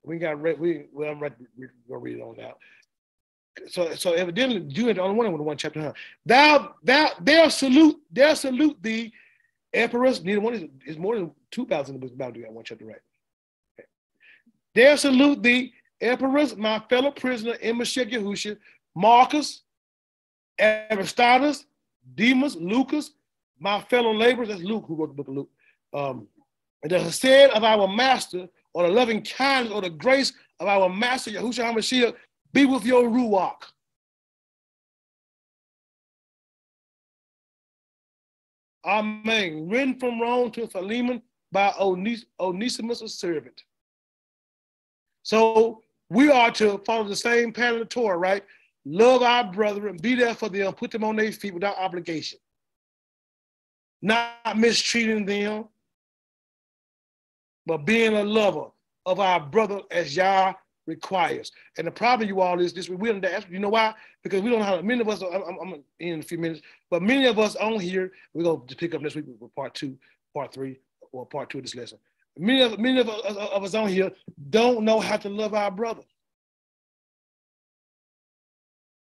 We 0.04 0.18
got 0.18 0.40
read, 0.42 0.58
we 0.58 0.86
well, 0.92 1.10
I'm 1.10 1.20
ready, 1.20 1.34
we're 1.56 1.72
gonna 1.88 2.00
read 2.00 2.18
it 2.18 2.22
on 2.22 2.36
now. 2.36 2.54
So, 3.68 3.94
so 3.94 4.12
evidently, 4.14 4.60
you 4.68 4.92
the 4.92 5.02
only 5.02 5.16
one 5.16 5.30
with 5.30 5.42
one 5.42 5.56
chapter. 5.56 5.80
Huh? 5.80 5.92
Thou, 6.24 6.74
thou, 6.82 7.10
they'll 7.20 7.50
salute, 7.50 8.00
they'll 8.10 8.34
salute 8.34 8.82
thee, 8.82 9.12
Epaphras. 9.72 10.24
Neither 10.24 10.40
one 10.40 10.54
is, 10.54 10.64
is 10.86 10.98
more 10.98 11.16
than 11.16 11.30
two 11.50 11.66
thousand 11.66 12.00
books 12.00 12.14
about 12.14 12.32
do 12.34 12.42
that 12.42 12.52
one 12.52 12.64
chapter 12.64 12.84
right. 12.86 12.96
Okay. 13.78 13.86
They'll 14.74 14.96
salute 14.96 15.42
thee, 15.42 15.72
Epaphras, 16.00 16.56
my 16.56 16.82
fellow 16.88 17.10
prisoner, 17.10 17.54
Emashek 17.62 18.10
Yahusha, 18.10 18.56
Marcus, 18.94 19.62
Aristarchus, 20.60 21.66
Demas, 22.14 22.56
Lucas, 22.56 23.12
my 23.60 23.80
fellow 23.82 24.12
laborers. 24.12 24.48
That's 24.48 24.62
Luke 24.62 24.84
who 24.88 24.96
wrote 24.96 25.10
the 25.10 25.14
book 25.14 25.28
of 25.28 25.34
Luke. 25.34 25.50
Um, 25.92 26.26
and 26.82 26.90
the 26.90 27.12
said 27.12 27.50
of 27.50 27.62
our 27.62 27.86
master, 27.86 28.48
or 28.74 28.86
the 28.86 28.92
loving 28.92 29.22
kindness, 29.22 29.72
or 29.72 29.82
the 29.82 29.90
grace 29.90 30.32
of 30.60 30.68
our 30.68 30.88
master, 30.88 31.30
Yahushua 31.30 31.74
HaMashiach, 31.74 32.14
be 32.52 32.64
with 32.64 32.84
your 32.84 33.04
Ruach. 33.04 33.62
Amen. 38.84 39.68
Written 39.68 39.98
from 39.98 40.20
Rome 40.20 40.50
to 40.52 40.66
Philemon 40.66 41.22
by 41.52 41.72
Ones- 41.78 42.26
Onesimus, 42.40 43.02
a 43.02 43.08
servant. 43.08 43.62
So 45.22 45.82
we 46.08 46.30
are 46.30 46.50
to 46.52 46.78
follow 46.84 47.04
the 47.04 47.16
same 47.16 47.52
pattern 47.52 47.82
of 47.82 47.88
Torah, 47.88 48.18
right? 48.18 48.44
Love 48.84 49.22
our 49.22 49.44
brethren, 49.52 49.96
be 49.96 50.16
there 50.16 50.34
for 50.34 50.48
them, 50.48 50.72
put 50.72 50.90
them 50.90 51.04
on 51.04 51.16
their 51.16 51.30
feet 51.30 51.54
without 51.54 51.78
obligation. 51.78 52.38
Not 54.00 54.56
mistreating 54.56 55.24
them, 55.24 55.68
but 57.66 57.78
being 57.78 58.14
a 58.14 58.24
lover 58.24 58.66
of 59.06 59.20
our 59.20 59.40
brother 59.40 59.80
as 59.90 60.16
Yah 60.16 60.54
requires. 60.86 61.52
And 61.78 61.86
the 61.86 61.90
problem, 61.90 62.28
you 62.28 62.40
all, 62.40 62.60
is 62.60 62.72
this: 62.72 62.88
we 62.88 63.08
don't 63.08 63.24
ask. 63.24 63.48
You 63.48 63.58
know 63.58 63.68
why? 63.68 63.94
Because 64.22 64.42
we 64.42 64.50
don't 64.50 64.60
know 64.60 64.64
how. 64.64 64.80
Many 64.82 65.00
of 65.00 65.08
us. 65.08 65.22
I'm, 65.22 65.42
I'm, 65.42 65.58
I'm 65.60 65.84
in 66.00 66.20
a 66.20 66.22
few 66.22 66.38
minutes, 66.38 66.60
but 66.90 67.02
many 67.02 67.26
of 67.26 67.38
us 67.38 67.56
on 67.56 67.78
here. 67.78 68.12
We're 68.34 68.44
gonna 68.44 68.60
pick 68.60 68.94
up 68.94 69.02
next 69.02 69.14
week 69.14 69.26
with 69.38 69.54
part 69.54 69.74
two, 69.74 69.96
part 70.34 70.52
three, 70.52 70.80
or 71.12 71.26
part 71.26 71.50
two 71.50 71.58
of 71.58 71.64
this 71.64 71.74
lesson. 71.74 71.98
Many 72.38 72.62
of 72.62 72.78
many 72.78 73.00
of 73.00 73.08
us, 73.08 73.20
of 73.36 73.64
us 73.64 73.74
on 73.74 73.88
here 73.88 74.10
don't 74.50 74.84
know 74.84 75.00
how 75.00 75.16
to 75.18 75.28
love 75.28 75.54
our 75.54 75.70
brother. 75.70 76.02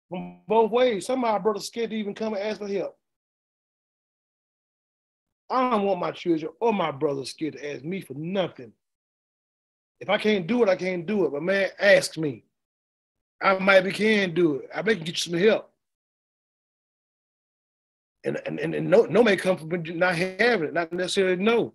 From 0.08 0.38
both 0.46 0.70
ways. 0.70 1.06
Some 1.06 1.24
of 1.24 1.30
our 1.30 1.40
brothers 1.40 1.66
scared 1.66 1.90
to 1.90 1.96
even 1.96 2.14
come 2.14 2.32
and 2.34 2.42
ask 2.42 2.58
for 2.58 2.68
help. 2.68 2.97
I 5.50 5.70
don't 5.70 5.84
want 5.84 6.00
my 6.00 6.10
children 6.10 6.52
or 6.60 6.72
my 6.72 6.90
brothers 6.90 7.30
scared 7.30 7.54
to 7.54 7.72
ask 7.74 7.82
me 7.82 8.00
for 8.00 8.14
nothing. 8.14 8.72
If 10.00 10.10
I 10.10 10.18
can't 10.18 10.46
do 10.46 10.62
it, 10.62 10.68
I 10.68 10.76
can't 10.76 11.06
do 11.06 11.24
it. 11.24 11.32
But 11.32 11.42
man, 11.42 11.70
ask 11.78 12.16
me. 12.16 12.44
I 13.40 13.58
might 13.58 13.82
be 13.82 13.92
can 13.92 14.34
do 14.34 14.56
it. 14.56 14.70
I 14.74 14.82
may 14.82 14.96
get 14.96 15.08
you 15.08 15.14
some 15.14 15.34
help. 15.34 15.70
And 18.24 18.40
and, 18.46 18.58
and, 18.58 18.74
and 18.74 18.90
no, 18.90 19.04
no 19.04 19.22
may 19.22 19.36
come 19.36 19.56
from 19.56 19.82
not 19.96 20.16
having 20.16 20.68
it, 20.68 20.74
not 20.74 20.92
necessarily 20.92 21.36
no. 21.36 21.72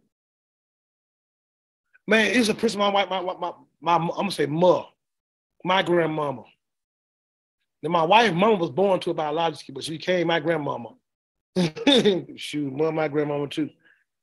Man, 2.05 2.35
it's 2.35 2.49
a 2.49 2.53
person 2.53 2.79
my 2.79 2.89
wife, 2.89 3.09
my, 3.09 3.21
my, 3.21 3.53
my 3.79 3.95
I'm 3.95 4.07
gonna 4.07 4.31
say 4.31 4.45
ma, 4.45 4.85
my 5.63 5.81
grandmama. 5.81 6.43
Then 7.81 7.91
my 7.91 8.03
wife, 8.03 8.33
mama 8.33 8.55
was 8.55 8.69
born 8.69 8.99
to 9.01 9.11
a 9.11 9.13
biological, 9.13 9.73
but 9.73 9.83
she 9.83 9.91
became 9.91 10.27
my 10.27 10.39
grandmama. 10.39 10.95
Shoot, 12.35 12.73
ma, 12.73 12.91
my 12.91 13.07
grandmama 13.07 13.47
too. 13.47 13.69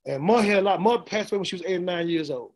And 0.07 0.23
ma 0.23 0.41
had 0.41 0.59
a 0.59 0.63
lot. 0.63 0.81
Ma 0.81 0.99
passed 0.99 1.31
away 1.31 1.39
when 1.39 1.45
she 1.45 1.57
was 1.57 1.65
eight 1.65 1.77
or 1.77 1.81
nine 1.81 2.09
years 2.09 2.31
old. 2.31 2.53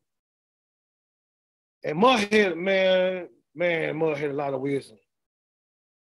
And 1.85 1.99
ma 1.99 2.17
had, 2.17 2.57
man, 2.57 3.29
man, 3.55 3.97
ma 3.97 4.15
had 4.15 4.31
a 4.31 4.35
lot 4.35 4.55
of 4.55 4.61
wisdom. 4.61 4.99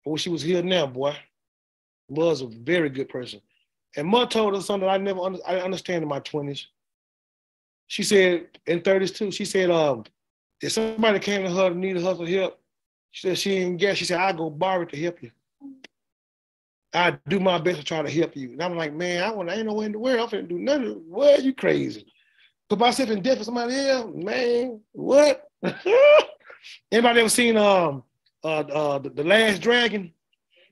But 0.04 0.10
when 0.12 0.18
she 0.18 0.30
was 0.30 0.42
here 0.42 0.62
now, 0.62 0.86
boy, 0.86 1.16
was 2.08 2.40
a 2.40 2.46
very 2.46 2.90
good 2.90 3.08
person. 3.08 3.40
And 3.96 4.08
ma 4.08 4.24
told 4.24 4.54
us 4.54 4.66
something 4.66 4.88
I 4.88 4.98
never 4.98 5.20
under, 5.20 5.38
I 5.46 5.60
understand 5.60 6.02
in 6.02 6.08
my 6.08 6.20
20s. 6.20 6.64
She 7.86 8.02
said 8.02 8.48
in 8.66 8.80
30s 8.80 9.14
too, 9.14 9.30
she 9.30 9.44
said, 9.44 9.70
um, 9.70 10.04
if 10.60 10.72
somebody 10.72 11.18
came 11.18 11.44
to 11.44 11.50
her 11.50 11.66
and 11.66 11.80
needed 11.80 12.02
her 12.02 12.14
for 12.14 12.26
help, 12.26 12.58
she 13.10 13.28
said 13.28 13.38
she 13.38 13.50
didn't 13.50 13.76
get, 13.76 13.96
she 13.96 14.04
said, 14.04 14.18
I 14.18 14.32
go 14.32 14.50
borrow 14.50 14.82
it 14.82 14.88
to 14.88 15.00
help 15.00 15.22
you. 15.22 15.30
I 16.94 17.18
do 17.28 17.40
my 17.40 17.58
best 17.58 17.78
to 17.78 17.84
try 17.84 18.02
to 18.02 18.10
help 18.10 18.36
you. 18.36 18.52
And 18.52 18.62
I'm 18.62 18.76
like, 18.76 18.92
man, 18.94 19.22
I 19.22 19.30
want 19.30 19.50
I 19.50 19.54
ain't 19.54 19.66
no 19.66 19.74
way 19.74 19.86
in 19.86 19.92
the 19.92 19.98
world. 19.98 20.20
I'm 20.20 20.28
finna 20.28 20.48
do 20.48 20.58
nothing. 20.58 21.02
What 21.08 21.42
you 21.42 21.52
crazy? 21.52 22.06
Put 22.68 22.78
myself 22.78 23.10
in 23.10 23.20
debt 23.20 23.38
for 23.38 23.44
somebody 23.44 23.74
else, 23.74 24.12
man. 24.14 24.80
What? 24.92 25.50
Anybody 26.92 27.20
ever 27.20 27.28
seen 27.28 27.56
um 27.56 28.04
uh, 28.42 28.60
uh 28.60 28.98
the, 28.98 29.10
the 29.10 29.24
last 29.24 29.60
dragon 29.60 30.12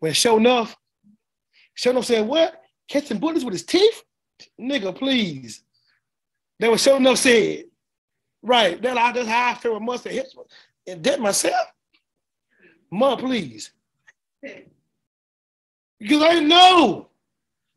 when 0.01 0.12
Sho'nuff? 0.12 0.75
Show 1.75 1.91
Enough 1.91 2.05
said, 2.05 2.26
What? 2.26 2.60
Catching 2.89 3.18
bullets 3.18 3.44
with 3.44 3.55
his 3.55 3.65
teeth? 3.65 4.02
Nigga, 4.60 4.94
please. 4.94 5.62
That 6.60 6.70
was 6.70 6.84
Sho'nuff 6.84 7.17
said. 7.17 7.65
Right. 8.42 8.81
That 8.83 8.99
I 8.99 9.12
just 9.12 9.28
how 9.28 9.51
I 9.51 9.55
feel 9.55 9.75
with 9.75 9.83
must 9.83 10.05
have 10.05 10.12
hit 10.12 10.33
and 10.86 11.02
debt 11.02 11.20
myself. 11.20 11.67
Ma, 12.91 13.17
please. 13.17 13.73
Because 16.03 16.21
I 16.21 16.35
didn't 16.35 16.49
know. 16.49 17.09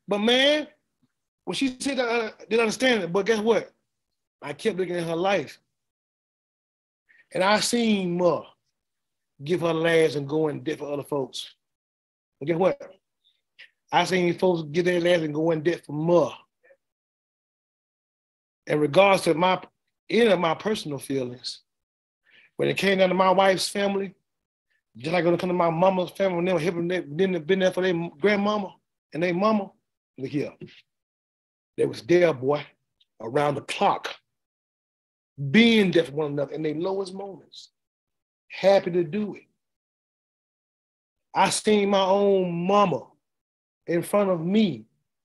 But 0.07 0.17
man, 0.17 0.67
when 1.43 1.53
she 1.53 1.77
said 1.79 1.97
that, 1.97 2.09
I 2.09 2.31
didn't 2.49 2.61
understand 2.61 3.03
it. 3.03 3.13
But 3.13 3.27
guess 3.27 3.39
what? 3.39 3.71
I 4.41 4.53
kept 4.53 4.77
looking 4.77 4.95
at 4.95 5.03
her 5.03 5.15
life. 5.15 5.59
And 7.33 7.43
I 7.43 7.59
seen 7.59 8.17
Ma 8.17 8.43
give 9.43 9.61
her 9.61 9.73
last 9.73 10.15
and 10.15 10.27
go 10.27 10.47
in 10.47 10.63
debt 10.63 10.79
for 10.79 10.91
other 10.91 11.03
folks. 11.03 11.53
But 12.39 12.47
guess 12.47 12.57
what? 12.57 12.81
I 13.91 14.05
seen 14.05 14.33
folks 14.37 14.63
get 14.71 14.85
their 14.85 14.99
last 14.99 15.21
and 15.21 15.33
go 15.33 15.51
in 15.51 15.61
debt 15.61 15.85
for 15.85 15.93
Ma. 15.93 16.33
In 18.65 18.79
regards 18.79 19.21
to 19.23 19.35
my 19.35 19.61
any 20.09 20.31
of 20.31 20.39
my 20.39 20.55
personal 20.55 20.97
feelings, 20.97 21.61
when 22.57 22.69
it 22.69 22.77
came 22.77 22.97
down 22.97 23.09
to 23.09 23.15
my 23.15 23.29
wife's 23.29 23.67
family, 23.67 24.15
just 24.97 25.13
like 25.13 25.23
gonna 25.23 25.37
come 25.37 25.49
to 25.49 25.53
my 25.53 25.69
mama's 25.69 26.11
family, 26.11 26.49
and 26.51 26.61
helping, 26.61 26.87
they 26.87 27.01
didn't 27.01 27.45
been 27.45 27.59
there 27.59 27.71
for 27.71 27.81
their 27.81 28.09
grandmama 28.19 28.73
and 29.13 29.21
their 29.21 29.33
mama. 29.33 29.71
Look 30.17 30.29
here, 30.29 30.53
they 31.77 31.85
was 31.85 32.01
there, 32.01 32.33
boy, 32.33 32.65
around 33.21 33.55
the 33.55 33.61
clock, 33.61 34.15
being 35.51 35.91
there 35.91 36.05
for 36.05 36.13
one 36.13 36.31
another 36.31 36.53
in 36.53 36.63
their 36.63 36.75
lowest 36.75 37.13
moments, 37.13 37.69
happy 38.47 38.91
to 38.91 39.03
do 39.03 39.35
it. 39.35 39.43
I 41.33 41.49
seen 41.49 41.89
my 41.89 42.05
own 42.05 42.65
mama 42.65 43.07
in 43.87 44.01
front 44.01 44.29
of 44.29 44.39
me 44.39 44.85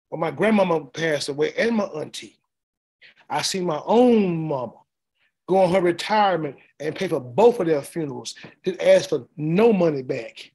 when 0.09 0.21
my 0.21 0.31
grandmama 0.31 0.87
passed 0.87 1.29
away 1.29 1.53
and 1.59 1.77
my 1.77 1.85
auntie. 1.85 2.39
I 3.29 3.43
seen 3.43 3.65
my 3.65 3.81
own 3.85 4.47
mama 4.47 4.77
go 5.47 5.59
on 5.59 5.73
her 5.73 5.81
retirement 5.81 6.57
and 6.81 6.95
pay 6.95 7.09
for 7.09 7.21
both 7.21 7.61
of 7.61 7.67
their 7.67 7.83
funerals, 7.83 8.35
did 8.65 8.81
ask 8.81 9.11
for 9.11 9.27
no 9.37 9.73
money 9.73 10.03
back. 10.03 10.51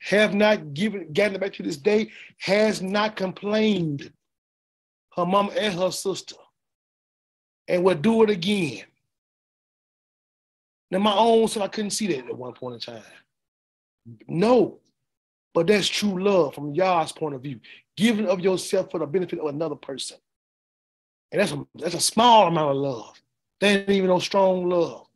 Have 0.00 0.34
not 0.34 0.74
given, 0.74 1.12
gotten 1.12 1.36
it 1.36 1.40
back 1.40 1.52
to 1.54 1.62
this 1.62 1.76
day, 1.76 2.10
has 2.38 2.82
not 2.82 3.16
complained. 3.16 4.12
Her 5.16 5.26
mom 5.26 5.50
and 5.58 5.74
her 5.74 5.90
sister. 5.90 6.36
And 7.66 7.84
will 7.84 7.96
do 7.96 8.22
it 8.22 8.30
again. 8.30 8.84
Now, 10.90 11.00
my 11.00 11.14
own 11.14 11.48
self, 11.48 11.64
I 11.64 11.68
couldn't 11.68 11.90
see 11.90 12.06
that 12.08 12.28
at 12.28 12.36
one 12.36 12.54
point 12.54 12.74
in 12.74 12.80
time. 12.80 13.02
No, 14.26 14.78
but 15.52 15.66
that's 15.66 15.88
true 15.88 16.22
love 16.22 16.54
from 16.54 16.74
y'all's 16.74 17.12
point 17.12 17.34
of 17.34 17.42
view. 17.42 17.60
Giving 17.96 18.26
of 18.26 18.40
yourself 18.40 18.90
for 18.90 19.00
the 19.00 19.06
benefit 19.06 19.38
of 19.38 19.46
another 19.46 19.74
person. 19.74 20.16
And 21.30 21.42
that's 21.42 21.52
a, 21.52 21.66
that's 21.74 21.94
a 21.94 22.00
small 22.00 22.46
amount 22.46 22.70
of 22.70 22.76
love. 22.76 23.20
That 23.60 23.80
ain't 23.80 23.90
even 23.90 24.08
no 24.08 24.18
strong 24.18 24.68
love. 24.68 25.06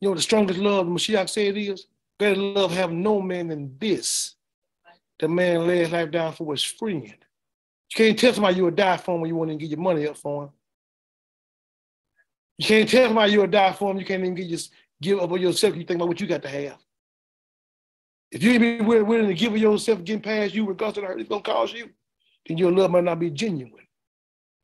You 0.00 0.08
know 0.08 0.14
the 0.14 0.22
strongest 0.22 0.58
love 0.60 0.86
Mashiach 0.86 1.28
said 1.30 1.56
is? 1.56 1.86
Better 2.18 2.36
love 2.36 2.72
have 2.72 2.92
no 2.92 3.20
man 3.20 3.48
than 3.48 3.76
this. 3.78 4.34
The 5.18 5.28
man 5.28 5.66
lay 5.66 5.78
his 5.78 5.90
life 5.90 6.10
down 6.10 6.32
for 6.32 6.52
his 6.52 6.62
friend. 6.62 7.04
You 7.04 7.94
can't 7.94 8.18
tell 8.18 8.32
somebody 8.32 8.56
you 8.56 8.64
would 8.64 8.76
die 8.76 8.96
for 8.96 9.14
him 9.14 9.22
when 9.22 9.28
you 9.28 9.36
won't 9.36 9.50
even 9.50 9.58
give 9.58 9.70
your 9.70 9.80
money 9.80 10.06
up 10.06 10.16
for 10.16 10.44
him. 10.44 10.50
You 12.58 12.66
can't 12.66 12.88
tell 12.88 13.06
somebody 13.06 13.32
you 13.32 13.40
would 13.40 13.50
die 13.50 13.72
for 13.72 13.90
him. 13.90 13.98
You 13.98 14.04
can't 14.04 14.22
even 14.22 14.34
give, 14.34 14.48
just 14.48 14.72
give 15.00 15.20
up 15.20 15.30
on 15.30 15.40
yourself. 15.40 15.76
You 15.76 15.84
think 15.84 15.96
about 15.96 16.08
what 16.08 16.20
you 16.20 16.26
got 16.26 16.42
to 16.42 16.48
have. 16.48 16.78
If 18.30 18.42
you 18.42 18.52
ain't 18.52 18.84
willing, 18.86 19.06
willing 19.06 19.28
to 19.28 19.34
give 19.34 19.52
of 19.52 19.58
yourself, 19.58 20.04
getting 20.04 20.22
past 20.22 20.54
you, 20.54 20.66
regardless 20.66 20.98
of 20.98 21.02
the 21.02 21.08
hurt 21.08 21.20
it's 21.20 21.28
gonna 21.28 21.42
cause 21.42 21.72
you, 21.72 21.90
then 22.46 22.58
your 22.58 22.72
love 22.72 22.90
might 22.90 23.04
not 23.04 23.20
be 23.20 23.30
genuine. 23.30 23.72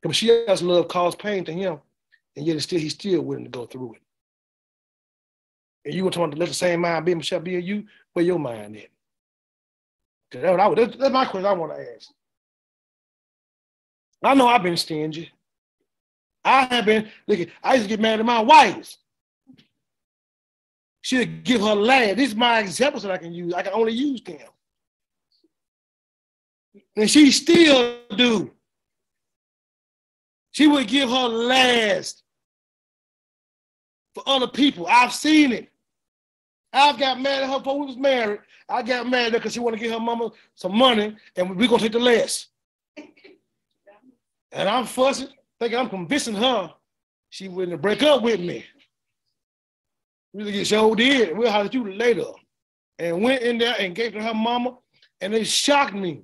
Because 0.01 0.17
she 0.17 0.27
has 0.47 0.61
love 0.61 0.87
caused 0.89 1.17
pain 1.17 1.45
to 1.45 1.53
him, 1.53 1.79
and 2.35 2.45
yet 2.45 2.61
still 2.61 2.79
he's 2.79 2.93
still 2.93 3.21
willing 3.21 3.45
to 3.45 3.49
go 3.49 3.65
through 3.65 3.95
it. 3.95 4.01
And 5.85 5.93
you 5.93 6.05
were 6.05 6.11
talking 6.11 6.31
to 6.31 6.37
let 6.37 6.49
the 6.49 6.55
same 6.55 6.81
mind 6.81 7.05
be 7.05 7.21
shall 7.21 7.39
be 7.39 7.55
in 7.55 7.63
you, 7.63 7.85
where 8.13 8.25
your 8.25 8.39
mind 8.39 8.77
at? 8.77 8.87
That's, 10.31 10.75
that's, 10.75 10.97
that's 10.97 11.13
my 11.13 11.25
question 11.25 11.45
I 11.45 11.53
want 11.53 11.73
to 11.73 11.95
ask. 11.95 12.09
I 14.23 14.33
know 14.33 14.47
I've 14.47 14.63
been 14.63 14.77
stingy. 14.77 15.29
I 16.45 16.65
have 16.65 16.85
been, 16.85 17.09
look, 17.27 17.47
I 17.61 17.73
used 17.75 17.85
to 17.85 17.89
get 17.89 17.99
mad 17.99 18.19
at 18.19 18.25
my 18.25 18.41
wife. 18.41 18.95
She'd 21.01 21.43
give 21.43 21.61
her 21.61 21.75
last. 21.75 22.15
These 22.15 22.33
are 22.33 22.37
my 22.37 22.59
examples 22.59 23.03
that 23.03 23.11
I 23.11 23.17
can 23.17 23.33
use. 23.33 23.53
I 23.53 23.61
can 23.61 23.73
only 23.73 23.91
use 23.91 24.21
them. 24.21 24.39
And 26.95 27.09
she 27.09 27.31
still 27.31 27.97
do. 28.15 28.51
She 30.51 30.67
would 30.67 30.87
give 30.87 31.09
her 31.09 31.27
last 31.27 32.22
for 34.13 34.23
other 34.25 34.47
people. 34.47 34.87
I've 34.87 35.13
seen 35.13 35.51
it. 35.51 35.69
I've 36.71 36.97
got 36.97 37.19
mad 37.19 37.43
at 37.43 37.49
her 37.49 37.59
before 37.59 37.79
we 37.79 37.85
was 37.87 37.97
married. 37.97 38.39
I 38.67 38.81
got 38.81 39.07
mad 39.07 39.27
at 39.27 39.33
her 39.33 39.39
because 39.39 39.53
she 39.53 39.59
wanted 39.59 39.77
to 39.77 39.83
give 39.83 39.91
her 39.91 39.99
mama 39.99 40.31
some 40.55 40.75
money 40.75 41.15
and 41.35 41.55
we're 41.55 41.67
gonna 41.67 41.81
take 41.81 41.91
the 41.91 41.99
less. 41.99 42.47
And 44.55 44.69
I'm 44.69 44.85
fussing, 44.85 45.29
thinking 45.59 45.79
I'm 45.79 45.89
convincing 45.89 46.35
her 46.35 46.71
she 47.33 47.47
wouldn't 47.47 47.81
break 47.81 48.03
up 48.03 48.21
with 48.21 48.39
me. 48.39 48.63
Really 50.35 50.51
get 50.51 50.67
show 50.67 50.93
did. 50.93 51.35
We'll 51.35 51.49
holler 51.49 51.65
at 51.65 51.73
you 51.73 51.91
later. 51.91 52.25
And 52.99 53.23
went 53.23 53.41
in 53.41 53.57
there 53.57 53.73
and 53.79 53.95
gave 53.95 54.13
to 54.13 54.21
her 54.21 54.35
mama, 54.35 54.77
and 55.19 55.33
it 55.33 55.47
shocked 55.47 55.95
me. 55.95 56.21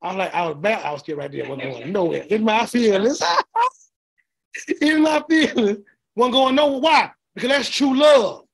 I 0.00 0.06
was 0.06 0.16
like, 0.18 0.32
I 0.32 0.46
was 0.46 0.56
back, 0.58 0.84
I 0.84 0.92
was 0.92 1.00
still 1.00 1.16
right 1.16 1.32
there, 1.32 1.48
wasn't 1.48 1.72
going 1.72 1.92
nowhere. 1.92 2.22
In 2.30 2.44
my 2.44 2.64
feelings. 2.64 3.20
in 4.80 5.02
my 5.02 5.20
feelings. 5.28 5.78
Wasn't 6.16 6.32
going 6.32 6.54
nowhere. 6.54 6.80
Why? 6.80 7.10
Because 7.34 7.50
that's 7.50 7.68
true 7.68 7.94
love. 7.94 8.44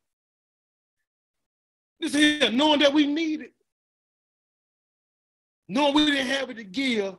This 2.00 2.12
here, 2.12 2.50
knowing 2.50 2.80
that 2.80 2.92
we 2.92 3.06
need 3.06 3.42
it. 3.42 3.52
Knowing 5.68 5.94
we 5.94 6.06
didn't 6.06 6.26
have 6.26 6.50
it 6.50 6.54
to 6.54 6.64
give 6.64 7.14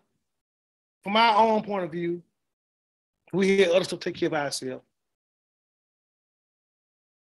from 1.02 1.16
our 1.16 1.38
own 1.38 1.64
point 1.64 1.86
of 1.86 1.92
view. 1.92 2.22
We 3.32 3.60
had 3.60 3.70
others 3.70 3.88
to 3.88 3.98
take 3.98 4.16
care 4.16 4.28
of 4.28 4.34
ourselves. 4.34 4.84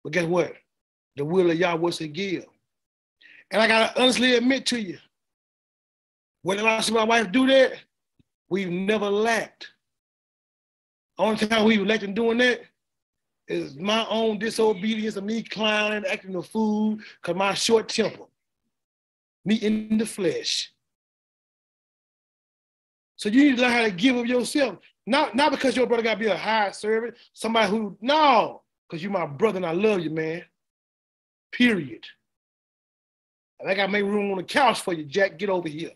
But 0.04 0.14
guess 0.14 0.26
what? 0.26 0.54
The 1.16 1.24
will 1.24 1.50
of 1.50 1.58
Yahweh 1.58 1.80
was 1.80 1.98
to 1.98 2.08
give. 2.08 2.46
And 3.50 3.62
I 3.62 3.68
gotta 3.68 4.00
honestly 4.00 4.36
admit 4.36 4.66
to 4.68 4.80
you, 4.80 4.98
when 6.44 6.60
I 6.60 6.82
see 6.82 6.94
my 6.94 7.06
wife 7.06 7.32
do 7.32 7.48
that, 7.48 7.74
we've 8.50 8.70
never 8.70 9.10
lacked. 9.10 9.72
Only 11.18 11.48
time 11.48 11.64
we 11.64 11.78
lacked 11.78 12.04
in 12.04 12.14
doing 12.14 12.38
that 12.40 12.62
is 13.48 13.76
my 13.78 14.06
own 14.10 14.40
disobedience 14.40 15.16
of 15.16 15.24
me 15.24 15.44
clowning, 15.44 16.06
acting 16.10 16.36
a 16.36 16.42
fool, 16.42 16.98
because 17.22 17.36
my 17.36 17.54
short 17.54 17.90
temper, 17.90 18.24
me 19.44 19.56
in 19.56 19.98
the 19.98 20.06
flesh. 20.06 20.72
So 23.18 23.30
you 23.30 23.46
need 23.46 23.58
to 23.58 23.62
learn 23.62 23.72
how 23.72 23.84
to 23.84 23.92
give 23.92 24.16
of 24.16 24.26
yourself. 24.26 24.78
Not, 25.08 25.36
not 25.36 25.52
because 25.52 25.76
your 25.76 25.86
brother 25.86 26.04
got 26.04 26.16
to 26.16 26.20
be 26.20 26.26
a 26.28 26.36
high 26.36 26.72
servant, 26.72 27.16
somebody 27.34 27.70
who, 27.70 27.98
no, 28.02 28.64
because 28.90 29.04
you're 29.04 29.12
my 29.12 29.26
brother 29.26 29.58
and 29.58 29.66
I 29.66 29.72
love 29.72 30.02
you, 30.02 30.10
man. 30.10 30.44
Period. 31.52 32.04
I 33.66 33.74
got 33.74 33.88
to 33.88 33.92
make 33.92 34.04
room 34.04 34.32
on 34.32 34.38
the 34.38 34.44
couch 34.44 34.82
for 34.82 34.94
you, 34.94 35.06
Jack. 35.06 35.40
Get 35.40 35.50
over 35.50 35.68
here. 35.68 35.92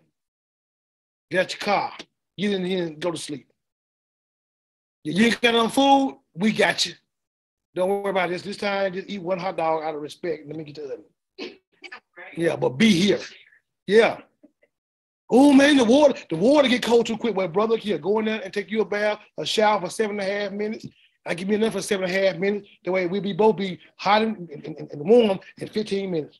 Get 1.29 1.41
out 1.41 1.53
your 1.53 1.59
car. 1.59 1.93
Get 2.37 2.53
in 2.53 2.65
here 2.65 2.85
and 2.85 2.99
go 2.99 3.11
to 3.11 3.17
sleep. 3.17 3.47
You 5.03 5.25
ain't 5.25 5.41
got 5.41 5.53
no 5.53 5.69
food? 5.69 6.17
We 6.33 6.51
got 6.51 6.85
you. 6.85 6.93
Don't 7.75 7.89
worry 7.89 8.09
about 8.09 8.29
this. 8.29 8.41
This 8.41 8.57
time, 8.57 8.93
just 8.93 9.09
eat 9.09 9.21
one 9.21 9.39
hot 9.39 9.57
dog 9.57 9.83
out 9.83 9.95
of 9.95 10.01
respect. 10.01 10.47
Let 10.47 10.55
me 10.55 10.63
get 10.63 10.75
to 10.75 10.81
that. 11.37 11.53
Yeah, 12.35 12.55
but 12.55 12.69
be 12.69 12.89
here. 12.89 13.19
Yeah. 13.87 14.19
Oh 15.31 15.53
man, 15.53 15.77
the 15.77 15.83
water, 15.85 16.19
the 16.29 16.35
water 16.35 16.67
get 16.67 16.81
cold 16.83 17.05
too 17.05 17.17
quick. 17.17 17.35
Well, 17.35 17.47
brother, 17.47 17.77
here, 17.77 17.99
go 17.99 18.19
in 18.19 18.25
there 18.25 18.41
and 18.43 18.51
take 18.51 18.71
you 18.71 18.81
a 18.81 18.85
bath, 18.85 19.19
a 19.37 19.45
shower 19.45 19.79
for 19.81 19.89
seven 19.89 20.19
and 20.19 20.27
a 20.27 20.33
half 20.39 20.51
minutes. 20.51 20.87
I 21.25 21.35
give 21.35 21.47
me 21.47 21.55
enough 21.55 21.73
for 21.73 21.81
seven 21.81 22.05
and 22.05 22.15
a 22.15 22.19
half 22.27 22.37
minutes. 22.37 22.67
The 22.83 22.91
way 22.91 23.05
we 23.05 23.19
be 23.19 23.33
both 23.33 23.57
be 23.57 23.79
hot 23.97 24.23
and, 24.23 24.49
and, 24.49 24.65
and- 24.65 24.91
and 24.91 25.07
warm 25.09 25.39
in 25.59 25.67
15 25.67 26.09
minutes. 26.09 26.39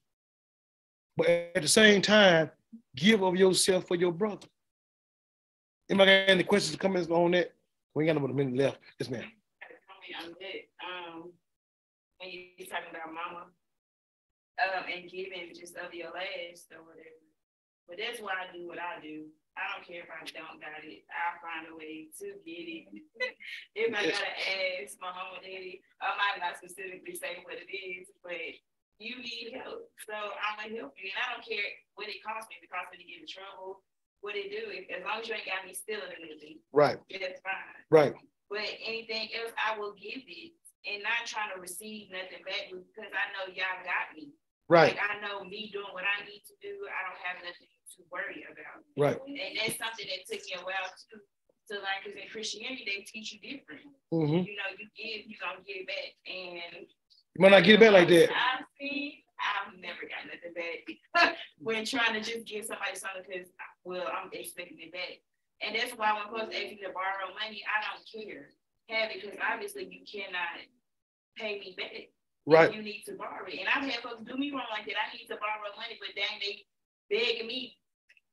But 1.16 1.28
at 1.56 1.62
the 1.62 1.68
same 1.68 2.02
time, 2.02 2.50
give 2.96 3.22
of 3.22 3.36
yourself 3.36 3.88
for 3.88 3.96
your 3.96 4.12
brother. 4.12 4.48
Anybody 5.90 6.12
got 6.12 6.30
any 6.30 6.44
questions, 6.44 6.76
comments 6.78 7.10
on 7.10 7.32
that? 7.32 7.54
We 7.94 8.04
ain't 8.08 8.16
got 8.16 8.24
about 8.24 8.32
a 8.32 8.36
minute 8.36 8.56
left. 8.56 8.78
Yes, 9.00 9.10
ma'am. 9.10 9.22
comment 9.22 10.24
on 10.24 10.36
that. 10.40 11.18
Um, 11.18 11.32
when 12.20 12.30
you 12.30 12.52
you 12.60 12.68
talking 12.68 12.92
about 12.92 13.16
mama, 13.16 13.48
um, 14.60 14.84
and 14.92 15.08
giving 15.08 15.56
just 15.56 15.80
of 15.80 15.96
your 15.96 16.12
last 16.12 16.68
or 16.76 16.84
whatever. 16.84 17.24
But 17.88 17.98
that's 17.98 18.20
why 18.22 18.36
I 18.38 18.52
do 18.54 18.68
what 18.68 18.78
I 18.78 19.00
do. 19.02 19.32
I 19.58 19.66
don't 19.76 19.84
care 19.84 20.06
if 20.06 20.12
I 20.12 20.22
don't 20.24 20.62
got 20.62 20.84
it. 20.86 21.04
I'll 21.10 21.42
find 21.42 21.68
a 21.68 21.74
way 21.76 22.08
to 22.22 22.28
get 22.46 22.66
it. 22.70 22.86
if 23.76 23.90
I 23.92 24.02
gotta 24.08 24.34
ask 24.80 24.96
my 25.02 25.10
mama 25.10 25.42
daddy, 25.42 25.82
I 26.00 26.14
might 26.16 26.40
not 26.40 26.60
specifically 26.60 27.16
say 27.18 27.42
what 27.44 27.58
it 27.60 27.72
is, 27.72 28.08
but 28.22 28.40
you 29.00 29.20
need 29.20 29.56
help. 29.56 29.90
So 30.06 30.14
I'm 30.16 30.60
gonna 30.60 30.76
help 30.76 30.96
you. 31.00 31.12
And 31.12 31.18
I 31.18 31.26
don't 31.34 31.44
care 31.48 31.66
what 31.96 32.12
it 32.12 32.20
costs 32.22 32.52
me, 32.52 32.60
if 32.60 32.68
it 32.68 32.72
costs 32.72 32.92
me 32.94 33.04
to 33.04 33.08
get 33.08 33.24
in 33.24 33.28
trouble, 33.28 33.84
what 34.22 34.36
it 34.36 34.52
do. 34.52 34.70
If, 34.70 34.92
as 34.92 35.04
long 35.08 35.24
as 35.24 35.28
you 35.28 35.36
ain't 35.40 35.48
got 35.48 35.64
me 35.64 35.74
stealing 35.74 36.14
anything, 36.20 36.60
Right, 36.76 37.00
that's 37.08 37.40
fine. 37.44 37.84
right, 37.90 38.14
But 38.52 38.68
anything 38.84 39.32
else, 39.40 39.56
I 39.56 39.80
will 39.80 39.96
give 39.96 40.24
it 40.24 40.59
and 40.88 41.04
not 41.04 41.28
trying 41.28 41.52
to 41.56 41.60
receive 41.60 42.12
nothing 42.12 42.44
back 42.48 42.72
because 42.72 43.12
I 43.12 43.26
know 43.36 43.52
y'all 43.52 43.84
got 43.84 44.16
me. 44.16 44.32
right, 44.72 44.96
Like 44.96 45.02
I 45.04 45.20
know 45.20 45.44
me 45.44 45.70
doing 45.74 45.92
what 45.92 46.08
I 46.08 46.24
need 46.24 46.44
to 46.48 46.56
do, 46.64 46.88
I 46.88 47.00
don't 47.08 47.20
have 47.24 47.38
nothing 47.44 47.68
to 47.68 48.00
worry 48.14 48.46
about. 48.48 48.86
right. 48.96 49.20
And 49.28 49.58
that's 49.60 49.76
something 49.82 50.08
that 50.08 50.24
took 50.30 50.40
me 50.46 50.56
a 50.56 50.64
while 50.64 50.88
to 51.12 51.20
to 51.70 51.76
learn 51.78 52.02
because 52.02 52.18
in 52.18 52.26
Christianity 52.34 52.82
they 52.88 53.06
teach 53.06 53.30
you 53.36 53.40
different. 53.46 53.86
hmm 54.10 54.42
You 54.42 54.58
know, 54.58 54.70
you 54.74 54.90
give, 54.98 55.30
you 55.30 55.38
gonna 55.38 55.62
get 55.68 55.86
it 55.86 55.88
back. 55.88 56.10
And 56.26 56.88
You 57.36 57.40
might 57.44 57.52
not 57.54 57.64
get 57.64 57.78
it 57.78 57.82
back 57.86 57.94
like 57.94 58.10
that. 58.10 58.30
I've 58.34 58.66
seen, 58.80 59.22
I've 59.38 59.78
never 59.78 60.02
got 60.10 60.26
nothing 60.26 60.54
back 60.58 61.36
when 61.62 61.86
trying 61.86 62.18
to 62.18 62.22
just 62.26 62.48
give 62.50 62.66
somebody 62.66 62.98
something 62.98 63.22
because 63.22 63.48
well, 63.86 64.10
I'm 64.10 64.34
expecting 64.34 64.82
it 64.82 64.92
back. 64.92 65.22
And 65.62 65.76
that's 65.78 65.92
why 65.94 66.16
when 66.18 66.26
folks 66.34 66.56
ask 66.56 66.74
me 66.74 66.80
to 66.82 66.90
borrow 66.90 67.30
money, 67.38 67.62
I 67.68 67.78
don't 67.86 68.02
care. 68.08 68.50
Have 68.90 69.12
it 69.12 69.22
because 69.22 69.38
obviously 69.40 69.86
you 69.86 70.02
cannot 70.02 70.58
pay 71.38 71.60
me 71.60 71.76
back. 71.78 72.10
Right, 72.48 72.74
You 72.74 72.82
need 72.82 73.04
to 73.06 73.14
borrow 73.14 73.46
it. 73.48 73.60
And 73.60 73.68
I've 73.70 73.84
had 73.90 74.02
folks 74.02 74.24
do 74.24 74.36
me 74.36 74.50
wrong 74.52 74.66
like 74.72 74.86
that. 74.88 74.96
I 74.98 75.16
need 75.16 75.28
to 75.28 75.38
borrow 75.38 75.70
money, 75.78 76.00
but 76.02 76.10
dang, 76.16 76.40
they 76.42 76.66
begging 77.14 77.46
me. 77.48 77.78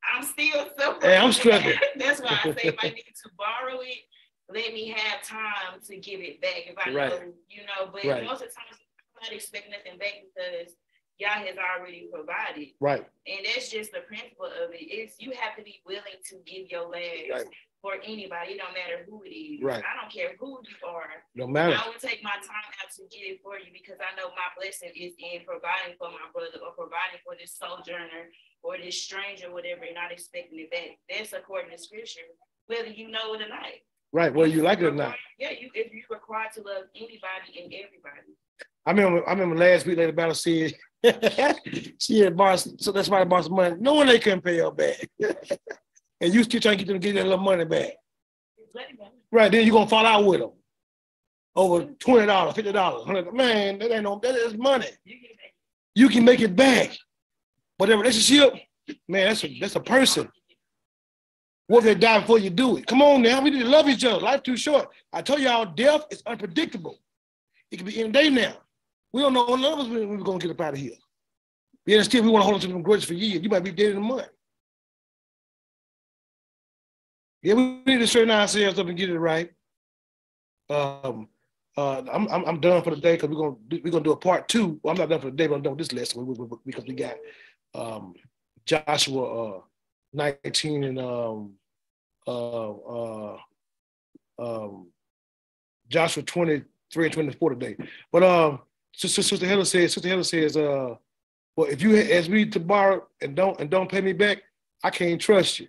I'm 0.01 0.23
still 0.25 0.68
so. 0.78 0.99
Hey, 1.02 1.17
I'm 1.18 1.33
struggling. 1.33 1.76
That's 1.97 2.20
why 2.23 2.41
I 2.43 2.52
say 2.52 2.68
if 2.68 2.76
I 2.81 2.89
need 2.89 3.05
to 3.05 3.31
borrow 3.36 3.81
it, 3.81 3.99
let 4.49 4.73
me 4.73 4.89
have 4.97 5.23
time 5.23 5.81
to 5.85 5.97
give 5.99 6.20
it 6.20 6.41
back. 6.41 6.65
If 6.67 6.76
I 6.78 6.91
Right. 6.93 7.10
know, 7.10 7.33
you 7.51 7.62
know, 7.67 7.91
but 7.93 8.05
Right. 8.05 8.25
most 8.25 8.41
of 8.43 8.49
the 8.49 8.55
times 8.55 8.81
I'm 8.81 9.23
not 9.25 9.33
expecting 9.33 9.73
nothing 9.73 9.99
back 9.99 10.15
because 10.33 10.73
y'all 11.18 11.31
has 11.44 11.57
already 11.59 12.09
provided. 12.10 12.68
right, 12.81 13.05
And 13.26 13.44
that's 13.44 13.68
just 13.70 13.93
the 13.93 14.01
principle 14.01 14.47
of 14.47 14.73
it. 14.73 14.85
Is 14.89 15.17
you 15.18 15.33
have 15.33 15.57
to 15.57 15.62
be 15.62 15.83
willing 15.85 16.17
to 16.31 16.36
give 16.47 16.70
your 16.70 16.89
last 16.89 17.44
Right. 17.44 17.47
For 17.86 18.02
anybody. 18.02 18.58
It 18.58 18.58
don't 18.58 18.74
matter 18.74 19.06
who 19.06 19.23
it 19.23 19.31
is. 19.31 19.62
Right. 19.62 19.78
I 19.78 19.94
don't 19.94 20.10
care 20.10 20.34
who 20.42 20.58
you 20.66 20.74
are. 20.82 21.23
no 21.39 21.47
matter. 21.47 21.78
I 21.78 21.86
will 21.86 22.02
take 22.02 22.18
my 22.26 22.34
time 22.42 22.66
out 22.82 22.90
to 22.98 23.06
get 23.06 23.23
it 23.23 23.39
for 23.47 23.62
you 23.62 23.70
because 23.70 24.02
I 24.02 24.10
know 24.18 24.34
my 24.34 24.50
blessing 24.58 24.90
is 24.90 25.15
in 25.23 25.47
providing 25.47 25.94
for 25.94 26.10
my 26.10 26.26
brother 26.34 26.58
or 26.66 26.74
providing 26.74 27.23
for 27.23 27.39
this 27.39 27.55
sojourner 27.55 28.34
or 28.66 28.74
this 28.74 28.98
stranger, 28.98 29.55
whatever, 29.55 29.86
and 29.86 29.94
not 29.94 30.10
expecting 30.10 30.58
it 30.58 30.74
back. 30.74 30.98
That's 31.06 31.31
according 31.31 31.70
to 31.70 31.78
scripture, 31.78 32.26
whether 32.66 32.90
you 32.90 33.06
know 33.06 33.39
it 33.39 33.47
or 33.47 33.50
not. 33.55 33.70
Right, 34.10 34.34
whether 34.34 34.50
you 34.50 34.66
like 34.66 34.82
it 34.82 34.90
or 34.90 34.98
not. 34.98 35.15
Yeah, 35.39 35.55
you 35.55 35.70
if 35.74 35.94
you're 35.94 36.10
required 36.10 36.50
to 36.58 36.66
love 36.66 36.90
anybody 36.90 37.55
and 37.55 37.70
everybody. 37.70 38.34
I 38.82 38.90
remember, 38.90 39.23
I 39.28 39.32
remember 39.32 39.56
last 39.56 39.86
week, 39.86 39.98
Lady 39.98 40.10
Battle 40.10 40.34
said, 40.34 40.74
she 41.98 42.18
had 42.20 42.36
borrowed, 42.36 42.81
so 42.81 42.90
that's 42.90 43.08
why 43.08 43.20
I 43.20 43.24
borrowed 43.24 43.44
some 43.44 43.55
money, 43.55 43.76
one 43.78 44.06
they 44.06 44.18
couldn't 44.18 44.42
pay 44.42 44.58
her 44.58 44.70
back. 44.70 45.06
and 46.20 46.33
you 46.33 46.43
still 46.45 46.61
trying 46.61 46.78
to 46.78 46.85
get 46.85 46.93
them 46.93 47.01
to 47.01 47.07
get 47.07 47.15
that 47.15 47.25
little 47.25 47.45
money 47.45 47.65
back. 47.65 47.93
Just 48.59 48.75
let 48.75 48.91
it 48.91 48.99
go. 48.99 49.09
Right, 49.33 49.51
then 49.51 49.67
you're 49.67 49.75
gonna 49.75 49.89
fall 49.89 50.07
out 50.07 50.25
with 50.25 50.41
them. 50.41 50.51
Over 51.55 51.85
$20, 51.85 52.27
$50, 52.55 53.07
$100. 53.07 53.35
Man, 53.35 53.78
that 53.78 53.91
ain't 53.91 54.03
no, 54.03 54.20
that 54.23 54.35
is 54.35 54.57
money. 54.57 54.89
You 55.05 55.20
get 55.20 55.31
it 55.31 55.36
back. 55.39 55.55
You 55.95 56.09
can 56.09 56.25
make 56.25 56.41
it 56.41 56.55
back. 56.55 56.97
But 57.78 57.89
that 57.89 57.97
relationship, 57.97 58.55
man, 59.09 59.28
that's 59.28 59.45
a, 59.45 59.59
that's 59.59 59.77
a 59.77 59.81
person. 59.81 60.28
What 61.67 61.78
if 61.78 61.85
they 61.85 61.95
die 61.95 62.20
before 62.20 62.39
you 62.39 62.51
do 62.51 62.77
it? 62.77 62.86
Come 62.86 63.03
on 63.03 63.23
now, 63.23 63.41
we 63.43 63.51
need 63.51 63.62
to 63.62 63.69
love 63.69 63.89
each 63.89 64.05
other. 64.05 64.20
Life 64.20 64.43
too 64.43 64.57
short. 64.57 64.89
I 65.12 65.23
told 65.23 65.41
y'all, 65.41 65.65
death 65.65 66.05
is 66.11 66.23
unpredictable. 66.27 66.99
It 67.70 67.78
could 67.78 67.86
be 67.86 68.01
any 68.01 68.11
day 68.11 68.31
now. 68.31 68.55
We 69.12 69.23
don't 69.23 69.33
know 69.33 69.57
none 69.57 69.73
of 69.73 69.78
us 69.81 69.89
when 69.89 70.09
we're 70.09 70.19
gonna 70.19 70.39
get 70.39 70.51
up 70.51 70.61
out 70.61 70.75
of 70.75 70.78
here. 70.78 70.93
Yeah, 71.86 72.03
still 72.03 72.23
we 72.23 72.31
want 72.31 72.43
to 72.43 72.45
hold 72.45 72.55
on 72.57 72.61
to 72.61 72.67
them 72.67 72.83
grudges 72.83 73.05
for 73.05 73.15
years. 73.15 73.43
You 73.43 73.49
might 73.49 73.65
be 73.65 73.70
dead 73.70 73.93
in 73.93 73.97
a 73.97 74.01
month. 74.01 74.28
Yeah, 77.42 77.55
we 77.55 77.82
need 77.86 77.98
to 77.98 78.06
straighten 78.06 78.31
ourselves 78.31 78.78
up 78.78 78.86
and 78.86 78.97
get 78.97 79.10
it 79.10 79.18
right. 79.18 79.50
Um, 80.68 81.28
uh, 81.76 82.02
I'm, 82.10 82.26
I'm 82.28 82.44
I'm 82.47 82.60
done 82.60 82.82
for 82.82 82.90
the 82.90 83.00
day 83.00 83.16
because 83.16 83.28
we're 83.28 83.36
gonna 83.36 83.81
we're 83.84 83.92
gonna 83.92 84.05
do 84.05 84.12
a 84.12 84.16
part 84.16 84.48
two. 84.48 84.81
Well, 84.82 84.92
I'm 84.92 84.98
not 84.98 85.10
done 85.10 85.20
for 85.20 85.31
the 85.31 85.36
day, 85.36 85.47
but 85.47 85.56
I'm 85.56 85.62
done 85.62 85.76
with 85.76 85.86
this 85.86 85.92
lesson 85.92 86.26
because 86.65 86.84
we 86.86 86.94
got 86.94 87.16
um, 87.74 88.15
Joshua 88.65 89.58
uh, 89.58 89.60
19 90.15 90.84
and 90.84 90.98
um, 90.98 91.52
uh, 92.26 92.70
uh, 92.70 93.36
um, 94.39 94.89
Joshua 95.89 96.23
23 96.23 97.05
and 97.05 97.12
24 97.12 97.50
today. 97.50 97.76
But 98.10 98.23
um, 98.23 98.60
Sister, 98.94 99.23
Sister 99.23 99.47
Heather 99.47 99.65
says, 99.65 99.92
Sister 99.92 100.08
Heather 100.08 100.24
says, 100.24 100.56
uh, 100.56 100.94
well, 101.55 101.68
if 101.68 101.82
you 101.82 101.97
ask 101.97 102.28
me 102.28 102.47
to 102.47 102.60
borrow 102.60 103.06
and 103.20 103.36
don't 103.36 103.60
and 103.60 103.70
don't 103.70 103.90
pay 103.90 104.00
me 104.00 104.12
back, 104.12 104.42
I 104.82 104.90
can't 104.90 105.20
trust 105.20 105.60
you. 105.60 105.68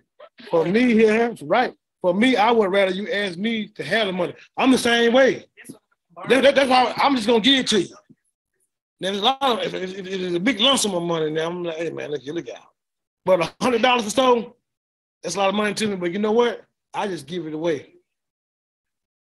For 0.50 0.64
me 0.64 0.92
here, 0.94 1.34
right? 1.42 1.74
For 2.00 2.14
me, 2.14 2.36
I 2.36 2.50
would 2.50 2.70
rather 2.70 2.92
you 2.92 3.10
ask 3.10 3.36
me 3.36 3.68
to 3.68 3.82
have 3.84 4.06
the 4.06 4.12
money. 4.12 4.34
I'm 4.56 4.70
the 4.70 4.78
same 4.78 5.12
way. 5.12 5.46
That, 6.28 6.42
that- 6.42 6.54
that's 6.54 6.70
why 6.70 6.92
I'm 6.96 7.16
just 7.16 7.26
gonna 7.26 7.40
give 7.40 7.60
it 7.60 7.66
to 7.68 7.80
you. 7.82 7.88
Now, 9.00 9.10
there's 9.10 9.18
a 9.18 9.24
lot 9.24 9.42
of 9.42 9.58
if, 9.60 9.74
if, 9.74 9.98
if 9.98 10.06
it's 10.06 10.34
a 10.36 10.40
big 10.40 10.58
lump 10.60 10.78
sum 10.80 10.94
of 10.94 11.02
money 11.02 11.30
now, 11.30 11.48
I'm 11.48 11.62
like, 11.62 11.76
hey 11.76 11.90
man, 11.90 12.10
look, 12.10 12.22
here, 12.22 12.34
look 12.34 12.48
out. 12.50 12.64
But 13.24 13.40
a 13.40 13.54
hundred 13.62 13.82
dollars 13.82 14.06
or 14.06 14.10
so, 14.10 14.56
that's 15.22 15.34
a 15.36 15.38
lot 15.38 15.48
of 15.48 15.54
money 15.54 15.74
to 15.74 15.86
me. 15.86 15.96
But 15.96 16.12
you 16.12 16.18
know 16.18 16.32
what? 16.32 16.64
I 16.94 17.06
just 17.06 17.26
give 17.26 17.46
it 17.46 17.54
away. 17.54 17.94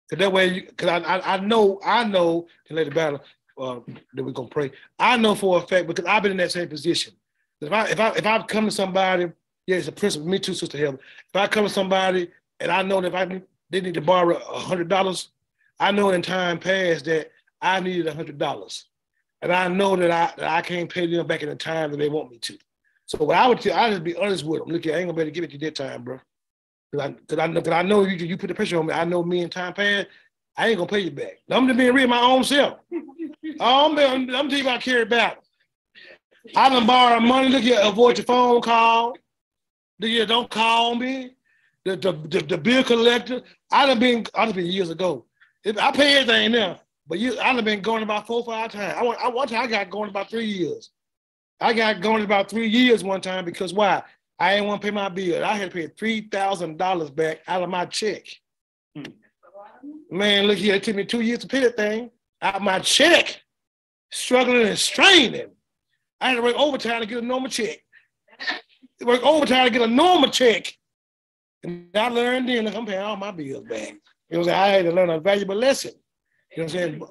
Cause 0.08 0.18
that 0.20 0.32
way, 0.32 0.46
you, 0.46 0.62
cause 0.76 0.88
I, 0.88 0.98
I 0.98 1.34
I 1.34 1.38
know 1.40 1.80
I 1.84 2.04
know 2.04 2.46
and 2.68 2.76
let 2.76 2.84
the 2.88 2.94
battle 2.94 3.20
uh, 3.58 3.80
that 4.14 4.22
we're 4.24 4.30
gonna 4.32 4.48
pray. 4.48 4.70
I 4.98 5.16
know 5.16 5.34
for 5.34 5.58
a 5.58 5.66
fact 5.66 5.86
because 5.88 6.04
I've 6.04 6.22
been 6.22 6.32
in 6.32 6.38
that 6.38 6.52
same 6.52 6.68
position. 6.68 7.12
If 7.60 7.72
I 7.72 7.88
if 7.88 7.98
I 8.00 8.08
if 8.10 8.24
I 8.26 8.42
come 8.44 8.66
to 8.66 8.70
somebody, 8.70 9.32
yeah, 9.66 9.76
it's 9.76 9.88
a 9.88 9.92
principle. 9.92 10.28
Me 10.28 10.38
too, 10.38 10.54
Sister 10.54 10.78
Heather. 10.78 10.98
If 11.28 11.36
I 11.36 11.46
come 11.48 11.64
to 11.64 11.70
somebody 11.70 12.30
and 12.60 12.70
I 12.70 12.82
know 12.82 13.00
that 13.00 13.08
if 13.08 13.14
I 13.14 13.42
they 13.68 13.80
need 13.80 13.94
to 13.94 14.00
borrow 14.00 14.36
a 14.36 14.58
hundred 14.58 14.88
dollars, 14.88 15.30
I 15.80 15.90
know 15.90 16.10
in 16.10 16.22
time 16.22 16.58
past 16.58 17.04
that 17.06 17.30
I 17.60 17.80
needed 17.80 18.06
a 18.06 18.14
hundred 18.14 18.38
dollars, 18.38 18.86
and 19.42 19.52
I 19.52 19.68
know 19.68 19.96
that 19.96 20.10
I 20.10 20.32
that 20.38 20.48
I 20.48 20.62
can't 20.62 20.90
pay 20.90 21.06
them 21.06 21.26
back 21.26 21.42
in 21.42 21.48
the 21.48 21.56
time 21.56 21.90
that 21.90 21.96
they 21.96 22.08
want 22.08 22.30
me 22.30 22.38
to. 22.38 22.58
So 23.06 23.24
what 23.24 23.36
I 23.36 23.48
would 23.48 23.60
tell, 23.60 23.76
I 23.76 23.90
just 23.90 24.04
be 24.04 24.16
honest 24.16 24.44
with 24.44 24.60
them. 24.60 24.68
Look, 24.68 24.86
I 24.86 24.90
ain't 24.90 25.08
gonna 25.08 25.12
be 25.14 25.22
able 25.22 25.30
to 25.30 25.30
give 25.32 25.44
it 25.44 25.48
to 25.48 25.52
you 25.54 25.60
that 25.60 25.74
time, 25.74 26.02
bro. 26.02 26.20
Cause 26.92 27.00
I, 27.00 27.12
cause 27.28 27.38
I 27.38 27.46
know, 27.48 27.60
cause 27.62 27.72
I 27.72 27.82
know 27.82 28.04
you, 28.04 28.16
you 28.16 28.36
put 28.36 28.48
the 28.48 28.54
pressure 28.54 28.78
on 28.78 28.86
me. 28.86 28.94
I 28.94 29.04
know 29.04 29.22
me 29.22 29.42
in 29.42 29.50
time 29.50 29.74
past, 29.74 30.06
I 30.56 30.68
ain't 30.68 30.78
gonna 30.78 30.88
pay 30.88 31.00
you 31.00 31.10
back. 31.10 31.38
I'm 31.50 31.66
just 31.66 31.78
being 31.78 31.92
real 31.92 32.08
my 32.08 32.20
own 32.20 32.44
self. 32.44 32.78
I'm, 33.60 33.98
I'm, 33.98 33.98
I'm 33.98 34.28
telling 34.28 34.50
you 34.50 34.60
about 34.62 34.80
carry 34.80 35.04
back. 35.04 35.38
I 36.54 36.68
done 36.68 36.86
borrow 36.86 37.20
money. 37.20 37.48
Look 37.48 37.62
here, 37.62 37.80
avoid 37.82 38.18
your 38.18 38.24
phone 38.24 38.60
call. 38.60 39.16
Here, 40.00 40.26
don't 40.26 40.50
call 40.50 40.94
me. 40.94 41.36
The, 41.84 41.96
the, 41.96 42.12
the, 42.12 42.40
the 42.40 42.58
bill 42.58 42.82
collector. 42.82 43.42
I 43.70 43.86
done 43.86 43.98
been, 43.98 44.26
I 44.34 44.46
done 44.46 44.54
been 44.54 44.66
years 44.66 44.90
ago. 44.90 45.24
I 45.80 45.90
pay 45.92 46.18
everything 46.18 46.52
now, 46.52 46.80
but 47.06 47.18
you, 47.18 47.38
I 47.40 47.52
done 47.52 47.64
been 47.64 47.80
going 47.80 48.02
about 48.02 48.26
four, 48.26 48.44
five 48.44 48.72
times. 48.72 48.94
I 48.96 49.02
want, 49.02 49.18
I 49.20 49.28
one 49.28 49.48
time 49.48 49.62
I 49.62 49.66
got 49.66 49.90
going 49.90 50.10
about 50.10 50.30
three 50.30 50.46
years. 50.46 50.90
I 51.60 51.72
got 51.72 52.00
going 52.00 52.24
about 52.24 52.50
three 52.50 52.68
years 52.68 53.02
one 53.02 53.20
time 53.20 53.44
because 53.44 53.72
why? 53.72 54.02
I 54.38 54.54
didn't 54.54 54.68
want 54.68 54.82
to 54.82 54.86
pay 54.86 54.92
my 54.92 55.08
bill. 55.08 55.44
I 55.44 55.54
had 55.54 55.70
to 55.70 55.74
pay 55.74 55.86
three 55.86 56.28
thousand 56.28 56.76
dollars 56.76 57.10
back 57.10 57.40
out 57.48 57.62
of 57.62 57.70
my 57.70 57.86
check. 57.86 58.26
Man, 60.10 60.46
look 60.46 60.58
here, 60.58 60.74
it 60.74 60.82
took 60.82 60.96
me 60.96 61.04
two 61.04 61.20
years 61.20 61.40
to 61.40 61.46
pay 61.46 61.60
that 61.60 61.76
thing 61.76 62.10
out 62.42 62.56
of 62.56 62.62
my 62.62 62.78
check. 62.80 63.40
Struggling 64.10 64.66
and 64.66 64.78
straining. 64.78 65.50
I 66.20 66.30
had 66.30 66.36
to 66.36 66.42
work 66.42 66.56
overtime 66.56 67.00
to 67.00 67.06
get 67.06 67.22
a 67.22 67.26
normal 67.26 67.50
check. 67.50 67.78
Work 69.04 69.22
overtime 69.22 69.64
to 69.66 69.70
get 69.70 69.82
a 69.82 69.86
normal 69.86 70.30
check. 70.30 70.76
And 71.62 71.88
I 71.94 72.08
learned 72.08 72.48
then, 72.48 72.64
look, 72.64 72.74
I'm 72.74 72.86
paying 72.86 73.00
all 73.00 73.16
my 73.16 73.30
bills 73.30 73.64
back. 73.64 73.88
You 74.30 74.38
know 74.38 74.38
what 74.38 74.38
I'm 74.38 74.44
saying? 74.44 74.58
I 74.58 74.68
had 74.68 74.84
to 74.86 74.92
learn 74.92 75.10
a 75.10 75.20
valuable 75.20 75.56
lesson. 75.56 75.92
You 76.52 76.58
know 76.58 76.64
what 76.64 76.74
I'm 76.74 76.78
saying? 76.78 77.02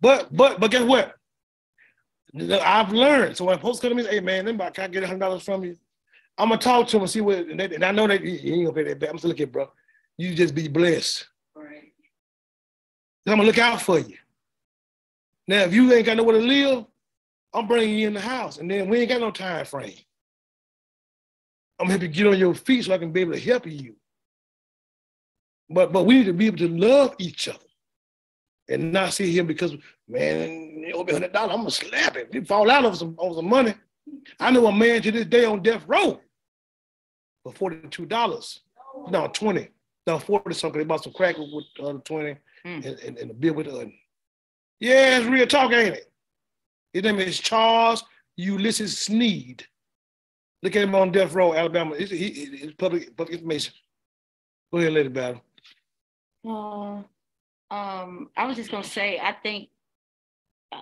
But 0.00 0.36
but 0.36 0.60
but 0.60 0.70
guess 0.70 0.82
what? 0.82 1.14
I've 2.34 2.92
learned. 2.92 3.36
So 3.36 3.44
when 3.44 3.58
post 3.58 3.82
come 3.82 3.90
to 3.90 3.94
me, 3.94 4.04
hey 4.04 4.20
man, 4.20 4.46
then 4.46 4.58
can 4.58 4.84
I 4.84 4.88
get 4.88 5.04
hundred 5.04 5.20
dollars 5.20 5.42
from 5.42 5.64
you? 5.64 5.76
I'm 6.38 6.48
gonna 6.48 6.60
talk 6.60 6.88
to 6.88 6.96
him 6.96 7.02
and 7.02 7.10
see 7.10 7.20
what. 7.20 7.38
And, 7.38 7.60
they, 7.60 7.74
and 7.74 7.84
I 7.84 7.92
know 7.92 8.06
that 8.08 8.22
you 8.22 8.54
ain't 8.54 8.64
gonna 8.66 8.74
pay 8.74 8.84
that 8.84 8.98
back. 8.98 9.10
I'm 9.10 9.18
still 9.18 9.28
looking, 9.28 9.50
bro. 9.50 9.70
You 10.16 10.34
just 10.34 10.54
be 10.54 10.66
blessed. 10.66 11.26
Right. 11.54 11.92
I'm 13.26 13.36
gonna 13.36 13.44
look 13.44 13.58
out 13.58 13.80
for 13.82 13.98
you. 13.98 14.16
Now, 15.46 15.62
if 15.62 15.74
you 15.74 15.92
ain't 15.92 16.06
got 16.06 16.16
nowhere 16.16 16.38
to 16.38 16.44
live, 16.44 16.86
I'm 17.52 17.66
bringing 17.66 17.98
you 17.98 18.08
in 18.08 18.14
the 18.14 18.20
house, 18.20 18.58
and 18.58 18.70
then 18.70 18.88
we 18.88 19.00
ain't 19.00 19.08
got 19.08 19.20
no 19.20 19.30
time 19.30 19.64
frame. 19.66 19.94
I'm 21.82 21.88
gonna 21.88 21.98
help 21.98 22.02
you 22.02 22.08
get 22.08 22.26
on 22.28 22.38
your 22.38 22.54
feet 22.54 22.84
so 22.84 22.94
I 22.94 22.98
can 22.98 23.10
be 23.10 23.22
able 23.22 23.32
to 23.32 23.40
help 23.40 23.66
you. 23.66 23.96
But 25.68 25.92
but 25.92 26.06
we 26.06 26.14
need 26.18 26.26
to 26.26 26.32
be 26.32 26.46
able 26.46 26.58
to 26.58 26.68
love 26.68 27.16
each 27.18 27.48
other 27.48 27.58
and 28.68 28.92
not 28.92 29.12
see 29.14 29.36
him 29.36 29.48
because 29.48 29.74
man, 30.08 30.84
you 30.86 30.92
owe 30.94 31.02
me 31.02 31.12
hundred 31.12 31.32
dollars, 31.32 31.50
I'm 31.50 31.58
gonna 31.58 31.72
slap 31.72 32.14
him. 32.16 32.28
You 32.30 32.44
fall 32.44 32.70
out 32.70 32.84
over 32.84 32.94
some 32.94 33.16
over 33.18 33.34
some 33.34 33.48
money. 33.48 33.74
I 34.38 34.52
know 34.52 34.68
a 34.68 34.72
man 34.72 35.02
to 35.02 35.10
this 35.10 35.26
day 35.26 35.44
on 35.44 35.60
death 35.60 35.82
row 35.88 36.20
for 37.42 37.52
forty-two 37.52 38.06
dollars. 38.06 38.60
No, 39.10 39.26
20. 39.26 39.68
No, 40.06 40.18
40 40.20 40.54
something. 40.54 40.78
They 40.78 40.84
bought 40.84 41.02
some 41.02 41.12
crack 41.14 41.36
with 41.38 41.64
uh, 41.82 41.94
20 42.04 42.36
Mm. 42.64 42.86
and, 42.86 42.98
and, 43.00 43.18
and 43.18 43.30
a 43.32 43.34
beer 43.34 43.52
with 43.52 43.66
the. 43.66 43.90
Yeah, 44.78 45.18
it's 45.18 45.26
real 45.26 45.48
talk, 45.48 45.72
ain't 45.72 45.96
it? 45.96 46.12
His 46.92 47.02
name 47.02 47.18
is 47.18 47.40
Charles 47.40 48.04
Ulysses 48.36 48.96
Sneed. 48.96 49.66
Look 50.62 50.76
at 50.76 50.82
him 50.82 50.94
on 50.94 51.10
death 51.10 51.34
row, 51.34 51.54
Alabama. 51.54 51.94
It's, 51.96 52.10
he, 52.10 52.26
it's 52.26 52.74
public, 52.74 53.16
public 53.16 53.34
information. 53.34 53.74
Go 54.72 54.78
ahead, 54.78 54.92
Lady 54.92 55.08
Battle. 55.08 55.42
Uh, 56.46 57.02
um, 57.70 58.30
I 58.36 58.46
was 58.46 58.56
just 58.56 58.70
gonna 58.70 58.84
say, 58.84 59.18
I 59.18 59.32
think, 59.42 59.68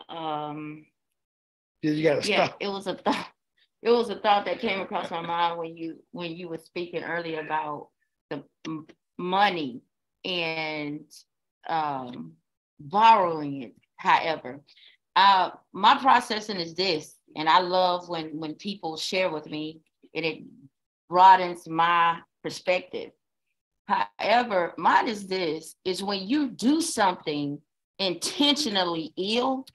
um, 0.08 0.86
Yeah, 1.82 1.90
you 1.92 2.02
gotta 2.02 2.28
yeah, 2.28 2.46
stop. 2.46 2.56
it 2.60 2.68
was 2.68 2.86
a 2.86 2.94
thought. 2.94 3.26
It 3.82 3.88
was 3.90 4.10
a 4.10 4.16
thought 4.16 4.44
that 4.44 4.60
came 4.60 4.80
across 4.80 5.10
my 5.10 5.22
mind 5.22 5.58
when 5.58 5.74
you 5.74 6.02
when 6.10 6.32
you 6.36 6.50
were 6.50 6.58
speaking 6.58 7.02
earlier 7.02 7.40
about 7.40 7.88
the 8.28 8.44
money 9.16 9.80
and 10.22 11.06
um, 11.66 12.32
borrowing 12.78 13.62
it. 13.62 13.74
However, 13.96 14.60
uh, 15.16 15.52
my 15.72 15.96
processing 15.96 16.58
is 16.58 16.74
this, 16.74 17.16
and 17.36 17.48
I 17.48 17.60
love 17.60 18.08
when 18.08 18.38
when 18.38 18.54
people 18.54 18.96
share 18.96 19.30
with 19.30 19.46
me, 19.46 19.80
and 20.14 20.24
it 20.24 20.42
broadens 21.08 21.68
my 21.68 22.18
perspective. 22.42 23.10
However, 23.86 24.74
mine 24.76 25.08
is 25.08 25.26
this: 25.26 25.76
is 25.84 26.02
when 26.02 26.28
you 26.28 26.48
do 26.48 26.80
something 26.80 27.60
intentionally 27.98 29.12
ill, 29.16 29.66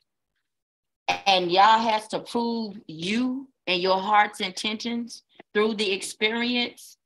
and 1.26 1.52
y'all 1.52 1.80
has 1.80 2.08
to 2.10 2.20
prove 2.20 2.80
you 2.88 3.48
and 3.68 3.82
your 3.82 4.00
heart's 4.00 4.42
intentions 4.42 5.24
through 5.54 5.76
the 5.76 5.92
experience, 5.92 6.98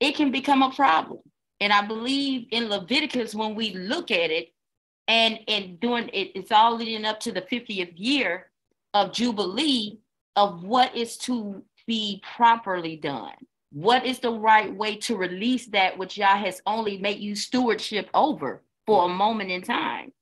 it 0.00 0.14
can 0.14 0.30
become 0.30 0.62
a 0.62 0.70
problem. 0.70 1.20
And 1.60 1.72
I 1.72 1.86
believe 1.86 2.46
in 2.50 2.68
Leviticus, 2.68 3.34
when 3.34 3.54
we 3.54 3.74
look 3.74 4.10
at 4.10 4.30
it, 4.30 4.48
and 5.08 5.38
and 5.48 5.78
doing 5.80 6.08
it, 6.12 6.32
it's 6.34 6.52
all 6.52 6.76
leading 6.76 7.04
up 7.04 7.20
to 7.20 7.32
the 7.32 7.42
50th 7.42 7.92
year 7.96 8.50
of 8.94 9.12
Jubilee 9.12 9.98
of 10.36 10.62
what 10.62 10.96
is 10.96 11.16
to 11.18 11.62
be 11.86 12.22
properly 12.36 12.96
done. 12.96 13.34
What 13.72 14.06
is 14.06 14.20
the 14.20 14.30
right 14.32 14.74
way 14.74 14.96
to 14.98 15.16
release 15.16 15.66
that 15.66 15.98
which 15.98 16.16
Yah 16.16 16.36
has 16.36 16.62
only 16.64 16.96
made 16.98 17.18
you 17.18 17.34
stewardship 17.34 18.08
over 18.14 18.62
for 18.86 19.04
a 19.04 19.08
moment 19.08 19.50
in 19.50 19.62
time? 19.62 20.12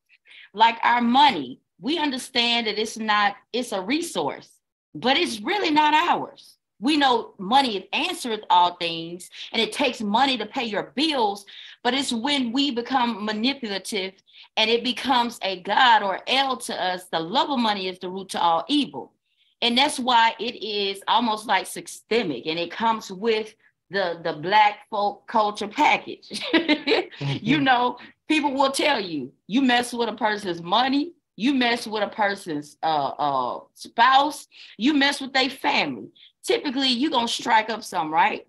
Like 0.54 0.78
our 0.82 1.02
money, 1.02 1.60
we 1.80 1.98
understand 1.98 2.66
that 2.66 2.78
it's 2.78 2.96
not, 2.96 3.36
it's 3.52 3.72
a 3.72 3.80
resource, 3.80 4.48
but 4.94 5.18
it's 5.18 5.40
really 5.40 5.70
not 5.70 5.92
ours. 5.92 6.56
We 6.80 6.96
know 6.96 7.34
money 7.38 7.88
answers 7.92 8.40
all 8.50 8.74
things 8.76 9.30
and 9.52 9.62
it 9.62 9.72
takes 9.72 10.00
money 10.00 10.36
to 10.38 10.46
pay 10.46 10.64
your 10.64 10.92
bills, 10.96 11.44
but 11.82 11.94
it's 11.94 12.12
when 12.12 12.52
we 12.52 12.70
become 12.70 13.24
manipulative 13.24 14.14
and 14.56 14.70
it 14.70 14.84
becomes 14.84 15.38
a 15.42 15.60
God 15.62 16.02
or 16.02 16.20
L 16.26 16.56
to 16.56 16.82
us, 16.82 17.06
the 17.10 17.20
love 17.20 17.50
of 17.50 17.58
money 17.58 17.88
is 17.88 17.98
the 17.98 18.08
root 18.08 18.30
to 18.30 18.40
all 18.40 18.64
evil. 18.68 19.12
And 19.60 19.78
that's 19.78 19.98
why 19.98 20.34
it 20.40 20.62
is 20.62 21.02
almost 21.06 21.46
like 21.46 21.66
systemic 21.66 22.46
and 22.46 22.58
it 22.58 22.70
comes 22.70 23.10
with 23.10 23.54
the, 23.90 24.20
the 24.24 24.32
black 24.32 24.88
folk 24.90 25.26
culture 25.28 25.68
package. 25.68 26.42
you 27.20 27.60
know, 27.60 27.98
people 28.28 28.54
will 28.54 28.72
tell 28.72 29.00
you, 29.00 29.32
you 29.46 29.62
mess 29.62 29.92
with 29.92 30.08
a 30.08 30.14
person's 30.14 30.62
money, 30.62 31.12
you 31.36 31.54
mess 31.54 31.86
with 31.86 32.02
a 32.02 32.08
person's 32.08 32.76
uh, 32.82 33.12
uh, 33.18 33.60
spouse, 33.74 34.48
you 34.76 34.94
mess 34.94 35.20
with 35.20 35.32
their 35.32 35.50
family. 35.50 36.08
Typically, 36.44 36.88
you're 36.88 37.10
going 37.10 37.26
to 37.26 37.32
strike 37.32 37.70
up 37.70 37.84
some, 37.84 38.12
right? 38.12 38.46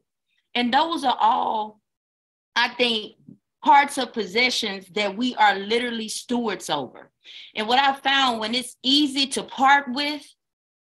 And 0.56 0.74
those 0.74 1.04
are 1.04 1.18
all, 1.20 1.80
I 2.56 2.70
think, 2.70 3.14
parts 3.64 3.98
of 3.98 4.14
possessions 4.14 4.88
that 4.94 5.16
we 5.16 5.36
are 5.36 5.56
literally 5.56 6.10
stewards 6.10 6.70
over. 6.70 7.10
And 7.56 7.68
what 7.68 7.80
I 7.80 7.94
found 7.94 8.40
when 8.40 8.54
it's 8.54 8.76
easy 8.84 9.28
to 9.28 9.44
part 9.44 9.86
with, 9.94 10.26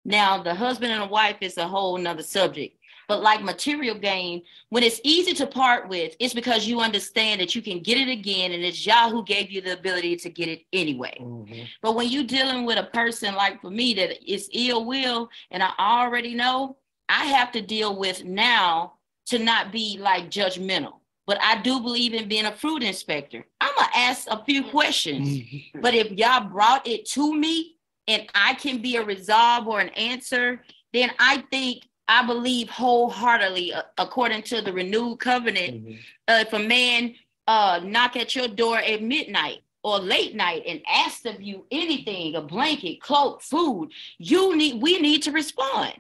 now 0.05 0.43
the 0.43 0.55
husband 0.55 0.93
and 0.93 1.03
the 1.03 1.07
wife 1.07 1.37
is 1.43 1.59
a 1.59 1.69
whole 1.69 1.99
nother 1.99 2.23
subject. 2.23 2.77
But 3.07 3.23
like 3.23 3.43
material 3.43 3.99
gain, 3.99 4.43
when 4.69 4.85
it's 4.85 5.01
easy 5.03 5.35
to 5.35 5.47
part 5.47 5.89
with, 5.89 6.15
it's 6.21 6.33
because 6.33 6.67
you 6.67 6.81
understand 6.81 7.41
that 7.41 7.57
you 7.57 7.61
can 7.61 7.81
get 7.81 7.99
it 7.99 8.09
again, 8.09 8.53
and 8.53 8.63
it's 8.63 8.87
Yah 8.87 9.11
who 9.11 9.25
gave 9.25 9.51
you 9.51 9.61
the 9.61 9.73
ability 9.73 10.17
to 10.17 10.31
get 10.31 10.49
it 10.49 10.63
anyway. 10.73 11.17
Mhm. 11.21 11.67
But 11.83 11.97
when 11.97 12.09
you're 12.09 12.23
dealing 12.23 12.65
with 12.65 12.79
a 12.79 12.85
person 12.85 13.35
like 13.35 13.61
for 13.61 13.71
me 13.71 13.95
that 13.95 14.33
is 14.33 14.49
ill 14.53 14.85
will, 14.85 15.29
and 15.51 15.63
I 15.63 15.73
already 15.79 16.35
know, 16.35 16.77
I 17.09 17.27
have 17.27 17.51
to 17.53 17.61
deal 17.61 17.97
with 17.97 18.25
now 18.25 18.95
to 19.27 19.41
not 19.41 19.73
be 19.73 19.99
like 19.99 20.31
judgmental. 20.31 21.00
But 21.27 21.39
I 21.43 21.61
do 21.63 21.81
believe 21.81 22.15
in 22.15 22.29
being 22.29 22.47
a 22.47 22.53
fruit 22.53 22.83
inspector. 22.83 23.47
I'm 23.61 23.75
gonna 23.77 23.89
ask 23.95 24.27
a 24.31 24.43
few 24.45 24.65
questions. 24.65 25.29
Mhm. 25.29 25.83
But 25.83 25.95
if 25.95 26.11
y'all 26.13 26.49
brought 26.49 26.87
it 26.87 27.07
to 27.11 27.35
me 27.35 27.77
and 28.09 28.29
I 28.35 28.55
can 28.55 28.79
be 28.79 28.97
a 28.97 29.05
resolve 29.05 29.69
or 29.69 29.81
an 29.81 29.91
answer, 29.91 30.65
then 30.93 31.13
I 31.19 31.45
think 31.51 31.85
I 32.09 32.27
believe 32.27 32.69
wholeheartedly, 32.71 33.73
uh, 33.73 33.83
according 33.97 34.43
to 34.45 34.61
the 34.61 34.73
renewed 34.73 35.21
covenant, 35.21 35.85
Mhm. 35.87 35.99
uh, 36.29 36.45
if 36.47 36.53
a 36.53 36.59
man 36.59 37.15
uh, 37.47 37.81
knock 37.83 38.15
at 38.17 38.37
your 38.37 38.47
door 38.47 38.79
at 38.79 39.03
midnight 39.03 39.59
or 39.83 39.99
late 39.99 40.37
night 40.37 40.63
and 40.69 40.81
ask 40.87 41.25
of 41.27 41.43
you 41.43 41.67
anything, 41.73 42.37
a 42.37 42.41
blanket, 42.41 43.01
cloak, 43.01 43.43
food, 43.43 43.91
you 44.19 44.55
need 44.55 44.81
we 44.81 44.99
need 45.01 45.21
to 45.23 45.33
respond. 45.33 45.95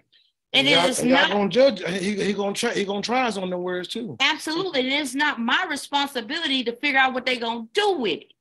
And 0.52 0.66
it 0.66 0.84
is 0.88 1.04
not 1.04 1.30
gonna 1.30 1.48
judge. 1.48 1.82
He, 2.00 2.14
he 2.22 2.32
gonna 2.32 2.52
try. 2.54 2.72
He 2.72 2.84
gonna 2.84 3.02
try 3.02 3.26
us 3.28 3.36
on 3.36 3.50
the 3.50 3.56
words 3.58 3.88
too. 3.88 4.16
Absolutely. 4.20 4.80
And 4.80 4.92
it's 4.92 5.14
not 5.14 5.38
my 5.40 5.64
responsibility 5.70 6.64
to 6.64 6.72
figure 6.76 6.98
out 6.98 7.14
what 7.14 7.24
they're 7.24 7.38
going 7.38 7.66
to 7.66 7.72
do 7.72 7.92
with 8.00 8.20
it. 8.20 8.32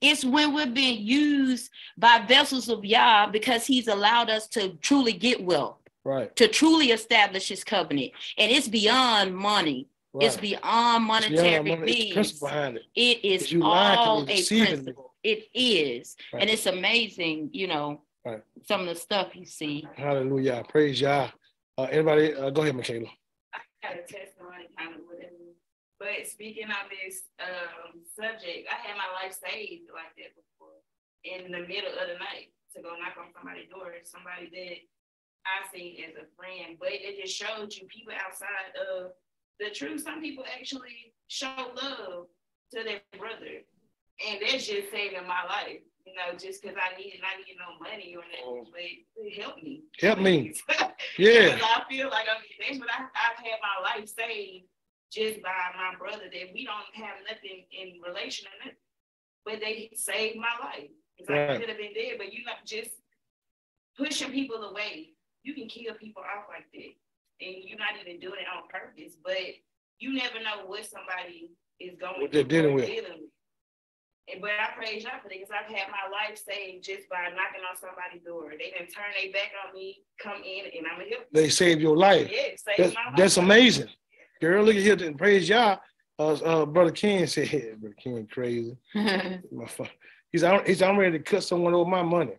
It's 0.00 0.24
when 0.24 0.54
we're 0.54 0.66
being 0.68 1.04
used 1.04 1.70
by 1.96 2.24
vessels 2.28 2.68
of 2.68 2.84
Yah 2.84 3.26
because 3.30 3.66
he's 3.66 3.88
allowed 3.88 4.30
us 4.30 4.46
to 4.50 4.70
truly 4.80 5.12
get 5.12 5.42
wealth, 5.42 5.78
Right. 6.04 6.34
to 6.36 6.46
truly 6.46 6.92
establish 6.92 7.48
his 7.48 7.64
covenant. 7.64 8.12
And 8.38 8.52
it's 8.52 8.68
beyond 8.68 9.34
money. 9.36 9.88
right. 10.12 10.26
It's 10.26 10.36
beyond 10.36 11.02
It's 11.02 11.08
monetary 11.30 11.62
beyond 11.64 11.80
money. 11.80 11.92
It's 12.10 12.14
means. 12.16 12.32
behind 12.40 12.76
it. 12.76 12.84
It 12.94 13.24
is 13.24 13.52
all 13.60 14.22
a 14.22 14.26
principle. 14.26 15.12
It 15.24 15.48
is. 15.52 16.16
Right. 16.32 16.42
And 16.42 16.50
it's 16.50 16.66
amazing, 16.66 17.50
you 17.52 17.66
know, 17.66 18.02
Right. 18.24 18.42
some 18.68 18.82
of 18.82 18.86
the 18.86 18.94
stuff 18.94 19.34
you 19.34 19.46
see. 19.46 19.88
Hallelujah. 19.96 20.62
Praise 20.68 21.00
Yah. 21.00 21.30
Uh, 21.78 21.86
anybody? 21.94 22.34
Uh, 22.34 22.50
go 22.50 22.62
ahead, 22.62 22.74
Michaela. 22.74 23.06
I 23.54 23.62
got 23.86 23.94
a 23.94 24.02
testimony 24.02 24.66
kind 24.74 24.98
of 24.98 25.06
with 25.06 25.22
it. 25.22 25.30
But 26.02 26.26
speaking 26.26 26.66
on 26.66 26.90
this 26.90 27.22
um, 27.38 28.02
subject, 28.18 28.66
I 28.66 28.82
had 28.82 28.98
my 28.98 29.06
life 29.14 29.38
saved 29.38 29.86
like 29.94 30.10
that 30.18 30.34
before 30.34 30.82
in 31.22 31.54
the 31.54 31.62
middle 31.70 31.94
of 31.94 32.10
the 32.10 32.18
night 32.18 32.50
to 32.74 32.82
go 32.82 32.98
knock 32.98 33.14
on 33.14 33.30
somebody's 33.30 33.70
door, 33.70 33.94
somebody 34.02 34.50
that 34.50 34.78
I 35.46 35.56
see 35.70 36.02
as 36.02 36.18
a 36.18 36.26
friend. 36.34 36.82
But 36.82 36.98
it 36.98 37.14
just 37.22 37.38
showed 37.38 37.70
you 37.70 37.86
people 37.86 38.10
outside 38.10 38.74
of 38.74 39.14
the 39.62 39.70
truth. 39.70 40.02
Some 40.02 40.18
people 40.18 40.42
actually 40.50 41.14
show 41.30 41.54
love 41.78 42.26
to 42.74 42.78
their 42.82 43.06
brother. 43.14 43.62
And 44.26 44.42
that's 44.42 44.66
just 44.66 44.90
saving 44.90 45.30
my 45.30 45.46
life. 45.46 45.86
You 46.08 46.16
know, 46.16 46.38
just 46.38 46.62
because 46.62 46.76
I 46.80 46.96
needed, 46.96 47.20
I 47.20 47.36
needed 47.36 47.60
no 47.60 47.76
money 47.76 48.16
or 48.16 48.24
nothing, 48.24 48.64
oh. 48.64 48.66
but 48.72 48.80
it 48.80 49.42
helped 49.42 49.62
me. 49.62 49.84
Help 50.00 50.18
me. 50.18 50.54
Yeah. 51.18 51.58
I 51.58 51.82
feel 51.90 52.10
like 52.10 52.26
I 52.30 52.38
mean, 52.38 52.58
that's 52.62 52.78
what 52.78 52.88
I, 52.90 53.02
I've 53.10 53.38
had 53.42 53.58
my 53.58 53.82
life 53.82 54.08
saved 54.08 54.66
just 55.12 55.42
by 55.42 55.50
my 55.74 55.98
brother 55.98 56.30
that 56.30 56.54
we 56.54 56.64
don't 56.64 56.90
have 56.94 57.18
nothing 57.26 57.66
in 57.74 57.98
relation 58.06 58.46
to 58.46 58.52
nothing. 58.62 58.82
But 59.44 59.60
they 59.60 59.90
saved 59.94 60.38
my 60.38 60.54
life. 60.62 60.90
It's 61.18 61.28
like 61.28 61.50
I 61.50 61.58
could 61.58 61.68
have 61.68 61.78
been 61.78 61.94
dead, 61.94 62.18
but 62.18 62.32
you 62.32 62.44
not 62.44 62.64
just 62.64 62.90
pushing 63.96 64.30
people 64.30 64.62
away. 64.62 65.10
You 65.42 65.54
can 65.54 65.68
kill 65.68 65.94
people 65.94 66.22
off 66.22 66.46
like 66.48 66.70
that. 66.72 66.94
And 67.40 67.56
you're 67.66 67.78
not 67.78 67.98
even 68.00 68.20
doing 68.20 68.40
it 68.40 68.50
on 68.50 68.68
purpose, 68.70 69.14
but 69.22 69.38
you 69.98 70.14
never 70.14 70.38
know 70.38 70.66
what 70.66 70.86
somebody 70.86 71.50
is 71.80 71.98
going 71.98 72.20
What 72.20 72.32
they're 72.32 72.44
dealing 72.44 72.74
with. 72.74 72.86
dealing 72.86 73.26
with. 73.26 73.30
And- 74.32 74.40
But 74.42 74.50
I 74.50 74.72
praise 74.76 75.04
y'all 75.04 75.12
for 75.22 75.28
that 75.28 75.38
because 75.38 75.50
I've 75.50 75.66
had 75.74 75.88
my 75.90 76.08
life 76.10 76.38
saved 76.38 76.84
just 76.84 77.08
by 77.08 77.28
knocking 77.30 77.62
on 77.68 77.76
somebody's 77.76 78.22
door. 78.24 78.50
They 78.50 78.70
didn't 78.76 78.92
turn 78.92 79.10
their 79.20 79.32
back 79.32 79.52
on 79.66 79.74
me, 79.74 80.02
come 80.18 80.42
in, 80.44 80.66
and 80.76 80.86
I'm 80.86 81.00
a 81.00 81.08
help. 81.08 81.26
They 81.32 81.48
saved 81.48 81.80
your 81.80 81.96
life. 81.96 82.28
Yeah, 82.30 82.48
saved 82.56 82.78
That's, 82.78 82.94
my 82.94 83.04
life. 83.06 83.16
that's 83.16 83.36
amazing. 83.38 83.88
Girl, 84.40 84.62
look 84.64 84.76
at 84.76 84.82
here 84.82 85.02
and 85.02 85.18
praise 85.18 85.48
y'all. 85.48 85.78
Uh, 86.18 86.32
uh, 86.32 86.66
Brother 86.66 86.90
Ken 86.90 87.26
said, 87.26 87.48
yeah, 87.52 87.74
Brother 87.76 87.96
Ken 88.02 88.26
crazy. 88.30 88.76
My 88.94 89.66
phone. 89.66 89.88
He's 90.30 90.44
I'm, 90.44 90.64
he's 90.66 90.82
I'm 90.82 90.98
ready 90.98 91.16
to 91.18 91.24
cut 91.24 91.42
someone 91.42 91.74
over 91.74 91.88
my 91.88 92.02
money. 92.02 92.34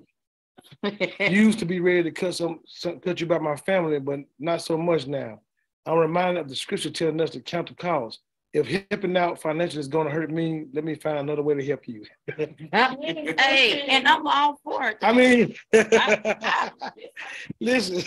You 0.84 0.92
used 1.20 1.60
to 1.60 1.66
be 1.66 1.80
ready 1.80 2.04
to 2.04 2.12
cut 2.12 2.36
some, 2.36 2.60
some 2.68 3.00
cut 3.00 3.20
you 3.20 3.26
by 3.26 3.40
my 3.40 3.56
family, 3.56 4.00
but 4.00 4.20
not 4.38 4.62
so 4.62 4.78
much 4.78 5.08
now. 5.08 5.40
I'm 5.86 5.98
reminded 5.98 6.42
of 6.42 6.50
the 6.50 6.56
scripture 6.56 6.92
telling 6.92 7.20
us 7.20 7.32
to 7.32 7.40
count 7.40 7.70
the 7.70 7.74
cost. 7.76 8.20
If 8.52 8.68
helping 8.90 9.16
out 9.16 9.40
financially 9.40 9.80
is 9.80 9.88
going 9.88 10.08
to 10.08 10.14
hurt 10.14 10.32
me, 10.32 10.66
let 10.74 10.84
me 10.84 10.96
find 10.96 11.20
another 11.20 11.44
way 11.44 11.54
to 11.54 11.64
help 11.66 11.88
you. 11.88 12.04
hey, 12.28 13.86
and 13.88 14.08
I'm 14.08 14.26
all 14.26 14.60
for 14.64 14.88
it. 14.90 14.98
I 15.04 15.14
mean, 15.14 15.56
listen. 17.62 18.04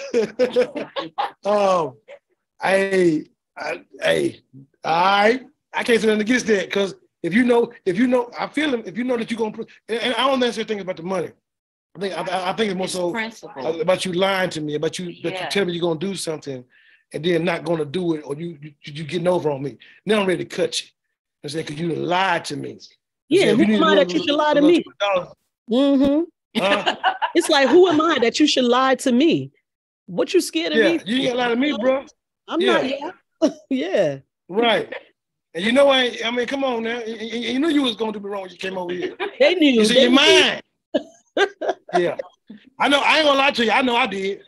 um, 1.44 1.94
I, 2.60 3.24
I, 3.56 3.82
hey, 4.00 4.40
I, 4.84 5.40
I 5.72 5.82
can't 5.84 6.00
say 6.00 6.06
nothing 6.08 6.22
against 6.22 6.46
that 6.48 6.66
because 6.66 6.94
if 7.22 7.32
you 7.34 7.44
know, 7.44 7.72
if 7.86 7.96
you 7.96 8.06
know, 8.08 8.30
I 8.38 8.48
feel 8.48 8.74
him. 8.74 8.82
If 8.84 8.98
you 8.98 9.04
know 9.04 9.16
that 9.16 9.30
you're 9.30 9.38
gonna, 9.38 9.52
put, 9.52 9.70
and, 9.88 10.14
I 10.14 10.26
don't 10.26 10.40
necessarily 10.40 10.66
think 10.68 10.80
about 10.80 10.96
the 10.96 11.02
money. 11.04 11.30
I 11.96 11.98
think 12.00 12.14
I, 12.18 12.50
I 12.50 12.52
think 12.54 12.70
it's 12.70 12.76
more 12.76 12.84
It's 12.86 12.94
so 12.94 13.12
principle. 13.12 13.80
about 13.80 14.04
you 14.04 14.12
lying 14.12 14.50
to 14.50 14.60
me, 14.60 14.74
about 14.74 14.98
you 14.98 15.06
that 15.06 15.14
you 15.22 15.30
Yeah. 15.30 15.48
tell 15.48 15.64
me 15.64 15.72
you're 15.72 15.82
gonna 15.82 16.00
do 16.00 16.14
something, 16.16 16.64
and 17.12 17.24
then 17.24 17.44
not 17.44 17.64
gonna 17.64 17.84
do 17.84 18.14
it, 18.14 18.22
or 18.24 18.34
you 18.34 18.58
you, 18.60 18.72
you 18.84 19.04
getting 19.04 19.28
over 19.28 19.50
on 19.50 19.62
me. 19.62 19.78
Now 20.06 20.20
I'm 20.20 20.26
ready 20.26 20.44
to 20.44 20.56
cut 20.56 20.80
you. 20.80 20.88
I 21.44 21.48
said, 21.48 21.66
because 21.66 21.80
you 21.80 21.94
lied 21.94 22.44
to 22.46 22.56
me. 22.56 22.78
Yeah, 23.28 23.46
said, 23.46 23.56
who 23.56 23.74
am 23.74 23.84
I 23.84 23.94
that 23.96 24.12
you 24.12 24.22
should 24.22 24.36
lie 24.36 24.54
to 24.54 24.62
me? 24.62 24.84
$20, 25.02 25.32
hmm 25.68 26.20
huh? 26.56 26.96
It's 27.34 27.48
like, 27.48 27.68
who 27.68 27.88
am 27.88 28.00
I 28.00 28.18
that 28.20 28.38
you 28.38 28.46
should 28.46 28.64
lie 28.64 28.94
to 28.96 29.10
me? 29.10 29.50
What 30.06 30.34
you 30.34 30.40
scared 30.40 30.72
of 30.72 30.78
yeah, 30.78 30.92
me? 30.92 31.00
you 31.06 31.22
ain't 31.22 31.30
to 31.30 31.36
lie 31.38 31.48
to 31.48 31.56
me, 31.56 31.74
bro. 31.80 32.04
I'm 32.46 32.60
not. 32.60 32.86
yeah. 32.86 33.10
Yeah. 33.40 33.50
yeah. 33.70 34.18
Right. 34.48 34.92
And 35.54 35.64
you 35.64 35.72
know 35.72 35.86
what? 35.86 36.24
I 36.24 36.30
mean, 36.30 36.46
come 36.46 36.64
on 36.64 36.82
now. 36.82 37.00
You, 37.02 37.16
you- 37.16 37.58
knew 37.58 37.68
you 37.68 37.82
was 37.82 37.96
gonna 37.96 38.12
do 38.12 38.20
me 38.20 38.28
wrong 38.28 38.42
when 38.42 38.50
you 38.50 38.56
came 38.58 38.76
over 38.76 38.92
here. 38.92 39.16
They 39.38 39.54
knew. 39.54 39.80
It's 39.80 39.90
in 39.90 40.02
your 40.02 40.10
mind. 40.10 40.62
yeah. 41.96 42.16
I 42.78 42.88
know. 42.88 43.00
I 43.00 43.18
ain't 43.18 43.26
gonna 43.26 43.38
lie 43.38 43.50
to 43.52 43.64
you. 43.64 43.70
I 43.70 43.82
know 43.82 43.96
I 43.96 44.06
did. 44.06 44.42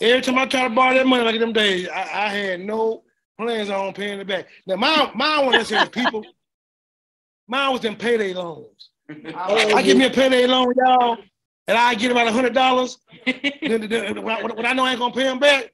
Every 0.00 0.20
time 0.22 0.38
I 0.38 0.46
try 0.46 0.68
to 0.68 0.74
borrow 0.74 0.94
that 0.94 1.06
money, 1.06 1.24
like 1.24 1.34
in 1.34 1.40
them 1.40 1.52
days, 1.52 1.88
I, 1.88 2.00
I 2.00 2.28
had 2.28 2.60
no 2.60 3.02
plans 3.38 3.70
on 3.70 3.92
paying 3.92 4.18
it 4.20 4.26
back. 4.26 4.46
Now, 4.66 4.76
mine, 4.76 5.10
mine 5.14 5.46
wasn't 5.46 5.56
necessarily 5.56 5.88
people. 5.90 6.24
Mine 7.46 7.72
was 7.72 7.80
them 7.80 7.96
payday 7.96 8.34
loans. 8.34 8.90
I 9.08 9.82
give 9.82 9.96
me 9.96 10.06
a 10.06 10.10
payday 10.10 10.46
loan, 10.46 10.72
y'all, 10.76 11.16
and 11.68 11.78
I 11.78 11.94
get 11.94 12.10
about 12.10 12.26
a 12.26 12.32
hundred 12.32 12.54
dollars. 12.54 12.98
When, 13.24 14.28
I, 14.28 14.40
I 14.64 14.72
know 14.74 14.84
I 14.84 14.90
ain't 14.90 14.98
gonna 14.98 15.14
pay 15.14 15.22
them 15.22 15.38
back, 15.38 15.72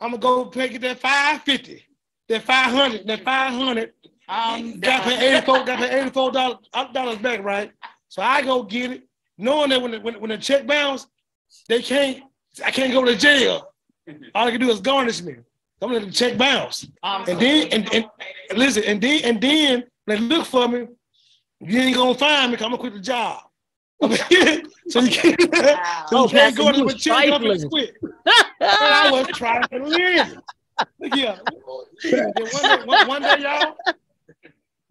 I'm 0.00 0.12
gonna 0.12 0.22
go 0.22 0.46
pay 0.46 0.68
get 0.68 0.80
that 0.80 0.98
five 0.98 1.42
fifty, 1.42 1.84
that 2.28 2.42
five 2.42 2.72
hundred, 2.72 3.06
that 3.06 3.22
five 3.24 3.52
hundred. 3.52 3.92
Um, 4.28 4.80
Got 4.80 5.04
pay 5.04 5.34
eighty 5.34 5.44
four, 5.44 5.64
got 5.64 5.78
pay 5.78 6.00
eighty 6.00 6.10
four 6.10 6.32
dollars 6.32 6.58
dollars 6.94 7.18
back, 7.18 7.42
right? 7.44 7.72
So 8.08 8.22
I 8.22 8.40
go 8.40 8.62
get 8.62 8.90
it, 8.92 9.08
knowing 9.36 9.70
that 9.70 9.82
when 9.82 9.90
the, 9.90 10.00
when, 10.00 10.18
when 10.20 10.30
the 10.30 10.38
check 10.38 10.66
bounce, 10.66 11.06
they 11.68 11.82
can't. 11.82 12.22
I 12.64 12.70
can't 12.70 12.92
go 12.92 13.04
to 13.04 13.16
jail. 13.16 13.72
All 14.34 14.46
I 14.46 14.50
can 14.50 14.60
do 14.60 14.70
is 14.70 14.80
garnish 14.80 15.22
me. 15.22 15.34
I'm 15.82 15.88
gonna 15.88 15.94
let 15.94 16.04
the 16.06 16.10
check 16.12 16.38
bounce. 16.38 16.86
um, 17.02 17.24
And 17.28 17.38
then 17.40 17.68
and, 17.72 17.92
and 17.92 18.06
listen, 18.58 18.84
and 18.84 19.00
then 19.00 19.20
and 19.24 19.40
then 19.40 19.84
they 20.06 20.16
look 20.18 20.46
for 20.46 20.68
me, 20.68 20.86
you 21.60 21.80
ain't 21.80 21.96
gonna 21.96 22.14
find 22.14 22.50
me 22.50 22.56
'cause 22.56 22.64
I'm 22.64 22.70
gonna 22.70 22.80
quit 22.80 22.94
the 22.94 23.00
job. 23.00 23.42
So 24.88 25.00
you 25.00 25.10
can't, 25.10 25.40
so 25.40 25.50
Oh, 26.12 26.22
you 26.24 26.28
can't 26.28 26.56
go 26.56 26.70
to 26.70 26.78
you 26.78 26.84
the 26.86 26.94
check 26.94 27.28
up 27.32 27.42
and 27.42 27.68
quit. 27.70 27.96
But 28.60 28.62
I 28.80 29.10
was 29.10 29.26
trying 29.28 29.66
to 29.68 29.78
live. 29.84 30.38
Look 31.00 31.12
here. 31.12 31.38
One, 31.44 32.66
day, 32.68 32.84
one, 32.84 33.06
one 33.06 33.22
day, 33.22 33.40
y'all, 33.40 33.74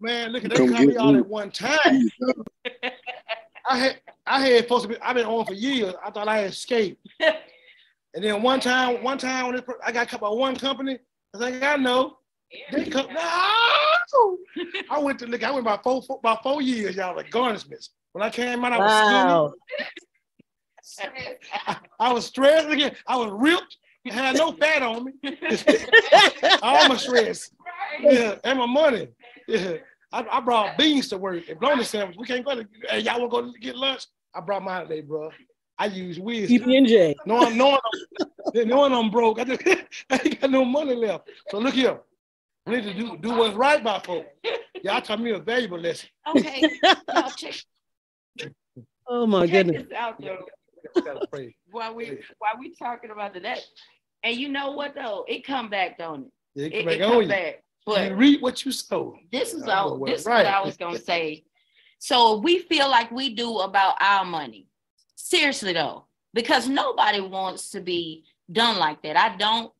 man, 0.00 0.32
look 0.32 0.44
at 0.44 0.50
they 0.50 0.56
caught 0.68 0.86
me 0.86 0.96
all 0.96 1.16
at 1.16 1.26
one 1.26 1.50
time. 1.50 2.10
I 3.68 3.78
had 3.78 4.00
I 4.26 4.40
had 4.46 4.62
supposed 4.64 4.82
to 4.82 4.88
be 4.88 4.96
I've 5.00 5.16
been 5.16 5.24
on 5.26 5.44
for 5.46 5.54
years. 5.54 5.94
I 6.04 6.10
thought 6.10 6.28
I 6.28 6.38
had 6.38 6.50
escaped. 6.50 7.04
And 8.16 8.24
then 8.24 8.42
one 8.42 8.60
time, 8.60 9.02
one 9.04 9.18
time 9.18 9.46
when 9.46 9.56
this, 9.56 9.64
I 9.84 9.92
got 9.92 10.08
caught 10.08 10.22
by 10.22 10.30
one 10.30 10.56
company, 10.56 10.94
I 10.94 10.98
was 11.38 11.40
like, 11.42 11.62
I 11.62 11.76
know. 11.76 12.16
They 12.72 12.86
come, 12.86 13.12
no! 13.12 14.38
I 14.90 14.98
went 14.98 15.18
to 15.18 15.26
look, 15.26 15.44
I 15.44 15.50
went 15.50 15.66
by 15.66 15.78
four, 15.84 16.00
four 16.02 16.18
about 16.18 16.42
four 16.42 16.62
years, 16.62 16.96
y'all, 16.96 17.14
like 17.14 17.30
garnishments. 17.30 17.90
When 18.12 18.22
I 18.24 18.30
came 18.30 18.64
out, 18.64 18.72
I 18.72 18.78
was 18.78 18.92
Wow. 18.92 19.52
skinny. 20.96 21.36
I, 21.66 21.76
I 22.00 22.12
was 22.14 22.24
stressed 22.24 22.70
again. 22.70 22.96
I 23.06 23.16
was 23.16 23.30
ripped. 23.32 23.76
I 24.10 24.14
had 24.14 24.36
no 24.36 24.52
fat 24.52 24.82
on 24.82 25.04
me. 25.04 25.12
All 26.62 26.86
my 26.86 26.96
stress. 26.96 27.50
Yeah, 28.00 28.36
and 28.44 28.58
my 28.58 28.66
money. 28.66 29.08
Yeah. 29.46 29.74
I, 30.12 30.24
I 30.30 30.40
brought 30.40 30.78
beans 30.78 31.08
to 31.08 31.18
work 31.18 31.48
and 31.50 31.60
bologna 31.60 31.84
sandwich. 31.84 32.16
We 32.18 32.26
can't 32.26 32.44
go 32.46 32.54
to, 32.54 32.66
hey, 32.88 33.00
y'all 33.00 33.20
want 33.20 33.32
to 33.32 33.52
go 33.52 33.52
get 33.60 33.76
lunch? 33.76 34.06
I 34.34 34.40
brought 34.40 34.62
mine 34.62 34.82
today, 34.88 35.02
bro. 35.02 35.30
I 35.78 35.86
use 35.86 36.18
wisdom. 36.18 36.58
PB&J. 36.70 37.14
Knowing, 37.26 37.56
knowing, 37.56 37.78
I'm, 38.54 38.68
knowing 38.68 38.92
I'm 38.92 39.10
broke, 39.10 39.38
I, 39.40 39.44
just, 39.44 39.62
I 40.10 40.20
ain't 40.24 40.40
got 40.40 40.50
no 40.50 40.64
money 40.64 40.94
left. 40.94 41.28
So 41.50 41.58
look 41.58 41.74
here, 41.74 41.98
we 42.66 42.76
need 42.76 42.84
to 42.84 42.94
do, 42.94 43.16
do 43.18 43.30
what's 43.36 43.54
right 43.54 43.82
by 43.84 43.98
folks. 44.00 44.28
Y'all 44.82 45.00
taught 45.00 45.20
me 45.20 45.30
a 45.32 45.38
valuable 45.38 45.78
lesson. 45.78 46.08
okay, 46.28 46.70
y'all 47.14 47.30
check, 47.30 47.54
Oh 49.08 49.26
my 49.26 49.46
check 49.46 49.66
goodness. 49.66 49.84
this 49.88 49.92
out 49.96 50.20
though. 50.20 50.44
While 51.70 51.94
we 51.94 52.18
while 52.38 52.52
we 52.58 52.74
talking 52.74 53.10
about 53.10 53.34
that, 53.40 53.60
and 54.22 54.36
you 54.36 54.48
know 54.48 54.72
what 54.72 54.94
though, 54.94 55.24
it 55.28 55.44
come 55.46 55.68
back, 55.68 55.98
don't 55.98 56.26
it? 56.26 56.32
Yeah, 56.54 56.66
It, 56.66 56.70
come 56.70 56.80
it 56.80 56.86
back 56.86 56.98
come 57.08 57.16
on 57.16 57.22
you. 57.22 57.28
back. 57.28 57.54
You 57.86 57.94
But 57.94 58.16
reap 58.16 58.42
what 58.42 58.64
you 58.64 58.72
sow. 58.72 59.16
this 59.30 59.52
is 59.54 59.64
all 59.68 59.98
what's 59.98 60.12
this 60.12 60.20
is 60.22 60.26
what 60.26 60.46
I 60.46 60.60
was 60.62 60.76
gonna 60.76 60.98
say. 60.98 61.44
So 61.98 62.38
we 62.38 62.58
feel 62.60 62.88
like 62.90 63.10
we 63.10 63.34
do 63.34 63.58
about 63.58 63.96
our 64.00 64.24
money. 64.24 64.68
Seriously 65.16 65.72
though, 65.72 66.04
because 66.34 66.68
nobody 66.68 67.20
wants 67.20 67.70
to 67.70 67.80
be 67.80 68.24
done 68.52 68.78
like 68.78 69.02
that. 69.02 69.16
I 69.16 69.36
don't. 69.36 69.72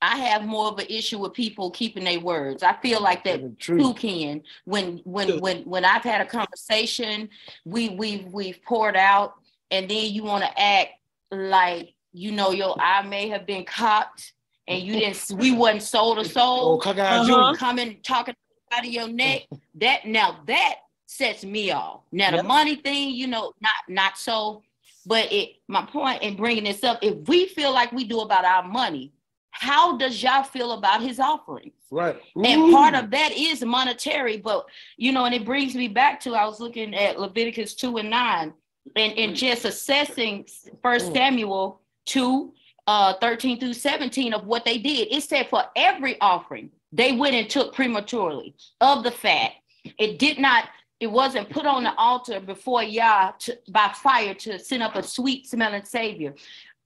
I 0.00 0.16
have 0.16 0.44
more 0.44 0.68
of 0.68 0.78
an 0.78 0.86
issue 0.88 1.18
with 1.18 1.32
people 1.32 1.70
keeping 1.72 2.04
their 2.04 2.20
words. 2.20 2.62
I 2.62 2.74
feel 2.80 3.02
like 3.02 3.24
that 3.24 3.40
who 3.66 3.94
can 3.94 4.42
when 4.64 4.98
when 5.04 5.40
when 5.40 5.62
when 5.64 5.84
I've 5.84 6.04
had 6.04 6.20
a 6.20 6.24
conversation, 6.26 7.28
we 7.64 7.90
we 7.90 8.26
we've 8.30 8.62
poured 8.64 8.96
out, 8.96 9.34
and 9.70 9.88
then 9.90 10.12
you 10.12 10.22
want 10.22 10.44
to 10.44 10.60
act 10.60 10.90
like 11.30 11.94
you 12.12 12.32
know 12.32 12.50
your 12.52 12.76
I 12.80 13.02
may 13.02 13.28
have 13.28 13.44
been 13.44 13.64
copped, 13.64 14.32
and 14.68 14.82
you 14.82 14.92
didn't. 14.94 15.32
We 15.36 15.50
wasn't 15.52 15.82
soul 15.82 16.14
to 16.14 16.20
Oh, 16.20 16.24
soul. 16.24 16.80
cockeyed 16.80 16.98
Uh-huh. 16.98 17.54
Coming 17.56 17.98
talking 18.02 18.34
out 18.72 18.86
of 18.86 18.90
your 18.90 19.08
neck. 19.08 19.48
That 19.74 20.06
now 20.06 20.38
that 20.46 20.76
sets 21.06 21.44
me 21.44 21.72
off. 21.72 22.02
Now 22.12 22.30
the 22.36 22.42
money 22.44 22.76
thing, 22.76 23.10
you 23.10 23.26
know, 23.26 23.52
not 23.60 23.72
not 23.88 24.16
so. 24.16 24.62
But 25.08 25.32
it 25.32 25.56
my 25.68 25.86
point 25.86 26.22
in 26.22 26.36
bringing 26.36 26.64
this 26.64 26.84
up, 26.84 26.98
if 27.02 27.26
we 27.28 27.48
feel 27.48 27.72
like 27.72 27.90
we 27.92 28.04
do 28.04 28.20
about 28.20 28.44
our 28.44 28.62
money, 28.62 29.12
how 29.50 29.96
does 29.96 30.22
y'all 30.22 30.42
feel 30.42 30.72
about 30.72 31.02
his 31.02 31.18
offerings? 31.18 31.72
Right. 31.90 32.20
And 32.44 32.72
part 32.72 32.94
of 32.94 33.10
that 33.10 33.32
is 33.32 33.64
monetary, 33.64 34.36
but 34.36 34.66
you 34.98 35.10
know, 35.12 35.24
and 35.24 35.34
it 35.34 35.46
brings 35.46 35.74
me 35.74 35.88
back 35.88 36.20
to 36.20 36.34
I 36.34 36.44
was 36.44 36.60
looking 36.60 36.94
at 36.94 37.18
Leviticus 37.18 37.74
2 37.74 37.96
and 37.96 38.10
9 38.10 38.52
and, 38.96 39.12
and 39.18 39.34
just 39.34 39.64
assessing 39.64 40.46
first 40.82 41.06
Mm. 41.06 41.14
Samuel 41.14 41.80
2 42.06 42.52
uh 42.86 43.14
13 43.20 43.58
through 43.60 43.72
17 43.72 44.34
of 44.34 44.46
what 44.46 44.64
they 44.64 44.78
did. 44.78 45.08
It 45.10 45.22
said 45.22 45.48
for 45.48 45.64
every 45.74 46.20
offering, 46.20 46.70
they 46.92 47.12
went 47.12 47.34
and 47.34 47.48
took 47.48 47.74
prematurely 47.74 48.54
of 48.80 49.04
the 49.04 49.10
fat. 49.10 49.52
It 49.98 50.18
did 50.18 50.38
not, 50.38 50.68
it 51.00 51.06
wasn't 51.06 51.48
put 51.50 51.66
on 51.66 51.84
the 51.84 51.94
altar 51.96 52.40
before 52.40 52.82
Yah 52.82 53.32
to, 53.40 53.58
by 53.70 53.92
fire 53.94 54.34
to 54.34 54.58
send 54.58 54.82
up 54.82 54.96
a 54.96 55.02
sweet 55.02 55.46
smelling 55.46 55.84
savior. 55.84 56.34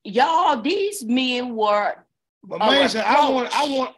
Y'all, 0.04 0.60
these 0.60 1.04
men 1.04 1.54
were 1.54 1.94
But 2.44 2.58
man 2.58 2.88
said, 2.88 3.04
I 3.04 3.28
want, 3.30 3.56
I 3.56 3.68
want, 3.68 3.94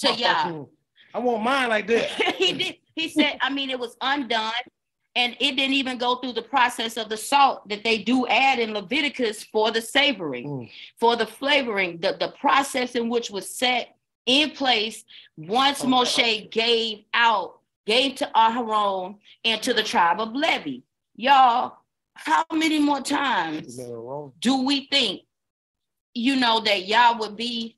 to 0.00 0.12
Yah. 0.14 0.64
I 1.12 1.18
want 1.18 1.42
mine 1.42 1.68
like 1.68 1.86
that. 1.88 2.08
he 2.36 2.52
did. 2.52 2.76
He 2.94 3.08
said, 3.08 3.38
I 3.40 3.50
mean, 3.50 3.70
it 3.70 3.78
was 3.78 3.96
undone. 4.00 4.52
And 5.16 5.36
it 5.40 5.56
didn't 5.56 5.74
even 5.74 5.98
go 5.98 6.16
through 6.16 6.34
the 6.34 6.42
process 6.42 6.96
of 6.96 7.08
the 7.08 7.16
salt 7.16 7.68
that 7.68 7.82
they 7.82 7.98
do 7.98 8.26
add 8.28 8.60
in 8.60 8.72
Leviticus 8.72 9.42
for 9.44 9.70
the 9.72 9.80
savoring, 9.82 10.46
Mm. 10.46 10.70
for 11.00 11.16
the 11.16 11.26
flavoring, 11.26 11.98
the, 11.98 12.16
the 12.18 12.32
process 12.40 12.94
in 12.94 13.08
which 13.08 13.28
was 13.30 13.50
set 13.50 13.96
in 14.26 14.50
place 14.50 15.04
once 15.36 15.82
Oh. 15.82 15.88
Moshe 15.88 16.48
gave 16.52 17.04
out, 17.12 17.59
gave 17.90 18.14
to 18.16 18.30
Aharon 18.36 19.16
and 19.44 19.60
to 19.62 19.74
the 19.74 19.82
tribe 19.82 20.20
of 20.20 20.32
Levi. 20.32 20.78
Y'all, 21.16 21.76
how 22.14 22.44
many 22.52 22.78
more 22.78 23.00
times 23.00 23.76
do 24.40 24.62
we 24.62 24.86
think, 24.86 25.22
you 26.14 26.36
know, 26.36 26.60
that 26.60 26.86
y'all 26.86 27.18
would 27.18 27.36
be, 27.36 27.76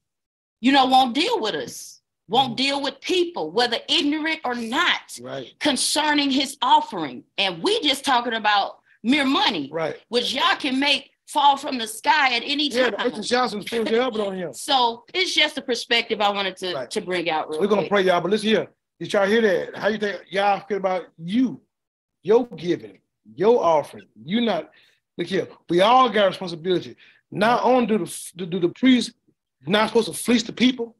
you 0.61 0.71
know, 0.73 0.87
won't 0.87 1.15
deal 1.15 1.41
with 1.41 1.55
us? 1.55 1.99
won't 2.29 2.55
mm. 2.55 2.57
deal 2.57 2.81
with 2.81 3.01
people, 3.01 3.51
whether 3.51 3.79
ignorant 3.89 4.41
or 4.45 4.55
not, 4.55 5.19
Right. 5.21 5.53
concerning 5.59 6.31
his 6.31 6.57
offering. 6.63 7.25
And 7.37 7.63
we 7.63 7.81
just 7.83 8.05
talking 8.05 8.33
about 8.35 8.79
mere 9.03 9.27
money, 9.27 9.69
Right. 9.73 9.97
which 10.09 10.33
y'all 10.33 10.57
can 10.57 10.79
make 10.79 11.11
fall 11.27 11.57
from 11.57 11.79
the 11.79 11.87
sky 11.87 12.35
at 12.37 12.43
any 12.45 12.69
Yeah, 12.69 12.91
time. 12.91 13.11
Mr. 13.11 13.27
Johnson's 13.27 13.67
spiritual 13.67 14.01
helping 14.01 14.21
on 14.21 14.37
him. 14.37 14.53
So 14.71 15.05
it's 15.13 15.35
just 15.35 15.59
a 15.59 15.63
perspective 15.63 16.21
I 16.21 16.31
wanted 16.31 16.57
to, 16.59 16.75
Right. 16.75 16.91
to 16.91 17.01
bring 17.01 17.29
out 17.29 17.51
real 17.51 17.61
We're 17.61 17.67
gonna 17.67 17.83
quick. 17.83 17.91
pray, 17.91 18.03
y'all, 18.03 18.21
but 18.21 18.31
listen 18.31 18.49
here. 18.49 18.69
Did 19.01 19.13
y'all 19.13 19.27
hear 19.27 19.41
that? 19.43 19.77
How 19.77 19.89
you 19.89 19.99
think 19.99 20.23
y'all 20.31 20.61
feel 20.67 20.77
about 20.77 21.07
you, 21.19 21.61
your 22.23 22.47
giving, 22.47 22.99
your 23.35 23.63
offering? 23.63 24.07
You 24.25 24.41
not 24.41 24.71
look 25.19 25.27
here. 25.27 25.49
We 25.69 25.81
all 25.81 26.09
got 26.09 26.27
responsibility. 26.27 26.97
Not 27.31 27.65
only 27.65 27.87
do 27.87 27.99
the 27.99 28.47
do, 28.47 28.61
the 28.61 28.69
priests 28.69 29.15
not 29.67 29.89
supposed 29.89 30.09
to 30.09 30.15
fleece 30.15 30.43
the 30.43 30.53
people, 30.53 30.97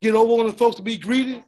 get 0.00 0.14
over 0.14 0.40
on 0.40 0.46
the 0.46 0.52
folks 0.52 0.76
to 0.76 0.82
be 0.82 0.96
greedy. 0.96 1.44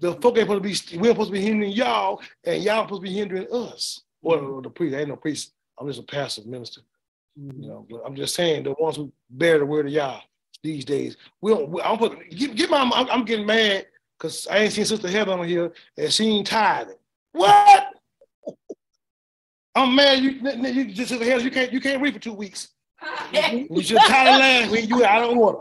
The 0.00 0.14
folk 0.14 0.38
ain't 0.38 0.48
supposed 0.48 0.88
to 0.88 0.94
be 0.94 0.98
we're 0.98 1.10
supposed 1.10 1.30
to 1.30 1.32
be 1.32 1.40
hindering 1.40 1.72
y'all, 1.72 2.20
and 2.44 2.62
y'all 2.62 2.84
supposed 2.84 3.02
to 3.02 3.08
be 3.08 3.14
hindering 3.14 3.46
us. 3.52 4.02
Well, 4.22 4.38
mm-hmm. 4.38 4.62
the 4.62 4.70
priest, 4.70 4.96
I 4.96 5.00
ain't 5.00 5.08
no 5.08 5.16
priest. 5.16 5.52
I'm 5.78 5.86
just 5.86 6.00
a 6.00 6.04
pastor 6.04 6.42
minister. 6.46 6.80
Mm-hmm. 7.38 7.62
You 7.62 7.68
know, 7.68 7.86
but 7.90 8.02
I'm 8.06 8.14
just 8.14 8.34
saying 8.34 8.64
the 8.64 8.74
ones 8.78 8.96
who 8.96 9.12
bear 9.30 9.58
the 9.58 9.66
word 9.66 9.86
of 9.86 9.92
Yah 9.92 10.20
these 10.62 10.84
days. 10.84 11.16
We 11.40 11.52
don't. 11.52 11.80
I'm 11.84 11.98
put, 11.98 12.30
get, 12.30 12.54
get 12.54 12.70
my. 12.70 12.90
I'm, 12.94 13.10
I'm 13.10 13.24
getting 13.24 13.46
mad 13.46 13.86
because 14.18 14.46
I 14.48 14.58
ain't 14.58 14.72
seen 14.72 14.84
Sister 14.84 15.08
Heather 15.08 15.32
on 15.32 15.46
here 15.46 15.72
and 15.96 16.12
she 16.12 16.28
ain't 16.28 16.46
tithing. 16.46 16.96
What? 17.32 17.86
I'm 19.74 19.94
mad. 19.94 20.20
You, 20.20 20.30
you 20.30 20.92
just 20.92 21.10
Sister 21.10 21.24
Heather. 21.24 21.42
You 21.42 21.50
can't. 21.50 21.72
You 21.72 21.80
can't 21.80 22.00
read 22.00 22.14
for 22.14 22.20
two 22.20 22.32
weeks. 22.32 22.68
You 23.32 23.82
should 23.82 23.98
tithe 23.98 24.38
last 24.38 24.70
week. 24.70 24.88
You 24.88 25.04
out 25.04 25.30
of 25.30 25.36
order. 25.36 25.58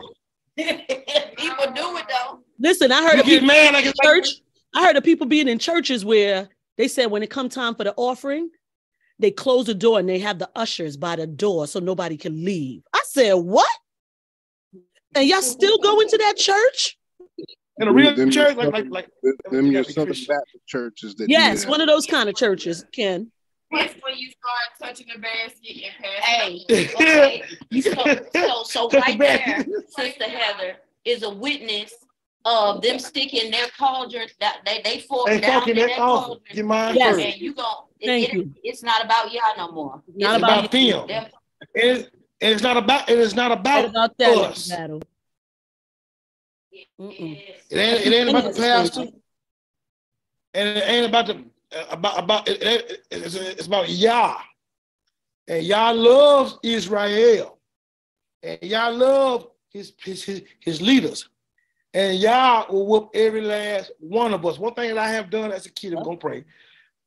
People 0.55 1.65
do 1.73 1.97
it 1.97 2.05
though. 2.07 2.39
Listen, 2.59 2.91
I 2.91 3.01
heard 3.03 3.15
You 3.15 3.21
of 3.21 3.25
get 3.25 3.39
people 3.41 3.47
mad 3.47 3.73
like 3.73 3.85
it's 3.85 3.99
church. 4.03 4.41
I 4.75 4.85
heard 4.85 4.95
of 4.95 5.03
people 5.03 5.27
being 5.27 5.47
in 5.47 5.59
churches 5.59 6.05
where 6.05 6.49
they 6.77 6.87
said 6.87 7.07
when 7.07 7.23
it 7.23 7.29
come 7.29 7.49
time 7.49 7.75
for 7.75 7.83
the 7.83 7.93
offering, 7.97 8.49
they 9.19 9.31
close 9.31 9.65
the 9.65 9.73
door 9.73 9.99
and 9.99 10.07
they 10.07 10.19
have 10.19 10.39
the 10.39 10.49
ushers 10.55 10.95
by 10.95 11.15
the 11.15 11.27
door 11.27 11.67
so 11.67 11.79
nobody 11.79 12.17
can 12.17 12.45
leave. 12.45 12.83
I 12.93 13.01
said, 13.05 13.33
what? 13.33 13.69
And 15.15 15.27
y'all 15.27 15.41
still 15.41 15.77
go 15.79 15.99
into 15.99 16.17
that 16.17 16.37
church? 16.37 16.97
In 17.79 17.87
a 17.87 17.91
real 17.93 18.15
Them- 18.15 18.29
church 18.31 18.55
like 18.55 18.71
like 18.71 18.85
like. 18.89 19.07
Them 19.51 19.65
You 19.67 19.71
your 19.71 19.81
gotta 19.83 19.87
be 19.87 19.93
Southern 19.93 20.13
Baptist 20.37 20.67
churches 20.67 21.15
that 21.15 21.27
do 21.27 21.31
Yes, 21.31 21.65
one 21.65 21.81
of 21.81 21.87
those 21.87 22.05
kind 22.05 22.29
of 22.29 22.35
churches, 22.35 22.85
Ken. 22.93 23.31
That's 23.71 23.93
when 24.03 24.15
you 24.17 24.29
start 24.29 24.79
touching 24.91 25.07
the 25.13 25.19
basket 25.19 25.83
and 25.83 26.23
Hey, 26.23 26.65
passing. 26.69 26.95
okay. 27.01 27.43
You 27.71 27.81
so, 27.81 27.93
so, 28.35 28.63
so 28.63 28.87
Touch 28.89 29.01
right 29.01 29.17
the 29.17 29.25
there, 29.25 29.65
Sister 29.89 30.25
Heather 30.25 30.75
is 31.05 31.23
a 31.23 31.29
witness 31.29 31.91
of 32.45 32.81
them 32.81 32.99
sticking 32.99 33.49
their 33.49 33.67
cauldron, 33.79 34.27
that 34.41 34.59
they, 34.65 34.81
they 34.83 34.99
fork 34.99 35.29
Hey, 35.29 35.39
down 35.39 35.67
in 35.69 35.75
that 35.77 35.87
that 35.87 35.99
off. 35.99 36.25
cauldron. 36.25 36.55
Get 36.55 36.65
mine 36.65 36.95
Yes. 36.95 37.17
And 37.17 37.41
you 37.41 37.53
gon' 37.55 37.65
it- 37.99 38.05
Thank 38.05 38.29
it- 38.29 38.33
you. 38.35 38.53
It's 38.63 38.83
not 38.83 39.03
about 39.03 39.31
y'all 39.33 39.41
no 39.57 39.71
more. 39.71 40.03
It's 40.07 40.17
Not 40.17 40.35
It's 40.35 40.43
about 40.43 40.71
them. 40.71 41.07
them. 41.07 41.25
And, 41.81 42.09
it's 42.41 42.61
not 42.61 42.75
about. 42.75 43.09
It's 43.09 43.33
not 43.35 43.51
Right 43.51 43.59
about. 43.59 43.85
about 43.85 44.17
that 44.17 44.37
us. 44.37 44.67
battle. 44.67 45.01
Mm-mm. 46.99 47.39
It 47.69 47.77
ain't, 47.77 48.05
it 48.05 48.13
ain't 48.13 48.29
about 48.29 48.53
the 48.53 48.59
pastor, 48.61 49.01
and 50.53 50.77
it 50.77 50.83
ain't 50.87 51.05
about 51.07 51.27
the 51.27 51.43
about 51.89 52.19
about 52.19 52.47
it, 52.47 52.61
it- 52.61 53.05
it's, 53.11 53.35
it's 53.35 53.67
about 53.67 53.89
Yah, 53.89 54.37
and 55.47 55.63
Yah 55.65 55.91
loves 55.91 56.57
Israel, 56.63 57.57
and 58.43 58.59
Yah 58.61 58.87
love 58.89 59.47
his 59.69 59.93
his 60.03 60.23
his, 60.23 60.43
his 60.59 60.81
leaders, 60.81 61.29
and 61.93 62.17
Yah 62.19 62.65
will 62.69 62.85
whoop 62.87 63.09
every 63.13 63.41
last 63.41 63.91
one 63.99 64.33
of 64.33 64.45
us. 64.45 64.59
One 64.59 64.73
thing 64.75 64.89
that 64.89 64.97
I 64.97 65.09
have 65.09 65.29
done 65.29 65.51
as 65.51 65.65
a 65.65 65.71
kid, 65.71 65.93
I'm 65.93 66.03
gonna 66.03 66.17
pray. 66.17 66.45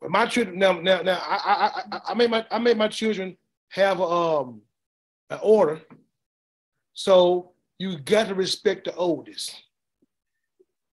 But 0.00 0.10
my 0.10 0.26
children 0.26 0.58
now 0.58 0.72
now 0.80 1.02
now 1.02 1.18
I 1.22 1.36
I 1.36 1.96
I, 1.96 2.00
I 2.08 2.14
made 2.14 2.30
my 2.30 2.44
I 2.50 2.58
made 2.58 2.76
my 2.76 2.88
children 2.88 3.36
have 3.70 4.00
um 4.00 4.60
an 5.30 5.38
order, 5.42 5.80
so 6.92 7.52
you 7.78 7.98
got 7.98 8.28
to 8.28 8.34
respect 8.34 8.84
the 8.84 8.94
oldest. 8.94 9.62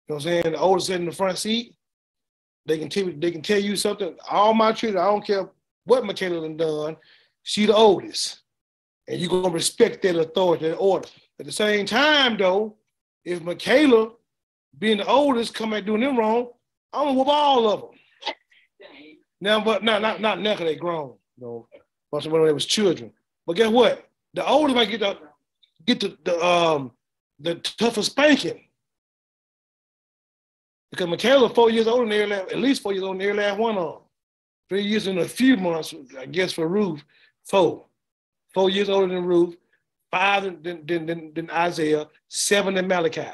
You 0.08 0.14
know 0.14 0.16
what 0.16 0.26
I'm 0.26 0.42
saying? 0.42 0.52
The 0.52 0.58
oldest 0.58 0.90
in 0.90 1.06
the 1.06 1.12
front 1.12 1.38
seat, 1.38 1.74
they 2.66 2.78
can 2.78 2.88
tell 2.88 3.10
they 3.16 3.30
can 3.30 3.42
tell 3.42 3.60
you 3.60 3.76
something. 3.76 4.16
All 4.30 4.54
my 4.54 4.72
children, 4.72 5.02
I 5.02 5.06
don't 5.06 5.26
care 5.26 5.48
what 5.84 6.04
Michaela 6.04 6.40
done 6.40 6.56
done, 6.56 6.96
she 7.42 7.66
the 7.66 7.74
oldest. 7.74 8.40
And 9.08 9.20
you're 9.20 9.30
gonna 9.30 9.50
respect 9.50 10.02
that 10.02 10.16
authority, 10.16 10.68
that 10.68 10.76
order. 10.76 11.08
At 11.40 11.46
the 11.46 11.52
same 11.52 11.86
time, 11.86 12.36
though, 12.36 12.76
if 13.24 13.42
Michaela, 13.42 14.12
being 14.78 14.98
the 14.98 15.06
oldest, 15.06 15.54
come 15.54 15.70
back 15.70 15.84
doing 15.84 16.00
them 16.00 16.18
wrong, 16.18 16.50
I'm 16.92 17.06
gonna 17.06 17.18
whoop 17.18 17.28
all 17.28 17.68
of 17.68 17.80
them. 17.80 17.90
Now, 19.40 19.60
but 19.60 19.82
not 19.82 20.00
not 20.02 20.20
not 20.20 20.40
now 20.40 20.54
they 20.54 20.76
grown, 20.76 21.16
you 21.36 21.44
know, 21.44 21.68
but 22.12 22.24
when 22.26 22.46
they 22.46 22.52
was 22.52 22.64
children. 22.64 23.12
But 23.44 23.56
guess 23.56 23.70
what? 23.70 24.08
The 24.34 24.46
oldest 24.46 24.76
might 24.76 24.88
get 24.88 25.00
the 25.00 25.18
get 25.84 25.98
the, 25.98 26.16
the 26.24 26.44
um 26.44 26.92
the 27.40 27.56
tougher 27.56 28.04
spanking. 28.04 28.68
Because 30.92 31.08
Michaela, 31.08 31.48
four 31.48 31.70
years 31.70 31.86
older 31.86 32.04
than 32.04 32.12
every 32.12 32.26
last, 32.26 32.52
at 32.52 32.58
least 32.58 32.82
four 32.82 32.92
years 32.92 33.02
older 33.02 33.18
than 33.18 33.28
every 33.30 33.42
last 33.42 33.58
one 33.58 33.78
of 33.78 33.92
them. 33.94 34.02
Three 34.68 34.82
years 34.82 35.06
and 35.06 35.18
a 35.20 35.28
few 35.28 35.56
months, 35.56 35.94
I 36.18 36.26
guess, 36.26 36.52
for 36.52 36.68
Ruth, 36.68 37.02
four. 37.44 37.86
Four 38.52 38.68
years 38.68 38.90
older 38.90 39.12
than 39.12 39.24
Ruth, 39.24 39.56
five 40.10 40.44
than, 40.44 40.84
than, 40.86 41.06
than, 41.06 41.32
than 41.34 41.50
Isaiah, 41.50 42.06
seven 42.28 42.74
than 42.74 42.86
Malachi. 42.86 43.26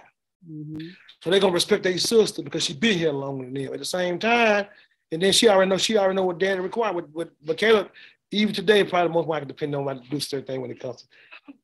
Mhm. 0.49 0.93
So 1.21 1.31
they're 1.31 1.41
gonna 1.41 1.53
respect 1.53 1.83
their 1.83 1.99
sister 1.99 2.43
because 2.43 2.63
she 2.63 2.75
been 2.75 2.97
here 2.97 3.11
longer 3.11 3.45
than 3.45 3.55
them. 3.55 3.73
At 3.73 3.81
the 3.81 3.85
same 3.85 4.21
time, 4.21 4.67
and 5.11 5.21
then 5.21 5.33
she 5.33 5.49
already 5.49 5.69
know 5.69 5.79
she 5.79 5.99
already 5.99 6.15
know 6.15 6.27
what 6.27 6.39
daddy 6.39 6.61
required. 6.61 6.95
With, 6.95 7.11
with 7.13 7.31
Michaela, 7.45 7.91
even 8.31 8.55
today, 8.55 8.85
probably 8.85 9.13
most 9.13 9.27
likely 9.27 9.49
depending 9.49 9.81
on 9.81 9.85
what 9.85 10.09
do 10.09 10.21
certain 10.21 10.47
thing 10.47 10.61
when 10.61 10.71
it 10.71 10.79
comes. 10.79 11.03
to 11.03 11.09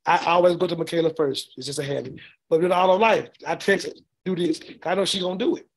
I 0.07 0.25
always 0.27 0.57
go 0.57 0.67
to 0.67 0.75
Michaela 0.77 1.15
first. 1.15 1.53
It's 1.57 1.67
just 1.67 1.79
a 1.79 1.85
habit. 1.85 2.15
But 2.51 2.65
in 2.65 2.73
all 2.73 2.93
of 2.93 3.01
life, 3.01 3.29
I 3.47 3.55
text 3.55 3.87
her, 3.87 3.93
do 4.25 4.35
this. 4.35 4.61
I 4.83 4.95
know 4.97 5.05
she 5.05 5.21
gonna 5.21 5.39
do 5.39 5.55
it. 5.57 5.69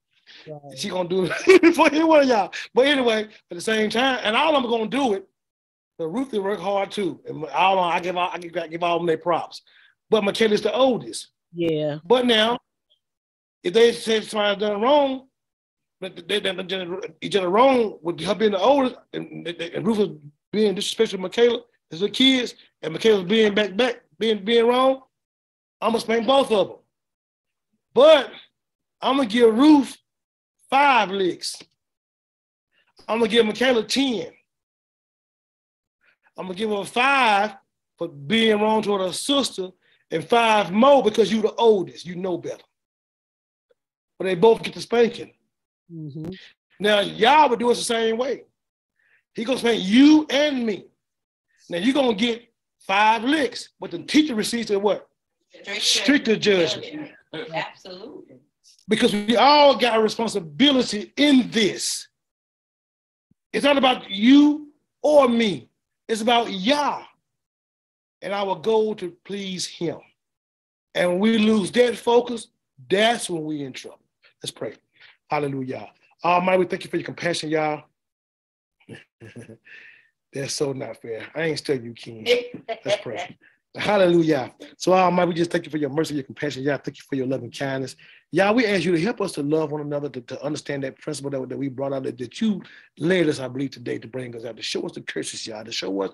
Right. 0.47 0.77
She 0.77 0.89
gonna 0.89 1.09
do 1.09 1.25
it 1.47 1.61
before 1.61 1.87
any 1.87 2.03
one 2.03 2.21
of 2.21 2.27
y'all. 2.27 2.53
But 2.73 2.87
anyway, 2.87 3.23
at 3.23 3.55
the 3.55 3.61
same 3.61 3.89
time, 3.89 4.19
and 4.23 4.35
all 4.35 4.55
of 4.55 4.61
them 4.61 4.71
are 4.71 4.77
gonna 4.77 4.89
do 4.89 5.13
it. 5.13 5.27
But 5.97 6.09
Ruth 6.09 6.31
they 6.31 6.39
work 6.39 6.59
hard 6.59 6.91
too, 6.91 7.19
and 7.27 7.45
all 7.45 7.79
I 7.79 7.99
give 7.99 8.17
all 8.17 8.29
I 8.31 8.37
give, 8.37 8.55
I 8.55 8.67
give 8.67 8.83
all 8.83 8.97
of 8.97 9.01
them 9.01 9.07
their 9.07 9.17
props. 9.17 9.61
But 10.09 10.23
Michaela's 10.23 10.61
the 10.61 10.73
oldest. 10.73 11.29
Yeah. 11.53 11.97
But 12.05 12.25
now, 12.25 12.59
if 13.63 13.73
they 13.73 13.91
say 13.91 14.21
somebody 14.21 14.59
done 14.59 14.81
wrong, 14.81 15.27
but 15.99 16.27
they 16.27 16.39
done 16.39 16.67
done 16.67 17.01
each 17.21 17.35
other 17.35 17.49
wrong 17.49 17.97
with 18.01 18.19
her 18.21 18.35
being 18.35 18.51
the 18.51 18.59
oldest, 18.59 18.95
and, 19.13 19.47
and 19.47 19.87
Ruth 19.87 19.97
was 19.97 20.09
being 20.51 20.75
disrespectful 20.75 21.17
to 21.17 21.21
Michaela 21.23 21.61
as 21.91 22.01
the 22.01 22.09
kids, 22.09 22.55
and 22.81 22.93
Michaela 22.93 23.21
was 23.21 23.29
being 23.29 23.55
back 23.55 23.75
back 23.75 24.01
being 24.19 24.43
being 24.45 24.67
wrong, 24.67 25.01
I'm 25.81 25.91
gonna 25.91 26.01
spank 26.01 26.27
both 26.27 26.51
of 26.51 26.67
them. 26.67 26.77
But 27.93 28.31
I'm 29.01 29.17
gonna 29.17 29.27
give 29.27 29.57
Ruth 29.57 29.97
five 30.69 31.09
licks. 31.09 31.55
I'm 33.07 33.19
gonna 33.19 33.29
give 33.29 33.45
Michaela 33.45 33.83
ten. 33.83 34.31
I'm 36.37 36.45
gonna 36.45 36.55
give 36.57 36.69
her 36.69 36.83
five 36.85 37.55
for 37.97 38.07
being 38.07 38.59
wrong 38.61 38.81
toward 38.81 39.01
her 39.01 39.13
sister, 39.13 39.69
and 40.11 40.27
five 40.27 40.71
more 40.71 41.03
because 41.03 41.31
you're 41.31 41.41
the 41.41 41.53
oldest. 41.55 42.05
You 42.05 42.15
know 42.15 42.37
better. 42.37 42.63
But 44.19 44.25
they 44.25 44.35
both 44.35 44.61
get 44.63 44.73
the 44.73 44.81
spanking. 44.81 45.33
Mhm. 45.91 46.37
Now 46.79 46.99
y'all 46.99 47.49
would 47.49 47.59
do 47.59 47.71
it 47.71 47.75
the 47.75 47.81
same 47.81 48.17
way. 48.17 48.43
He 49.33 49.43
gonna 49.43 49.59
spank 49.59 49.81
you 49.83 50.25
and 50.29 50.65
me. 50.65 50.85
Now 51.69 51.77
you're 51.77 51.93
gonna 51.93 52.13
get 52.13 52.53
five 52.79 53.23
licks, 53.23 53.69
but 53.79 53.91
the 53.91 53.99
teacher 54.03 54.35
receives 54.35 54.69
a 54.71 54.79
what? 54.79 55.09
Stricter 55.79 56.35
judgment. 56.35 57.11
Absolutely. 57.33 58.39
Because 58.87 59.13
we 59.13 59.35
all 59.35 59.77
got 59.77 59.97
a 59.97 60.01
responsibility 60.01 61.13
in 61.17 61.49
this. 61.51 62.07
It's 63.51 63.65
not 63.65 63.77
about 63.77 64.09
you 64.09 64.69
or 65.01 65.27
me. 65.27 65.69
It's 66.07 66.21
about 66.21 66.51
Yah 66.51 67.03
and 68.21 68.33
our 68.33 68.55
goal 68.55 68.95
to 68.95 69.15
please 69.25 69.65
Him. 69.65 69.97
And 70.95 71.11
when 71.11 71.19
we 71.19 71.37
lose 71.37 71.71
that 71.71 71.97
focus, 71.97 72.47
that's 72.89 73.29
when 73.29 73.43
we 73.43 73.63
in 73.63 73.73
trouble. 73.73 73.99
Let's 74.41 74.51
pray. 74.51 74.75
Hallelujah. 75.29 75.89
Almighty, 76.23 76.59
we 76.59 76.65
thank 76.65 76.83
you 76.83 76.89
for 76.89 76.97
your 76.97 77.05
compassion, 77.05 77.49
y'all. 77.49 77.83
that's 80.33 80.53
so 80.53 80.73
not 80.73 81.01
fair. 81.01 81.27
I 81.35 81.43
ain't 81.43 81.59
studying 81.59 81.85
you, 81.85 81.93
King. 81.93 82.25
Let's 82.85 83.01
pray. 83.01 83.37
Hallelujah. 83.77 84.51
So, 84.75 84.93
Almighty, 84.93 85.29
we 85.29 85.33
just 85.35 85.51
thank 85.51 85.65
you 85.65 85.71
for 85.71 85.77
your 85.77 85.91
mercy, 85.91 86.15
your 86.15 86.23
compassion. 86.23 86.63
Yah, 86.63 86.77
thank 86.77 86.97
you 86.97 87.03
for 87.07 87.15
your 87.15 87.27
loving 87.27 87.51
kindness. 87.51 87.95
Yah, 88.31 88.51
we 88.51 88.65
ask 88.65 88.83
you 88.83 88.91
to 88.91 88.99
help 88.99 89.21
us 89.21 89.33
to 89.33 89.43
love 89.43 89.71
one 89.71 89.81
another, 89.81 90.09
to, 90.09 90.19
to 90.21 90.43
understand 90.43 90.83
that 90.83 90.97
principle 90.99 91.29
that, 91.29 91.47
that 91.47 91.57
we 91.57 91.69
brought 91.69 91.93
out, 91.93 92.03
that, 92.03 92.17
that 92.17 92.41
you 92.41 92.61
led 92.97 93.29
us, 93.29 93.39
I 93.39 93.47
believe, 93.47 93.71
today 93.71 93.99
to 93.99 94.07
bring 94.07 94.35
us 94.35 94.45
out, 94.45 94.57
to 94.57 94.63
show 94.63 94.83
us 94.83 94.93
the 94.93 95.01
curses, 95.01 95.45
Yah, 95.45 95.61
to 95.61 95.71
show 95.71 96.01
us 96.01 96.11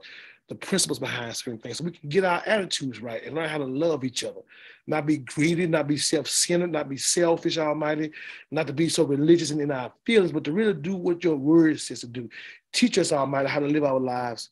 the 0.49 0.55
principles 0.55 0.99
behind 0.99 1.33
certain 1.35 1.57
things 1.57 1.77
so 1.77 1.85
we 1.85 1.91
can 1.91 2.09
get 2.09 2.25
our 2.25 2.43
attitudes 2.45 3.01
right 3.01 3.23
and 3.23 3.33
learn 3.33 3.47
how 3.47 3.57
to 3.57 3.63
love 3.63 4.03
each 4.03 4.25
other, 4.25 4.41
not 4.85 5.05
be 5.05 5.17
greedy, 5.17 5.65
not 5.65 5.87
be 5.87 5.95
self-centered, 5.95 6.71
not 6.71 6.89
be 6.89 6.97
selfish, 6.97 7.57
almighty, 7.57 8.11
not 8.51 8.67
to 8.67 8.73
be 8.73 8.89
so 8.89 9.05
religious 9.05 9.51
and 9.51 9.61
in 9.61 9.71
our 9.71 9.91
feelings, 10.05 10.33
but 10.33 10.43
to 10.43 10.51
really 10.51 10.73
do 10.73 10.97
what 10.97 11.23
your 11.23 11.37
word 11.37 11.79
says 11.79 12.01
to 12.01 12.07
do. 12.07 12.29
Teach 12.73 12.97
us, 12.97 13.13
almighty, 13.13 13.47
how 13.47 13.61
to 13.61 13.67
live 13.67 13.85
our 13.85 14.01
lives 14.01 14.49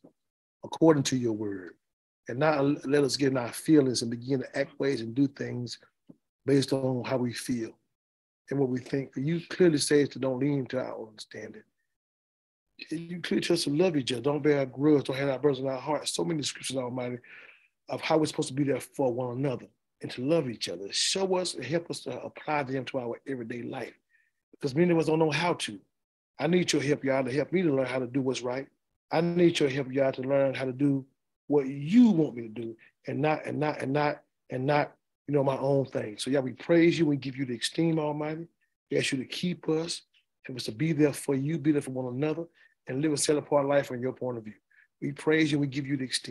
according 0.64 1.02
to 1.02 1.16
your 1.16 1.34
word 1.34 1.74
and 2.28 2.38
not 2.38 2.86
let 2.86 3.04
us 3.04 3.16
get 3.16 3.32
in 3.32 3.36
our 3.36 3.52
feelings 3.52 4.02
and 4.02 4.10
begin 4.10 4.40
to 4.40 4.58
act 4.58 4.78
ways 4.78 5.00
and 5.00 5.14
do 5.14 5.26
things 5.26 5.78
based 6.46 6.72
on 6.72 7.04
how 7.04 7.16
we 7.16 7.32
feel 7.32 7.70
and 8.50 8.58
what 8.58 8.68
we 8.68 8.78
think. 8.78 9.10
You 9.16 9.40
clearly 9.50 9.78
say 9.78 10.06
to 10.06 10.18
don't 10.18 10.40
lean 10.40 10.66
to 10.66 10.78
our 10.78 10.94
own 10.94 11.08
understanding. 11.08 11.62
You 12.90 13.20
clearly 13.20 13.48
us 13.50 13.64
to 13.64 13.70
love 13.70 13.96
each 13.96 14.12
other, 14.12 14.22
don't 14.22 14.42
bear 14.42 14.60
a 14.60 14.66
grudge, 14.66 15.04
don't 15.04 15.16
have 15.16 15.28
our 15.28 15.38
brothers 15.38 15.60
in 15.60 15.68
our 15.68 15.80
hearts. 15.80 16.14
So 16.14 16.24
many 16.24 16.42
scriptures, 16.42 16.76
Almighty, 16.76 17.18
of 17.88 18.00
how 18.00 18.18
we're 18.18 18.26
supposed 18.26 18.48
to 18.48 18.54
be 18.54 18.64
there 18.64 18.80
for 18.80 19.12
one 19.12 19.36
another 19.36 19.66
and 20.00 20.10
to 20.10 20.22
love 20.22 20.48
each 20.48 20.68
other. 20.68 20.92
Show 20.92 21.36
us 21.36 21.54
and 21.54 21.64
help 21.64 21.90
us 21.90 22.00
to 22.00 22.20
apply 22.22 22.64
them 22.64 22.84
to 22.86 22.98
our 22.98 23.20
everyday 23.28 23.62
life. 23.62 23.94
Because 24.50 24.74
many 24.74 24.92
of 24.92 24.98
us 24.98 25.06
don't 25.06 25.18
know 25.18 25.30
how 25.30 25.54
to. 25.54 25.78
I 26.38 26.46
need 26.46 26.72
your 26.72 26.82
help, 26.82 27.04
Yah, 27.04 27.22
to 27.22 27.32
help 27.32 27.52
me 27.52 27.62
to 27.62 27.72
learn 27.72 27.86
how 27.86 27.98
to 27.98 28.06
do 28.06 28.20
what's 28.20 28.42
right. 28.42 28.66
I 29.12 29.20
need 29.20 29.60
your 29.60 29.68
help, 29.68 29.92
Yah, 29.92 30.10
to 30.12 30.22
learn 30.22 30.54
how 30.54 30.64
to 30.64 30.72
do 30.72 31.04
what 31.52 31.66
you 31.66 32.08
want 32.08 32.34
me 32.34 32.42
to 32.44 32.48
do 32.48 32.74
and 33.06 33.20
not 33.20 33.44
and 33.44 33.60
not 33.60 33.82
and 33.82 33.92
not 33.92 34.22
and 34.48 34.64
not 34.64 34.92
you 35.28 35.34
know 35.34 35.44
my 35.44 35.58
own 35.58 35.84
thing. 35.84 36.16
So 36.16 36.30
yeah, 36.30 36.40
we 36.40 36.52
praise 36.52 36.98
you. 36.98 37.04
We 37.04 37.18
give 37.18 37.36
you 37.36 37.44
the 37.44 37.56
esteem, 37.56 37.98
Almighty. 37.98 38.48
We 38.90 38.96
ask 38.96 39.12
you 39.12 39.18
to 39.18 39.26
keep 39.26 39.68
us, 39.68 40.00
help 40.46 40.56
us 40.56 40.64
to 40.64 40.72
be 40.72 40.92
there 40.92 41.12
for 41.12 41.34
you, 41.34 41.58
be 41.58 41.72
there 41.72 41.82
for 41.82 41.90
one 41.90 42.14
another, 42.14 42.44
and 42.88 43.02
live 43.02 43.12
a 43.12 43.18
set 43.18 43.36
apart 43.36 43.66
life 43.66 43.86
from 43.86 44.00
your 44.00 44.14
point 44.14 44.38
of 44.38 44.44
view. 44.44 44.54
We 45.02 45.12
praise 45.12 45.52
you. 45.52 45.58
We 45.58 45.66
give 45.66 45.86
you 45.86 45.98
the 45.98 46.06
esteem. 46.06 46.30